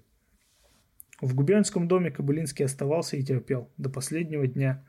В 1.20 1.34
губернском 1.34 1.88
доме 1.88 2.10
Кобылинский 2.10 2.64
оставался 2.64 3.16
и 3.16 3.22
терпел 3.22 3.70
до 3.76 3.88
последнего 3.88 4.46
дня 4.46 4.84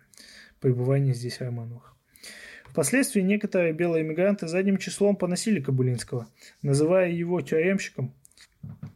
пребывания 0.60 1.14
здесь 1.14 1.40
Романовых. 1.40 1.96
Впоследствии 2.66 3.22
некоторые 3.22 3.72
белые 3.74 4.04
эмигранты 4.04 4.48
задним 4.48 4.78
числом 4.78 5.16
поносили 5.16 5.62
Кобылинского, 5.62 6.28
называя 6.62 7.10
его 7.10 7.40
тюремщиком, 7.40 8.14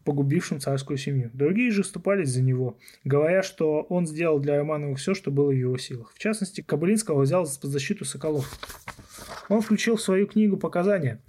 погубившим 0.04 0.60
царскую 0.60 0.98
семью. 0.98 1.30
Другие 1.34 1.72
же 1.72 1.84
вступались 1.84 2.30
за 2.30 2.42
него, 2.42 2.78
говоря, 3.04 3.44
что 3.44 3.84
он 3.84 4.08
сделал 4.08 4.40
для 4.40 4.58
Романовых 4.58 4.98
все, 4.98 5.14
что 5.14 5.32
было 5.32 5.50
в 5.50 5.56
его 5.56 5.78
силах. 5.78 6.12
В 6.14 6.20
частности, 6.20 6.62
Кобылинского 6.62 7.22
взял 7.22 7.46
под 7.46 7.70
защиту 7.70 8.06
Соколов. 8.06 8.52
Он 9.50 9.62
включил 9.62 9.98
в 9.98 10.02
свою 10.02 10.28
книгу 10.28 10.58
показания, 10.58 11.22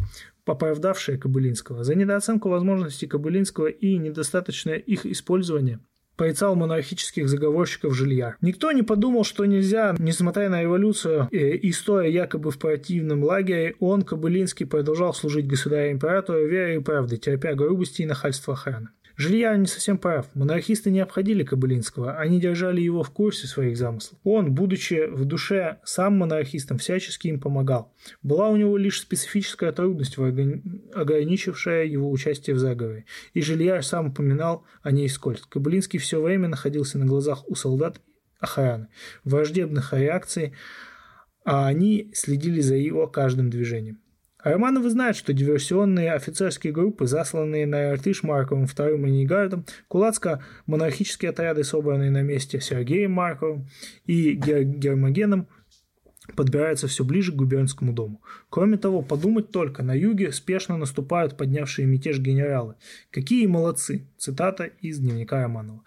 оправдавшие 0.46 1.18
Кобылинского, 1.18 1.84
за 1.84 1.94
недооценку 1.94 2.48
возможностей 2.48 3.06
Кобылинского 3.06 3.66
и 3.66 3.96
недостаточное 3.96 4.76
их 4.76 5.06
использование– 5.06 5.80
порицал 6.20 6.54
монархических 6.54 7.30
заговорщиков 7.30 7.94
жилья. 7.94 8.36
Никто 8.42 8.72
не 8.72 8.82
подумал, 8.82 9.24
что 9.24 9.46
нельзя, 9.46 9.94
несмотря 9.98 10.50
на 10.50 10.60
революцию 10.60 11.30
э, 11.32 11.56
и 11.56 11.72
стоя 11.72 12.08
якобы 12.08 12.50
в 12.50 12.58
противном 12.58 13.24
лагере, 13.24 13.74
он, 13.80 14.02
Кобылинский, 14.02 14.66
продолжал 14.66 15.14
служить 15.14 15.46
государю-императору 15.46 16.46
верой 16.46 16.76
и 16.76 16.80
правдой, 16.80 17.16
терпя 17.16 17.54
грубости 17.54 18.02
и 18.02 18.06
нахальство 18.06 18.52
охраны. 18.52 18.90
Жилья 19.20 19.54
не 19.54 19.66
совсем 19.66 19.98
прав. 19.98 20.34
Монархисты 20.34 20.90
не 20.90 21.00
обходили 21.00 21.44
Кобылинского, 21.44 22.16
они 22.16 22.40
держали 22.40 22.80
его 22.80 23.02
в 23.02 23.10
курсе 23.10 23.46
своих 23.46 23.76
замыслов. 23.76 24.18
Он, 24.24 24.54
будучи 24.54 25.08
в 25.10 25.26
душе 25.26 25.78
сам 25.84 26.16
монархистом, 26.16 26.78
всячески 26.78 27.28
им 27.28 27.38
помогал. 27.38 27.94
Была 28.22 28.48
у 28.48 28.56
него 28.56 28.78
лишь 28.78 28.98
специфическая 28.98 29.72
трудность, 29.72 30.16
ограничившая 30.16 31.84
его 31.84 32.10
участие 32.10 32.56
в 32.56 32.58
заговоре. 32.60 33.04
И 33.34 33.42
Жилья 33.42 33.82
сам 33.82 34.06
упоминал 34.06 34.64
о 34.82 34.90
ней 34.90 35.10
скользь. 35.10 35.42
Кобылинский 35.42 35.98
все 35.98 36.18
время 36.18 36.48
находился 36.48 36.98
на 36.98 37.04
глазах 37.04 37.46
у 37.46 37.54
солдат 37.54 38.00
охраны, 38.38 38.88
враждебных 39.24 39.92
реакций, 39.92 40.54
а 41.44 41.66
они 41.66 42.10
следили 42.14 42.62
за 42.62 42.76
его 42.76 43.06
каждым 43.06 43.50
движением. 43.50 44.00
А 44.42 44.52
Романовы 44.52 44.88
знают, 44.90 45.16
что 45.16 45.32
диверсионные 45.32 46.12
офицерские 46.12 46.72
группы, 46.72 47.06
засланные 47.06 47.66
на 47.66 47.90
Иртыш 47.90 48.22
Марковым 48.22 48.66
вторым 48.66 49.04
Ленинградом, 49.04 49.66
кулацко-монархические 49.88 51.30
отряды, 51.30 51.64
собранные 51.64 52.10
на 52.10 52.22
месте 52.22 52.60
Сергеем 52.60 53.12
Марковым 53.12 53.68
и 54.06 54.32
Гер- 54.32 54.64
Гермогеном, 54.64 55.48
подбираются 56.36 56.86
все 56.86 57.04
ближе 57.04 57.32
к 57.32 57.36
губернскому 57.36 57.92
дому. 57.92 58.22
Кроме 58.48 58.78
того, 58.78 59.02
подумать 59.02 59.50
только, 59.50 59.82
на 59.82 59.92
юге 59.92 60.32
спешно 60.32 60.76
наступают 60.76 61.36
поднявшие 61.36 61.86
мятеж 61.86 62.18
генералы. 62.18 62.76
Какие 63.10 63.46
молодцы! 63.46 64.06
Цитата 64.16 64.64
из 64.64 64.98
дневника 64.98 65.42
Романова. 65.42 65.82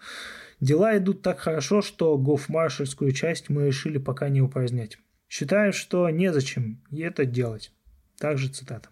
Дела 0.60 0.96
идут 0.96 1.22
так 1.22 1.40
хорошо, 1.40 1.82
что 1.82 2.16
гофмаршальскую 2.18 3.12
часть 3.12 3.48
мы 3.48 3.66
решили 3.66 3.98
пока 3.98 4.28
не 4.28 4.40
упразднять. 4.40 4.98
Считаю, 5.28 5.72
что 5.72 6.08
незачем 6.10 6.82
это 6.92 7.24
делать. 7.24 7.73
Также 8.24 8.48
цитата. 8.48 8.88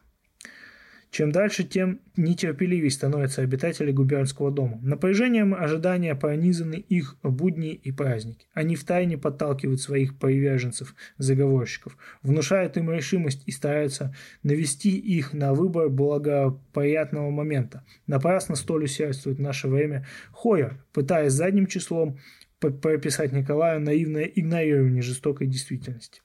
Чем 1.11 1.33
дальше, 1.33 1.65
тем 1.65 2.02
нетерпеливее 2.19 2.91
становятся 2.91 3.41
обитатели 3.41 3.91
губернского 3.91 4.51
дома. 4.51 4.78
Напряжением 4.83 5.55
ожидания 5.55 6.15
пронизаны 6.15 6.75
их 6.75 7.17
будни 7.23 7.73
и 7.73 7.93
праздники. 7.93 8.47
Они 8.52 8.77
втайне 8.77 9.17
подталкивают 9.17 9.81
своих 9.81 10.19
приверженцев, 10.19 10.94
заговорщиков, 11.17 11.97
внушают 12.20 12.77
им 12.77 12.91
решимость 12.91 13.44
и 13.47 13.52
стараются 13.52 14.15
навести 14.43 14.99
их 14.99 15.33
на 15.33 15.55
выбор 15.55 15.89
благоприятного 15.89 17.31
момента. 17.31 17.86
Напрасно 18.07 18.55
столь 18.55 18.85
усердствует 18.85 19.39
наше 19.39 19.67
время 19.67 20.07
Хойер, 20.33 20.85
пытаясь 20.93 21.33
задним 21.33 21.67
числом 21.69 22.19
прописать 22.61 23.33
Николаю 23.33 23.81
наивное 23.81 24.25
игнорирование 24.25 25.01
жестокой 25.01 25.47
действительности. 25.47 26.20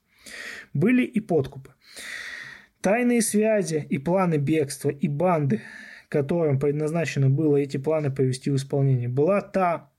Были 0.74 1.06
и 1.06 1.22
подкупы. 1.22 1.72
Тайные 2.88 3.22
связи 3.22 3.86
и 3.90 3.98
планы 3.98 4.36
бегства, 4.36 4.88
и 4.90 5.10
банды, 5.10 5.60
которым 6.08 6.58
предназначено 6.58 7.30
было 7.30 7.58
эти 7.58 7.76
планы 7.76 8.12
повести 8.12 8.50
в 8.50 8.56
исполнение, 8.56 9.10
была 9.10 9.42
та 9.42 9.92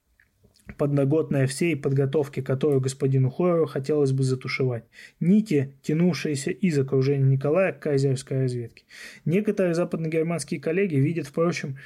подноготная 0.79 1.47
всей 1.47 1.77
подготовки, 1.77 2.41
которую 2.41 2.81
господину 2.81 3.29
Хойеру 3.29 3.67
хотелось 3.67 4.13
бы 4.13 4.23
затушевать. 4.23 4.85
Нити, 5.21 5.75
тянувшиеся 5.83 6.51
из 6.51 6.79
окружения 6.79 7.27
Николая 7.27 7.75
к 7.75 7.81
кайзерской 7.81 8.41
разведке. 8.41 8.85
Некоторые 9.27 9.75
западногерманские 9.75 10.59
коллеги 10.59 10.95
видят, 10.95 11.27
впрочем, 11.27 11.77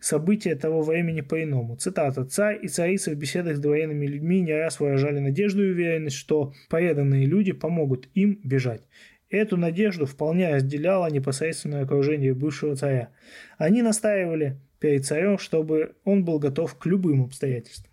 события 0.00 0.54
того 0.54 0.80
времени 0.80 1.20
по-иному. 1.20 1.76
Цитата. 1.76 2.24
«Царь 2.24 2.58
и 2.62 2.68
царица 2.68 3.10
в 3.10 3.16
беседах 3.16 3.58
с 3.58 3.64
военными 3.64 4.06
людьми 4.06 4.40
не 4.40 4.54
раз 4.54 4.80
выражали 4.80 5.18
надежду 5.18 5.62
и 5.62 5.72
уверенность, 5.72 6.16
что 6.16 6.54
преданные 6.70 7.26
люди 7.26 7.52
помогут 7.52 8.08
им 8.14 8.40
бежать. 8.42 8.82
Эту 9.32 9.56
надежду 9.56 10.04
вполне 10.04 10.54
разделяло 10.54 11.10
непосредственное 11.10 11.84
окружение 11.84 12.34
бывшего 12.34 12.76
царя. 12.76 13.08
Они 13.56 13.80
настаивали 13.80 14.60
перед 14.78 15.06
царем, 15.06 15.38
чтобы 15.38 15.94
он 16.04 16.22
был 16.22 16.38
готов 16.38 16.76
к 16.76 16.84
любым 16.84 17.24
обстоятельствам. 17.24 17.90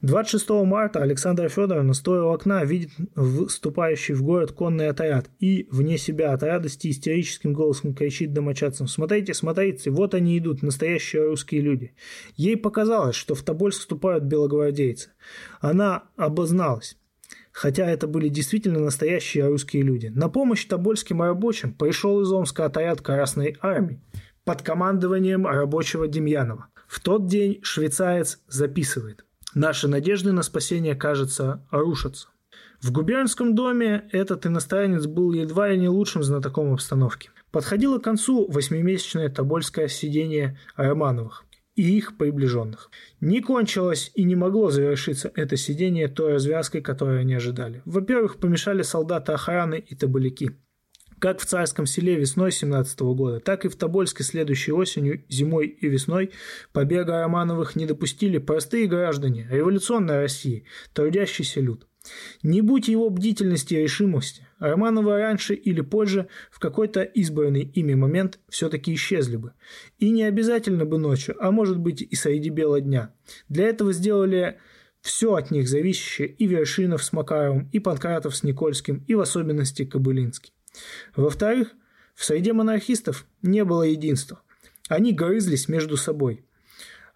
26 0.00 0.48
марта 0.64 1.02
Александра 1.02 1.48
Федоровна, 1.48 1.92
стоя 1.92 2.22
у 2.22 2.28
окна, 2.28 2.64
видит 2.64 2.90
вступающий 3.48 4.14
в 4.14 4.22
город 4.22 4.52
конный 4.52 4.90
отряд 4.90 5.28
и, 5.40 5.66
вне 5.72 5.98
себя 5.98 6.32
от 6.32 6.44
радости, 6.44 6.88
истерическим 6.88 7.52
голосом 7.52 7.92
кричит 7.92 8.32
домочадцам 8.32 8.86
«Смотрите, 8.86 9.34
смотрите, 9.34 9.90
вот 9.90 10.14
они 10.14 10.38
идут, 10.38 10.62
настоящие 10.62 11.24
русские 11.24 11.62
люди». 11.62 11.94
Ей 12.36 12.56
показалось, 12.56 13.16
что 13.16 13.34
в 13.34 13.42
Тобольск 13.42 13.80
вступают 13.80 14.22
белогвардейцы. 14.22 15.10
Она 15.60 16.04
обозналась 16.16 16.96
хотя 17.58 17.90
это 17.90 18.06
были 18.06 18.28
действительно 18.28 18.78
настоящие 18.78 19.48
русские 19.48 19.82
люди. 19.82 20.12
На 20.14 20.28
помощь 20.28 20.64
тобольским 20.66 21.22
рабочим 21.22 21.74
пришел 21.74 22.20
из 22.20 22.30
Омска 22.30 22.66
отряд 22.66 23.00
Красной 23.00 23.56
Армии 23.60 24.00
под 24.44 24.62
командованием 24.62 25.44
рабочего 25.44 26.06
Демьянова. 26.06 26.68
В 26.86 27.00
тот 27.00 27.26
день 27.26 27.58
швейцарец 27.62 28.38
записывает. 28.46 29.24
Наши 29.54 29.88
надежды 29.88 30.30
на 30.30 30.42
спасение, 30.44 30.94
кажется, 30.94 31.66
рушатся. 31.72 32.28
В 32.80 32.92
губернском 32.92 33.56
доме 33.56 34.08
этот 34.12 34.46
иностранец 34.46 35.06
был 35.06 35.32
едва 35.32 35.68
ли 35.68 35.78
не 35.78 35.88
лучшим 35.88 36.22
знатоком 36.22 36.72
обстановки. 36.72 37.30
Подходило 37.50 37.98
к 37.98 38.04
концу 38.04 38.48
восьмимесячное 38.48 39.30
тобольское 39.30 39.88
сидение 39.88 40.56
Романовых 40.76 41.44
и 41.78 41.96
их 41.96 42.16
приближенных. 42.16 42.90
Не 43.20 43.40
кончилось 43.40 44.10
и 44.16 44.24
не 44.24 44.34
могло 44.34 44.68
завершиться 44.68 45.30
это 45.36 45.56
сидение 45.56 46.08
той 46.08 46.32
развязкой, 46.32 46.80
которую 46.80 47.20
они 47.20 47.34
ожидали. 47.34 47.82
Во-первых, 47.84 48.38
помешали 48.38 48.82
солдаты 48.82 49.30
охраны 49.30 49.76
и 49.76 49.94
табаляки. 49.94 50.50
Как 51.20 51.40
в 51.40 51.46
Царском 51.46 51.86
селе 51.86 52.16
весной 52.16 52.50
17 52.50 53.00
года, 53.00 53.38
так 53.38 53.64
и 53.64 53.68
в 53.68 53.76
Тобольске 53.76 54.24
следующей 54.24 54.72
осенью, 54.72 55.22
зимой 55.28 55.68
и 55.68 55.88
весной 55.88 56.32
побега 56.72 57.20
Романовых 57.20 57.76
не 57.76 57.86
допустили 57.86 58.38
простые 58.38 58.88
граждане, 58.88 59.46
революционной 59.48 60.18
России, 60.18 60.64
трудящийся 60.94 61.60
люд. 61.60 61.86
Не 62.42 62.60
будь 62.60 62.88
его 62.88 63.08
бдительности 63.08 63.74
и 63.74 63.82
решимости, 63.82 64.47
Романовы 64.58 65.18
раньше 65.18 65.54
или 65.54 65.80
позже 65.80 66.28
в 66.50 66.58
какой-то 66.58 67.02
избранный 67.02 67.62
ими 67.62 67.94
момент 67.94 68.40
все-таки 68.48 68.94
исчезли 68.94 69.36
бы. 69.36 69.52
И 69.98 70.10
не 70.10 70.24
обязательно 70.24 70.84
бы 70.84 70.98
ночью, 70.98 71.36
а 71.38 71.50
может 71.50 71.78
быть 71.78 72.02
и 72.02 72.14
среди 72.16 72.50
бела 72.50 72.80
дня. 72.80 73.14
Для 73.48 73.68
этого 73.68 73.92
сделали 73.92 74.58
все 75.00 75.34
от 75.34 75.50
них 75.50 75.68
зависящее 75.68 76.28
и 76.28 76.46
Вершинов 76.46 77.04
с 77.04 77.12
Макаровым, 77.12 77.68
и 77.72 77.78
Панкратов 77.78 78.34
с 78.34 78.42
Никольским, 78.42 79.04
и 79.06 79.14
в 79.14 79.20
особенности 79.20 79.84
Кобылинский. 79.84 80.52
Во-вторых, 81.14 81.72
в 82.14 82.24
среде 82.24 82.52
монархистов 82.52 83.26
не 83.42 83.64
было 83.64 83.84
единства. 83.84 84.42
Они 84.88 85.12
грызлись 85.12 85.68
между 85.68 85.96
собой. 85.96 86.44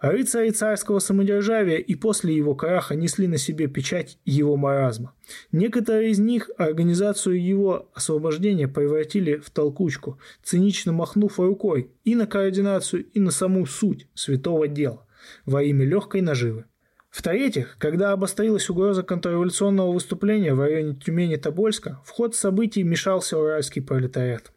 Рыцари 0.03 0.51
царского 0.51 0.99
самодержавия 0.99 1.77
и 1.77 1.95
после 1.95 2.35
его 2.35 2.57
краха 2.57 2.97
несли 2.97 3.29
на 3.29 3.39
себе 3.39 3.69
печать 3.69 4.19
его 4.25 4.57
маразма. 4.57 5.15
Некоторые 5.53 6.11
из 6.11 6.19
них 6.19 6.51
организацию 6.59 7.41
его 7.41 7.89
освобождения 7.95 8.67
превратили 8.67 9.37
в 9.37 9.51
толкучку, 9.51 10.19
цинично 10.43 10.93
махнув 10.93 11.39
рукой 11.39 11.93
и 12.03 12.17
на 12.17 12.27
координацию, 12.27 13.05
и 13.13 13.21
на 13.21 13.31
саму 13.31 13.65
суть 13.65 14.09
святого 14.15 14.67
дела 14.67 15.07
во 15.47 15.63
имя 15.63 15.87
легкой 15.87 16.21
наживы. 16.21 16.65
В-третьих, 17.11 17.77
когда 17.79 18.11
обострилась 18.11 18.69
угроза 18.71 19.05
контрреволюционного 19.05 19.93
выступления 19.93 20.53
в 20.53 20.61
районе 20.61 20.95
Тюмени-Тобольска, 20.95 22.01
в 22.05 22.11
ход 22.11 22.35
событий 22.35 22.83
мешался 22.83 23.39
уральский 23.39 23.83
пролетариат. 23.83 24.52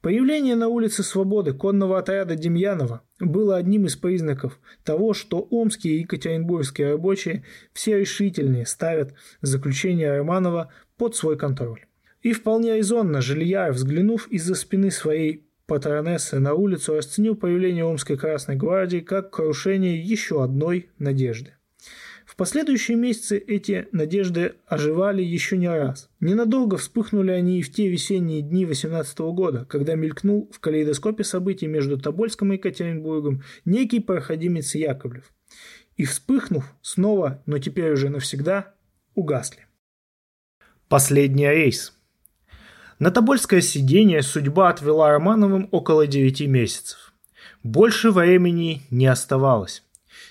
Появление 0.00 0.56
на 0.56 0.68
улице 0.68 1.02
Свободы 1.02 1.52
конного 1.52 1.98
отряда 1.98 2.34
Демьянова 2.34 3.02
было 3.20 3.56
одним 3.56 3.86
из 3.86 3.96
признаков 3.96 4.58
того, 4.84 5.14
что 5.14 5.46
омские 5.50 5.94
и 5.94 6.00
екатеринбургские 6.00 6.92
рабочие 6.92 7.44
все 7.72 7.98
решительнее 8.00 8.66
ставят 8.66 9.14
заключение 9.42 10.16
Романова 10.16 10.72
под 10.96 11.14
свой 11.14 11.38
контроль. 11.38 11.86
И 12.22 12.32
вполне 12.32 12.76
резонно 12.76 13.20
Жильяр, 13.20 13.72
взглянув 13.72 14.26
из-за 14.28 14.54
спины 14.54 14.90
своей 14.90 15.46
патронессы 15.66 16.40
на 16.40 16.54
улицу, 16.54 16.96
расценил 16.96 17.36
появление 17.36 17.84
Омской 17.84 18.16
Красной 18.16 18.56
Гвардии 18.56 18.98
как 18.98 19.30
крушение 19.30 20.00
еще 20.00 20.42
одной 20.42 20.90
надежды. 20.98 21.54
Последующие 22.40 22.96
месяцы 22.96 23.36
эти 23.36 23.86
надежды 23.92 24.54
оживали 24.66 25.22
еще 25.22 25.58
не 25.58 25.68
раз. 25.68 26.08
Ненадолго 26.20 26.78
вспыхнули 26.78 27.32
они 27.32 27.58
и 27.58 27.62
в 27.62 27.70
те 27.70 27.86
весенние 27.86 28.40
дни 28.40 28.64
18 28.64 29.18
года, 29.18 29.66
когда 29.66 29.94
мелькнул 29.94 30.50
в 30.50 30.58
калейдоскопе 30.58 31.22
событий 31.22 31.66
между 31.66 31.98
Тобольском 32.00 32.50
и 32.50 32.56
Екатеринбургом 32.56 33.42
некий 33.66 34.00
проходимец 34.00 34.74
Яковлев. 34.74 35.30
И 35.98 36.06
вспыхнув, 36.06 36.64
снова, 36.80 37.42
но 37.44 37.58
теперь 37.58 37.92
уже 37.92 38.08
навсегда, 38.08 38.72
угасли. 39.14 39.66
Последний 40.88 41.46
рейс. 41.46 41.92
На 42.98 43.10
Тобольское 43.10 43.60
сидение 43.60 44.22
судьба 44.22 44.70
отвела 44.70 45.10
Романовым 45.10 45.68
около 45.72 46.06
9 46.06 46.40
месяцев. 46.48 47.12
Больше 47.62 48.10
времени 48.10 48.80
не 48.90 49.08
оставалось. 49.08 49.82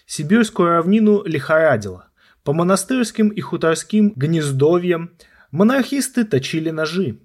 Сибирскую 0.10 0.70
равнину 0.70 1.24
лихорадило. 1.24 2.08
По 2.44 2.52
монастырским 2.52 3.30
и 3.30 3.42
хуторским 3.42 4.12
гнездовьям 4.16 5.12
монархисты 5.52 6.26
точили 6.26 6.72
ножи. 6.72 7.20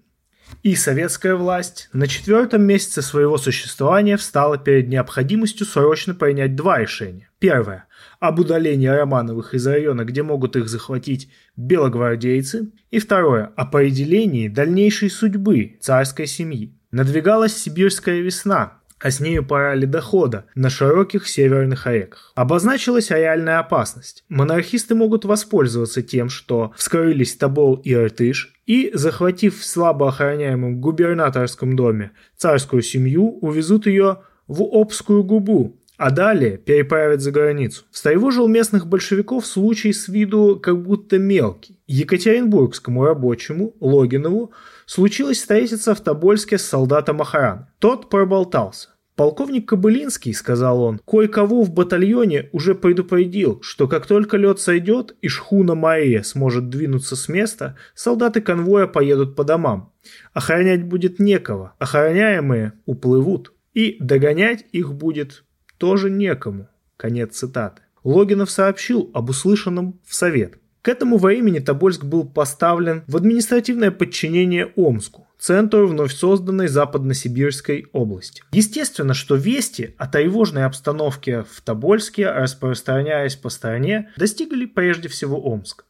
И 0.63 0.77
советская 0.77 1.35
власть 1.35 1.89
на 1.95 2.07
четвертом 2.07 2.61
месяце 2.65 3.01
своего 3.01 3.39
существования 3.39 4.19
встала 4.19 4.59
перед 4.59 4.89
необходимостью 4.89 5.65
срочно 5.65 6.15
принять 6.15 6.57
два 6.57 6.79
решения. 6.79 7.31
Первое– 7.39 7.87
об 8.21 8.39
удалении 8.39 8.87
Романовых 8.87 9.55
из 9.55 9.67
района, 9.67 10.05
где 10.05 10.23
могут 10.23 10.55
их 10.55 10.69
захватить 10.69 11.31
белогвардейцы. 11.57 12.71
И 12.91 12.99
второе– 12.99 13.47
о 13.57 13.63
определении 13.63 14.49
дальнейшей 14.49 15.09
судьбы 15.09 15.79
царской 15.81 16.27
семьи. 16.27 16.79
Надвигалась 16.91 17.57
сибирская 17.57 18.21
весна, 18.21 18.83
а 19.05 19.11
с 19.11 19.21
нею 19.21 19.45
пора 19.45 19.75
ледохода 19.75 20.47
на 20.55 20.71
широких 20.71 21.29
северных 21.29 21.87
реках. 21.87 22.33
Обозначилась 22.35 23.11
реальная 23.11 23.59
опасность. 23.59 24.25
Монархисты 24.31 24.95
могут 24.95 25.27
воспользоваться 25.27 26.01
тем, 26.03 26.31
что 26.31 26.73
вскрылись 26.75 27.37
Тобол 27.37 27.75
и 27.75 27.93
Иртыш, 27.93 28.55
и, 28.65 28.91
захватив 28.95 29.61
в 29.61 29.65
слабо 29.67 30.09
охраняемом 30.09 30.81
губернаторском 30.81 31.77
доме 31.77 32.13
царскую 32.39 32.81
семью, 32.81 33.39
увезут 33.43 33.87
ее 33.87 34.23
в 34.47 34.63
Обскую 34.63 35.23
губу, 35.23 35.79
а 35.99 36.11
далее 36.11 36.57
переправят 36.57 37.21
за 37.21 37.31
границу. 37.31 37.85
Встревожил 37.91 38.49
местных 38.49 38.87
большевиков 38.87 39.45
случай 39.45 39.93
с 39.93 40.09
виду 40.09 40.59
как 40.63 40.83
будто 40.83 41.19
мелкий. 41.19 41.79
Екатеринбургскому 41.87 43.05
рабочему 43.05 43.75
Логинову 43.81 44.53
случилось 44.87 45.41
встретиться 45.41 45.95
в 45.95 46.01
Тобольске 46.01 46.57
с 46.57 46.65
солдатом 46.65 47.21
охраны. 47.21 47.67
Тот 47.81 48.09
проболтался. 48.09 48.94
Полковник 49.17 49.69
Кобылинский, 49.69 50.35
сказал 50.35 50.83
он, 50.83 51.01
кое-кого 51.07 51.63
в 51.63 51.71
батальоне 51.71 52.49
уже 52.51 52.75
предупредил, 52.75 53.61
что 53.63 53.87
как 53.87 54.07
только 54.07 54.37
лед 54.37 54.59
сойдет 54.59 55.15
и 55.23 55.29
шхуна 55.29 55.77
Мария 55.77 56.23
сможет 56.23 56.69
двинуться 56.69 57.15
с 57.15 57.29
места, 57.29 57.77
солдаты 57.95 58.41
конвоя 58.41 58.89
поедут 58.89 59.37
по 59.37 59.45
домам. 59.45 59.93
Охранять 60.33 60.85
будет 60.85 61.21
некого, 61.21 61.75
охраняемые 61.79 62.73
уплывут. 62.87 63.53
И 63.73 63.97
догонять 64.01 64.65
их 64.73 64.95
будет 64.95 65.45
тоже 65.79 66.11
некому. 66.11 66.69
Конец 66.97 67.37
цитаты. 67.37 67.83
Логинов 68.05 68.51
сообщил 68.51 69.11
об 69.15 69.31
услышанном 69.31 70.01
в 70.05 70.15
Совет. 70.15 70.59
К 70.83 70.89
этому 70.89 71.17
времени 71.19 71.61
Тобольск 71.61 72.05
был 72.05 72.29
поставлен 72.29 73.05
в 73.07 73.17
административное 73.17 73.91
подчинение 73.91 74.67
Омску, 74.77 75.27
центру 75.45 75.87
вновь 75.87 76.15
созданной 76.15 76.69
Западно-Сибирской 76.69 77.87
области. 77.93 78.43
Естественно, 78.53 79.13
что 79.13 79.35
вести 79.35 79.95
о 79.99 80.07
тревожной 80.07 80.65
обстановке 80.65 81.43
в 81.43 81.61
Тобольске, 81.61 82.31
распространяясь 82.31 83.37
по 83.37 83.51
стране, 83.51 84.09
достигли 84.17 84.65
прежде 84.65 85.09
всего 85.09 85.37
Омска. 85.37 85.85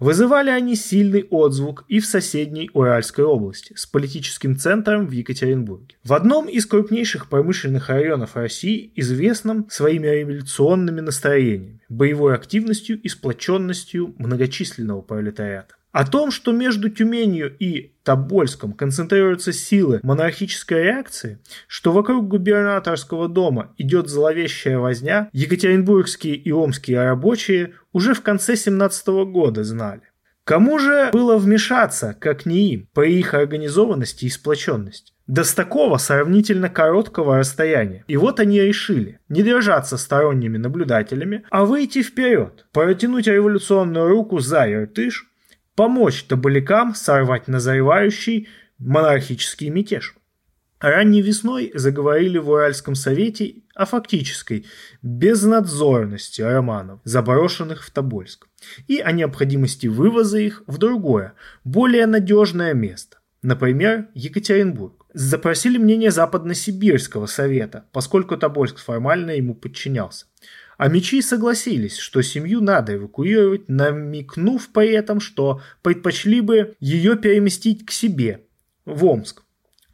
Вызывали 0.00 0.50
они 0.50 0.76
сильный 0.76 1.26
отзвук 1.30 1.84
и 1.88 1.98
в 1.98 2.04
соседней 2.04 2.68
Уральской 2.74 3.24
области 3.24 3.72
с 3.74 3.86
политическим 3.86 4.58
центром 4.58 5.06
в 5.06 5.12
Екатеринбурге. 5.12 5.96
В 6.04 6.12
одном 6.12 6.46
из 6.46 6.66
крупнейших 6.66 7.30
промышленных 7.30 7.88
районов 7.88 8.36
России, 8.36 8.92
известном 8.96 9.66
своими 9.70 10.08
революционными 10.08 11.00
настроениями, 11.00 11.80
боевой 11.88 12.34
активностью 12.34 13.00
и 13.00 13.08
сплоченностью 13.08 14.14
многочисленного 14.18 15.00
пролетариата. 15.00 15.74
О 15.94 16.04
том, 16.04 16.32
что 16.32 16.50
между 16.50 16.90
Тюменью 16.90 17.56
и 17.56 17.92
Тобольском 18.02 18.72
концентрируются 18.72 19.52
силы 19.52 20.00
монархической 20.02 20.82
реакции, 20.82 21.38
что 21.68 21.92
вокруг 21.92 22.26
губернаторского 22.26 23.28
дома 23.28 23.72
идет 23.78 24.08
зловещая 24.08 24.78
возня, 24.78 25.30
екатеринбургские 25.32 26.34
и 26.34 26.50
омские 26.50 27.00
рабочие 27.04 27.74
уже 27.92 28.14
в 28.14 28.22
конце 28.22 28.56
17 28.56 29.06
года 29.30 29.62
знали. 29.62 30.02
Кому 30.42 30.80
же 30.80 31.10
было 31.12 31.38
вмешаться, 31.38 32.16
как 32.18 32.44
не 32.44 32.72
им, 32.72 32.88
по 32.92 33.06
их 33.06 33.32
организованности 33.32 34.24
и 34.24 34.30
сплоченности? 34.30 35.12
Да 35.28 35.44
с 35.44 35.54
такого 35.54 35.98
сравнительно 35.98 36.70
короткого 36.70 37.38
расстояния. 37.38 38.04
И 38.08 38.16
вот 38.16 38.40
они 38.40 38.60
решили 38.60 39.20
не 39.28 39.44
держаться 39.44 39.96
сторонними 39.96 40.58
наблюдателями, 40.58 41.44
а 41.50 41.64
выйти 41.64 42.02
вперед, 42.02 42.66
протянуть 42.72 43.28
революционную 43.28 44.08
руку 44.08 44.40
за 44.40 44.68
Иртыш, 44.68 45.30
помочь 45.74 46.24
табалякам 46.24 46.94
сорвать 46.94 47.48
назревающий 47.48 48.48
монархический 48.78 49.68
мятеж. 49.68 50.16
Ранней 50.80 51.22
весной 51.22 51.70
заговорили 51.74 52.36
в 52.36 52.50
Уральском 52.50 52.94
совете 52.94 53.62
о 53.74 53.86
фактической 53.86 54.66
безнадзорности 55.02 56.42
романов, 56.42 57.00
заброшенных 57.04 57.84
в 57.84 57.90
Тобольск, 57.90 58.48
и 58.86 58.98
о 58.98 59.12
необходимости 59.12 59.86
вывоза 59.86 60.38
их 60.38 60.62
в 60.66 60.76
другое, 60.78 61.34
более 61.64 62.06
надежное 62.06 62.74
место, 62.74 63.18
например, 63.40 64.08
Екатеринбург. 64.14 65.06
Запросили 65.14 65.78
мнение 65.78 66.10
Западно-Сибирского 66.10 67.26
совета, 67.26 67.86
поскольку 67.92 68.36
Тобольск 68.36 68.78
формально 68.78 69.30
ему 69.30 69.54
подчинялся. 69.54 70.26
А 70.76 70.88
мечи 70.88 71.22
согласились, 71.22 71.96
что 71.96 72.22
семью 72.22 72.60
надо 72.60 72.94
эвакуировать, 72.94 73.68
намекнув 73.68 74.68
при 74.72 74.90
этом, 74.92 75.20
что 75.20 75.60
предпочли 75.82 76.40
бы 76.40 76.74
ее 76.80 77.16
переместить 77.16 77.86
к 77.86 77.90
себе, 77.90 78.44
в 78.84 79.04
Омск. 79.04 79.42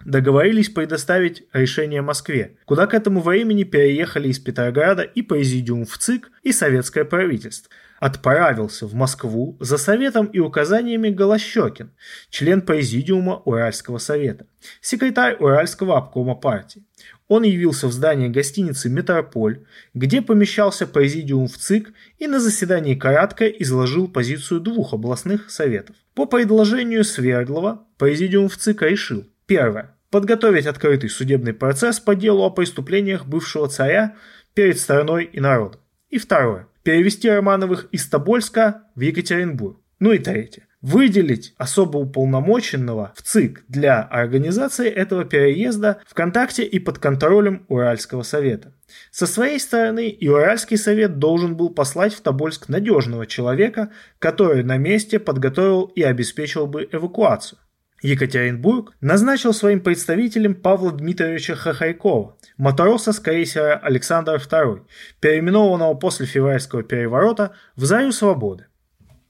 Договорились 0.04 0.70
предоставить 0.70 1.44
решение 1.52 2.00
Москве, 2.00 2.56
куда 2.64 2.86
к 2.86 2.94
этому 2.94 3.20
времени 3.20 3.64
переехали 3.64 4.28
из 4.28 4.38
Петрограда 4.38 5.02
и 5.02 5.20
президиум 5.20 5.84
в 5.84 5.98
ЦИК, 5.98 6.30
и 6.42 6.52
советское 6.52 7.04
правительство. 7.04 7.70
Отправился 7.98 8.86
в 8.86 8.94
Москву 8.94 9.58
за 9.60 9.76
советом 9.76 10.24
и 10.24 10.38
указаниями 10.38 11.10
Голощекин, 11.10 11.90
член 12.30 12.62
президиума 12.62 13.42
Уральского 13.44 13.98
совета, 13.98 14.46
секретарь 14.80 15.36
Уральского 15.38 15.98
обкома 15.98 16.34
партии. 16.34 16.82
Он 17.30 17.44
явился 17.44 17.86
в 17.86 17.92
здании 17.92 18.26
гостиницы 18.26 18.90
«Метрополь», 18.90 19.64
где 19.94 20.20
помещался 20.20 20.84
президиум 20.84 21.46
в 21.46 21.56
ЦИК 21.56 21.92
и 22.18 22.26
на 22.26 22.40
заседании 22.40 22.96
кратко 22.96 23.46
изложил 23.46 24.08
позицию 24.08 24.58
двух 24.58 24.94
областных 24.94 25.48
советов. 25.48 25.94
По 26.14 26.26
предложению 26.26 27.04
Свердлова 27.04 27.86
президиум 27.98 28.48
в 28.48 28.56
ЦИК 28.56 28.82
решил 28.82 29.28
Первое. 29.46 29.96
Подготовить 30.10 30.66
открытый 30.66 31.08
судебный 31.08 31.54
процесс 31.54 32.00
по 32.00 32.16
делу 32.16 32.42
о 32.42 32.50
преступлениях 32.50 33.26
бывшего 33.26 33.68
царя 33.68 34.16
перед 34.54 34.80
страной 34.80 35.30
и 35.32 35.38
народом. 35.38 35.80
И 36.08 36.18
второе. 36.18 36.66
Перевести 36.82 37.30
Романовых 37.30 37.86
из 37.92 38.08
Тобольска 38.08 38.88
в 38.96 39.02
Екатеринбург. 39.02 39.78
Ну 40.00 40.10
и 40.10 40.18
третье. 40.18 40.66
Выделить 40.82 41.54
особо 41.58 41.98
уполномоченного 41.98 43.12
в 43.14 43.20
ЦИК 43.20 43.64
для 43.68 44.00
организации 44.00 44.88
этого 44.88 45.26
переезда 45.26 46.00
в 46.06 46.14
контакте 46.14 46.64
и 46.64 46.78
под 46.78 46.98
контролем 46.98 47.66
Уральского 47.68 48.22
совета. 48.22 48.72
Со 49.10 49.26
своей 49.26 49.60
стороны 49.60 50.08
и 50.08 50.28
Уральский 50.28 50.78
совет 50.78 51.18
должен 51.18 51.54
был 51.54 51.68
послать 51.68 52.14
в 52.14 52.22
Тобольск 52.22 52.70
надежного 52.70 53.26
человека, 53.26 53.90
который 54.18 54.62
на 54.62 54.78
месте 54.78 55.18
подготовил 55.18 55.84
и 55.84 56.02
обеспечил 56.02 56.66
бы 56.66 56.88
эвакуацию. 56.90 57.58
Екатеринбург 58.02 58.94
назначил 59.02 59.52
своим 59.52 59.80
представителем 59.80 60.54
Павла 60.54 60.92
Дмитриевича 60.92 61.56
Хохайкова, 61.56 62.38
матроса 62.56 63.12
с 63.12 63.20
крейсера 63.20 63.74
Александр 63.76 64.36
II, 64.36 64.84
переименованного 65.20 65.92
после 65.92 66.24
февральского 66.24 66.82
переворота 66.82 67.52
в 67.76 67.84
«Зарю 67.84 68.12
свободы». 68.12 68.69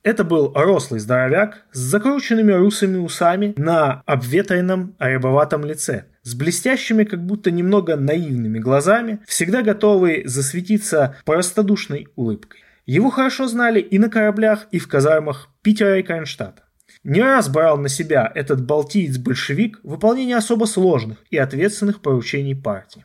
Это 0.03 0.25
был 0.25 0.53
рослый 0.55 0.99
здоровяк 0.99 1.67
с 1.73 1.79
закрученными 1.79 2.53
русыми 2.53 2.97
усами 2.97 3.53
на 3.59 4.03
обветренном 4.07 4.97
рябоватом 4.99 5.65
лице, 5.65 6.07
с 6.23 6.35
блестящими, 6.35 7.05
как 7.05 7.25
будто 7.25 7.51
немного 7.51 7.97
наивными 7.97 8.59
глазами, 8.59 9.21
всегда 9.27 9.63
готовый 9.63 10.27
засветиться 10.27 11.17
простодушной 11.27 12.09
улыбкой. 12.17 12.61
Его 12.87 13.11
хорошо 13.11 13.47
знали 13.47 13.81
и 13.81 13.99
на 13.99 14.09
кораблях, 14.09 14.67
и 14.71 14.79
в 14.79 14.89
казармах 14.89 15.49
Питера 15.63 15.99
и 15.99 16.03
Кронштадта 16.03 16.63
не 17.05 17.21
раз 17.23 17.49
брал 17.49 17.79
на 17.79 17.89
себя 17.89 18.31
этот 18.35 18.65
балтиец-большевик 18.65 19.81
выполнение 19.83 20.37
особо 20.37 20.65
сложных 20.65 21.19
и 21.31 21.37
ответственных 21.37 22.01
поручений 22.01 22.57
партии. 22.57 23.05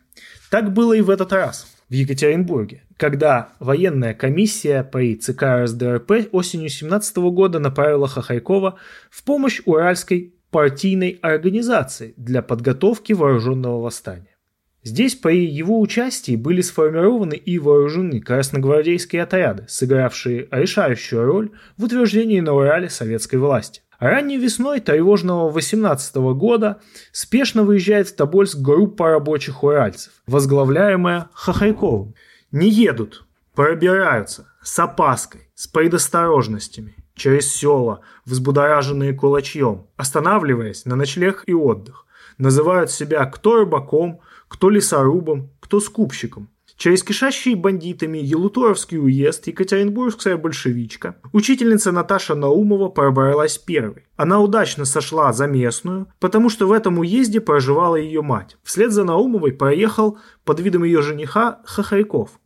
Так 0.50 0.74
было 0.74 0.94
и 0.94 1.02
в 1.02 1.10
этот 1.10 1.32
раз 1.34 1.68
в 1.90 1.94
Екатеринбурге, 1.94 2.84
когда 2.98 3.50
военная 3.60 4.14
комиссия 4.14 4.84
при 4.84 5.16
ЦК 5.16 5.64
РСДРП 5.64 6.30
осенью 6.32 6.70
17 6.70 7.18
года 7.18 7.60
направила 7.60 8.08
Хохайкова 8.08 8.78
в 9.10 9.24
помощь 9.24 9.62
Уральской 9.66 10.34
партийной 10.52 11.20
организации 11.22 12.14
для 12.18 12.42
подготовки 12.42 13.14
вооруженного 13.14 13.82
восстания. 13.82 14.36
Здесь 14.84 15.16
при 15.16 15.48
его 15.48 15.82
участии 15.82 16.36
были 16.36 16.62
сформированы 16.62 17.34
и 17.34 17.58
вооружены 17.58 18.22
красногвардейские 18.22 19.24
отряды, 19.24 19.66
сыгравшие 19.68 20.48
решающую 20.52 21.26
роль 21.26 21.50
в 21.76 21.86
утверждении 21.86 22.40
на 22.40 22.54
Урале 22.54 22.90
советской 22.90 23.38
власти. 23.38 23.82
Ранней 24.00 24.38
весной 24.38 24.82
тревожного 24.82 25.50
18 25.50 26.16
года 26.36 26.82
спешно 27.12 27.64
выезжает 27.64 28.10
в 28.10 28.16
Тобольск 28.16 28.60
группа 28.60 29.10
рабочих 29.10 29.64
уральцев, 29.64 30.14
возглавляемая 30.28 31.30
Хохайковым. 31.34 32.14
Не 32.56 32.70
едут, 32.70 33.26
пробираются 33.54 34.48
с 34.64 34.80
опаской, 34.80 35.50
с 35.56 35.68
предосторожностями, 35.68 36.96
через 37.14 37.54
села, 37.54 38.00
взбудораженные 38.24 39.12
кулачьем, 39.12 39.88
останавливаясь 39.98 40.86
на 40.86 40.96
ночлег 40.96 41.44
и 41.48 41.54
отдых. 41.54 42.06
Называют 42.38 42.92
себя 42.92 43.26
кто 43.26 43.58
рыбаком, 43.58 44.22
кто 44.48 44.70
лесорубом, 44.70 45.50
кто 45.60 45.82
скупщиком. 45.82 46.48
Через 46.78 47.04
кишащий 47.04 47.56
бандитами 47.56 48.20
Елуторовский 48.20 49.00
уезд 49.00 49.48
Екатеринбургская 49.48 50.38
большевичка, 50.38 51.18
учительница 51.34 51.92
Наташа 51.92 52.36
Наумова 52.36 52.88
пробралась 52.88 53.58
первой. 53.58 54.06
Она 54.16 54.40
удачно 54.40 54.86
сошла 54.86 55.34
за 55.34 55.48
местную, 55.48 56.08
потому 56.22 56.50
что 56.50 56.68
в 56.68 56.72
этом 56.72 57.00
уезде 57.00 57.42
проживала 57.42 57.98
ее 57.98 58.22
мать. 58.22 58.58
Вслед 58.64 58.94
за 58.94 59.04
Наумовой 59.04 59.52
проехал 59.52 60.20
под 60.46 60.62
видом 60.62 60.86
ее 60.86 61.02
жениха 61.02 61.60
Хохряков. 61.66 62.40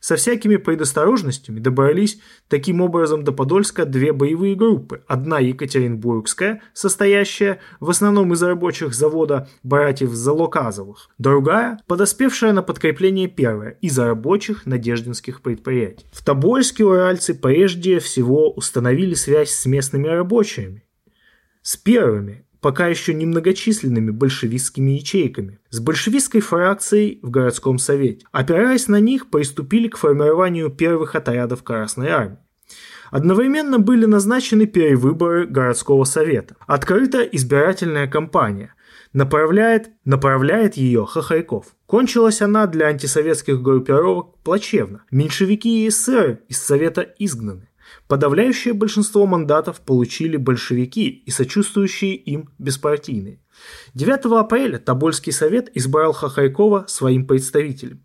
Со 0.00 0.16
всякими 0.16 0.56
предосторожностями 0.56 1.60
добрались 1.60 2.18
таким 2.48 2.80
образом 2.80 3.24
до 3.24 3.32
Подольска 3.32 3.84
две 3.84 4.12
боевые 4.12 4.54
группы. 4.54 5.02
Одна 5.06 5.38
Екатеринбургская, 5.38 6.62
состоящая 6.72 7.60
в 7.80 7.90
основном 7.90 8.32
из 8.32 8.42
рабочих 8.42 8.94
завода 8.94 9.48
братьев 9.62 10.10
Залоказовых. 10.10 11.10
Другая, 11.18 11.80
подоспевшая 11.86 12.52
на 12.52 12.62
подкрепление 12.62 13.28
первая, 13.28 13.78
из 13.80 13.98
рабочих 13.98 14.66
надеждинских 14.66 15.42
предприятий. 15.42 16.06
В 16.12 16.24
Тобольске 16.24 16.84
уральцы 16.84 17.34
прежде 17.34 17.98
всего 17.98 18.50
установили 18.52 19.14
связь 19.14 19.50
с 19.50 19.66
местными 19.66 20.08
рабочими. 20.08 20.84
С 21.62 21.76
первыми, 21.76 22.43
пока 22.64 22.86
еще 22.86 23.12
немногочисленными 23.12 24.10
большевистскими 24.10 24.92
ячейками, 24.92 25.58
с 25.68 25.80
большевистской 25.80 26.40
фракцией 26.40 27.18
в 27.20 27.28
городском 27.28 27.76
совете. 27.76 28.24
Опираясь 28.32 28.88
на 28.88 29.00
них, 29.00 29.28
приступили 29.28 29.88
к 29.88 29.98
формированию 29.98 30.70
первых 30.70 31.14
отрядов 31.14 31.62
Красной 31.62 32.08
Армии. 32.08 32.38
Одновременно 33.10 33.80
были 33.80 34.06
назначены 34.06 34.64
перевыборы 34.64 35.46
городского 35.46 36.04
совета. 36.04 36.56
Открыта 36.66 37.20
избирательная 37.20 38.06
кампания. 38.06 38.74
Направляет, 39.12 39.90
направляет 40.06 40.78
ее 40.78 41.04
Хохряков. 41.04 41.66
Кончилась 41.84 42.40
она 42.40 42.66
для 42.66 42.86
антисоветских 42.86 43.60
группировок 43.60 44.38
плачевно. 44.42 45.02
Меньшевики 45.10 45.84
и 45.84 45.88
эсеры 45.88 46.40
из 46.48 46.62
совета 46.62 47.02
изгнаны. 47.18 47.68
Подавляющее 48.14 48.74
большинство 48.74 49.26
мандатов 49.26 49.80
получили 49.80 50.36
большевики 50.36 51.08
и 51.08 51.32
сочувствующие 51.32 52.14
им 52.14 52.48
беспартийные. 52.60 53.40
9 53.94 54.26
апреля 54.40 54.78
Тобольский 54.78 55.32
совет 55.32 55.68
избрал 55.74 56.12
Хохрякова 56.12 56.84
своим 56.86 57.26
представителем. 57.26 58.04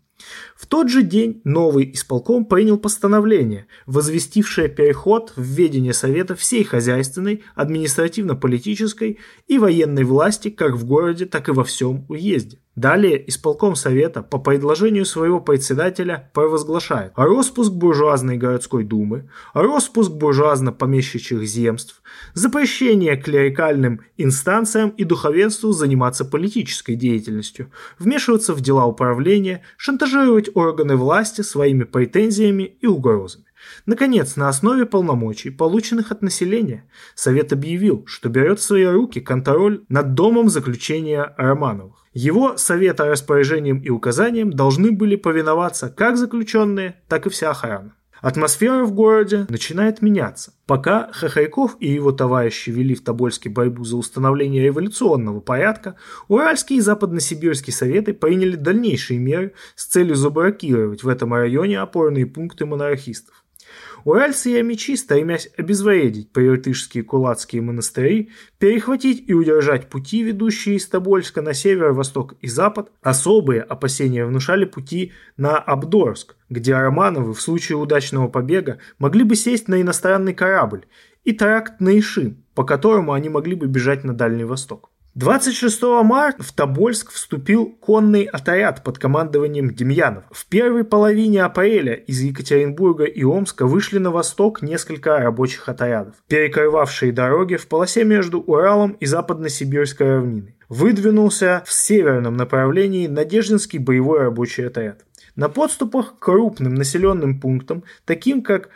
В 0.56 0.66
тот 0.66 0.88
же 0.88 1.04
день 1.04 1.40
новый 1.44 1.92
исполком 1.92 2.44
принял 2.44 2.76
постановление, 2.76 3.68
возвестившее 3.86 4.68
переход 4.68 5.32
в 5.36 5.42
ведение 5.42 5.92
Совета 5.92 6.34
всей 6.34 6.64
хозяйственной, 6.64 7.44
административно-политической 7.54 9.20
и 9.46 9.58
военной 9.58 10.02
власти 10.02 10.50
как 10.50 10.74
в 10.74 10.84
городе, 10.86 11.26
так 11.26 11.48
и 11.48 11.52
во 11.52 11.62
всем 11.62 12.04
уезде. 12.08 12.58
Далее 12.76 13.28
исполком 13.28 13.74
Совета 13.74 14.22
по 14.22 14.38
предложению 14.38 15.04
своего 15.04 15.40
председателя 15.40 16.30
провозглашает 16.32 17.12
распуск 17.16 17.72
буржуазной 17.72 18.36
городской 18.36 18.84
думы, 18.84 19.28
распуск 19.54 20.12
буржуазно-помещичьих 20.12 21.44
земств, 21.44 22.00
запрещение 22.32 23.16
клерикальным 23.16 24.02
инстанциям 24.16 24.90
и 24.90 25.02
духовенству 25.02 25.72
заниматься 25.72 26.24
политической 26.24 26.94
деятельностью, 26.94 27.72
вмешиваться 27.98 28.54
в 28.54 28.60
дела 28.60 28.86
управления, 28.86 29.64
шантажировать 29.76 30.50
органы 30.54 30.94
власти 30.94 31.40
своими 31.40 31.82
претензиями 31.82 32.62
и 32.80 32.86
угрозами. 32.86 33.46
Наконец, 33.84 34.36
на 34.36 34.48
основе 34.48 34.86
полномочий, 34.86 35.50
полученных 35.50 36.12
от 36.12 36.22
населения, 36.22 36.88
Совет 37.16 37.52
объявил, 37.52 38.04
что 38.06 38.28
берет 38.28 38.60
в 38.60 38.62
свои 38.62 38.84
руки 38.84 39.20
контроль 39.20 39.84
над 39.88 40.14
домом 40.14 40.48
заключения 40.48 41.34
Романовых. 41.36 41.99
Его 42.12 42.56
совета 42.56 43.06
распоряжениям 43.06 43.78
и 43.78 43.88
указаниям 43.88 44.52
должны 44.52 44.90
были 44.90 45.14
повиноваться 45.14 45.88
как 45.88 46.16
заключенные, 46.16 47.00
так 47.08 47.26
и 47.26 47.30
вся 47.30 47.50
охрана. 47.50 47.94
Атмосфера 48.20 48.84
в 48.84 48.92
городе 48.92 49.46
начинает 49.48 50.02
меняться. 50.02 50.52
Пока 50.66 51.10
Хохряков 51.12 51.76
и 51.80 51.88
его 51.90 52.12
товарищи 52.12 52.70
вели 52.70 52.94
в 52.94 53.02
Тобольске 53.02 53.48
борьбу 53.48 53.84
за 53.84 53.96
установление 53.96 54.62
революционного 54.62 55.40
порядка, 55.40 55.94
Уральские 56.28 56.80
и 56.80 56.82
Западносибирские 56.82 57.72
советы 57.72 58.12
приняли 58.12 58.56
дальнейшие 58.56 59.18
меры 59.18 59.54
с 59.74 59.86
целью 59.86 60.16
заблокировать 60.16 61.02
в 61.02 61.08
этом 61.08 61.32
районе 61.32 61.80
опорные 61.80 62.26
пункты 62.26 62.66
монархистов. 62.66 63.44
Уральцы 64.04 64.52
и 64.52 64.56
амичи, 64.56 64.96
стремясь 64.96 65.50
обезвредить 65.56 66.32
прииртышские 66.32 67.04
кулацкие 67.04 67.62
монастыри, 67.62 68.30
перехватить 68.58 69.24
и 69.28 69.34
удержать 69.34 69.88
пути, 69.88 70.22
ведущие 70.22 70.76
из 70.76 70.86
Тобольска 70.86 71.42
на 71.42 71.54
север, 71.54 71.92
восток 71.92 72.34
и 72.40 72.48
запад, 72.48 72.90
особые 73.02 73.62
опасения 73.62 74.24
внушали 74.24 74.64
пути 74.64 75.12
на 75.36 75.58
Абдорск, 75.58 76.36
где 76.48 76.74
Романовы 76.74 77.34
в 77.34 77.40
случае 77.40 77.78
удачного 77.78 78.28
побега 78.28 78.78
могли 78.98 79.24
бы 79.24 79.36
сесть 79.36 79.68
на 79.68 79.80
иностранный 79.80 80.34
корабль, 80.34 80.86
и 81.24 81.32
тракт 81.32 81.80
на 81.80 81.98
Ишим, 81.98 82.44
по 82.54 82.64
которому 82.64 83.12
они 83.12 83.28
могли 83.28 83.54
бы 83.54 83.66
бежать 83.66 84.04
на 84.04 84.14
Дальний 84.14 84.44
Восток. 84.44 84.90
26 85.16 85.82
марта 86.04 86.40
в 86.44 86.52
Тобольск 86.52 87.10
вступил 87.10 87.66
конный 87.80 88.22
отряд 88.22 88.84
под 88.84 88.98
командованием 88.98 89.74
Демьянов. 89.74 90.22
В 90.30 90.46
первой 90.46 90.84
половине 90.84 91.42
апреля 91.42 91.94
из 91.94 92.20
Екатеринбурга 92.20 93.04
и 93.04 93.24
Омска 93.24 93.66
вышли 93.66 93.98
на 93.98 94.12
восток 94.12 94.62
несколько 94.62 95.18
рабочих 95.18 95.68
отрядов, 95.68 96.14
перекрывавшие 96.28 97.10
дороги 97.10 97.56
в 97.56 97.66
полосе 97.66 98.04
между 98.04 98.40
Уралом 98.40 98.92
и 99.00 99.06
Западно-Сибирской 99.06 100.06
равниной. 100.06 100.54
Выдвинулся 100.68 101.64
в 101.66 101.72
северном 101.72 102.36
направлении 102.36 103.08
Надеждинский 103.08 103.80
боевой 103.80 104.20
рабочий 104.20 104.68
отряд. 104.68 105.04
На 105.34 105.48
подступах 105.48 106.14
к 106.14 106.18
крупным 106.20 106.76
населенным 106.76 107.40
пунктам, 107.40 107.82
таким 108.04 108.42
как 108.42 108.68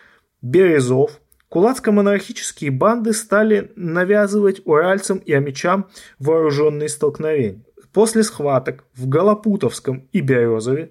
Березов, 0.42 1.20
Кулацко-монархические 1.54 2.72
банды 2.72 3.12
стали 3.12 3.70
навязывать 3.76 4.62
уральцам 4.64 5.18
и 5.18 5.32
амичам 5.32 5.88
вооруженные 6.18 6.88
столкновения. 6.88 7.62
После 7.92 8.24
схваток 8.24 8.82
в 8.96 9.08
Голопутовском 9.08 10.08
и 10.10 10.20
Березове, 10.20 10.90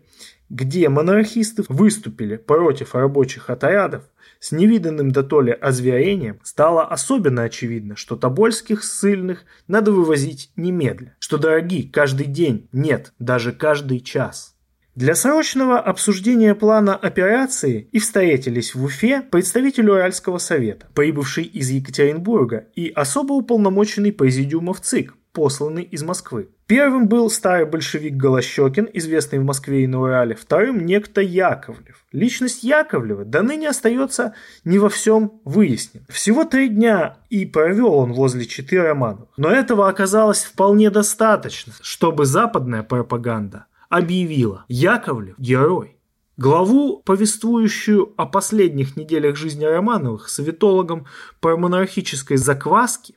где 0.49 0.87
монархисты 0.87 1.65
выступили 1.67 2.37
против 2.37 2.95
рабочих 2.95 3.49
отрядов, 3.49 4.03
с 4.39 4.53
невиданным 4.53 5.11
дотоле 5.11 5.51
озверением 5.51 6.39
стало 6.43 6.85
особенно 6.85 7.43
очевидно, 7.43 7.97
что 7.97 8.15
тобольских 8.15 8.85
ссыльных 8.85 9.43
надо 9.67 9.91
вывозить 9.91 10.49
немедля, 10.55 11.17
что 11.19 11.37
дороги 11.37 11.81
каждый 11.81 12.27
день, 12.27 12.69
нет, 12.71 13.11
даже 13.19 13.51
каждый 13.51 13.99
час. 13.99 14.52
Для 14.95 15.15
срочного 15.15 15.79
обсуждения 15.79 16.53
плана 16.53 16.95
операции 16.95 17.89
и 17.91 17.97
встретились 17.97 18.75
в 18.75 18.83
Уфе 18.83 19.23
представитель 19.23 19.89
Уральского 19.89 20.37
совета, 20.37 20.85
прибывший 20.93 21.45
из 21.45 21.71
Екатеринбурга, 21.71 22.67
и 22.75 22.89
особо 22.89 23.33
уполномоченный 23.33 24.11
президиумов 24.11 24.81
ЦИК, 24.81 25.15
посланный 25.31 25.81
из 25.81 26.03
Москвы. 26.03 26.49
Первым 26.67 27.07
был 27.07 27.31
старый 27.31 27.65
большевик 27.65 28.13
Голощекин, 28.17 28.87
известный 28.93 29.39
в 29.39 29.43
Москве 29.43 29.83
и 29.83 29.87
на 29.87 29.99
Урале, 29.99 30.35
вторым 30.35 30.85
некто 30.85 31.21
Яковлев. 31.21 32.05
Личность 32.11 32.63
Яковлева 32.63 33.25
до 33.25 33.41
ныне 33.41 33.69
остается 33.69 34.35
не 34.63 34.77
во 34.77 34.89
всем 34.89 35.41
выяснен. 35.43 36.05
Всего 36.07 36.43
три 36.43 36.69
дня 36.69 37.17
и 37.31 37.47
провел 37.47 37.95
он 37.95 38.13
возле 38.13 38.45
Читы 38.45 38.79
Романов. 38.79 39.27
Но 39.37 39.49
этого 39.49 39.89
оказалось 39.89 40.43
вполне 40.43 40.91
достаточно, 40.91 41.73
чтобы 41.81 42.27
западная 42.27 42.83
пропаганда 42.83 43.65
объявила 43.93 44.65
«Яковлев– 44.69 45.35
герой». 45.37 45.99
Главу, 46.35 47.03
повествующую 47.05 48.11
о 48.17 48.25
последних 48.25 48.97
неделях 48.97 49.35
жизни 49.35 49.65
Романовых 49.65 50.29
советологом 50.29 51.05
по 51.39 51.55
монархической 51.55 52.37
закваске, 52.37 53.13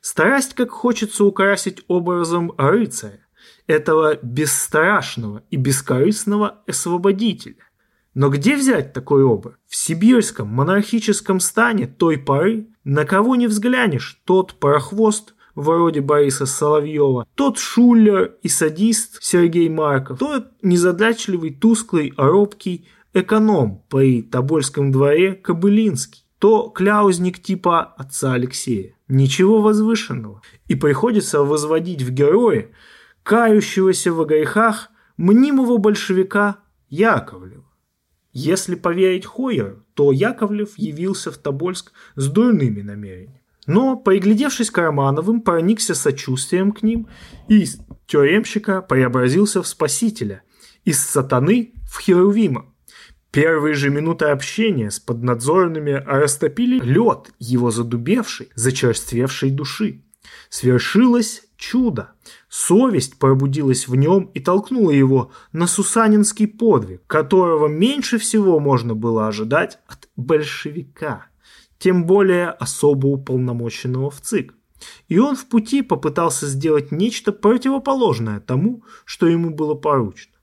страсть 0.00 0.54
как 0.54 0.72
хочется 0.72 1.24
украсить 1.24 1.84
образом 1.86 2.52
рыцаря, 2.58 3.24
этого 3.68 4.18
бесстрашного 4.20 5.44
и 5.50 5.56
бескорыстного 5.56 6.64
освободителя. 6.66 7.68
Но 8.14 8.28
где 8.28 8.56
взять 8.56 8.92
такой 8.92 9.22
образ? 9.22 9.54
В 9.68 9.76
сибирском 9.76 10.48
монархическом 10.48 11.38
стане 11.38 11.86
той 11.86 12.18
поры 12.18 12.66
на 12.82 13.04
кого 13.04 13.36
не 13.36 13.46
взглянешь, 13.46 14.20
тот 14.24 14.54
парохвост 14.54 15.34
вроде 15.58 16.00
Бориса 16.00 16.46
Соловьева, 16.46 17.26
тот 17.34 17.58
шулер 17.58 18.36
и 18.42 18.48
садист 18.48 19.18
Сергей 19.20 19.68
Марков, 19.68 20.18
тот 20.20 20.46
незадачливый, 20.62 21.52
тусклый, 21.52 22.14
робкий 22.16 22.86
эконом 23.12 23.82
при 23.88 24.22
Тобольском 24.22 24.92
дворе 24.92 25.32
Кобылинский, 25.34 26.24
то 26.38 26.68
кляузник 26.68 27.42
типа 27.42 27.82
отца 27.82 28.34
Алексея. 28.34 28.94
Ничего 29.08 29.60
возвышенного. 29.60 30.42
И 30.68 30.76
приходится 30.76 31.42
возводить 31.42 32.02
в 32.02 32.10
героя 32.10 32.70
кающегося 33.24 34.12
в 34.12 34.24
грехах 34.26 34.90
мнимого 35.16 35.78
большевика 35.78 36.58
Яковлева. 36.88 37.64
Если 38.32 38.76
поверить 38.76 39.26
Хойеру, 39.26 39.82
то 39.94 40.12
Яковлев 40.12 40.78
явился 40.78 41.32
в 41.32 41.38
Тобольск 41.38 41.92
с 42.14 42.28
дурными 42.28 42.82
намерениями. 42.82 43.37
Но, 43.68 43.96
поиглядевшись 43.96 44.70
к 44.70 44.78
проникся 45.42 45.94
сочувствием 45.94 46.72
к 46.72 46.82
ним 46.82 47.06
и 47.48 47.60
из 47.60 47.78
тюремщика 48.06 48.80
преобразился 48.80 49.62
в 49.62 49.68
спасителя, 49.68 50.42
из 50.86 50.98
сатаны 51.04 51.74
в 51.84 52.00
Херувима. 52.00 52.72
Первые 53.30 53.74
же 53.74 53.90
минуты 53.90 54.24
общения 54.24 54.90
с 54.90 54.98
поднадзорными 54.98 56.02
растопили 56.06 56.80
лед 56.80 57.30
его 57.38 57.70
задубевшей, 57.70 58.48
зачерствевшей 58.54 59.50
души. 59.50 60.02
Свершилось 60.48 61.42
чудо. 61.58 62.12
Совесть 62.48 63.18
пробудилась 63.18 63.86
в 63.86 63.94
нем 63.94 64.30
и 64.32 64.40
толкнула 64.40 64.92
его 64.92 65.30
на 65.52 65.66
сусанинский 65.66 66.48
подвиг, 66.48 67.02
которого 67.06 67.68
меньше 67.68 68.16
всего 68.16 68.60
можно 68.60 68.94
было 68.94 69.28
ожидать 69.28 69.78
от 69.88 70.08
большевика 70.16 71.26
тем 71.78 72.04
более 72.04 72.48
особо 72.48 73.06
уполномоченного 73.06 74.10
в 74.10 74.20
ЦИК. 74.20 74.54
И 75.08 75.18
он 75.18 75.36
в 75.36 75.46
пути 75.46 75.82
попытался 75.82 76.46
сделать 76.46 76.92
нечто 76.92 77.32
противоположное 77.32 78.40
тому, 78.40 78.84
что 79.04 79.26
ему 79.26 79.50
было 79.50 79.74
поручено. 79.74 80.34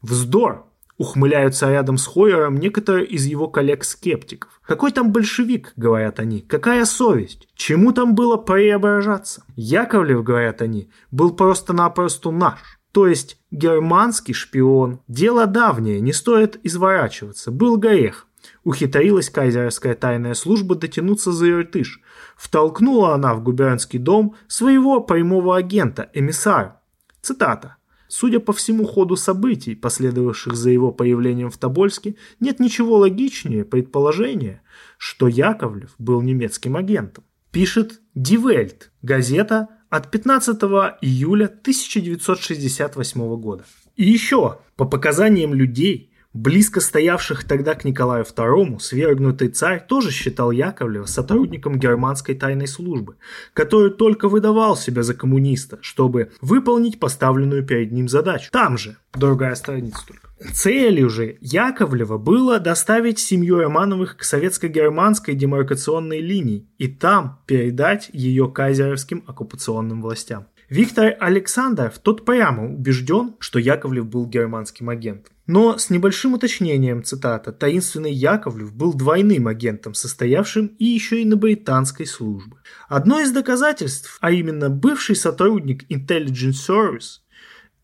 Вздор! 0.00 0.66
Ухмыляются 0.98 1.70
рядом 1.70 1.98
с 1.98 2.06
Хойером 2.06 2.56
некоторые 2.56 3.04
из 3.04 3.26
его 3.26 3.48
коллег-скептиков. 3.48 4.62
Какой 4.66 4.92
там 4.92 5.12
большевик, 5.12 5.74
говорят 5.76 6.20
они, 6.20 6.40
какая 6.40 6.86
совесть? 6.86 7.48
Чему 7.54 7.92
там 7.92 8.14
было 8.14 8.38
преображаться? 8.38 9.44
Яковлев, 9.56 10.22
говорят 10.22 10.62
они, 10.62 10.88
был 11.10 11.34
просто-напросто 11.34 12.30
наш. 12.30 12.60
То 12.92 13.06
есть 13.06 13.38
германский 13.50 14.32
шпион. 14.32 15.00
Дело 15.06 15.46
давнее, 15.46 16.00
не 16.00 16.14
стоит 16.14 16.58
изворачиваться. 16.62 17.50
Был 17.50 17.76
грех 17.76 18.25
ухитрилась 18.66 19.30
кайзерская 19.30 19.94
тайная 19.94 20.34
служба 20.34 20.74
дотянуться 20.74 21.30
за 21.30 21.48
Иртыш. 21.50 22.00
Втолкнула 22.36 23.14
она 23.14 23.32
в 23.34 23.42
губернский 23.42 23.98
дом 23.98 24.34
своего 24.48 25.00
прямого 25.00 25.56
агента, 25.56 26.10
эмиссара. 26.12 26.80
Цитата. 27.22 27.76
Судя 28.08 28.40
по 28.40 28.52
всему 28.52 28.84
ходу 28.84 29.14
событий, 29.14 29.76
последовавших 29.76 30.56
за 30.56 30.70
его 30.70 30.90
появлением 30.90 31.50
в 31.50 31.58
Тобольске, 31.58 32.16
нет 32.40 32.58
ничего 32.58 32.96
логичнее 32.98 33.64
предположения, 33.64 34.62
что 34.98 35.28
Яковлев 35.28 35.94
был 35.98 36.20
немецким 36.20 36.76
агентом. 36.76 37.22
Пишет 37.52 38.00
Дивельт, 38.16 38.90
газета 39.00 39.68
от 39.90 40.10
15 40.10 40.56
июля 41.02 41.44
1968 41.44 43.36
года. 43.36 43.64
И 43.94 44.04
еще, 44.04 44.58
по 44.74 44.86
показаниям 44.86 45.54
людей, 45.54 46.10
Близко 46.36 46.82
стоявших 46.82 47.44
тогда 47.44 47.74
к 47.74 47.86
Николаю 47.86 48.24
II 48.24 48.78
свергнутый 48.78 49.48
царь 49.48 49.82
тоже 49.88 50.10
считал 50.10 50.50
Яковлева 50.50 51.06
сотрудником 51.06 51.78
германской 51.78 52.34
тайной 52.34 52.66
службы, 52.66 53.16
который 53.54 53.90
только 53.90 54.28
выдавал 54.28 54.76
себя 54.76 55.02
за 55.02 55.14
коммуниста, 55.14 55.78
чтобы 55.80 56.32
выполнить 56.42 57.00
поставленную 57.00 57.64
перед 57.64 57.90
ним 57.90 58.06
задачу. 58.06 58.50
Там 58.52 58.76
же, 58.76 58.98
другая 59.14 59.54
страница 59.54 60.06
только. 60.06 60.28
Целью 60.52 61.08
же 61.08 61.38
Яковлева 61.40 62.18
было 62.18 62.60
доставить 62.60 63.18
семью 63.18 63.56
Романовых 63.56 64.18
к 64.18 64.22
советско-германской 64.22 65.34
демаркационной 65.34 66.20
линии 66.20 66.68
и 66.76 66.86
там 66.88 67.40
передать 67.46 68.10
ее 68.12 68.50
кайзеровским 68.50 69.24
оккупационным 69.26 70.02
властям. 70.02 70.48
Виктор 70.68 71.16
Александров 71.20 71.98
тот 72.00 72.24
прямо 72.24 72.66
убежден, 72.66 73.36
что 73.38 73.60
Яковлев 73.60 74.06
был 74.06 74.26
германским 74.26 74.88
агентом. 74.88 75.32
Но 75.46 75.78
с 75.78 75.90
небольшим 75.90 76.34
уточнением, 76.34 77.04
цитата, 77.04 77.52
таинственный 77.52 78.12
Яковлев 78.12 78.74
был 78.74 78.92
двойным 78.92 79.46
агентом, 79.46 79.94
состоявшим 79.94 80.66
и 80.78 80.84
еще 80.84 81.22
и 81.22 81.24
на 81.24 81.36
британской 81.36 82.04
службе. 82.04 82.56
Одно 82.88 83.20
из 83.20 83.30
доказательств, 83.30 84.18
а 84.20 84.32
именно 84.32 84.68
бывший 84.68 85.14
сотрудник 85.14 85.88
Intelligence 85.88 86.68
Service 86.68 87.20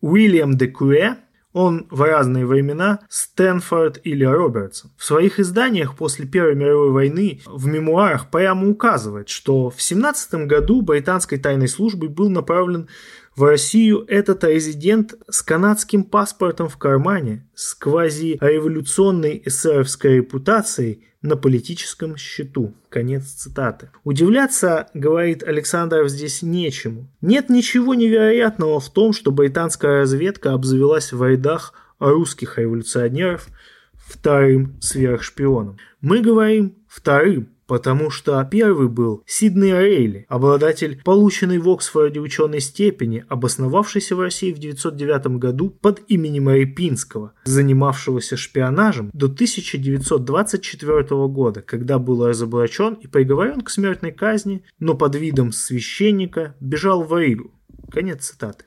Уильям 0.01 0.57
де 0.57 0.67
Куэ 0.67 1.15
он 1.53 1.87
в 1.89 2.01
разные 2.01 2.45
времена 2.45 2.99
Стэнфорд 3.09 4.01
или 4.03 4.25
Робертсон. 4.25 4.91
В 4.97 5.05
своих 5.05 5.39
изданиях 5.39 5.95
после 5.95 6.25
Первой 6.25 6.55
мировой 6.55 6.91
войны 6.91 7.41
в 7.45 7.67
мемуарах 7.67 8.29
прямо 8.29 8.67
указывает, 8.67 9.29
что 9.29 9.69
в 9.69 9.81
17 9.81 10.47
году 10.47 10.81
британской 10.81 11.37
тайной 11.37 11.67
службой 11.67 12.09
был 12.09 12.29
направлен 12.29 12.87
в 13.35 13.43
Россию 13.43 14.05
этот 14.07 14.43
резидент 14.43 15.15
с 15.29 15.41
канадским 15.41 16.03
паспортом 16.03 16.69
в 16.69 16.77
кармане, 16.77 17.47
с 17.55 17.73
квазиреволюционной 17.73 19.41
эсеровской 19.45 20.17
репутацией 20.17 21.03
на 21.23 21.35
политическом 21.35 22.15
счету. 22.17 22.75
Конец 22.89 23.23
цитаты. 23.23 23.89
Удивляться, 24.03 24.89
говорит 24.93 25.41
Александров, 25.41 26.09
здесь 26.09 26.43
нечему. 26.43 27.07
Нет 27.21 27.49
ничего 27.49 27.95
невероятного 27.95 28.79
в 28.79 28.89
том, 28.91 29.13
что 29.13 29.31
британская 29.31 30.01
разведка 30.01 30.53
обзавелась 30.53 31.11
в 31.11 31.25
рядах 31.25 31.73
русских 31.97 32.59
революционеров 32.59 33.47
вторым 33.93 34.79
сверхшпионом. 34.81 35.77
Мы 36.01 36.21
говорим 36.21 36.75
вторым, 36.87 37.49
потому 37.67 38.09
что 38.09 38.43
первый 38.49 38.87
был 38.87 39.23
Сидней 39.25 39.73
Рейли, 39.73 40.25
обладатель 40.29 41.01
полученной 41.03 41.59
в 41.59 41.69
Оксфорде 41.69 42.19
ученой 42.19 42.59
степени, 42.59 43.25
обосновавшийся 43.29 44.15
в 44.15 44.21
России 44.21 44.51
в 44.51 44.57
1909 44.57 45.27
году 45.37 45.69
под 45.69 46.01
именем 46.07 46.49
Репинского, 46.49 47.33
занимавшегося 47.45 48.37
шпионажем 48.37 49.11
до 49.13 49.27
1924 49.27 51.27
года, 51.27 51.61
когда 51.61 51.99
был 51.99 52.27
разоблачен 52.27 52.95
и 52.95 53.07
приговорен 53.07 53.61
к 53.61 53.69
смертной 53.69 54.11
казни, 54.11 54.63
но 54.79 54.95
под 54.95 55.15
видом 55.15 55.51
священника 55.51 56.55
бежал 56.59 57.03
в 57.03 57.17
Ригу. 57.17 57.51
Конец 57.91 58.25
цитаты. 58.25 58.65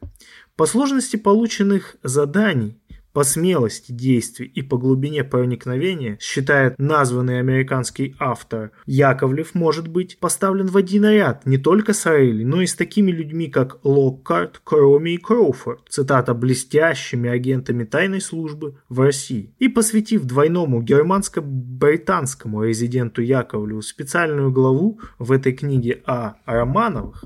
По 0.57 0.65
сложности 0.65 1.17
полученных 1.17 1.97
заданий 2.03 2.79
по 3.17 3.25
смелости 3.25 3.93
действий 3.93 4.45
и 4.45 4.61
по 4.61 4.77
глубине 4.77 5.25
проникновения, 5.25 6.19
считает 6.21 6.79
названный 6.79 7.39
американский 7.39 8.15
автор, 8.19 8.73
Яковлев 8.85 9.55
может 9.55 9.89
быть 9.89 10.19
поставлен 10.19 10.67
в 10.67 10.77
один 10.77 11.07
ряд 11.07 11.47
не 11.47 11.57
только 11.57 11.95
с 11.95 12.05
Рейли, 12.05 12.45
но 12.45 12.61
и 12.61 12.67
с 12.67 12.75
такими 12.75 13.11
людьми, 13.11 13.49
как 13.49 13.79
Локкарт, 13.85 14.61
Кроми 14.63 15.15
и 15.15 15.17
Кроуфорд, 15.17 15.81
цитата, 15.89 16.35
блестящими 16.35 17.31
агентами 17.31 17.85
тайной 17.85 18.21
службы 18.21 18.77
в 18.91 19.01
России. 19.01 19.55
И 19.59 19.69
посвятив 19.69 20.25
двойному 20.25 20.83
германско-британскому 20.83 22.65
резиденту 22.65 23.23
Яковлеву 23.23 23.81
специальную 23.81 24.53
главу 24.53 25.01
в 25.19 25.33
этой 25.33 25.55
книге 25.55 26.03
о 26.05 26.35
Романовых, 26.45 27.25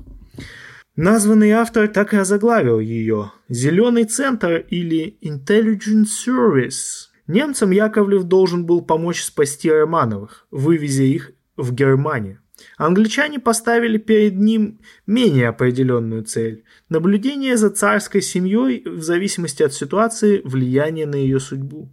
Названный 1.03 1.49
автор 1.49 1.87
так 1.87 2.13
и 2.13 2.17
озаглавил 2.17 2.79
ее 2.79 3.31
«Зеленый 3.49 4.03
центр» 4.03 4.63
или 4.69 5.17
«Intelligence 5.23 6.09
Service». 6.27 7.07
Немцам 7.25 7.71
Яковлев 7.71 8.25
должен 8.25 8.67
был 8.67 8.83
помочь 8.83 9.23
спасти 9.23 9.71
Романовых, 9.71 10.45
вывезя 10.51 11.01
их 11.01 11.31
в 11.57 11.73
Германию. 11.73 12.41
Англичане 12.77 13.39
поставили 13.39 13.97
перед 13.97 14.37
ним 14.37 14.79
менее 15.07 15.47
определенную 15.47 16.23
цель– 16.23 16.65
наблюдение 16.89 17.57
за 17.57 17.71
царской 17.71 18.21
семьей 18.21 18.83
в 18.85 19.01
зависимости 19.01 19.63
от 19.63 19.73
ситуации 19.73 20.41
влияние 20.43 21.07
на 21.07 21.15
ее 21.15 21.39
судьбу. 21.39 21.89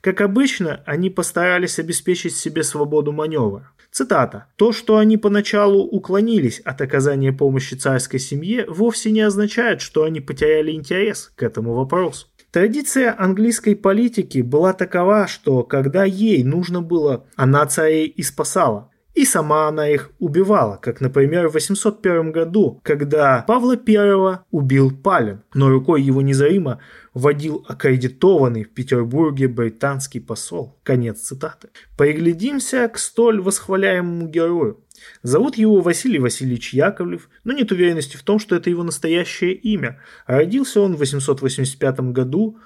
Как 0.00 0.20
обычно, 0.20 0.84
они 0.86 1.10
постарались 1.10 1.80
обеспечить 1.80 2.36
себе 2.36 2.62
свободу 2.62 3.10
маневра. 3.10 3.72
Цитата. 3.98 4.46
«То, 4.54 4.70
что 4.70 4.98
они 4.98 5.16
поначалу 5.16 5.80
уклонились 5.80 6.60
от 6.60 6.80
оказания 6.80 7.32
помощи 7.32 7.74
царской 7.74 8.20
семье, 8.20 8.64
вовсе 8.68 9.10
не 9.10 9.22
означает, 9.22 9.80
что 9.80 10.04
они 10.04 10.20
потеряли 10.20 10.70
интерес 10.70 11.32
к 11.34 11.42
этому 11.42 11.74
вопросу. 11.74 12.28
Традиция 12.52 13.12
английской 13.18 13.74
политики 13.74 14.38
была 14.38 14.72
такова, 14.72 15.26
что 15.26 15.64
когда 15.64 16.04
ей 16.04 16.44
нужно 16.44 16.80
было, 16.80 17.26
она 17.34 17.66
царей 17.66 18.06
и 18.06 18.22
спасала. 18.22 18.88
И 19.18 19.24
сама 19.24 19.66
она 19.66 19.88
их 19.88 20.12
убивала, 20.20 20.76
как, 20.76 21.00
например, 21.00 21.48
в 21.48 21.54
801 21.54 22.30
году, 22.30 22.80
когда 22.84 23.42
Павла 23.48 23.74
I 23.74 24.38
убил 24.52 24.92
Палин, 24.92 25.42
но 25.54 25.68
рукой 25.68 26.02
его 26.02 26.22
незримо 26.22 26.78
водил 27.14 27.64
аккредитованный 27.66 28.62
в 28.62 28.70
Петербурге 28.70 29.48
британский 29.48 30.20
посол. 30.20 30.78
Конец 30.84 31.18
цитаты. 31.18 31.70
Приглядимся 31.96 32.86
к 32.86 32.96
столь 32.96 33.40
восхваляемому 33.40 34.28
герою. 34.28 34.84
Зовут 35.24 35.56
его 35.56 35.80
Василий 35.80 36.20
Васильевич 36.20 36.72
Яковлев, 36.72 37.28
но 37.42 37.52
нет 37.52 37.72
уверенности 37.72 38.16
в 38.16 38.22
том, 38.22 38.38
что 38.38 38.54
это 38.54 38.70
его 38.70 38.84
настоящее 38.84 39.52
имя. 39.52 40.00
Родился 40.28 40.80
он 40.80 40.94
в 40.94 41.00
885 41.00 42.12
году, 42.12 42.60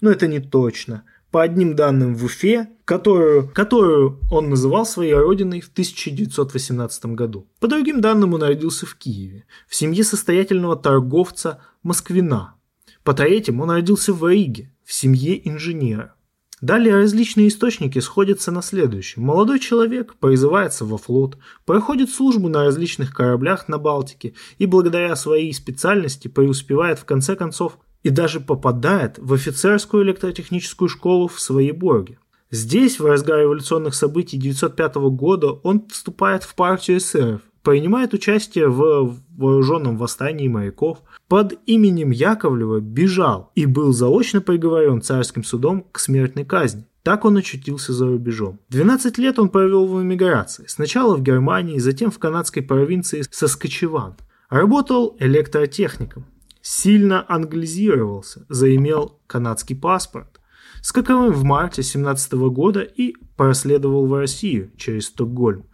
но 0.00 0.10
это 0.10 0.26
не 0.26 0.40
точно– 0.40 1.02
по 1.30 1.42
одним 1.42 1.76
данным 1.76 2.14
в 2.14 2.24
Уфе, 2.24 2.68
которую, 2.84 3.48
которую 3.48 4.18
он 4.30 4.50
называл 4.50 4.86
своей 4.86 5.14
родиной 5.14 5.60
в 5.60 5.68
1918 5.68 7.06
году. 7.06 7.46
По 7.60 7.68
другим 7.68 8.00
данным 8.00 8.34
он 8.34 8.42
родился 8.42 8.86
в 8.86 8.94
Киеве, 8.94 9.44
в 9.66 9.74
семье 9.74 10.04
состоятельного 10.04 10.76
торговца 10.76 11.60
Москвина. 11.82 12.54
По 13.04 13.14
третьим 13.14 13.60
он 13.60 13.70
родился 13.70 14.12
в 14.12 14.26
Риге, 14.26 14.72
в 14.84 14.92
семье 14.92 15.46
инженера. 15.48 16.14
Далее 16.60 16.96
различные 16.96 17.48
источники 17.48 18.00
сходятся 18.00 18.50
на 18.50 18.62
следующем. 18.62 19.22
Молодой 19.22 19.60
человек 19.60 20.16
призывается 20.16 20.84
во 20.84 20.98
флот, 20.98 21.38
проходит 21.64 22.10
службу 22.10 22.48
на 22.48 22.64
различных 22.64 23.14
кораблях 23.14 23.68
на 23.68 23.78
Балтике 23.78 24.34
и 24.58 24.66
благодаря 24.66 25.14
своей 25.14 25.52
специальности 25.54 26.26
преуспевает 26.26 26.98
в 26.98 27.04
конце 27.04 27.36
концов 27.36 27.78
и 28.02 28.10
даже 28.10 28.40
попадает 28.40 29.18
в 29.18 29.32
офицерскую 29.32 30.04
электротехническую 30.04 30.88
школу 30.88 31.28
в 31.28 31.40
Своеборге. 31.40 32.18
Здесь, 32.50 32.98
в 32.98 33.04
разгаре 33.04 33.42
революционных 33.42 33.94
событий 33.94 34.38
1905 34.38 34.94
года, 35.10 35.52
он 35.52 35.86
вступает 35.88 36.44
в 36.44 36.54
партию 36.54 36.96
эсеров, 36.96 37.42
принимает 37.62 38.14
участие 38.14 38.68
в 38.68 39.18
вооруженном 39.36 39.98
восстании 39.98 40.48
моряков, 40.48 41.02
под 41.28 41.58
именем 41.66 42.10
Яковлева 42.10 42.80
бежал 42.80 43.52
и 43.54 43.66
был 43.66 43.92
заочно 43.92 44.40
приговорен 44.40 45.02
царским 45.02 45.44
судом 45.44 45.84
к 45.92 45.98
смертной 45.98 46.46
казни. 46.46 46.86
Так 47.02 47.24
он 47.26 47.36
очутился 47.36 47.92
за 47.92 48.06
рубежом. 48.06 48.60
12 48.70 49.18
лет 49.18 49.38
он 49.38 49.50
провел 49.50 49.86
в 49.86 50.02
эмиграции. 50.02 50.64
Сначала 50.68 51.16
в 51.16 51.22
Германии, 51.22 51.78
затем 51.78 52.10
в 52.10 52.18
канадской 52.18 52.62
провинции 52.62 53.24
Соскочеван. 53.30 54.16
Работал 54.48 55.16
электротехником 55.20 56.24
сильно 56.68 57.24
англизировался, 57.26 58.44
заимел 58.50 59.22
канадский 59.26 59.74
паспорт, 59.74 60.38
с 60.82 60.92
каковым 60.92 61.32
в 61.32 61.42
марте 61.42 61.82
17 61.82 62.32
года 62.50 62.82
и 62.82 63.14
проследовал 63.38 64.06
в 64.06 64.12
Россию 64.12 64.70
через 64.76 65.06
Стокгольм. 65.06 65.64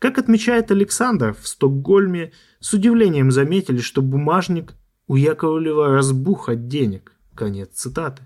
Как 0.00 0.18
отмечает 0.18 0.72
Александр, 0.72 1.36
в 1.40 1.46
Стокгольме 1.46 2.32
с 2.58 2.72
удивлением 2.72 3.30
заметили, 3.30 3.78
что 3.78 4.02
бумажник 4.02 4.74
у 5.06 5.14
Яковлева 5.14 5.90
разбух 5.90 6.48
от 6.48 6.66
денег. 6.66 7.12
Конец 7.36 7.68
цитаты. 7.74 8.24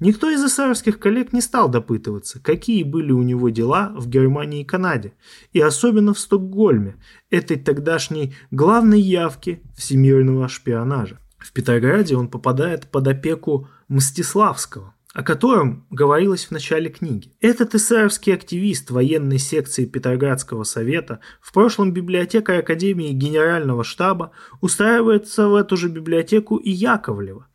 Никто 0.00 0.30
из 0.30 0.42
эсеровских 0.42 0.98
коллег 0.98 1.34
не 1.34 1.42
стал 1.42 1.68
допытываться, 1.68 2.40
какие 2.40 2.82
были 2.82 3.12
у 3.12 3.22
него 3.22 3.50
дела 3.50 3.92
в 3.94 4.08
Германии 4.08 4.62
и 4.62 4.64
Канаде, 4.64 5.12
и 5.52 5.60
особенно 5.60 6.14
в 6.14 6.18
Стокгольме, 6.18 6.96
этой 7.28 7.58
тогдашней 7.58 8.34
главной 8.50 9.02
явки 9.02 9.60
всемирного 9.76 10.48
шпионажа. 10.48 11.18
В 11.38 11.52
Петрограде 11.52 12.16
он 12.16 12.28
попадает 12.28 12.88
под 12.88 13.06
опеку 13.08 13.68
Мстиславского, 13.88 14.94
о 15.14 15.22
котором 15.22 15.86
говорилось 15.90 16.46
в 16.46 16.50
начале 16.50 16.90
книги. 16.90 17.32
Этот 17.40 17.74
эсеровский 17.74 18.34
активист 18.34 18.90
военной 18.90 19.38
секции 19.38 19.86
Петроградского 19.86 20.64
совета, 20.64 21.20
в 21.40 21.52
прошлом 21.52 21.92
библиотекарь 21.92 22.60
Академии 22.60 23.12
Генерального 23.12 23.84
штаба, 23.84 24.32
устраивается 24.60 25.48
в 25.48 25.54
эту 25.54 25.76
же 25.76 25.88
библиотеку 25.88 26.56
и 26.56 26.70
Яковлева 26.70 27.46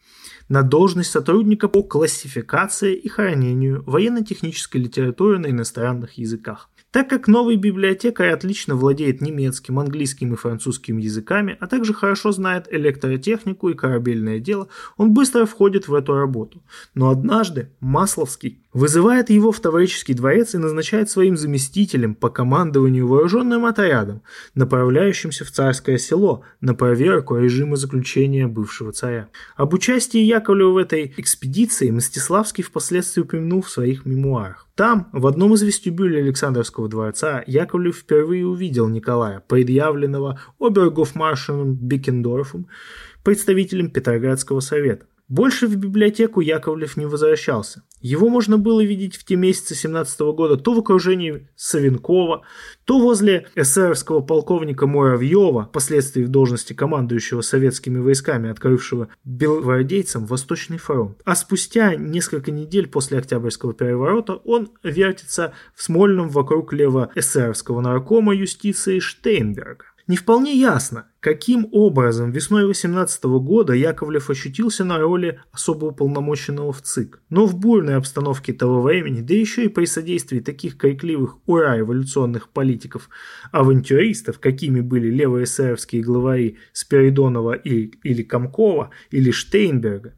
на 0.49 0.61
должность 0.61 1.11
сотрудника 1.11 1.67
по 1.67 1.83
классификации 1.83 2.95
и 2.95 3.07
хранению 3.07 3.83
военно-технической 3.85 4.81
литературы 4.81 5.39
на 5.39 5.47
иностранных 5.47 6.17
языках. 6.17 6.69
Так 6.93 7.09
как 7.09 7.27
новый 7.27 7.55
библиотекарь 7.55 8.29
отлично 8.29 8.75
владеет 8.75 9.19
немецким, 9.19 9.79
английским 9.79 10.31
и 10.35 10.37
французским 10.37 10.99
языками, 10.99 11.57
а 11.59 11.65
также 11.65 11.91
хорошо 11.91 12.31
знает 12.31 12.67
электротехнику 12.71 13.69
и 13.69 13.73
корабельное 13.73 14.37
дело, 14.37 14.67
он 14.95 15.11
быстро 15.11 15.47
входит 15.47 15.87
в 15.87 15.95
эту 15.95 16.13
работу. 16.13 16.61
Но 16.93 17.09
однажды 17.09 17.71
Масловский 17.79 18.62
вызывает 18.73 19.29
его 19.29 19.51
в 19.51 19.59
Таврический 19.59 20.13
дворец 20.13 20.55
и 20.55 20.57
назначает 20.57 21.09
своим 21.09 21.37
заместителем 21.37 22.15
по 22.15 22.29
командованию 22.29 23.07
вооруженным 23.07 23.65
отрядом, 23.65 24.21
направляющимся 24.55 25.45
в 25.45 25.51
царское 25.51 25.97
село 25.97 26.43
на 26.59 26.73
проверку 26.73 27.37
режима 27.37 27.75
заключения 27.75 28.47
бывшего 28.47 28.91
царя. 28.91 29.29
Об 29.55 29.73
участии 29.73 30.19
Яковлева 30.19 30.71
в 30.71 30.77
этой 30.77 31.13
экспедиции 31.17 31.91
Мстиславский 31.91 32.63
впоследствии 32.63 33.21
упомянул 33.21 33.61
в 33.61 33.69
своих 33.69 34.05
мемуарах. 34.05 34.67
Там, 34.75 35.09
в 35.13 35.27
одном 35.27 35.53
из 35.53 35.61
вестибюлей 35.61 36.21
Александровского 36.21 36.89
дворца, 36.89 37.43
Яковлев 37.45 37.97
впервые 37.97 38.47
увидел 38.47 38.87
Николая, 38.87 39.39
предъявленного 39.39 40.41
обергофмаршалом 40.59 41.75
Бекендорфом, 41.75 42.67
представителем 43.23 43.91
Петроградского 43.91 44.61
совета. 44.61 45.05
Больше 45.29 45.67
в 45.67 45.75
библиотеку 45.75 46.41
Яковлев 46.41 46.97
не 46.97 47.05
возвращался. 47.05 47.83
Его 48.03 48.27
можно 48.27 48.57
было 48.57 48.83
видеть 48.83 49.15
в 49.15 49.23
те 49.23 49.37
месяцы 49.37 49.75
17 49.75 50.19
-го 50.21 50.33
года 50.33 50.57
то 50.57 50.73
в 50.73 50.79
окружении 50.79 51.47
Савенкова, 51.55 52.41
то 52.83 52.99
возле 52.99 53.47
эсеровского 53.55 54.19
полковника 54.19 54.87
Муравьева, 54.87 55.67
впоследствии 55.69 56.23
в 56.23 56.27
должности 56.27 56.73
командующего 56.73 57.39
советскими 57.39 57.99
войсками, 57.99 58.49
открывшего 58.49 59.07
белогвардейцам 59.23 60.25
Восточный 60.25 60.77
фронт. 60.77 61.21
А 61.23 61.33
спустя 61.35 61.95
несколько 61.95 62.51
недель 62.51 62.87
после 62.87 63.19
Октябрьского 63.19 63.73
переворота 63.73 64.33
он 64.33 64.71
вертится 64.83 65.53
в 65.73 65.81
Смольном 65.81 66.27
вокруг 66.27 66.73
лево-эсеровского 66.73 67.79
наркома 67.79 68.35
юстиции 68.35 68.99
Штейнберга. 68.99 69.85
Не 70.05 70.17
вполне 70.17 70.53
ясно, 70.53 71.07
каким 71.21 71.69
образом 71.71 72.31
весной 72.31 72.65
18 72.65 73.23
года 73.23 73.71
Яковлев 73.71 74.29
ощутился 74.29 74.83
на 74.83 74.97
роли 74.97 75.39
особо 75.53 75.85
уполномоченного 75.85 76.73
в 76.73 76.81
ЦИК. 76.81 77.21
Но 77.29 77.45
в 77.45 77.55
бурной 77.55 77.95
обстановке 77.95 78.51
того 78.51 78.81
времени, 78.81 79.21
да 79.21 79.33
еще 79.33 79.63
и 79.63 79.69
при 79.69 79.85
содействии 79.85 80.41
таких 80.41 80.75
крикливых 80.77 81.37
ура 81.45 81.77
революционных 81.77 82.49
политиков, 82.49 83.09
авантюристов, 83.53 84.39
какими 84.39 84.81
были 84.81 85.09
левоэсеровские 85.09 86.01
главари 86.01 86.57
Спиридонова 86.73 87.53
или, 87.53 87.93
или 88.03 88.23
Комкова, 88.23 88.89
или 89.09 89.31
Штейнберга, 89.31 90.15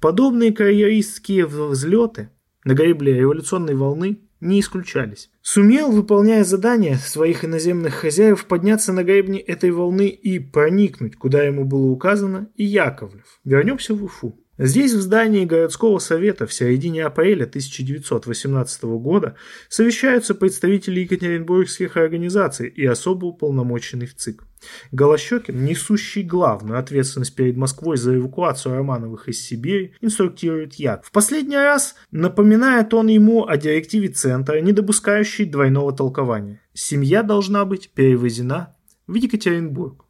подобные 0.00 0.52
карьеристские 0.52 1.46
взлеты 1.46 2.30
на 2.64 2.74
гребле 2.74 3.14
революционной 3.14 3.74
волны 3.74 4.20
не 4.44 4.60
исключались. 4.60 5.30
Сумел, 5.42 5.90
выполняя 5.90 6.44
задания 6.44 6.96
своих 6.96 7.44
иноземных 7.44 7.94
хозяев, 7.94 8.44
подняться 8.44 8.92
на 8.92 9.02
гребни 9.02 9.38
этой 9.38 9.70
волны 9.70 10.08
и 10.08 10.38
проникнуть, 10.38 11.16
куда 11.16 11.42
ему 11.42 11.64
было 11.64 11.86
указано, 11.86 12.50
и 12.54 12.64
Яковлев. 12.64 13.40
Вернемся 13.44 13.94
в 13.94 14.04
Уфу. 14.04 14.38
Здесь, 14.56 14.92
в 14.92 15.00
здании 15.00 15.44
городского 15.44 15.98
совета 15.98 16.46
в 16.46 16.52
середине 16.52 17.04
апреля 17.04 17.44
1918 17.44 18.84
года 18.84 19.34
совещаются 19.68 20.34
представители 20.34 21.00
екатеринбургских 21.00 21.96
организаций 21.96 22.68
и 22.68 22.86
особо 22.86 23.26
уполномоченный 23.26 24.06
в 24.06 24.14
ЦИК. 24.14 24.44
Голощекин, 24.92 25.64
несущий 25.64 26.22
главную 26.22 26.78
ответственность 26.78 27.34
перед 27.34 27.56
Москвой 27.56 27.96
за 27.96 28.16
эвакуацию 28.16 28.76
Романовых 28.76 29.28
из 29.28 29.44
Сибири, 29.44 29.94
инструктирует 30.00 30.74
Як. 30.74 31.04
В 31.04 31.10
последний 31.10 31.56
раз 31.56 31.96
напоминает 32.12 32.94
он 32.94 33.08
ему 33.08 33.46
о 33.46 33.56
директиве 33.56 34.08
Центра, 34.08 34.60
не 34.60 34.72
допускающей 34.72 35.46
двойного 35.46 35.92
толкования. 35.92 36.60
Семья 36.74 37.24
должна 37.24 37.64
быть 37.64 37.90
перевезена 37.90 38.76
в 39.08 39.14
Екатеринбург. 39.14 40.04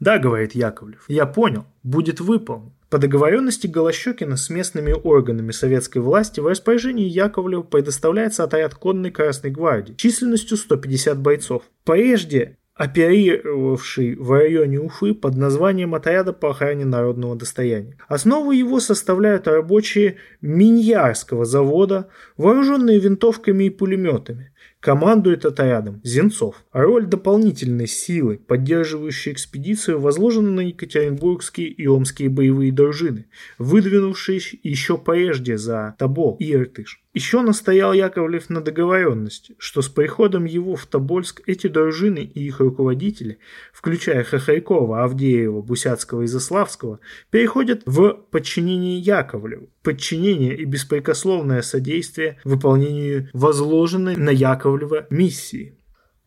«Да»,— 0.00 0.18
говорит 0.18 0.54
Яковлев,— 0.54 1.04
«я 1.08 1.26
понял, 1.26 1.66
будет 1.82 2.20
выполнен». 2.20 2.72
По 2.90 2.98
договоренности 2.98 3.68
Голощекина 3.68 4.36
с 4.36 4.50
местными 4.50 4.90
органами 4.90 5.52
советской 5.52 5.98
власти 5.98 6.40
в 6.40 6.48
распоряжении 6.48 7.06
Яковлева 7.06 7.62
предоставляется 7.62 8.42
отряд 8.42 8.74
конной 8.74 9.12
Красной 9.12 9.52
Гвардии 9.52 9.94
численностью 9.94 10.56
150 10.56 11.20
бойцов. 11.20 11.62
Прежде 11.84 12.56
оперировавший 12.74 14.16
в 14.16 14.32
районе 14.32 14.80
Уфы 14.80 15.14
под 15.14 15.36
названием 15.36 15.94
отряда 15.94 16.32
по 16.32 16.50
охране 16.50 16.84
народного 16.84 17.36
достояния. 17.36 17.96
Основу 18.08 18.50
его 18.50 18.80
составляют 18.80 19.46
рабочие 19.46 20.16
Миньярского 20.40 21.44
завода, 21.44 22.08
вооруженные 22.36 22.98
винтовками 22.98 23.64
и 23.64 23.70
пулеметами. 23.70 24.52
Командует 24.80 25.44
отрядом 25.44 26.00
Зенцов. 26.04 26.64
Роль 26.72 27.04
дополнительной 27.04 27.86
силы, 27.86 28.38
поддерживающей 28.38 29.30
экспедицию, 29.30 30.00
возложена 30.00 30.50
на 30.50 30.60
Екатеринбургские 30.60 31.68
и 31.68 31.86
Омские 31.86 32.30
боевые 32.30 32.72
дружины, 32.72 33.26
выдвинувшиеся 33.58 34.56
еще 34.62 34.96
прежде 34.96 35.58
за 35.58 35.96
Тобол 35.98 36.36
и 36.40 36.50
Иртыш. 36.50 37.02
Еще 37.12 37.42
настоял 37.42 37.92
Яковлев 37.92 38.50
на 38.50 38.60
договоренности, 38.60 39.56
что 39.58 39.82
с 39.82 39.88
приходом 39.88 40.44
его 40.44 40.76
в 40.76 40.86
Тобольск 40.86 41.42
эти 41.46 41.66
дружины 41.66 42.20
и 42.20 42.46
их 42.46 42.60
руководители, 42.60 43.38
включая 43.72 44.22
Хохрякова, 44.22 45.02
Авдеева, 45.02 45.60
Бусяцкого 45.60 46.22
и 46.22 46.26
Заславского, 46.26 47.00
переходят 47.30 47.82
в 47.84 48.12
подчинение 48.30 48.98
Яковлеву. 48.98 49.70
Подчинение 49.82 50.56
и 50.56 50.64
беспрекословное 50.64 51.62
содействие 51.62 52.38
выполнению 52.44 53.28
возложенной 53.32 54.14
на 54.14 54.30
Яковлева 54.30 55.08
миссии. 55.10 55.74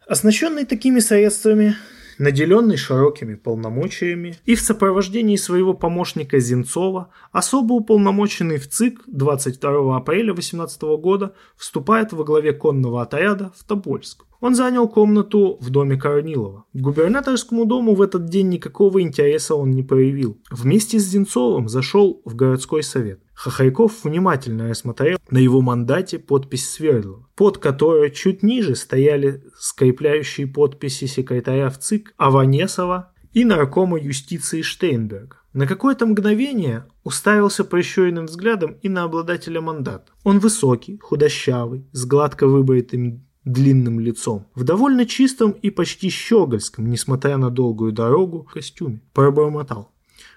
Оснащенный 0.05 0.65
такими 0.65 0.99
средствами, 0.99 1.77
наделенный 2.17 2.77
широкими 2.77 3.35
полномочиями, 3.35 4.37
и 4.45 4.55
в 4.55 4.61
сопровождении 4.61 5.35
своего 5.35 5.73
помощника 5.73 6.39
Зенцова, 6.39 7.09
особо 7.31 7.73
уполномоченный 7.73 8.57
в 8.57 8.69
ЦИК 8.69 9.01
22 9.07 9.97
апреля 9.97 10.33
18 10.33 10.81
года 10.81 11.33
вступает 11.55 12.13
во 12.13 12.23
главе 12.23 12.53
конного 12.53 13.01
отряда 13.01 13.51
в 13.55 13.63
Тобольск. 13.63 14.25
Он 14.43 14.55
занял 14.55 14.89
комнату 14.89 15.57
в 15.61 15.69
доме 15.69 15.95
Корнилова. 15.95 16.65
К 16.73 16.77
губернаторскому 16.77 17.63
дому 17.63 17.95
в 17.95 18.01
этот 18.01 18.25
день 18.25 18.49
никакого 18.49 19.01
интереса 19.01 19.55
он 19.55 19.71
не 19.71 19.83
проявил. 19.83 20.37
Вместе 20.51 20.99
с 20.99 21.03
Зенцовым 21.03 21.69
зашел 21.69 22.21
в 22.25 22.35
городской 22.35 22.83
совет. 22.83 23.21
Хохряков 23.33 24.03
внимательно 24.03 24.67
рассмотрел 24.67 25.17
на 25.29 25.37
его 25.37 25.61
мандате 25.61 26.19
подпись 26.19 26.69
Свердлова, 26.69 27.25
под 27.35 27.59
которой 27.59 28.11
чуть 28.11 28.43
ниже 28.43 28.75
стояли 28.75 29.45
скрепляющие 29.57 30.45
подписи 30.45 31.05
секретаря 31.05 31.69
в 31.69 31.79
ЦИК 31.79 32.13
Аванесова 32.17 33.13
и 33.31 33.45
наркома 33.45 33.97
юстиции 33.97 34.61
Штейнберга. 34.61 35.37
На 35.53 35.67
какое-то 35.67 36.05
мгновение 36.05 36.85
уставился 37.05 37.63
прищуренным 37.63 38.25
взглядом 38.25 38.75
и 38.81 38.89
на 38.89 39.03
обладателя 39.03 39.61
мандата. 39.61 40.11
Он 40.25 40.39
высокий, 40.39 40.99
худощавый, 41.01 41.87
с 41.93 42.05
гладко 42.05 42.45
выбритым 42.45 43.23
длинным 43.45 43.99
лицом, 43.99 44.47
в 44.55 44.63
довольно 44.63 45.05
чистом 45.05 45.51
и 45.51 45.69
почти 45.69 46.09
щегольском, 46.09 46.89
несмотря 46.89 47.37
на 47.37 47.49
долгую 47.49 47.91
дорогу, 47.91 48.47
костюме. 48.51 49.01
Пробормотал. 49.13 49.91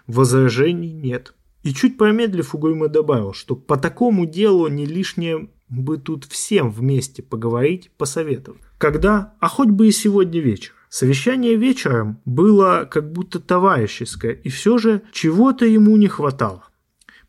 Возражений 0.07 0.93
нет. 0.93 1.35
И 1.62 1.73
чуть 1.73 1.99
промедлив, 1.99 2.55
угрюмо 2.55 2.89
добавил, 2.89 3.33
что 3.33 3.57
по 3.57 3.76
такому 3.76 4.26
делу 4.26 4.68
не 4.68 4.86
лишнее 4.86 5.49
бы 5.68 5.99
тут 5.99 6.25
всем 6.25 6.70
вместе 6.70 7.23
поговорить, 7.23 7.91
посоветовать. 7.97 8.62
Когда? 8.78 9.35
А 9.41 9.49
хоть 9.49 9.70
бы 9.70 9.89
и 9.89 9.93
сегодня 9.93 10.41
вечер. 10.41 10.73
Совещание 10.89 11.57
вечером 11.57 12.20
было 12.25 12.89
как 12.91 13.12
будто 13.12 13.41
товарищеское, 13.41 14.33
и 14.33 14.49
все 14.49 14.78
же 14.78 15.02
чего-то 15.12 15.67
ему 15.67 15.97
не 15.97 16.07
хватало. 16.07 16.65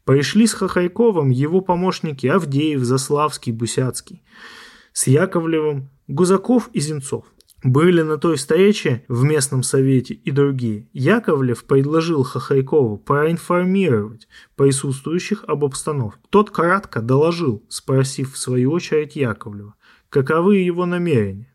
Пришли 0.06 0.45
с 0.45 0.53
Хохряковым 0.53 1.31
его 1.31 1.61
помощники 1.61 2.27
Авдеев, 2.27 2.81
Заславский, 2.81 3.51
Бусяцкий 3.51 4.23
с 4.98 5.06
Яковлевым, 5.06 5.92
Гузаков 6.08 6.72
и 6.74 6.80
Зенцов. 6.80 7.26
Были 7.61 8.01
на 8.01 8.17
той 8.17 8.35
встрече 8.35 9.06
в 9.08 9.24
местном 9.26 9.61
совете 9.61 10.16
и 10.16 10.32
другие. 10.32 10.88
Яковлев 10.92 11.66
предложил 11.66 12.24
Хохрякову 12.24 12.98
проинформировать 12.98 14.27
присутствующих 14.56 15.43
об 15.48 15.64
обстановке. 15.64 16.19
Тот 16.32 16.50
кратко 16.50 17.03
доложил, 17.03 17.64
спросив 17.69 18.34
в 18.34 18.40
свою 18.40 18.72
очередь 18.72 19.16
Яковлева, 19.16 19.76
каковы 20.09 20.58
его 20.58 20.88
намерения. 20.88 21.53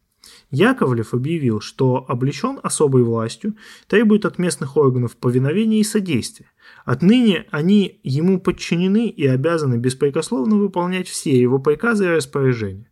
Яковлев 0.52 1.12
объявил, 1.12 1.60
что 1.60 2.04
облечен 2.06 2.60
особой 2.62 3.02
властью, 3.02 3.56
требует 3.88 4.24
от 4.24 4.38
местных 4.38 4.76
органов 4.76 5.16
повиновения 5.16 5.80
и 5.80 5.84
содействия. 5.84 6.52
Отныне 6.84 7.46
они 7.50 7.98
ему 8.04 8.40
подчинены 8.40 9.08
и 9.08 9.26
обязаны 9.26 9.78
беспрекословно 9.78 10.58
выполнять 10.58 11.08
все 11.08 11.36
его 11.36 11.58
приказы 11.58 12.04
и 12.04 12.08
распоряжения. 12.08 12.91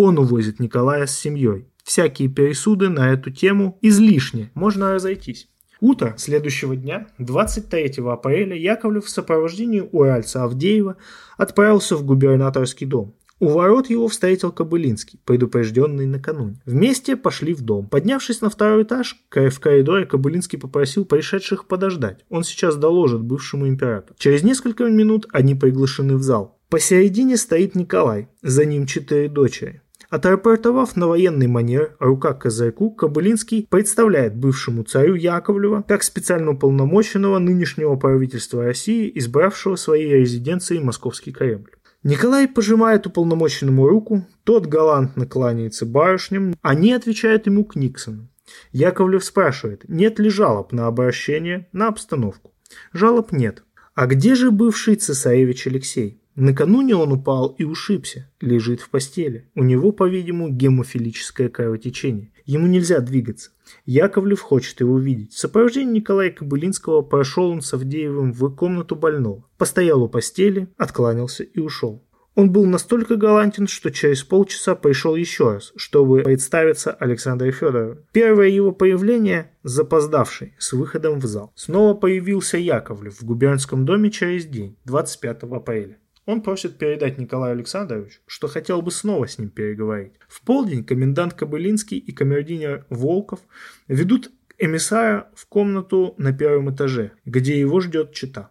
Он 0.00 0.16
увозит 0.16 0.60
Николая 0.60 1.06
с 1.06 1.18
семьей. 1.18 1.66
Всякие 1.82 2.28
пересуды 2.28 2.88
на 2.88 3.12
эту 3.12 3.32
тему 3.32 3.80
излишни, 3.82 4.48
можно 4.54 4.94
разойтись. 4.94 5.48
Утро 5.80 6.14
следующего 6.16 6.76
дня, 6.76 7.08
23 7.18 7.94
апреля, 8.06 8.56
Яковлев 8.56 9.06
в 9.06 9.10
сопровождении 9.10 9.88
уральца 9.90 10.44
Авдеева 10.44 10.98
отправился 11.36 11.96
в 11.96 12.04
губернаторский 12.04 12.86
дом. 12.86 13.16
У 13.40 13.48
ворот 13.48 13.90
его 13.90 14.06
встретил 14.06 14.52
Кобылинский, 14.52 15.18
предупрежденный 15.24 16.06
накануне. 16.06 16.60
Вместе 16.64 17.16
пошли 17.16 17.52
в 17.52 17.62
дом. 17.62 17.88
Поднявшись 17.88 18.40
на 18.40 18.50
второй 18.50 18.84
этаж, 18.84 19.16
в 19.32 19.58
коридоре 19.58 20.06
Кобылинский 20.06 20.60
попросил 20.60 21.06
пришедших 21.06 21.66
подождать. 21.66 22.24
Он 22.28 22.44
сейчас 22.44 22.76
доложит 22.76 23.22
бывшему 23.22 23.66
императору. 23.66 24.14
Через 24.16 24.44
несколько 24.44 24.84
минут 24.84 25.26
они 25.32 25.56
приглашены 25.56 26.16
в 26.16 26.22
зал. 26.22 26.56
Посередине 26.68 27.36
стоит 27.36 27.74
Николай, 27.74 28.28
за 28.42 28.64
ним 28.64 28.86
четыре 28.86 29.28
дочери. 29.28 29.82
Отрапортовав 30.10 30.96
на 30.96 31.06
военный 31.06 31.48
манер 31.48 31.94
рука 32.00 32.32
к 32.32 32.42
козырьку, 32.42 32.90
Кобылинский 32.90 33.66
представляет 33.68 34.34
бывшему 34.34 34.82
царю 34.84 35.14
Яковлева 35.14 35.84
как 35.86 36.02
специально 36.02 36.52
уполномоченного 36.52 37.38
нынешнего 37.38 37.94
правительства 37.96 38.64
России, 38.64 39.12
избравшего 39.16 39.76
своей 39.76 40.14
резиденцией 40.14 40.80
Московский 40.80 41.30
Кремль. 41.30 41.72
Николай 42.04 42.48
пожимает 42.48 43.06
уполномоченному 43.06 43.86
руку, 43.86 44.26
тот 44.44 44.64
галантно 44.64 45.26
кланяется 45.26 45.84
барышням, 45.84 46.54
они 46.62 46.94
отвечают 46.94 47.46
ему 47.46 47.66
к 47.66 47.76
Никсону. 47.76 48.28
Яковлев 48.72 49.22
спрашивает, 49.22 49.86
нет 49.88 50.18
ли 50.18 50.30
жалоб 50.30 50.72
на 50.72 50.86
обращение, 50.86 51.68
на 51.72 51.88
обстановку. 51.88 52.54
Жалоб 52.94 53.32
нет. 53.32 53.62
А 53.94 54.06
где 54.06 54.34
же 54.34 54.52
бывший 54.52 54.94
цесаревич 54.94 55.66
Алексей? 55.66 56.17
Накануне 56.40 56.94
он 56.94 57.10
упал 57.10 57.48
и 57.58 57.64
ушибся, 57.64 58.30
лежит 58.40 58.80
в 58.80 58.90
постели. 58.90 59.50
У 59.56 59.64
него, 59.64 59.90
по-видимому, 59.90 60.50
гемофилическое 60.50 61.48
кровотечение. 61.48 62.30
Ему 62.44 62.68
нельзя 62.68 63.00
двигаться. 63.00 63.50
Яковлев 63.86 64.40
хочет 64.40 64.78
его 64.78 65.00
видеть. 65.00 65.32
В 65.32 65.38
сопровождении 65.40 65.94
Николая 65.94 66.30
Кобылинского 66.30 67.02
прошел 67.02 67.50
он 67.50 67.60
с 67.60 67.74
Авдеевым 67.74 68.32
в 68.32 68.54
комнату 68.54 68.94
больного. 68.94 69.46
Постоял 69.56 70.00
у 70.00 70.08
постели, 70.08 70.68
откланялся 70.76 71.42
и 71.42 71.58
ушел. 71.58 72.04
Он 72.36 72.52
был 72.52 72.66
настолько 72.66 73.16
галантен, 73.16 73.66
что 73.66 73.90
через 73.90 74.22
полчаса 74.22 74.76
пришел 74.76 75.16
еще 75.16 75.54
раз, 75.54 75.72
чтобы 75.74 76.20
представиться 76.20 76.92
Александру 76.92 77.50
Федорову. 77.50 77.96
Первое 78.12 78.46
его 78.46 78.70
появление– 78.70 79.50
запоздавший, 79.64 80.54
с 80.56 80.72
выходом 80.72 81.18
в 81.18 81.26
зал. 81.26 81.50
Снова 81.56 81.94
появился 81.94 82.58
Яковлев 82.58 83.18
в 83.20 83.24
губернском 83.24 83.84
доме 83.84 84.12
через 84.12 84.46
день, 84.46 84.76
25 84.84 85.42
апреля. 85.42 85.98
Он 86.28 86.42
просит 86.42 86.76
передать 86.76 87.16
Николаю 87.16 87.54
Александровичу, 87.54 88.20
что 88.26 88.48
хотел 88.48 88.82
бы 88.82 88.90
снова 88.90 89.26
с 89.26 89.38
ним 89.38 89.48
переговорить. 89.48 90.12
В 90.28 90.42
полдень 90.42 90.84
комендант 90.84 91.32
Кобылинский 91.32 91.96
и 91.96 92.12
камердинер 92.12 92.84
Волков 92.90 93.40
ведут 93.86 94.30
эмиссара 94.58 95.30
в 95.34 95.46
комнату 95.46 96.14
на 96.18 96.34
первом 96.34 96.70
этаже, 96.70 97.12
где 97.24 97.58
его 97.58 97.80
ждет 97.80 98.12
чита. 98.12 98.50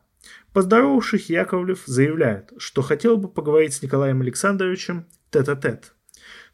Поздоровавшись, 0.54 1.30
Яковлев 1.30 1.84
заявляет, 1.86 2.52
что 2.58 2.82
хотел 2.82 3.16
бы 3.18 3.30
поговорить 3.30 3.76
с 3.76 3.84
Николаем 3.84 4.22
Александровичем 4.22 5.06
тет-а-тет. 5.30 5.84
-тет. 5.84 5.97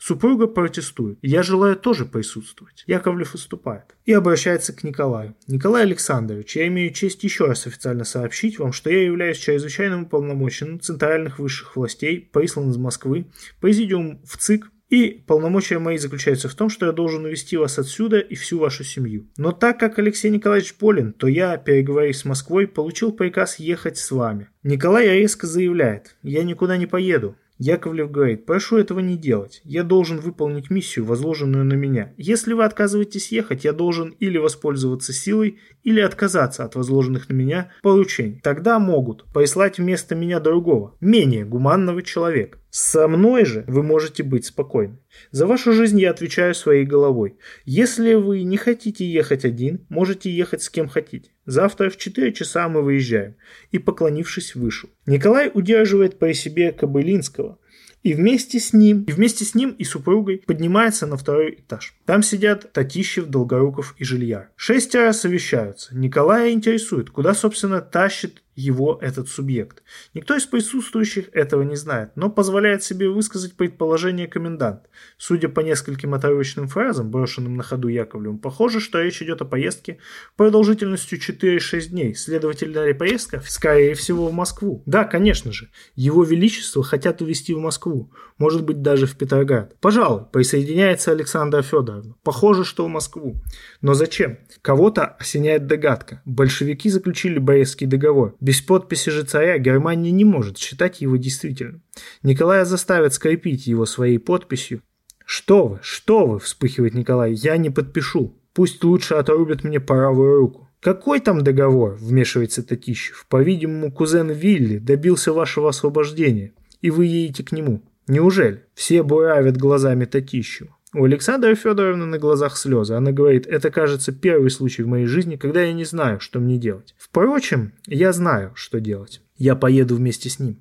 Супруга 0.06 0.48
протестует. 0.48 1.18
Я 1.22 1.44
желаю 1.44 1.78
тоже 1.78 2.04
присутствовать. 2.04 2.84
Яковлев 2.88 3.32
выступает. 3.32 3.96
И 4.04 4.12
обращается 4.12 4.74
к 4.74 4.84
Николаю. 4.84 5.34
Николай 5.48 5.84
Александрович, 5.84 6.58
я 6.58 6.68
имею 6.68 6.92
честь 6.92 7.24
еще 7.24 7.46
раз 7.46 7.68
официально 7.68 8.04
сообщить 8.04 8.60
вам, 8.60 8.74
что 8.74 8.90
я 8.90 9.02
являюсь 9.06 9.38
чрезвычайным 9.38 10.04
уполномоченным 10.04 10.82
центральных 10.82 11.40
высших 11.40 11.78
властей, 11.78 12.20
прислан 12.34 12.72
из 12.72 12.76
Москвы, 12.76 13.28
президиум 13.62 14.20
в 14.26 14.36
ЦИК 14.38 14.70
и 14.90 15.24
полномочия 15.26 15.80
мои 15.80 15.98
заключаются 15.98 16.50
в 16.50 16.56
том, 16.56 16.70
что 16.70 16.86
я 16.86 16.92
должен 16.92 17.24
увезти 17.24 17.56
вас 17.56 17.80
отсюда 17.80 18.20
и 18.20 18.36
всю 18.36 18.60
вашу 18.60 18.84
семью. 18.84 19.30
Но 19.38 19.54
так 19.54 19.80
как 19.80 20.00
Алексей 20.00 20.30
Николаевич 20.30 20.76
болен, 20.78 21.14
то 21.14 21.28
я, 21.28 21.56
переговорив 21.56 22.18
с 22.18 22.26
Москвой, 22.26 22.68
получил 22.68 23.14
приказ 23.14 23.58
ехать 23.58 23.98
с 23.98 24.12
вами. 24.12 24.50
Николай 24.64 25.10
резко 25.10 25.46
заявляет, 25.46 26.16
я 26.24 26.44
никуда 26.44 26.78
не 26.78 26.86
поеду. 26.86 27.36
Яковлев 27.60 28.12
говорит, 28.12 28.46
прошу 28.46 28.78
этого 28.78 29.00
не 29.00 29.16
делать. 29.16 29.62
Я 29.64 29.84
должен 29.84 30.20
выполнить 30.20 30.70
миссию, 30.70 31.06
возложенную 31.06 31.64
на 31.64 31.74
меня. 31.74 32.14
Если 32.18 32.54
вы 32.54 32.64
отказываетесь 32.64 33.32
ехать, 33.32 33.64
я 33.64 33.74
должен 33.74 34.10
или 34.20 34.38
воспользоваться 34.38 35.14
силой, 35.14 35.60
или 35.84 36.00
отказаться 36.00 36.64
от 36.64 36.76
возложенных 36.76 37.30
на 37.30 37.34
меня 37.34 37.72
поручений. 37.82 38.40
Тогда 38.42 38.80
могут 38.80 39.26
прислать 39.34 39.78
вместо 39.78 40.16
меня 40.16 40.40
другого, 40.40 40.96
менее 41.00 41.46
гуманного 41.46 42.02
человека. 42.02 42.58
Со 42.70 43.08
мной 43.08 43.46
же 43.46 43.66
вы 43.68 43.84
можете 43.84 44.24
быть 44.24 44.46
спокойны. 44.46 44.98
За 45.30 45.46
вашу 45.46 45.74
жизнь 45.74 46.00
я 46.00 46.10
отвечаю 46.10 46.56
своей 46.56 46.86
головой. 46.86 47.38
Если 47.66 48.16
вы 48.16 48.44
не 48.44 48.58
хотите 48.58 49.06
ехать 49.06 49.46
один, 49.46 49.86
можете 49.90 50.32
ехать 50.32 50.64
с 50.64 50.70
кем 50.70 50.88
хотите. 50.88 51.33
Завтра 51.46 51.90
в 51.90 51.98
4 51.98 52.34
часа 52.34 52.70
мы 52.70 52.82
выезжаем. 52.82 53.36
И, 53.72 53.80
поклонившись, 53.80 54.56
вышел. 54.56 54.90
Николай 55.06 55.52
удерживает 55.54 56.20
при 56.20 56.34
себе 56.34 56.72
Кобылинского, 56.72 57.58
и 58.04 58.14
вместе 58.14 58.60
с 58.60 58.74
ним, 58.74 59.04
и 59.04 59.12
вместе 59.14 59.46
с 59.46 59.56
ним 59.56 59.72
и 59.72 59.84
супругой 59.86 60.44
поднимается 60.46 61.08
на 61.08 61.16
второй 61.16 61.56
этаж. 61.56 61.96
Там 62.06 62.22
сидят 62.22 62.72
Татищев, 62.74 63.28
Долгоруков 63.28 63.96
и 63.98 64.04
Жильяр. 64.04 64.50
Шестеро 64.56 65.14
совещаются. 65.14 65.96
Николая 65.96 66.52
интересует, 66.52 67.10
куда, 67.10 67.34
собственно, 67.34 67.82
тащит 67.82 68.43
его 68.56 68.98
этот 69.02 69.30
субъект. 69.30 69.84
Никто 70.14 70.36
из 70.36 70.46
присутствующих 70.46 71.30
этого 71.34 71.64
не 71.64 71.76
знает, 71.76 72.12
но 72.16 72.30
позволяет 72.30 72.84
себе 72.84 73.10
высказать 73.10 73.56
предположение 73.56 74.28
комендант. 74.28 74.82
Судя 75.18 75.50
по 75.50 75.62
нескольким 75.62 76.14
отрывочным 76.14 76.68
фразам, 76.68 77.12
брошенным 77.12 77.56
на 77.56 77.64
ходу 77.64 77.88
Яковлевым, 77.88 78.40
похоже, 78.40 78.80
что 78.80 79.02
речь 79.02 79.22
идет 79.22 79.42
о 79.42 79.46
поездке 79.46 79.98
продолжительностью 80.36 81.20
4-6 81.20 81.88
дней. 81.88 82.16
Следовательно, 82.16 82.94
поездка, 82.94 83.42
скорее 83.46 83.96
всего, 83.96 84.28
в 84.28 84.34
Москву. 84.34 84.84
Да, 84.86 85.04
конечно 85.06 85.52
же, 85.52 85.70
его 85.96 86.24
величество 86.24 86.84
хотят 86.84 87.22
увезти 87.22 87.54
в 87.54 87.60
Москву, 87.60 88.12
может 88.38 88.64
быть, 88.64 88.82
даже 88.82 89.06
в 89.06 89.16
Петроград. 89.18 89.76
Пожалуй, 89.80 90.26
присоединяется 90.32 91.12
Александра 91.12 91.62
Федоровна. 91.62 92.16
Похоже, 92.24 92.66
что 92.66 92.86
в 92.86 92.90
Москву. 92.90 93.42
Но 93.82 93.94
зачем? 93.94 94.40
Кого-то 94.62 95.06
осеняет 95.06 95.68
догадка. 95.68 96.22
Большевики 96.26 96.90
заключили 96.90 97.40
Брестский 97.40 97.88
договор. 97.88 98.36
Без 98.44 98.60
подписи 98.60 99.10
же 99.10 99.24
царя 99.24 99.58
Германия 99.58 100.12
не 100.12 100.26
может 100.26 100.58
считать 100.58 101.00
его 101.00 101.16
действительным. 101.16 101.82
Николая 102.24 102.66
заставят 102.66 103.14
скрепить 103.14 103.68
его 103.68 103.86
своей 103.86 104.18
подписью. 104.18 104.82
«Что 105.26 105.66
вы, 105.66 105.80
что 105.82 106.28
вы!»– 106.28 106.40
вспыхивает 106.42 106.94
Николай. 106.94 107.32
«Я 107.32 107.56
не 107.56 107.70
подпишу. 107.70 108.38
Пусть 108.52 108.84
лучше 108.84 109.14
отрубят 109.14 109.64
мне 109.64 109.80
правую 109.80 110.40
руку». 110.40 110.70
«Какой 110.82 111.22
там 111.22 111.42
договор?»– 111.42 111.96
вмешивается 112.02 112.64
Татищев. 112.64 113.26
«По-видимому, 113.30 113.94
кузен 113.94 114.30
Вилли 114.32 114.78
добился 114.78 115.32
вашего 115.32 115.70
освобождения, 115.70 116.52
и 116.82 116.90
вы 116.90 117.06
едете 117.06 117.46
к 117.46 117.54
нему. 117.54 117.82
Неужели?» 118.08 118.66
Все 118.74 119.04
буравят 119.04 119.56
глазами 119.56 120.04
Татищева. 120.04 120.76
У 120.96 121.06
Александры 121.06 121.56
Федоровны 121.56 122.06
на 122.06 122.20
глазах 122.20 122.56
слезы. 122.56 122.94
Она 122.94 123.12
говорит, 123.12 123.48
это 123.48 123.72
кажется 123.72 124.12
первый 124.12 124.52
случай 124.52 124.84
в 124.84 124.88
моей 124.88 125.08
жизни, 125.08 125.38
когда 125.38 125.64
я 125.64 125.74
не 125.74 125.86
знаю, 125.86 126.20
что 126.20 126.40
мне 126.40 126.58
делать. 126.58 126.94
Впрочем, 127.00 127.74
я 127.88 128.14
знаю, 128.14 128.52
что 128.54 128.80
делать. 128.80 129.20
Я 129.36 129.56
поеду 129.56 129.96
вместе 129.96 130.30
с 130.30 130.38
ним. 130.38 130.60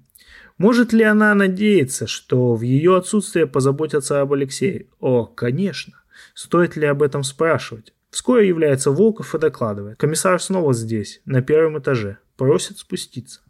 Может 0.57 0.95
ли 0.95 1.05
она 1.05 1.35
надеяться, 1.35 2.07
что 2.07 2.55
в 2.55 2.63
ее 2.63 2.97
отсутствие 2.97 3.47
позаботятся 3.47 4.23
об 4.23 4.33
Алексее? 4.33 4.87
О, 5.01 5.27
конечно. 5.27 6.01
Стоит 6.35 6.77
ли 6.77 6.87
об 6.87 7.03
этом 7.03 7.25
спрашивать? 7.25 7.93
Вскоре 8.11 8.49
является 8.49 8.91
Волков 8.91 9.35
и 9.35 9.39
докладывает. 9.39 9.99
Комиссар 9.99 10.41
снова 10.41 10.73
здесь, 10.73 11.21
на 11.27 11.43
первом 11.43 11.79
этаже. 11.79 12.19
Просит 12.39 12.79
спуститься. 12.79 13.42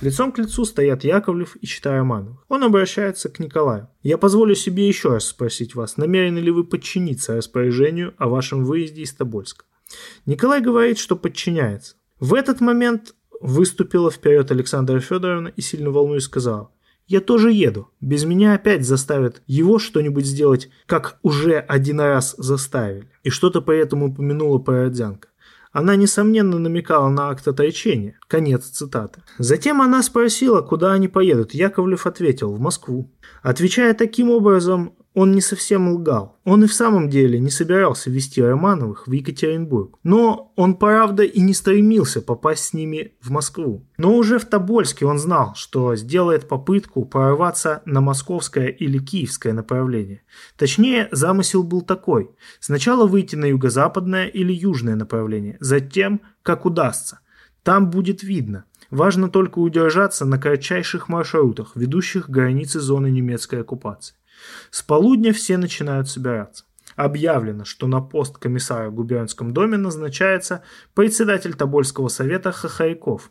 Лицом 0.00 0.32
к 0.32 0.38
лицу 0.38 0.64
стоят 0.64 1.04
Яковлев 1.04 1.56
и 1.60 1.66
Чита 1.66 1.92
Романов. 1.92 2.38
Он 2.48 2.64
обращается 2.64 3.28
к 3.28 3.38
Николаю. 3.38 3.88
«Я 4.02 4.18
позволю 4.18 4.54
себе 4.54 4.88
еще 4.88 5.10
раз 5.10 5.26
спросить 5.26 5.74
вас, 5.74 5.96
намерены 5.96 6.38
ли 6.38 6.50
вы 6.50 6.64
подчиниться 6.64 7.36
распоряжению 7.36 8.14
о 8.18 8.28
вашем 8.28 8.64
выезде 8.64 9.02
из 9.02 9.12
Тобольска?» 9.12 9.64
Николай 10.26 10.60
говорит, 10.60 10.98
что 10.98 11.16
подчиняется. 11.16 11.96
В 12.18 12.34
этот 12.34 12.60
момент 12.60 13.14
выступила 13.40 14.10
вперед 14.10 14.50
Александра 14.50 15.00
Федоровна 15.00 15.48
и 15.48 15.60
сильно 15.60 15.90
волнуясь 15.90 16.24
сказала 16.24 16.70
«Я 17.06 17.20
тоже 17.20 17.52
еду. 17.52 17.88
Без 18.00 18.24
меня 18.24 18.54
опять 18.54 18.84
заставят 18.84 19.42
его 19.46 19.78
что-нибудь 19.78 20.24
сделать, 20.24 20.70
как 20.86 21.18
уже 21.22 21.58
один 21.58 22.00
раз 22.00 22.34
заставили». 22.38 23.08
И 23.22 23.30
что-то 23.30 23.60
поэтому 23.60 24.10
упомянула 24.10 24.58
Породзянка. 24.58 25.28
Она, 25.72 25.96
несомненно, 25.96 26.58
намекала 26.58 27.08
на 27.08 27.30
акт 27.30 27.48
отречения. 27.48 28.18
Конец 28.28 28.66
цитаты. 28.66 29.22
Затем 29.38 29.80
она 29.80 30.02
спросила, 30.02 30.60
куда 30.60 30.92
они 30.92 31.08
поедут. 31.08 31.54
Яковлев 31.54 32.06
ответил– 32.06 32.52
в 32.54 32.60
Москву. 32.60 33.10
Отвечая 33.42 33.94
таким 33.94 34.30
образом, 34.30 34.94
он 35.14 35.32
не 35.32 35.40
совсем 35.40 35.92
лгал. 35.92 36.38
Он 36.44 36.64
и 36.64 36.66
в 36.66 36.72
самом 36.72 37.10
деле 37.10 37.38
не 37.38 37.50
собирался 37.50 38.10
вести 38.10 38.42
Романовых 38.42 39.06
в 39.06 39.12
Екатеринбург. 39.12 39.98
Но 40.02 40.52
он, 40.56 40.76
правда, 40.76 41.22
и 41.22 41.40
не 41.40 41.52
стремился 41.54 42.22
попасть 42.22 42.64
с 42.64 42.72
ними 42.72 43.14
в 43.20 43.30
Москву. 43.30 43.86
Но 43.98 44.16
уже 44.16 44.38
в 44.38 44.46
Тобольске 44.46 45.04
он 45.06 45.18
знал, 45.18 45.54
что 45.54 45.94
сделает 45.96 46.48
попытку 46.48 47.04
прорваться 47.04 47.82
на 47.84 48.00
московское 48.00 48.68
или 48.68 48.98
киевское 48.98 49.52
направление. 49.52 50.22
Точнее, 50.56 51.08
замысел 51.12 51.62
был 51.62 51.82
такой. 51.82 52.30
Сначала 52.58 53.06
выйти 53.06 53.36
на 53.36 53.46
юго-западное 53.46 54.26
или 54.26 54.52
южное 54.52 54.96
направление, 54.96 55.56
затем, 55.60 56.22
как 56.42 56.64
удастся. 56.64 57.20
Там 57.62 57.90
будет 57.90 58.22
видно. 58.22 58.64
Важно 58.90 59.28
только 59.28 59.58
удержаться 59.58 60.24
на 60.24 60.38
кратчайших 60.38 61.08
маршрутах, 61.08 61.76
ведущих 61.76 62.26
к 62.26 62.30
границе 62.30 62.80
зоны 62.80 63.10
немецкой 63.10 63.60
оккупации. 63.60 64.16
С 64.70 64.82
полудня 64.82 65.32
все 65.32 65.56
начинают 65.56 66.08
собираться. 66.08 66.64
Объявлено, 66.96 67.64
что 67.64 67.86
на 67.86 68.00
пост 68.00 68.38
комиссара 68.38 68.90
в 68.90 68.94
губернском 68.94 69.52
доме 69.52 69.76
назначается 69.76 70.62
председатель 70.94 71.54
Тобольского 71.54 72.08
совета 72.08 72.52
Хахариков. 72.52 73.30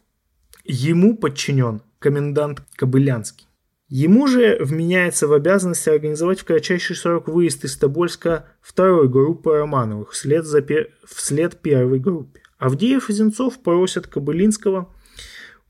Ему 0.63 1.15
подчинен 1.15 1.81
комендант 1.99 2.63
Кобылянский. 2.75 3.47
Ему 3.87 4.25
же 4.25 4.57
вменяется 4.61 5.27
в 5.27 5.33
обязанности 5.33 5.89
организовать 5.89 6.39
в 6.39 6.45
кратчайший 6.45 6.95
срок 6.95 7.27
выезд 7.27 7.65
из 7.65 7.75
Тобольска 7.77 8.47
второй 8.61 9.09
группы 9.09 9.51
Романовых 9.51 10.11
вслед, 10.11 10.45
за 10.45 10.61
пер... 10.61 10.91
вслед 11.05 11.59
первой 11.61 11.99
группе. 11.99 12.41
Авдеев 12.57 13.09
и 13.09 13.13
Зенцов 13.13 13.59
просят 13.59 14.07
Кобылинского 14.07 14.93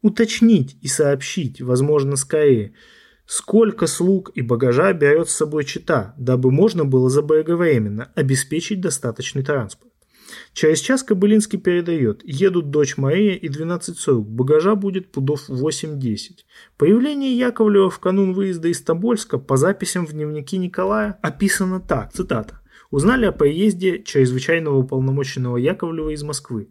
уточнить 0.01 0.77
и 0.81 0.87
сообщить, 0.87 1.61
возможно, 1.61 2.15
скорее, 2.15 2.73
сколько 3.31 3.87
слуг 3.87 4.31
и 4.35 4.41
багажа 4.41 4.91
берет 4.91 5.29
с 5.29 5.35
собой 5.35 5.63
чита, 5.63 6.13
дабы 6.17 6.51
можно 6.51 6.83
было 6.83 7.09
заблаговременно 7.09 8.11
обеспечить 8.13 8.81
достаточный 8.81 9.41
транспорт. 9.41 9.93
Через 10.51 10.79
час 10.79 11.01
Кобылинский 11.01 11.57
передает. 11.57 12.21
Едут 12.25 12.71
дочь 12.71 12.97
Мария 12.97 13.35
и 13.35 13.47
12 13.47 13.97
слуг. 13.97 14.27
Багажа 14.27 14.75
будет 14.75 15.13
пудов 15.13 15.49
8-10. 15.49 16.17
Появление 16.77 17.37
Яковлева 17.37 17.89
в 17.89 17.99
канун 17.99 18.33
выезда 18.33 18.67
из 18.67 18.81
Тобольска 18.81 19.37
по 19.37 19.55
записям 19.55 20.05
в 20.05 20.11
дневнике 20.11 20.57
Николая 20.57 21.17
описано 21.21 21.79
так, 21.79 22.11
цитата. 22.11 22.59
Узнали 22.89 23.25
о 23.25 23.31
поезде 23.31 24.03
чрезвычайного 24.03 24.75
уполномоченного 24.75 25.55
Яковлева 25.55 26.09
из 26.09 26.23
Москвы. 26.23 26.67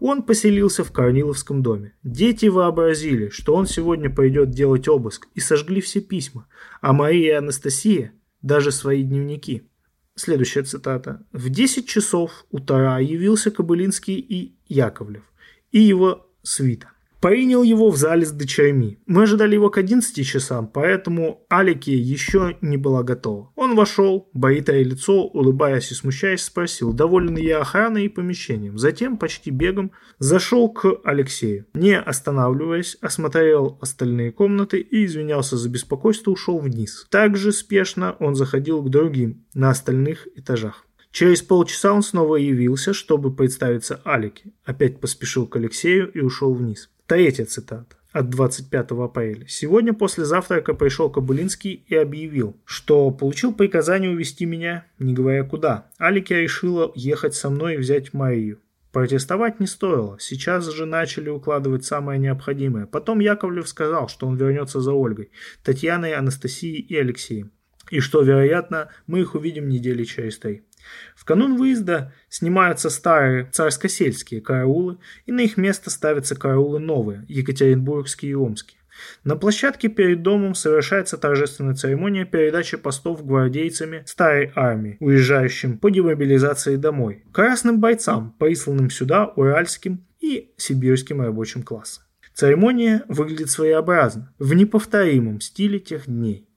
Он 0.00 0.22
поселился 0.22 0.84
в 0.84 0.92
Корниловском 0.92 1.62
доме. 1.62 1.94
Дети 2.02 2.46
вообразили, 2.46 3.28
что 3.30 3.54
он 3.54 3.66
сегодня 3.66 4.08
пойдет 4.14 4.50
делать 4.50 4.88
обыск, 4.88 5.28
и 5.34 5.40
сожгли 5.40 5.80
все 5.80 6.00
письма, 6.00 6.46
а 6.80 6.92
Мария 6.92 7.34
и 7.34 7.38
Анастасия 7.38 8.12
даже 8.42 8.70
свои 8.70 9.02
дневники. 9.02 9.68
Следующая 10.14 10.62
цитата. 10.62 11.24
«В 11.32 11.48
10 11.48 11.86
часов 11.88 12.44
утра 12.50 12.98
явился 12.98 13.50
Кобылинский 13.50 14.18
и 14.18 14.56
Яковлев, 14.66 15.22
и 15.70 15.80
его 15.80 16.28
свита. 16.42 16.90
Принял 17.20 17.64
его 17.64 17.90
в 17.90 17.96
зале 17.96 18.24
с 18.24 18.30
дочерьми. 18.30 19.00
Мы 19.06 19.24
ожидали 19.24 19.54
его 19.54 19.70
к 19.70 19.78
11 19.78 20.24
часам, 20.24 20.68
поэтому 20.68 21.44
Алике 21.48 21.96
еще 21.96 22.56
не 22.60 22.76
была 22.76 23.02
готова. 23.02 23.50
Он 23.56 23.74
вошел, 23.74 24.30
бритое 24.34 24.84
лицо, 24.84 25.24
улыбаясь 25.24 25.90
и 25.90 25.94
смущаясь, 25.94 26.42
спросил, 26.42 26.92
доволен 26.92 27.36
я 27.36 27.60
охраной 27.60 28.04
и 28.04 28.08
помещением. 28.08 28.78
Затем, 28.78 29.16
почти 29.16 29.50
бегом, 29.50 29.90
зашел 30.20 30.68
к 30.68 31.00
Алексею. 31.02 31.66
Не 31.74 31.98
останавливаясь, 31.98 32.96
осмотрел 33.00 33.78
остальные 33.80 34.30
комнаты 34.30 34.78
и 34.78 35.04
извинялся 35.04 35.56
за 35.56 35.68
беспокойство, 35.68 36.30
ушел 36.30 36.58
вниз. 36.58 37.04
Также 37.10 37.50
спешно 37.50 38.14
он 38.20 38.36
заходил 38.36 38.80
к 38.80 38.90
другим 38.90 39.44
на 39.54 39.70
остальных 39.70 40.28
этажах. 40.36 40.84
Через 41.10 41.42
полчаса 41.42 41.92
он 41.92 42.02
снова 42.02 42.36
явился, 42.36 42.92
чтобы 42.92 43.34
представиться 43.34 44.00
Алике. 44.04 44.52
Опять 44.64 45.00
поспешил 45.00 45.48
к 45.48 45.56
Алексею 45.56 46.12
и 46.12 46.20
ушел 46.20 46.54
вниз. 46.54 46.90
Третья 47.08 47.46
цитата 47.46 47.96
от 48.12 48.28
25 48.28 48.90
апреля. 48.90 49.46
Сегодня 49.48 49.94
после 49.94 50.26
завтрака 50.26 50.74
пришел 50.74 51.08
Кобылинский 51.08 51.82
и 51.86 51.94
объявил, 51.94 52.54
что 52.66 53.10
получил 53.10 53.54
приказание 53.54 54.10
увезти 54.10 54.44
меня, 54.44 54.84
не 54.98 55.14
говоря 55.14 55.42
куда. 55.42 55.90
Алике 55.96 56.42
решила 56.42 56.92
ехать 56.94 57.34
со 57.34 57.48
мной 57.48 57.76
и 57.76 57.78
взять 57.78 58.12
Марию. 58.12 58.58
Протестовать 58.92 59.58
не 59.58 59.66
стоило. 59.66 60.18
Сейчас 60.20 60.70
же 60.70 60.84
начали 60.84 61.30
укладывать 61.30 61.86
самое 61.86 62.20
необходимое. 62.20 62.84
Потом 62.84 63.20
Яковлев 63.20 63.66
сказал, 63.66 64.10
что 64.10 64.26
он 64.26 64.36
вернется 64.36 64.82
за 64.82 64.92
Ольгой, 64.92 65.30
Татьяной, 65.64 66.12
Анастасией 66.12 66.82
и 66.82 66.94
Алексеем. 66.94 67.52
И 67.90 68.00
что, 68.00 68.20
вероятно, 68.20 68.90
мы 69.06 69.20
их 69.20 69.34
увидим 69.34 69.70
недели 69.70 70.04
через 70.04 70.38
три. 70.38 70.67
В 71.14 71.24
канун 71.24 71.56
выезда 71.56 72.12
снимаются 72.28 72.90
старые 72.90 73.44
царско-сельские 73.52 74.40
караулы, 74.40 74.98
и 75.26 75.32
на 75.32 75.40
их 75.40 75.56
место 75.56 75.90
ставятся 75.90 76.34
караулы 76.34 76.78
новые, 76.78 77.24
екатеринбургские 77.28 78.32
и 78.32 78.34
омские. 78.34 78.78
На 79.24 79.36
площадке 79.36 79.88
перед 79.88 80.22
домом 80.22 80.54
совершается 80.54 81.16
торжественная 81.18 81.74
церемония 81.74 82.24
передачи 82.24 82.76
постов 82.76 83.24
гвардейцами 83.24 84.02
старой 84.06 84.52
армии, 84.54 84.96
уезжающим 85.00 85.78
по 85.78 85.90
демобилизации 85.90 86.76
домой, 86.76 87.24
красным 87.32 87.80
бойцам, 87.80 88.34
присланным 88.38 88.90
сюда 88.90 89.26
уральским 89.26 90.04
и 90.20 90.52
сибирским 90.56 91.20
рабочим 91.20 91.62
классом. 91.62 92.04
Церемония 92.34 93.02
выглядит 93.08 93.50
своеобразно, 93.50 94.32
в 94.38 94.54
неповторимом 94.54 95.40
стиле 95.40 95.80
тех 95.80 96.06
дней. 96.06 96.47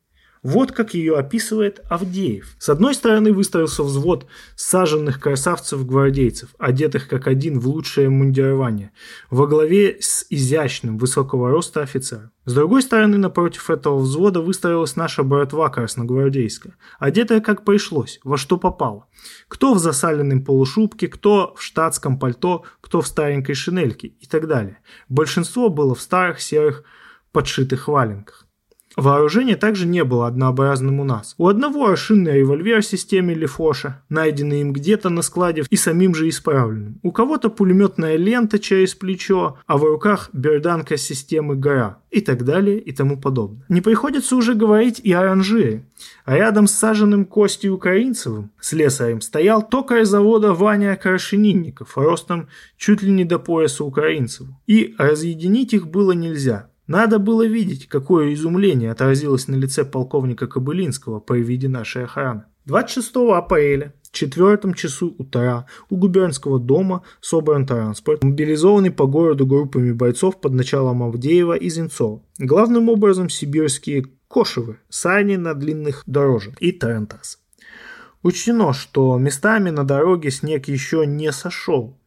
Вот 0.43 0.71
как 0.71 0.95
ее 0.95 1.17
описывает 1.17 1.81
Авдеев. 1.87 2.55
С 2.57 2.69
одной 2.69 2.95
стороны 2.95 3.31
выстроился 3.31 3.83
взвод 3.83 4.25
саженных 4.55 5.19
красавцев-гвардейцев, 5.19 6.49
одетых 6.57 7.07
как 7.07 7.27
один 7.27 7.59
в 7.59 7.67
лучшее 7.67 8.09
мундирование, 8.09 8.91
во 9.29 9.45
главе 9.45 9.97
с 9.99 10.25
изящным 10.31 10.97
высокого 10.97 11.51
роста 11.51 11.81
офицером. 11.81 12.31
С 12.45 12.55
другой 12.55 12.81
стороны, 12.81 13.19
напротив 13.19 13.69
этого 13.69 13.99
взвода 13.99 14.41
выстроилась 14.41 14.95
наша 14.95 15.21
братва 15.21 15.69
красногвардейская, 15.69 16.75
одетая 16.97 17.39
как 17.39 17.63
пришлось, 17.63 18.19
во 18.23 18.37
что 18.37 18.57
попало. 18.57 19.05
Кто 19.47 19.75
в 19.75 19.79
засаленном 19.79 20.43
полушубке, 20.43 21.07
кто 21.07 21.53
в 21.55 21.61
штатском 21.61 22.17
пальто, 22.17 22.63
кто 22.81 23.01
в 23.01 23.07
старенькой 23.07 23.53
шинельке 23.53 24.07
и 24.07 24.25
так 24.25 24.47
далее. 24.47 24.79
Большинство 25.07 25.69
было 25.69 25.93
в 25.93 26.01
старых 26.01 26.41
серых 26.41 26.83
подшитых 27.31 27.87
валенках. 27.87 28.47
Вооружение 28.95 29.55
также 29.55 29.87
не 29.87 30.03
было 30.03 30.27
однообразным 30.27 30.99
у 30.99 31.03
нас. 31.03 31.35
У 31.37 31.47
одного 31.47 31.87
аршинный 31.87 32.39
револьвер 32.39 32.81
в 32.81 32.85
системе 32.85 33.33
Лефоша, 33.33 34.03
найденный 34.09 34.61
им 34.61 34.73
где-то 34.73 35.09
на 35.09 35.21
складе 35.21 35.63
и 35.69 35.75
самим 35.75 36.13
же 36.13 36.27
исправленным. 36.27 36.99
У 37.03 37.11
кого-то 37.11 37.49
пулеметная 37.49 38.17
лента 38.17 38.59
через 38.59 38.93
плечо, 38.95 39.57
а 39.65 39.77
в 39.77 39.83
руках 39.83 40.29
берданка 40.33 40.97
системы 40.97 41.55
«Гора» 41.55 41.99
и 42.09 42.19
так 42.19 42.43
далее 42.43 42.79
и 42.79 42.91
тому 42.91 43.17
подобное. 43.17 43.65
Не 43.69 43.81
приходится 43.81 44.35
уже 44.35 44.53
говорить 44.53 44.99
и 44.99 45.13
о 45.13 45.23
ранжире. 45.23 45.85
А 46.25 46.35
рядом 46.35 46.67
с 46.67 46.73
саженным 46.73 47.25
Костей 47.25 47.69
Украинцевым, 47.69 48.51
слесарем, 48.59 49.21
стоял 49.21 49.67
токарь 49.67 50.03
завода 50.03 50.53
Ваня 50.53 50.95
Крашенинников, 50.95 51.97
ростом 51.97 52.49
чуть 52.77 53.01
ли 53.01 53.11
не 53.11 53.23
до 53.23 53.39
пояса 53.39 53.83
Украинцеву. 53.83 54.59
И 54.67 54.95
разъединить 54.97 55.73
их 55.73 55.87
было 55.87 56.11
нельзя. 56.11 56.70
Надо 56.91 57.19
было 57.19 57.45
видеть, 57.45 57.87
какое 57.87 58.33
изумление 58.33 58.91
отразилось 58.91 59.47
на 59.47 59.55
лице 59.55 59.85
полковника 59.85 60.45
Кобылинского 60.45 61.21
при 61.21 61.41
виде 61.41 61.69
нашей 61.69 62.03
охраны. 62.03 62.43
26 62.65 63.15
апреля 63.33 63.93
в 64.03 64.11
четвертом 64.11 64.73
часу 64.73 65.15
утра 65.17 65.67
у 65.89 65.95
губернского 65.95 66.59
дома 66.59 67.03
собран 67.21 67.65
транспорт, 67.65 68.25
мобилизованный 68.25 68.91
по 68.91 69.05
городу 69.05 69.45
группами 69.45 69.93
бойцов 69.93 70.41
под 70.41 70.51
началом 70.51 71.01
Авдеева 71.01 71.53
и 71.53 71.69
Зенцова. 71.69 72.23
Главным 72.37 72.89
образом 72.89 73.29
сибирские 73.29 74.07
кошевы, 74.27 74.79
сани 74.89 75.37
на 75.37 75.53
длинных 75.53 76.03
дорожах 76.07 76.55
и 76.59 76.73
тарантасы. 76.73 77.37
Учтено, 78.21 78.73
что 78.73 79.17
местами 79.17 79.69
на 79.69 79.85
дороге 79.85 80.29
снег 80.29 80.67
еще 80.67 81.05
не 81.07 81.31
сошел, 81.31 81.97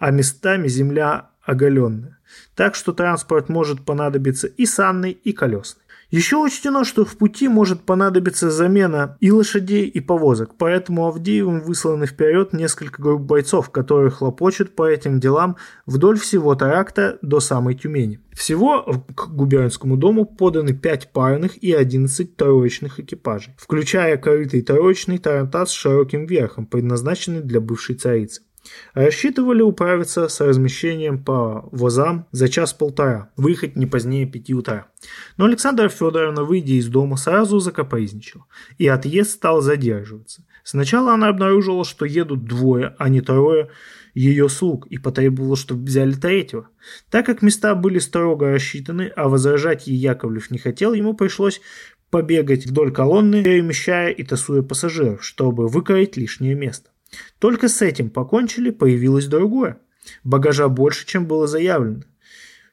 а 0.00 0.10
местами 0.10 0.66
земля 0.66 1.30
оголенная. 1.42 2.18
Так 2.54 2.74
что 2.74 2.92
транспорт 2.92 3.48
может 3.48 3.84
понадобиться 3.84 4.46
и 4.46 4.66
санный, 4.66 5.12
и 5.12 5.32
колесный. 5.32 5.82
Еще 6.12 6.36
учтено, 6.36 6.84
что 6.84 7.06
в 7.06 7.16
пути 7.16 7.48
может 7.48 7.84
понадобиться 7.84 8.50
замена 8.50 9.16
и 9.20 9.32
лошадей, 9.32 9.86
и 9.86 9.98
повозок, 9.98 10.56
поэтому 10.58 11.06
Авдеевым 11.06 11.62
высланы 11.62 12.04
вперед 12.04 12.52
несколько 12.52 13.00
групп 13.00 13.22
бойцов, 13.22 13.70
которые 13.70 14.10
хлопочут 14.10 14.76
по 14.76 14.86
этим 14.86 15.20
делам 15.20 15.56
вдоль 15.86 16.18
всего 16.18 16.54
Таракта 16.54 17.18
до 17.22 17.40
самой 17.40 17.76
Тюмени. 17.76 18.20
Всего 18.34 18.82
к 19.14 19.28
губернскому 19.28 19.96
дому 19.96 20.26
поданы 20.26 20.74
5 20.74 21.12
парных 21.12 21.56
и 21.56 21.72
11 21.72 22.36
троечных 22.36 23.00
экипажей, 23.00 23.54
включая 23.56 24.18
корытый 24.18 24.60
троечный 24.60 25.16
тарантас 25.16 25.70
с 25.70 25.72
широким 25.72 26.26
верхом, 26.26 26.66
предназначенный 26.66 27.40
для 27.40 27.62
бывшей 27.62 27.94
царицы. 27.94 28.42
Рассчитывали 28.94 29.62
управиться 29.62 30.28
с 30.28 30.40
размещением 30.40 31.22
по 31.22 31.68
возам 31.72 32.26
за 32.30 32.48
час-полтора, 32.48 33.30
выехать 33.36 33.76
не 33.76 33.86
позднее 33.86 34.26
пяти 34.26 34.54
утра. 34.54 34.86
Но 35.36 35.46
Александра 35.46 35.88
Федоровна, 35.88 36.44
выйдя 36.44 36.74
из 36.74 36.88
дома, 36.88 37.16
сразу 37.16 37.58
закапризничала, 37.58 38.46
и 38.78 38.86
отъезд 38.86 39.32
стал 39.32 39.62
задерживаться. 39.62 40.44
Сначала 40.64 41.14
она 41.14 41.28
обнаружила, 41.28 41.84
что 41.84 42.04
едут 42.04 42.44
двое, 42.44 42.94
а 42.98 43.08
не 43.08 43.20
трое 43.20 43.70
ее 44.14 44.48
слуг, 44.48 44.86
и 44.88 44.98
потребовала, 44.98 45.56
чтобы 45.56 45.84
взяли 45.84 46.12
третьего. 46.12 46.68
Так 47.10 47.26
как 47.26 47.42
места 47.42 47.74
были 47.74 47.98
строго 47.98 48.52
рассчитаны, 48.52 49.10
а 49.16 49.28
возражать 49.28 49.86
ей 49.86 49.96
Яковлев 49.96 50.50
не 50.50 50.58
хотел, 50.58 50.92
ему 50.92 51.14
пришлось 51.14 51.60
побегать 52.10 52.66
вдоль 52.66 52.92
колонны, 52.92 53.42
перемещая 53.42 54.10
и 54.10 54.22
тасуя 54.22 54.62
пассажиров, 54.62 55.24
чтобы 55.24 55.66
выкроить 55.66 56.16
лишнее 56.16 56.54
место. 56.54 56.91
Только 57.38 57.68
с 57.68 57.82
этим 57.82 58.10
покончили, 58.10 58.70
появилось 58.70 59.26
другое. 59.26 59.78
Багажа 60.24 60.68
больше, 60.68 61.06
чем 61.06 61.26
было 61.26 61.46
заявлено. 61.46 62.02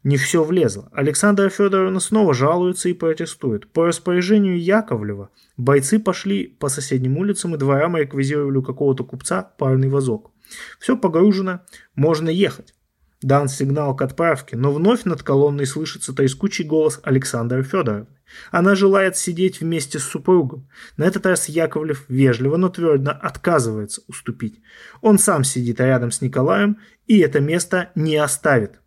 Не 0.03 0.16
все 0.16 0.43
влезло. 0.43 0.90
Александра 0.93 1.50
Федоровна 1.50 2.00
снова 2.00 2.34
жалуется 2.34 2.88
и 2.88 2.93
протестует. 2.93 3.69
По 3.72 3.85
распоряжению 3.85 4.61
Яковлева 4.61 5.30
бойцы 5.58 6.00
пошли 6.00 6.48
по 6.48 6.69
соседним 6.69 7.18
улицам 7.18 7.53
и 7.53 7.58
дворам 7.58 7.98
реквизировали 7.98 8.58
у 8.58 8.64
какого-то 8.64 9.03
купца 9.03 9.43
парный 9.58 9.90
вазок. 9.90 10.32
Все 10.80 10.95
погружено, 10.95 11.61
можно 11.95 12.30
ехать. 12.30 12.74
Дан 13.22 13.50
сигнал 13.50 13.96
к 13.96 14.02
отправке, 14.02 14.56
но 14.56 14.72
вновь 14.72 15.04
над 15.04 15.24
колонной 15.24 15.66
слышится 15.66 16.14
трескучий 16.14 16.64
голос 16.64 17.02
Александра 17.04 17.62
Федоровны. 17.64 18.08
Она 18.52 18.76
желает 18.76 19.18
сидеть 19.18 19.60
вместе 19.60 20.00
с 20.00 20.04
супругом. 20.04 20.70
На 20.98 21.04
этот 21.04 21.26
раз 21.26 21.50
Яковлев 21.50 22.06
вежливо, 22.08 22.58
но 22.58 22.70
твердо 22.70 23.12
отказывается 23.12 24.02
уступить. 24.08 24.62
Он 25.02 25.18
сам 25.18 25.44
сидит 25.44 25.80
рядом 25.82 26.12
с 26.12 26.22
Николаем 26.22 26.78
и 27.08 27.20
это 27.20 27.40
место 27.42 27.90
не 27.96 28.16
оставит. 28.16 28.80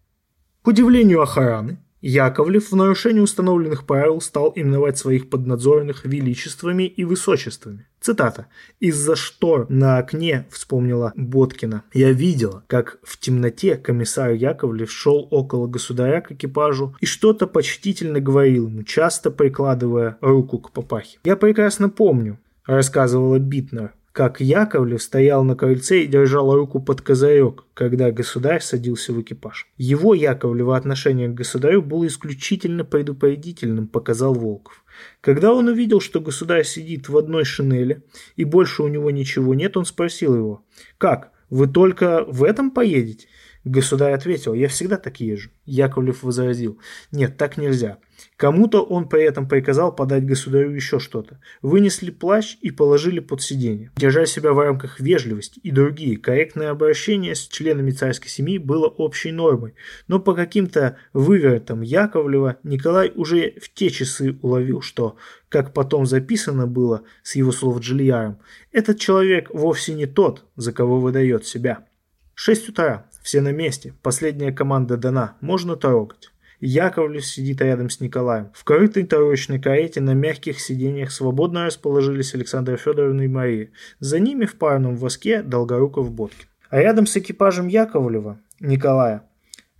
К 0.63 0.69
удивлению 0.69 1.23
охраны, 1.23 1.83
Яковлев 2.03 2.73
в 2.73 2.77
нарушении 2.77 3.21
установленных 3.21 3.87
правил 3.87 4.21
стал 4.21 4.53
именовать 4.57 4.99
своих 4.99 5.31
поднадзорных 5.31 6.05
величествами 6.05 6.83
и 6.83 7.05
высочествами. 7.05 7.87
Цитата. 8.01 8.49
«Из-за 8.81 9.15
штор 9.15 9.67
на 9.71 9.99
окне,— 9.99 10.47
вспомнила 10.51 11.13
Боткина,— 11.15 11.85
я 11.93 12.11
видела, 12.11 12.65
как 12.67 12.99
в 13.05 13.19
темноте 13.21 13.77
комиссар 13.77 14.33
Яковлев 14.33 14.91
шел 14.91 15.29
около 15.31 15.69
государя 15.69 16.21
к 16.21 16.33
экипажу 16.33 16.97
и 17.01 17.07
что-то 17.07 17.47
почтительно 17.47 18.19
говорил 18.19 18.67
ему, 18.67 18.83
часто 18.83 19.31
прикладывая 19.31 20.19
руку 20.21 20.59
к 20.59 20.73
папахе. 20.73 21.19
Я 21.23 21.37
прекрасно 21.37 21.89
помню,— 21.89 22.39
рассказывала 22.67 23.39
Битнер, 23.39 23.93
как 24.13 24.41
Яковлев 24.41 25.03
стоял 25.03 25.43
на 25.43 25.57
крыльце 25.57 26.03
и 26.03 26.07
держал 26.07 26.55
руку 26.55 26.81
под 26.81 27.01
козырек, 27.01 27.65
когда 27.73 28.11
государь 28.11 28.61
садился 28.61 29.13
в 29.13 29.21
экипаж. 29.23 29.67
Его 29.79 30.15
Яковлево 30.15 30.77
отношение 30.77 31.29
к 31.29 31.35
государю 31.35 31.83
было 31.83 32.07
исключительно 32.07 32.85
предупредительным, 32.85 33.89
показал 33.89 34.35
Волков. 34.35 34.85
Когда 35.23 35.55
он 35.55 35.69
увидел, 35.69 36.01
что 36.01 36.21
государь 36.21 36.65
сидит 36.65 37.09
в 37.09 37.17
одной 37.17 37.45
шинели 37.45 38.03
и 38.37 38.45
больше 38.45 38.83
у 38.83 38.89
него 38.89 39.11
ничего 39.11 39.55
нет, 39.55 39.77
он 39.79 39.87
спросил 39.87 40.37
его, 40.37 40.65
«Как, 40.99 41.33
вы 41.49 41.67
только 41.67 42.25
в 42.27 42.45
этом 42.45 42.71
поедете?» 42.71 43.29
Государь 43.65 44.13
ответил, 44.13 44.53
«Я 44.55 44.69
всегда 44.69 44.97
так 44.99 45.21
езжу». 45.21 45.51
Яковлев 45.65 46.23
возразил, 46.23 46.79
«Нет, 47.13 47.39
так 47.39 47.57
нельзя. 47.57 47.99
Кому-то 48.43 48.83
он 48.83 49.09
при 49.09 49.23
этом 49.23 49.47
приказал 49.47 49.95
подать 49.95 50.27
государю 50.27 50.75
еще 50.75 50.99
что-то. 50.99 51.39
Вынесли 51.63 52.11
плащ 52.11 52.57
и 52.61 52.73
положили 52.73 53.21
под 53.21 53.41
сиденье. 53.41 53.93
Держа 53.95 54.27
себя 54.27 54.53
в 54.53 54.59
рамках 54.59 54.99
вежливости 54.99 55.61
и 55.61 55.71
другие, 55.71 56.17
корректное 56.17 56.71
обращение 56.71 57.37
с 57.37 57.47
членами 57.47 57.93
царской 57.93 58.29
семьи 58.29 58.59
было 58.59 58.89
общей 58.89 59.31
нормой. 59.31 59.77
Но 60.09 60.19
по 60.19 60.35
каким-то 60.35 60.97
вывертам 61.13 61.83
Яковлева 61.83 62.57
Николай 62.65 63.13
уже 63.15 63.55
в 63.63 63.73
те 63.73 63.91
часы 63.91 64.37
уловил, 64.43 64.81
что, 64.83 65.15
как 65.49 65.73
потом 65.73 66.05
записано 66.05 66.67
было 66.67 67.05
с 67.23 67.37
его 67.37 67.53
слов 67.53 67.79
Джильяром, 67.79 68.41
этот 68.73 68.99
человек 68.99 69.51
вовсе 69.55 69.95
не 69.95 70.07
тот, 70.07 70.47
за 70.57 70.73
кого 70.73 70.99
выдает 70.99 71.47
себя. 71.47 71.87
Шесть 72.35 72.69
утра, 72.69 73.07
все 73.23 73.41
на 73.41 73.53
месте, 73.53 73.95
последняя 74.03 74.51
команда 74.51 74.97
дана, 74.97 75.37
можно 75.41 75.77
трогать. 75.77 76.32
Яковлев 76.65 77.27
сидит 77.27 77.61
рядом 77.61 77.91
с 77.91 78.01
Николаем. 78.01 78.51
В 78.55 78.63
крытой 78.63 79.03
тарочной 79.03 79.61
карете 79.61 80.01
на 80.01 80.15
мягких 80.15 80.61
сиденьях 80.61 81.11
свободно 81.11 81.67
расположились 81.67 82.37
Александра 82.37 82.77
Федоровна 82.77 83.23
и 83.23 83.29
Мария. 83.29 83.71
За 83.99 84.21
ними 84.21 84.45
в 84.45 84.55
парном 84.55 84.95
воске 84.97 85.43
Долгоруков 85.43 86.13
Боткин. 86.13 86.47
А 86.71 86.81
рядом 86.81 87.07
с 87.07 87.17
экипажем 87.17 87.67
Яковлева, 87.67 88.39
Николая, 88.61 89.29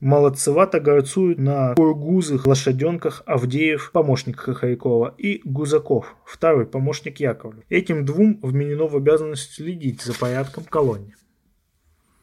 молодцевато 0.01 0.81
горцуют 0.81 1.39
на 1.39 1.75
кургузых 1.77 2.49
лошаденках 2.49 3.23
Авдеев, 3.27 3.93
помощник 3.93 4.41
Хохрякова, 4.41 5.15
и 5.17 5.41
Гузаков, 5.45 6.17
второй 6.27 6.67
помощник 6.67 7.21
Яковлева. 7.21 7.63
Этим 7.69 8.05
двум 8.05 8.41
вменено 8.43 8.89
в 8.89 8.97
обязанность 8.97 9.55
следить 9.55 10.03
за 10.03 10.19
порядком 10.19 10.65
колонии. 10.65 11.15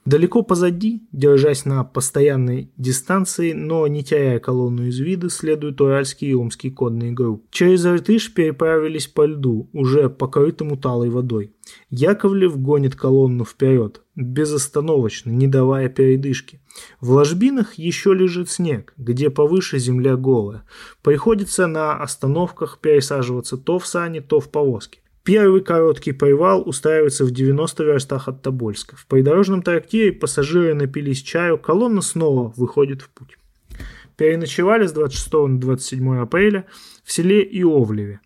Далеко 0.09 0.41
позади, 0.41 1.03
держась 1.11 1.65
на 1.65 1.83
постоянной 1.83 2.71
дистанции, 2.77 3.53
но 3.53 3.85
не 3.85 4.03
теряя 4.03 4.39
колонну 4.39 4.87
из 4.87 4.97
вида, 4.97 5.29
следуют 5.29 5.79
уральские 5.81 6.31
и 6.31 6.33
омские 6.33 6.71
конные 6.71 7.11
группы. 7.11 7.45
Через 7.51 7.85
Иртыш 7.85 8.33
переправились 8.33 9.05
по 9.05 9.27
льду, 9.27 9.69
уже 9.71 10.09
покрытому 10.09 10.77
талой 10.77 11.11
водой. 11.11 11.53
Яковлев 11.91 12.59
гонит 12.59 12.95
колонну 12.95 13.45
вперед, 13.45 14.01
безостановочно, 14.15 15.29
не 15.29 15.45
давая 15.45 15.89
передышки. 15.89 16.59
В 16.99 17.11
ложбинах 17.11 17.75
еще 17.75 18.15
лежит 18.15 18.49
снег, 18.49 18.95
где 18.97 19.29
повыше 19.29 19.77
земля 19.77 20.15
голая. 20.15 20.63
Приходится 21.03 21.67
на 21.67 22.01
остановках 22.01 22.79
пересаживаться 22.81 23.57
то 23.57 23.77
в 23.77 23.85
сани, 23.85 24.21
то 24.21 24.39
в 24.39 24.49
повозки. 24.49 25.01
Первый 25.29 25.61
короткий 25.61 26.11
привал 26.11 26.67
устраивается 26.67 27.23
в 27.23 27.29
90 27.29 27.83
верстах 27.83 28.27
от 28.27 28.41
Тобольска. 28.41 28.95
В 28.95 29.05
придорожном 29.05 29.61
трактире 29.61 30.11
пассажиры 30.11 30.73
напились 30.73 31.21
чаю, 31.21 31.59
колонна 31.59 32.01
снова 32.01 32.51
выходит 32.57 33.03
в 33.03 33.11
путь. 33.11 33.37
Переночевали 34.17 34.87
с 34.87 34.91
26 34.91 35.33
на 35.33 35.59
27 35.59 36.17
апреля 36.17 36.65
в 37.03 37.11
селе 37.11 37.43
Иовлеве 37.43 38.21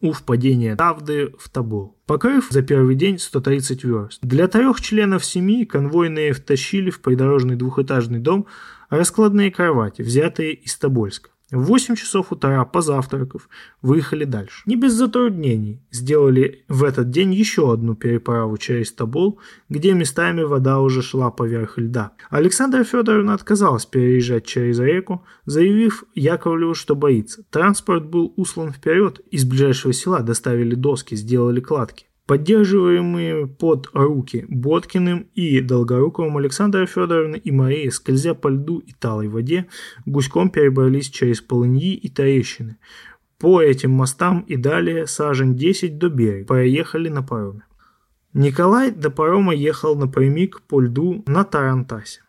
у 0.00 0.10
впадения 0.10 0.74
Тавды 0.74 1.32
в 1.38 1.48
Тобол, 1.50 1.96
покрыв 2.04 2.48
за 2.50 2.62
первый 2.62 2.96
день 2.96 3.20
130 3.20 3.84
верст. 3.84 4.18
Для 4.20 4.48
трех 4.48 4.80
членов 4.80 5.24
семьи 5.24 5.64
конвойные 5.64 6.32
втащили 6.32 6.90
в 6.90 7.00
придорожный 7.00 7.54
двухэтажный 7.54 8.18
дом 8.18 8.46
раскладные 8.88 9.52
кровати, 9.52 10.02
взятые 10.02 10.54
из 10.54 10.76
Тобольска. 10.76 11.30
В 11.50 11.64
8 11.64 11.96
часов 11.96 12.30
утра, 12.30 12.64
позавтракав, 12.64 13.48
выехали 13.82 14.24
дальше. 14.24 14.62
Не 14.66 14.76
без 14.76 14.92
затруднений 14.92 15.80
сделали 15.90 16.64
в 16.68 16.84
этот 16.84 17.10
день 17.10 17.34
еще 17.34 17.72
одну 17.72 17.96
переправу 17.96 18.56
через 18.56 18.92
Тобол, 18.92 19.40
где 19.68 19.92
местами 19.92 20.42
вода 20.42 20.80
уже 20.80 21.02
шла 21.02 21.32
поверх 21.32 21.76
льда. 21.76 22.12
Александра 22.30 22.84
Федоровна 22.84 23.34
отказалась 23.34 23.84
переезжать 23.84 24.46
через 24.46 24.78
реку, 24.78 25.24
заявив 25.44 26.04
Яковлеву, 26.14 26.74
что 26.74 26.94
боится. 26.94 27.42
Транспорт 27.50 28.06
был 28.06 28.32
услан 28.36 28.72
вперед, 28.72 29.20
из 29.32 29.44
ближайшего 29.44 29.92
села 29.92 30.20
доставили 30.20 30.76
доски, 30.76 31.16
сделали 31.16 31.58
кладки. 31.60 32.09
Поддерживаемые 32.30 33.48
под 33.48 33.88
руки 33.92 34.44
Боткиным 34.48 35.26
и 35.34 35.60
Долгоруковым 35.60 36.36
Александра 36.36 36.86
Федоровна 36.86 37.34
и 37.34 37.50
Мария, 37.50 37.90
скользя 37.90 38.34
по 38.34 38.46
льду 38.46 38.78
и 38.78 38.92
талой 38.92 39.26
воде, 39.26 39.66
гуськом 40.06 40.48
перебрались 40.48 41.10
через 41.10 41.40
полыньи 41.40 41.92
и 41.92 42.08
трещины. 42.08 42.76
По 43.40 43.60
этим 43.60 43.90
мостам 43.90 44.44
и 44.46 44.54
далее 44.54 45.08
сажен 45.08 45.56
10 45.56 45.98
до 45.98 46.08
берега, 46.08 46.46
проехали 46.46 47.08
на 47.08 47.24
пароме. 47.24 47.64
Николай 48.32 48.92
до 48.92 49.10
парома 49.10 49.52
ехал 49.52 49.96
напрямик 49.96 50.62
по 50.68 50.80
льду 50.80 51.24
на 51.26 51.42
Тарантасе. 51.42 52.20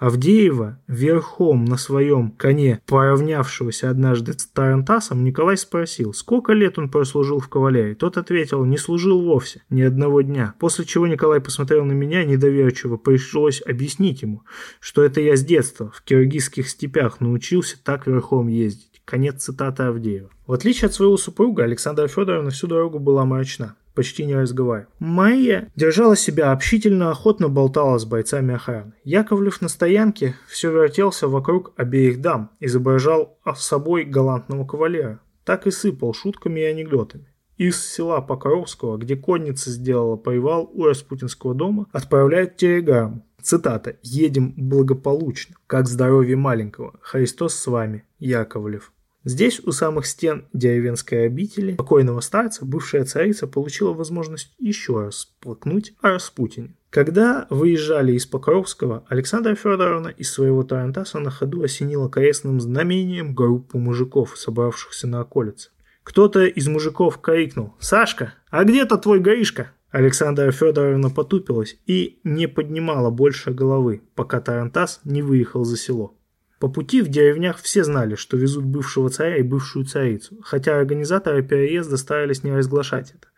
Авдеева 0.00 0.78
верхом 0.86 1.66
на 1.66 1.76
своем 1.76 2.30
коне, 2.30 2.80
поравнявшегося 2.86 3.90
однажды 3.90 4.32
с 4.32 4.46
Тарантасом, 4.46 5.22
Николай 5.24 5.58
спросил, 5.58 6.14
сколько 6.14 6.54
лет 6.54 6.78
он 6.78 6.88
прослужил 6.88 7.38
в 7.38 7.50
кавалерии. 7.50 7.92
Тот 7.92 8.16
ответил, 8.16 8.64
не 8.64 8.78
служил 8.78 9.20
вовсе, 9.20 9.62
ни 9.68 9.82
одного 9.82 10.22
дня. 10.22 10.54
После 10.58 10.86
чего 10.86 11.06
Николай 11.06 11.38
посмотрел 11.38 11.84
на 11.84 11.92
меня 11.92 12.24
недоверчиво, 12.24 12.96
пришлось 12.96 13.60
объяснить 13.60 14.22
ему, 14.22 14.42
что 14.80 15.04
это 15.04 15.20
я 15.20 15.36
с 15.36 15.44
детства 15.44 15.90
в 15.94 16.02
киргизских 16.02 16.70
степях 16.70 17.20
научился 17.20 17.76
так 17.84 18.06
верхом 18.06 18.48
ездить. 18.48 19.02
Конец 19.04 19.42
цитаты 19.42 19.82
Авдеева. 19.82 20.30
В 20.46 20.52
отличие 20.54 20.86
от 20.86 20.94
своего 20.94 21.18
супруга, 21.18 21.64
Александра 21.64 22.08
Федоровна 22.08 22.48
всю 22.48 22.68
дорогу 22.68 22.98
была 22.98 23.26
мрачна 23.26 23.76
почти 24.00 24.24
не 24.24 24.34
разговаривал. 24.34 24.90
Майя 24.98 25.70
держала 25.76 26.16
себя 26.16 26.52
общительно, 26.52 27.10
охотно 27.10 27.50
болтала 27.50 27.98
с 27.98 28.06
бойцами 28.06 28.54
охраны. 28.54 28.94
Яковлев 29.04 29.60
на 29.60 29.68
стоянке 29.68 30.36
все 30.48 30.72
вертелся 30.72 31.28
вокруг 31.28 31.74
обеих 31.76 32.22
дам, 32.22 32.50
изображал 32.60 33.38
собой 33.56 34.04
галантного 34.04 34.64
кавалера. 34.64 35.20
Так 35.44 35.66
и 35.66 35.70
сыпал 35.70 36.14
шутками 36.14 36.60
и 36.60 36.64
анекдотами. 36.64 37.26
Из 37.58 37.78
села 37.78 38.22
Покровского, 38.22 38.96
где 38.96 39.16
конница 39.16 39.70
сделала 39.70 40.16
привал 40.16 40.70
у 40.72 40.84
Распутинского 40.84 41.54
дома, 41.54 41.86
отправляют 41.92 42.56
телеграмму. 42.56 43.26
Цитата 43.42 43.98
«Едем 44.00 44.54
благополучно, 44.56 45.56
как 45.66 45.88
здоровье 45.88 46.36
маленького. 46.36 46.94
Христос 47.02 47.54
с 47.54 47.66
вами, 47.66 48.04
Яковлев». 48.18 48.94
Здесь, 49.24 49.60
у 49.60 49.72
самых 49.72 50.06
стен 50.06 50.46
деревенской 50.54 51.26
обители, 51.26 51.74
покойного 51.74 52.20
старца, 52.20 52.64
бывшая 52.64 53.04
царица 53.04 53.46
получила 53.46 53.92
возможность 53.92 54.54
еще 54.58 55.00
раз 55.00 55.28
плакнуть 55.40 55.92
о 56.00 56.10
Распутине. 56.10 56.74
Когда 56.88 57.46
выезжали 57.50 58.12
из 58.12 58.26
Покровского, 58.26 59.04
Александра 59.08 59.54
Федоровна 59.54 60.08
из 60.08 60.32
своего 60.32 60.64
Тарантаса 60.64 61.20
на 61.20 61.30
ходу 61.30 61.62
осенила 61.62 62.08
крестным 62.08 62.60
знамением 62.60 63.34
группу 63.34 63.78
мужиков, 63.78 64.36
собравшихся 64.38 65.06
на 65.06 65.20
околице. 65.20 65.70
Кто-то 66.02 66.46
из 66.46 66.66
мужиков 66.66 67.20
крикнул 67.20 67.74
«Сашка, 67.78 68.34
а 68.50 68.64
где-то 68.64 68.96
твой 68.96 69.20
Гришка?» 69.20 69.70
Александра 69.90 70.50
Федоровна 70.50 71.10
потупилась 71.10 71.76
и 71.86 72.20
не 72.24 72.48
поднимала 72.48 73.10
больше 73.10 73.52
головы, 73.52 74.02
пока 74.14 74.40
Тарантас 74.40 75.00
не 75.04 75.20
выехал 75.20 75.64
за 75.64 75.76
село. 75.76 76.14
По 76.60 76.68
пути 76.68 77.00
в 77.00 77.08
деревнях 77.08 77.58
все 77.58 77.82
знали, 77.84 78.16
что 78.16 78.36
везут 78.36 78.66
бывшего 78.66 79.08
царя 79.08 79.38
и 79.38 79.42
бывшую 79.42 79.86
царицу, 79.86 80.36
хотя 80.42 80.76
организаторы 80.78 81.42
переезда 81.42 81.96
старались 81.96 82.44
не 82.44 82.52
разглашать 82.52 83.12
это. 83.12 83.28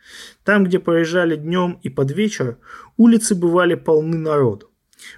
Там, 0.42 0.64
где 0.64 0.80
проезжали 0.80 1.36
днем 1.36 1.78
и 1.84 1.88
под 1.88 2.10
вечер, 2.10 2.58
улицы 2.96 3.36
бывали 3.36 3.76
полны 3.76 4.18
народу. 4.18 4.70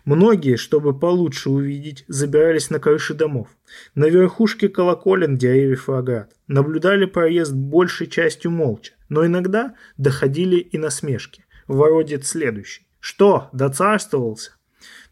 Многие, 0.04 0.56
чтобы 0.56 0.98
получше 0.98 1.48
увидеть, 1.48 2.04
забирались 2.06 2.68
на 2.68 2.78
крыши 2.78 3.14
домов. 3.14 3.48
На 3.94 4.04
верхушке 4.04 4.68
колоколен, 4.68 5.38
деревьев 5.38 5.88
и. 5.88 6.28
Наблюдали 6.46 7.06
проезд 7.06 7.54
большей 7.54 8.06
частью 8.06 8.50
молча, 8.50 8.92
но 9.08 9.24
иногда 9.24 9.76
доходили 9.96 10.56
и 10.56 10.76
насмешки. 10.76 11.46
Вородец 11.66 12.28
следующий. 12.28 12.86
«Что, 13.00 13.48
доцарствовался? 13.52 14.52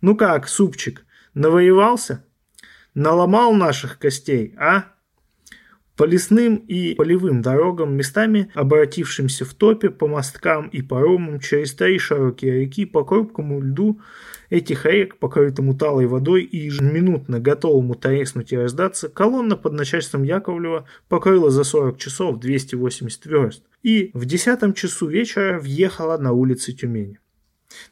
Ну 0.03 0.15
как, 0.15 0.47
супчик, 0.47 1.07
навоевался? 1.33 2.25
Наломал 2.95 3.55
наших 3.55 3.99
костей, 3.99 4.55
а?» 4.59 4.93
По 5.97 6.05
лесным 6.05 6.57
и 6.57 6.95
полевым 6.95 7.43
дорогам, 7.43 7.95
местами 7.95 8.51
обратившимся 8.55 9.45
в 9.45 9.53
топе, 9.53 9.91
по 9.91 10.09
мосткам 10.09 10.69
и 10.69 10.81
паромам, 10.81 11.39
через 11.39 11.75
три 11.75 11.99
широкие 11.99 12.61
реки, 12.61 12.87
по 12.87 13.05
крупкому 13.05 13.61
льду 13.61 14.01
этих 14.49 14.87
рек, 14.87 15.17
покрытому 15.19 15.77
талой 15.77 16.07
водой 16.07 16.45
и 16.45 16.57
ежеминутно 16.57 17.41
готовому 17.41 17.95
треснуть 17.95 18.53
и 18.53 18.57
раздаться, 18.57 19.11
колонна 19.11 19.57
под 19.57 19.75
начальством 19.75 20.23
Яковлева 20.23 20.87
покрыла 21.09 21.51
за 21.51 21.63
40 21.63 21.99
часов 21.99 22.41
280 22.41 23.27
верст 23.27 23.63
и 23.83 24.11
в 24.15 24.25
десятом 24.25 24.73
часу 24.73 25.07
вечера 25.07 25.61
въехала 25.61 26.17
на 26.17 26.33
улицы 26.33 26.73
Тюмени. 26.73 27.19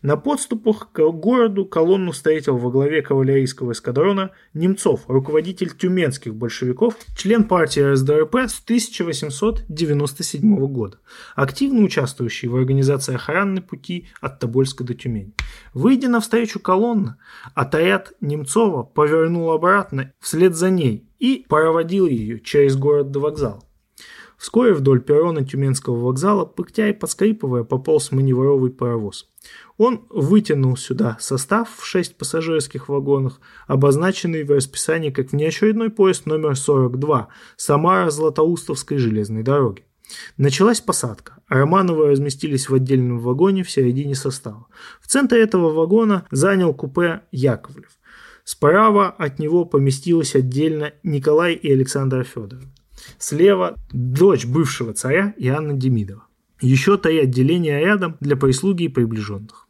На 0.03 0.17
подступах 0.17 0.93
к 0.93 1.01
городу 1.11 1.65
колонну 1.65 2.13
встретил 2.13 2.57
во 2.57 2.71
главе 2.71 3.03
кавалерийского 3.03 3.73
эскадрона 3.73 4.31
Немцов, 4.55 5.03
руководитель 5.09 5.77
тюменских 5.77 6.35
большевиков, 6.35 6.95
член 7.17 7.45
партии 7.45 7.81
РСДРП 7.81 8.37
с 8.37 8.61
1897 8.61 10.67
года, 10.67 10.99
активно 11.35 11.85
участвующий 11.85 12.49
в 12.49 12.57
организации 12.57 13.15
охранной 13.15 13.63
пути 13.63 14.09
от 14.21 14.39
Тобольска 14.39 14.85
до 14.85 14.95
Тюмени. 14.95 15.35
Выйдя 15.75 16.09
навстречу 16.09 16.61
колонна, 16.61 17.17
отряд 17.55 18.13
Немцова 18.21 18.83
повернул 18.83 19.51
обратно 19.53 20.13
вслед 20.21 20.55
за 20.55 20.71
ней 20.71 21.09
и 21.19 21.45
проводил 21.49 22.07
ее 22.07 22.41
через 22.41 22.77
город 22.77 23.11
до 23.11 23.21
вокзала. 23.21 23.63
Вскоре 24.41 24.73
вдоль 24.73 25.03
перрона 25.03 25.45
Тюменского 25.45 25.97
вокзала, 25.97 26.47
пыхтя 26.47 26.89
и 26.89 26.95
подскрипывая, 26.95 27.63
пополз 27.63 28.11
маневровый 28.11 28.71
паровоз. 28.71 29.29
Он 29.77 30.07
вытянул 30.09 30.79
сюда 30.79 31.19
состав 31.21 31.69
в 31.77 31.85
шесть 31.85 32.17
пассажирских 32.17 32.89
вагонах, 32.89 33.39
обозначенный 33.67 34.45
в 34.45 34.51
расписании 34.51 35.11
как 35.11 35.33
внеочередной 35.33 35.91
поезд 35.91 36.25
номер 36.25 36.57
42 36.57 37.29
Самара-Златоустовской 37.59 38.97
железной 38.97 39.43
дороги. 39.43 39.85
Началась 40.39 40.81
посадка. 40.81 41.35
Романовы 41.49 42.09
разместились 42.09 42.71
в 42.71 42.75
отдельном 42.75 43.19
вагоне 43.19 43.63
в 43.63 43.71
середине 43.71 44.15
состава. 44.15 44.69
В 45.03 45.07
центре 45.07 45.43
этого 45.43 45.71
вагона 45.71 46.27
занял 46.31 46.73
купе 46.73 47.21
Яковлев. 47.31 47.91
Справа 48.45 49.11
от 49.11 49.39
него 49.39 49.67
поместилось 49.67 50.35
отдельно 50.35 50.95
Николай 51.03 51.53
и 51.53 51.71
Александр 51.71 52.25
Федоровы. 52.25 52.69
Слева 53.19 53.79
дочь 53.93 54.47
бывшего 54.47 54.93
царя 54.93 55.35
Иоанна 55.37 55.75
Демидова. 55.75 56.25
Еще 56.61 56.99
три 56.99 57.19
отделения 57.19 57.81
рядом 57.81 58.17
для 58.21 58.37
прислуги 58.37 58.85
и 58.85 58.89
приближенных. 58.89 59.67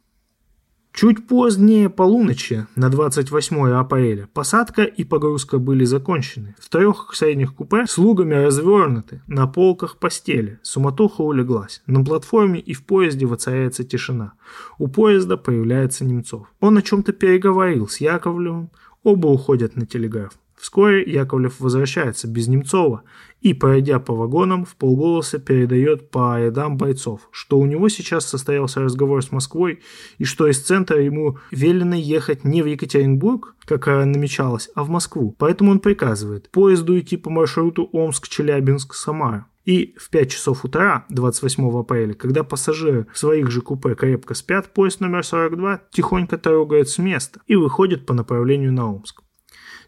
Чуть 0.93 1.25
позднее 1.25 1.89
полуночи, 1.89 2.67
на 2.75 2.89
28 2.89 3.69
апреля, 3.71 4.27
посадка 4.33 4.83
и 4.83 5.05
погрузка 5.05 5.57
были 5.57 5.85
закончены. 5.85 6.53
В 6.59 6.67
трех 6.69 7.15
средних 7.15 7.55
купе 7.55 7.87
слугами 7.87 8.35
развернуты, 8.35 9.21
на 9.25 9.47
полках 9.47 9.97
постели. 9.97 10.59
Суматоха 10.63 11.21
улеглась. 11.21 11.81
На 11.87 12.03
платформе 12.03 12.59
и 12.59 12.73
в 12.73 12.83
поезде 12.83 13.25
воцаряется 13.25 13.85
тишина. 13.85 14.33
У 14.79 14.89
поезда 14.89 15.37
появляется 15.37 16.03
Немцов. 16.03 16.47
Он 16.59 16.77
о 16.77 16.81
чем-то 16.81 17.13
переговорил 17.13 17.87
с 17.87 18.01
Яковлевым. 18.01 18.69
Оба 19.01 19.27
уходят 19.27 19.77
на 19.77 19.85
телеграф. 19.85 20.33
Вскоре 20.61 21.01
Яковлев 21.01 21.59
возвращается 21.59 22.27
без 22.27 22.47
Немцова 22.47 23.01
и, 23.41 23.55
пройдя 23.55 23.99
по 23.99 24.13
вагонам, 24.13 24.63
в 24.63 24.75
полголоса 24.75 25.39
передает 25.39 26.11
по 26.11 26.39
рядам 26.39 26.77
бойцов, 26.77 27.29
что 27.31 27.57
у 27.57 27.65
него 27.65 27.89
сейчас 27.89 28.27
состоялся 28.27 28.79
разговор 28.79 29.23
с 29.23 29.31
Москвой 29.31 29.79
и 30.19 30.23
что 30.23 30.45
из 30.45 30.61
центра 30.61 31.01
ему 31.01 31.39
велено 31.49 31.95
ехать 31.95 32.43
не 32.43 32.61
в 32.61 32.67
Екатеринбург, 32.67 33.55
как 33.65 33.87
намечалось, 33.87 34.69
а 34.75 34.83
в 34.83 34.89
Москву. 34.91 35.35
Поэтому 35.39 35.71
он 35.71 35.79
приказывает 35.79 36.51
поезду 36.51 36.99
идти 36.99 37.17
по 37.17 37.31
маршруту 37.31 37.89
Омск-Челябинск-Самара. 37.91 39.47
И 39.65 39.95
в 39.97 40.11
5 40.11 40.29
часов 40.29 40.63
утра 40.63 41.05
28 41.09 41.79
апреля, 41.79 42.13
когда 42.13 42.43
пассажиры 42.43 43.07
в 43.11 43.17
своих 43.17 43.49
же 43.49 43.61
купе 43.61 43.95
крепко 43.95 44.35
спят, 44.35 44.71
поезд 44.75 44.99
номер 44.99 45.25
42 45.25 45.81
тихонько 45.89 46.37
трогает 46.37 46.87
с 46.87 46.99
места 46.99 47.41
и 47.47 47.55
выходит 47.55 48.05
по 48.05 48.13
направлению 48.13 48.71
на 48.71 48.93
Омск. 48.93 49.23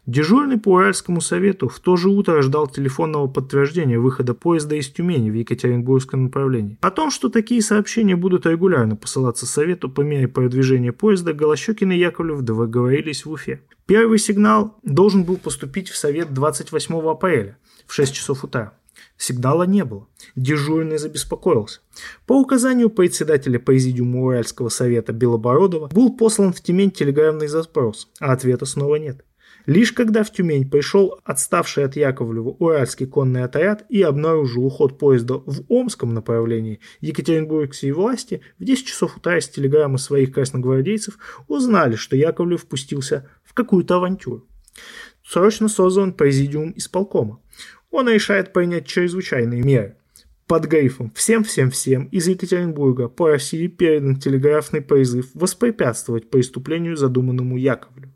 Дежурный 0.06 0.58
по 0.58 0.74
Уральскому 0.74 1.22
совету 1.22 1.68
в 1.68 1.80
то 1.80 1.96
же 1.96 2.10
утро 2.10 2.42
ждал 2.42 2.66
телефонного 2.66 3.26
подтверждения 3.26 3.98
выхода 3.98 4.34
поезда 4.34 4.74
из 4.74 4.90
Тюмени 4.90 5.30
в 5.30 5.34
Екатеринбургском 5.34 6.24
направлении. 6.24 6.76
О 6.82 6.90
том, 6.90 7.10
что 7.10 7.30
такие 7.30 7.62
сообщения 7.62 8.14
будут 8.14 8.44
регулярно 8.44 8.96
посылаться 8.96 9.46
совету 9.46 9.88
по 9.88 10.02
мере 10.02 10.28
продвижения 10.28 10.92
поезда, 10.92 11.32
Голощекин 11.32 11.92
и 11.92 11.96
Яковлев 11.96 12.42
договорились 12.42 13.24
в 13.24 13.30
Уфе. 13.30 13.62
Первый 13.86 14.18
сигнал 14.18 14.76
должен 14.82 15.24
был 15.24 15.38
поступить 15.38 15.88
в 15.88 15.96
совет 15.96 16.34
28 16.34 16.94
апреля 17.08 17.56
в 17.86 17.94
6 17.94 18.14
часов 18.14 18.44
утра. 18.44 18.74
Сигнала 19.16 19.62
не 19.62 19.86
было. 19.86 20.06
Дежурный 20.36 20.98
забеспокоился. 20.98 21.80
По 22.26 22.38
указанию 22.38 22.90
председателя 22.90 23.58
президиума 23.58 24.20
Уральского 24.20 24.68
совета 24.68 25.14
Белобородова 25.14 25.88
был 25.88 26.14
послан 26.14 26.52
в 26.52 26.60
Тюмень 26.60 26.90
телеграфный 26.90 27.46
запрос, 27.46 28.10
а 28.20 28.32
ответа 28.32 28.66
снова 28.66 28.96
нет. 28.96 29.24
Лишь 29.66 29.92
когда 29.92 30.24
в 30.24 30.30
Тюмень 30.30 30.68
пришел 30.68 31.20
отставший 31.24 31.84
от 31.84 31.96
Яковлева 31.96 32.50
Уральский 32.50 33.06
конный 33.06 33.44
отряд 33.44 33.86
и 33.88 34.02
обнаружил 34.02 34.66
уход 34.66 34.98
поезда 34.98 35.34
в 35.46 35.64
Омском 35.68 36.12
направлении, 36.12 36.80
екатеринбургские 37.00 37.94
власти 37.94 38.42
в 38.58 38.64
10 38.64 38.86
часов 38.86 39.16
утра 39.16 39.38
из 39.38 39.48
телеграммы 39.48 39.98
своих 39.98 40.32
красногвардейцев 40.32 41.18
узнали, 41.48 41.96
что 41.96 42.14
Яковлев 42.14 42.62
впустился 42.62 43.30
в 43.42 43.54
какую-то 43.54 43.96
авантюру. 43.96 44.46
Срочно 45.24 45.68
создан 45.68 46.12
президиум 46.12 46.74
исполкома. 46.76 47.40
Он 47.90 48.08
решает 48.08 48.52
принять 48.52 48.86
чрезвычайные 48.86 49.62
меры. 49.62 49.96
Под 50.46 50.66
грифом 50.66 51.10
«Всем-всем-всем» 51.14 52.04
из 52.06 52.28
Екатеринбурга 52.28 53.08
по 53.08 53.28
России 53.30 53.66
передан 53.66 54.16
телеграфный 54.16 54.82
призыв 54.82 55.30
воспрепятствовать 55.32 56.28
преступлению, 56.28 56.98
задуманному 56.98 57.56
Яковлевым. 57.56 58.13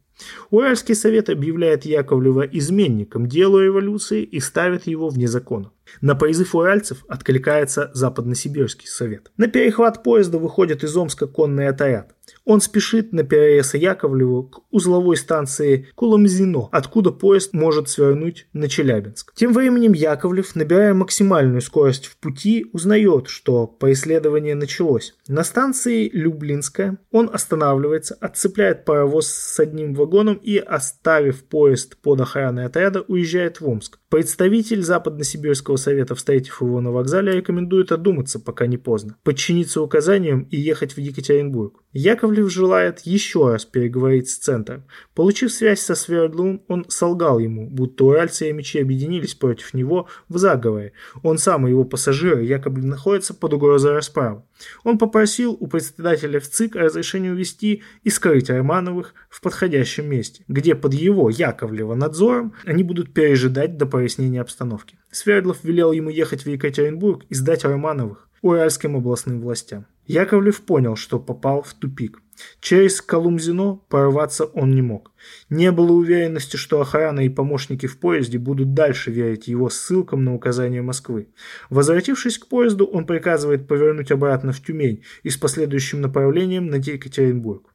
Уральский 0.51 0.95
совет 0.95 1.29
объявляет 1.29 1.85
Яковлева 1.85 2.43
изменником 2.43 3.27
дела 3.27 3.63
революции 3.63 4.23
и 4.23 4.41
ставит 4.41 4.87
его 4.87 5.09
вне 5.09 5.29
закона. 5.29 5.71
На 6.01 6.15
призыв 6.15 6.55
уральцев 6.55 7.05
откликается 7.09 7.91
Западносибирский 7.95 8.89
совет. 8.89 9.31
На 9.37 9.47
перехват 9.47 10.03
поезда 10.03 10.39
выходит 10.39 10.85
из 10.85 10.97
Омска 10.97 11.27
конный 11.27 11.69
отряд. 11.69 12.15
Он 12.45 12.61
спешит 12.61 13.13
на 13.13 13.25
перерез 13.25 13.75
Яковлеву 13.75 14.45
к 14.45 14.61
узловой 14.71 15.17
станции 15.17 15.89
Куламзино, 15.95 16.69
откуда 16.73 17.11
поезд 17.11 17.53
может 17.53 17.89
свернуть 17.89 18.47
на 18.53 18.69
Челябинск. 18.69 19.33
Тем 19.35 19.53
временем 19.53 19.93
Яковлев, 19.93 20.55
набирая 20.55 20.95
максимальную 20.95 21.61
скорость 21.61 22.07
в 22.07 22.17
пути, 22.17 22.67
узнает, 22.73 23.29
что 23.29 23.67
преследование 23.67 24.55
началось. 24.55 25.15
На 25.27 25.45
станции 25.45 26.09
Люблинская 26.13 26.99
он 27.11 27.31
останавливается, 27.33 28.17
отцепляет 28.21 28.85
паровоз 28.85 29.29
с 29.29 29.61
одним 29.61 29.95
вагоном 29.95 30.37
и, 30.37 30.59
оставив 30.59 31.45
поезд 31.45 31.97
под 31.99 32.21
охраной 32.21 32.67
отряда, 32.67 33.03
уезжает 33.03 33.61
в 33.61 33.69
Омск. 33.69 33.99
Представитель 34.09 34.83
Западно-Сибирского 34.83 35.77
совета, 35.79 36.15
встретив 36.15 36.61
его 36.61 36.81
на 36.81 36.91
вокзале, 36.91 37.33
рекомендует 37.33 37.93
одуматься, 37.93 38.39
пока 38.39 38.67
не 38.67 38.77
поздно, 38.77 39.17
подчиниться 39.23 39.81
указаниям 39.81 40.43
и 40.43 40.59
ехать 40.59 40.93
в 40.93 40.99
Екатеринбург. 40.99 41.83
Яковлев 41.95 42.51
желает 42.51 43.01
еще 43.01 43.51
раз 43.51 43.65
переговорить 43.65 44.29
с 44.29 44.37
центром. 44.37 44.85
Получив 45.15 45.51
связь 45.51 45.81
со 45.81 45.95
Свердловым, 45.95 46.63
он 46.69 46.85
солгал 46.89 47.39
ему, 47.39 47.69
будто 47.71 48.05
уральцы 48.05 48.51
и 48.51 48.53
мечи 48.53 48.79
объединились 48.79 49.35
против 49.35 49.73
него 49.73 50.07
в 50.29 50.37
заговоре. 50.37 50.93
Он 51.23 51.39
сам 51.39 51.67
и 51.67 51.71
его 51.71 51.85
пассажиры 51.85 52.45
якобы 52.45 52.83
находятся 52.83 53.33
под 53.33 53.55
угрозой 53.55 53.93
расправы. 53.93 54.43
Он 54.85 54.99
попросил 54.99 55.57
у 55.59 55.67
председателя 55.67 56.41
в 56.41 56.49
ЦИК 56.49 56.77
разрешение 56.77 57.33
увезти 57.33 57.83
и 58.03 58.11
скрыть 58.11 58.51
Романовых 58.51 59.15
в 59.31 59.41
подходящем 59.41 60.11
месте, 60.11 60.45
где 60.47 60.75
под 60.75 60.93
его, 60.93 61.31
Яковлева, 61.31 61.95
надзором 61.95 62.53
они 62.67 62.83
будут 62.83 63.15
пережидать 63.15 63.79
до 63.79 63.87
прояснения 63.87 64.43
обстановки. 64.43 64.99
Свердлов 65.11 65.65
велел 65.65 65.93
ему 65.93 66.11
ехать 66.11 66.45
в 66.45 66.49
Екатеринбург 66.51 67.25
и 67.31 67.35
сдать 67.35 67.65
Романовых 67.65 68.28
уральским 68.43 68.97
областным 68.97 69.41
властям. 69.41 69.87
Яковлев 70.07 70.63
понял, 70.63 70.97
что 70.97 71.19
попал 71.19 71.63
в 71.63 71.75
тупик. 71.75 72.23
Через 72.61 73.03
Колумзино 73.03 73.81
порваться 73.89 74.45
он 74.45 74.75
не 74.75 74.81
мог. 74.81 75.13
Не 75.51 75.71
было 75.71 75.93
уверенности, 75.93 76.57
что 76.57 76.81
охрана 76.81 77.21
и 77.21 77.29
помощники 77.29 77.87
в 77.87 77.99
поезде 77.99 78.39
будут 78.39 78.75
дальше 78.75 79.11
верить 79.11 79.49
его 79.49 79.69
ссылкам 79.69 80.25
на 80.25 80.35
указания 80.35 80.81
Москвы. 80.81 81.29
Возвратившись 81.69 82.39
к 82.39 82.47
поезду, 82.47 82.87
он 82.87 83.07
приказывает 83.07 83.67
повернуть 83.67 84.11
обратно 84.11 84.53
в 84.53 84.63
Тюмень 84.63 85.03
и 85.25 85.31
с 85.31 85.37
последующим 85.37 86.01
направлением 86.01 86.69
на 86.69 86.77
Екатеринбург. 86.77 87.75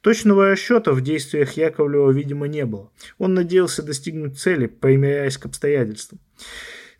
Точного 0.00 0.50
расчета 0.50 0.92
в 0.92 1.00
действиях 1.00 1.52
Яковлева, 1.52 2.10
видимо, 2.10 2.46
не 2.46 2.64
было. 2.64 2.90
Он 3.18 3.34
надеялся 3.34 3.82
достигнуть 3.82 4.38
цели, 4.38 4.66
примиряясь 4.66 5.38
к 5.38 5.46
обстоятельствам. 5.46 6.20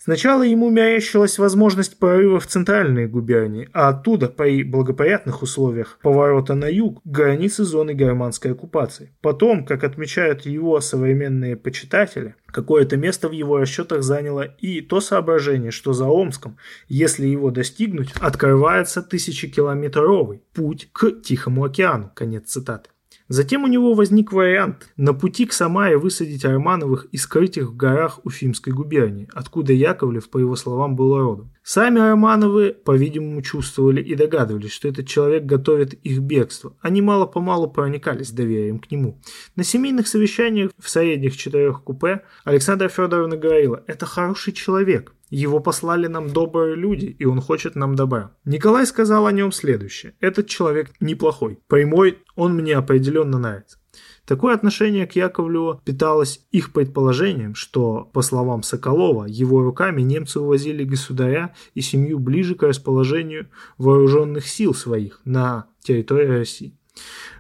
Сначала 0.05 0.43
ему 0.43 0.69
мерещилась 0.69 1.39
возможность 1.39 1.99
прорыва 1.99 2.39
в 2.39 2.47
центральные 2.47 3.09
губернии, 3.09 3.71
а 3.73 3.89
оттуда, 3.89 4.29
при 4.29 4.63
благоприятных 4.63 5.41
условиях, 5.41 5.99
поворота 6.03 6.55
на 6.55 6.67
юг, 6.67 7.01
границы 7.07 7.65
зоны 7.65 7.95
германской 7.95 8.53
оккупации. 8.53 9.15
Потом, 9.23 9.65
как 9.65 9.83
отмечают 9.83 10.45
его 10.45 10.79
современные 10.83 11.57
почитатели, 11.57 12.35
какое-то 12.45 12.99
место 12.99 13.31
в 13.31 13.33
его 13.33 13.57
расчетах 13.57 14.03
заняло 14.03 14.43
и 14.43 14.83
то 14.83 15.01
соображение, 15.01 15.71
что 15.71 15.95
за 15.95 16.05
Омском, 16.05 16.59
если 16.87 17.27
его 17.27 17.51
достигнуть, 17.51 18.13
открывается 18.21 19.01
тысячекилометровый 19.01 20.43
путь 20.53 20.91
к 20.93 21.13
Тихому 21.23 21.65
океану. 21.65 22.11
Конец 22.15 22.51
цитаты. 22.51 22.91
Затем 23.29 23.65
у 23.65 23.69
него 23.69 23.95
возник 23.95 24.33
вариант 24.33 24.93
на 24.99 25.15
пути 25.15 25.47
к 25.47 25.55
Самаре 25.55 25.97
высадить 25.97 26.45
Романовых 26.45 27.07
и 27.11 27.17
скрыть 27.17 27.57
их 27.57 27.71
в 27.71 27.77
горах 27.77 28.21
Уфимской 28.25 28.75
губернии, 28.75 29.29
откуда 29.33 29.73
Яковлев, 29.73 30.29
по 30.29 30.37
его 30.37 30.57
словам, 30.57 30.95
был 30.95 31.17
родом. 31.17 31.51
Сами 31.63 32.01
Романовы, 32.01 32.77
по-видимому, 32.85 33.41
чувствовали 33.41 34.03
и 34.03 34.15
догадывались, 34.15 34.73
что 34.73 34.89
этот 34.89 35.07
человек 35.07 35.45
готовит 35.45 35.95
их 35.95 36.19
бегство. 36.19 36.77
Они 36.83 37.01
мало-помалу 37.01 37.71
проникались 37.71 38.31
доверием 38.31 38.79
к 38.79 38.91
нему. 38.91 39.19
На 39.57 39.65
семейных 39.65 40.07
совещаниях 40.07 40.73
в 40.79 40.91
средних 40.91 41.39
четырех 41.39 41.83
купе 41.83 42.25
Александра 42.45 42.89
Федоровна 42.89 43.39
говорила 43.39 43.83
«Это 43.87 44.05
хороший 44.05 44.53
человек, 44.53 45.15
его 45.37 45.61
послали 45.61 46.07
нам 46.07 46.29
добрые 46.29 46.77
люди, 46.77 47.07
и 47.07 47.25
он 47.25 47.41
хочет 47.41 47.75
нам 47.75 47.97
добра. 47.97 48.33
Николай 48.45 48.87
сказал 48.87 49.27
о 49.27 49.33
нем 49.33 49.53
следующее. 49.53 50.15
Этот 50.21 50.47
человек 50.47 50.93
неплохой. 51.01 51.59
Прямой, 51.67 52.19
он 52.37 52.55
мне 52.55 52.75
определенно 52.75 53.39
нравится. 53.39 53.79
Такое 54.27 54.55
отношение 54.55 55.07
к 55.07 55.13
Яковлеву 55.13 55.81
питалось 55.85 56.41
их 56.51 56.73
предположением, 56.73 57.55
что, 57.55 58.09
по 58.13 58.23
словам 58.23 58.63
Соколова, 58.63 59.27
его 59.27 59.63
руками 59.63 60.01
немцы 60.01 60.41
увозили 60.41 60.85
государя 60.85 61.55
и 61.75 61.83
семью 61.83 62.19
ближе 62.19 62.55
к 62.55 62.63
расположению 62.63 63.49
вооруженных 63.77 64.47
сил 64.47 64.73
своих 64.73 65.21
на 65.25 65.67
территории 65.83 66.39
России. 66.39 66.79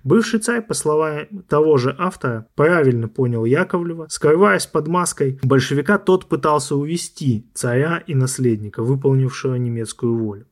Бывший 0.02 0.40
царь, 0.40 0.62
по 0.62 0.74
словам 0.74 1.26
того 1.48 1.76
же 1.78 1.94
автора, 1.98 2.46
правильно 2.54 3.08
понял 3.08 3.44
Яковлева. 3.44 4.06
Скрываясь 4.10 4.66
под 4.66 4.88
маской 4.88 5.38
большевика, 5.42 5.98
тот 5.98 6.26
пытался 6.26 6.76
увести 6.76 7.50
царя 7.54 8.02
и 8.06 8.14
наследника, 8.14 8.82
выполнившего 8.82 9.54
немецкую 9.54 10.18
волю. 10.18 10.46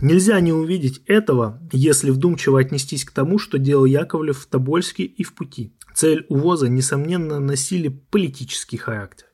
Нельзя 0.00 0.40
не 0.40 0.52
увидеть 0.52 1.02
этого, 1.06 1.60
если 1.72 2.10
вдумчиво 2.10 2.60
отнестись 2.60 3.04
к 3.04 3.10
тому, 3.10 3.38
что 3.38 3.58
делал 3.58 3.84
Яковлев 3.84 4.38
в 4.38 4.46
Тобольске 4.46 5.04
и 5.04 5.22
в 5.22 5.34
пути. 5.34 5.74
Цель 5.94 6.24
увоза, 6.28 6.68
несомненно, 6.68 7.40
носили 7.40 7.88
политический 7.88 8.78
характер. 8.78 9.26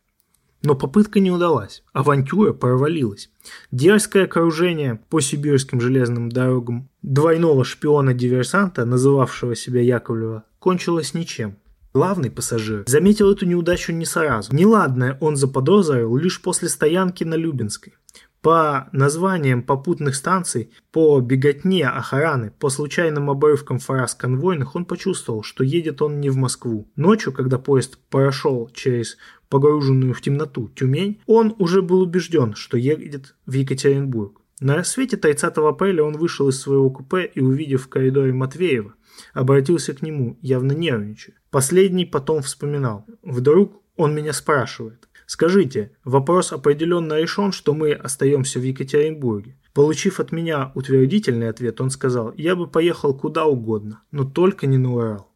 Но 0.62 0.74
попытка 0.74 1.20
не 1.20 1.30
удалась. 1.30 1.82
Авантюра 1.92 2.52
провалилась. 2.52 3.30
Дерзкое 3.70 4.24
окружение 4.24 5.00
по 5.08 5.20
сибирским 5.20 5.80
железным 5.80 6.28
дорогам 6.30 6.88
двойного 7.02 7.64
шпиона-диверсанта, 7.64 8.84
называвшего 8.84 9.54
себя 9.54 9.80
Яковлева, 9.80 10.44
кончилось 10.58 11.14
ничем. 11.14 11.56
Главный 11.94 12.30
пассажир 12.30 12.84
заметил 12.86 13.32
эту 13.32 13.46
неудачу 13.46 13.92
не 13.92 14.04
сразу. 14.04 14.54
Неладное 14.54 15.16
он 15.20 15.36
заподозрил 15.36 16.16
лишь 16.16 16.42
после 16.42 16.68
стоянки 16.68 17.24
на 17.24 17.34
Любинской. 17.34 17.94
По 18.42 18.88
названиям 18.92 19.62
попутных 19.62 20.14
станций, 20.14 20.70
по 20.92 21.20
беготне 21.20 21.88
охраны, 21.88 22.52
по 22.58 22.70
случайным 22.70 23.30
обрывкам 23.30 23.80
фраз 23.80 24.14
конвойных 24.14 24.76
он 24.76 24.84
почувствовал, 24.84 25.42
что 25.42 25.64
едет 25.64 26.02
он 26.02 26.20
не 26.20 26.30
в 26.30 26.36
Москву. 26.36 26.88
Ночью, 26.94 27.32
когда 27.32 27.58
поезд 27.58 27.98
прошел 28.10 28.70
через 28.72 29.16
погруженную 29.48 30.14
в 30.14 30.20
темноту 30.20 30.68
Тюмень, 30.68 31.20
он 31.26 31.54
уже 31.58 31.82
был 31.82 32.00
убежден, 32.00 32.54
что 32.54 32.76
едет 32.76 33.34
в 33.46 33.52
Екатеринбург. 33.52 34.40
На 34.60 34.76
рассвете 34.76 35.16
30 35.16 35.56
апреля 35.56 36.02
он 36.02 36.16
вышел 36.16 36.48
из 36.48 36.60
своего 36.60 36.90
купе 36.90 37.24
и, 37.26 37.40
увидев 37.40 37.84
в 37.84 37.88
коридоре 37.88 38.32
Матвеева, 38.32 38.94
обратился 39.32 39.94
к 39.94 40.02
нему, 40.02 40.38
явно 40.42 40.72
нервничая. 40.72 41.36
Последний 41.50 42.04
потом 42.04 42.42
вспоминал. 42.42 43.04
Вдруг 43.22 43.82
он 43.96 44.14
меня 44.14 44.32
спрашивает. 44.32 45.07
Скажите, 45.28 45.90
вопрос 46.04 46.54
определенно 46.54 47.20
решен, 47.20 47.52
что 47.52 47.74
мы 47.74 47.92
остаемся 47.92 48.58
в 48.60 48.62
Екатеринбурге. 48.62 49.58
Получив 49.74 50.20
от 50.20 50.32
меня 50.32 50.72
утвердительный 50.74 51.50
ответ, 51.50 51.82
он 51.82 51.90
сказал, 51.90 52.32
я 52.34 52.56
бы 52.56 52.66
поехал 52.66 53.12
куда 53.12 53.44
угодно, 53.44 54.00
но 54.10 54.24
только 54.24 54.66
не 54.66 54.78
на 54.78 54.94
Урал. 54.94 55.30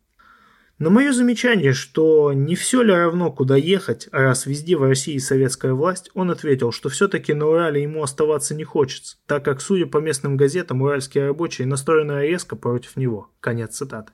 На 0.79 0.89
мое 0.89 1.13
замечание, 1.13 1.75
что 1.75 2.33
не 2.33 2.55
все 2.55 2.81
ли 2.81 2.91
равно, 2.91 3.31
куда 3.31 3.57
ехать, 3.57 4.09
а 4.13 4.23
раз 4.23 4.47
везде 4.47 4.79
в 4.79 4.83
России 4.83 5.19
советская 5.19 5.75
власть, 5.75 6.11
он 6.15 6.31
ответил, 6.31 6.73
что 6.73 6.89
все-таки 6.89 7.35
на 7.35 7.47
Урале 7.47 7.83
ему 7.83 8.03
оставаться 8.03 8.55
не 8.55 8.65
хочется, 8.65 9.19
так 9.27 9.45
как, 9.45 9.61
судя 9.61 9.85
по 9.85 9.99
местным 9.99 10.39
газетам, 10.39 10.81
уральские 10.81 11.27
рабочие 11.27 11.67
настроены 11.67 12.27
резко 12.27 12.57
против 12.57 12.97
него. 12.97 13.29
Конец 13.41 13.77
цитаты. 13.77 14.13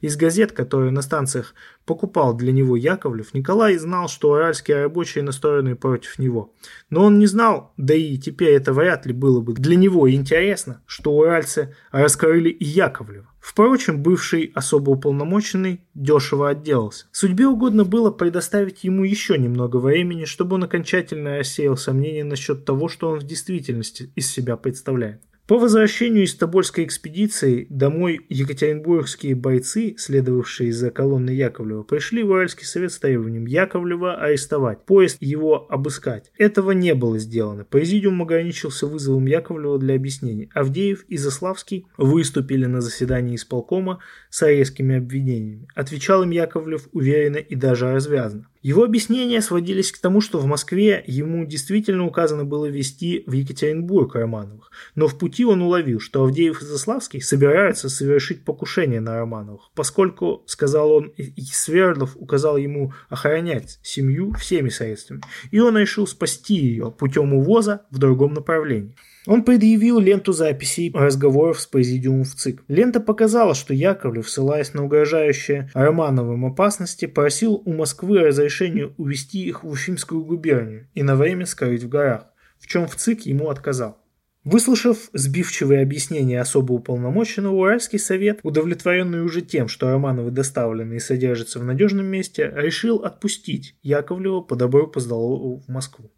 Из 0.00 0.16
газет, 0.16 0.52
которые 0.52 0.90
на 0.90 1.02
станциях 1.02 1.54
покупал 1.86 2.34
для 2.34 2.52
него 2.52 2.76
Яковлев, 2.76 3.32
Николай 3.34 3.76
знал, 3.78 4.08
что 4.08 4.30
уральские 4.30 4.82
рабочие 4.82 5.24
настроены 5.24 5.76
против 5.76 6.18
него. 6.18 6.52
Но 6.90 7.04
он 7.04 7.18
не 7.18 7.26
знал, 7.26 7.72
да 7.76 7.94
и 7.94 8.18
теперь 8.18 8.54
это 8.54 8.72
вряд 8.72 9.06
ли 9.06 9.12
было 9.12 9.40
бы 9.40 9.54
для 9.54 9.76
него 9.76 10.10
интересно, 10.10 10.82
что 10.86 11.12
уральцы 11.12 11.74
раскрыли 11.90 12.50
и 12.50 12.64
Яковлева. 12.64 13.28
Впрочем, 13.40 14.02
бывший 14.02 14.52
особо 14.54 14.92
уполномоченный 14.92 15.82
дешево 15.94 16.48
отделался. 16.48 17.06
Судьбе 17.12 17.46
угодно 17.46 17.84
было 17.84 18.10
предоставить 18.10 18.84
ему 18.84 19.04
еще 19.04 19.36
немного 19.36 19.76
времени, 19.76 20.24
чтобы 20.24 20.54
он 20.54 20.64
окончательно 20.64 21.38
рассеял 21.38 21.76
сомнения 21.76 22.24
насчет 22.24 22.64
того, 22.64 22.88
что 22.88 23.10
он 23.10 23.18
в 23.18 23.24
действительности 23.24 24.10
из 24.16 24.30
себя 24.30 24.56
представляет. 24.56 25.20
По 25.46 25.58
возвращению 25.58 26.24
из 26.24 26.34
Тобольской 26.34 26.84
экспедиции 26.84 27.66
домой 27.68 28.24
екатеринбургские 28.30 29.34
бойцы, 29.34 29.94
следовавшие 29.98 30.72
за 30.72 30.90
колонной 30.90 31.36
Яковлева, 31.36 31.82
пришли 31.82 32.22
в 32.22 32.30
Уральский 32.30 32.64
совет 32.64 32.92
с 32.92 32.98
требованием 32.98 33.44
Яковлева 33.44 34.14
арестовать, 34.14 34.86
поезд 34.86 35.18
его 35.20 35.66
обыскать. 35.70 36.32
Этого 36.38 36.70
не 36.70 36.94
было 36.94 37.18
сделано. 37.18 37.66
Президиум 37.66 38.22
ограничился 38.22 38.86
вызовом 38.86 39.26
Яковлева 39.26 39.78
для 39.78 39.96
объяснений. 39.96 40.48
Авдеев 40.54 41.04
и 41.08 41.18
Заславский 41.18 41.86
выступили 41.98 42.64
на 42.64 42.80
заседании 42.80 43.36
исполкома 43.36 43.98
с 44.30 44.46
резкими 44.46 44.96
обвинениями. 44.96 45.68
Отвечал 45.74 46.22
им 46.22 46.30
Яковлев 46.30 46.88
уверенно 46.92 47.36
и 47.36 47.54
даже 47.54 47.92
развязно. 47.92 48.48
Его 48.64 48.82
объяснения 48.82 49.42
сводились 49.42 49.92
к 49.92 49.98
тому, 49.98 50.22
что 50.22 50.38
в 50.38 50.46
Москве 50.46 51.04
ему 51.06 51.44
действительно 51.44 52.06
указано 52.06 52.46
было 52.46 52.64
вести 52.64 53.22
в 53.26 53.32
Екатеринбург 53.32 54.14
Романовых, 54.14 54.70
но 54.94 55.06
в 55.06 55.18
пути 55.18 55.44
он 55.44 55.60
уловил, 55.60 56.00
что 56.00 56.24
Авдеев 56.24 56.62
и 56.62 56.64
Заславский 56.64 57.20
собираются 57.20 57.90
совершить 57.90 58.42
покушение 58.42 59.02
на 59.02 59.16
Романовых, 59.16 59.70
поскольку, 59.74 60.44
сказал 60.46 60.92
он, 60.92 61.12
Свердлов 61.36 62.16
указал 62.16 62.56
ему 62.56 62.94
охранять 63.10 63.80
семью 63.82 64.32
всеми 64.32 64.70
средствами, 64.70 65.20
и 65.50 65.60
он 65.60 65.76
решил 65.76 66.06
спасти 66.06 66.54
ее 66.54 66.90
путем 66.90 67.34
увоза 67.34 67.82
в 67.90 67.98
другом 67.98 68.32
направлении. 68.32 68.96
Он 69.26 69.42
предъявил 69.42 69.98
ленту 69.98 70.32
записей 70.32 70.92
разговоров 70.92 71.60
с 71.60 71.66
президиумом 71.66 72.24
в 72.24 72.34
ЦИК. 72.34 72.62
Лента 72.68 73.00
показала, 73.00 73.54
что 73.54 73.72
Яковлев, 73.72 74.28
ссылаясь 74.28 74.74
на 74.74 74.84
угрожающие 74.84 75.70
Романовым 75.72 76.44
опасности, 76.44 77.06
просил 77.06 77.62
у 77.64 77.72
Москвы 77.72 78.20
разрешения 78.20 78.92
увести 78.98 79.44
их 79.44 79.64
в 79.64 79.68
Уфимскую 79.68 80.24
губернию 80.24 80.88
и 80.94 81.02
на 81.02 81.16
время 81.16 81.46
скрыть 81.46 81.84
в 81.84 81.88
горах, 81.88 82.26
в 82.58 82.66
чем 82.66 82.86
в 82.86 82.96
ЦИК 82.96 83.22
ему 83.26 83.48
отказал. 83.48 83.98
Выслушав 84.44 85.08
сбивчивые 85.14 85.80
объяснения 85.80 86.38
особо 86.38 86.74
уполномоченного, 86.74 87.54
Уральский 87.54 87.98
совет, 87.98 88.40
удовлетворенный 88.42 89.22
уже 89.22 89.40
тем, 89.40 89.68
что 89.68 89.90
Романовы 89.90 90.30
доставлены 90.32 90.96
и 90.96 90.98
содержатся 90.98 91.60
в 91.60 91.64
надежном 91.64 92.04
месте, 92.04 92.52
решил 92.54 92.98
отпустить 92.98 93.74
Яковлева 93.82 94.42
по 94.42 94.54
добру 94.54 94.86
по 94.86 95.00
здорову 95.00 95.62
в 95.66 95.70
Москву. 95.70 96.10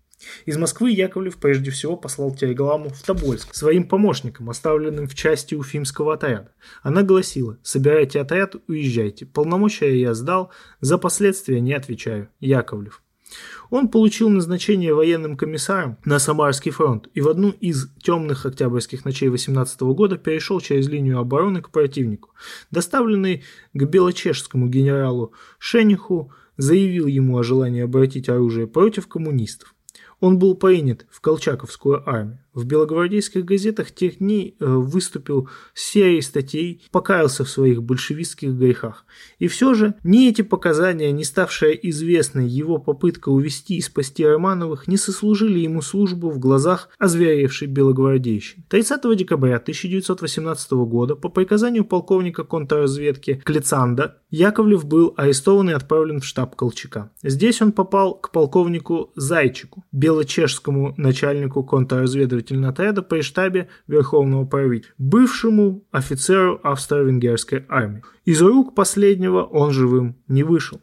Из 0.47 0.57
Москвы 0.57 0.91
Яковлев 0.91 1.36
прежде 1.36 1.70
всего 1.70 1.97
послал 1.97 2.35
телеграмму 2.35 2.89
в 2.89 3.03
Тобольск 3.03 3.55
своим 3.55 3.86
помощникам, 3.86 4.49
оставленным 4.49 5.07
в 5.07 5.15
части 5.15 5.55
Уфимского 5.55 6.15
отряда. 6.15 6.53
Она 6.83 7.03
гласила 7.03 7.59
«Собирайте 7.62 8.20
отряд, 8.20 8.57
уезжайте. 8.69 9.27
Полномочия 9.27 10.01
я 10.01 10.15
сдал, 10.15 10.51
за 10.81 10.99
последствия 10.99 11.61
не 11.61 11.75
отвечаю. 11.75 12.28
Яковлев». 12.41 13.03
Он 13.70 13.89
получил 13.89 14.28
назначение 14.28 14.95
военным 14.95 15.36
комиссаром 15.36 15.99
на 16.05 16.19
Самарский 16.19 16.70
фронт 16.70 17.09
и 17.15 17.20
в 17.20 17.28
одну 17.28 17.51
из 17.51 17.91
темных 18.01 18.47
октябрьских 18.47 19.05
ночей 19.05 19.28
18 19.28 19.81
года 19.81 20.17
перешел 20.17 20.61
через 20.61 20.89
линию 20.89 21.19
обороны 21.19 21.61
к 21.61 21.70
противнику. 21.70 22.31
Доставленный 22.70 23.43
к 23.75 23.85
белочешскому 23.85 24.69
генералу 24.69 25.33
Шениху 25.59 26.33
заявил 26.57 27.07
ему 27.07 27.36
о 27.39 27.43
желании 27.43 27.83
обратить 27.83 28.28
оружие 28.28 28.69
против 28.69 29.09
коммунистов. 29.09 29.76
Он 30.20 30.39
был 30.39 30.55
принят 30.55 31.07
в 31.11 31.20
Колчаковскую 31.20 32.09
армию. 32.09 32.45
В 32.57 32.65
белогвардейских 32.65 33.44
газетах 33.44 33.91
тех 33.93 34.17
дней 34.17 34.57
э, 34.59 34.65
выступил 34.65 35.51
с 35.75 35.91
серией 35.91 36.23
статей, 36.23 36.83
покаялся 36.91 37.44
в 37.44 37.51
своих 37.51 37.83
большевистских 37.83 38.52
грехах. 38.52 39.05
И 39.39 39.47
все 39.47 39.75
же 39.75 39.94
ни 40.02 40.26
эти 40.26 40.41
показания, 40.41 41.12
ни 41.12 41.23
ставшая 41.23 41.73
известной 41.73 42.49
его 42.49 42.78
попытка 42.78 43.28
увести 43.28 43.76
и 43.76 43.83
спасти 43.83 44.25
Романовых 44.25 44.89
не 44.89 44.97
сослужили 44.97 45.59
ему 45.59 45.83
службу 45.83 46.31
в 46.31 46.39
глазах 46.39 46.89
озверевшей 46.99 47.68
белогвардейщины. 47.68 48.65
30 48.70 49.17
декабря 49.18 49.57
1918 49.57 50.73
года 50.73 51.15
по 51.15 51.28
приказанию 51.28 51.85
полковника 51.85 52.43
контрразведки 52.43 53.43
Клецанда 53.44 54.17
Яковлев 54.31 54.86
был 54.86 55.12
арестован 55.18 55.68
и 55.70 55.75
отправлен 55.75 56.20
в 56.20 56.25
штаб 56.25 56.57
Колчака. 56.57 57.10
Здесь 57.23 57.60
он 57.60 57.73
попал 57.73 58.15
к 58.15 58.33
полковнику 58.33 59.12
Зайчику, 59.15 59.85
белочешскому 59.93 60.94
начальнику 60.97 61.62
контрразведывательного 61.62 62.45
отряда 62.65 63.02
при 63.02 63.20
штабе 63.20 63.68
Верховного 63.86 64.44
правительства, 64.44 64.94
бывшему 64.99 65.84
офицеру 65.91 66.60
австро-венгерской 66.62 67.65
армии. 67.68 68.02
Из 68.25 68.41
рук 68.42 68.75
последнего 68.75 69.42
он 69.42 69.73
живым 69.73 70.16
не 70.28 70.42
вышел. 70.42 70.81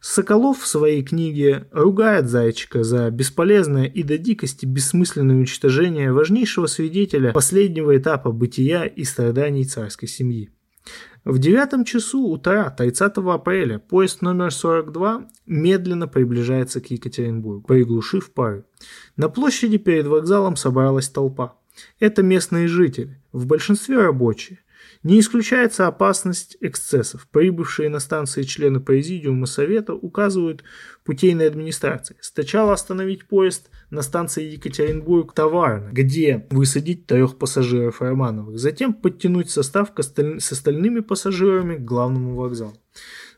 Соколов 0.00 0.60
в 0.60 0.66
своей 0.66 1.04
книге 1.04 1.68
ругает 1.70 2.28
Зайчика 2.28 2.82
за 2.82 3.08
бесполезное 3.10 3.84
и 3.84 4.02
до 4.02 4.18
дикости 4.18 4.66
бессмысленное 4.66 5.36
уничтожение 5.36 6.12
важнейшего 6.12 6.66
свидетеля 6.66 7.32
последнего 7.32 7.96
этапа 7.96 8.32
бытия 8.32 8.84
и 8.84 9.04
страданий 9.04 9.64
царской 9.64 10.08
семьи. 10.08 10.50
В 11.24 11.38
девятом 11.38 11.84
часу 11.84 12.26
утра 12.26 12.68
30 12.70 13.12
апреля 13.18 13.78
поезд 13.78 14.22
номер 14.22 14.52
42 14.52 15.28
медленно 15.46 16.08
приближается 16.08 16.80
к 16.80 16.90
Екатеринбургу, 16.90 17.64
приглушив 17.64 18.32
пары. 18.32 18.64
На 19.16 19.28
площади 19.28 19.78
перед 19.78 20.06
вокзалом 20.06 20.56
собралась 20.56 21.08
толпа. 21.08 21.56
Это 22.00 22.24
местные 22.24 22.66
жители, 22.66 23.20
в 23.30 23.46
большинстве 23.46 23.98
рабочие. 23.98 24.58
Не 25.04 25.20
исключается 25.20 25.86
опасность 25.86 26.56
эксцессов. 26.60 27.28
Прибывшие 27.30 27.88
на 27.88 28.00
станции 28.00 28.42
члены 28.42 28.80
Президиума 28.80 29.46
Совета 29.46 29.94
указывают 29.94 30.64
путейной 31.04 31.46
администрации. 31.46 32.16
Сначала 32.20 32.72
остановить 32.72 33.26
поезд 33.26 33.70
на 33.92 34.00
станции 34.00 34.52
Екатеринбург-Товарно, 34.52 35.90
где 35.92 36.46
высадить 36.50 37.06
трех 37.06 37.36
пассажиров 37.36 38.00
Романовых. 38.00 38.58
Затем 38.58 38.94
подтянуть 38.94 39.50
состав 39.50 39.92
с 39.94 40.52
остальными 40.52 41.00
пассажирами 41.00 41.76
к 41.76 41.84
главному 41.84 42.34
вокзалу. 42.34 42.76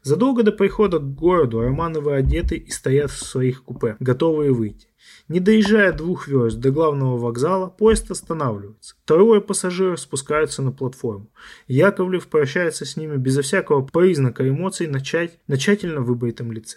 Задолго 0.02 0.44
до 0.44 0.52
прихода 0.52 0.98
к 0.98 1.14
городу 1.14 1.60
Романовы 1.60 2.14
одеты 2.14 2.56
и 2.56 2.70
стоят 2.70 3.10
в 3.10 3.24
своих 3.24 3.64
купе, 3.64 3.96
готовые 3.98 4.52
выйти. 4.52 4.86
Не 5.28 5.40
доезжая 5.40 5.92
двух 5.92 6.28
верст 6.28 6.58
до 6.58 6.70
главного 6.70 7.18
вокзала, 7.18 7.68
поезд 7.68 8.10
останавливается. 8.10 8.94
Трое 9.06 9.40
пассажиров 9.40 9.98
спускаются 9.98 10.62
на 10.62 10.70
платформу. 10.70 11.30
Яковлев 11.66 12.28
прощается 12.28 12.84
с 12.84 12.96
ними 12.96 13.16
безо 13.16 13.42
всякого 13.42 13.82
признака 13.82 14.48
эмоций 14.48 14.86
начать, 14.86 15.38
на 15.48 15.56
тщательно 15.56 16.02
выбритом 16.02 16.52
лице. 16.52 16.76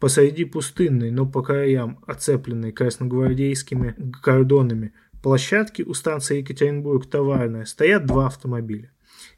Посреди 0.00 0.44
пустынной, 0.44 1.10
но 1.10 1.26
по 1.26 1.42
краям 1.42 2.02
оцепленной 2.06 2.72
красногвардейскими 2.72 3.94
кордонами 4.22 4.94
площадки 5.22 5.82
у 5.82 5.92
станции 5.92 6.38
Екатеринбург-Товарная 6.38 7.66
стоят 7.66 8.06
два 8.06 8.26
автомобиля. 8.26 8.90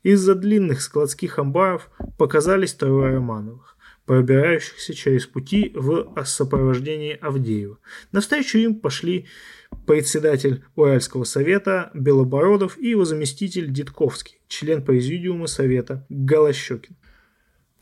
Из-за 0.04 0.36
длинных 0.36 0.80
складских 0.80 1.38
амбаров 1.38 1.90
показались 2.16 2.74
трое 2.74 3.14
Романовых 3.14 3.76
пробирающихся 4.06 4.94
через 4.94 5.26
пути 5.26 5.72
в 5.74 6.12
сопровождении 6.24 7.16
Авдеева. 7.20 7.78
Навстречу 8.10 8.58
им 8.58 8.74
пошли 8.80 9.26
председатель 9.86 10.64
Уральского 10.74 11.24
совета 11.24 11.90
Белобородов 11.94 12.78
и 12.78 12.90
его 12.90 13.04
заместитель 13.04 13.72
Дитковский, 13.72 14.40
член 14.48 14.82
президиума 14.82 15.46
совета 15.46 16.04
Голощекин. 16.08 16.96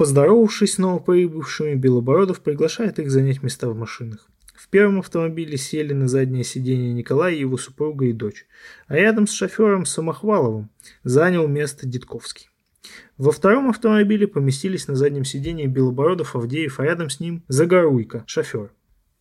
Поздоровавшись 0.01 0.77
с 0.77 0.79
новоприбывшими, 0.79 1.75
Белобородов 1.75 2.41
приглашает 2.41 2.99
их 2.99 3.11
занять 3.11 3.43
места 3.43 3.69
в 3.69 3.77
машинах. 3.77 4.31
В 4.55 4.71
первом 4.71 5.01
автомобиле 5.01 5.59
сели 5.59 5.93
на 5.93 6.09
заднее 6.09 6.43
сиденье 6.43 6.95
Николай 6.95 7.35
и 7.35 7.41
его 7.41 7.59
супруга 7.59 8.07
и 8.07 8.15
дочь, 8.15 8.47
а 8.87 8.97
рядом 8.97 9.27
с 9.27 9.33
шофером 9.33 9.85
Самохваловым 9.85 10.71
занял 11.05 11.47
место 11.47 11.87
Дитковский. 11.87 12.49
Во 13.19 13.31
втором 13.31 13.69
автомобиле 13.69 14.27
поместились 14.27 14.89
на 14.89 14.95
заднем 14.95 15.27
сидении 15.27 15.67
Белобородов, 15.67 16.35
Авдеев, 16.35 16.81
а 16.81 16.85
рядом 16.85 17.11
с 17.11 17.21
ним 17.21 17.45
Загоруйко, 17.49 18.25
шофер. 18.27 18.73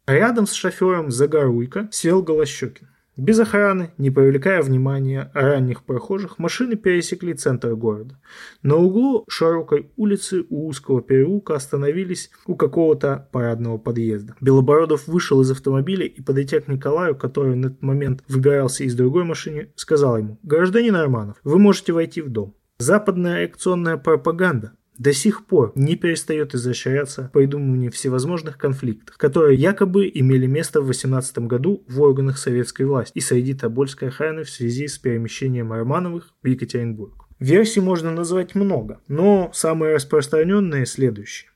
Рядом 0.08 0.48
с 0.48 0.54
шофером 0.54 1.12
Загоруйко 1.12 1.90
сел 1.92 2.24
Голощекин. 2.24 2.88
Без 3.20 3.38
охраны, 3.38 3.92
не 3.98 4.12
привлекая 4.12 4.62
внимания 4.62 5.30
ранних 5.34 5.84
прохожих, 5.84 6.40
машины 6.40 6.78
пересекли 6.78 7.34
центр 7.34 7.76
города. 7.76 8.18
На 8.64 8.78
углу 8.78 9.26
широкой 9.28 9.92
улицы 9.98 10.46
у 10.50 10.70
узкого 10.70 11.02
переулка 11.02 11.56
остановились 11.56 12.32
у 12.46 12.56
какого-то 12.56 13.28
парадного 13.34 13.78
подъезда. 13.78 14.36
Белобородов 14.40 15.08
вышел 15.08 15.42
из 15.42 15.52
автомобиля 15.52 16.06
и, 16.06 16.22
подойдя 16.22 16.62
к 16.62 16.70
Николаю, 16.70 17.14
который 17.14 17.58
на 17.58 17.66
этот 17.66 17.82
момент 17.82 18.24
выбирался 18.30 18.86
из 18.86 18.96
другой 18.96 19.26
машины, 19.26 19.74
сказал 19.76 20.18
ему 20.18 20.40
«Гражданин 20.44 20.96
Романов, 20.96 21.36
вы 21.44 21.60
можете 21.60 21.92
войти 21.92 22.22
в 22.22 22.30
дом». 22.30 22.56
Западная 22.78 23.48
акционная 23.48 23.98
пропаганда 23.98 24.72
до 25.00 25.14
сих 25.14 25.46
пор 25.46 25.72
не 25.76 25.96
перестает 25.96 26.54
изощряться 26.54 27.24
в 27.24 27.32
придумывании 27.32 27.90
всевозможных 27.90 28.58
конфликтов, 28.58 29.18
которые 29.18 29.58
якобы 29.58 30.12
имели 30.14 30.46
место 30.46 30.82
в 30.82 30.88
18 30.88 31.40
году 31.40 31.84
в 31.88 32.02
органах 32.02 32.38
советской 32.38 32.84
власти 32.84 33.14
и 33.18 33.22
среди 33.22 33.54
Тобольской 33.54 34.10
охраны 34.10 34.44
в 34.44 34.50
связи 34.50 34.88
с 34.88 34.98
перемещением 34.98 35.72
Романовых 35.72 36.36
в 36.44 36.48
Екатеринбург. 36.48 37.26
Версий 37.40 37.80
можно 37.80 38.12
назвать 38.12 38.54
много, 38.54 39.00
но 39.08 39.50
самые 39.54 39.96
распространенные 39.96 40.86
следующие. 40.86 41.50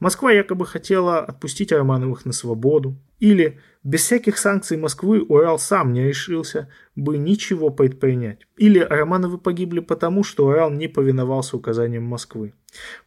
Москва 0.00 0.32
якобы 0.32 0.66
хотела 0.66 1.20
отпустить 1.20 1.72
Романовых 1.72 2.24
на 2.24 2.32
свободу, 2.32 2.96
или 3.20 3.58
без 3.84 4.02
всяких 4.02 4.38
санкций 4.38 4.76
Москвы 4.76 5.22
Урал 5.22 5.58
сам 5.58 5.92
не 5.92 6.02
решился 6.04 6.68
бы 6.96 7.16
ничего 7.16 7.70
предпринять. 7.70 8.40
Или 8.56 8.78
Романовы 8.78 9.38
погибли 9.38 9.80
потому, 9.80 10.24
что 10.24 10.46
Урал 10.46 10.70
не 10.70 10.88
повиновался 10.88 11.56
указаниям 11.56 12.04
Москвы. 12.04 12.54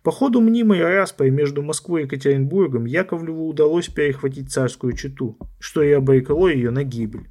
По 0.02 0.12
ходу 0.12 0.40
мнимой 0.40 0.82
распри 0.82 1.30
между 1.30 1.62
Москвой 1.62 2.02
и 2.02 2.04
Екатеринбургом 2.06 2.86
Яковлеву 2.86 3.48
удалось 3.48 3.88
перехватить 3.90 4.52
царскую 4.52 4.94
чету, 4.94 5.38
что 5.60 5.84
и 5.84 5.92
обрекло 5.92 6.48
ее 6.48 6.72
на 6.72 6.84
гибель. 6.84 7.28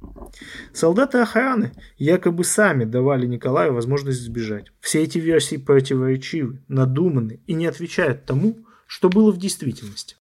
Солдаты 0.73 1.19
охраны 1.19 1.71
якобы 1.97 2.43
сами 2.43 2.85
давали 2.85 3.25
Николаю 3.25 3.73
возможность 3.73 4.21
сбежать. 4.21 4.71
Все 4.81 5.03
эти 5.03 5.17
версии 5.17 5.57
противоречивы, 5.57 6.61
надуманы 6.67 7.39
и 7.47 7.53
не 7.53 7.65
отвечают 7.65 8.25
тому, 8.25 8.57
что 8.87 9.09
было 9.09 9.31
в 9.31 9.37
действительности. 9.37 10.17